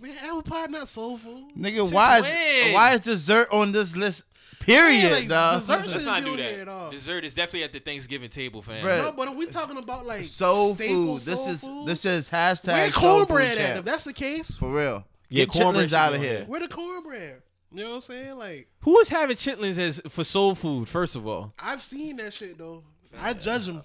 Man, 0.01 0.17
apple 0.25 0.43
pie 0.43 0.67
not 0.67 0.89
soulful. 0.89 1.45
Nigga, 1.57 1.77
Since 1.83 1.93
why 1.93 2.17
is 2.19 2.23
when? 2.25 2.73
why 2.75 2.95
is 2.95 3.01
dessert 3.03 3.47
on 3.53 3.71
this 3.71 3.95
list? 3.95 4.25
Period, 4.63 5.13
like, 5.13 5.29
dog. 5.29 5.61
dessert 5.61 5.81
Let's 5.87 5.93
shouldn't 6.05 6.25
do 6.25 6.33
on 6.33 6.39
at 6.41 6.57
that. 6.59 6.69
all. 6.69 6.91
Dessert 6.91 7.25
is 7.25 7.35
definitely 7.35 7.65
at 7.65 7.73
the 7.73 7.81
Thanksgiving 7.81 8.29
table, 8.31 8.63
fam. 8.63 8.85
Bruh. 8.85 8.99
No, 9.05 9.13
but 9.13 9.29
are 9.29 9.35
we 9.35 9.47
talking 9.47 9.77
about 9.77 10.07
like 10.07 10.27
Soul 10.27 10.75
food. 10.75 11.21
This 11.21 11.45
soul 11.45 11.53
is 11.53 11.61
food? 11.61 11.87
this 11.87 12.05
is 12.05 12.31
hashtag 12.31 12.67
Where 12.69 12.91
soul 12.93 13.19
food 13.21 13.29
cornbread 13.29 13.59
at? 13.59 13.77
If 13.79 13.85
that's 13.85 14.05
the 14.05 14.13
case, 14.13 14.57
For 14.57 14.71
real. 14.71 15.05
Get 15.31 15.49
cornbread 15.49 15.89
chitlins 15.89 15.93
out 15.93 16.15
of 16.15 16.21
here. 16.21 16.39
here. 16.39 16.45
where 16.47 16.61
the 16.61 16.69
cornbread? 16.69 17.43
You 17.75 17.85
know 17.85 17.89
what 17.91 17.95
I'm 17.97 18.01
saying? 18.03 18.37
Like 18.37 18.69
Who 18.81 18.99
is 19.01 19.09
having 19.09 19.37
chitlins 19.37 19.79
as 19.79 20.01
for 20.09 20.25
soul 20.25 20.55
food? 20.55 20.89
First 20.89 21.17
of 21.17 21.27
all, 21.27 21.55
I've 21.59 21.83
seen 21.83 22.17
that 22.17 22.33
shit 22.33 22.59
though. 22.59 22.85
I 23.19 23.33
judge 23.33 23.67
them. 23.67 23.83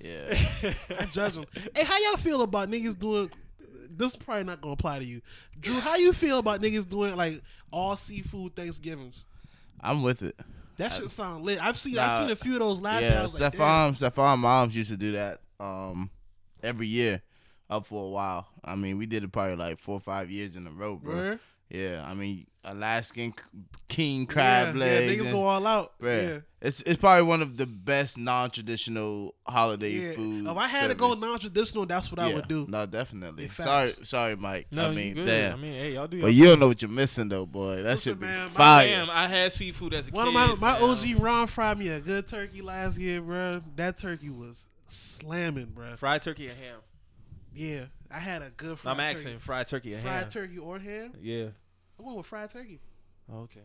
Yeah. 0.00 0.38
I 0.98 1.06
judge 1.06 1.34
them. 1.34 1.46
hey, 1.74 1.84
how 1.84 1.98
y'all 1.98 2.16
feel 2.18 2.42
about 2.42 2.70
niggas 2.70 2.98
doing 2.98 3.30
this 3.90 4.12
is 4.12 4.16
probably 4.16 4.44
not 4.44 4.60
gonna 4.60 4.72
apply 4.74 4.98
to 4.98 5.04
you. 5.04 5.20
Drew, 5.60 5.74
how 5.74 5.96
you 5.96 6.12
feel 6.12 6.38
about 6.38 6.60
niggas 6.60 6.88
doing 6.88 7.16
like 7.16 7.40
all 7.70 7.96
seafood 7.96 8.54
Thanksgivings? 8.56 9.24
I'm 9.80 10.02
with 10.02 10.22
it. 10.22 10.38
That 10.76 10.92
shit 10.92 11.10
sound 11.10 11.44
lit. 11.44 11.62
I've 11.62 11.78
seen 11.78 11.98
I've 11.98 12.20
seen 12.20 12.30
a 12.30 12.36
few 12.36 12.54
of 12.54 12.60
those 12.60 12.80
last 12.80 13.02
Yeah, 13.02 13.22
was 13.22 13.38
like. 13.40 13.52
Stephon, 13.52 13.92
Stephon 13.92 14.38
moms 14.38 14.76
used 14.76 14.90
to 14.90 14.96
do 14.96 15.12
that 15.12 15.40
um 15.60 16.10
every 16.62 16.86
year 16.86 17.22
up 17.70 17.86
for 17.86 18.04
a 18.04 18.08
while. 18.08 18.48
I 18.64 18.74
mean, 18.74 18.98
we 18.98 19.06
did 19.06 19.22
it 19.24 19.32
probably 19.32 19.56
like 19.56 19.78
four 19.78 19.96
or 19.96 20.00
five 20.00 20.30
years 20.30 20.56
in 20.56 20.66
a 20.66 20.70
row, 20.70 20.96
bro. 20.96 21.14
Word? 21.14 21.40
Yeah, 21.70 22.04
I 22.06 22.14
mean, 22.14 22.46
Alaskan 22.62 23.34
king 23.88 24.26
crab 24.26 24.74
yeah, 24.74 24.80
legs. 24.80 25.06
Yeah, 25.10 25.16
niggas 25.16 25.24
and- 25.26 25.32
go 25.32 25.44
all 25.44 25.66
out. 25.66 25.98
Bruh, 26.00 26.28
Yeah. 26.28 26.38
It's 26.60 26.80
it's 26.82 26.98
probably 26.98 27.24
one 27.24 27.42
of 27.42 27.58
the 27.58 27.66
best 27.66 28.16
non-traditional 28.16 29.34
holiday 29.46 29.90
Yeah. 29.90 30.12
food. 30.12 30.46
If 30.46 30.56
I 30.56 30.66
had 30.68 30.88
to 30.88 30.94
go 30.94 31.12
non-traditional, 31.12 31.84
that's 31.84 32.10
what 32.10 32.18
I 32.20 32.32
would 32.32 32.48
do. 32.48 32.66
No, 32.68 32.86
definitely. 32.86 33.48
Sorry, 33.48 33.92
sorry, 34.02 34.36
Mike. 34.36 34.68
No, 34.70 34.90
I 34.90 34.94
mean, 34.94 35.14
good. 35.14 35.26
damn. 35.26 35.52
I 35.52 35.56
mean, 35.56 35.74
hey, 35.74 35.92
y'all 35.94 36.06
do. 36.06 36.22
but 36.22 36.28
y'all 36.28 36.34
you 36.34 36.44
don't 36.46 36.60
know 36.60 36.68
what 36.68 36.80
you're 36.80 36.90
missing 36.90 37.28
though, 37.28 37.44
boy. 37.44 37.76
That 37.82 37.94
Listen, 37.94 38.12
should 38.12 38.20
be 38.20 38.26
man, 38.26 38.48
my- 38.48 38.54
fire. 38.54 38.88
Damn, 38.88 39.10
I 39.10 39.28
had 39.28 39.52
seafood 39.52 39.92
as 39.94 40.08
a 40.08 40.10
One 40.12 40.26
kid. 40.32 40.36
of 40.36 40.60
my 40.60 40.78
my. 40.78 40.80
OG 40.80 41.14
Ron 41.18 41.46
fried 41.48 41.78
me 41.78 41.88
a 41.88 42.00
good 42.00 42.26
turkey 42.26 42.62
last 42.62 42.98
year, 42.98 43.20
bro. 43.20 43.62
That 43.76 43.98
turkey 43.98 44.30
was 44.30 44.66
slamming, 44.88 45.66
bro. 45.74 45.96
fried 45.96 46.22
turkey 46.22 46.48
and 46.48 46.56
ham. 46.58 46.78
Yeah, 47.54 47.84
I 48.10 48.18
had 48.18 48.42
a 48.42 48.50
good 48.50 48.78
fried 48.78 48.94
I'm 48.94 49.00
asking 49.00 49.28
turkey. 49.32 49.38
fried 49.40 49.66
turkey 49.68 49.94
and 49.94 50.02
Fried 50.02 50.22
ham. 50.22 50.30
turkey 50.30 50.58
or 50.58 50.78
ham? 50.78 51.12
Yeah. 51.20 51.46
I 51.98 52.02
went 52.02 52.16
with 52.16 52.26
fried 52.26 52.50
turkey. 52.50 52.80
Oh, 53.32 53.42
okay. 53.42 53.60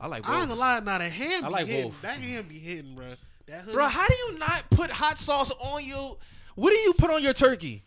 I 0.00 0.06
like 0.06 0.28
I 0.28 0.40
ain't 0.40 0.48
both. 0.48 0.58
gonna 0.58 0.60
lie, 0.60 0.80
now 0.80 0.98
the 0.98 1.08
ham 1.08 1.44
I 1.44 1.48
like 1.48 1.66
hitting. 1.66 1.90
both. 1.90 2.02
That 2.02 2.18
ham 2.18 2.44
be 2.48 2.58
hitting, 2.58 2.94
bro. 2.94 3.06
That 3.46 3.60
hoodie, 3.62 3.72
Bro, 3.74 3.86
how 3.86 4.06
do 4.06 4.14
you 4.14 4.38
not 4.38 4.64
put 4.70 4.90
hot 4.90 5.18
sauce 5.18 5.50
on 5.60 5.84
your? 5.84 6.16
What 6.54 6.70
do 6.70 6.76
you 6.76 6.92
put 6.94 7.10
on 7.10 7.22
your 7.22 7.32
turkey? 7.32 7.82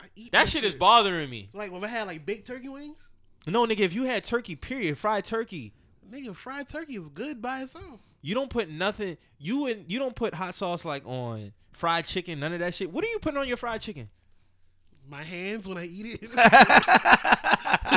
I 0.00 0.06
eat 0.16 0.32
That 0.32 0.48
shit 0.48 0.64
is 0.64 0.74
bothering 0.74 1.30
me. 1.30 1.48
Like 1.52 1.70
when 1.72 1.84
I 1.84 1.88
had 1.88 2.06
like 2.06 2.26
baked 2.26 2.46
turkey 2.46 2.68
wings, 2.68 3.08
No, 3.46 3.64
nigga, 3.66 3.80
if 3.80 3.94
you 3.94 4.04
had 4.04 4.24
turkey, 4.24 4.56
period, 4.56 4.98
fried 4.98 5.24
turkey, 5.24 5.72
nigga, 6.10 6.34
fried 6.34 6.68
turkey 6.68 6.94
is 6.96 7.08
good 7.08 7.40
by 7.40 7.62
itself. 7.62 8.00
You 8.26 8.34
don't 8.34 8.50
put 8.50 8.68
nothing. 8.68 9.16
You 9.38 9.66
and 9.66 9.88
you 9.88 10.00
don't 10.00 10.16
put 10.16 10.34
hot 10.34 10.56
sauce 10.56 10.84
like 10.84 11.06
on 11.06 11.52
fried 11.72 12.06
chicken. 12.06 12.40
None 12.40 12.52
of 12.54 12.58
that 12.58 12.74
shit. 12.74 12.90
What 12.90 13.04
are 13.04 13.06
you 13.06 13.20
putting 13.20 13.38
on 13.38 13.46
your 13.46 13.56
fried 13.56 13.80
chicken? 13.80 14.08
My 15.08 15.22
hands 15.22 15.68
when 15.68 15.78
I 15.78 15.84
eat 15.84 16.18
it. 16.20 16.20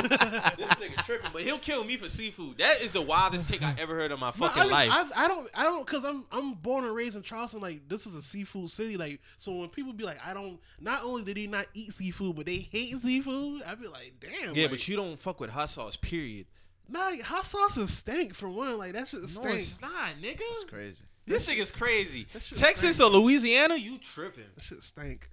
this 0.00 0.70
nigga 0.74 1.04
tripping, 1.04 1.30
but 1.32 1.42
he'll 1.42 1.58
kill 1.58 1.82
me 1.82 1.96
for 1.96 2.08
seafood. 2.08 2.58
That 2.58 2.80
is 2.80 2.92
the 2.92 3.02
wildest 3.02 3.50
take 3.50 3.60
I 3.64 3.74
ever 3.80 3.96
heard 3.96 4.12
in 4.12 4.20
my 4.20 4.28
No, 4.28 4.32
fucking 4.32 4.62
I, 4.62 4.64
just- 4.66 4.70
life. 4.72 4.90
I, 4.92 5.24
I 5.24 5.28
don't, 5.28 5.50
I 5.52 5.64
don't, 5.64 5.84
cause 5.84 6.04
I'm, 6.04 6.24
I'm 6.30 6.54
born 6.54 6.84
and 6.84 6.94
raised 6.94 7.16
in 7.16 7.22
Charleston. 7.22 7.60
Like 7.60 7.88
this 7.88 8.06
is 8.06 8.14
a 8.14 8.22
seafood 8.22 8.70
city. 8.70 8.96
Like 8.96 9.20
so, 9.36 9.52
when 9.52 9.68
people 9.68 9.92
be 9.92 10.04
like, 10.04 10.18
I 10.24 10.32
don't. 10.32 10.60
Not 10.80 11.02
only 11.02 11.24
did 11.24 11.38
they 11.38 11.48
not 11.48 11.66
eat 11.74 11.92
seafood, 11.92 12.36
but 12.36 12.46
they 12.46 12.68
hate 12.70 12.96
seafood. 12.98 13.62
I 13.66 13.74
be 13.74 13.88
like, 13.88 14.12
damn. 14.20 14.54
yeah, 14.54 14.62
like, 14.62 14.70
but 14.70 14.86
you 14.86 14.94
don't 14.94 15.18
fuck 15.18 15.40
with 15.40 15.50
hot 15.50 15.70
sauce. 15.70 15.96
Period. 15.96 16.46
Nah, 16.90 16.98
like, 17.00 17.22
hot 17.22 17.46
sauce 17.46 17.76
is 17.76 17.92
stank 17.92 18.34
for 18.34 18.48
one. 18.48 18.76
Like 18.78 18.92
that 18.92 19.08
shit 19.08 19.20
No, 19.20 19.50
it's 19.50 19.80
not, 19.80 20.10
nigga. 20.20 20.38
That's 20.38 20.64
crazy. 20.64 21.04
This 21.26 21.48
nigga's 21.48 21.70
crazy. 21.70 22.26
Texas 22.32 22.96
stink. 22.96 23.00
or 23.12 23.16
Louisiana, 23.16 23.76
you 23.76 23.98
tripping? 23.98 24.44
That 24.56 24.62
shit 24.64 24.82
stank. 24.82 25.30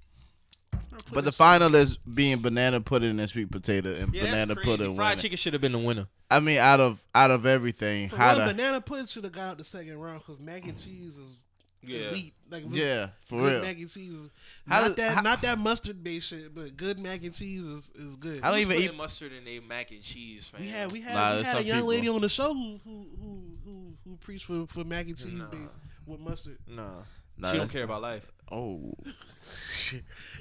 But 1.11 1.25
the 1.25 1.31
final 1.31 1.73
is 1.75 1.97
being 1.97 2.39
banana 2.41 2.81
pudding 2.81 3.19
and 3.19 3.29
sweet 3.29 3.51
potato 3.51 3.93
and 3.93 4.13
Yeah, 4.13 4.23
banana 4.23 4.55
pudding. 4.55 4.95
Fried 4.95 5.09
winning. 5.09 5.21
chicken 5.21 5.38
should 5.38 5.53
have 5.53 5.61
been 5.61 5.71
the 5.71 5.79
winner. 5.79 6.07
I 6.29 6.39
mean, 6.39 6.57
out 6.57 6.79
of 6.79 7.03
out 7.13 7.31
of 7.31 7.45
everything, 7.45 8.09
how 8.09 8.38
one, 8.38 8.47
to 8.47 8.53
banana 8.53 8.81
pudding 8.81 9.05
should 9.07 9.23
have 9.23 9.34
got 9.34 9.51
out 9.51 9.57
the 9.57 9.63
second 9.63 9.97
round 9.99 10.19
because 10.19 10.39
mac 10.39 10.65
and 10.65 10.77
cheese 10.77 11.17
is 11.17 11.38
Yeah. 11.83 12.09
elite. 12.09 12.33
Like 12.49 12.63
if 12.65 12.69
it's 12.73 12.85
yeah, 12.85 13.07
for 13.25 13.39
good 13.39 13.53
real. 13.53 13.61
mac 13.61 13.77
and 13.77 13.89
cheese. 13.89 14.29
How 14.67 14.79
not 14.81 14.87
does- 14.87 14.95
that, 14.95 15.15
how- 15.15 15.21
not 15.21 15.41
that 15.41 15.59
mustard 15.59 16.03
based 16.03 16.27
shit, 16.29 16.53
but 16.55 16.75
good 16.77 16.97
mac 16.99 17.23
and 17.23 17.33
cheese 17.33 17.65
is, 17.65 17.91
is 17.95 18.15
good. 18.15 18.41
I 18.41 18.47
don't 18.51 18.59
Who's 18.61 18.75
even 18.77 18.91
eat. 18.93 18.95
mustard 18.95 19.31
in 19.33 19.47
a 19.47 19.59
mac 19.59 19.91
and 19.91 20.01
cheese, 20.01 20.47
fam. 20.47 20.61
We 20.61 20.67
had 20.69 20.91
we 20.91 21.01
had 21.01 21.13
Nah, 21.13 21.37
we 21.37 21.43
had 21.43 21.57
a 21.57 21.63
young 21.63 21.77
people. 21.79 21.89
lady 21.89 22.09
on 22.09 22.21
the 22.21 22.29
show 22.29 22.53
who 22.53 22.79
who 22.83 23.05
who 23.19 23.41
who, 23.65 23.93
who 24.05 24.17
preached 24.17 24.45
for, 24.45 24.65
for 24.67 24.83
mac 24.83 25.07
and 25.07 25.17
cheese 25.17 25.39
Nah. 25.39 25.45
based 25.45 25.71
with 26.05 26.19
mustard. 26.19 26.57
Nah, 26.67 26.83
Nah, 27.37 27.51
she 27.51 27.57
don't 27.57 27.71
care 27.71 27.83
about 27.83 28.01
life. 28.01 28.25
Oh, 28.51 28.93
If 29.87 29.93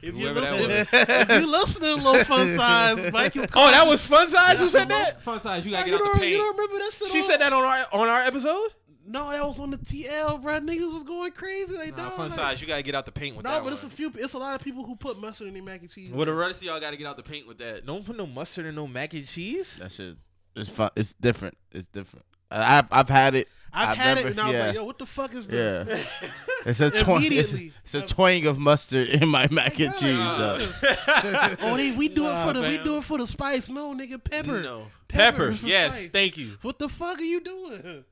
you 0.02 0.12
Whoever 0.12 0.40
that 0.40 0.52
listening, 0.52 0.86
if 1.30 1.40
you 1.42 1.50
listening, 1.50 1.96
little 2.02 2.24
fun 2.24 2.50
size, 2.50 3.12
Mike 3.12 3.36
Oh, 3.54 3.70
that 3.70 3.86
was 3.86 4.04
Fun 4.06 4.28
Size 4.28 4.60
who 4.60 4.68
said 4.68 4.88
that. 4.88 5.22
Fun 5.22 5.38
size, 5.40 5.64
you 5.66 5.72
Oh, 5.72 5.78
gotta 5.78 5.90
you, 5.90 5.96
get 5.98 6.06
out 6.06 6.12
the 6.14 6.20
don't, 6.20 6.28
you 6.30 6.36
don't 6.38 6.56
remember 6.56 6.78
that 6.84 6.92
shit? 6.92 7.08
She 7.10 7.18
on- 7.18 7.24
said 7.24 7.40
that 7.40 7.52
on 7.52 7.64
our 7.64 7.84
on 7.92 8.08
our 8.08 8.20
episode. 8.22 8.70
No, 9.08 9.30
that 9.30 9.46
was 9.46 9.60
on 9.60 9.70
the 9.70 9.78
TL, 9.78 10.42
bro. 10.42 10.60
Niggas 10.60 10.92
was 10.92 11.04
going 11.04 11.32
crazy. 11.32 11.76
Like, 11.76 11.96
Nah, 11.96 12.04
dog, 12.08 12.12
Fun 12.14 12.26
like, 12.26 12.32
Size, 12.34 12.60
you 12.60 12.66
gotta 12.66 12.82
get 12.82 12.94
out 12.94 13.06
the 13.06 13.12
paint 13.12 13.36
with 13.36 13.44
that. 13.44 13.50
No, 13.50 13.54
that. 13.56 13.64
but 13.64 13.72
it's 13.72 13.84
a 13.84 13.88
few. 13.88 14.12
It's 14.16 14.32
a 14.34 14.38
lot 14.38 14.54
of 14.58 14.62
people 14.64 14.84
who 14.84 14.96
put 14.96 15.20
mustard 15.20 15.48
in 15.48 15.54
their 15.54 15.62
mac 15.62 15.80
and 15.80 15.90
cheese. 15.90 16.10
Well, 16.10 16.26
the 16.26 16.34
rest 16.34 16.62
of 16.62 16.66
y'all 16.68 16.80
gotta 16.80 16.96
get 16.96 17.06
out 17.06 17.16
the 17.16 17.22
paint 17.22 17.46
with 17.46 17.58
that. 17.58 17.86
Don't 17.86 18.04
put 18.04 18.16
no 18.16 18.26
mustard 18.26 18.66
in 18.66 18.74
no 18.74 18.86
mac 18.86 19.14
and 19.14 19.26
cheese. 19.26 19.76
that 19.78 19.92
shit. 19.92 20.16
It's 20.54 20.68
fun. 20.68 20.90
It's 20.96 21.12
different. 21.14 21.56
It's 21.72 21.86
different. 21.86 22.24
I- 22.50 22.78
I've 22.78 22.86
I've 22.90 23.08
had 23.08 23.34
it. 23.34 23.48
I've, 23.72 23.90
I've 23.90 23.96
had 23.98 24.14
never- 24.16 24.28
it, 24.28 24.30
and 24.30 24.40
I 24.40 24.44
was 24.46 24.52
yeah. 24.54 24.66
like, 24.66 24.74
"Yo, 24.76 24.84
what 24.84 24.98
the 24.98 25.06
fuck 25.06 25.34
is 25.34 25.48
this?" 25.48 25.86
Yeah, 25.86 25.94
this?" 25.94 26.30
it's 26.66 26.80
a 26.80 26.90
twang. 27.04 27.22
It's, 27.24 27.26
Immediately. 27.50 27.72
it's 27.84 27.94
a 27.94 28.02
twang 28.02 28.46
of 28.46 28.58
mustard 28.58 29.08
in 29.08 29.28
my 29.28 29.48
mac 29.50 29.78
and 29.80 29.94
cheese. 29.94 30.16
Nah. 30.16 30.56
though. 30.56 30.66
oh, 31.60 31.76
they 31.76 31.90
we 31.92 32.08
do 32.08 32.22
Nah, 32.22 32.42
it 32.42 32.46
for 32.46 32.52
the 32.54 32.62
we 32.66 32.78
do 32.78 32.96
it 32.98 33.04
for 33.04 33.18
the 33.18 33.26
spice. 33.26 33.68
No, 33.68 33.92
nigga, 33.94 34.22
pepper. 34.22 34.62
No. 34.62 34.86
Pepper 35.08 35.50
Pepper. 35.52 35.66
Yes, 35.66 35.96
spice. 35.98 36.08
thank 36.10 36.36
you. 36.38 36.56
What 36.62 36.78
the 36.78 36.88
fuck 36.88 37.18
are 37.20 37.24
you 37.24 37.40
doing? 37.40 38.04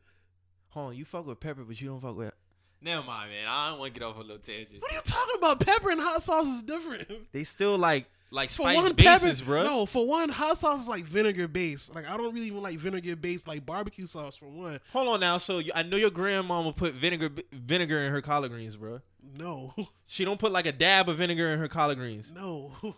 Hold 0.74 0.88
on, 0.90 0.96
you 0.96 1.04
fuck 1.04 1.26
with 1.26 1.40
pepper, 1.40 1.62
but 1.64 1.80
you 1.80 1.88
don't 1.88 2.00
fuck 2.00 2.16
with. 2.16 2.32
Never 2.80 3.02
mind, 3.06 3.30
man. 3.30 3.46
I 3.48 3.70
don't 3.70 3.78
want 3.78 3.94
to 3.94 4.00
get 4.00 4.06
off 4.06 4.16
a 4.16 4.20
little 4.20 4.38
tangent. 4.38 4.82
What 4.82 4.90
are 4.92 4.94
you 4.96 5.00
talking 5.04 5.36
about? 5.38 5.60
Pepper 5.60 5.90
and 5.90 6.00
hot 6.00 6.22
sauce 6.22 6.46
is 6.48 6.62
different. 6.62 7.08
They 7.32 7.44
still 7.44 7.78
like 7.78 8.06
like 8.30 8.50
For 8.50 8.62
spice 8.62 8.76
one, 8.76 8.92
bases, 8.94 9.40
pepper, 9.40 9.46
bro. 9.50 9.62
No, 9.64 9.86
for 9.86 10.06
one, 10.06 10.28
hot 10.28 10.58
sauce 10.58 10.82
is 10.82 10.88
like 10.88 11.04
vinegar 11.04 11.46
based. 11.48 11.94
Like 11.94 12.06
I 12.10 12.16
don't 12.16 12.34
really 12.34 12.48
even 12.48 12.62
like 12.62 12.76
vinegar 12.78 13.14
based, 13.16 13.46
like 13.46 13.64
barbecue 13.64 14.06
sauce. 14.06 14.36
For 14.36 14.46
one, 14.46 14.80
Hold 14.92 15.08
on 15.08 15.20
now. 15.20 15.38
So 15.38 15.62
I 15.74 15.82
know 15.84 15.96
your 15.96 16.10
grandmama 16.10 16.72
put 16.72 16.94
vinegar 16.94 17.30
vinegar 17.52 18.00
in 18.00 18.10
her 18.12 18.20
collard 18.20 18.50
greens, 18.50 18.76
bro. 18.76 19.00
no, 19.38 19.72
She 20.06 20.24
don't 20.24 20.38
put 20.40 20.52
like 20.52 20.66
a 20.66 20.72
dab 20.72 21.08
of 21.08 21.16
vinegar 21.18 21.52
in 21.52 21.58
her 21.60 21.68
collard 21.68 21.98
greens. 21.98 22.30
no. 22.34 22.72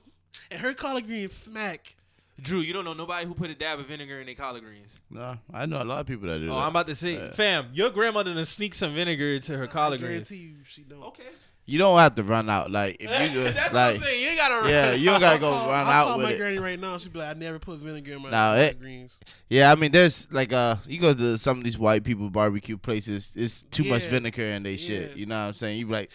And 0.50 0.60
her 0.60 0.74
collard 0.74 1.06
greens 1.06 1.32
smack. 1.32 1.95
Drew, 2.40 2.58
you 2.60 2.72
don't 2.74 2.84
know 2.84 2.92
nobody 2.92 3.26
who 3.26 3.34
put 3.34 3.50
a 3.50 3.54
dab 3.54 3.78
of 3.80 3.86
vinegar 3.86 4.20
in 4.20 4.26
their 4.26 4.34
collard 4.34 4.62
greens. 4.62 5.00
No, 5.10 5.38
I 5.54 5.64
know 5.66 5.82
a 5.82 5.84
lot 5.84 6.00
of 6.00 6.06
people 6.06 6.28
that 6.28 6.38
do 6.38 6.50
Oh, 6.50 6.54
that. 6.56 6.60
I'm 6.62 6.68
about 6.70 6.86
to 6.88 6.94
say, 6.96 7.14
Yeah. 7.14 7.30
fam, 7.32 7.68
your 7.72 7.90
grandmother 7.90 8.34
done 8.34 8.44
sneak 8.46 8.74
some 8.74 8.94
vinegar 8.94 9.30
into 9.34 9.56
her 9.56 9.64
I 9.64 9.66
collard 9.68 10.00
greens. 10.00 10.28
guarantee 10.28 10.48
you, 10.48 10.56
she 10.68 10.82
don't. 10.82 11.02
Okay. 11.04 11.22
you 11.68 11.78
don't 11.78 11.98
have 11.98 12.14
to 12.14 12.22
run 12.22 12.48
out. 12.50 12.70
Like 12.70 12.98
if 13.00 13.10
you 13.10 13.34
do, 13.42 13.44
That's 13.44 13.72
what 13.72 13.80
I'm 13.80 13.92
like 13.94 14.02
saying. 14.02 14.22
You 14.22 14.28
ain't 14.28 14.38
gotta. 14.38 14.54
Run 14.60 14.68
yeah, 14.70 14.92
you 14.92 15.06
don't 15.06 15.18
gotta 15.20 15.38
go 15.38 15.50
I'll 15.52 15.58
call, 15.60 15.70
run 15.70 15.86
I'll 15.86 15.92
out 15.92 16.04
call 16.08 16.18
with 16.18 16.26
my 16.26 16.32
it. 16.32 16.36
granny 16.38 16.58
right 16.58 16.78
now. 16.78 16.98
She'd 16.98 17.12
be 17.12 17.18
like, 17.18 17.34
I 17.34 17.38
never 17.38 17.58
put 17.58 17.78
vinegar 17.78 18.12
in 18.12 18.22
my 18.22 18.30
Nah, 18.30 18.52
collard 18.52 18.60
it- 18.60 18.80
greens. 18.80 19.18
Yeah, 19.48 19.72
I 19.72 19.74
mean, 19.74 19.90
there's 19.90 20.26
like 20.30 20.52
uh, 20.52 20.76
you 20.86 21.00
go 21.00 21.14
to 21.14 21.38
some 21.38 21.56
of 21.58 21.64
these 21.64 21.78
white 21.78 22.04
people 22.04 22.28
barbecue 22.30 22.76
places. 22.76 23.32
It's 23.34 23.62
too 23.70 23.84
much 23.84 24.02
vinegar 24.02 24.44
in 24.44 24.62
they 24.62 24.72
Yeah. 24.72 24.76
shit. 24.76 25.16
You 25.16 25.24
know 25.26 25.36
what 25.38 25.46
I'm 25.46 25.52
saying? 25.54 25.78
You 25.78 25.86
be 25.86 25.92
like, 25.92 26.10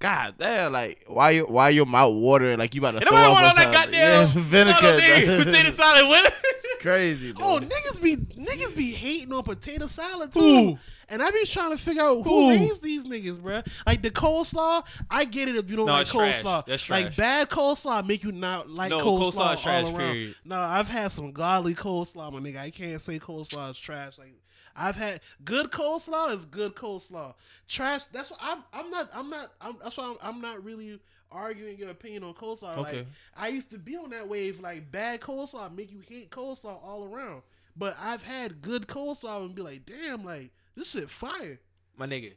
God 0.00 0.34
damn, 0.38 0.72
like 0.72 1.04
why 1.06 1.30
you 1.32 1.44
why 1.44 1.68
your 1.68 1.84
mouth 1.86 2.14
watering 2.14 2.58
like 2.58 2.74
you 2.74 2.80
about 2.80 2.92
to 2.92 2.96
And 2.98 3.06
throw 3.06 3.16
nobody 3.18 3.26
up 3.28 3.32
want 3.34 3.44
or 3.44 3.48
on 3.50 3.56
that 3.56 3.72
goddamn 3.74 3.92
yeah, 3.92 4.32
salad 4.80 5.02
vinegar. 5.04 5.44
potato 5.44 5.70
salad 5.70 6.08
with 6.08 6.40
It's 6.54 6.82
crazy. 6.82 7.32
Bro. 7.32 7.44
Oh, 7.46 7.58
niggas 7.60 8.02
be 8.02 8.16
niggas 8.16 8.74
be 8.74 8.92
hating 8.92 9.32
on 9.34 9.42
potato 9.42 9.86
salad 9.86 10.32
too. 10.32 10.40
Who? 10.40 10.78
And 11.12 11.20
I 11.22 11.30
be 11.32 11.44
trying 11.44 11.72
to 11.72 11.76
figure 11.76 12.02
out 12.02 12.22
who 12.22 12.22
Who? 12.22 12.50
raised 12.50 12.82
these 12.84 13.04
niggas, 13.04 13.38
bruh. 13.40 13.66
Like 13.86 14.00
the 14.00 14.10
coleslaw, 14.10 14.86
I 15.10 15.24
get 15.24 15.48
it 15.48 15.56
if 15.56 15.68
you 15.68 15.76
don't 15.76 15.86
No, 15.86 15.92
like 15.92 16.02
it's 16.02 16.12
trash. 16.12 16.40
coleslaw. 16.42 16.64
That's 16.66 16.88
Like 16.88 17.02
trash. 17.06 17.16
bad 17.16 17.50
coleslaw 17.50 18.06
make 18.06 18.22
you 18.22 18.30
not 18.32 18.70
like 18.70 18.90
No, 18.90 19.00
coleslaw, 19.04 19.32
coleslaw 19.32 19.54
is 19.56 19.60
trash, 19.60 19.84
all 19.86 19.96
around. 19.96 20.12
period. 20.12 20.34
No, 20.44 20.56
I've 20.58 20.88
had 20.88 21.08
some 21.08 21.32
godly 21.32 21.74
coleslaw, 21.74 22.32
my 22.32 22.38
nigga. 22.38 22.58
I 22.58 22.70
can't 22.70 23.02
say 23.02 23.18
coleslaw 23.18 23.72
is 23.72 23.76
trash. 23.78 24.18
Like 24.18 24.34
I've 24.76 24.96
had 24.96 25.20
good 25.44 25.70
coleslaw 25.70 26.32
is 26.32 26.44
good 26.44 26.74
coleslaw. 26.74 27.34
Trash. 27.68 28.06
That's 28.06 28.30
what 28.30 28.40
I'm. 28.42 28.64
I'm 28.72 28.90
not. 28.90 29.10
I'm 29.14 29.30
not. 29.30 29.52
I'm, 29.60 29.76
that's 29.82 29.96
why 29.96 30.04
I'm, 30.04 30.16
I'm 30.22 30.40
not 30.40 30.64
really 30.64 30.98
arguing 31.32 31.78
your 31.78 31.90
opinion 31.90 32.24
on 32.24 32.34
coleslaw. 32.34 32.76
Okay. 32.78 32.98
Like 32.98 33.06
I 33.36 33.48
used 33.48 33.70
to 33.70 33.78
be 33.78 33.96
on 33.96 34.10
that 34.10 34.28
wave. 34.28 34.60
Like 34.60 34.90
bad 34.90 35.20
coleslaw 35.20 35.74
make 35.74 35.90
you 35.90 36.00
hate 36.08 36.30
coleslaw 36.30 36.82
all 36.84 37.04
around. 37.04 37.42
But 37.76 37.96
I've 38.00 38.22
had 38.22 38.62
good 38.62 38.86
coleslaw 38.86 39.44
and 39.44 39.54
be 39.54 39.62
like, 39.62 39.86
damn, 39.86 40.24
like 40.24 40.50
this 40.76 40.90
shit 40.90 41.10
fire. 41.10 41.60
My 41.96 42.06
nigga, 42.06 42.32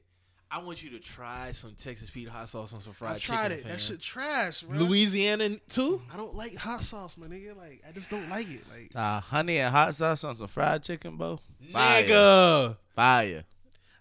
I 0.53 0.59
want 0.59 0.83
you 0.83 0.91
to 0.91 0.99
try 0.99 1.51
some 1.51 1.73
Texas 1.73 2.11
Pete 2.11 2.27
hot 2.27 2.47
sauce 2.47 2.73
on 2.73 2.81
some 2.81 2.93
fried 2.93 3.13
I've 3.15 3.21
tried 3.21 3.49
chicken. 3.49 3.57
it. 3.57 3.61
fam. 3.63 3.71
That 3.71 3.81
shit 3.81 3.99
trash, 4.01 4.61
bro. 4.61 4.77
Louisiana 4.77 5.49
too. 5.67 5.99
I 6.13 6.17
don't 6.17 6.35
like 6.35 6.55
hot 6.55 6.81
sauce, 6.83 7.17
my 7.17 7.25
nigga. 7.25 7.57
Like 7.57 7.81
I 7.87 7.91
just 7.91 8.11
don't 8.11 8.29
like 8.29 8.47
it. 8.51 8.61
Like 8.71 8.93
Nah, 8.93 9.19
honey 9.21 9.57
and 9.57 9.71
hot 9.73 9.95
sauce 9.95 10.23
on 10.23 10.37
some 10.37 10.47
fried 10.47 10.83
chicken, 10.83 11.17
bro. 11.17 11.39
Fire. 11.71 12.03
Nigga. 12.03 12.77
Fire. 12.95 13.43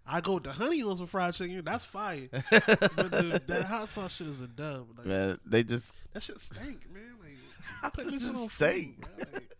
I 0.06 0.20
go 0.20 0.34
with 0.34 0.42
the 0.42 0.52
honey 0.52 0.82
on 0.82 0.98
some 0.98 1.06
fried 1.06 1.32
chicken. 1.32 1.62
That's 1.64 1.84
fire. 1.86 2.28
but 2.50 2.50
the, 3.12 3.40
that 3.46 3.64
hot 3.64 3.88
sauce 3.88 4.16
shit 4.16 4.26
is 4.26 4.42
a 4.42 4.46
dub. 4.48 4.88
Like, 4.98 5.06
Man, 5.06 5.38
they 5.46 5.62
just 5.62 5.94
That 6.12 6.22
shit 6.22 6.38
stink, 6.38 6.86
man. 6.92 7.14
Like 7.22 7.38
I 7.82 7.88
put 7.94 8.10
this 8.10 8.28
on 8.28 8.50
stink? 8.50 9.06
food, 9.06 9.16
bro. 9.16 9.24
Like, 9.32 9.56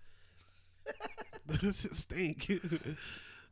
that 1.63 1.75
shit 1.75 1.97
stink. 1.97 2.51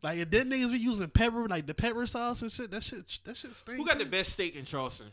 Like 0.02 0.18
and 0.18 0.30
then 0.30 0.50
niggas 0.50 0.72
be 0.72 0.78
using 0.78 1.08
pepper, 1.08 1.46
like 1.48 1.66
the 1.66 1.74
pepper 1.74 2.06
sauce 2.06 2.42
and 2.42 2.50
shit. 2.50 2.70
That 2.70 2.82
shit, 2.84 3.18
that 3.24 3.36
shit 3.36 3.54
stink. 3.54 3.78
Who 3.78 3.84
got 3.86 3.98
the 3.98 4.04
best 4.06 4.32
steak 4.32 4.56
in 4.56 4.64
Charleston? 4.64 5.06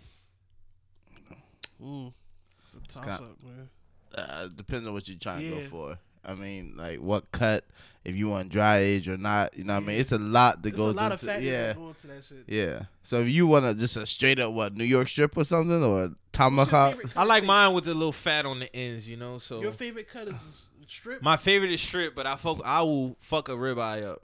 Mm. 1.84 2.14
It's 2.61 2.73
a 2.76 2.80
toss 2.88 3.05
got- 3.05 3.22
up, 3.22 3.43
man. 3.43 3.69
Uh, 4.15 4.47
depends 4.47 4.88
on 4.88 4.93
what 4.93 5.07
you're 5.07 5.18
trying 5.18 5.41
to 5.41 5.49
go 5.49 5.59
for. 5.68 5.97
I 6.26 6.34
mean, 6.34 6.73
like 6.76 6.99
what 6.99 7.31
cut, 7.31 7.64
if 8.03 8.15
you 8.15 8.27
want 8.30 8.49
dry 8.49 8.77
age 8.80 9.07
or 9.07 9.18
not. 9.18 9.55
You 9.57 9.64
know 9.64 9.76
what 9.76 9.84
I 9.84 9.85
mean? 9.85 9.99
It's 9.99 10.11
a 10.11 10.18
lot 10.18 10.61
that 10.64 10.69
There's 10.69 10.76
goes 10.76 10.93
a 10.93 10.97
lot 10.97 11.11
into 11.11 11.14
of 11.15 11.22
factors 11.22 11.45
yeah. 11.45 11.68
that 11.68 11.76
go 11.77 11.88
into 11.89 12.07
that 12.07 12.23
shit. 12.26 12.43
Yeah. 12.47 12.84
So 13.03 13.22
if 13.22 13.30
you 13.30 13.47
want 13.47 13.65
to 13.65 13.73
just 13.73 13.95
a 13.95 14.05
straight 14.05 14.39
up 14.39 14.53
what 14.53 14.76
New 14.76 14.84
York 14.85 15.07
strip 15.07 15.38
or 15.38 15.43
something 15.43 15.84
or 15.84 16.01
What's 16.07 16.15
tomahawk, 16.31 16.99
I 17.15 17.23
like 17.23 17.39
steak? 17.43 17.47
mine 17.47 17.73
with 17.73 17.88
a 17.88 17.93
little 17.93 18.11
fat 18.11 18.45
on 18.45 18.59
the 18.59 18.76
ends, 18.76 19.07
you 19.07 19.18
know. 19.18 19.39
So 19.39 19.61
Your 19.61 19.72
favorite 19.72 20.09
cut 20.09 20.27
is 20.27 20.65
strip. 20.88 21.22
my 21.22 21.38
favorite 21.38 21.72
is 21.72 21.81
strip, 21.81 22.15
but 22.15 22.26
I 22.26 22.35
fuck 22.38 22.61
I 22.65 22.81
will 22.81 23.15
fuck 23.19 23.49
a 23.49 23.53
ribeye 23.53 24.03
up. 24.05 24.22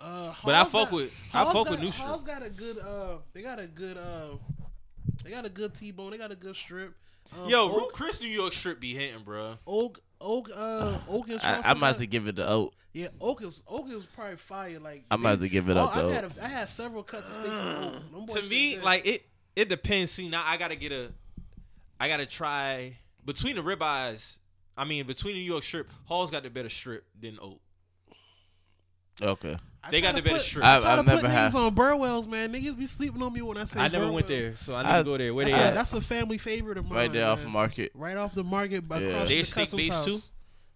Uh, 0.00 0.34
But 0.44 0.54
I 0.54 0.64
fuck 0.64 0.72
got- 0.72 0.92
with 0.92 1.10
I 1.32 1.38
Hall's 1.38 1.52
fuck 1.52 1.64
got, 1.64 1.70
with 1.72 1.80
new 1.80 1.92
strip. 1.92 2.08
Hall's 2.08 2.24
got 2.24 2.42
a 2.44 2.50
good. 2.50 2.78
Uh, 2.78 3.16
they 3.32 3.42
got 3.42 3.58
a 3.58 3.66
good. 3.66 3.96
Uh, 3.96 4.36
they 5.24 5.30
got 5.30 5.44
a 5.44 5.50
good 5.50 5.74
T-bone. 5.74 6.10
They 6.12 6.18
got 6.18 6.30
a 6.30 6.36
good 6.36 6.54
strip. 6.54 6.94
Um, 7.36 7.48
Yo, 7.48 7.68
Oak, 7.70 7.92
Chris 7.92 8.20
New 8.20 8.28
York 8.28 8.52
strip 8.52 8.80
be 8.80 8.94
hitting, 8.94 9.22
bro. 9.22 9.58
Oak, 9.66 10.00
Oak, 10.20 10.50
uh, 10.54 10.98
Oak 11.08 11.28
and 11.28 11.38
I, 11.40 11.42
Charleston 11.42 11.70
I'm 11.70 11.76
about 11.76 11.98
to 11.98 12.06
give 12.06 12.26
it 12.28 12.36
to 12.36 12.48
Oak. 12.48 12.72
Yeah, 12.94 13.08
Oak 13.20 13.42
is 13.42 13.62
Oak 13.68 13.90
is 13.90 14.04
probably 14.04 14.36
fire. 14.36 14.78
Like 14.78 15.04
I'm 15.10 15.20
about 15.20 15.40
to 15.40 15.48
give 15.48 15.68
it 15.68 15.76
oh, 15.76 15.80
up 15.82 15.96
I've 15.96 16.10
had 16.10 16.24
a, 16.24 16.32
I 16.42 16.48
had 16.48 16.70
several 16.70 17.02
cuts 17.02 17.28
of 17.28 17.34
steak 17.34 17.46
from 17.46 17.84
Oak. 17.84 18.12
Them 18.12 18.26
boys 18.26 18.42
To 18.44 18.48
me, 18.48 18.74
good. 18.76 18.84
like 18.84 19.06
it 19.06 19.26
it 19.54 19.68
depends. 19.68 20.12
See, 20.12 20.28
now 20.28 20.42
I 20.44 20.56
gotta 20.56 20.76
get 20.76 20.92
a 20.92 21.12
I 22.00 22.08
gotta 22.08 22.26
try 22.26 22.96
between 23.24 23.56
the 23.56 23.62
ribeyes. 23.62 24.38
I 24.76 24.84
mean, 24.84 25.06
between 25.06 25.34
the 25.34 25.40
New 25.40 25.46
York 25.46 25.64
strip, 25.64 25.90
Hall's 26.06 26.30
got 26.30 26.44
the 26.44 26.50
better 26.50 26.68
strip 26.68 27.04
than 27.20 27.38
Oak. 27.42 27.60
Okay. 29.20 29.56
I 29.88 29.90
they 29.90 30.00
got 30.00 30.14
the 30.14 30.22
best 30.22 30.34
put- 30.34 30.42
strip. 30.42 30.64
I 30.64 30.74
I've- 30.76 30.82
try 30.82 30.94
to 30.94 31.00
I've 31.00 31.04
put 31.06 31.14
never 31.22 31.26
niggas 31.28 31.52
had- 31.52 31.54
on 31.54 31.74
Burwell's, 31.74 32.26
man. 32.28 32.52
Niggas 32.52 32.78
be 32.78 32.86
sleeping 32.86 33.22
on 33.22 33.32
me 33.32 33.42
when 33.42 33.56
I 33.56 33.64
say. 33.64 33.80
I 33.80 33.88
never 33.88 34.10
went 34.12 34.26
Burwell. 34.26 34.40
there, 34.42 34.56
so 34.58 34.74
I 34.74 34.82
need 34.82 34.88
I- 34.88 34.98
to 34.98 35.04
go 35.04 35.16
there. 35.18 35.34
Where 35.34 35.44
they 35.46 35.50
That's 35.50 35.62
a, 35.62 35.66
at? 35.66 35.74
that's 35.74 35.92
a 35.94 36.00
family 36.00 36.38
favorite 36.38 36.78
of 36.78 36.84
mine. 36.86 36.94
Right 36.94 37.12
there 37.12 37.26
off 37.28 37.38
man. 37.38 37.46
of 37.46 37.52
Market. 37.52 37.92
Right 37.94 38.16
off 38.16 38.34
the 38.34 38.44
market, 38.44 38.88
by 38.88 39.00
Yeah. 39.00 39.08
across 39.08 39.28
They 39.28 39.38
the 39.38 39.44
steak 39.44 39.62
customs 39.62 39.82
based 39.82 39.96
house. 39.96 40.04
too? 40.06 40.18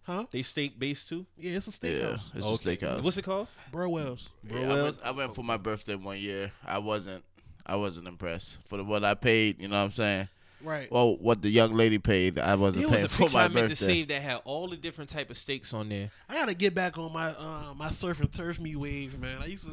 Huh? 0.04 0.24
They 0.32 0.42
steak 0.42 0.78
based 0.78 1.08
too. 1.08 1.26
Yeah, 1.38 1.56
it's 1.58 1.68
a 1.68 1.86
Yeah, 1.86 1.92
steakhouse. 2.02 2.20
it's 2.34 2.44
Okay. 2.46 2.72
a 2.72 2.76
steakhouse. 2.76 3.02
What's 3.02 3.16
it 3.18 3.22
called? 3.24 3.46
Burwell's. 3.70 4.28
Yeah, 4.48 4.56
I, 4.56 4.60
Burwell? 4.62 4.82
went, 4.84 4.98
I 5.04 5.10
went 5.12 5.34
for 5.36 5.44
my 5.44 5.56
birthday 5.56 5.94
one 5.94 6.18
year. 6.18 6.50
I 6.64 6.78
wasn't. 6.78 7.24
I 7.64 7.76
wasn't 7.76 8.08
impressed 8.08 8.56
for 8.66 8.78
the, 8.78 8.82
what 8.84 9.04
I 9.04 9.14
paid. 9.14 9.60
You 9.60 9.68
know 9.68 9.78
what 9.78 9.84
I'm 9.84 9.92
saying? 9.92 10.28
Right. 10.62 10.90
Well, 10.90 11.16
what 11.16 11.42
the 11.42 11.50
young 11.50 11.74
lady 11.74 11.98
paid, 11.98 12.38
I 12.38 12.54
wasn't 12.54 12.82
There 12.88 12.92
was 12.92 13.02
a 13.04 13.08
for 13.08 13.18
picture 13.24 13.36
my 13.36 13.44
I 13.44 13.48
meant 13.48 13.54
birthday. 13.68 13.74
to 13.74 13.76
save 13.84 14.08
that 14.08 14.22
had 14.22 14.40
all 14.44 14.68
the 14.68 14.76
different 14.76 15.10
type 15.10 15.30
of 15.30 15.36
steaks 15.36 15.74
on 15.74 15.88
there. 15.88 16.10
I 16.28 16.34
gotta 16.34 16.54
get 16.54 16.74
back 16.74 16.98
on 16.98 17.12
my 17.12 17.28
uh, 17.30 17.74
my 17.76 17.90
surf 17.90 18.20
and 18.20 18.32
turf 18.32 18.60
me 18.60 18.76
wave, 18.76 19.18
man. 19.18 19.38
I 19.42 19.46
used 19.46 19.66
to, 19.66 19.72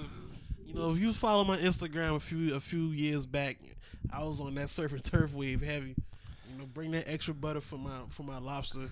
you 0.66 0.74
know, 0.74 0.91
if 0.91 0.99
you 0.99 1.14
follow 1.14 1.44
my 1.44 1.57
Instagram 1.57 2.16
a 2.16 2.20
few 2.20 2.56
a 2.56 2.60
few 2.60 2.88
years 2.88 3.26
back, 3.26 3.57
I 4.11 4.24
was 4.24 4.41
on 4.41 4.56
that 4.56 4.70
surf 4.70 4.91
and 4.91 5.03
turf 5.03 5.34
wave 5.34 5.61
heavy. 5.61 5.95
You 6.52 6.57
know, 6.57 6.66
bring 6.66 6.91
that 6.91 7.06
extra 7.07 7.34
butter 7.34 7.61
for 7.61 7.78
my 7.78 7.99
for 8.10 8.24
my 8.24 8.40
lobster. 8.40 8.90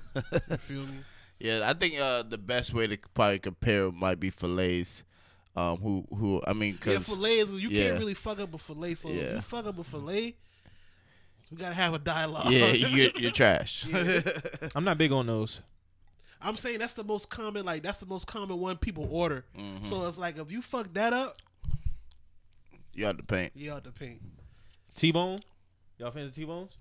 You 0.49 0.57
feel 0.57 0.81
me? 0.81 0.99
Yeah, 1.39 1.69
I 1.69 1.73
think 1.73 1.99
uh, 1.99 2.23
the 2.23 2.37
best 2.37 2.73
way 2.73 2.87
to 2.87 2.97
probably 3.13 3.39
compare 3.39 3.91
might 3.91 4.19
be 4.19 4.29
fillets. 4.29 5.03
Um, 5.55 5.77
who 5.77 6.05
who 6.15 6.41
I 6.45 6.53
mean, 6.53 6.77
Yeah, 6.85 6.95
cause 6.95 7.09
fillets. 7.09 7.49
You 7.51 7.69
yeah. 7.69 7.87
can't 7.87 7.99
really 7.99 8.13
fuck 8.13 8.39
up 8.39 8.53
a 8.53 8.57
fillet. 8.59 8.93
So 8.95 9.09
if 9.09 9.15
Yeah. 9.15 9.35
you 9.35 9.41
fuck 9.41 9.65
up 9.65 9.79
a 9.79 9.83
fillet, 9.83 10.35
we 11.51 11.57
gotta 11.57 11.75
have 11.75 11.93
a 11.93 11.99
dialogue. 11.99 12.49
yeah, 12.51 12.67
you're, 12.71 13.11
you're 13.17 13.31
trash. 13.31 13.85
I'm 14.75 14.83
not 14.83 14.97
big 14.97 15.11
on 15.11 15.27
those. 15.27 15.61
I'm 16.41 16.55
saying 16.57 16.79
that's 16.79 16.93
the 16.93 17.03
most 17.03 17.29
common. 17.29 17.65
Like 17.65 17.81
that's 17.83 17.99
the 17.99 18.05
most 18.05 18.27
common 18.27 18.59
one 18.59 18.77
people 18.77 19.07
order. 19.11 19.43
Mhm. 19.57 19.85
So 19.85 20.05
it's 20.07 20.17
like 20.19 20.37
if 20.37 20.51
you 20.51 20.61
fuck 20.61 20.93
that 20.93 21.13
up, 21.13 21.37
you 22.93 23.03
got 23.03 23.17
to 23.17 23.23
paint. 23.23 23.51
you 23.55 23.71
out 23.73 23.83
the 23.83 23.91
paint. 23.91 24.21
T-bone. 24.95 25.39
Y'all 25.99 26.11
fans 26.11 26.29
of 26.29 26.35
T-bones? 26.35 26.71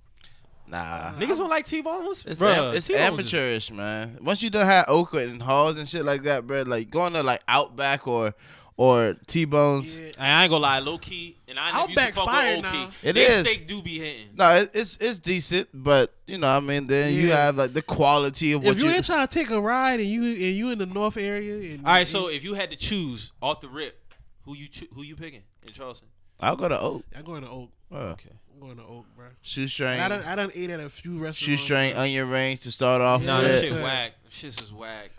Nah. 0.67 1.13
Niggas 1.13 1.37
don't 1.39 1.49
like 1.51 1.65
T-bones. 1.67 2.25
It's, 2.27 2.41
Bruh, 2.41 2.57
am- 2.71 2.75
it's 2.75 2.87
T-bones 2.87 3.03
is- 3.05 3.13
amateurish, 3.13 3.71
man. 3.71 4.19
Once 4.23 4.43
you 4.43 4.51
done 4.51 4.67
had 4.67 4.87
Oak 4.89 5.15
and 5.15 5.43
Halls 5.43 5.77
and 5.77 5.89
shit 5.89 6.05
like 6.05 6.23
that, 6.23 6.47
bro, 6.47 6.63
like 6.63 6.91
going 6.91 7.13
to 7.13 7.23
like 7.23 7.43
Outback 7.47 8.07
or 8.09 8.35
or 8.77 9.17
T 9.27 9.45
Bones. 9.47 9.97
Yeah. 9.97 10.13
I 10.19 10.43
ain't 10.45 10.51
gonna 10.51 10.63
lie, 10.63 10.79
low 10.81 10.99
key, 10.99 11.37
and 11.49 11.59
I 11.59 11.73
never 11.73 11.79
used 11.89 11.95
to 11.97 12.01
Outback 12.01 12.15
fuck 12.15 12.25
fire 12.27 12.57
with 12.57 12.67
OK. 12.67 12.77
now. 12.77 12.91
It 13.03 13.13
Their 13.15 13.31
is. 13.31 13.39
steak 13.41 13.67
do 13.69 13.81
be 13.83 13.99
hitting. 13.99 14.29
No, 14.35 14.55
it, 14.57 14.71
it's 14.75 14.97
it's 14.99 15.19
decent, 15.19 15.69
but 15.73 16.13
you 16.27 16.39
know, 16.39 16.49
I 16.49 16.61
mean, 16.61 16.87
then 16.87 17.15
you 17.15 17.33
have 17.33 17.57
like 17.57 17.73
the 17.73 17.83
quality 17.83 18.53
of 18.53 18.65
what 18.65 18.77
you 18.77 18.83
If 18.87 18.91
you 18.91 18.97
ain't 18.97 19.07
trying 19.07 19.27
to 19.27 19.33
take 19.33 19.51
a 19.51 19.61
ride 19.61 20.01
and 20.01 20.09
you 20.09 20.23
and 20.25 20.39
you 20.41 20.71
in 20.71 20.79
the 20.79 20.87
north 20.87 21.17
area, 21.17 21.75
and 21.75 21.87
All 21.87 21.93
right, 21.93 22.07
so 22.09 22.29
if 22.29 22.45
you 22.45 22.55
had 22.55 22.71
to 22.71 22.77
choose 22.77 23.33
off 23.41 23.61
the 23.61 23.69
rip, 23.69 24.13
who 24.45 24.55
you 24.57 24.69
choo- 24.69 24.89
who 24.95 25.03
you 25.03 25.17
picking 25.17 25.43
in 25.67 25.73
Charleston? 25.73 26.09
I'll 26.39 26.57
go 26.57 26.69
to 26.69 26.79
Oak. 26.79 27.05
I'm 27.17 27.25
going 27.25 27.43
to 27.43 27.49
Oak. 27.51 27.71
Uh, 27.91 27.97
Okay. 28.13 28.29
I'm 28.53 28.61
going 28.61 28.77
to 28.77 28.83
Oak, 28.85 29.05
bro. 29.17 29.27
shoestring, 29.43 29.99
And 30.01 30.03
I 30.03 30.09
done 30.09 30.25
I 30.27 30.35
done 30.35 30.51
ate 30.55 30.71
at 30.71 30.81
a 30.81 30.89
few 30.91 31.13
restaurants. 31.19 31.39
shoestring, 31.39 31.93
bro. 31.93 32.01
onion 32.03 32.29
rings 32.31 32.61
to 32.61 32.71
start 32.73 33.01
off 33.03 33.21
Yeah, 33.23 33.27
No, 33.27 33.43
with. 33.43 33.53
that 33.53 33.61
sir. 33.63 33.75
shit 33.75 33.83
whack. 33.83 34.13
Shit 34.31 34.61
is 34.63 34.73
whack. 34.73 35.11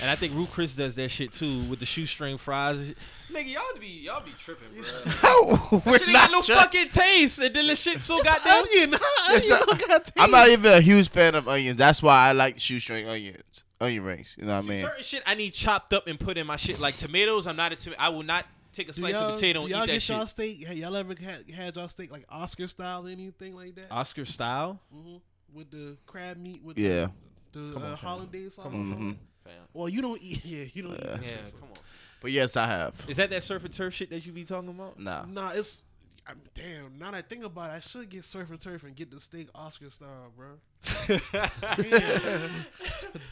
And 0.00 0.10
I 0.10 0.14
think 0.16 0.34
Ruth's 0.34 0.52
Chris 0.52 0.72
does 0.74 0.94
that 0.96 1.10
shit 1.10 1.32
too 1.32 1.62
with 1.70 1.78
the 1.80 1.86
shoestring 1.86 2.36
fries. 2.38 2.94
Nigga, 3.32 3.52
y'all 3.54 3.62
be 3.80 3.86
y'all 3.86 4.22
be 4.24 4.32
tripping, 4.38 4.68
bro. 4.74 5.12
No, 5.22 5.80
we're 5.86 5.98
That 5.98 5.98
shit 6.00 6.08
ain't 6.08 6.12
got 6.12 6.30
no 6.30 6.38
not 6.38 6.46
fucking 6.46 6.88
taste, 6.88 7.38
and 7.40 7.54
then 7.54 7.66
the 7.66 7.76
shit 7.76 8.00
so 8.02 8.18
It's 8.18 8.24
goddamn. 8.28 8.52
onion. 8.52 9.00
It's 9.30 9.50
onion 9.50 9.62
a- 9.62 9.66
don't 9.66 9.88
got 9.88 10.12
I'm 10.18 10.30
not 10.30 10.48
even 10.48 10.72
a 10.72 10.80
huge 10.80 11.08
fan 11.08 11.34
of 11.34 11.48
onions. 11.48 11.76
That's 11.78 12.02
why 12.02 12.28
I 12.28 12.32
like 12.32 12.58
shoestring 12.58 13.08
onions, 13.08 13.64
onion 13.80 14.02
rings. 14.04 14.34
You 14.38 14.46
know 14.46 14.56
what 14.56 14.64
I 14.64 14.68
mean? 14.68 14.80
certain 14.82 15.02
shit 15.02 15.22
I 15.26 15.34
need 15.34 15.52
chopped 15.52 15.92
up 15.92 16.06
and 16.06 16.18
put 16.18 16.36
in 16.38 16.46
my 16.46 16.56
shit. 16.56 16.80
Like 16.80 16.96
tomatoes, 16.96 17.46
I'm 17.46 17.56
not 17.56 17.72
a 17.72 17.76
tomato. 17.76 18.00
I 18.02 18.08
will 18.10 18.22
not 18.24 18.46
take 18.72 18.88
a 18.88 18.92
Do 18.92 19.00
slice 19.00 19.14
of 19.14 19.34
potato 19.34 19.60
do 19.60 19.66
and 19.66 19.70
y'all 19.70 19.84
eat 19.84 19.86
that 19.86 19.92
get 19.92 20.02
shit. 20.02 20.16
y'all 20.16 20.26
steak? 20.26 20.66
Hey, 20.66 20.74
y'all 20.74 20.96
ever 20.96 21.14
had, 21.20 21.48
had 21.54 21.76
y'all 21.76 21.88
steak 21.88 22.10
like 22.10 22.24
Oscar 22.28 22.66
style 22.66 23.06
or 23.06 23.10
anything 23.10 23.54
like 23.54 23.74
that? 23.76 23.86
Oscar 23.90 24.24
style. 24.24 24.80
Mm-hmm. 24.94 25.16
With 25.56 25.70
the 25.70 25.96
crab 26.06 26.36
meat 26.36 26.62
with 26.64 26.76
Yeah. 26.76 27.06
the, 27.52 27.60
the 27.60 27.72
Come 27.74 27.82
on, 27.84 27.90
uh, 27.92 27.96
hollandaise 27.96 28.54
sauce. 28.54 28.64
Come 28.64 28.74
or 28.74 28.78
on, 28.78 28.90
something? 28.90 29.18
Fam. 29.44 29.52
Well, 29.72 29.88
you 29.88 30.02
don't 30.02 30.20
eat. 30.22 30.44
Yeah, 30.44 30.64
you 30.72 30.82
don't 30.82 30.92
eat. 30.94 31.00
Yeah. 31.04 31.10
that 31.16 31.22
Yeah, 31.22 31.28
shit, 31.28 31.46
so- 31.46 31.58
come 31.58 31.68
on. 31.70 31.78
But 32.20 32.32
yes, 32.32 32.56
I 32.56 32.66
have. 32.66 32.94
Is 33.06 33.18
that 33.18 33.28
that 33.30 33.42
surf 33.44 33.64
and 33.66 33.74
turf 33.74 33.92
shit 33.92 34.08
that 34.08 34.24
you 34.24 34.32
be 34.32 34.44
talking 34.44 34.70
about? 34.70 34.98
Nah. 34.98 35.26
Nah, 35.26 35.50
it's. 35.50 35.82
I'm, 36.26 36.40
damn, 36.54 36.98
now 36.98 37.10
that 37.10 37.18
I 37.18 37.20
think 37.20 37.44
about 37.44 37.68
it, 37.68 37.74
I 37.74 37.80
should 37.80 38.08
get 38.08 38.24
surf 38.24 38.48
and 38.48 38.58
turf 38.58 38.82
and 38.84 38.96
get 38.96 39.10
the 39.10 39.20
steak 39.20 39.48
Oscar 39.54 39.90
style, 39.90 40.32
bro. 40.34 40.46
Damn. 41.06 42.50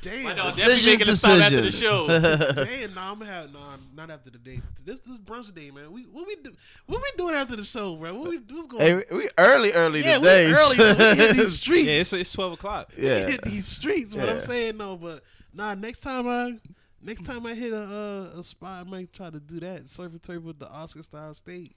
Damn. 0.02 0.24
My 0.24 0.34
dog 0.34 0.54
definitely 0.56 0.86
making 0.92 1.08
a 1.08 1.16
stop 1.16 1.40
after 1.40 1.60
the 1.62 1.72
show. 1.72 2.06
Damn, 2.08 2.92
nah, 2.94 3.12
I'm 3.12 3.18
gonna 3.18 3.30
have 3.30 3.52
nah, 3.52 3.76
not 3.94 4.10
after 4.10 4.28
the 4.30 4.36
day. 4.38 4.60
This 4.84 5.00
this 5.00 5.16
brunch 5.18 5.54
day, 5.54 5.70
man. 5.70 5.90
We 5.90 6.02
what 6.02 6.26
we 6.26 6.36
do? 6.36 6.52
What 6.86 7.00
we 7.02 7.10
doing 7.16 7.34
after 7.34 7.56
the 7.56 7.64
show, 7.64 7.96
bro? 7.96 8.14
What 8.14 8.28
we 8.28 8.38
what's 8.50 8.66
going? 8.66 8.82
hey, 8.82 9.02
we 9.10 9.28
early, 9.38 9.72
early 9.72 10.00
yeah, 10.00 10.18
we 10.18 10.24
today. 10.24 10.52
early. 10.52 10.76
So 10.76 10.94
we 10.98 11.04
hit 11.16 11.36
these 11.36 11.58
streets. 11.60 11.88
Yeah, 11.88 11.94
it's, 11.94 12.12
it's 12.12 12.32
twelve 12.32 12.52
o'clock. 12.52 12.90
We 12.96 13.04
yeah. 13.06 13.26
hit 13.26 13.42
these 13.42 13.66
streets. 13.66 14.14
What 14.14 14.26
Yeah. 14.26 14.34
I'm 14.34 14.40
saying, 14.40 14.76
no, 14.76 14.96
but 14.96 15.22
nah. 15.54 15.74
Next 15.74 16.00
time 16.00 16.26
I, 16.28 16.58
next 17.02 17.24
time 17.24 17.46
I 17.46 17.54
hit 17.54 17.72
a 17.72 17.76
uh, 18.34 18.38
a 18.40 18.44
spot, 18.44 18.86
I 18.86 18.88
might 18.90 19.12
try 19.12 19.30
to 19.30 19.40
do 19.40 19.60
that. 19.60 19.88
Surf 19.88 20.12
and 20.12 20.22
turf 20.22 20.42
with 20.42 20.58
the 20.58 20.68
Oscar 20.70 21.02
style 21.02 21.34
steak. 21.34 21.76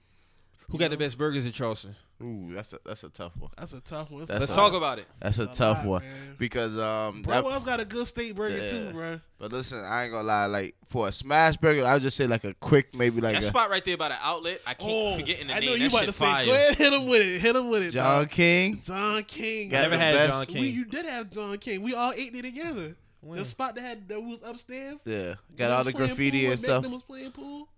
Who 0.70 0.78
got 0.78 0.90
the 0.90 0.96
best 0.96 1.16
burgers 1.16 1.46
in 1.46 1.52
Charleston? 1.52 1.94
Ooh, 2.20 2.48
that's 2.52 2.72
a 2.72 2.78
that's 2.84 3.04
a 3.04 3.08
tough 3.10 3.36
one. 3.38 3.50
That's 3.56 3.72
a 3.72 3.80
tough 3.80 4.10
one. 4.10 4.20
That's 4.24 4.30
Let's 4.40 4.50
a 4.50 4.54
a- 4.54 4.56
talk 4.56 4.72
about 4.72 4.98
it. 4.98 5.06
That's 5.20 5.38
a 5.38 5.44
a 5.44 5.46
tough 5.46 5.78
lot, 5.78 5.86
one 5.86 6.02
man. 6.02 6.34
because 6.38 6.76
um. 6.76 7.22
that- 7.22 7.42
Burwell's 7.44 7.62
got 7.62 7.78
a 7.78 7.84
good 7.84 8.04
steak 8.06 8.34
burger 8.34 8.56
Yeah. 8.58 8.70
too, 8.70 8.90
bro. 8.90 9.20
but 9.38 9.52
listen, 9.52 9.78
I 9.78 10.04
ain't 10.04 10.12
gonna 10.12 10.26
lie. 10.26 10.46
Like 10.46 10.74
for 10.88 11.06
a 11.06 11.12
smash 11.12 11.56
burger, 11.58 11.84
I 11.86 11.92
would 11.92 12.02
just 12.02 12.16
say 12.16 12.26
like 12.26 12.42
a 12.42 12.52
quick, 12.54 12.96
maybe 12.96 13.20
like 13.20 13.34
that 13.34 13.42
a 13.44 13.46
spot 13.46 13.70
right 13.70 13.84
there 13.84 13.96
by 13.96 14.08
the 14.08 14.16
outlet. 14.20 14.60
I 14.66 14.74
keep 14.74 14.88
Oh, 14.90 15.14
forgetting 15.16 15.46
the 15.48 15.54
I 15.54 15.60
name. 15.60 15.68
know 15.68 15.74
you 15.74 15.78
that 15.88 15.92
about 15.92 15.98
shit 16.00 16.06
to 16.08 16.12
say. 16.14 16.24
fire. 16.24 16.46
Go 16.46 16.52
ahead, 16.52 16.74
hit 16.74 16.92
him 16.92 17.06
with 17.06 17.20
it. 17.22 17.40
Hit 17.40 17.54
him 17.56 17.68
with 17.68 17.82
it. 17.84 17.90
John 17.92 18.22
dog. 18.22 18.30
King. 18.30 18.80
John 18.82 19.22
King. 19.22 19.68
Got 19.68 19.82
Never 19.82 19.90
the 19.90 19.98
had 20.02 20.14
best- 20.14 20.32
John 20.32 20.46
King. 20.46 20.62
We, 20.62 20.68
you 20.70 20.84
did 20.86 21.04
have 21.06 21.30
John 21.30 21.58
King. 21.58 21.82
We 21.82 21.94
all 21.94 22.12
ate 22.16 22.34
it 22.34 22.42
together. 22.42 22.96
When? 23.26 23.38
The 23.38 23.44
spot 23.44 23.74
that 23.74 23.80
had 23.82 24.08
that 24.08 24.20
was 24.22 24.42
upstairs. 24.44 25.02
Yeah, 25.04 25.34
got 25.56 25.70
all 25.70 25.84
the 25.84 25.92
graffiti 25.92 26.42
pool, 26.44 26.52
and 26.52 26.60
stuff. 26.60 26.86
Was 26.86 27.02
playing 27.02 27.32
pool. 27.32 27.68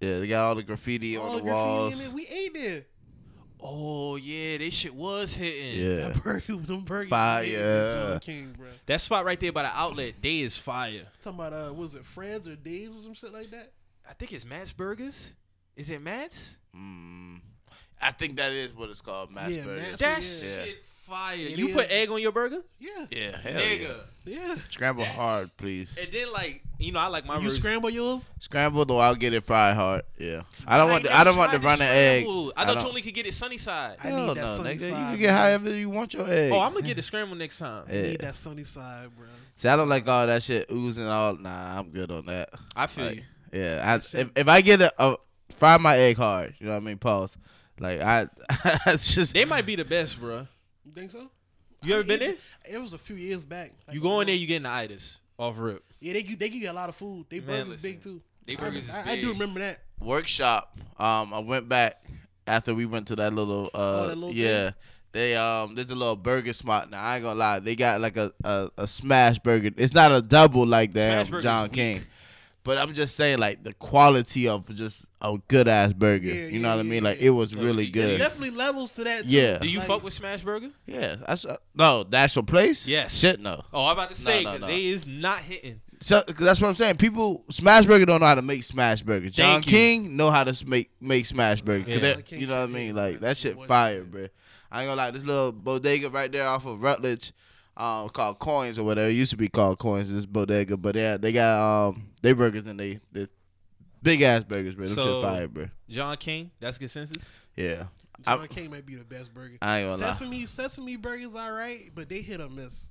Yeah, 0.00 0.18
they 0.18 0.28
got 0.28 0.44
all 0.46 0.54
the 0.54 0.62
graffiti 0.62 1.16
all 1.16 1.30
on 1.30 1.36
the, 1.36 1.42
graffiti 1.42 1.54
walls. 1.54 2.00
in 2.00 2.06
it. 2.06 2.12
We 2.12 2.26
ate 2.26 2.54
there. 2.54 2.84
Oh 3.60 4.16
yeah, 4.16 4.58
they 4.58 4.70
shit 4.70 4.94
was 4.94 5.32
hitting. 5.34 5.80
Yeah, 5.80 6.08
That 6.08 6.22
burger, 6.22 6.56
them 6.56 6.80
burgers. 6.84 7.08
Fire. 7.10 7.42
we 7.42 7.48
ate 7.54 7.56
at 7.56 7.94
John 7.94 8.20
King, 8.20 8.54
bro. 8.56 8.66
That 8.86 9.00
spot 9.00 9.24
right 9.24 9.40
there 9.40 9.52
by 9.52 9.62
the 9.62 9.68
outlet, 9.78 10.14
they 10.20 10.40
is 10.40 10.58
fire. 10.58 11.06
Talking 11.24 11.40
about 11.40 11.52
uh, 11.52 11.72
was 11.72 11.94
it 11.94 12.04
Fred's 12.04 12.46
or 12.48 12.56
Dave's 12.56 12.96
or 12.98 13.02
some 13.02 13.14
shit 13.14 13.32
like 13.32 13.50
that? 13.50 13.72
I 14.08 14.12
think 14.12 14.32
it's 14.32 14.44
Matt's 14.44 14.72
Burgers. 14.72 15.32
Is 15.74 15.88
it 15.90 16.00
Matt's? 16.02 16.56
mm, 16.76 17.40
I 18.00 18.12
think 18.12 18.36
that 18.36 18.52
is 18.52 18.74
what 18.76 18.90
it's 18.90 19.00
called, 19.00 19.30
mass 19.30 19.50
Yeah, 19.50 19.64
burger. 19.64 19.80
Mass- 19.82 19.98
That 20.00 20.22
yeah. 20.22 20.64
shit 20.64 20.76
fire. 21.06 21.36
It 21.36 21.56
you 21.58 21.68
is. 21.68 21.72
put 21.74 21.90
egg 21.90 22.10
on 22.10 22.20
your 22.20 22.32
burger? 22.32 22.62
Yeah, 22.78 23.06
Yeah, 23.10 23.36
hell 23.38 23.60
Nigga. 23.60 23.96
yeah. 24.24 24.46
yeah. 24.48 24.54
Scramble 24.70 25.02
That's- 25.04 25.16
hard, 25.16 25.56
please. 25.56 25.96
And 26.00 26.12
then 26.12 26.32
like, 26.32 26.62
you 26.78 26.92
know, 26.92 26.98
I 26.98 27.06
like 27.06 27.24
my 27.26 27.34
you 27.36 27.44
version. 27.44 27.60
scramble 27.62 27.90
yours? 27.90 28.28
Scramble 28.40 28.84
though, 28.84 28.98
I'll 28.98 29.14
get 29.14 29.32
it 29.32 29.44
fried 29.44 29.74
hard. 29.76 30.02
Yeah, 30.18 30.42
I 30.66 30.76
don't 30.76 30.88
I 30.88 30.92
want. 30.92 31.04
The, 31.04 31.16
I 31.16 31.24
don't 31.24 31.36
want 31.36 31.52
the 31.52 31.58
tried 31.58 31.68
running 31.80 31.86
egg. 31.88 32.22
scrambled. 32.24 32.52
I 32.56 32.62
I 32.62 32.66
thought 32.66 32.74
don't- 32.74 32.82
you 32.82 32.88
only 32.90 33.02
could 33.02 33.14
get 33.14 33.26
it 33.26 33.34
sunny 33.34 33.58
side. 33.58 33.96
I 34.02 34.08
Hell 34.08 34.26
need 34.26 34.36
that 34.36 34.42
no, 34.42 34.46
sunny 34.48 34.74
nigga. 34.74 34.80
side, 34.80 34.88
You 34.88 34.94
can 34.94 35.18
get 35.18 35.32
however 35.32 35.74
you 35.74 35.88
want 35.90 36.12
your 36.14 36.28
egg. 36.28 36.52
Oh, 36.52 36.60
I'm 36.60 36.72
gonna 36.72 36.84
get 36.86 36.96
the 36.96 37.02
scramble 37.02 37.36
next 37.36 37.58
time. 37.58 37.84
I 37.88 37.92
need 37.92 38.20
that 38.20 38.36
sunny 38.36 38.64
side, 38.64 39.08
bro. 39.16 39.26
See, 39.56 39.68
I 39.68 39.76
don't 39.76 39.88
like 39.88 40.06
all 40.06 40.26
that 40.26 40.42
shit 40.42 40.70
oozing 40.70 41.06
all. 41.06 41.36
Nah, 41.36 41.78
I'm 41.78 41.88
good 41.90 42.10
on 42.10 42.26
that. 42.26 42.50
I 42.74 42.86
feel 42.88 43.06
Like, 43.06 43.16
you. 43.16 43.22
Yeah, 43.52 43.80
I, 43.82 43.94
if 44.18 44.30
if 44.36 44.48
I 44.48 44.60
get 44.60 44.80
a, 44.82 44.92
a 44.98 45.16
fry 45.50 45.78
my 45.78 45.96
egg 45.96 46.16
hard, 46.18 46.54
you 46.58 46.66
know 46.66 46.72
what 46.72 46.78
I 46.78 46.80
mean. 46.80 46.98
Pause. 46.98 47.36
Like 47.78 48.00
I, 48.00 48.26
it's 48.86 49.14
just 49.14 49.32
They 49.34 49.44
might 49.46 49.64
be 49.64 49.76
the 49.76 49.84
best, 49.84 50.18
bro. 50.20 50.46
You 50.86 50.92
think 50.92 51.10
so? 51.10 51.28
You 51.82 51.94
ever 51.94 52.04
been 52.04 52.22
it, 52.22 52.38
there? 52.64 52.76
It 52.76 52.80
was 52.80 52.92
a 52.92 52.98
few 52.98 53.16
years 53.16 53.44
back. 53.44 53.72
Like, 53.86 53.94
You 53.94 54.00
go 54.00 54.20
in 54.20 54.28
there, 54.28 54.36
you 54.36 54.46
getting 54.46 54.62
the 54.62 54.70
itis 54.70 55.18
off 55.38 55.56
rip. 55.58 55.84
Yeah, 56.00 56.14
they 56.14 56.22
give- 56.22 56.38
they 56.38 56.48
give 56.48 56.62
you 56.62 56.70
a 56.70 56.72
lot 56.72 56.88
of 56.88 56.96
food. 56.96 57.26
They 57.28 57.40
Man, 57.40 57.46
burgers 57.66 57.68
listen. 57.68 57.90
big 57.90 58.02
too. 58.02 58.22
They 58.46 58.56
I- 58.56 58.60
burgers 58.60 58.84
is 58.88 58.94
I, 58.94 59.10
I 59.10 59.20
do 59.20 59.30
remember 59.32 59.60
that. 59.60 59.80
Workshop. 60.00 60.78
Um, 60.98 61.34
I 61.34 61.38
went 61.40 61.68
back 61.68 62.02
after 62.46 62.74
we 62.74 62.86
went 62.86 63.08
to 63.08 63.16
that 63.16 63.32
little. 63.34 63.66
Uh, 63.74 64.02
Oh, 64.04 64.06
that 64.08 64.16
little 64.16 64.32
yeah. 64.34 64.72
They 65.12 65.34
um, 65.34 65.74
there's 65.74 65.90
a 65.90 65.94
little 65.94 66.16
burger 66.16 66.52
spot. 66.52 66.90
Now 66.90 67.02
I 67.02 67.16
ain't 67.16 67.24
gonna 67.24 67.38
lie, 67.38 67.58
they 67.58 67.74
got 67.74 68.00
like 68.02 68.16
a, 68.18 68.32
a, 68.44 68.70
a 68.78 68.86
smash 68.86 69.38
burger. 69.38 69.70
It's 69.76 69.94
not 69.94 70.12
a 70.12 70.20
double 70.20 70.66
like 70.66 70.92
Smash 70.92 71.02
that 71.04 71.30
burger's 71.30 71.42
John 71.44 71.62
weak. 71.64 71.72
King, 71.72 72.00
but 72.66 72.76
I'm 72.76 72.92
just 72.92 73.16
saying 73.16 73.38
like 73.38 73.64
the 73.64 73.72
quality 73.74 74.46
of 74.48 74.68
just 74.74 75.06
a 75.22 75.38
good 75.48 75.68
ass 75.68 75.94
burger. 75.94 76.26
Yeah, 76.28 76.48
you 76.48 76.58
know 76.58 76.68
yeah, 76.68 76.74
what 76.74 76.80
I 76.80 76.84
yeah, 76.84 76.90
mean? 76.90 77.04
Like 77.04 77.20
it 77.22 77.30
was 77.30 77.54
Yeah, 77.54 77.62
really 77.62 77.86
good. 77.86 78.12
yeah. 78.12 78.18
Definitely 78.18 78.50
levels 78.50 78.94
to 78.96 79.04
that. 79.04 79.22
Too. 79.22 79.28
Yeah. 79.30 79.58
Do 79.58 79.68
you 79.68 79.78
Like, 79.78 79.88
fuck 79.88 80.02
with 80.02 80.12
Smash 80.12 80.42
Burger? 80.42 80.70
Yeah, 80.84 81.16
that's 81.26 81.46
uh, 81.46 81.56
no, 81.74 82.04
that's 82.04 82.36
your 82.36 82.42
place. 82.44 82.86
Yes. 82.86 83.16
shit 83.18 83.40
no. 83.40 83.62
Oh, 83.72 83.86
I'm 83.86 83.92
about 83.92 84.10
to 84.10 84.16
say 84.16 84.42
no, 84.44 84.50
because 84.52 84.60
no. 84.62 84.66
they 84.66 84.84
is 84.86 85.06
not 85.06 85.38
hitting. 85.40 85.80
So 86.00 86.20
'cause 86.22 86.44
that's 86.44 86.60
what 86.60 86.68
I'm 86.68 86.74
saying. 86.74 86.96
People, 86.96 87.44
Smash 87.50 87.86
Burger 87.86 88.04
don't 88.04 88.20
know 88.20 88.26
how 88.26 88.34
to 88.34 88.42
make 88.42 88.64
Smash 88.64 89.02
Burger. 89.02 89.30
John 89.30 89.54
Thank 89.62 89.66
you. 89.68 89.72
King 89.72 90.16
know 90.16 90.30
how 90.30 90.44
to 90.44 90.66
make 90.66 90.90
make 91.00 91.24
Smash 91.24 91.62
Burger. 91.62 91.84
'Cause 91.84 91.94
Yeah. 91.94 92.00
they're- 92.00 92.14
John 92.16 92.22
King 92.24 92.40
you 92.42 92.46
know 92.48 92.60
what 92.60 92.68
I 92.68 92.72
mean? 92.72 92.94
Like 92.94 93.20
that 93.20 93.36
shit 93.38 93.56
fire, 93.66 94.02
bro. 94.04 94.26
I 94.70 94.82
ain't 94.82 94.88
gonna 94.90 95.00
lie. 95.00 95.10
This 95.12 95.22
little 95.22 95.52
bodega 95.52 96.10
right 96.10 96.30
there 96.30 96.46
off 96.46 96.66
of 96.66 96.82
Rutledge, 96.82 97.32
um, 97.76 98.08
called 98.08 98.38
Coins 98.38 98.78
or 98.78 98.84
whatever. 98.84 99.08
It 99.08 99.12
used 99.14 99.30
to 99.32 99.36
be 99.36 99.48
called 99.48 99.78
Coins. 99.78 100.12
This 100.12 100.26
bodega, 100.26 100.76
but 100.76 100.94
yeah, 100.96 101.16
they 101.16 101.32
got 101.32 101.58
um, 101.88 102.08
they 102.22 102.32
burgers 102.32 102.64
and 102.66 102.78
they 102.78 103.00
they 103.12 103.28
big 104.02 104.22
ass 104.22 104.44
burgers, 104.44 104.74
bro. 104.74 104.86
Them 104.86 104.94
So- 104.94 105.14
shit 105.20 105.22
fire, 105.22 105.48
bro. 105.48 105.68
John 105.88 106.16
King, 106.16 106.50
that's 106.60 106.78
consensus. 106.78 107.22
Yeah, 107.56 107.84
John 108.24 108.40
I- 108.40 108.46
King 108.46 108.70
might 108.70 108.86
be 108.86 108.94
the 108.96 109.04
best 109.04 109.32
burger. 109.34 109.56
I 109.62 109.80
ain't 109.80 109.88
gonna 109.88 110.02
lie. 110.02 110.12
Sesame 110.12 110.46
Sesame 110.46 110.96
burgers 110.96 111.34
all 111.34 111.52
right, 111.52 111.90
but 111.94 112.08
they 112.08 112.20
hit 112.22 112.40
or 112.40 112.48
miss. 112.48 112.86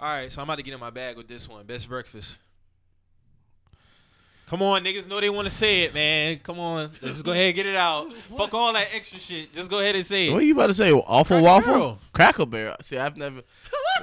All 0.00 0.08
right, 0.08 0.30
so 0.32 0.40
I'm 0.42 0.48
about 0.48 0.56
to 0.56 0.62
get 0.64 0.74
in 0.74 0.80
my 0.80 0.90
bag 0.90 1.16
with 1.16 1.28
this 1.28 1.48
one. 1.48 1.64
Best 1.64 1.88
breakfast. 1.88 2.36
Come 4.48 4.60
on, 4.60 4.84
niggas 4.84 5.08
know 5.08 5.18
they 5.18 5.30
want 5.30 5.48
to 5.48 5.54
say 5.54 5.82
it, 5.82 5.94
man. 5.94 6.38
Come 6.42 6.58
on, 6.58 6.90
let's 7.00 7.00
just 7.00 7.24
go 7.24 7.32
ahead 7.32 7.46
and 7.46 7.54
get 7.54 7.64
it 7.64 7.74
out. 7.76 8.12
Fuck 8.12 8.52
all 8.52 8.72
that 8.74 8.88
extra 8.94 9.18
shit. 9.18 9.50
Just 9.54 9.70
go 9.70 9.78
ahead 9.78 9.96
and 9.96 10.04
say 10.04 10.28
it. 10.28 10.32
What 10.32 10.44
you 10.44 10.52
about 10.52 10.66
to 10.66 10.74
say? 10.74 10.92
Awful 10.92 11.38
Cracker 11.38 11.42
waffle, 11.42 11.72
Barrel. 11.72 11.98
Cracker 12.12 12.46
Barrel. 12.46 12.76
See, 12.82 12.98
I've 12.98 13.16
never. 13.16 13.40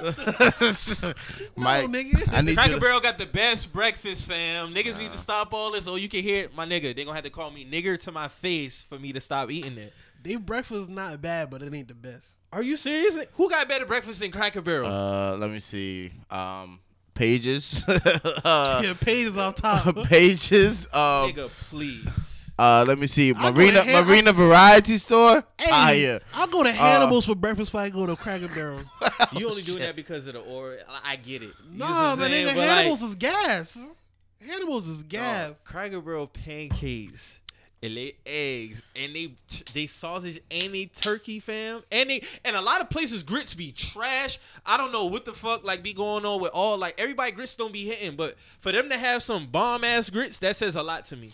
Mike, 1.56 1.86
nigga. 1.86 2.32
I 2.32 2.40
need. 2.40 2.54
Cracker 2.54 2.74
To, 2.74 2.80
Barrel 2.80 3.00
got 3.00 3.18
the 3.18 3.26
best 3.26 3.72
breakfast, 3.72 4.26
fam. 4.26 4.74
Niggas 4.74 4.98
need 4.98 5.12
to 5.12 5.18
stop 5.18 5.52
all 5.54 5.70
this. 5.72 5.86
Oh, 5.86 5.94
you 5.96 6.08
can 6.08 6.22
hear 6.22 6.44
it, 6.44 6.54
my 6.56 6.66
nigga. 6.66 6.94
They 6.96 7.04
gonna 7.04 7.14
have 7.14 7.24
to 7.24 7.30
call 7.30 7.50
me 7.50 7.64
nigger 7.64 7.98
to 8.00 8.12
my 8.12 8.28
face 8.28 8.80
for 8.80 8.98
me 8.98 9.12
to 9.12 9.20
stop 9.20 9.50
eating 9.50 9.78
it. 9.78 9.92
They 10.22 10.36
breakfast 10.36 10.82
is 10.82 10.88
not 10.88 11.22
bad, 11.22 11.50
but 11.50 11.62
it 11.62 11.72
ain't 11.72 11.88
the 11.88 11.94
best. 11.94 12.28
Are 12.52 12.62
you 12.62 12.76
serious? 12.76 13.16
Who 13.34 13.48
got 13.48 13.68
better 13.68 13.86
breakfast 13.86 14.20
than 14.20 14.32
Cracker 14.32 14.60
Barrel? 14.60 14.90
uh, 14.90 15.36
let 15.36 15.50
me 15.50 15.60
see. 15.60 16.10
Um, 16.30 16.80
pages. 17.20 17.84
uh, 18.44 18.80
yeah, 18.82 18.94
paid 18.98 19.26
is 19.26 19.36
off 19.36 19.56
top. 19.56 19.94
pages. 20.04 20.86
Um, 20.86 21.30
nigga, 21.30 21.48
please. 21.68 22.50
uh, 22.58 22.84
let 22.88 22.98
me 22.98 23.06
see. 23.06 23.34
I'll 23.34 23.52
Marina 23.52 23.82
Han- 23.82 24.06
Marina 24.06 24.32
Variety 24.32 24.96
Store. 24.96 25.44
Hey, 25.58 25.70
Fire. 25.70 26.20
I'll 26.34 26.46
go 26.46 26.62
to 26.64 26.72
Hannibal's 26.72 27.26
for 27.26 27.34
breakfast 27.34 27.70
before 27.70 27.82
I 27.82 27.90
go 27.90 28.06
to 28.06 28.16
Cracker 28.16 28.48
Barrel. 28.48 28.80
You 29.32 29.48
only 29.50 29.62
doing 29.62 29.78
Shit. 29.78 29.86
that 29.86 29.96
because 29.96 30.26
of 30.26 30.34
the 30.34 30.40
or. 30.40 30.78
I 31.04 31.16
get 31.16 31.42
it. 31.42 31.50
You 31.70 31.78
know 31.78 31.84
what 31.84 31.92
nah, 31.92 32.12
I'm 32.12 32.18
man, 32.18 32.30
saying? 32.30 32.46
nigga, 32.46 32.54
But, 32.54 32.86
like, 32.86 33.02
is 33.02 33.14
gas. 33.14 33.78
Hannibal's 34.44 34.88
is 34.88 35.02
gas. 35.02 35.48
Dog, 35.48 35.56
Cracker 35.64 36.00
Barrel 36.00 36.26
pancakes. 36.26 37.38
And 37.82 37.96
they 37.96 38.14
eggs 38.26 38.82
and 38.94 39.14
they 39.14 39.32
they 39.72 39.86
sausage 39.86 40.42
and 40.50 40.74
they 40.74 40.90
turkey 41.00 41.40
fam 41.40 41.82
and 41.90 42.10
they 42.10 42.22
and 42.44 42.54
a 42.54 42.60
lot 42.60 42.82
of 42.82 42.90
places 42.90 43.22
grits 43.22 43.54
be 43.54 43.72
trash. 43.72 44.38
I 44.66 44.76
don't 44.76 44.92
know 44.92 45.06
what 45.06 45.24
the 45.24 45.32
fuck 45.32 45.64
like 45.64 45.82
be 45.82 45.94
going 45.94 46.26
on 46.26 46.42
with 46.42 46.50
all 46.52 46.76
like 46.76 47.00
everybody 47.00 47.32
grits 47.32 47.54
don't 47.54 47.72
be 47.72 47.86
hitting, 47.86 48.16
but 48.16 48.36
for 48.58 48.70
them 48.70 48.90
to 48.90 48.98
have 48.98 49.22
some 49.22 49.46
bomb 49.46 49.82
ass 49.82 50.10
grits 50.10 50.38
that 50.40 50.56
says 50.56 50.76
a 50.76 50.82
lot 50.82 51.06
to 51.06 51.16
me. 51.16 51.32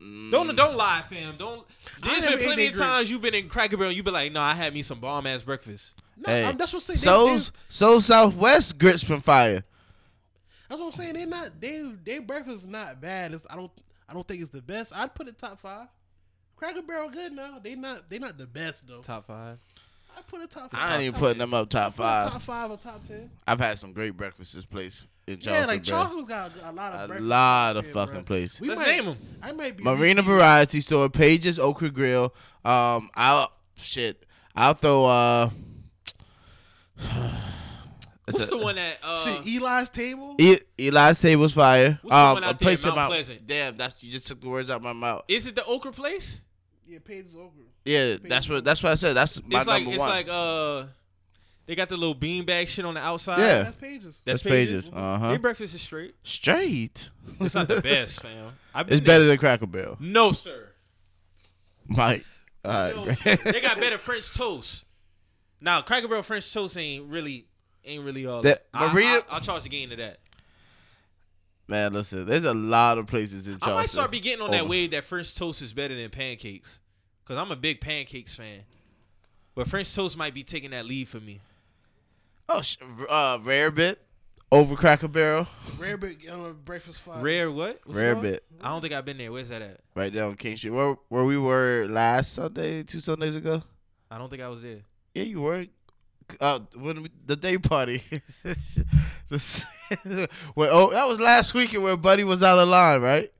Mm. 0.00 0.30
Don't 0.30 0.54
don't 0.54 0.76
lie, 0.76 1.02
fam. 1.08 1.36
Don't. 1.36 1.66
there's 2.02 2.24
been 2.24 2.38
plenty 2.38 2.56
they 2.56 2.66
of 2.68 2.74
grits. 2.74 2.78
times 2.78 3.10
you've 3.10 3.22
been 3.22 3.34
in 3.34 3.48
Cracker 3.48 3.76
Barrel. 3.76 3.92
You 3.92 4.02
be 4.02 4.10
like, 4.10 4.32
no, 4.32 4.40
I 4.40 4.54
had 4.54 4.72
me 4.74 4.82
some 4.82 5.00
bomb 5.00 5.26
ass 5.26 5.42
breakfast. 5.42 5.90
No, 6.16 6.32
Hey, 6.32 6.44
I'm, 6.44 6.56
that's 6.56 6.72
what 6.72 6.82
I'm 6.88 6.96
saying. 6.96 6.98
So's 6.98 7.52
So 7.68 8.00
Southwest 8.00 8.78
grits 8.78 9.02
from 9.02 9.20
fire. 9.20 9.64
That's 10.68 10.80
what 10.80 10.86
I'm 10.86 10.92
saying. 10.92 11.14
they're 11.14 11.26
not 11.26 11.60
they 11.60 11.90
they 12.04 12.18
breakfast 12.18 12.58
is 12.58 12.66
not 12.66 13.00
bad. 13.00 13.32
It's, 13.34 13.46
I 13.48 13.56
don't 13.56 13.70
I 14.08 14.14
don't 14.14 14.26
think 14.26 14.40
it's 14.40 14.50
the 14.50 14.62
best. 14.62 14.92
I'd 14.94 15.14
put 15.14 15.28
it 15.28 15.38
top 15.38 15.60
five. 15.60 15.88
Cracker 16.56 16.82
Barrel 16.82 17.10
good 17.10 17.32
now. 17.32 17.58
They 17.62 17.74
not 17.74 18.08
they 18.08 18.18
not 18.18 18.38
the 18.38 18.46
best 18.46 18.88
though. 18.88 19.02
Top 19.02 19.26
five. 19.26 19.58
I 20.16 20.22
put 20.22 20.40
it 20.40 20.50
top 20.50 20.70
five. 20.70 20.80
I 20.80 20.94
ain't 20.94 21.02
even 21.02 21.12
top 21.12 21.20
putting 21.20 21.38
10. 21.40 21.50
them 21.50 21.54
up 21.54 21.68
top 21.68 21.94
five. 21.94 22.32
Top 22.32 22.42
five 22.42 22.70
or 22.70 22.76
top 22.78 23.06
ten. 23.06 23.30
I've 23.46 23.60
had 23.60 23.78
some 23.78 23.92
great 23.92 24.16
breakfasts 24.16 24.54
this 24.54 24.64
place 24.64 25.04
in 25.26 25.38
Charleston. 25.38 25.52
yeah, 25.54 25.66
like. 25.66 25.82
Charleston's 25.82 26.28
got 26.28 26.52
a 26.62 26.72
lot 26.72 26.94
of 26.94 27.10
a 27.10 27.20
lot 27.20 27.76
of 27.76 27.84
shit, 27.84 27.94
fucking 27.94 28.22
bruh. 28.22 28.26
places. 28.26 28.60
We 28.60 28.68
Let's 28.68 28.80
might, 28.80 28.86
name 28.86 29.04
them. 29.04 29.18
I 29.42 29.52
might 29.52 29.76
be 29.76 29.84
Marina 29.84 30.22
repeating. 30.22 30.24
Variety 30.24 30.80
Store, 30.80 31.10
Pages 31.10 31.58
Okra 31.58 31.90
Grill. 31.90 32.34
Um, 32.64 33.10
I'll 33.14 33.52
shit. 33.74 34.24
I'll 34.54 34.74
throw. 34.74 35.04
Uh, 35.04 35.50
it's 36.98 37.65
What's 38.30 38.46
a- 38.48 38.50
the 38.50 38.56
one 38.58 38.74
that? 38.76 38.98
Uh, 39.02 39.18
Shit, 39.18 39.46
Eli's 39.46 39.88
table. 39.90 40.34
E- 40.38 40.58
Eli's 40.78 41.20
Table's 41.20 41.52
fire. 41.52 41.98
What's 42.02 42.14
the 42.14 42.20
um, 42.20 42.34
one 42.34 42.44
a 42.44 42.46
out 42.48 42.58
there 42.58 42.66
place 42.66 42.82
in 42.84 42.88
Mount 42.88 42.96
Mount 42.98 43.10
Pleasant? 43.12 43.46
Damn, 43.46 43.76
that's 43.76 44.02
you 44.02 44.10
just 44.10 44.26
took 44.26 44.40
the 44.40 44.48
words 44.48 44.68
out 44.70 44.76
of 44.76 44.82
my 44.82 44.92
mouth. 44.92 45.24
is 45.28 45.46
it 45.46 45.54
the 45.54 45.64
Okra 45.64 45.92
place? 45.92 46.38
Yeah, 46.88 46.98
Pages 47.04 47.36
over. 47.36 47.50
Yeah, 47.84 48.16
that's 48.22 48.48
what 48.48 48.64
that's 48.64 48.82
what 48.82 48.92
I 48.92 48.94
said. 48.96 49.14
That's 49.14 49.40
my 49.44 49.58
it's 49.58 49.66
like 49.66 49.82
number 49.82 49.90
it's 49.94 50.00
one. 50.00 50.08
like 50.08 50.26
uh, 50.28 50.84
they 51.66 51.74
got 51.76 51.88
the 51.88 51.96
little 51.96 52.14
beanbag 52.16 52.66
shit 52.68 52.84
on 52.84 52.94
the 52.94 53.00
outside. 53.00 53.38
Yeah. 53.38 53.62
That's 53.64 53.76
Pages. 53.76 54.22
that's, 54.24 54.42
That's 54.42 54.42
Pages, 54.42 54.90
uh-huh. 54.92 55.30
Their 55.30 55.38
breakfast 55.38 55.74
is 55.74 55.82
straight. 55.82 56.14
Straight. 56.24 57.10
It's 57.40 57.54
not 57.54 57.68
the 57.68 57.80
best, 57.82 58.22
fam. 58.22 58.52
I've 58.74 58.86
been 58.86 58.98
It's 58.98 59.06
there. 59.06 59.14
better 59.18 59.24
than 59.28 59.38
Cracker 59.38 59.66
Barrel. 59.66 59.96
No, 60.00 60.32
sir. 60.32 60.68
Mike. 61.88 62.24
All 62.64 62.72
right. 62.72 62.96
No, 62.96 63.12
sir. 63.12 63.36
they 63.36 63.60
got 63.60 63.76
better 63.80 63.98
French 63.98 64.32
toast. 64.32 64.84
Now, 65.60 65.82
Cracker 65.82 66.08
Barrel 66.08 66.22
French 66.22 66.52
toast 66.52 66.76
ain't 66.76 67.06
really 67.08 67.46
ain't 67.86 68.04
really 68.04 68.26
all 68.26 68.42
That- 68.42 68.70
that. 68.72 68.78
I, 68.78 68.92
Marina- 68.92 69.22
I, 69.30 69.34
will 69.34 69.40
charge 69.40 69.62
the 69.62 69.68
game 69.68 69.90
to 69.90 69.96
that. 69.96 70.18
Man, 71.68 71.92
listen, 71.92 72.24
there's 72.26 72.44
a 72.44 72.54
lot 72.54 72.96
of 72.98 73.06
places 73.06 73.46
in 73.46 73.54
Charleston. 73.58 73.72
I 73.72 73.74
might 73.76 73.90
start 73.90 74.10
be 74.12 74.20
getting 74.20 74.42
on 74.42 74.52
that 74.52 74.62
Over. 74.62 74.70
wave 74.70 74.92
that 74.92 75.04
French 75.04 75.34
toast 75.34 75.62
is 75.62 75.72
better 75.72 75.96
than 75.96 76.10
pancakes, 76.10 76.78
cause 77.24 77.36
I'm 77.36 77.50
a 77.50 77.56
big 77.56 77.80
pancakes 77.80 78.36
fan. 78.36 78.60
But 79.56 79.66
French 79.68 79.92
toast 79.92 80.16
might 80.16 80.32
be 80.34 80.44
taking 80.44 80.70
that 80.70 80.84
lead 80.86 81.08
for 81.08 81.18
me. 81.18 81.40
Oh, 82.48 82.60
sh- 82.60 82.76
uh, 83.08 83.38
Rarebit 83.38 83.96
over 84.52 84.76
Cracker 84.76 85.08
Barrel. 85.08 85.48
Rarebit 85.76 86.30
uh, 86.30 86.52
breakfast 86.52 87.00
five. 87.00 87.20
Rare 87.20 87.50
what? 87.50 87.80
What's 87.84 87.98
Rare? 87.98 88.14
Bit. 88.14 88.44
I 88.60 88.68
don't 88.68 88.80
think 88.80 88.92
I've 88.94 89.04
been 89.04 89.18
there. 89.18 89.32
Where's 89.32 89.48
that 89.48 89.62
at? 89.62 89.80
Right 89.96 90.12
there 90.12 90.24
on 90.24 90.36
King 90.36 90.56
Street. 90.56 90.70
Where 90.70 90.96
where 91.08 91.24
we 91.24 91.36
were 91.36 91.88
last 91.90 92.34
Sunday, 92.34 92.84
two 92.84 93.00
Sundays 93.00 93.34
ago. 93.34 93.60
I 94.08 94.18
don't 94.18 94.30
think 94.30 94.42
I 94.42 94.48
was 94.48 94.62
there. 94.62 94.82
Yeah, 95.14 95.24
you 95.24 95.40
were. 95.40 95.66
Uh, 96.40 96.60
when 96.74 97.02
we, 97.04 97.10
the 97.26 97.36
day 97.36 97.58
party. 97.58 98.02
The- 99.28 99.66
when, 100.54 100.68
oh, 100.70 100.90
that 100.90 101.06
was 101.08 101.20
last 101.20 101.54
weekend 101.54 101.82
where 101.82 101.96
Buddy 101.96 102.24
was 102.24 102.42
out 102.42 102.58
of 102.58 102.68
line, 102.68 103.00
right? 103.00 103.30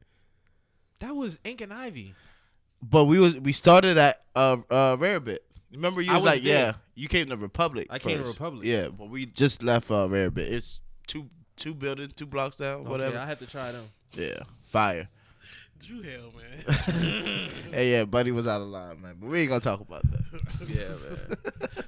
That 1.01 1.15
was 1.15 1.39
Ink 1.45 1.61
and 1.61 1.73
Ivy. 1.73 2.15
But 2.83 3.05
we 3.05 3.19
was 3.19 3.39
we 3.41 3.53
started 3.53 3.99
at 3.99 4.23
uh 4.35 4.59
uh 4.71 4.97
Rarebit. 4.97 5.39
Remember 5.73 6.01
you 6.01 6.13
was, 6.13 6.23
was 6.23 6.25
like, 6.25 6.43
there. 6.43 6.67
yeah, 6.67 6.73
you 6.95 7.09
came 7.09 7.29
to 7.29 7.37
Republic. 7.37 7.89
I 7.91 7.99
came 7.99 8.19
to. 8.19 8.25
Republic. 8.25 8.65
Yeah, 8.65 8.89
but 8.89 9.11
we 9.11 9.27
just 9.27 9.63
left 9.63 9.91
uh 9.91 10.07
Rarebit. 10.09 10.39
It's 10.39 10.81
two 11.07 11.29
two 11.57 11.75
buildings, 11.75 12.13
two 12.15 12.27
blocks 12.27 12.57
down, 12.57 12.85
whatever. 12.85 13.15
Okay, 13.15 13.23
I 13.23 13.27
have 13.27 13.39
to 13.41 13.47
try 13.47 13.73
them. 13.73 13.89
Yeah, 14.13 14.41
fire. 14.69 15.09
Drew 15.85 16.03
hell, 16.03 16.32
man. 16.35 17.51
hey, 17.73 17.93
yeah, 17.93 18.05
Buddy 18.05 18.32
was 18.32 18.47
out 18.47 18.61
of 18.61 18.69
line, 18.69 19.01
man. 19.01 19.16
But 19.20 19.28
we 19.31 19.40
ain't 19.40 19.48
gonna 19.48 19.61
talk 19.61 19.81
about 19.81 20.03
that. 20.11 20.20
Yeah, 20.69 20.89
man. 20.89 21.36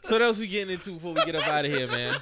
so 0.03 0.15
what 0.15 0.23
else 0.23 0.39
we 0.39 0.47
getting 0.47 0.73
into 0.75 0.93
before 0.93 1.13
we 1.15 1.25
get 1.25 1.35
up 1.35 1.47
out 1.49 1.65
of 1.65 1.73
here, 1.73 1.87
man? 1.89 2.15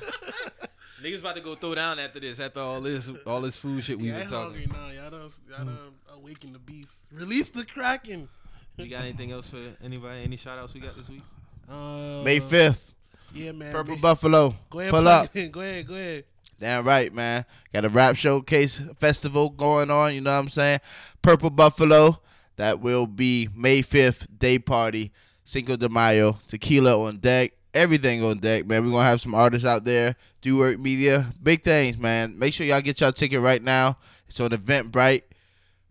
Niggas 1.03 1.21
about 1.21 1.35
to 1.37 1.41
go 1.43 1.55
throw 1.55 1.75
down 1.75 1.99
after 1.99 2.19
this, 2.21 2.41
after 2.41 2.61
all 2.61 2.81
this, 2.81 3.11
all 3.27 3.41
this 3.41 3.55
food 3.57 3.85
shit 3.85 3.99
we 3.99 4.09
yeah, 4.09 4.21
been 4.21 4.29
talking. 4.29 4.59
hungry 4.61 4.67
now. 4.73 4.89
Y'all 5.03 5.11
done, 5.11 5.31
y'all 5.49 5.65
done 5.65 5.79
awaken 6.15 6.53
the 6.53 6.59
beast. 6.59 7.05
Release 7.13 7.51
the 7.51 7.65
kraken. 7.65 8.29
You 8.77 8.89
got 8.89 9.03
anything 9.03 9.33
else 9.33 9.49
for 9.49 9.59
anybody? 9.85 10.23
Any 10.23 10.37
shout 10.37 10.59
outs 10.59 10.73
we 10.75 10.81
got 10.81 10.97
this 10.97 11.09
week? 11.09 11.23
Uh, 11.71 12.23
May 12.25 12.41
fifth, 12.41 12.93
Yeah, 13.35 13.53
man. 13.53 13.73
Purple 13.73 13.95
May- 13.97 14.01
Buffalo. 14.01 14.55
Go 14.71 14.81
ahead, 14.81 14.91
Pull 14.93 15.09
up. 15.09 15.37
it. 15.37 15.53
Go 15.53 15.61
ahead, 15.61 15.87
go 15.87 15.95
ahead. 15.95 16.25
Damn 16.59 16.85
right, 16.85 17.13
man. 17.13 17.45
Got 17.73 17.85
a 17.85 17.89
rap 17.89 18.17
showcase 18.17 18.81
festival 18.99 19.51
going 19.51 19.91
on. 19.91 20.15
You 20.15 20.21
know 20.21 20.33
what 20.33 20.41
I'm 20.41 20.49
saying? 20.49 20.81
Purple 21.23 21.51
Buffalo. 21.51 22.21
That 22.57 22.81
will 22.81 23.07
be 23.07 23.49
May 23.55 23.83
5th, 23.83 24.27
day 24.39 24.59
party. 24.59 25.13
Cinco 25.45 25.77
de 25.77 25.89
Mayo. 25.89 26.39
Tequila 26.47 26.99
on 26.99 27.19
deck. 27.19 27.53
Everything 27.75 28.25
on 28.25 28.39
deck, 28.39 28.67
man. 28.67 28.85
We're 28.85 28.91
going 28.91 29.05
to 29.05 29.09
have 29.11 29.21
some 29.21 29.35
artists 29.35 29.67
out 29.67 29.85
there. 29.85 30.17
Do 30.41 30.57
Work 30.57 30.79
Media. 30.79 31.33
Big 31.43 31.63
things, 31.63 31.99
man. 31.99 32.39
Make 32.39 32.55
sure 32.55 32.67
y'all 32.67 32.81
get 32.81 33.01
y'all 33.01 33.13
ticket 33.13 33.41
right 33.41 33.63
now. 33.63 33.99
It's 34.27 34.41
on 34.41 34.51
Eventbrite. 34.51 35.23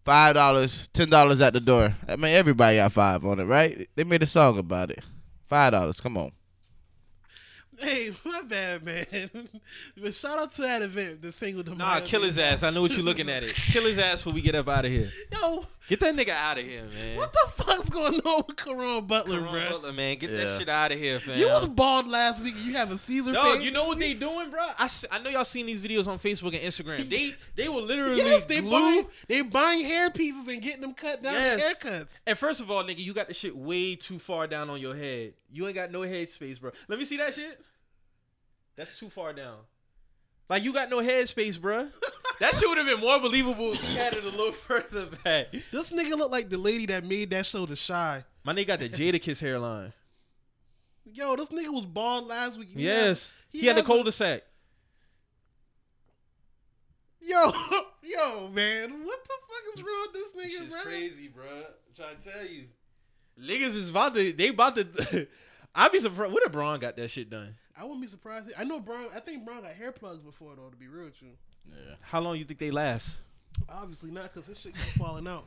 $5, 0.06 0.90
$10 0.92 1.42
at 1.42 1.54
the 1.54 1.60
door. 1.60 1.96
I 2.08 2.16
mean, 2.16 2.36
everybody 2.36 2.78
got 2.78 2.92
five 2.92 3.26
on 3.26 3.40
it, 3.40 3.46
right? 3.46 3.88
They 3.96 4.04
made 4.04 4.22
a 4.24 4.28
song 4.28 4.58
about 4.58 4.92
it. 4.92 5.04
$5. 5.52 6.02
Come 6.02 6.18
on. 6.18 6.32
Hey, 7.80 8.12
my 8.24 8.42
bad, 8.42 8.84
man. 8.84 9.50
but 10.02 10.14
shout 10.14 10.40
out 10.40 10.52
to 10.54 10.62
that 10.62 10.82
event, 10.82 11.22
the 11.22 11.32
single. 11.32 11.64
Nah, 11.76 12.00
kill 12.02 12.22
his 12.22 12.38
ass. 12.38 12.64
I 12.64 12.70
know 12.70 12.82
what 12.82 12.92
you're 12.94 13.06
looking 13.06 13.30
at 13.30 13.44
it. 13.44 13.54
Kill 13.54 13.84
his 13.84 13.98
ass 13.98 14.26
when 14.26 14.36
we 14.36 14.42
get 14.42 14.56
up 14.56 14.68
out 14.68 14.86
of 14.86 14.92
here. 14.92 15.12
Yo, 15.32 15.66
Get 15.88 16.00
that 16.00 16.16
nigga 16.16 16.30
out 16.30 16.58
of 16.58 16.66
here, 16.66 16.84
man. 16.94 17.18
what 17.18 17.32
the 17.32 17.64
fuck's 17.64 17.90
going 17.90 18.16
on 18.22 18.44
with 18.48 18.56
Caron 18.58 19.06
Butler, 19.06 19.40
Caron 19.40 19.52
bro? 19.54 19.70
Butler, 19.70 19.94
man, 19.94 20.18
get 20.18 20.32
Yeah. 20.32 20.38
that 20.46 20.60
shit 20.60 20.68
out 20.70 20.92
of 20.92 20.98
here, 20.98 21.20
fam. 21.20 21.38
You 21.38 21.48
was 21.48 21.66
bald 21.68 22.08
last 22.08 22.42
week. 22.44 22.56
You 22.64 22.74
have 22.74 22.92
a 22.92 22.98
Caesar 22.98 23.34
Dog, 23.34 23.58
face. 23.58 23.64
you 23.66 23.70
know 23.72 23.86
what 23.86 24.00
they 24.00 24.14
doing, 24.16 24.50
bro? 24.50 24.62
I, 24.80 24.90
I 25.12 25.20
know 25.20 25.30
y'all 25.30 25.46
seen 25.46 25.68
these 25.68 25.82
videos 25.82 26.08
on 26.08 26.18
Facebook 26.18 26.54
and 26.60 26.64
Instagram. 26.64 27.08
They 27.08 27.34
they 27.56 27.70
will 27.70 27.84
literally 27.84 28.18
Yes, 28.18 28.46
they 28.46 28.62
glue. 28.62 28.72
buying 28.72 29.08
they 29.28 29.42
buying 29.44 29.86
hair 29.86 30.10
pieces 30.10 30.48
and 30.48 30.62
getting 30.62 30.82
them 30.82 30.94
cut 30.96 31.22
down 31.22 31.34
Yes. 31.34 31.78
to 31.80 31.88
haircuts. 31.88 32.08
And 32.26 32.38
first 32.38 32.62
of 32.62 32.72
all, 32.72 32.84
nigga, 32.84 33.00
you 33.00 33.14
got 33.14 33.28
the 33.28 33.34
shit 33.36 33.56
way 33.56 33.96
too 33.96 34.18
far 34.18 34.48
down 34.48 34.70
on 34.72 34.80
your 34.82 34.96
head. 34.96 35.34
You 35.52 35.68
ain't 35.68 35.76
got 35.76 35.92
no 35.92 36.02
head 36.02 36.30
space, 36.32 36.58
bro. 36.58 36.72
Let 36.88 36.98
me 36.98 37.06
see 37.06 37.18
that 37.18 37.34
shit. 37.36 37.62
That's 38.76 38.98
too 39.00 39.10
far 39.10 39.34
down. 39.34 39.58
Like 40.50 40.64
you 40.64 40.74
got 40.74 40.90
no 40.90 41.00
head 41.00 41.28
space, 41.30 41.58
bro. 41.58 41.88
That 42.42 42.54
shit 42.54 42.68
would 42.68 42.78
have 42.78 42.86
been 42.86 43.00
more 43.00 43.18
believable 43.22 43.72
if 43.72 43.82
you 43.90 43.98
had 43.98 44.12
it 44.12 44.22
a 44.26 44.30
little 44.30 44.52
further 44.52 45.06
back. 45.24 45.48
This 45.72 45.94
nigga 45.94 46.18
look 46.18 46.34
like 46.34 46.50
the 46.50 46.58
lady 46.58 46.86
that 46.88 47.06
made 47.06 47.30
that 47.30 47.46
show 47.46 47.66
The 47.66 47.78
Shy. 47.78 48.26
My 48.44 48.54
nigga 48.54 48.68
got 48.68 48.80
the 48.82 48.90
Jadakiss 48.90 49.40
hairline. 49.40 49.94
Yo, 51.06 51.34
this 51.38 51.48
nigga 51.48 51.72
was 51.72 51.86
bald 51.86 52.28
last 52.28 52.60
week. 52.60 52.68
He 52.74 52.82
Yes, 52.84 53.32
he 53.54 53.62
he, 53.62 53.68
had 53.68 53.78
the 53.78 53.84
cul-de-sac. 53.84 54.42
Yo, 57.22 57.38
yo, 58.04 58.50
man, 58.50 59.04
what 59.06 59.24
the 59.24 59.34
fuck 59.48 59.76
is 59.78 59.82
wrong 59.82 60.08
with 60.12 60.14
this 60.14 60.46
nigga, 60.46 60.60
Shit's 60.60 60.74
bro? 60.74 60.84
crazy, 60.84 61.28
bro. 61.30 61.44
I'm 61.46 61.96
trying 61.96 62.18
to 62.18 62.30
tell 62.30 62.46
you. 62.46 62.66
Niggas 63.42 63.76
is 63.76 63.90
about 63.90 64.14
to. 64.16 64.34
They 64.34 64.50
about 64.50 64.76
to. 64.76 65.28
I'd 65.74 65.92
be 65.92 66.00
surprised. 66.02 66.34
What 66.34 66.44
if 66.46 66.52
Bron 66.52 66.80
got 66.80 66.98
that 66.98 67.10
shit 67.10 67.30
done? 67.30 67.56
I 67.78 67.84
wouldn't 67.84 68.02
be 68.02 68.08
surprised. 68.08 68.52
I 68.58 68.64
know 68.64 68.80
Bron. 68.80 69.08
I 69.16 69.20
think 69.20 69.44
Bron 69.46 69.62
got 69.62 69.74
hair 69.74 69.92
plugs 69.92 70.22
before 70.22 70.54
though. 70.56 70.70
To 70.70 70.76
be 70.78 70.88
real 70.88 71.06
with 71.06 71.22
you, 71.22 71.30
Yeah. 71.70 71.96
How 72.02 72.20
long 72.22 72.34
do 72.34 72.40
you 72.40 72.46
think 72.46 72.60
they 72.60 72.72
last? 72.72 73.18
obviously 73.70 74.12
not 74.12 74.34
because 74.34 74.46
his 74.48 74.60
shit 74.60 74.74
keeps 74.76 74.98
falling 74.98 75.28
out. 75.28 75.46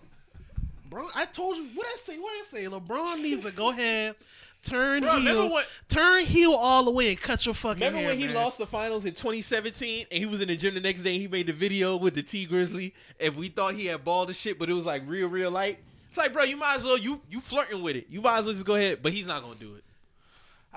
Bron, 0.89 1.11
I 1.15 1.27
told 1.27 1.59
you 1.59 1.65
what 1.75 1.87
I 1.87 1.97
say. 1.99 2.19
What 2.19 2.33
I 2.33 2.43
say. 2.45 2.65
LeBron 2.65 3.21
needs 3.23 3.43
to 3.43 3.51
go 3.51 3.69
ahead, 3.71 4.15
turn 4.63 5.03
Bro, 5.03 5.17
remember 5.17 5.43
heel, 5.43 5.51
what- 5.51 5.67
turn 5.89 6.25
heel 6.25 6.53
all 6.53 6.85
the 6.85 6.91
way 6.93 7.11
and 7.11 7.21
cut 7.21 7.45
your 7.45 7.55
fucking 7.55 7.81
Remember 7.81 7.99
hair. 7.99 8.09
when 8.09 8.19
he 8.19 8.25
man. 8.27 8.35
lost 8.35 8.57
the 8.57 8.67
finals 8.67 9.05
in 9.05 9.13
2017 9.13 10.07
and 10.11 10.19
he 10.19 10.25
was 10.25 10.41
in 10.41 10.49
the 10.49 10.57
gym 10.57 10.73
the 10.73 10.81
next 10.81 11.03
day 11.03 11.13
and 11.13 11.21
he 11.21 11.29
made 11.29 11.47
the 11.47 11.53
video 11.53 11.97
with 11.99 12.15
the 12.15 12.23
Tee 12.23 12.47
Grizzley 12.47 12.93
and 13.21 13.37
we 13.37 13.49
thought 13.49 13.75
he 13.75 13.85
had 13.87 14.03
bald 14.05 14.31
as 14.31 14.41
shit, 14.41 14.59
but 14.59 14.71
it 14.71 14.73
was 14.73 14.87
like 14.87 15.03
real, 15.07 15.29
real 15.29 15.51
light. 15.51 15.79
It's 16.09 16.17
like, 16.17 16.33
bro, 16.33 16.45
you 16.45 16.57
might 16.57 16.77
as 16.79 16.85
well 16.85 16.97
you 16.97 17.21
you 17.31 17.41
flirting 17.43 17.83
with 17.83 17.95
it. 17.97 18.07
You 18.09 18.23
might 18.23 18.39
as 18.39 18.45
well 18.47 18.55
just 18.55 18.65
go 18.65 18.75
ahead, 18.77 19.01
but 19.03 19.13
he's 19.13 19.27
not 19.27 19.43
gonna 19.43 19.57
do 19.57 19.75
it. 19.75 19.85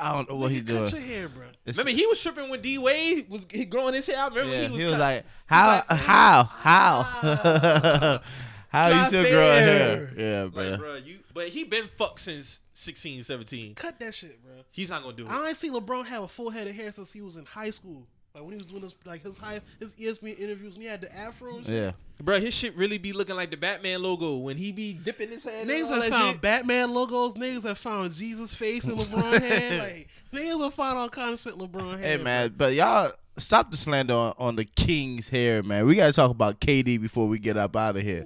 I 0.02 0.14
don't 0.14 0.30
know 0.30 0.36
what 0.36 0.50
Nigga, 0.50 0.54
he's 0.54 0.62
doing. 0.64 0.84
Cut 0.84 0.94
your 0.94 1.02
hair, 1.02 1.30
bro. 1.30 1.44
It's- 1.44 1.78
Remember 1.78 1.92
he 1.92 2.08
was 2.08 2.22
tripping 2.22 2.50
when 2.50 2.62
D 2.62 2.78
Wade 2.78 3.30
was 3.30 3.46
he 3.50 3.66
growing 3.66 3.94
his 3.94 4.08
hair 4.08 4.18
out. 4.18 4.32
Remember 4.32 4.52
yeah, 4.56 4.66
he 4.66 4.72
was, 4.72 4.80
he 4.80 4.86
was 4.88 4.94
cut- 4.96 5.00
like, 5.00 5.26
how, 5.46 5.68
like, 5.68 5.86
how, 5.90 6.44
how, 6.44 7.02
how 8.70 8.88
It's 8.90 8.98
you 8.98 9.06
still 9.20 9.32
growing 9.32 9.60
hair? 9.64 10.08
fair. 10.08 10.14
Yeah, 10.18 10.42
like, 10.44 10.54
bro. 10.54 10.78
bro, 10.78 10.96
you 10.96 11.20
but 11.34 11.48
he 11.50 11.64
been 11.64 11.88
fucked 11.98 12.20
since 12.22 12.60
16, 12.74 13.24
17. 13.24 13.76
Cut 13.76 14.00
that 14.00 14.14
shit, 14.16 14.42
bro. 14.44 14.54
He's 14.72 14.90
not 14.90 15.04
gonna 15.04 15.16
do 15.16 15.24
it. 15.26 15.30
I 15.30 15.48
ain't 15.48 15.58
seen 15.58 15.74
LeBron 15.74 16.06
have 16.08 16.24
a 16.24 16.28
full 16.28 16.50
head 16.50 16.68
of 16.68 16.76
hair 16.76 16.92
since 16.92 17.12
he 17.12 17.22
was 17.22 17.38
in 17.38 17.46
high 17.46 17.70
school. 17.70 18.08
Like 18.34 18.44
when 18.44 18.54
he 18.54 18.58
was 18.58 18.68
doing 18.68 18.82
his 18.84 18.96
like 19.06 19.24
his 19.24 19.38
high 19.38 19.60
his 19.80 19.92
ESPN 19.94 20.40
interviews 20.40 20.74
when 20.74 20.84
he 20.84 20.88
had 20.88 21.02
the 21.02 21.14
afro 21.14 21.58
and 21.58 21.66
shit. 21.66 21.76
Yeah, 21.76 21.92
Bro, 22.22 22.40
his 22.40 22.54
shit 22.54 22.76
really 22.78 22.98
be 22.98 23.12
looking 23.12 23.36
like 23.36 23.52
the 23.52 23.58
Batman 23.58 24.02
logo 24.02 24.38
when 24.38 24.56
he 24.56 24.72
be 24.72 24.94
dipping 24.94 25.30
his 25.30 25.44
head. 25.44 25.68
Niggas 25.68 25.90
have 25.90 26.06
found 26.06 26.34
shit. 26.36 26.42
Batman 26.42 26.94
logos. 26.94 27.34
Niggas 27.34 27.64
have 27.64 27.78
found 27.78 28.14
Jesus 28.14 28.56
face 28.56 28.86
in 28.86 28.96
LeBron 28.96 29.40
head. 29.42 29.80
Like 29.80 30.08
niggas 30.34 30.64
have 30.64 30.74
found 30.74 30.98
all 30.98 31.10
kind 31.10 31.34
of 31.34 31.40
shit 31.42 31.56
LeBron 31.56 32.00
head. 32.00 32.20
hey 32.20 32.24
man, 32.24 32.54
but 32.56 32.74
y'all 32.74 33.12
stop 33.38 33.70
the 33.70 33.76
slander 33.76 34.14
on, 34.14 34.34
on 34.38 34.56
the 34.56 34.64
King's 34.66 35.28
hair, 35.28 35.62
man. 35.62 35.86
We 35.86 35.96
gotta 35.96 36.14
talk 36.14 36.32
about 36.32 36.62
KD 36.62 37.02
before 37.02 37.28
we 37.28 37.38
get 37.38 37.58
up 37.58 37.76
out 37.76 37.98
of 37.98 38.02
here, 38.02 38.26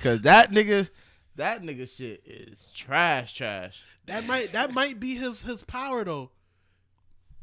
cause 0.00 0.20
that 0.22 0.52
nigga, 0.52 0.88
that 1.34 1.62
nigga 1.62 1.88
shit 1.88 2.22
is 2.24 2.68
trash, 2.72 3.34
trash. 3.34 3.82
That 4.06 4.26
might 4.26 4.52
that 4.52 4.72
might 4.74 5.00
be 5.00 5.16
his 5.16 5.42
his 5.42 5.62
power 5.62 6.04
though. 6.04 6.30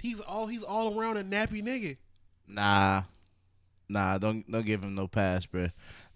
He's 0.01 0.19
all 0.19 0.47
he's 0.47 0.63
all 0.63 0.99
around 0.99 1.17
a 1.17 1.23
nappy 1.23 1.63
nigga. 1.63 1.97
Nah, 2.47 3.03
nah, 3.89 4.17
don't 4.17 4.49
don't 4.49 4.65
give 4.65 4.83
him 4.83 4.95
no 4.95 5.07
pass, 5.07 5.45
bro. 5.45 5.67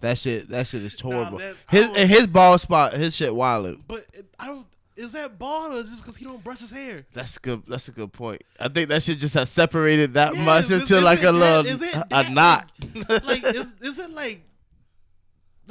That 0.02 0.18
shit, 0.18 0.50
that 0.50 0.66
shit 0.68 0.82
is 0.84 1.00
horrible. 1.00 1.40
I 1.42 1.54
his 1.70 1.90
and 1.90 2.10
his 2.10 2.28
ball 2.28 2.58
spot, 2.58 2.94
his 2.94 3.16
shit 3.16 3.34
wild. 3.36 3.88
But 3.88 4.06
I 4.40 4.48
don't. 4.48 4.66
Is 4.98 5.14
that 5.14 5.40
bald 5.40 5.72
or 5.74 5.78
is 5.78 5.90
just 5.90 6.04
because 6.04 6.18
he 6.18 6.26
don't 6.26 6.44
brush 6.44 6.60
his 6.60 6.72
hair? 6.72 7.06
That's 7.14 7.38
good. 7.38 7.64
That's 7.68 7.88
a 7.88 7.92
good 7.92 8.12
point. 8.12 8.44
I 8.60 8.68
think 8.68 8.90
that 8.90 9.02
shit 9.02 9.18
just 9.20 9.34
has 9.36 9.50
separated 9.50 10.14
that 10.16 10.36
Yeah, 10.36 10.46
much 10.46 10.66
is- 10.66 10.82
into 10.82 10.98
is 10.98 11.04
like 11.04 11.20
it 11.20 11.26
a 11.26 11.32
little 11.32 11.82
a, 12.12 12.30
knot. 12.32 12.72
Like 13.24 13.44
is 13.44 13.74
is 13.82 14.00
it 14.00 14.12
like 14.12 14.42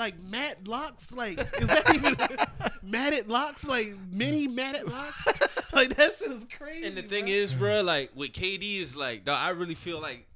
like 0.00 0.18
matte 0.18 0.66
locks? 0.66 1.12
Like 1.12 1.38
is 1.38 1.66
that 1.66 1.94
even 1.94 2.16
matted 2.82 3.28
locks? 3.28 3.64
Like 3.64 3.86
mini 4.10 4.48
matted 4.48 4.90
locks? 4.90 5.28
Like 5.72 5.94
that 5.94 6.16
shit 6.16 6.32
is 6.32 6.46
crazy. 6.58 6.88
And 6.88 6.96
the 6.96 7.02
thing 7.02 7.26
bro. 7.26 7.32
is, 7.32 7.54
bro, 7.54 7.80
like 7.82 8.10
with 8.16 8.32
KD 8.32 8.80
is 8.80 8.96
like, 8.96 9.24
dog, 9.24 9.38
I 9.38 9.50
really 9.50 9.76
feel 9.76 10.00
like 10.00 10.26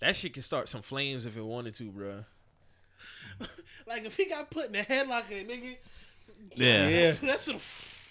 that 0.00 0.16
shit 0.16 0.34
can 0.34 0.42
start 0.42 0.68
some 0.68 0.82
flames 0.82 1.26
if 1.26 1.36
it 1.36 1.44
wanted 1.44 1.76
to, 1.76 1.84
bro. 1.84 2.24
like 3.86 4.04
if 4.04 4.16
he 4.16 4.26
got 4.26 4.50
put 4.50 4.68
in 4.68 4.74
a 4.74 4.82
headlock, 4.82 5.30
and 5.30 5.48
nigga, 5.48 5.76
yeah. 6.56 6.88
Yeah. 6.88 7.12
that 7.22 7.40
should. 7.40 7.60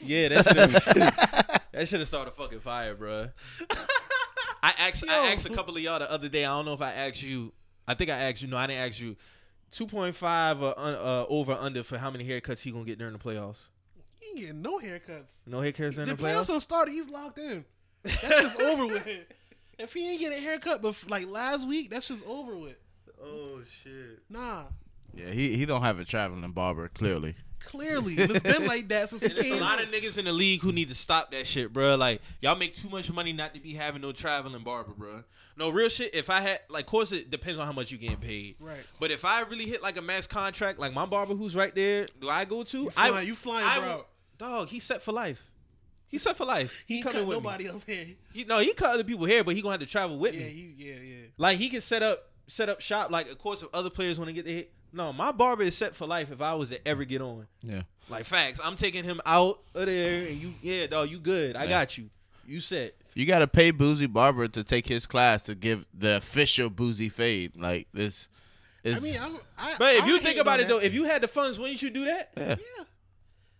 Yeah, 0.07 0.29
that 0.29 0.47
should 0.47 0.57
have 0.57 1.61
that 1.73 1.87
should 1.89 1.99
have 1.99 2.07
started 2.07 2.31
fucking 2.35 2.61
fire, 2.61 2.95
bro. 2.95 3.27
I 4.63 4.73
asked 4.79 5.05
Yo. 5.05 5.11
I 5.11 5.33
asked 5.33 5.47
a 5.47 5.53
couple 5.53 5.75
of 5.75 5.83
y'all 5.83 5.99
the 5.99 6.09
other 6.09 6.29
day. 6.29 6.45
I 6.45 6.55
don't 6.55 6.63
know 6.63 6.75
if 6.75 6.81
I 6.81 6.93
asked 6.93 7.21
you. 7.23 7.51
I 7.85 7.93
think 7.93 8.09
I 8.09 8.29
asked 8.29 8.41
you. 8.41 8.47
No, 8.47 8.55
I 8.55 8.67
didn't 8.67 8.87
ask 8.87 9.01
you. 9.01 9.17
Two 9.71 9.85
point 9.87 10.15
five 10.15 10.61
uh, 10.63 10.69
uh, 10.69 11.25
over 11.29 11.53
under 11.53 11.83
for 11.83 11.97
how 11.97 12.09
many 12.09 12.25
haircuts 12.27 12.59
he 12.61 12.71
gonna 12.71 12.85
get 12.85 12.97
during 12.97 13.13
the 13.13 13.19
playoffs? 13.19 13.57
He 14.19 14.29
ain't 14.29 14.37
getting 14.39 14.61
no 14.61 14.79
haircuts. 14.79 15.45
No 15.47 15.59
haircuts 15.59 15.93
during 15.95 16.09
The 16.09 16.15
the, 16.15 16.15
playoffs 16.15 16.41
playoffs. 16.41 16.47
don't 16.47 16.61
start. 16.61 16.89
He's 16.89 17.07
locked 17.09 17.37
in. 17.37 17.63
That's 18.03 18.21
just 18.27 18.61
over 18.61 18.87
with. 18.87 19.07
If 19.77 19.93
he 19.93 20.09
ain't 20.11 20.19
get 20.19 20.33
a 20.33 20.39
haircut, 20.41 20.81
but 20.81 20.95
like 21.09 21.27
last 21.27 21.67
week, 21.67 21.89
that's 21.89 22.07
just 22.07 22.25
over 22.27 22.55
with. 22.57 22.77
Oh 23.23 23.61
shit. 23.83 24.19
Nah, 24.29 24.63
Yeah, 25.13 25.31
he 25.31 25.55
he 25.55 25.65
don't 25.65 25.81
have 25.83 25.99
a 25.99 26.05
traveling 26.05 26.49
barber 26.51 26.89
clearly. 26.89 27.35
Clearly 27.59 28.15
it's 28.17 28.39
been 28.39 28.65
like 28.65 28.87
that 28.89 29.09
since 29.09 29.21
he 29.21 29.29
And 29.29 29.37
there's 29.37 29.51
a 29.51 29.63
lot 29.63 29.81
of 29.81 29.89
niggas 29.89 30.17
in 30.17 30.25
the 30.25 30.31
league 30.31 30.61
who 30.61 30.71
need 30.71 30.89
to 30.89 30.95
stop 30.95 31.31
that 31.31 31.47
shit, 31.47 31.71
bro. 31.73 31.95
Like 31.95 32.21
y'all 32.41 32.55
make 32.55 32.73
too 32.75 32.89
much 32.89 33.11
money 33.11 33.33
not 33.33 33.53
to 33.53 33.59
be 33.59 33.73
having 33.73 34.01
no 34.01 34.11
traveling 34.11 34.63
barber, 34.63 34.93
bro. 34.95 35.23
No 35.57 35.69
real 35.69 35.89
shit. 35.89 36.15
If 36.15 36.29
I 36.29 36.39
had, 36.39 36.61
like, 36.69 36.85
of 36.85 36.89
course 36.89 37.11
it 37.11 37.29
depends 37.29 37.59
on 37.59 37.65
how 37.65 37.73
much 37.73 37.91
you 37.91 37.97
getting 37.97 38.17
paid. 38.17 38.55
Right. 38.59 38.77
But 38.99 39.11
if 39.11 39.25
I 39.25 39.41
really 39.41 39.65
hit 39.65 39.83
like 39.83 39.97
a 39.97 40.01
max 40.01 40.25
contract, 40.25 40.79
like 40.79 40.93
my 40.93 41.05
barber 41.05 41.35
who's 41.35 41.55
right 41.55 41.75
there, 41.75 42.07
do 42.21 42.29
I 42.29 42.45
go 42.45 42.63
to? 42.63 42.77
You 42.83 42.91
I 42.95 43.09
flying, 43.09 43.27
you 43.27 43.35
flying, 43.35 43.67
I 43.67 43.79
bro. 43.79 44.05
dog. 44.37 44.67
He's 44.69 44.83
set 44.85 45.01
for 45.01 45.11
life. 45.11 45.43
He's 46.07 46.23
set 46.23 46.37
for 46.37 46.45
life. 46.45 46.73
he 46.87 46.95
ain't 46.95 47.03
coming 47.03 47.19
cut 47.29 47.43
with 47.43 47.59
me. 47.59 47.67
else 47.67 47.83
hair. 47.83 48.05
He, 48.33 48.43
no, 48.45 48.59
he 48.59 48.73
cut 48.73 48.93
other 48.95 49.03
people 49.03 49.25
here, 49.25 49.43
but 49.43 49.55
he 49.55 49.61
gonna 49.61 49.73
have 49.73 49.79
to 49.81 49.85
travel 49.85 50.17
with 50.17 50.33
Yeah, 50.33 50.45
me. 50.45 50.49
he, 50.49 50.73
yeah, 50.89 50.95
yeah. 50.95 51.15
Like 51.37 51.57
he 51.57 51.69
can 51.69 51.81
set 51.81 52.01
up 52.01 52.23
set 52.47 52.67
up 52.69 52.81
shop. 52.81 53.11
Like 53.11 53.29
of 53.29 53.37
course, 53.37 53.61
if 53.61 53.69
other 53.73 53.89
players 53.89 54.17
want 54.17 54.29
to 54.29 54.33
get 54.33 54.45
the 54.45 54.53
hit. 54.53 54.73
No, 54.91 55.13
my 55.13 55.31
barber 55.31 55.63
is 55.63 55.77
set 55.77 55.95
for 55.95 56.05
life. 56.07 56.31
If 56.31 56.41
I 56.41 56.53
was 56.55 56.69
to 56.69 56.87
ever 56.87 57.03
get 57.05 57.21
on, 57.21 57.47
Yeah. 57.63 57.83
like 58.09 58.25
facts, 58.25 58.59
I'm 58.63 58.75
taking 58.75 59.03
him 59.03 59.21
out 59.25 59.59
of 59.75 59.85
there, 59.85 60.27
and 60.27 60.41
you, 60.41 60.53
yeah, 60.61 60.87
dog, 60.87 61.09
you 61.11 61.19
good. 61.19 61.55
I 61.55 61.63
Yeah. 61.63 61.69
got 61.69 61.97
you. 61.97 62.09
You 62.47 62.59
set. 62.61 62.95
You 63.13 63.25
gotta 63.27 63.47
pay 63.47 63.71
Boosie 63.71 64.11
Barber 64.11 64.47
to 64.47 64.63
take 64.63 64.87
his 64.87 65.05
class 65.05 65.43
to 65.43 65.55
give 65.55 65.85
the 65.93 66.15
official 66.17 66.69
Boosie 66.69 67.11
fade. 67.11 67.51
Like 67.55 67.87
this 67.93 68.27
is 68.83 68.97
I 68.97 68.99
mean, 69.01 69.17
I'm, 69.21 69.37
I, 69.57 69.75
But 69.77 69.95
if 69.95 70.03
I 70.03 70.07
you 70.07 70.19
think 70.19 70.37
about 70.39 70.59
on 70.59 70.65
it 70.65 70.67
though, 70.69 70.79
if 70.79 70.93
you 70.95 71.03
had 71.03 71.21
the 71.21 71.27
funds, 71.27 71.59
wouldn't 71.59 71.81
you 71.81 71.89
do 71.91 72.05
that? 72.05 72.31
yeah. 72.37 72.55
yeah, 72.57 72.83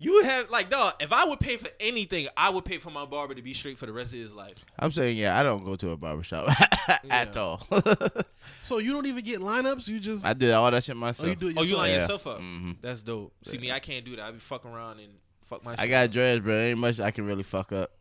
You 0.02 0.14
would 0.14 0.26
have 0.26 0.50
like, 0.50 0.70
dog. 0.70 0.94
If 1.02 1.12
I 1.12 1.26
would 1.26 1.40
pay 1.42 1.58
for 1.58 1.68
anything, 1.80 2.28
I 2.38 2.50
would 2.50 2.64
pay 2.64 2.78
for 2.78 2.90
my 2.90 3.04
barber 3.06 3.36
to 3.36 3.42
be 3.42 3.54
straight 3.54 3.78
for 3.78 3.86
the 3.86 3.92
rest 3.92 4.14
of 4.14 4.20
his 4.20 4.34
life. 4.34 4.56
I'm 4.80 4.92
saying 4.92 5.18
yeah, 5.18 5.38
I 5.38 5.44
don't 5.44 5.66
go 5.66 5.76
to 5.76 5.90
a 5.92 5.98
barbershop 5.98 6.50
at 7.10 7.36
Yeah. 7.36 7.42
all. 7.42 7.68
so 8.62 8.78
you 8.78 8.94
don't 8.94 9.06
even 9.08 9.24
get 9.24 9.40
lineups. 9.42 9.88
You 9.90 10.00
just 10.00 10.26
I 10.26 10.34
did 10.34 10.52
all 10.52 10.72
that 10.72 10.84
shit 10.84 10.96
Oh, 10.96 11.00
myself. 11.00 11.28
you 11.30 11.36
do 11.36 11.48
it 11.50 11.58
Oh, 11.58 11.62
you 11.64 11.70
yourself. 11.72 11.80
line 11.82 11.92
Yeah. 11.92 12.00
yourself 12.00 12.28
up. 12.28 12.40
Mhm. 12.40 12.76
That's 12.82 13.02
dope. 13.02 13.34
See 13.46 13.58
me, 13.58 13.72
I 13.72 13.80
can't 13.80 14.06
do 14.06 14.16
that. 14.16 14.26
I 14.26 14.32
be 14.32 14.40
fucking 14.40 14.72
around 14.72 15.00
and 15.02 15.12
fuck 15.50 15.66
my. 15.66 15.74
I 15.74 15.84
shit 15.84 15.90
got 15.90 16.06
up. 16.06 16.12
dreads, 16.12 16.44
bro. 16.46 16.58
Ain't 16.58 16.80
much 16.80 17.00
I 17.02 17.12
can 17.12 17.26
really 17.26 17.44
fuck 17.44 17.72
up. 17.74 17.92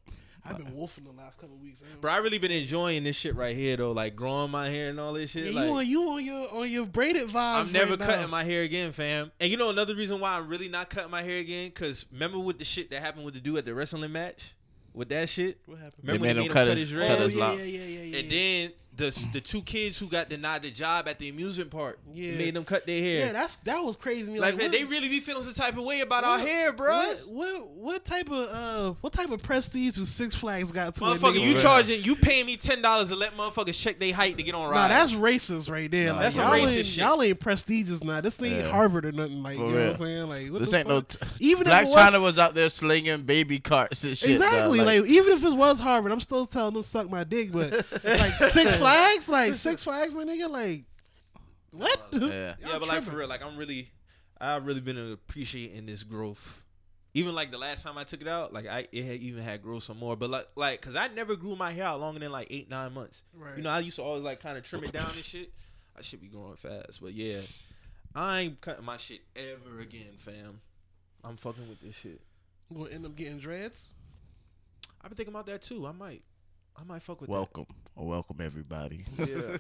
I've 0.49 0.57
been 0.57 0.75
wolfing 0.75 1.05
the 1.05 1.13
last 1.13 1.39
couple 1.39 1.57
weeks. 1.57 1.83
man. 1.83 1.91
Bro, 2.01 2.13
I 2.13 2.17
really 2.19 2.39
been 2.39 2.51
enjoying 2.51 3.05
this 3.05 3.17
shit 3.17 3.35
right 3.37 3.55
here 3.57 3.77
though, 3.77 3.93
like 3.93 4.17
growing 4.17 4.51
my 4.51 4.69
hair 4.69 4.91
and 4.91 4.99
all 4.99 5.13
this 5.13 5.31
shit. 5.31 5.53
Yeah, 5.53 5.61
like, 5.61 5.67
you 5.69 5.75
on 5.75 5.87
you 5.87 6.11
on 6.11 6.25
your 6.25 6.55
on 6.55 6.71
your 6.71 6.87
braided 6.87 7.29
vibes. 7.29 7.35
I'm 7.61 7.73
never 7.73 7.91
right 7.91 7.99
now. 8.01 8.07
cutting 8.07 8.31
my 8.31 8.45
hair 8.45 8.63
again, 8.63 8.93
fam. 8.93 9.31
And 9.41 9.51
you 9.51 9.57
know 9.57 9.71
another 9.71 9.95
reason 9.95 10.21
why 10.21 10.33
I'm 10.37 10.49
really 10.49 10.69
not 10.69 10.91
cutting 10.91 11.11
my 11.11 11.23
hair 11.23 11.39
again? 11.39 11.71
Cause 11.73 12.07
remember 12.13 12.39
with 12.39 12.59
the 12.59 12.65
shit 12.65 12.91
that 12.91 13.01
happened 13.01 13.25
with 13.25 13.35
the 13.35 13.41
dude 13.41 13.59
at 13.59 13.65
the 13.65 13.75
wrestling 13.75 14.11
match? 14.13 14.55
With 14.95 15.11
that 15.11 15.29
shit? 15.29 15.59
What 15.67 15.79
happened? 15.79 15.95
Remember 16.03 16.23
They 16.27 16.29
when 16.29 16.37
made 16.37 16.43
he 16.43 16.49
him 16.49 16.55
made 16.55 16.61
him 16.61 16.67
cut 16.67 16.69
cut 16.69 16.77
his- 16.79 16.91
his 16.91 16.99
cut 16.99 17.11
oh 17.11 17.17
dreads? 17.29 17.33
his 17.33 17.37
yeah, 17.39 17.53
yeah, 17.53 17.63
yeah, 17.63 17.85
yeah, 17.85 18.03
yeah. 18.03 18.19
And 18.19 18.31
then 18.33 18.73
the 18.99 19.27
the 19.33 19.41
two 19.41 19.63
kids 19.63 19.99
who 19.99 20.07
got 20.09 20.29
denied 20.29 20.63
the 20.63 20.71
job 20.71 21.09
at 21.09 21.19
the 21.19 21.29
amusement 21.29 21.71
park. 21.71 21.99
Yeah. 22.13 22.33
made 22.33 22.55
them 22.55 22.65
cut 22.65 22.87
their 22.87 23.01
hair. 23.01 23.27
Yeah, 23.27 23.33
that's 23.33 23.57
that 23.57 23.79
was 23.83 23.97
crazy 23.97 24.27
to 24.27 24.41
like, 24.41 24.41
Like, 24.53 24.57
man, 24.59 24.71
what- 24.71 24.79
they 24.79 24.85
really 24.85 25.09
be 25.09 25.21
feeling 25.21 25.45
some 25.45 25.55
type 25.55 25.79
of 25.79 25.85
way 25.85 26.01
about 26.01 26.25
our 26.25 26.39
hair, 26.39 26.73
bro. 26.73 26.93
What, 26.97 27.23
what 27.29 27.71
what 27.77 28.05
type 28.05 28.31
of 28.31 28.49
uh 28.53 28.95
what 29.01 29.13
type 29.13 29.31
of 29.31 29.43
prestige 29.43 29.97
was 29.97 30.09
Six 30.11 30.35
Flags 30.35 30.71
got 30.73 30.95
to 30.97 31.01
Motherfucker, 31.01 31.35
nigga 31.35 31.41
you 31.41 31.55
for- 31.55 31.61
charging, 31.63 32.03
you 32.03 32.17
paying 32.17 32.45
me 32.47 32.57
ten 32.57 32.83
dollars 32.83 33.09
to 33.09 33.17
let 33.17 33.37
motherfuckers 33.37 33.81
check 33.81 33.99
their 33.99 34.13
height 34.13 34.37
to 34.37 34.43
get 34.43 34.55
on 34.55 34.69
ride 34.71 34.75
Nah, 34.75 34.89
that's 34.89 35.13
racist 35.13 35.71
right 35.71 35.91
there. 35.91 36.09
Nah, 36.09 36.13
like, 36.15 36.23
that's 36.25 36.37
some 36.37 36.45
y'all 36.49 36.67
racist 36.67 36.77
ain't, 36.77 36.87
shit. 36.87 36.97
Y'all 36.99 37.23
ain't 37.23 37.41
prestigious 37.41 38.03
now. 38.05 38.21
This 38.21 38.43
ain't 38.43 38.57
Yeah. 38.65 38.71
Harvard 38.71 39.05
or 39.07 39.13
nothing. 39.13 39.43
Like 39.43 39.57
For 39.57 39.65
you 39.67 39.73
know 39.73 39.81
what 39.81 39.89
I'm 39.91 39.95
saying? 39.97 40.29
Like 40.29 40.53
what 40.53 40.59
This 40.61 40.71
the 40.71 40.79
ain't 40.79 40.89
no. 40.89 41.01
T- 41.03 41.19
even 41.41 41.65
Black 41.65 41.85
if 41.85 41.91
it 41.91 41.95
China 41.95 42.21
was 42.21 42.39
out 42.39 42.55
there 42.55 42.69
slinging 42.69 43.23
baby 43.23 43.59
carts 43.61 44.03
and 44.05 44.19
shit. 44.19 44.41
dog. 44.41 44.49
Exactly. 44.49 44.81
Like, 44.81 45.05
even 45.07 45.33
if 45.35 45.45
it 45.45 45.53
was 45.55 45.79
Harvard, 45.81 46.11
I'm 46.13 46.21
still 46.21 46.47
telling 46.47 46.75
them 46.75 46.83
suck 46.83 47.09
my 47.11 47.23
dick. 47.25 47.53
But 47.53 47.73
like 48.05 48.33
Six 48.33 48.75
Flags, 48.77 48.88
like 49.29 49.55
Six 49.55 49.83
Flags, 49.85 50.15
my 50.15 50.25
nigga, 50.25 50.49
like 50.51 50.85
what? 51.71 52.01
Uh, 52.13 52.19
yeah. 52.19 52.29
yeah, 52.61 52.69
Y'all 52.69 52.79
but 52.81 52.89
like 52.89 53.03
for 53.03 53.17
real, 53.17 53.29
like 53.29 53.45
I'm 53.45 53.57
really, 53.57 53.91
I've 54.41 54.67
really 54.67 54.81
been 54.81 55.13
appreciating 55.13 55.87
this 55.87 56.03
growth. 56.03 56.63
Even 57.15 57.35
like 57.35 57.51
the 57.51 57.59
last 57.59 57.83
time 57.83 57.99
I 57.99 58.05
took 58.05 58.21
it 58.21 58.29
out, 58.29 58.53
like 58.53 58.67
I 58.67 58.87
it 58.93 59.05
had 59.05 59.21
even 59.21 59.43
had 59.43 59.63
grow 59.63 59.79
some 59.79 59.99
more. 59.99 60.17
But 60.17 60.31
like, 60.31 60.49
like, 60.57 60.81
cause 60.81 60.95
I 60.95 61.09
never 61.09 61.37
grew 61.37 61.57
my 61.57 61.73
hair 61.73 61.85
out 61.85 62.01
longer 62.01 62.21
than 62.21 62.31
like 62.31 62.49
eight 62.51 62.69
nine 62.71 62.93
months. 62.93 63.23
Right. 63.35 63.57
You 63.57 63.63
know, 63.63 63.71
I 63.71 63.81
used 63.81 63.97
to 63.97 64.03
always 64.03 64.23
like 64.23 64.41
kind 64.41 64.57
of 64.59 64.65
trim 64.65 64.85
it 64.85 64.93
down 64.93 65.11
and 65.15 65.25
shit. 65.25 65.53
I 65.97 66.03
should 66.03 66.21
be 66.21 66.29
growing 66.29 66.57
fast, 66.57 67.01
but 67.03 67.13
yeah, 67.13 67.41
I 68.15 68.41
ain't 68.41 68.61
cutting 68.61 68.85
my 68.85 68.99
shit 68.99 69.21
ever 69.35 69.81
again, 69.81 70.13
fam. 70.19 70.61
I'm 71.25 71.37
fucking 71.37 71.69
with 71.69 71.81
this 71.81 71.97
shit. 71.97 72.21
We'll 72.71 72.87
end 72.89 73.05
up 73.05 73.17
getting 73.17 73.39
dreads. 73.39 73.89
I've 75.03 75.11
been 75.11 75.17
thinking 75.17 75.35
about 75.35 75.47
that 75.47 75.63
too. 75.63 75.87
I 75.87 75.93
might, 75.93 76.23
I 76.81 76.85
might 76.85 77.03
fuck 77.03 77.21
with 77.21 77.29
Welcome 77.29 77.67
or 77.97 78.07
welcome 78.07 78.37
everybody. 78.41 79.05
Yeah. 79.19 79.27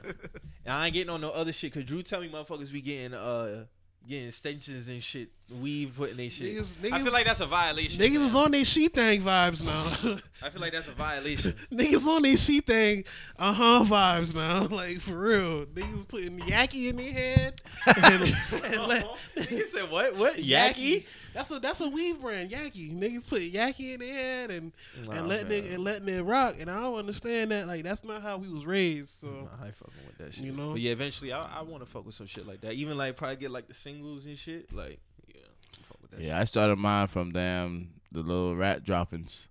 and 0.64 0.68
I 0.68 0.86
ain't 0.86 0.94
getting 0.94 1.10
on 1.10 1.20
no 1.20 1.30
other 1.30 1.52
shit. 1.52 1.72
Cause 1.72 1.84
Drew 1.84 2.02
tell 2.02 2.20
me 2.20 2.28
motherfuckers 2.28 2.72
be 2.72 2.80
getting 2.80 3.14
uh 3.14 3.64
getting 4.08 4.28
extensions 4.28 4.88
and 4.88 5.02
shit, 5.02 5.28
weave 5.60 5.92
putting 5.96 6.16
they 6.16 6.28
shit. 6.28 6.56
Niggas- 6.56 6.92
I 6.92 7.02
feel 7.02 7.12
like 7.12 7.24
that's 7.24 7.40
a 7.40 7.46
violation. 7.46 8.00
Niggas 8.00 8.14
fam. 8.14 8.22
is 8.22 8.34
on 8.36 8.50
their 8.52 8.64
she 8.64 8.88
thing 8.88 9.20
vibes 9.20 9.64
now. 9.64 10.18
I 10.42 10.50
feel 10.50 10.60
like 10.60 10.72
that's 10.72 10.86
a 10.88 10.92
violation. 10.92 11.54
Niggas 11.72 12.06
on 12.06 12.22
their 12.22 12.36
she 12.36 12.60
thing, 12.60 13.04
uh 13.36 13.52
huh 13.52 13.84
vibes 13.84 14.34
now. 14.34 14.66
Like 14.74 15.00
for 15.00 15.18
real, 15.18 15.66
niggas 15.66 16.06
putting 16.06 16.38
yaki 16.38 16.88
in 16.88 16.96
their 16.96 17.12
head. 17.12 17.60
And, 17.84 18.34
and 18.64 18.86
let, 18.86 19.04
you 19.50 19.66
said 19.66 19.90
what? 19.90 20.16
What? 20.16 20.36
Yaki? 20.36 21.04
That's 21.34 21.50
a 21.50 21.58
that's 21.58 21.80
a 21.80 21.88
weave 21.88 22.20
brand, 22.20 22.50
Yaki. 22.50 22.92
Niggas 22.98 23.26
put 23.26 23.40
Yaki 23.40 23.94
in 23.94 24.00
their 24.00 24.14
head 24.14 24.50
and 24.50 24.72
Nah, 25.04 25.12
and 25.12 25.28
letting 25.28 25.48
man. 25.48 25.58
it 25.64 25.72
and 25.72 25.84
letting 25.84 26.08
it 26.08 26.22
rock. 26.22 26.56
And 26.58 26.70
I 26.70 26.80
don't 26.80 26.96
understand 26.98 27.50
that. 27.52 27.66
Like 27.66 27.84
that's 27.84 28.04
not 28.04 28.22
how 28.22 28.38
we 28.38 28.48
was 28.48 28.64
raised. 28.66 29.20
So 29.20 29.26
Nah, 29.28 29.62
I 29.62 29.66
ain't 29.66 29.76
fucking 29.76 29.94
with 30.06 30.18
that 30.18 30.34
shit. 30.34 30.44
You 30.44 30.52
know? 30.52 30.72
But 30.72 30.80
yeah, 30.80 30.92
eventually 30.92 31.32
I, 31.32 31.58
I 31.60 31.62
want 31.62 31.84
to 31.84 31.88
fuck 31.90 32.06
with 32.06 32.14
some 32.14 32.26
shit 32.26 32.46
like 32.46 32.60
that. 32.62 32.72
Even 32.74 32.96
like 32.96 33.16
probably 33.16 33.36
get 33.36 33.50
like 33.50 33.68
the 33.68 33.74
singles 33.74 34.24
and 34.26 34.36
shit. 34.38 34.72
Like 34.72 34.98
yeah, 35.32 35.42
I'm 35.76 35.82
fuck 35.84 36.00
with 36.02 36.10
that 36.12 36.20
yeah, 36.20 36.38
I 36.38 36.44
started 36.44 36.76
mine 36.76 37.08
from 37.08 37.32
damn 37.32 37.90
the 38.10 38.20
little 38.20 38.56
rat 38.56 38.84
droppings. 38.84 39.46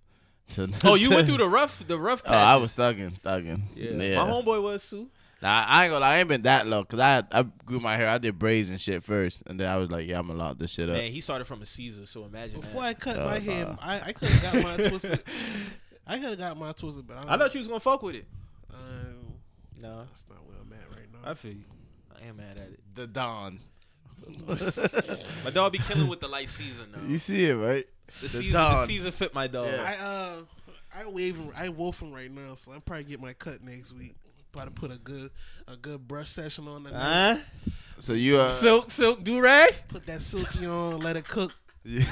To. 0.56 0.70
Oh, 0.86 0.96
you 0.96 1.10
went 1.10 1.28
through 1.28 1.38
the 1.40 1.48
rough, 1.50 1.86
the 1.88 2.00
rough. 2.00 2.22
Oh, 2.26 2.34
I 2.34 2.56
was 2.56 2.74
thugging, 2.74 3.20
thugging. 3.22 3.62
Yeah. 3.76 3.92
Yeah. 3.92 4.24
my 4.24 4.32
homeboy 4.32 4.64
was 4.64 4.90
too. 4.90 5.10
Nah, 5.42 5.66
I 5.68 5.84
ain't 5.86 5.92
gonna 5.92 6.02
lie, 6.02 6.16
I 6.16 6.20
ain't 6.20 6.30
been 6.30 6.42
that 6.44 6.66
low 6.66 6.82
because 6.82 7.00
I 7.00 7.24
I 7.32 7.44
grew 7.66 7.80
my 7.80 7.96
hair. 7.96 8.10
I 8.10 8.18
did 8.18 8.40
braids 8.40 8.70
and 8.72 8.82
shit 8.82 9.04
first, 9.04 9.44
and 9.46 9.60
then 9.60 9.68
I 9.68 9.78
was 9.78 9.92
like, 9.92 10.08
yeah, 10.08 10.18
I'm 10.18 10.28
gonna 10.28 10.40
lock 10.40 10.58
this 10.58 10.72
shit 10.72 10.90
up. 10.90 10.96
Man, 10.96 11.12
he 11.12 11.22
started 11.22 11.46
from 11.46 11.62
a 11.62 11.66
Caesar, 11.66 12.06
so 12.08 12.26
imagine 12.26 12.60
before 12.62 12.82
that. 12.82 12.88
I 12.88 12.94
cut 12.96 13.20
Oh, 13.20 13.26
my 13.26 13.38
nah. 13.38 13.44
hair, 13.44 13.78
I, 13.80 14.00
I 14.08 14.14
could 14.14 14.30
have 14.30 14.54
got 14.54 14.64
mine 14.64 14.78
twisted. 14.90 15.24
I 16.08 16.16
could 16.20 16.30
have 16.30 16.40
got 16.40 16.58
mine 16.58 16.74
twisted, 16.74 17.06
but 17.08 17.26
I, 17.28 17.36
I 17.36 17.38
thought 17.38 17.54
you 17.54 17.60
was 17.60 17.68
gonna 17.68 17.80
fuck 17.80 18.02
with 18.02 18.16
it. 18.16 18.26
Um, 18.74 19.34
No, 19.80 20.06
that's 20.08 20.26
not 20.28 20.40
where 20.48 20.58
I'm 20.60 20.74
at 20.74 20.90
right 20.98 21.08
now. 21.14 21.30
I 21.30 21.34
feel 21.36 21.52
you. 21.54 21.66
I 22.20 22.28
am 22.28 22.38
mad 22.38 22.58
at 22.58 22.70
it. 22.70 22.80
the 22.96 23.06
Don. 23.06 23.60
My 24.48 25.52
dog 25.52 25.72
be 25.72 25.78
killing 25.78 26.08
with 26.08 26.20
the 26.20 26.28
light 26.28 26.50
season 26.50 26.88
now. 26.92 27.08
You 27.08 27.18
see 27.20 27.46
it, 27.46 27.56
right? 27.56 27.86
The 28.22 28.24
the 28.24 28.30
Caesar, 28.30 28.44
the 28.44 28.52
Don. 28.52 28.86
Caesar 28.88 29.12
fit 29.12 29.34
my 29.36 29.46
dog. 29.48 29.68
Yeah. 29.72 29.84
I 29.84 30.04
uh 30.04 30.36
I 31.04 31.06
wave 31.08 31.36
him, 31.38 31.52
I 31.56 31.70
wolf 31.70 32.02
him 32.02 32.12
right 32.12 32.32
now, 32.32 32.56
so 32.56 32.72
I'm 32.72 32.82
probably 32.82 33.04
get 33.04 33.22
my 33.22 33.34
cut 33.34 33.62
next 33.62 33.94
week. 33.94 34.16
Probably 34.52 34.74
put 34.74 34.92
a 34.92 34.98
good 34.98 35.32
a 35.68 35.76
good 35.76 36.08
brush 36.08 36.30
session 36.30 36.68
on 36.68 36.84
that. 36.84 36.94
night. 36.94 37.36
Huh? 37.66 37.72
So 38.00 38.14
you 38.14 38.40
uh, 38.40 38.50
Silk, 38.50 38.92
silk, 38.92 39.24
do 39.24 39.40
rag. 39.42 39.74
Put 39.88 40.06
that 40.06 40.22
silky 40.22 40.66
on, 40.66 41.00
let 41.00 41.18
it 41.18 41.28
cook. 41.28 41.52
yeah. 41.84 42.04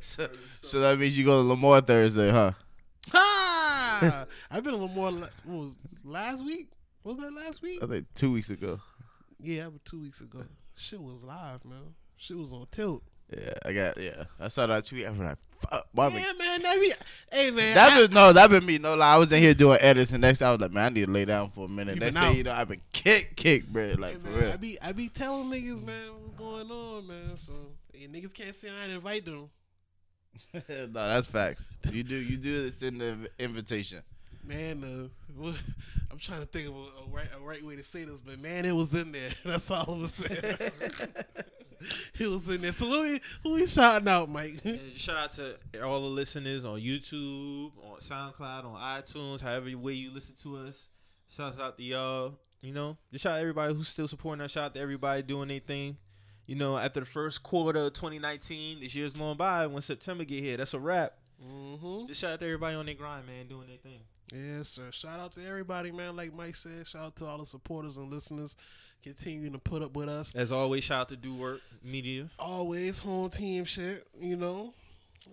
so, 0.00 0.28
so 0.62 0.80
that 0.80 0.98
means 0.98 1.18
you 1.18 1.24
go 1.24 1.42
to 1.42 1.48
Lamar 1.48 1.80
Thursday, 1.80 2.30
huh? 2.30 2.52
Ha! 3.10 4.26
I've 4.50 4.62
been 4.62 4.74
to 4.74 4.78
Lamar. 4.78 4.94
more. 4.94 5.10
la- 5.10 5.28
What 5.44 5.58
was 5.62 5.76
last 6.04 6.44
week? 6.44 6.68
Was 7.04 7.16
that 7.16 7.32
last 7.32 7.62
week? 7.62 7.82
I 7.82 7.86
think 7.86 8.06
two 8.14 8.32
weeks 8.32 8.50
ago. 8.50 8.80
Yeah, 9.40 9.64
that 9.64 9.72
was 9.72 9.80
two 9.84 10.00
weeks 10.02 10.20
ago. 10.20 10.44
Shit 10.76 11.00
was 11.00 11.24
live, 11.24 11.64
man. 11.64 11.94
Shit 12.16 12.36
was 12.36 12.52
on 12.52 12.66
tilt. 12.70 13.02
Yeah, 13.36 13.54
I 13.64 13.72
got 13.72 13.98
yeah. 13.98 14.24
I 14.38 14.48
saw 14.48 14.66
that 14.66 14.84
tweet. 14.86 15.06
I 15.06 15.10
was 15.10 15.18
like, 15.20 15.38
fuck. 15.60 15.86
Yeah, 15.94 16.32
man. 16.38 16.62
That 16.62 16.78
be, 16.80 16.92
hey, 17.32 17.50
man. 17.50 17.74
That 17.74 17.92
I- 17.92 18.00
was 18.00 18.10
no, 18.10 18.32
that 18.32 18.50
been 18.50 18.64
me. 18.64 18.78
No 18.78 18.94
lie, 18.94 19.14
I 19.14 19.16
was 19.18 19.30
in 19.32 19.42
here 19.42 19.54
doing 19.54 19.78
edits, 19.80 20.10
and 20.12 20.20
next 20.20 20.42
I 20.42 20.50
was 20.52 20.60
like, 20.60 20.70
man, 20.72 20.86
I 20.86 20.88
need 20.90 21.06
to 21.06 21.10
lay 21.10 21.24
down 21.24 21.50
for 21.50 21.66
a 21.66 21.68
minute. 21.68 21.98
Next 21.98 22.16
thing 22.16 22.36
you 22.36 22.42
know, 22.44 22.52
I've 22.52 22.68
been 22.68 22.80
kick, 22.92 23.36
kick, 23.36 23.66
bro. 23.68 23.88
hey, 23.88 23.94
Like 23.94 24.20
for 24.22 24.28
man, 24.28 24.40
real. 24.40 24.52
I 24.52 24.56
be 24.56 24.80
I 24.80 24.92
be 24.92 25.08
telling 25.08 25.48
niggas, 25.50 25.84
man, 25.84 26.02
what's 26.22 26.38
going 26.38 26.70
on, 26.70 27.06
man. 27.06 27.36
So 27.36 27.52
and 27.94 28.14
niggas 28.14 28.32
can't 28.34 28.54
say 28.54 28.68
I 28.70 28.82
didn't 28.86 28.96
invite 28.96 29.24
them. 29.24 29.50
no, 30.68 30.86
that's 30.92 31.26
facts. 31.26 31.64
You 31.92 32.02
do, 32.02 32.16
you 32.16 32.36
do 32.36 32.62
this 32.64 32.82
in 32.82 32.98
the 32.98 33.28
invitation. 33.38 34.00
Man, 34.42 35.10
uh, 35.38 35.42
I'm 36.10 36.18
trying 36.18 36.40
to 36.40 36.46
think 36.46 36.68
of 36.68 36.74
a, 36.74 36.78
a 36.78 37.08
right 37.10 37.28
a 37.36 37.40
right 37.40 37.64
way 37.64 37.76
to 37.76 37.84
say 37.84 38.04
this, 38.04 38.20
but 38.20 38.38
man, 38.40 38.64
it 38.64 38.74
was 38.74 38.94
in 38.94 39.12
there. 39.12 39.30
That's 39.44 39.70
all 39.70 39.84
I'm 39.88 40.06
saying. 40.06 40.70
it 42.18 42.26
was 42.26 42.48
in 42.48 42.62
there. 42.62 42.72
So 42.72 42.86
who 42.86 43.00
we 43.02 43.20
who 43.42 43.52
we 43.54 43.66
shouting 43.66 44.08
out, 44.08 44.28
Mike? 44.28 44.60
Yeah, 44.64 44.76
shout 44.96 45.16
out 45.16 45.32
to 45.32 45.82
all 45.84 46.00
the 46.00 46.08
listeners 46.08 46.64
on 46.64 46.80
YouTube, 46.80 47.72
on 47.84 47.98
SoundCloud, 48.00 48.64
on 48.64 49.02
iTunes, 49.02 49.40
however 49.40 49.76
way 49.76 49.92
you 49.92 50.10
listen 50.10 50.34
to 50.42 50.56
us. 50.58 50.88
Shout 51.28 51.60
out 51.60 51.76
to 51.76 51.82
y'all. 51.84 52.34
You 52.60 52.72
know, 52.72 52.98
just 53.12 53.22
shout 53.22 53.32
out 53.32 53.36
to 53.36 53.40
everybody 53.42 53.74
who's 53.74 53.88
still 53.88 54.08
supporting 54.08 54.44
us. 54.44 54.50
Shout 54.50 54.64
out 54.64 54.74
to 54.74 54.80
everybody 54.80 55.22
doing 55.22 55.48
their 55.48 55.60
thing. 55.60 55.96
You 56.46 56.56
know, 56.56 56.76
after 56.76 57.00
the 57.00 57.06
first 57.06 57.42
quarter 57.42 57.78
of 57.78 57.92
2019, 57.92 58.80
this 58.80 58.94
year's 58.94 59.12
going 59.12 59.36
by. 59.36 59.66
When 59.68 59.80
September 59.82 60.24
get 60.24 60.42
here, 60.42 60.56
that's 60.56 60.74
a 60.74 60.80
wrap. 60.80 61.14
mm-hmm. 61.40 62.08
Just 62.08 62.20
shout 62.20 62.32
out 62.32 62.40
to 62.40 62.46
everybody 62.46 62.74
on 62.74 62.86
their 62.86 62.96
grind, 62.96 63.26
man, 63.26 63.46
doing 63.46 63.68
their 63.68 63.76
thing. 63.76 64.00
Yes, 64.32 64.68
sir. 64.68 64.90
Shout 64.92 65.18
out 65.20 65.32
to 65.32 65.46
everybody, 65.46 65.90
man. 65.90 66.16
Like 66.16 66.32
Mike 66.34 66.56
said, 66.56 66.86
shout 66.86 67.02
out 67.02 67.16
to 67.16 67.26
all 67.26 67.38
the 67.38 67.46
supporters 67.46 67.96
and 67.96 68.10
listeners 68.10 68.54
continuing 69.02 69.52
to 69.52 69.58
put 69.58 69.82
up 69.82 69.94
with 69.96 70.08
us. 70.08 70.32
As 70.34 70.52
always, 70.52 70.84
shout 70.84 71.00
out 71.02 71.08
to 71.08 71.16
Do 71.16 71.34
Work 71.34 71.60
Media. 71.82 72.28
Always 72.38 72.98
home 72.98 73.30
team 73.30 73.64
shit, 73.64 74.06
you 74.18 74.36
know. 74.36 74.72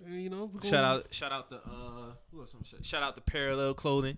You 0.08 0.30
know, 0.30 0.52
Shout 0.64 0.84
out, 0.84 1.08
shout 1.12 1.32
out 1.32 1.50
to 1.50 1.56
uh, 1.58 2.12
who 2.32 2.42
else? 2.42 2.54
Shout- 2.70 2.86
Shout 2.86 3.04
out 3.04 3.16
to 3.16 3.22
Parallel 3.22 3.74
Clothing. 3.74 4.18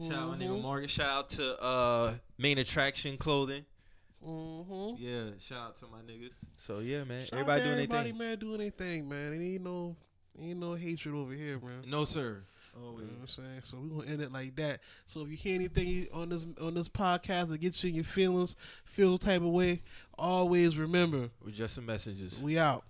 Shout 0.00 0.12
out 0.12 0.28
my 0.30 0.36
nigga. 0.36 0.60
Morgan. 0.60 0.88
Shout 0.88 1.08
out 1.08 1.28
to 1.30 1.62
uh, 1.62 2.14
Main 2.38 2.58
Attraction 2.58 3.16
Clothing. 3.16 3.64
Mhm. 4.24 4.96
Yeah, 4.98 5.30
shout 5.40 5.58
out 5.68 5.76
to 5.76 5.86
my 5.86 5.98
niggas. 6.00 6.32
So 6.58 6.80
yeah, 6.80 7.04
man, 7.04 7.26
Shout 7.26 7.40
out 7.40 7.48
everybody 7.48 7.60
doing 7.62 7.70
their 7.76 7.82
everybody, 7.84 8.10
thing. 8.10 8.18
man, 8.18 8.38
doing 8.38 8.58
their 8.58 8.70
thing, 8.70 9.08
man. 9.08 9.32
It 9.32 9.44
ain't 9.54 9.62
no, 9.64 9.96
ain't 10.40 10.58
no 10.58 10.74
hatred 10.74 11.14
over 11.14 11.32
here, 11.32 11.58
man. 11.60 11.84
No 11.88 12.04
sir. 12.04 12.42
You 12.76 12.82
know 12.82 12.92
what 12.92 13.20
I'm 13.22 13.26
saying? 13.26 13.60
So 13.62 13.78
we're 13.80 14.00
gonna 14.00 14.12
end 14.12 14.22
it 14.22 14.32
like 14.32 14.56
that. 14.56 14.80
So 15.06 15.22
if 15.22 15.30
you 15.30 15.36
hear 15.36 15.54
anything 15.54 16.06
on 16.12 16.28
this 16.28 16.46
on 16.60 16.74
this 16.74 16.88
podcast 16.88 17.48
that 17.48 17.60
gets 17.60 17.82
you 17.82 17.88
in 17.90 17.94
your 17.96 18.04
feelings, 18.04 18.56
feel 18.84 19.18
type 19.18 19.42
of 19.42 19.48
way, 19.48 19.82
always 20.18 20.76
remember 20.76 21.30
We're 21.44 21.50
just 21.52 21.74
some 21.74 21.86
messengers. 21.86 22.38
we 22.40 22.58
out. 22.58 22.84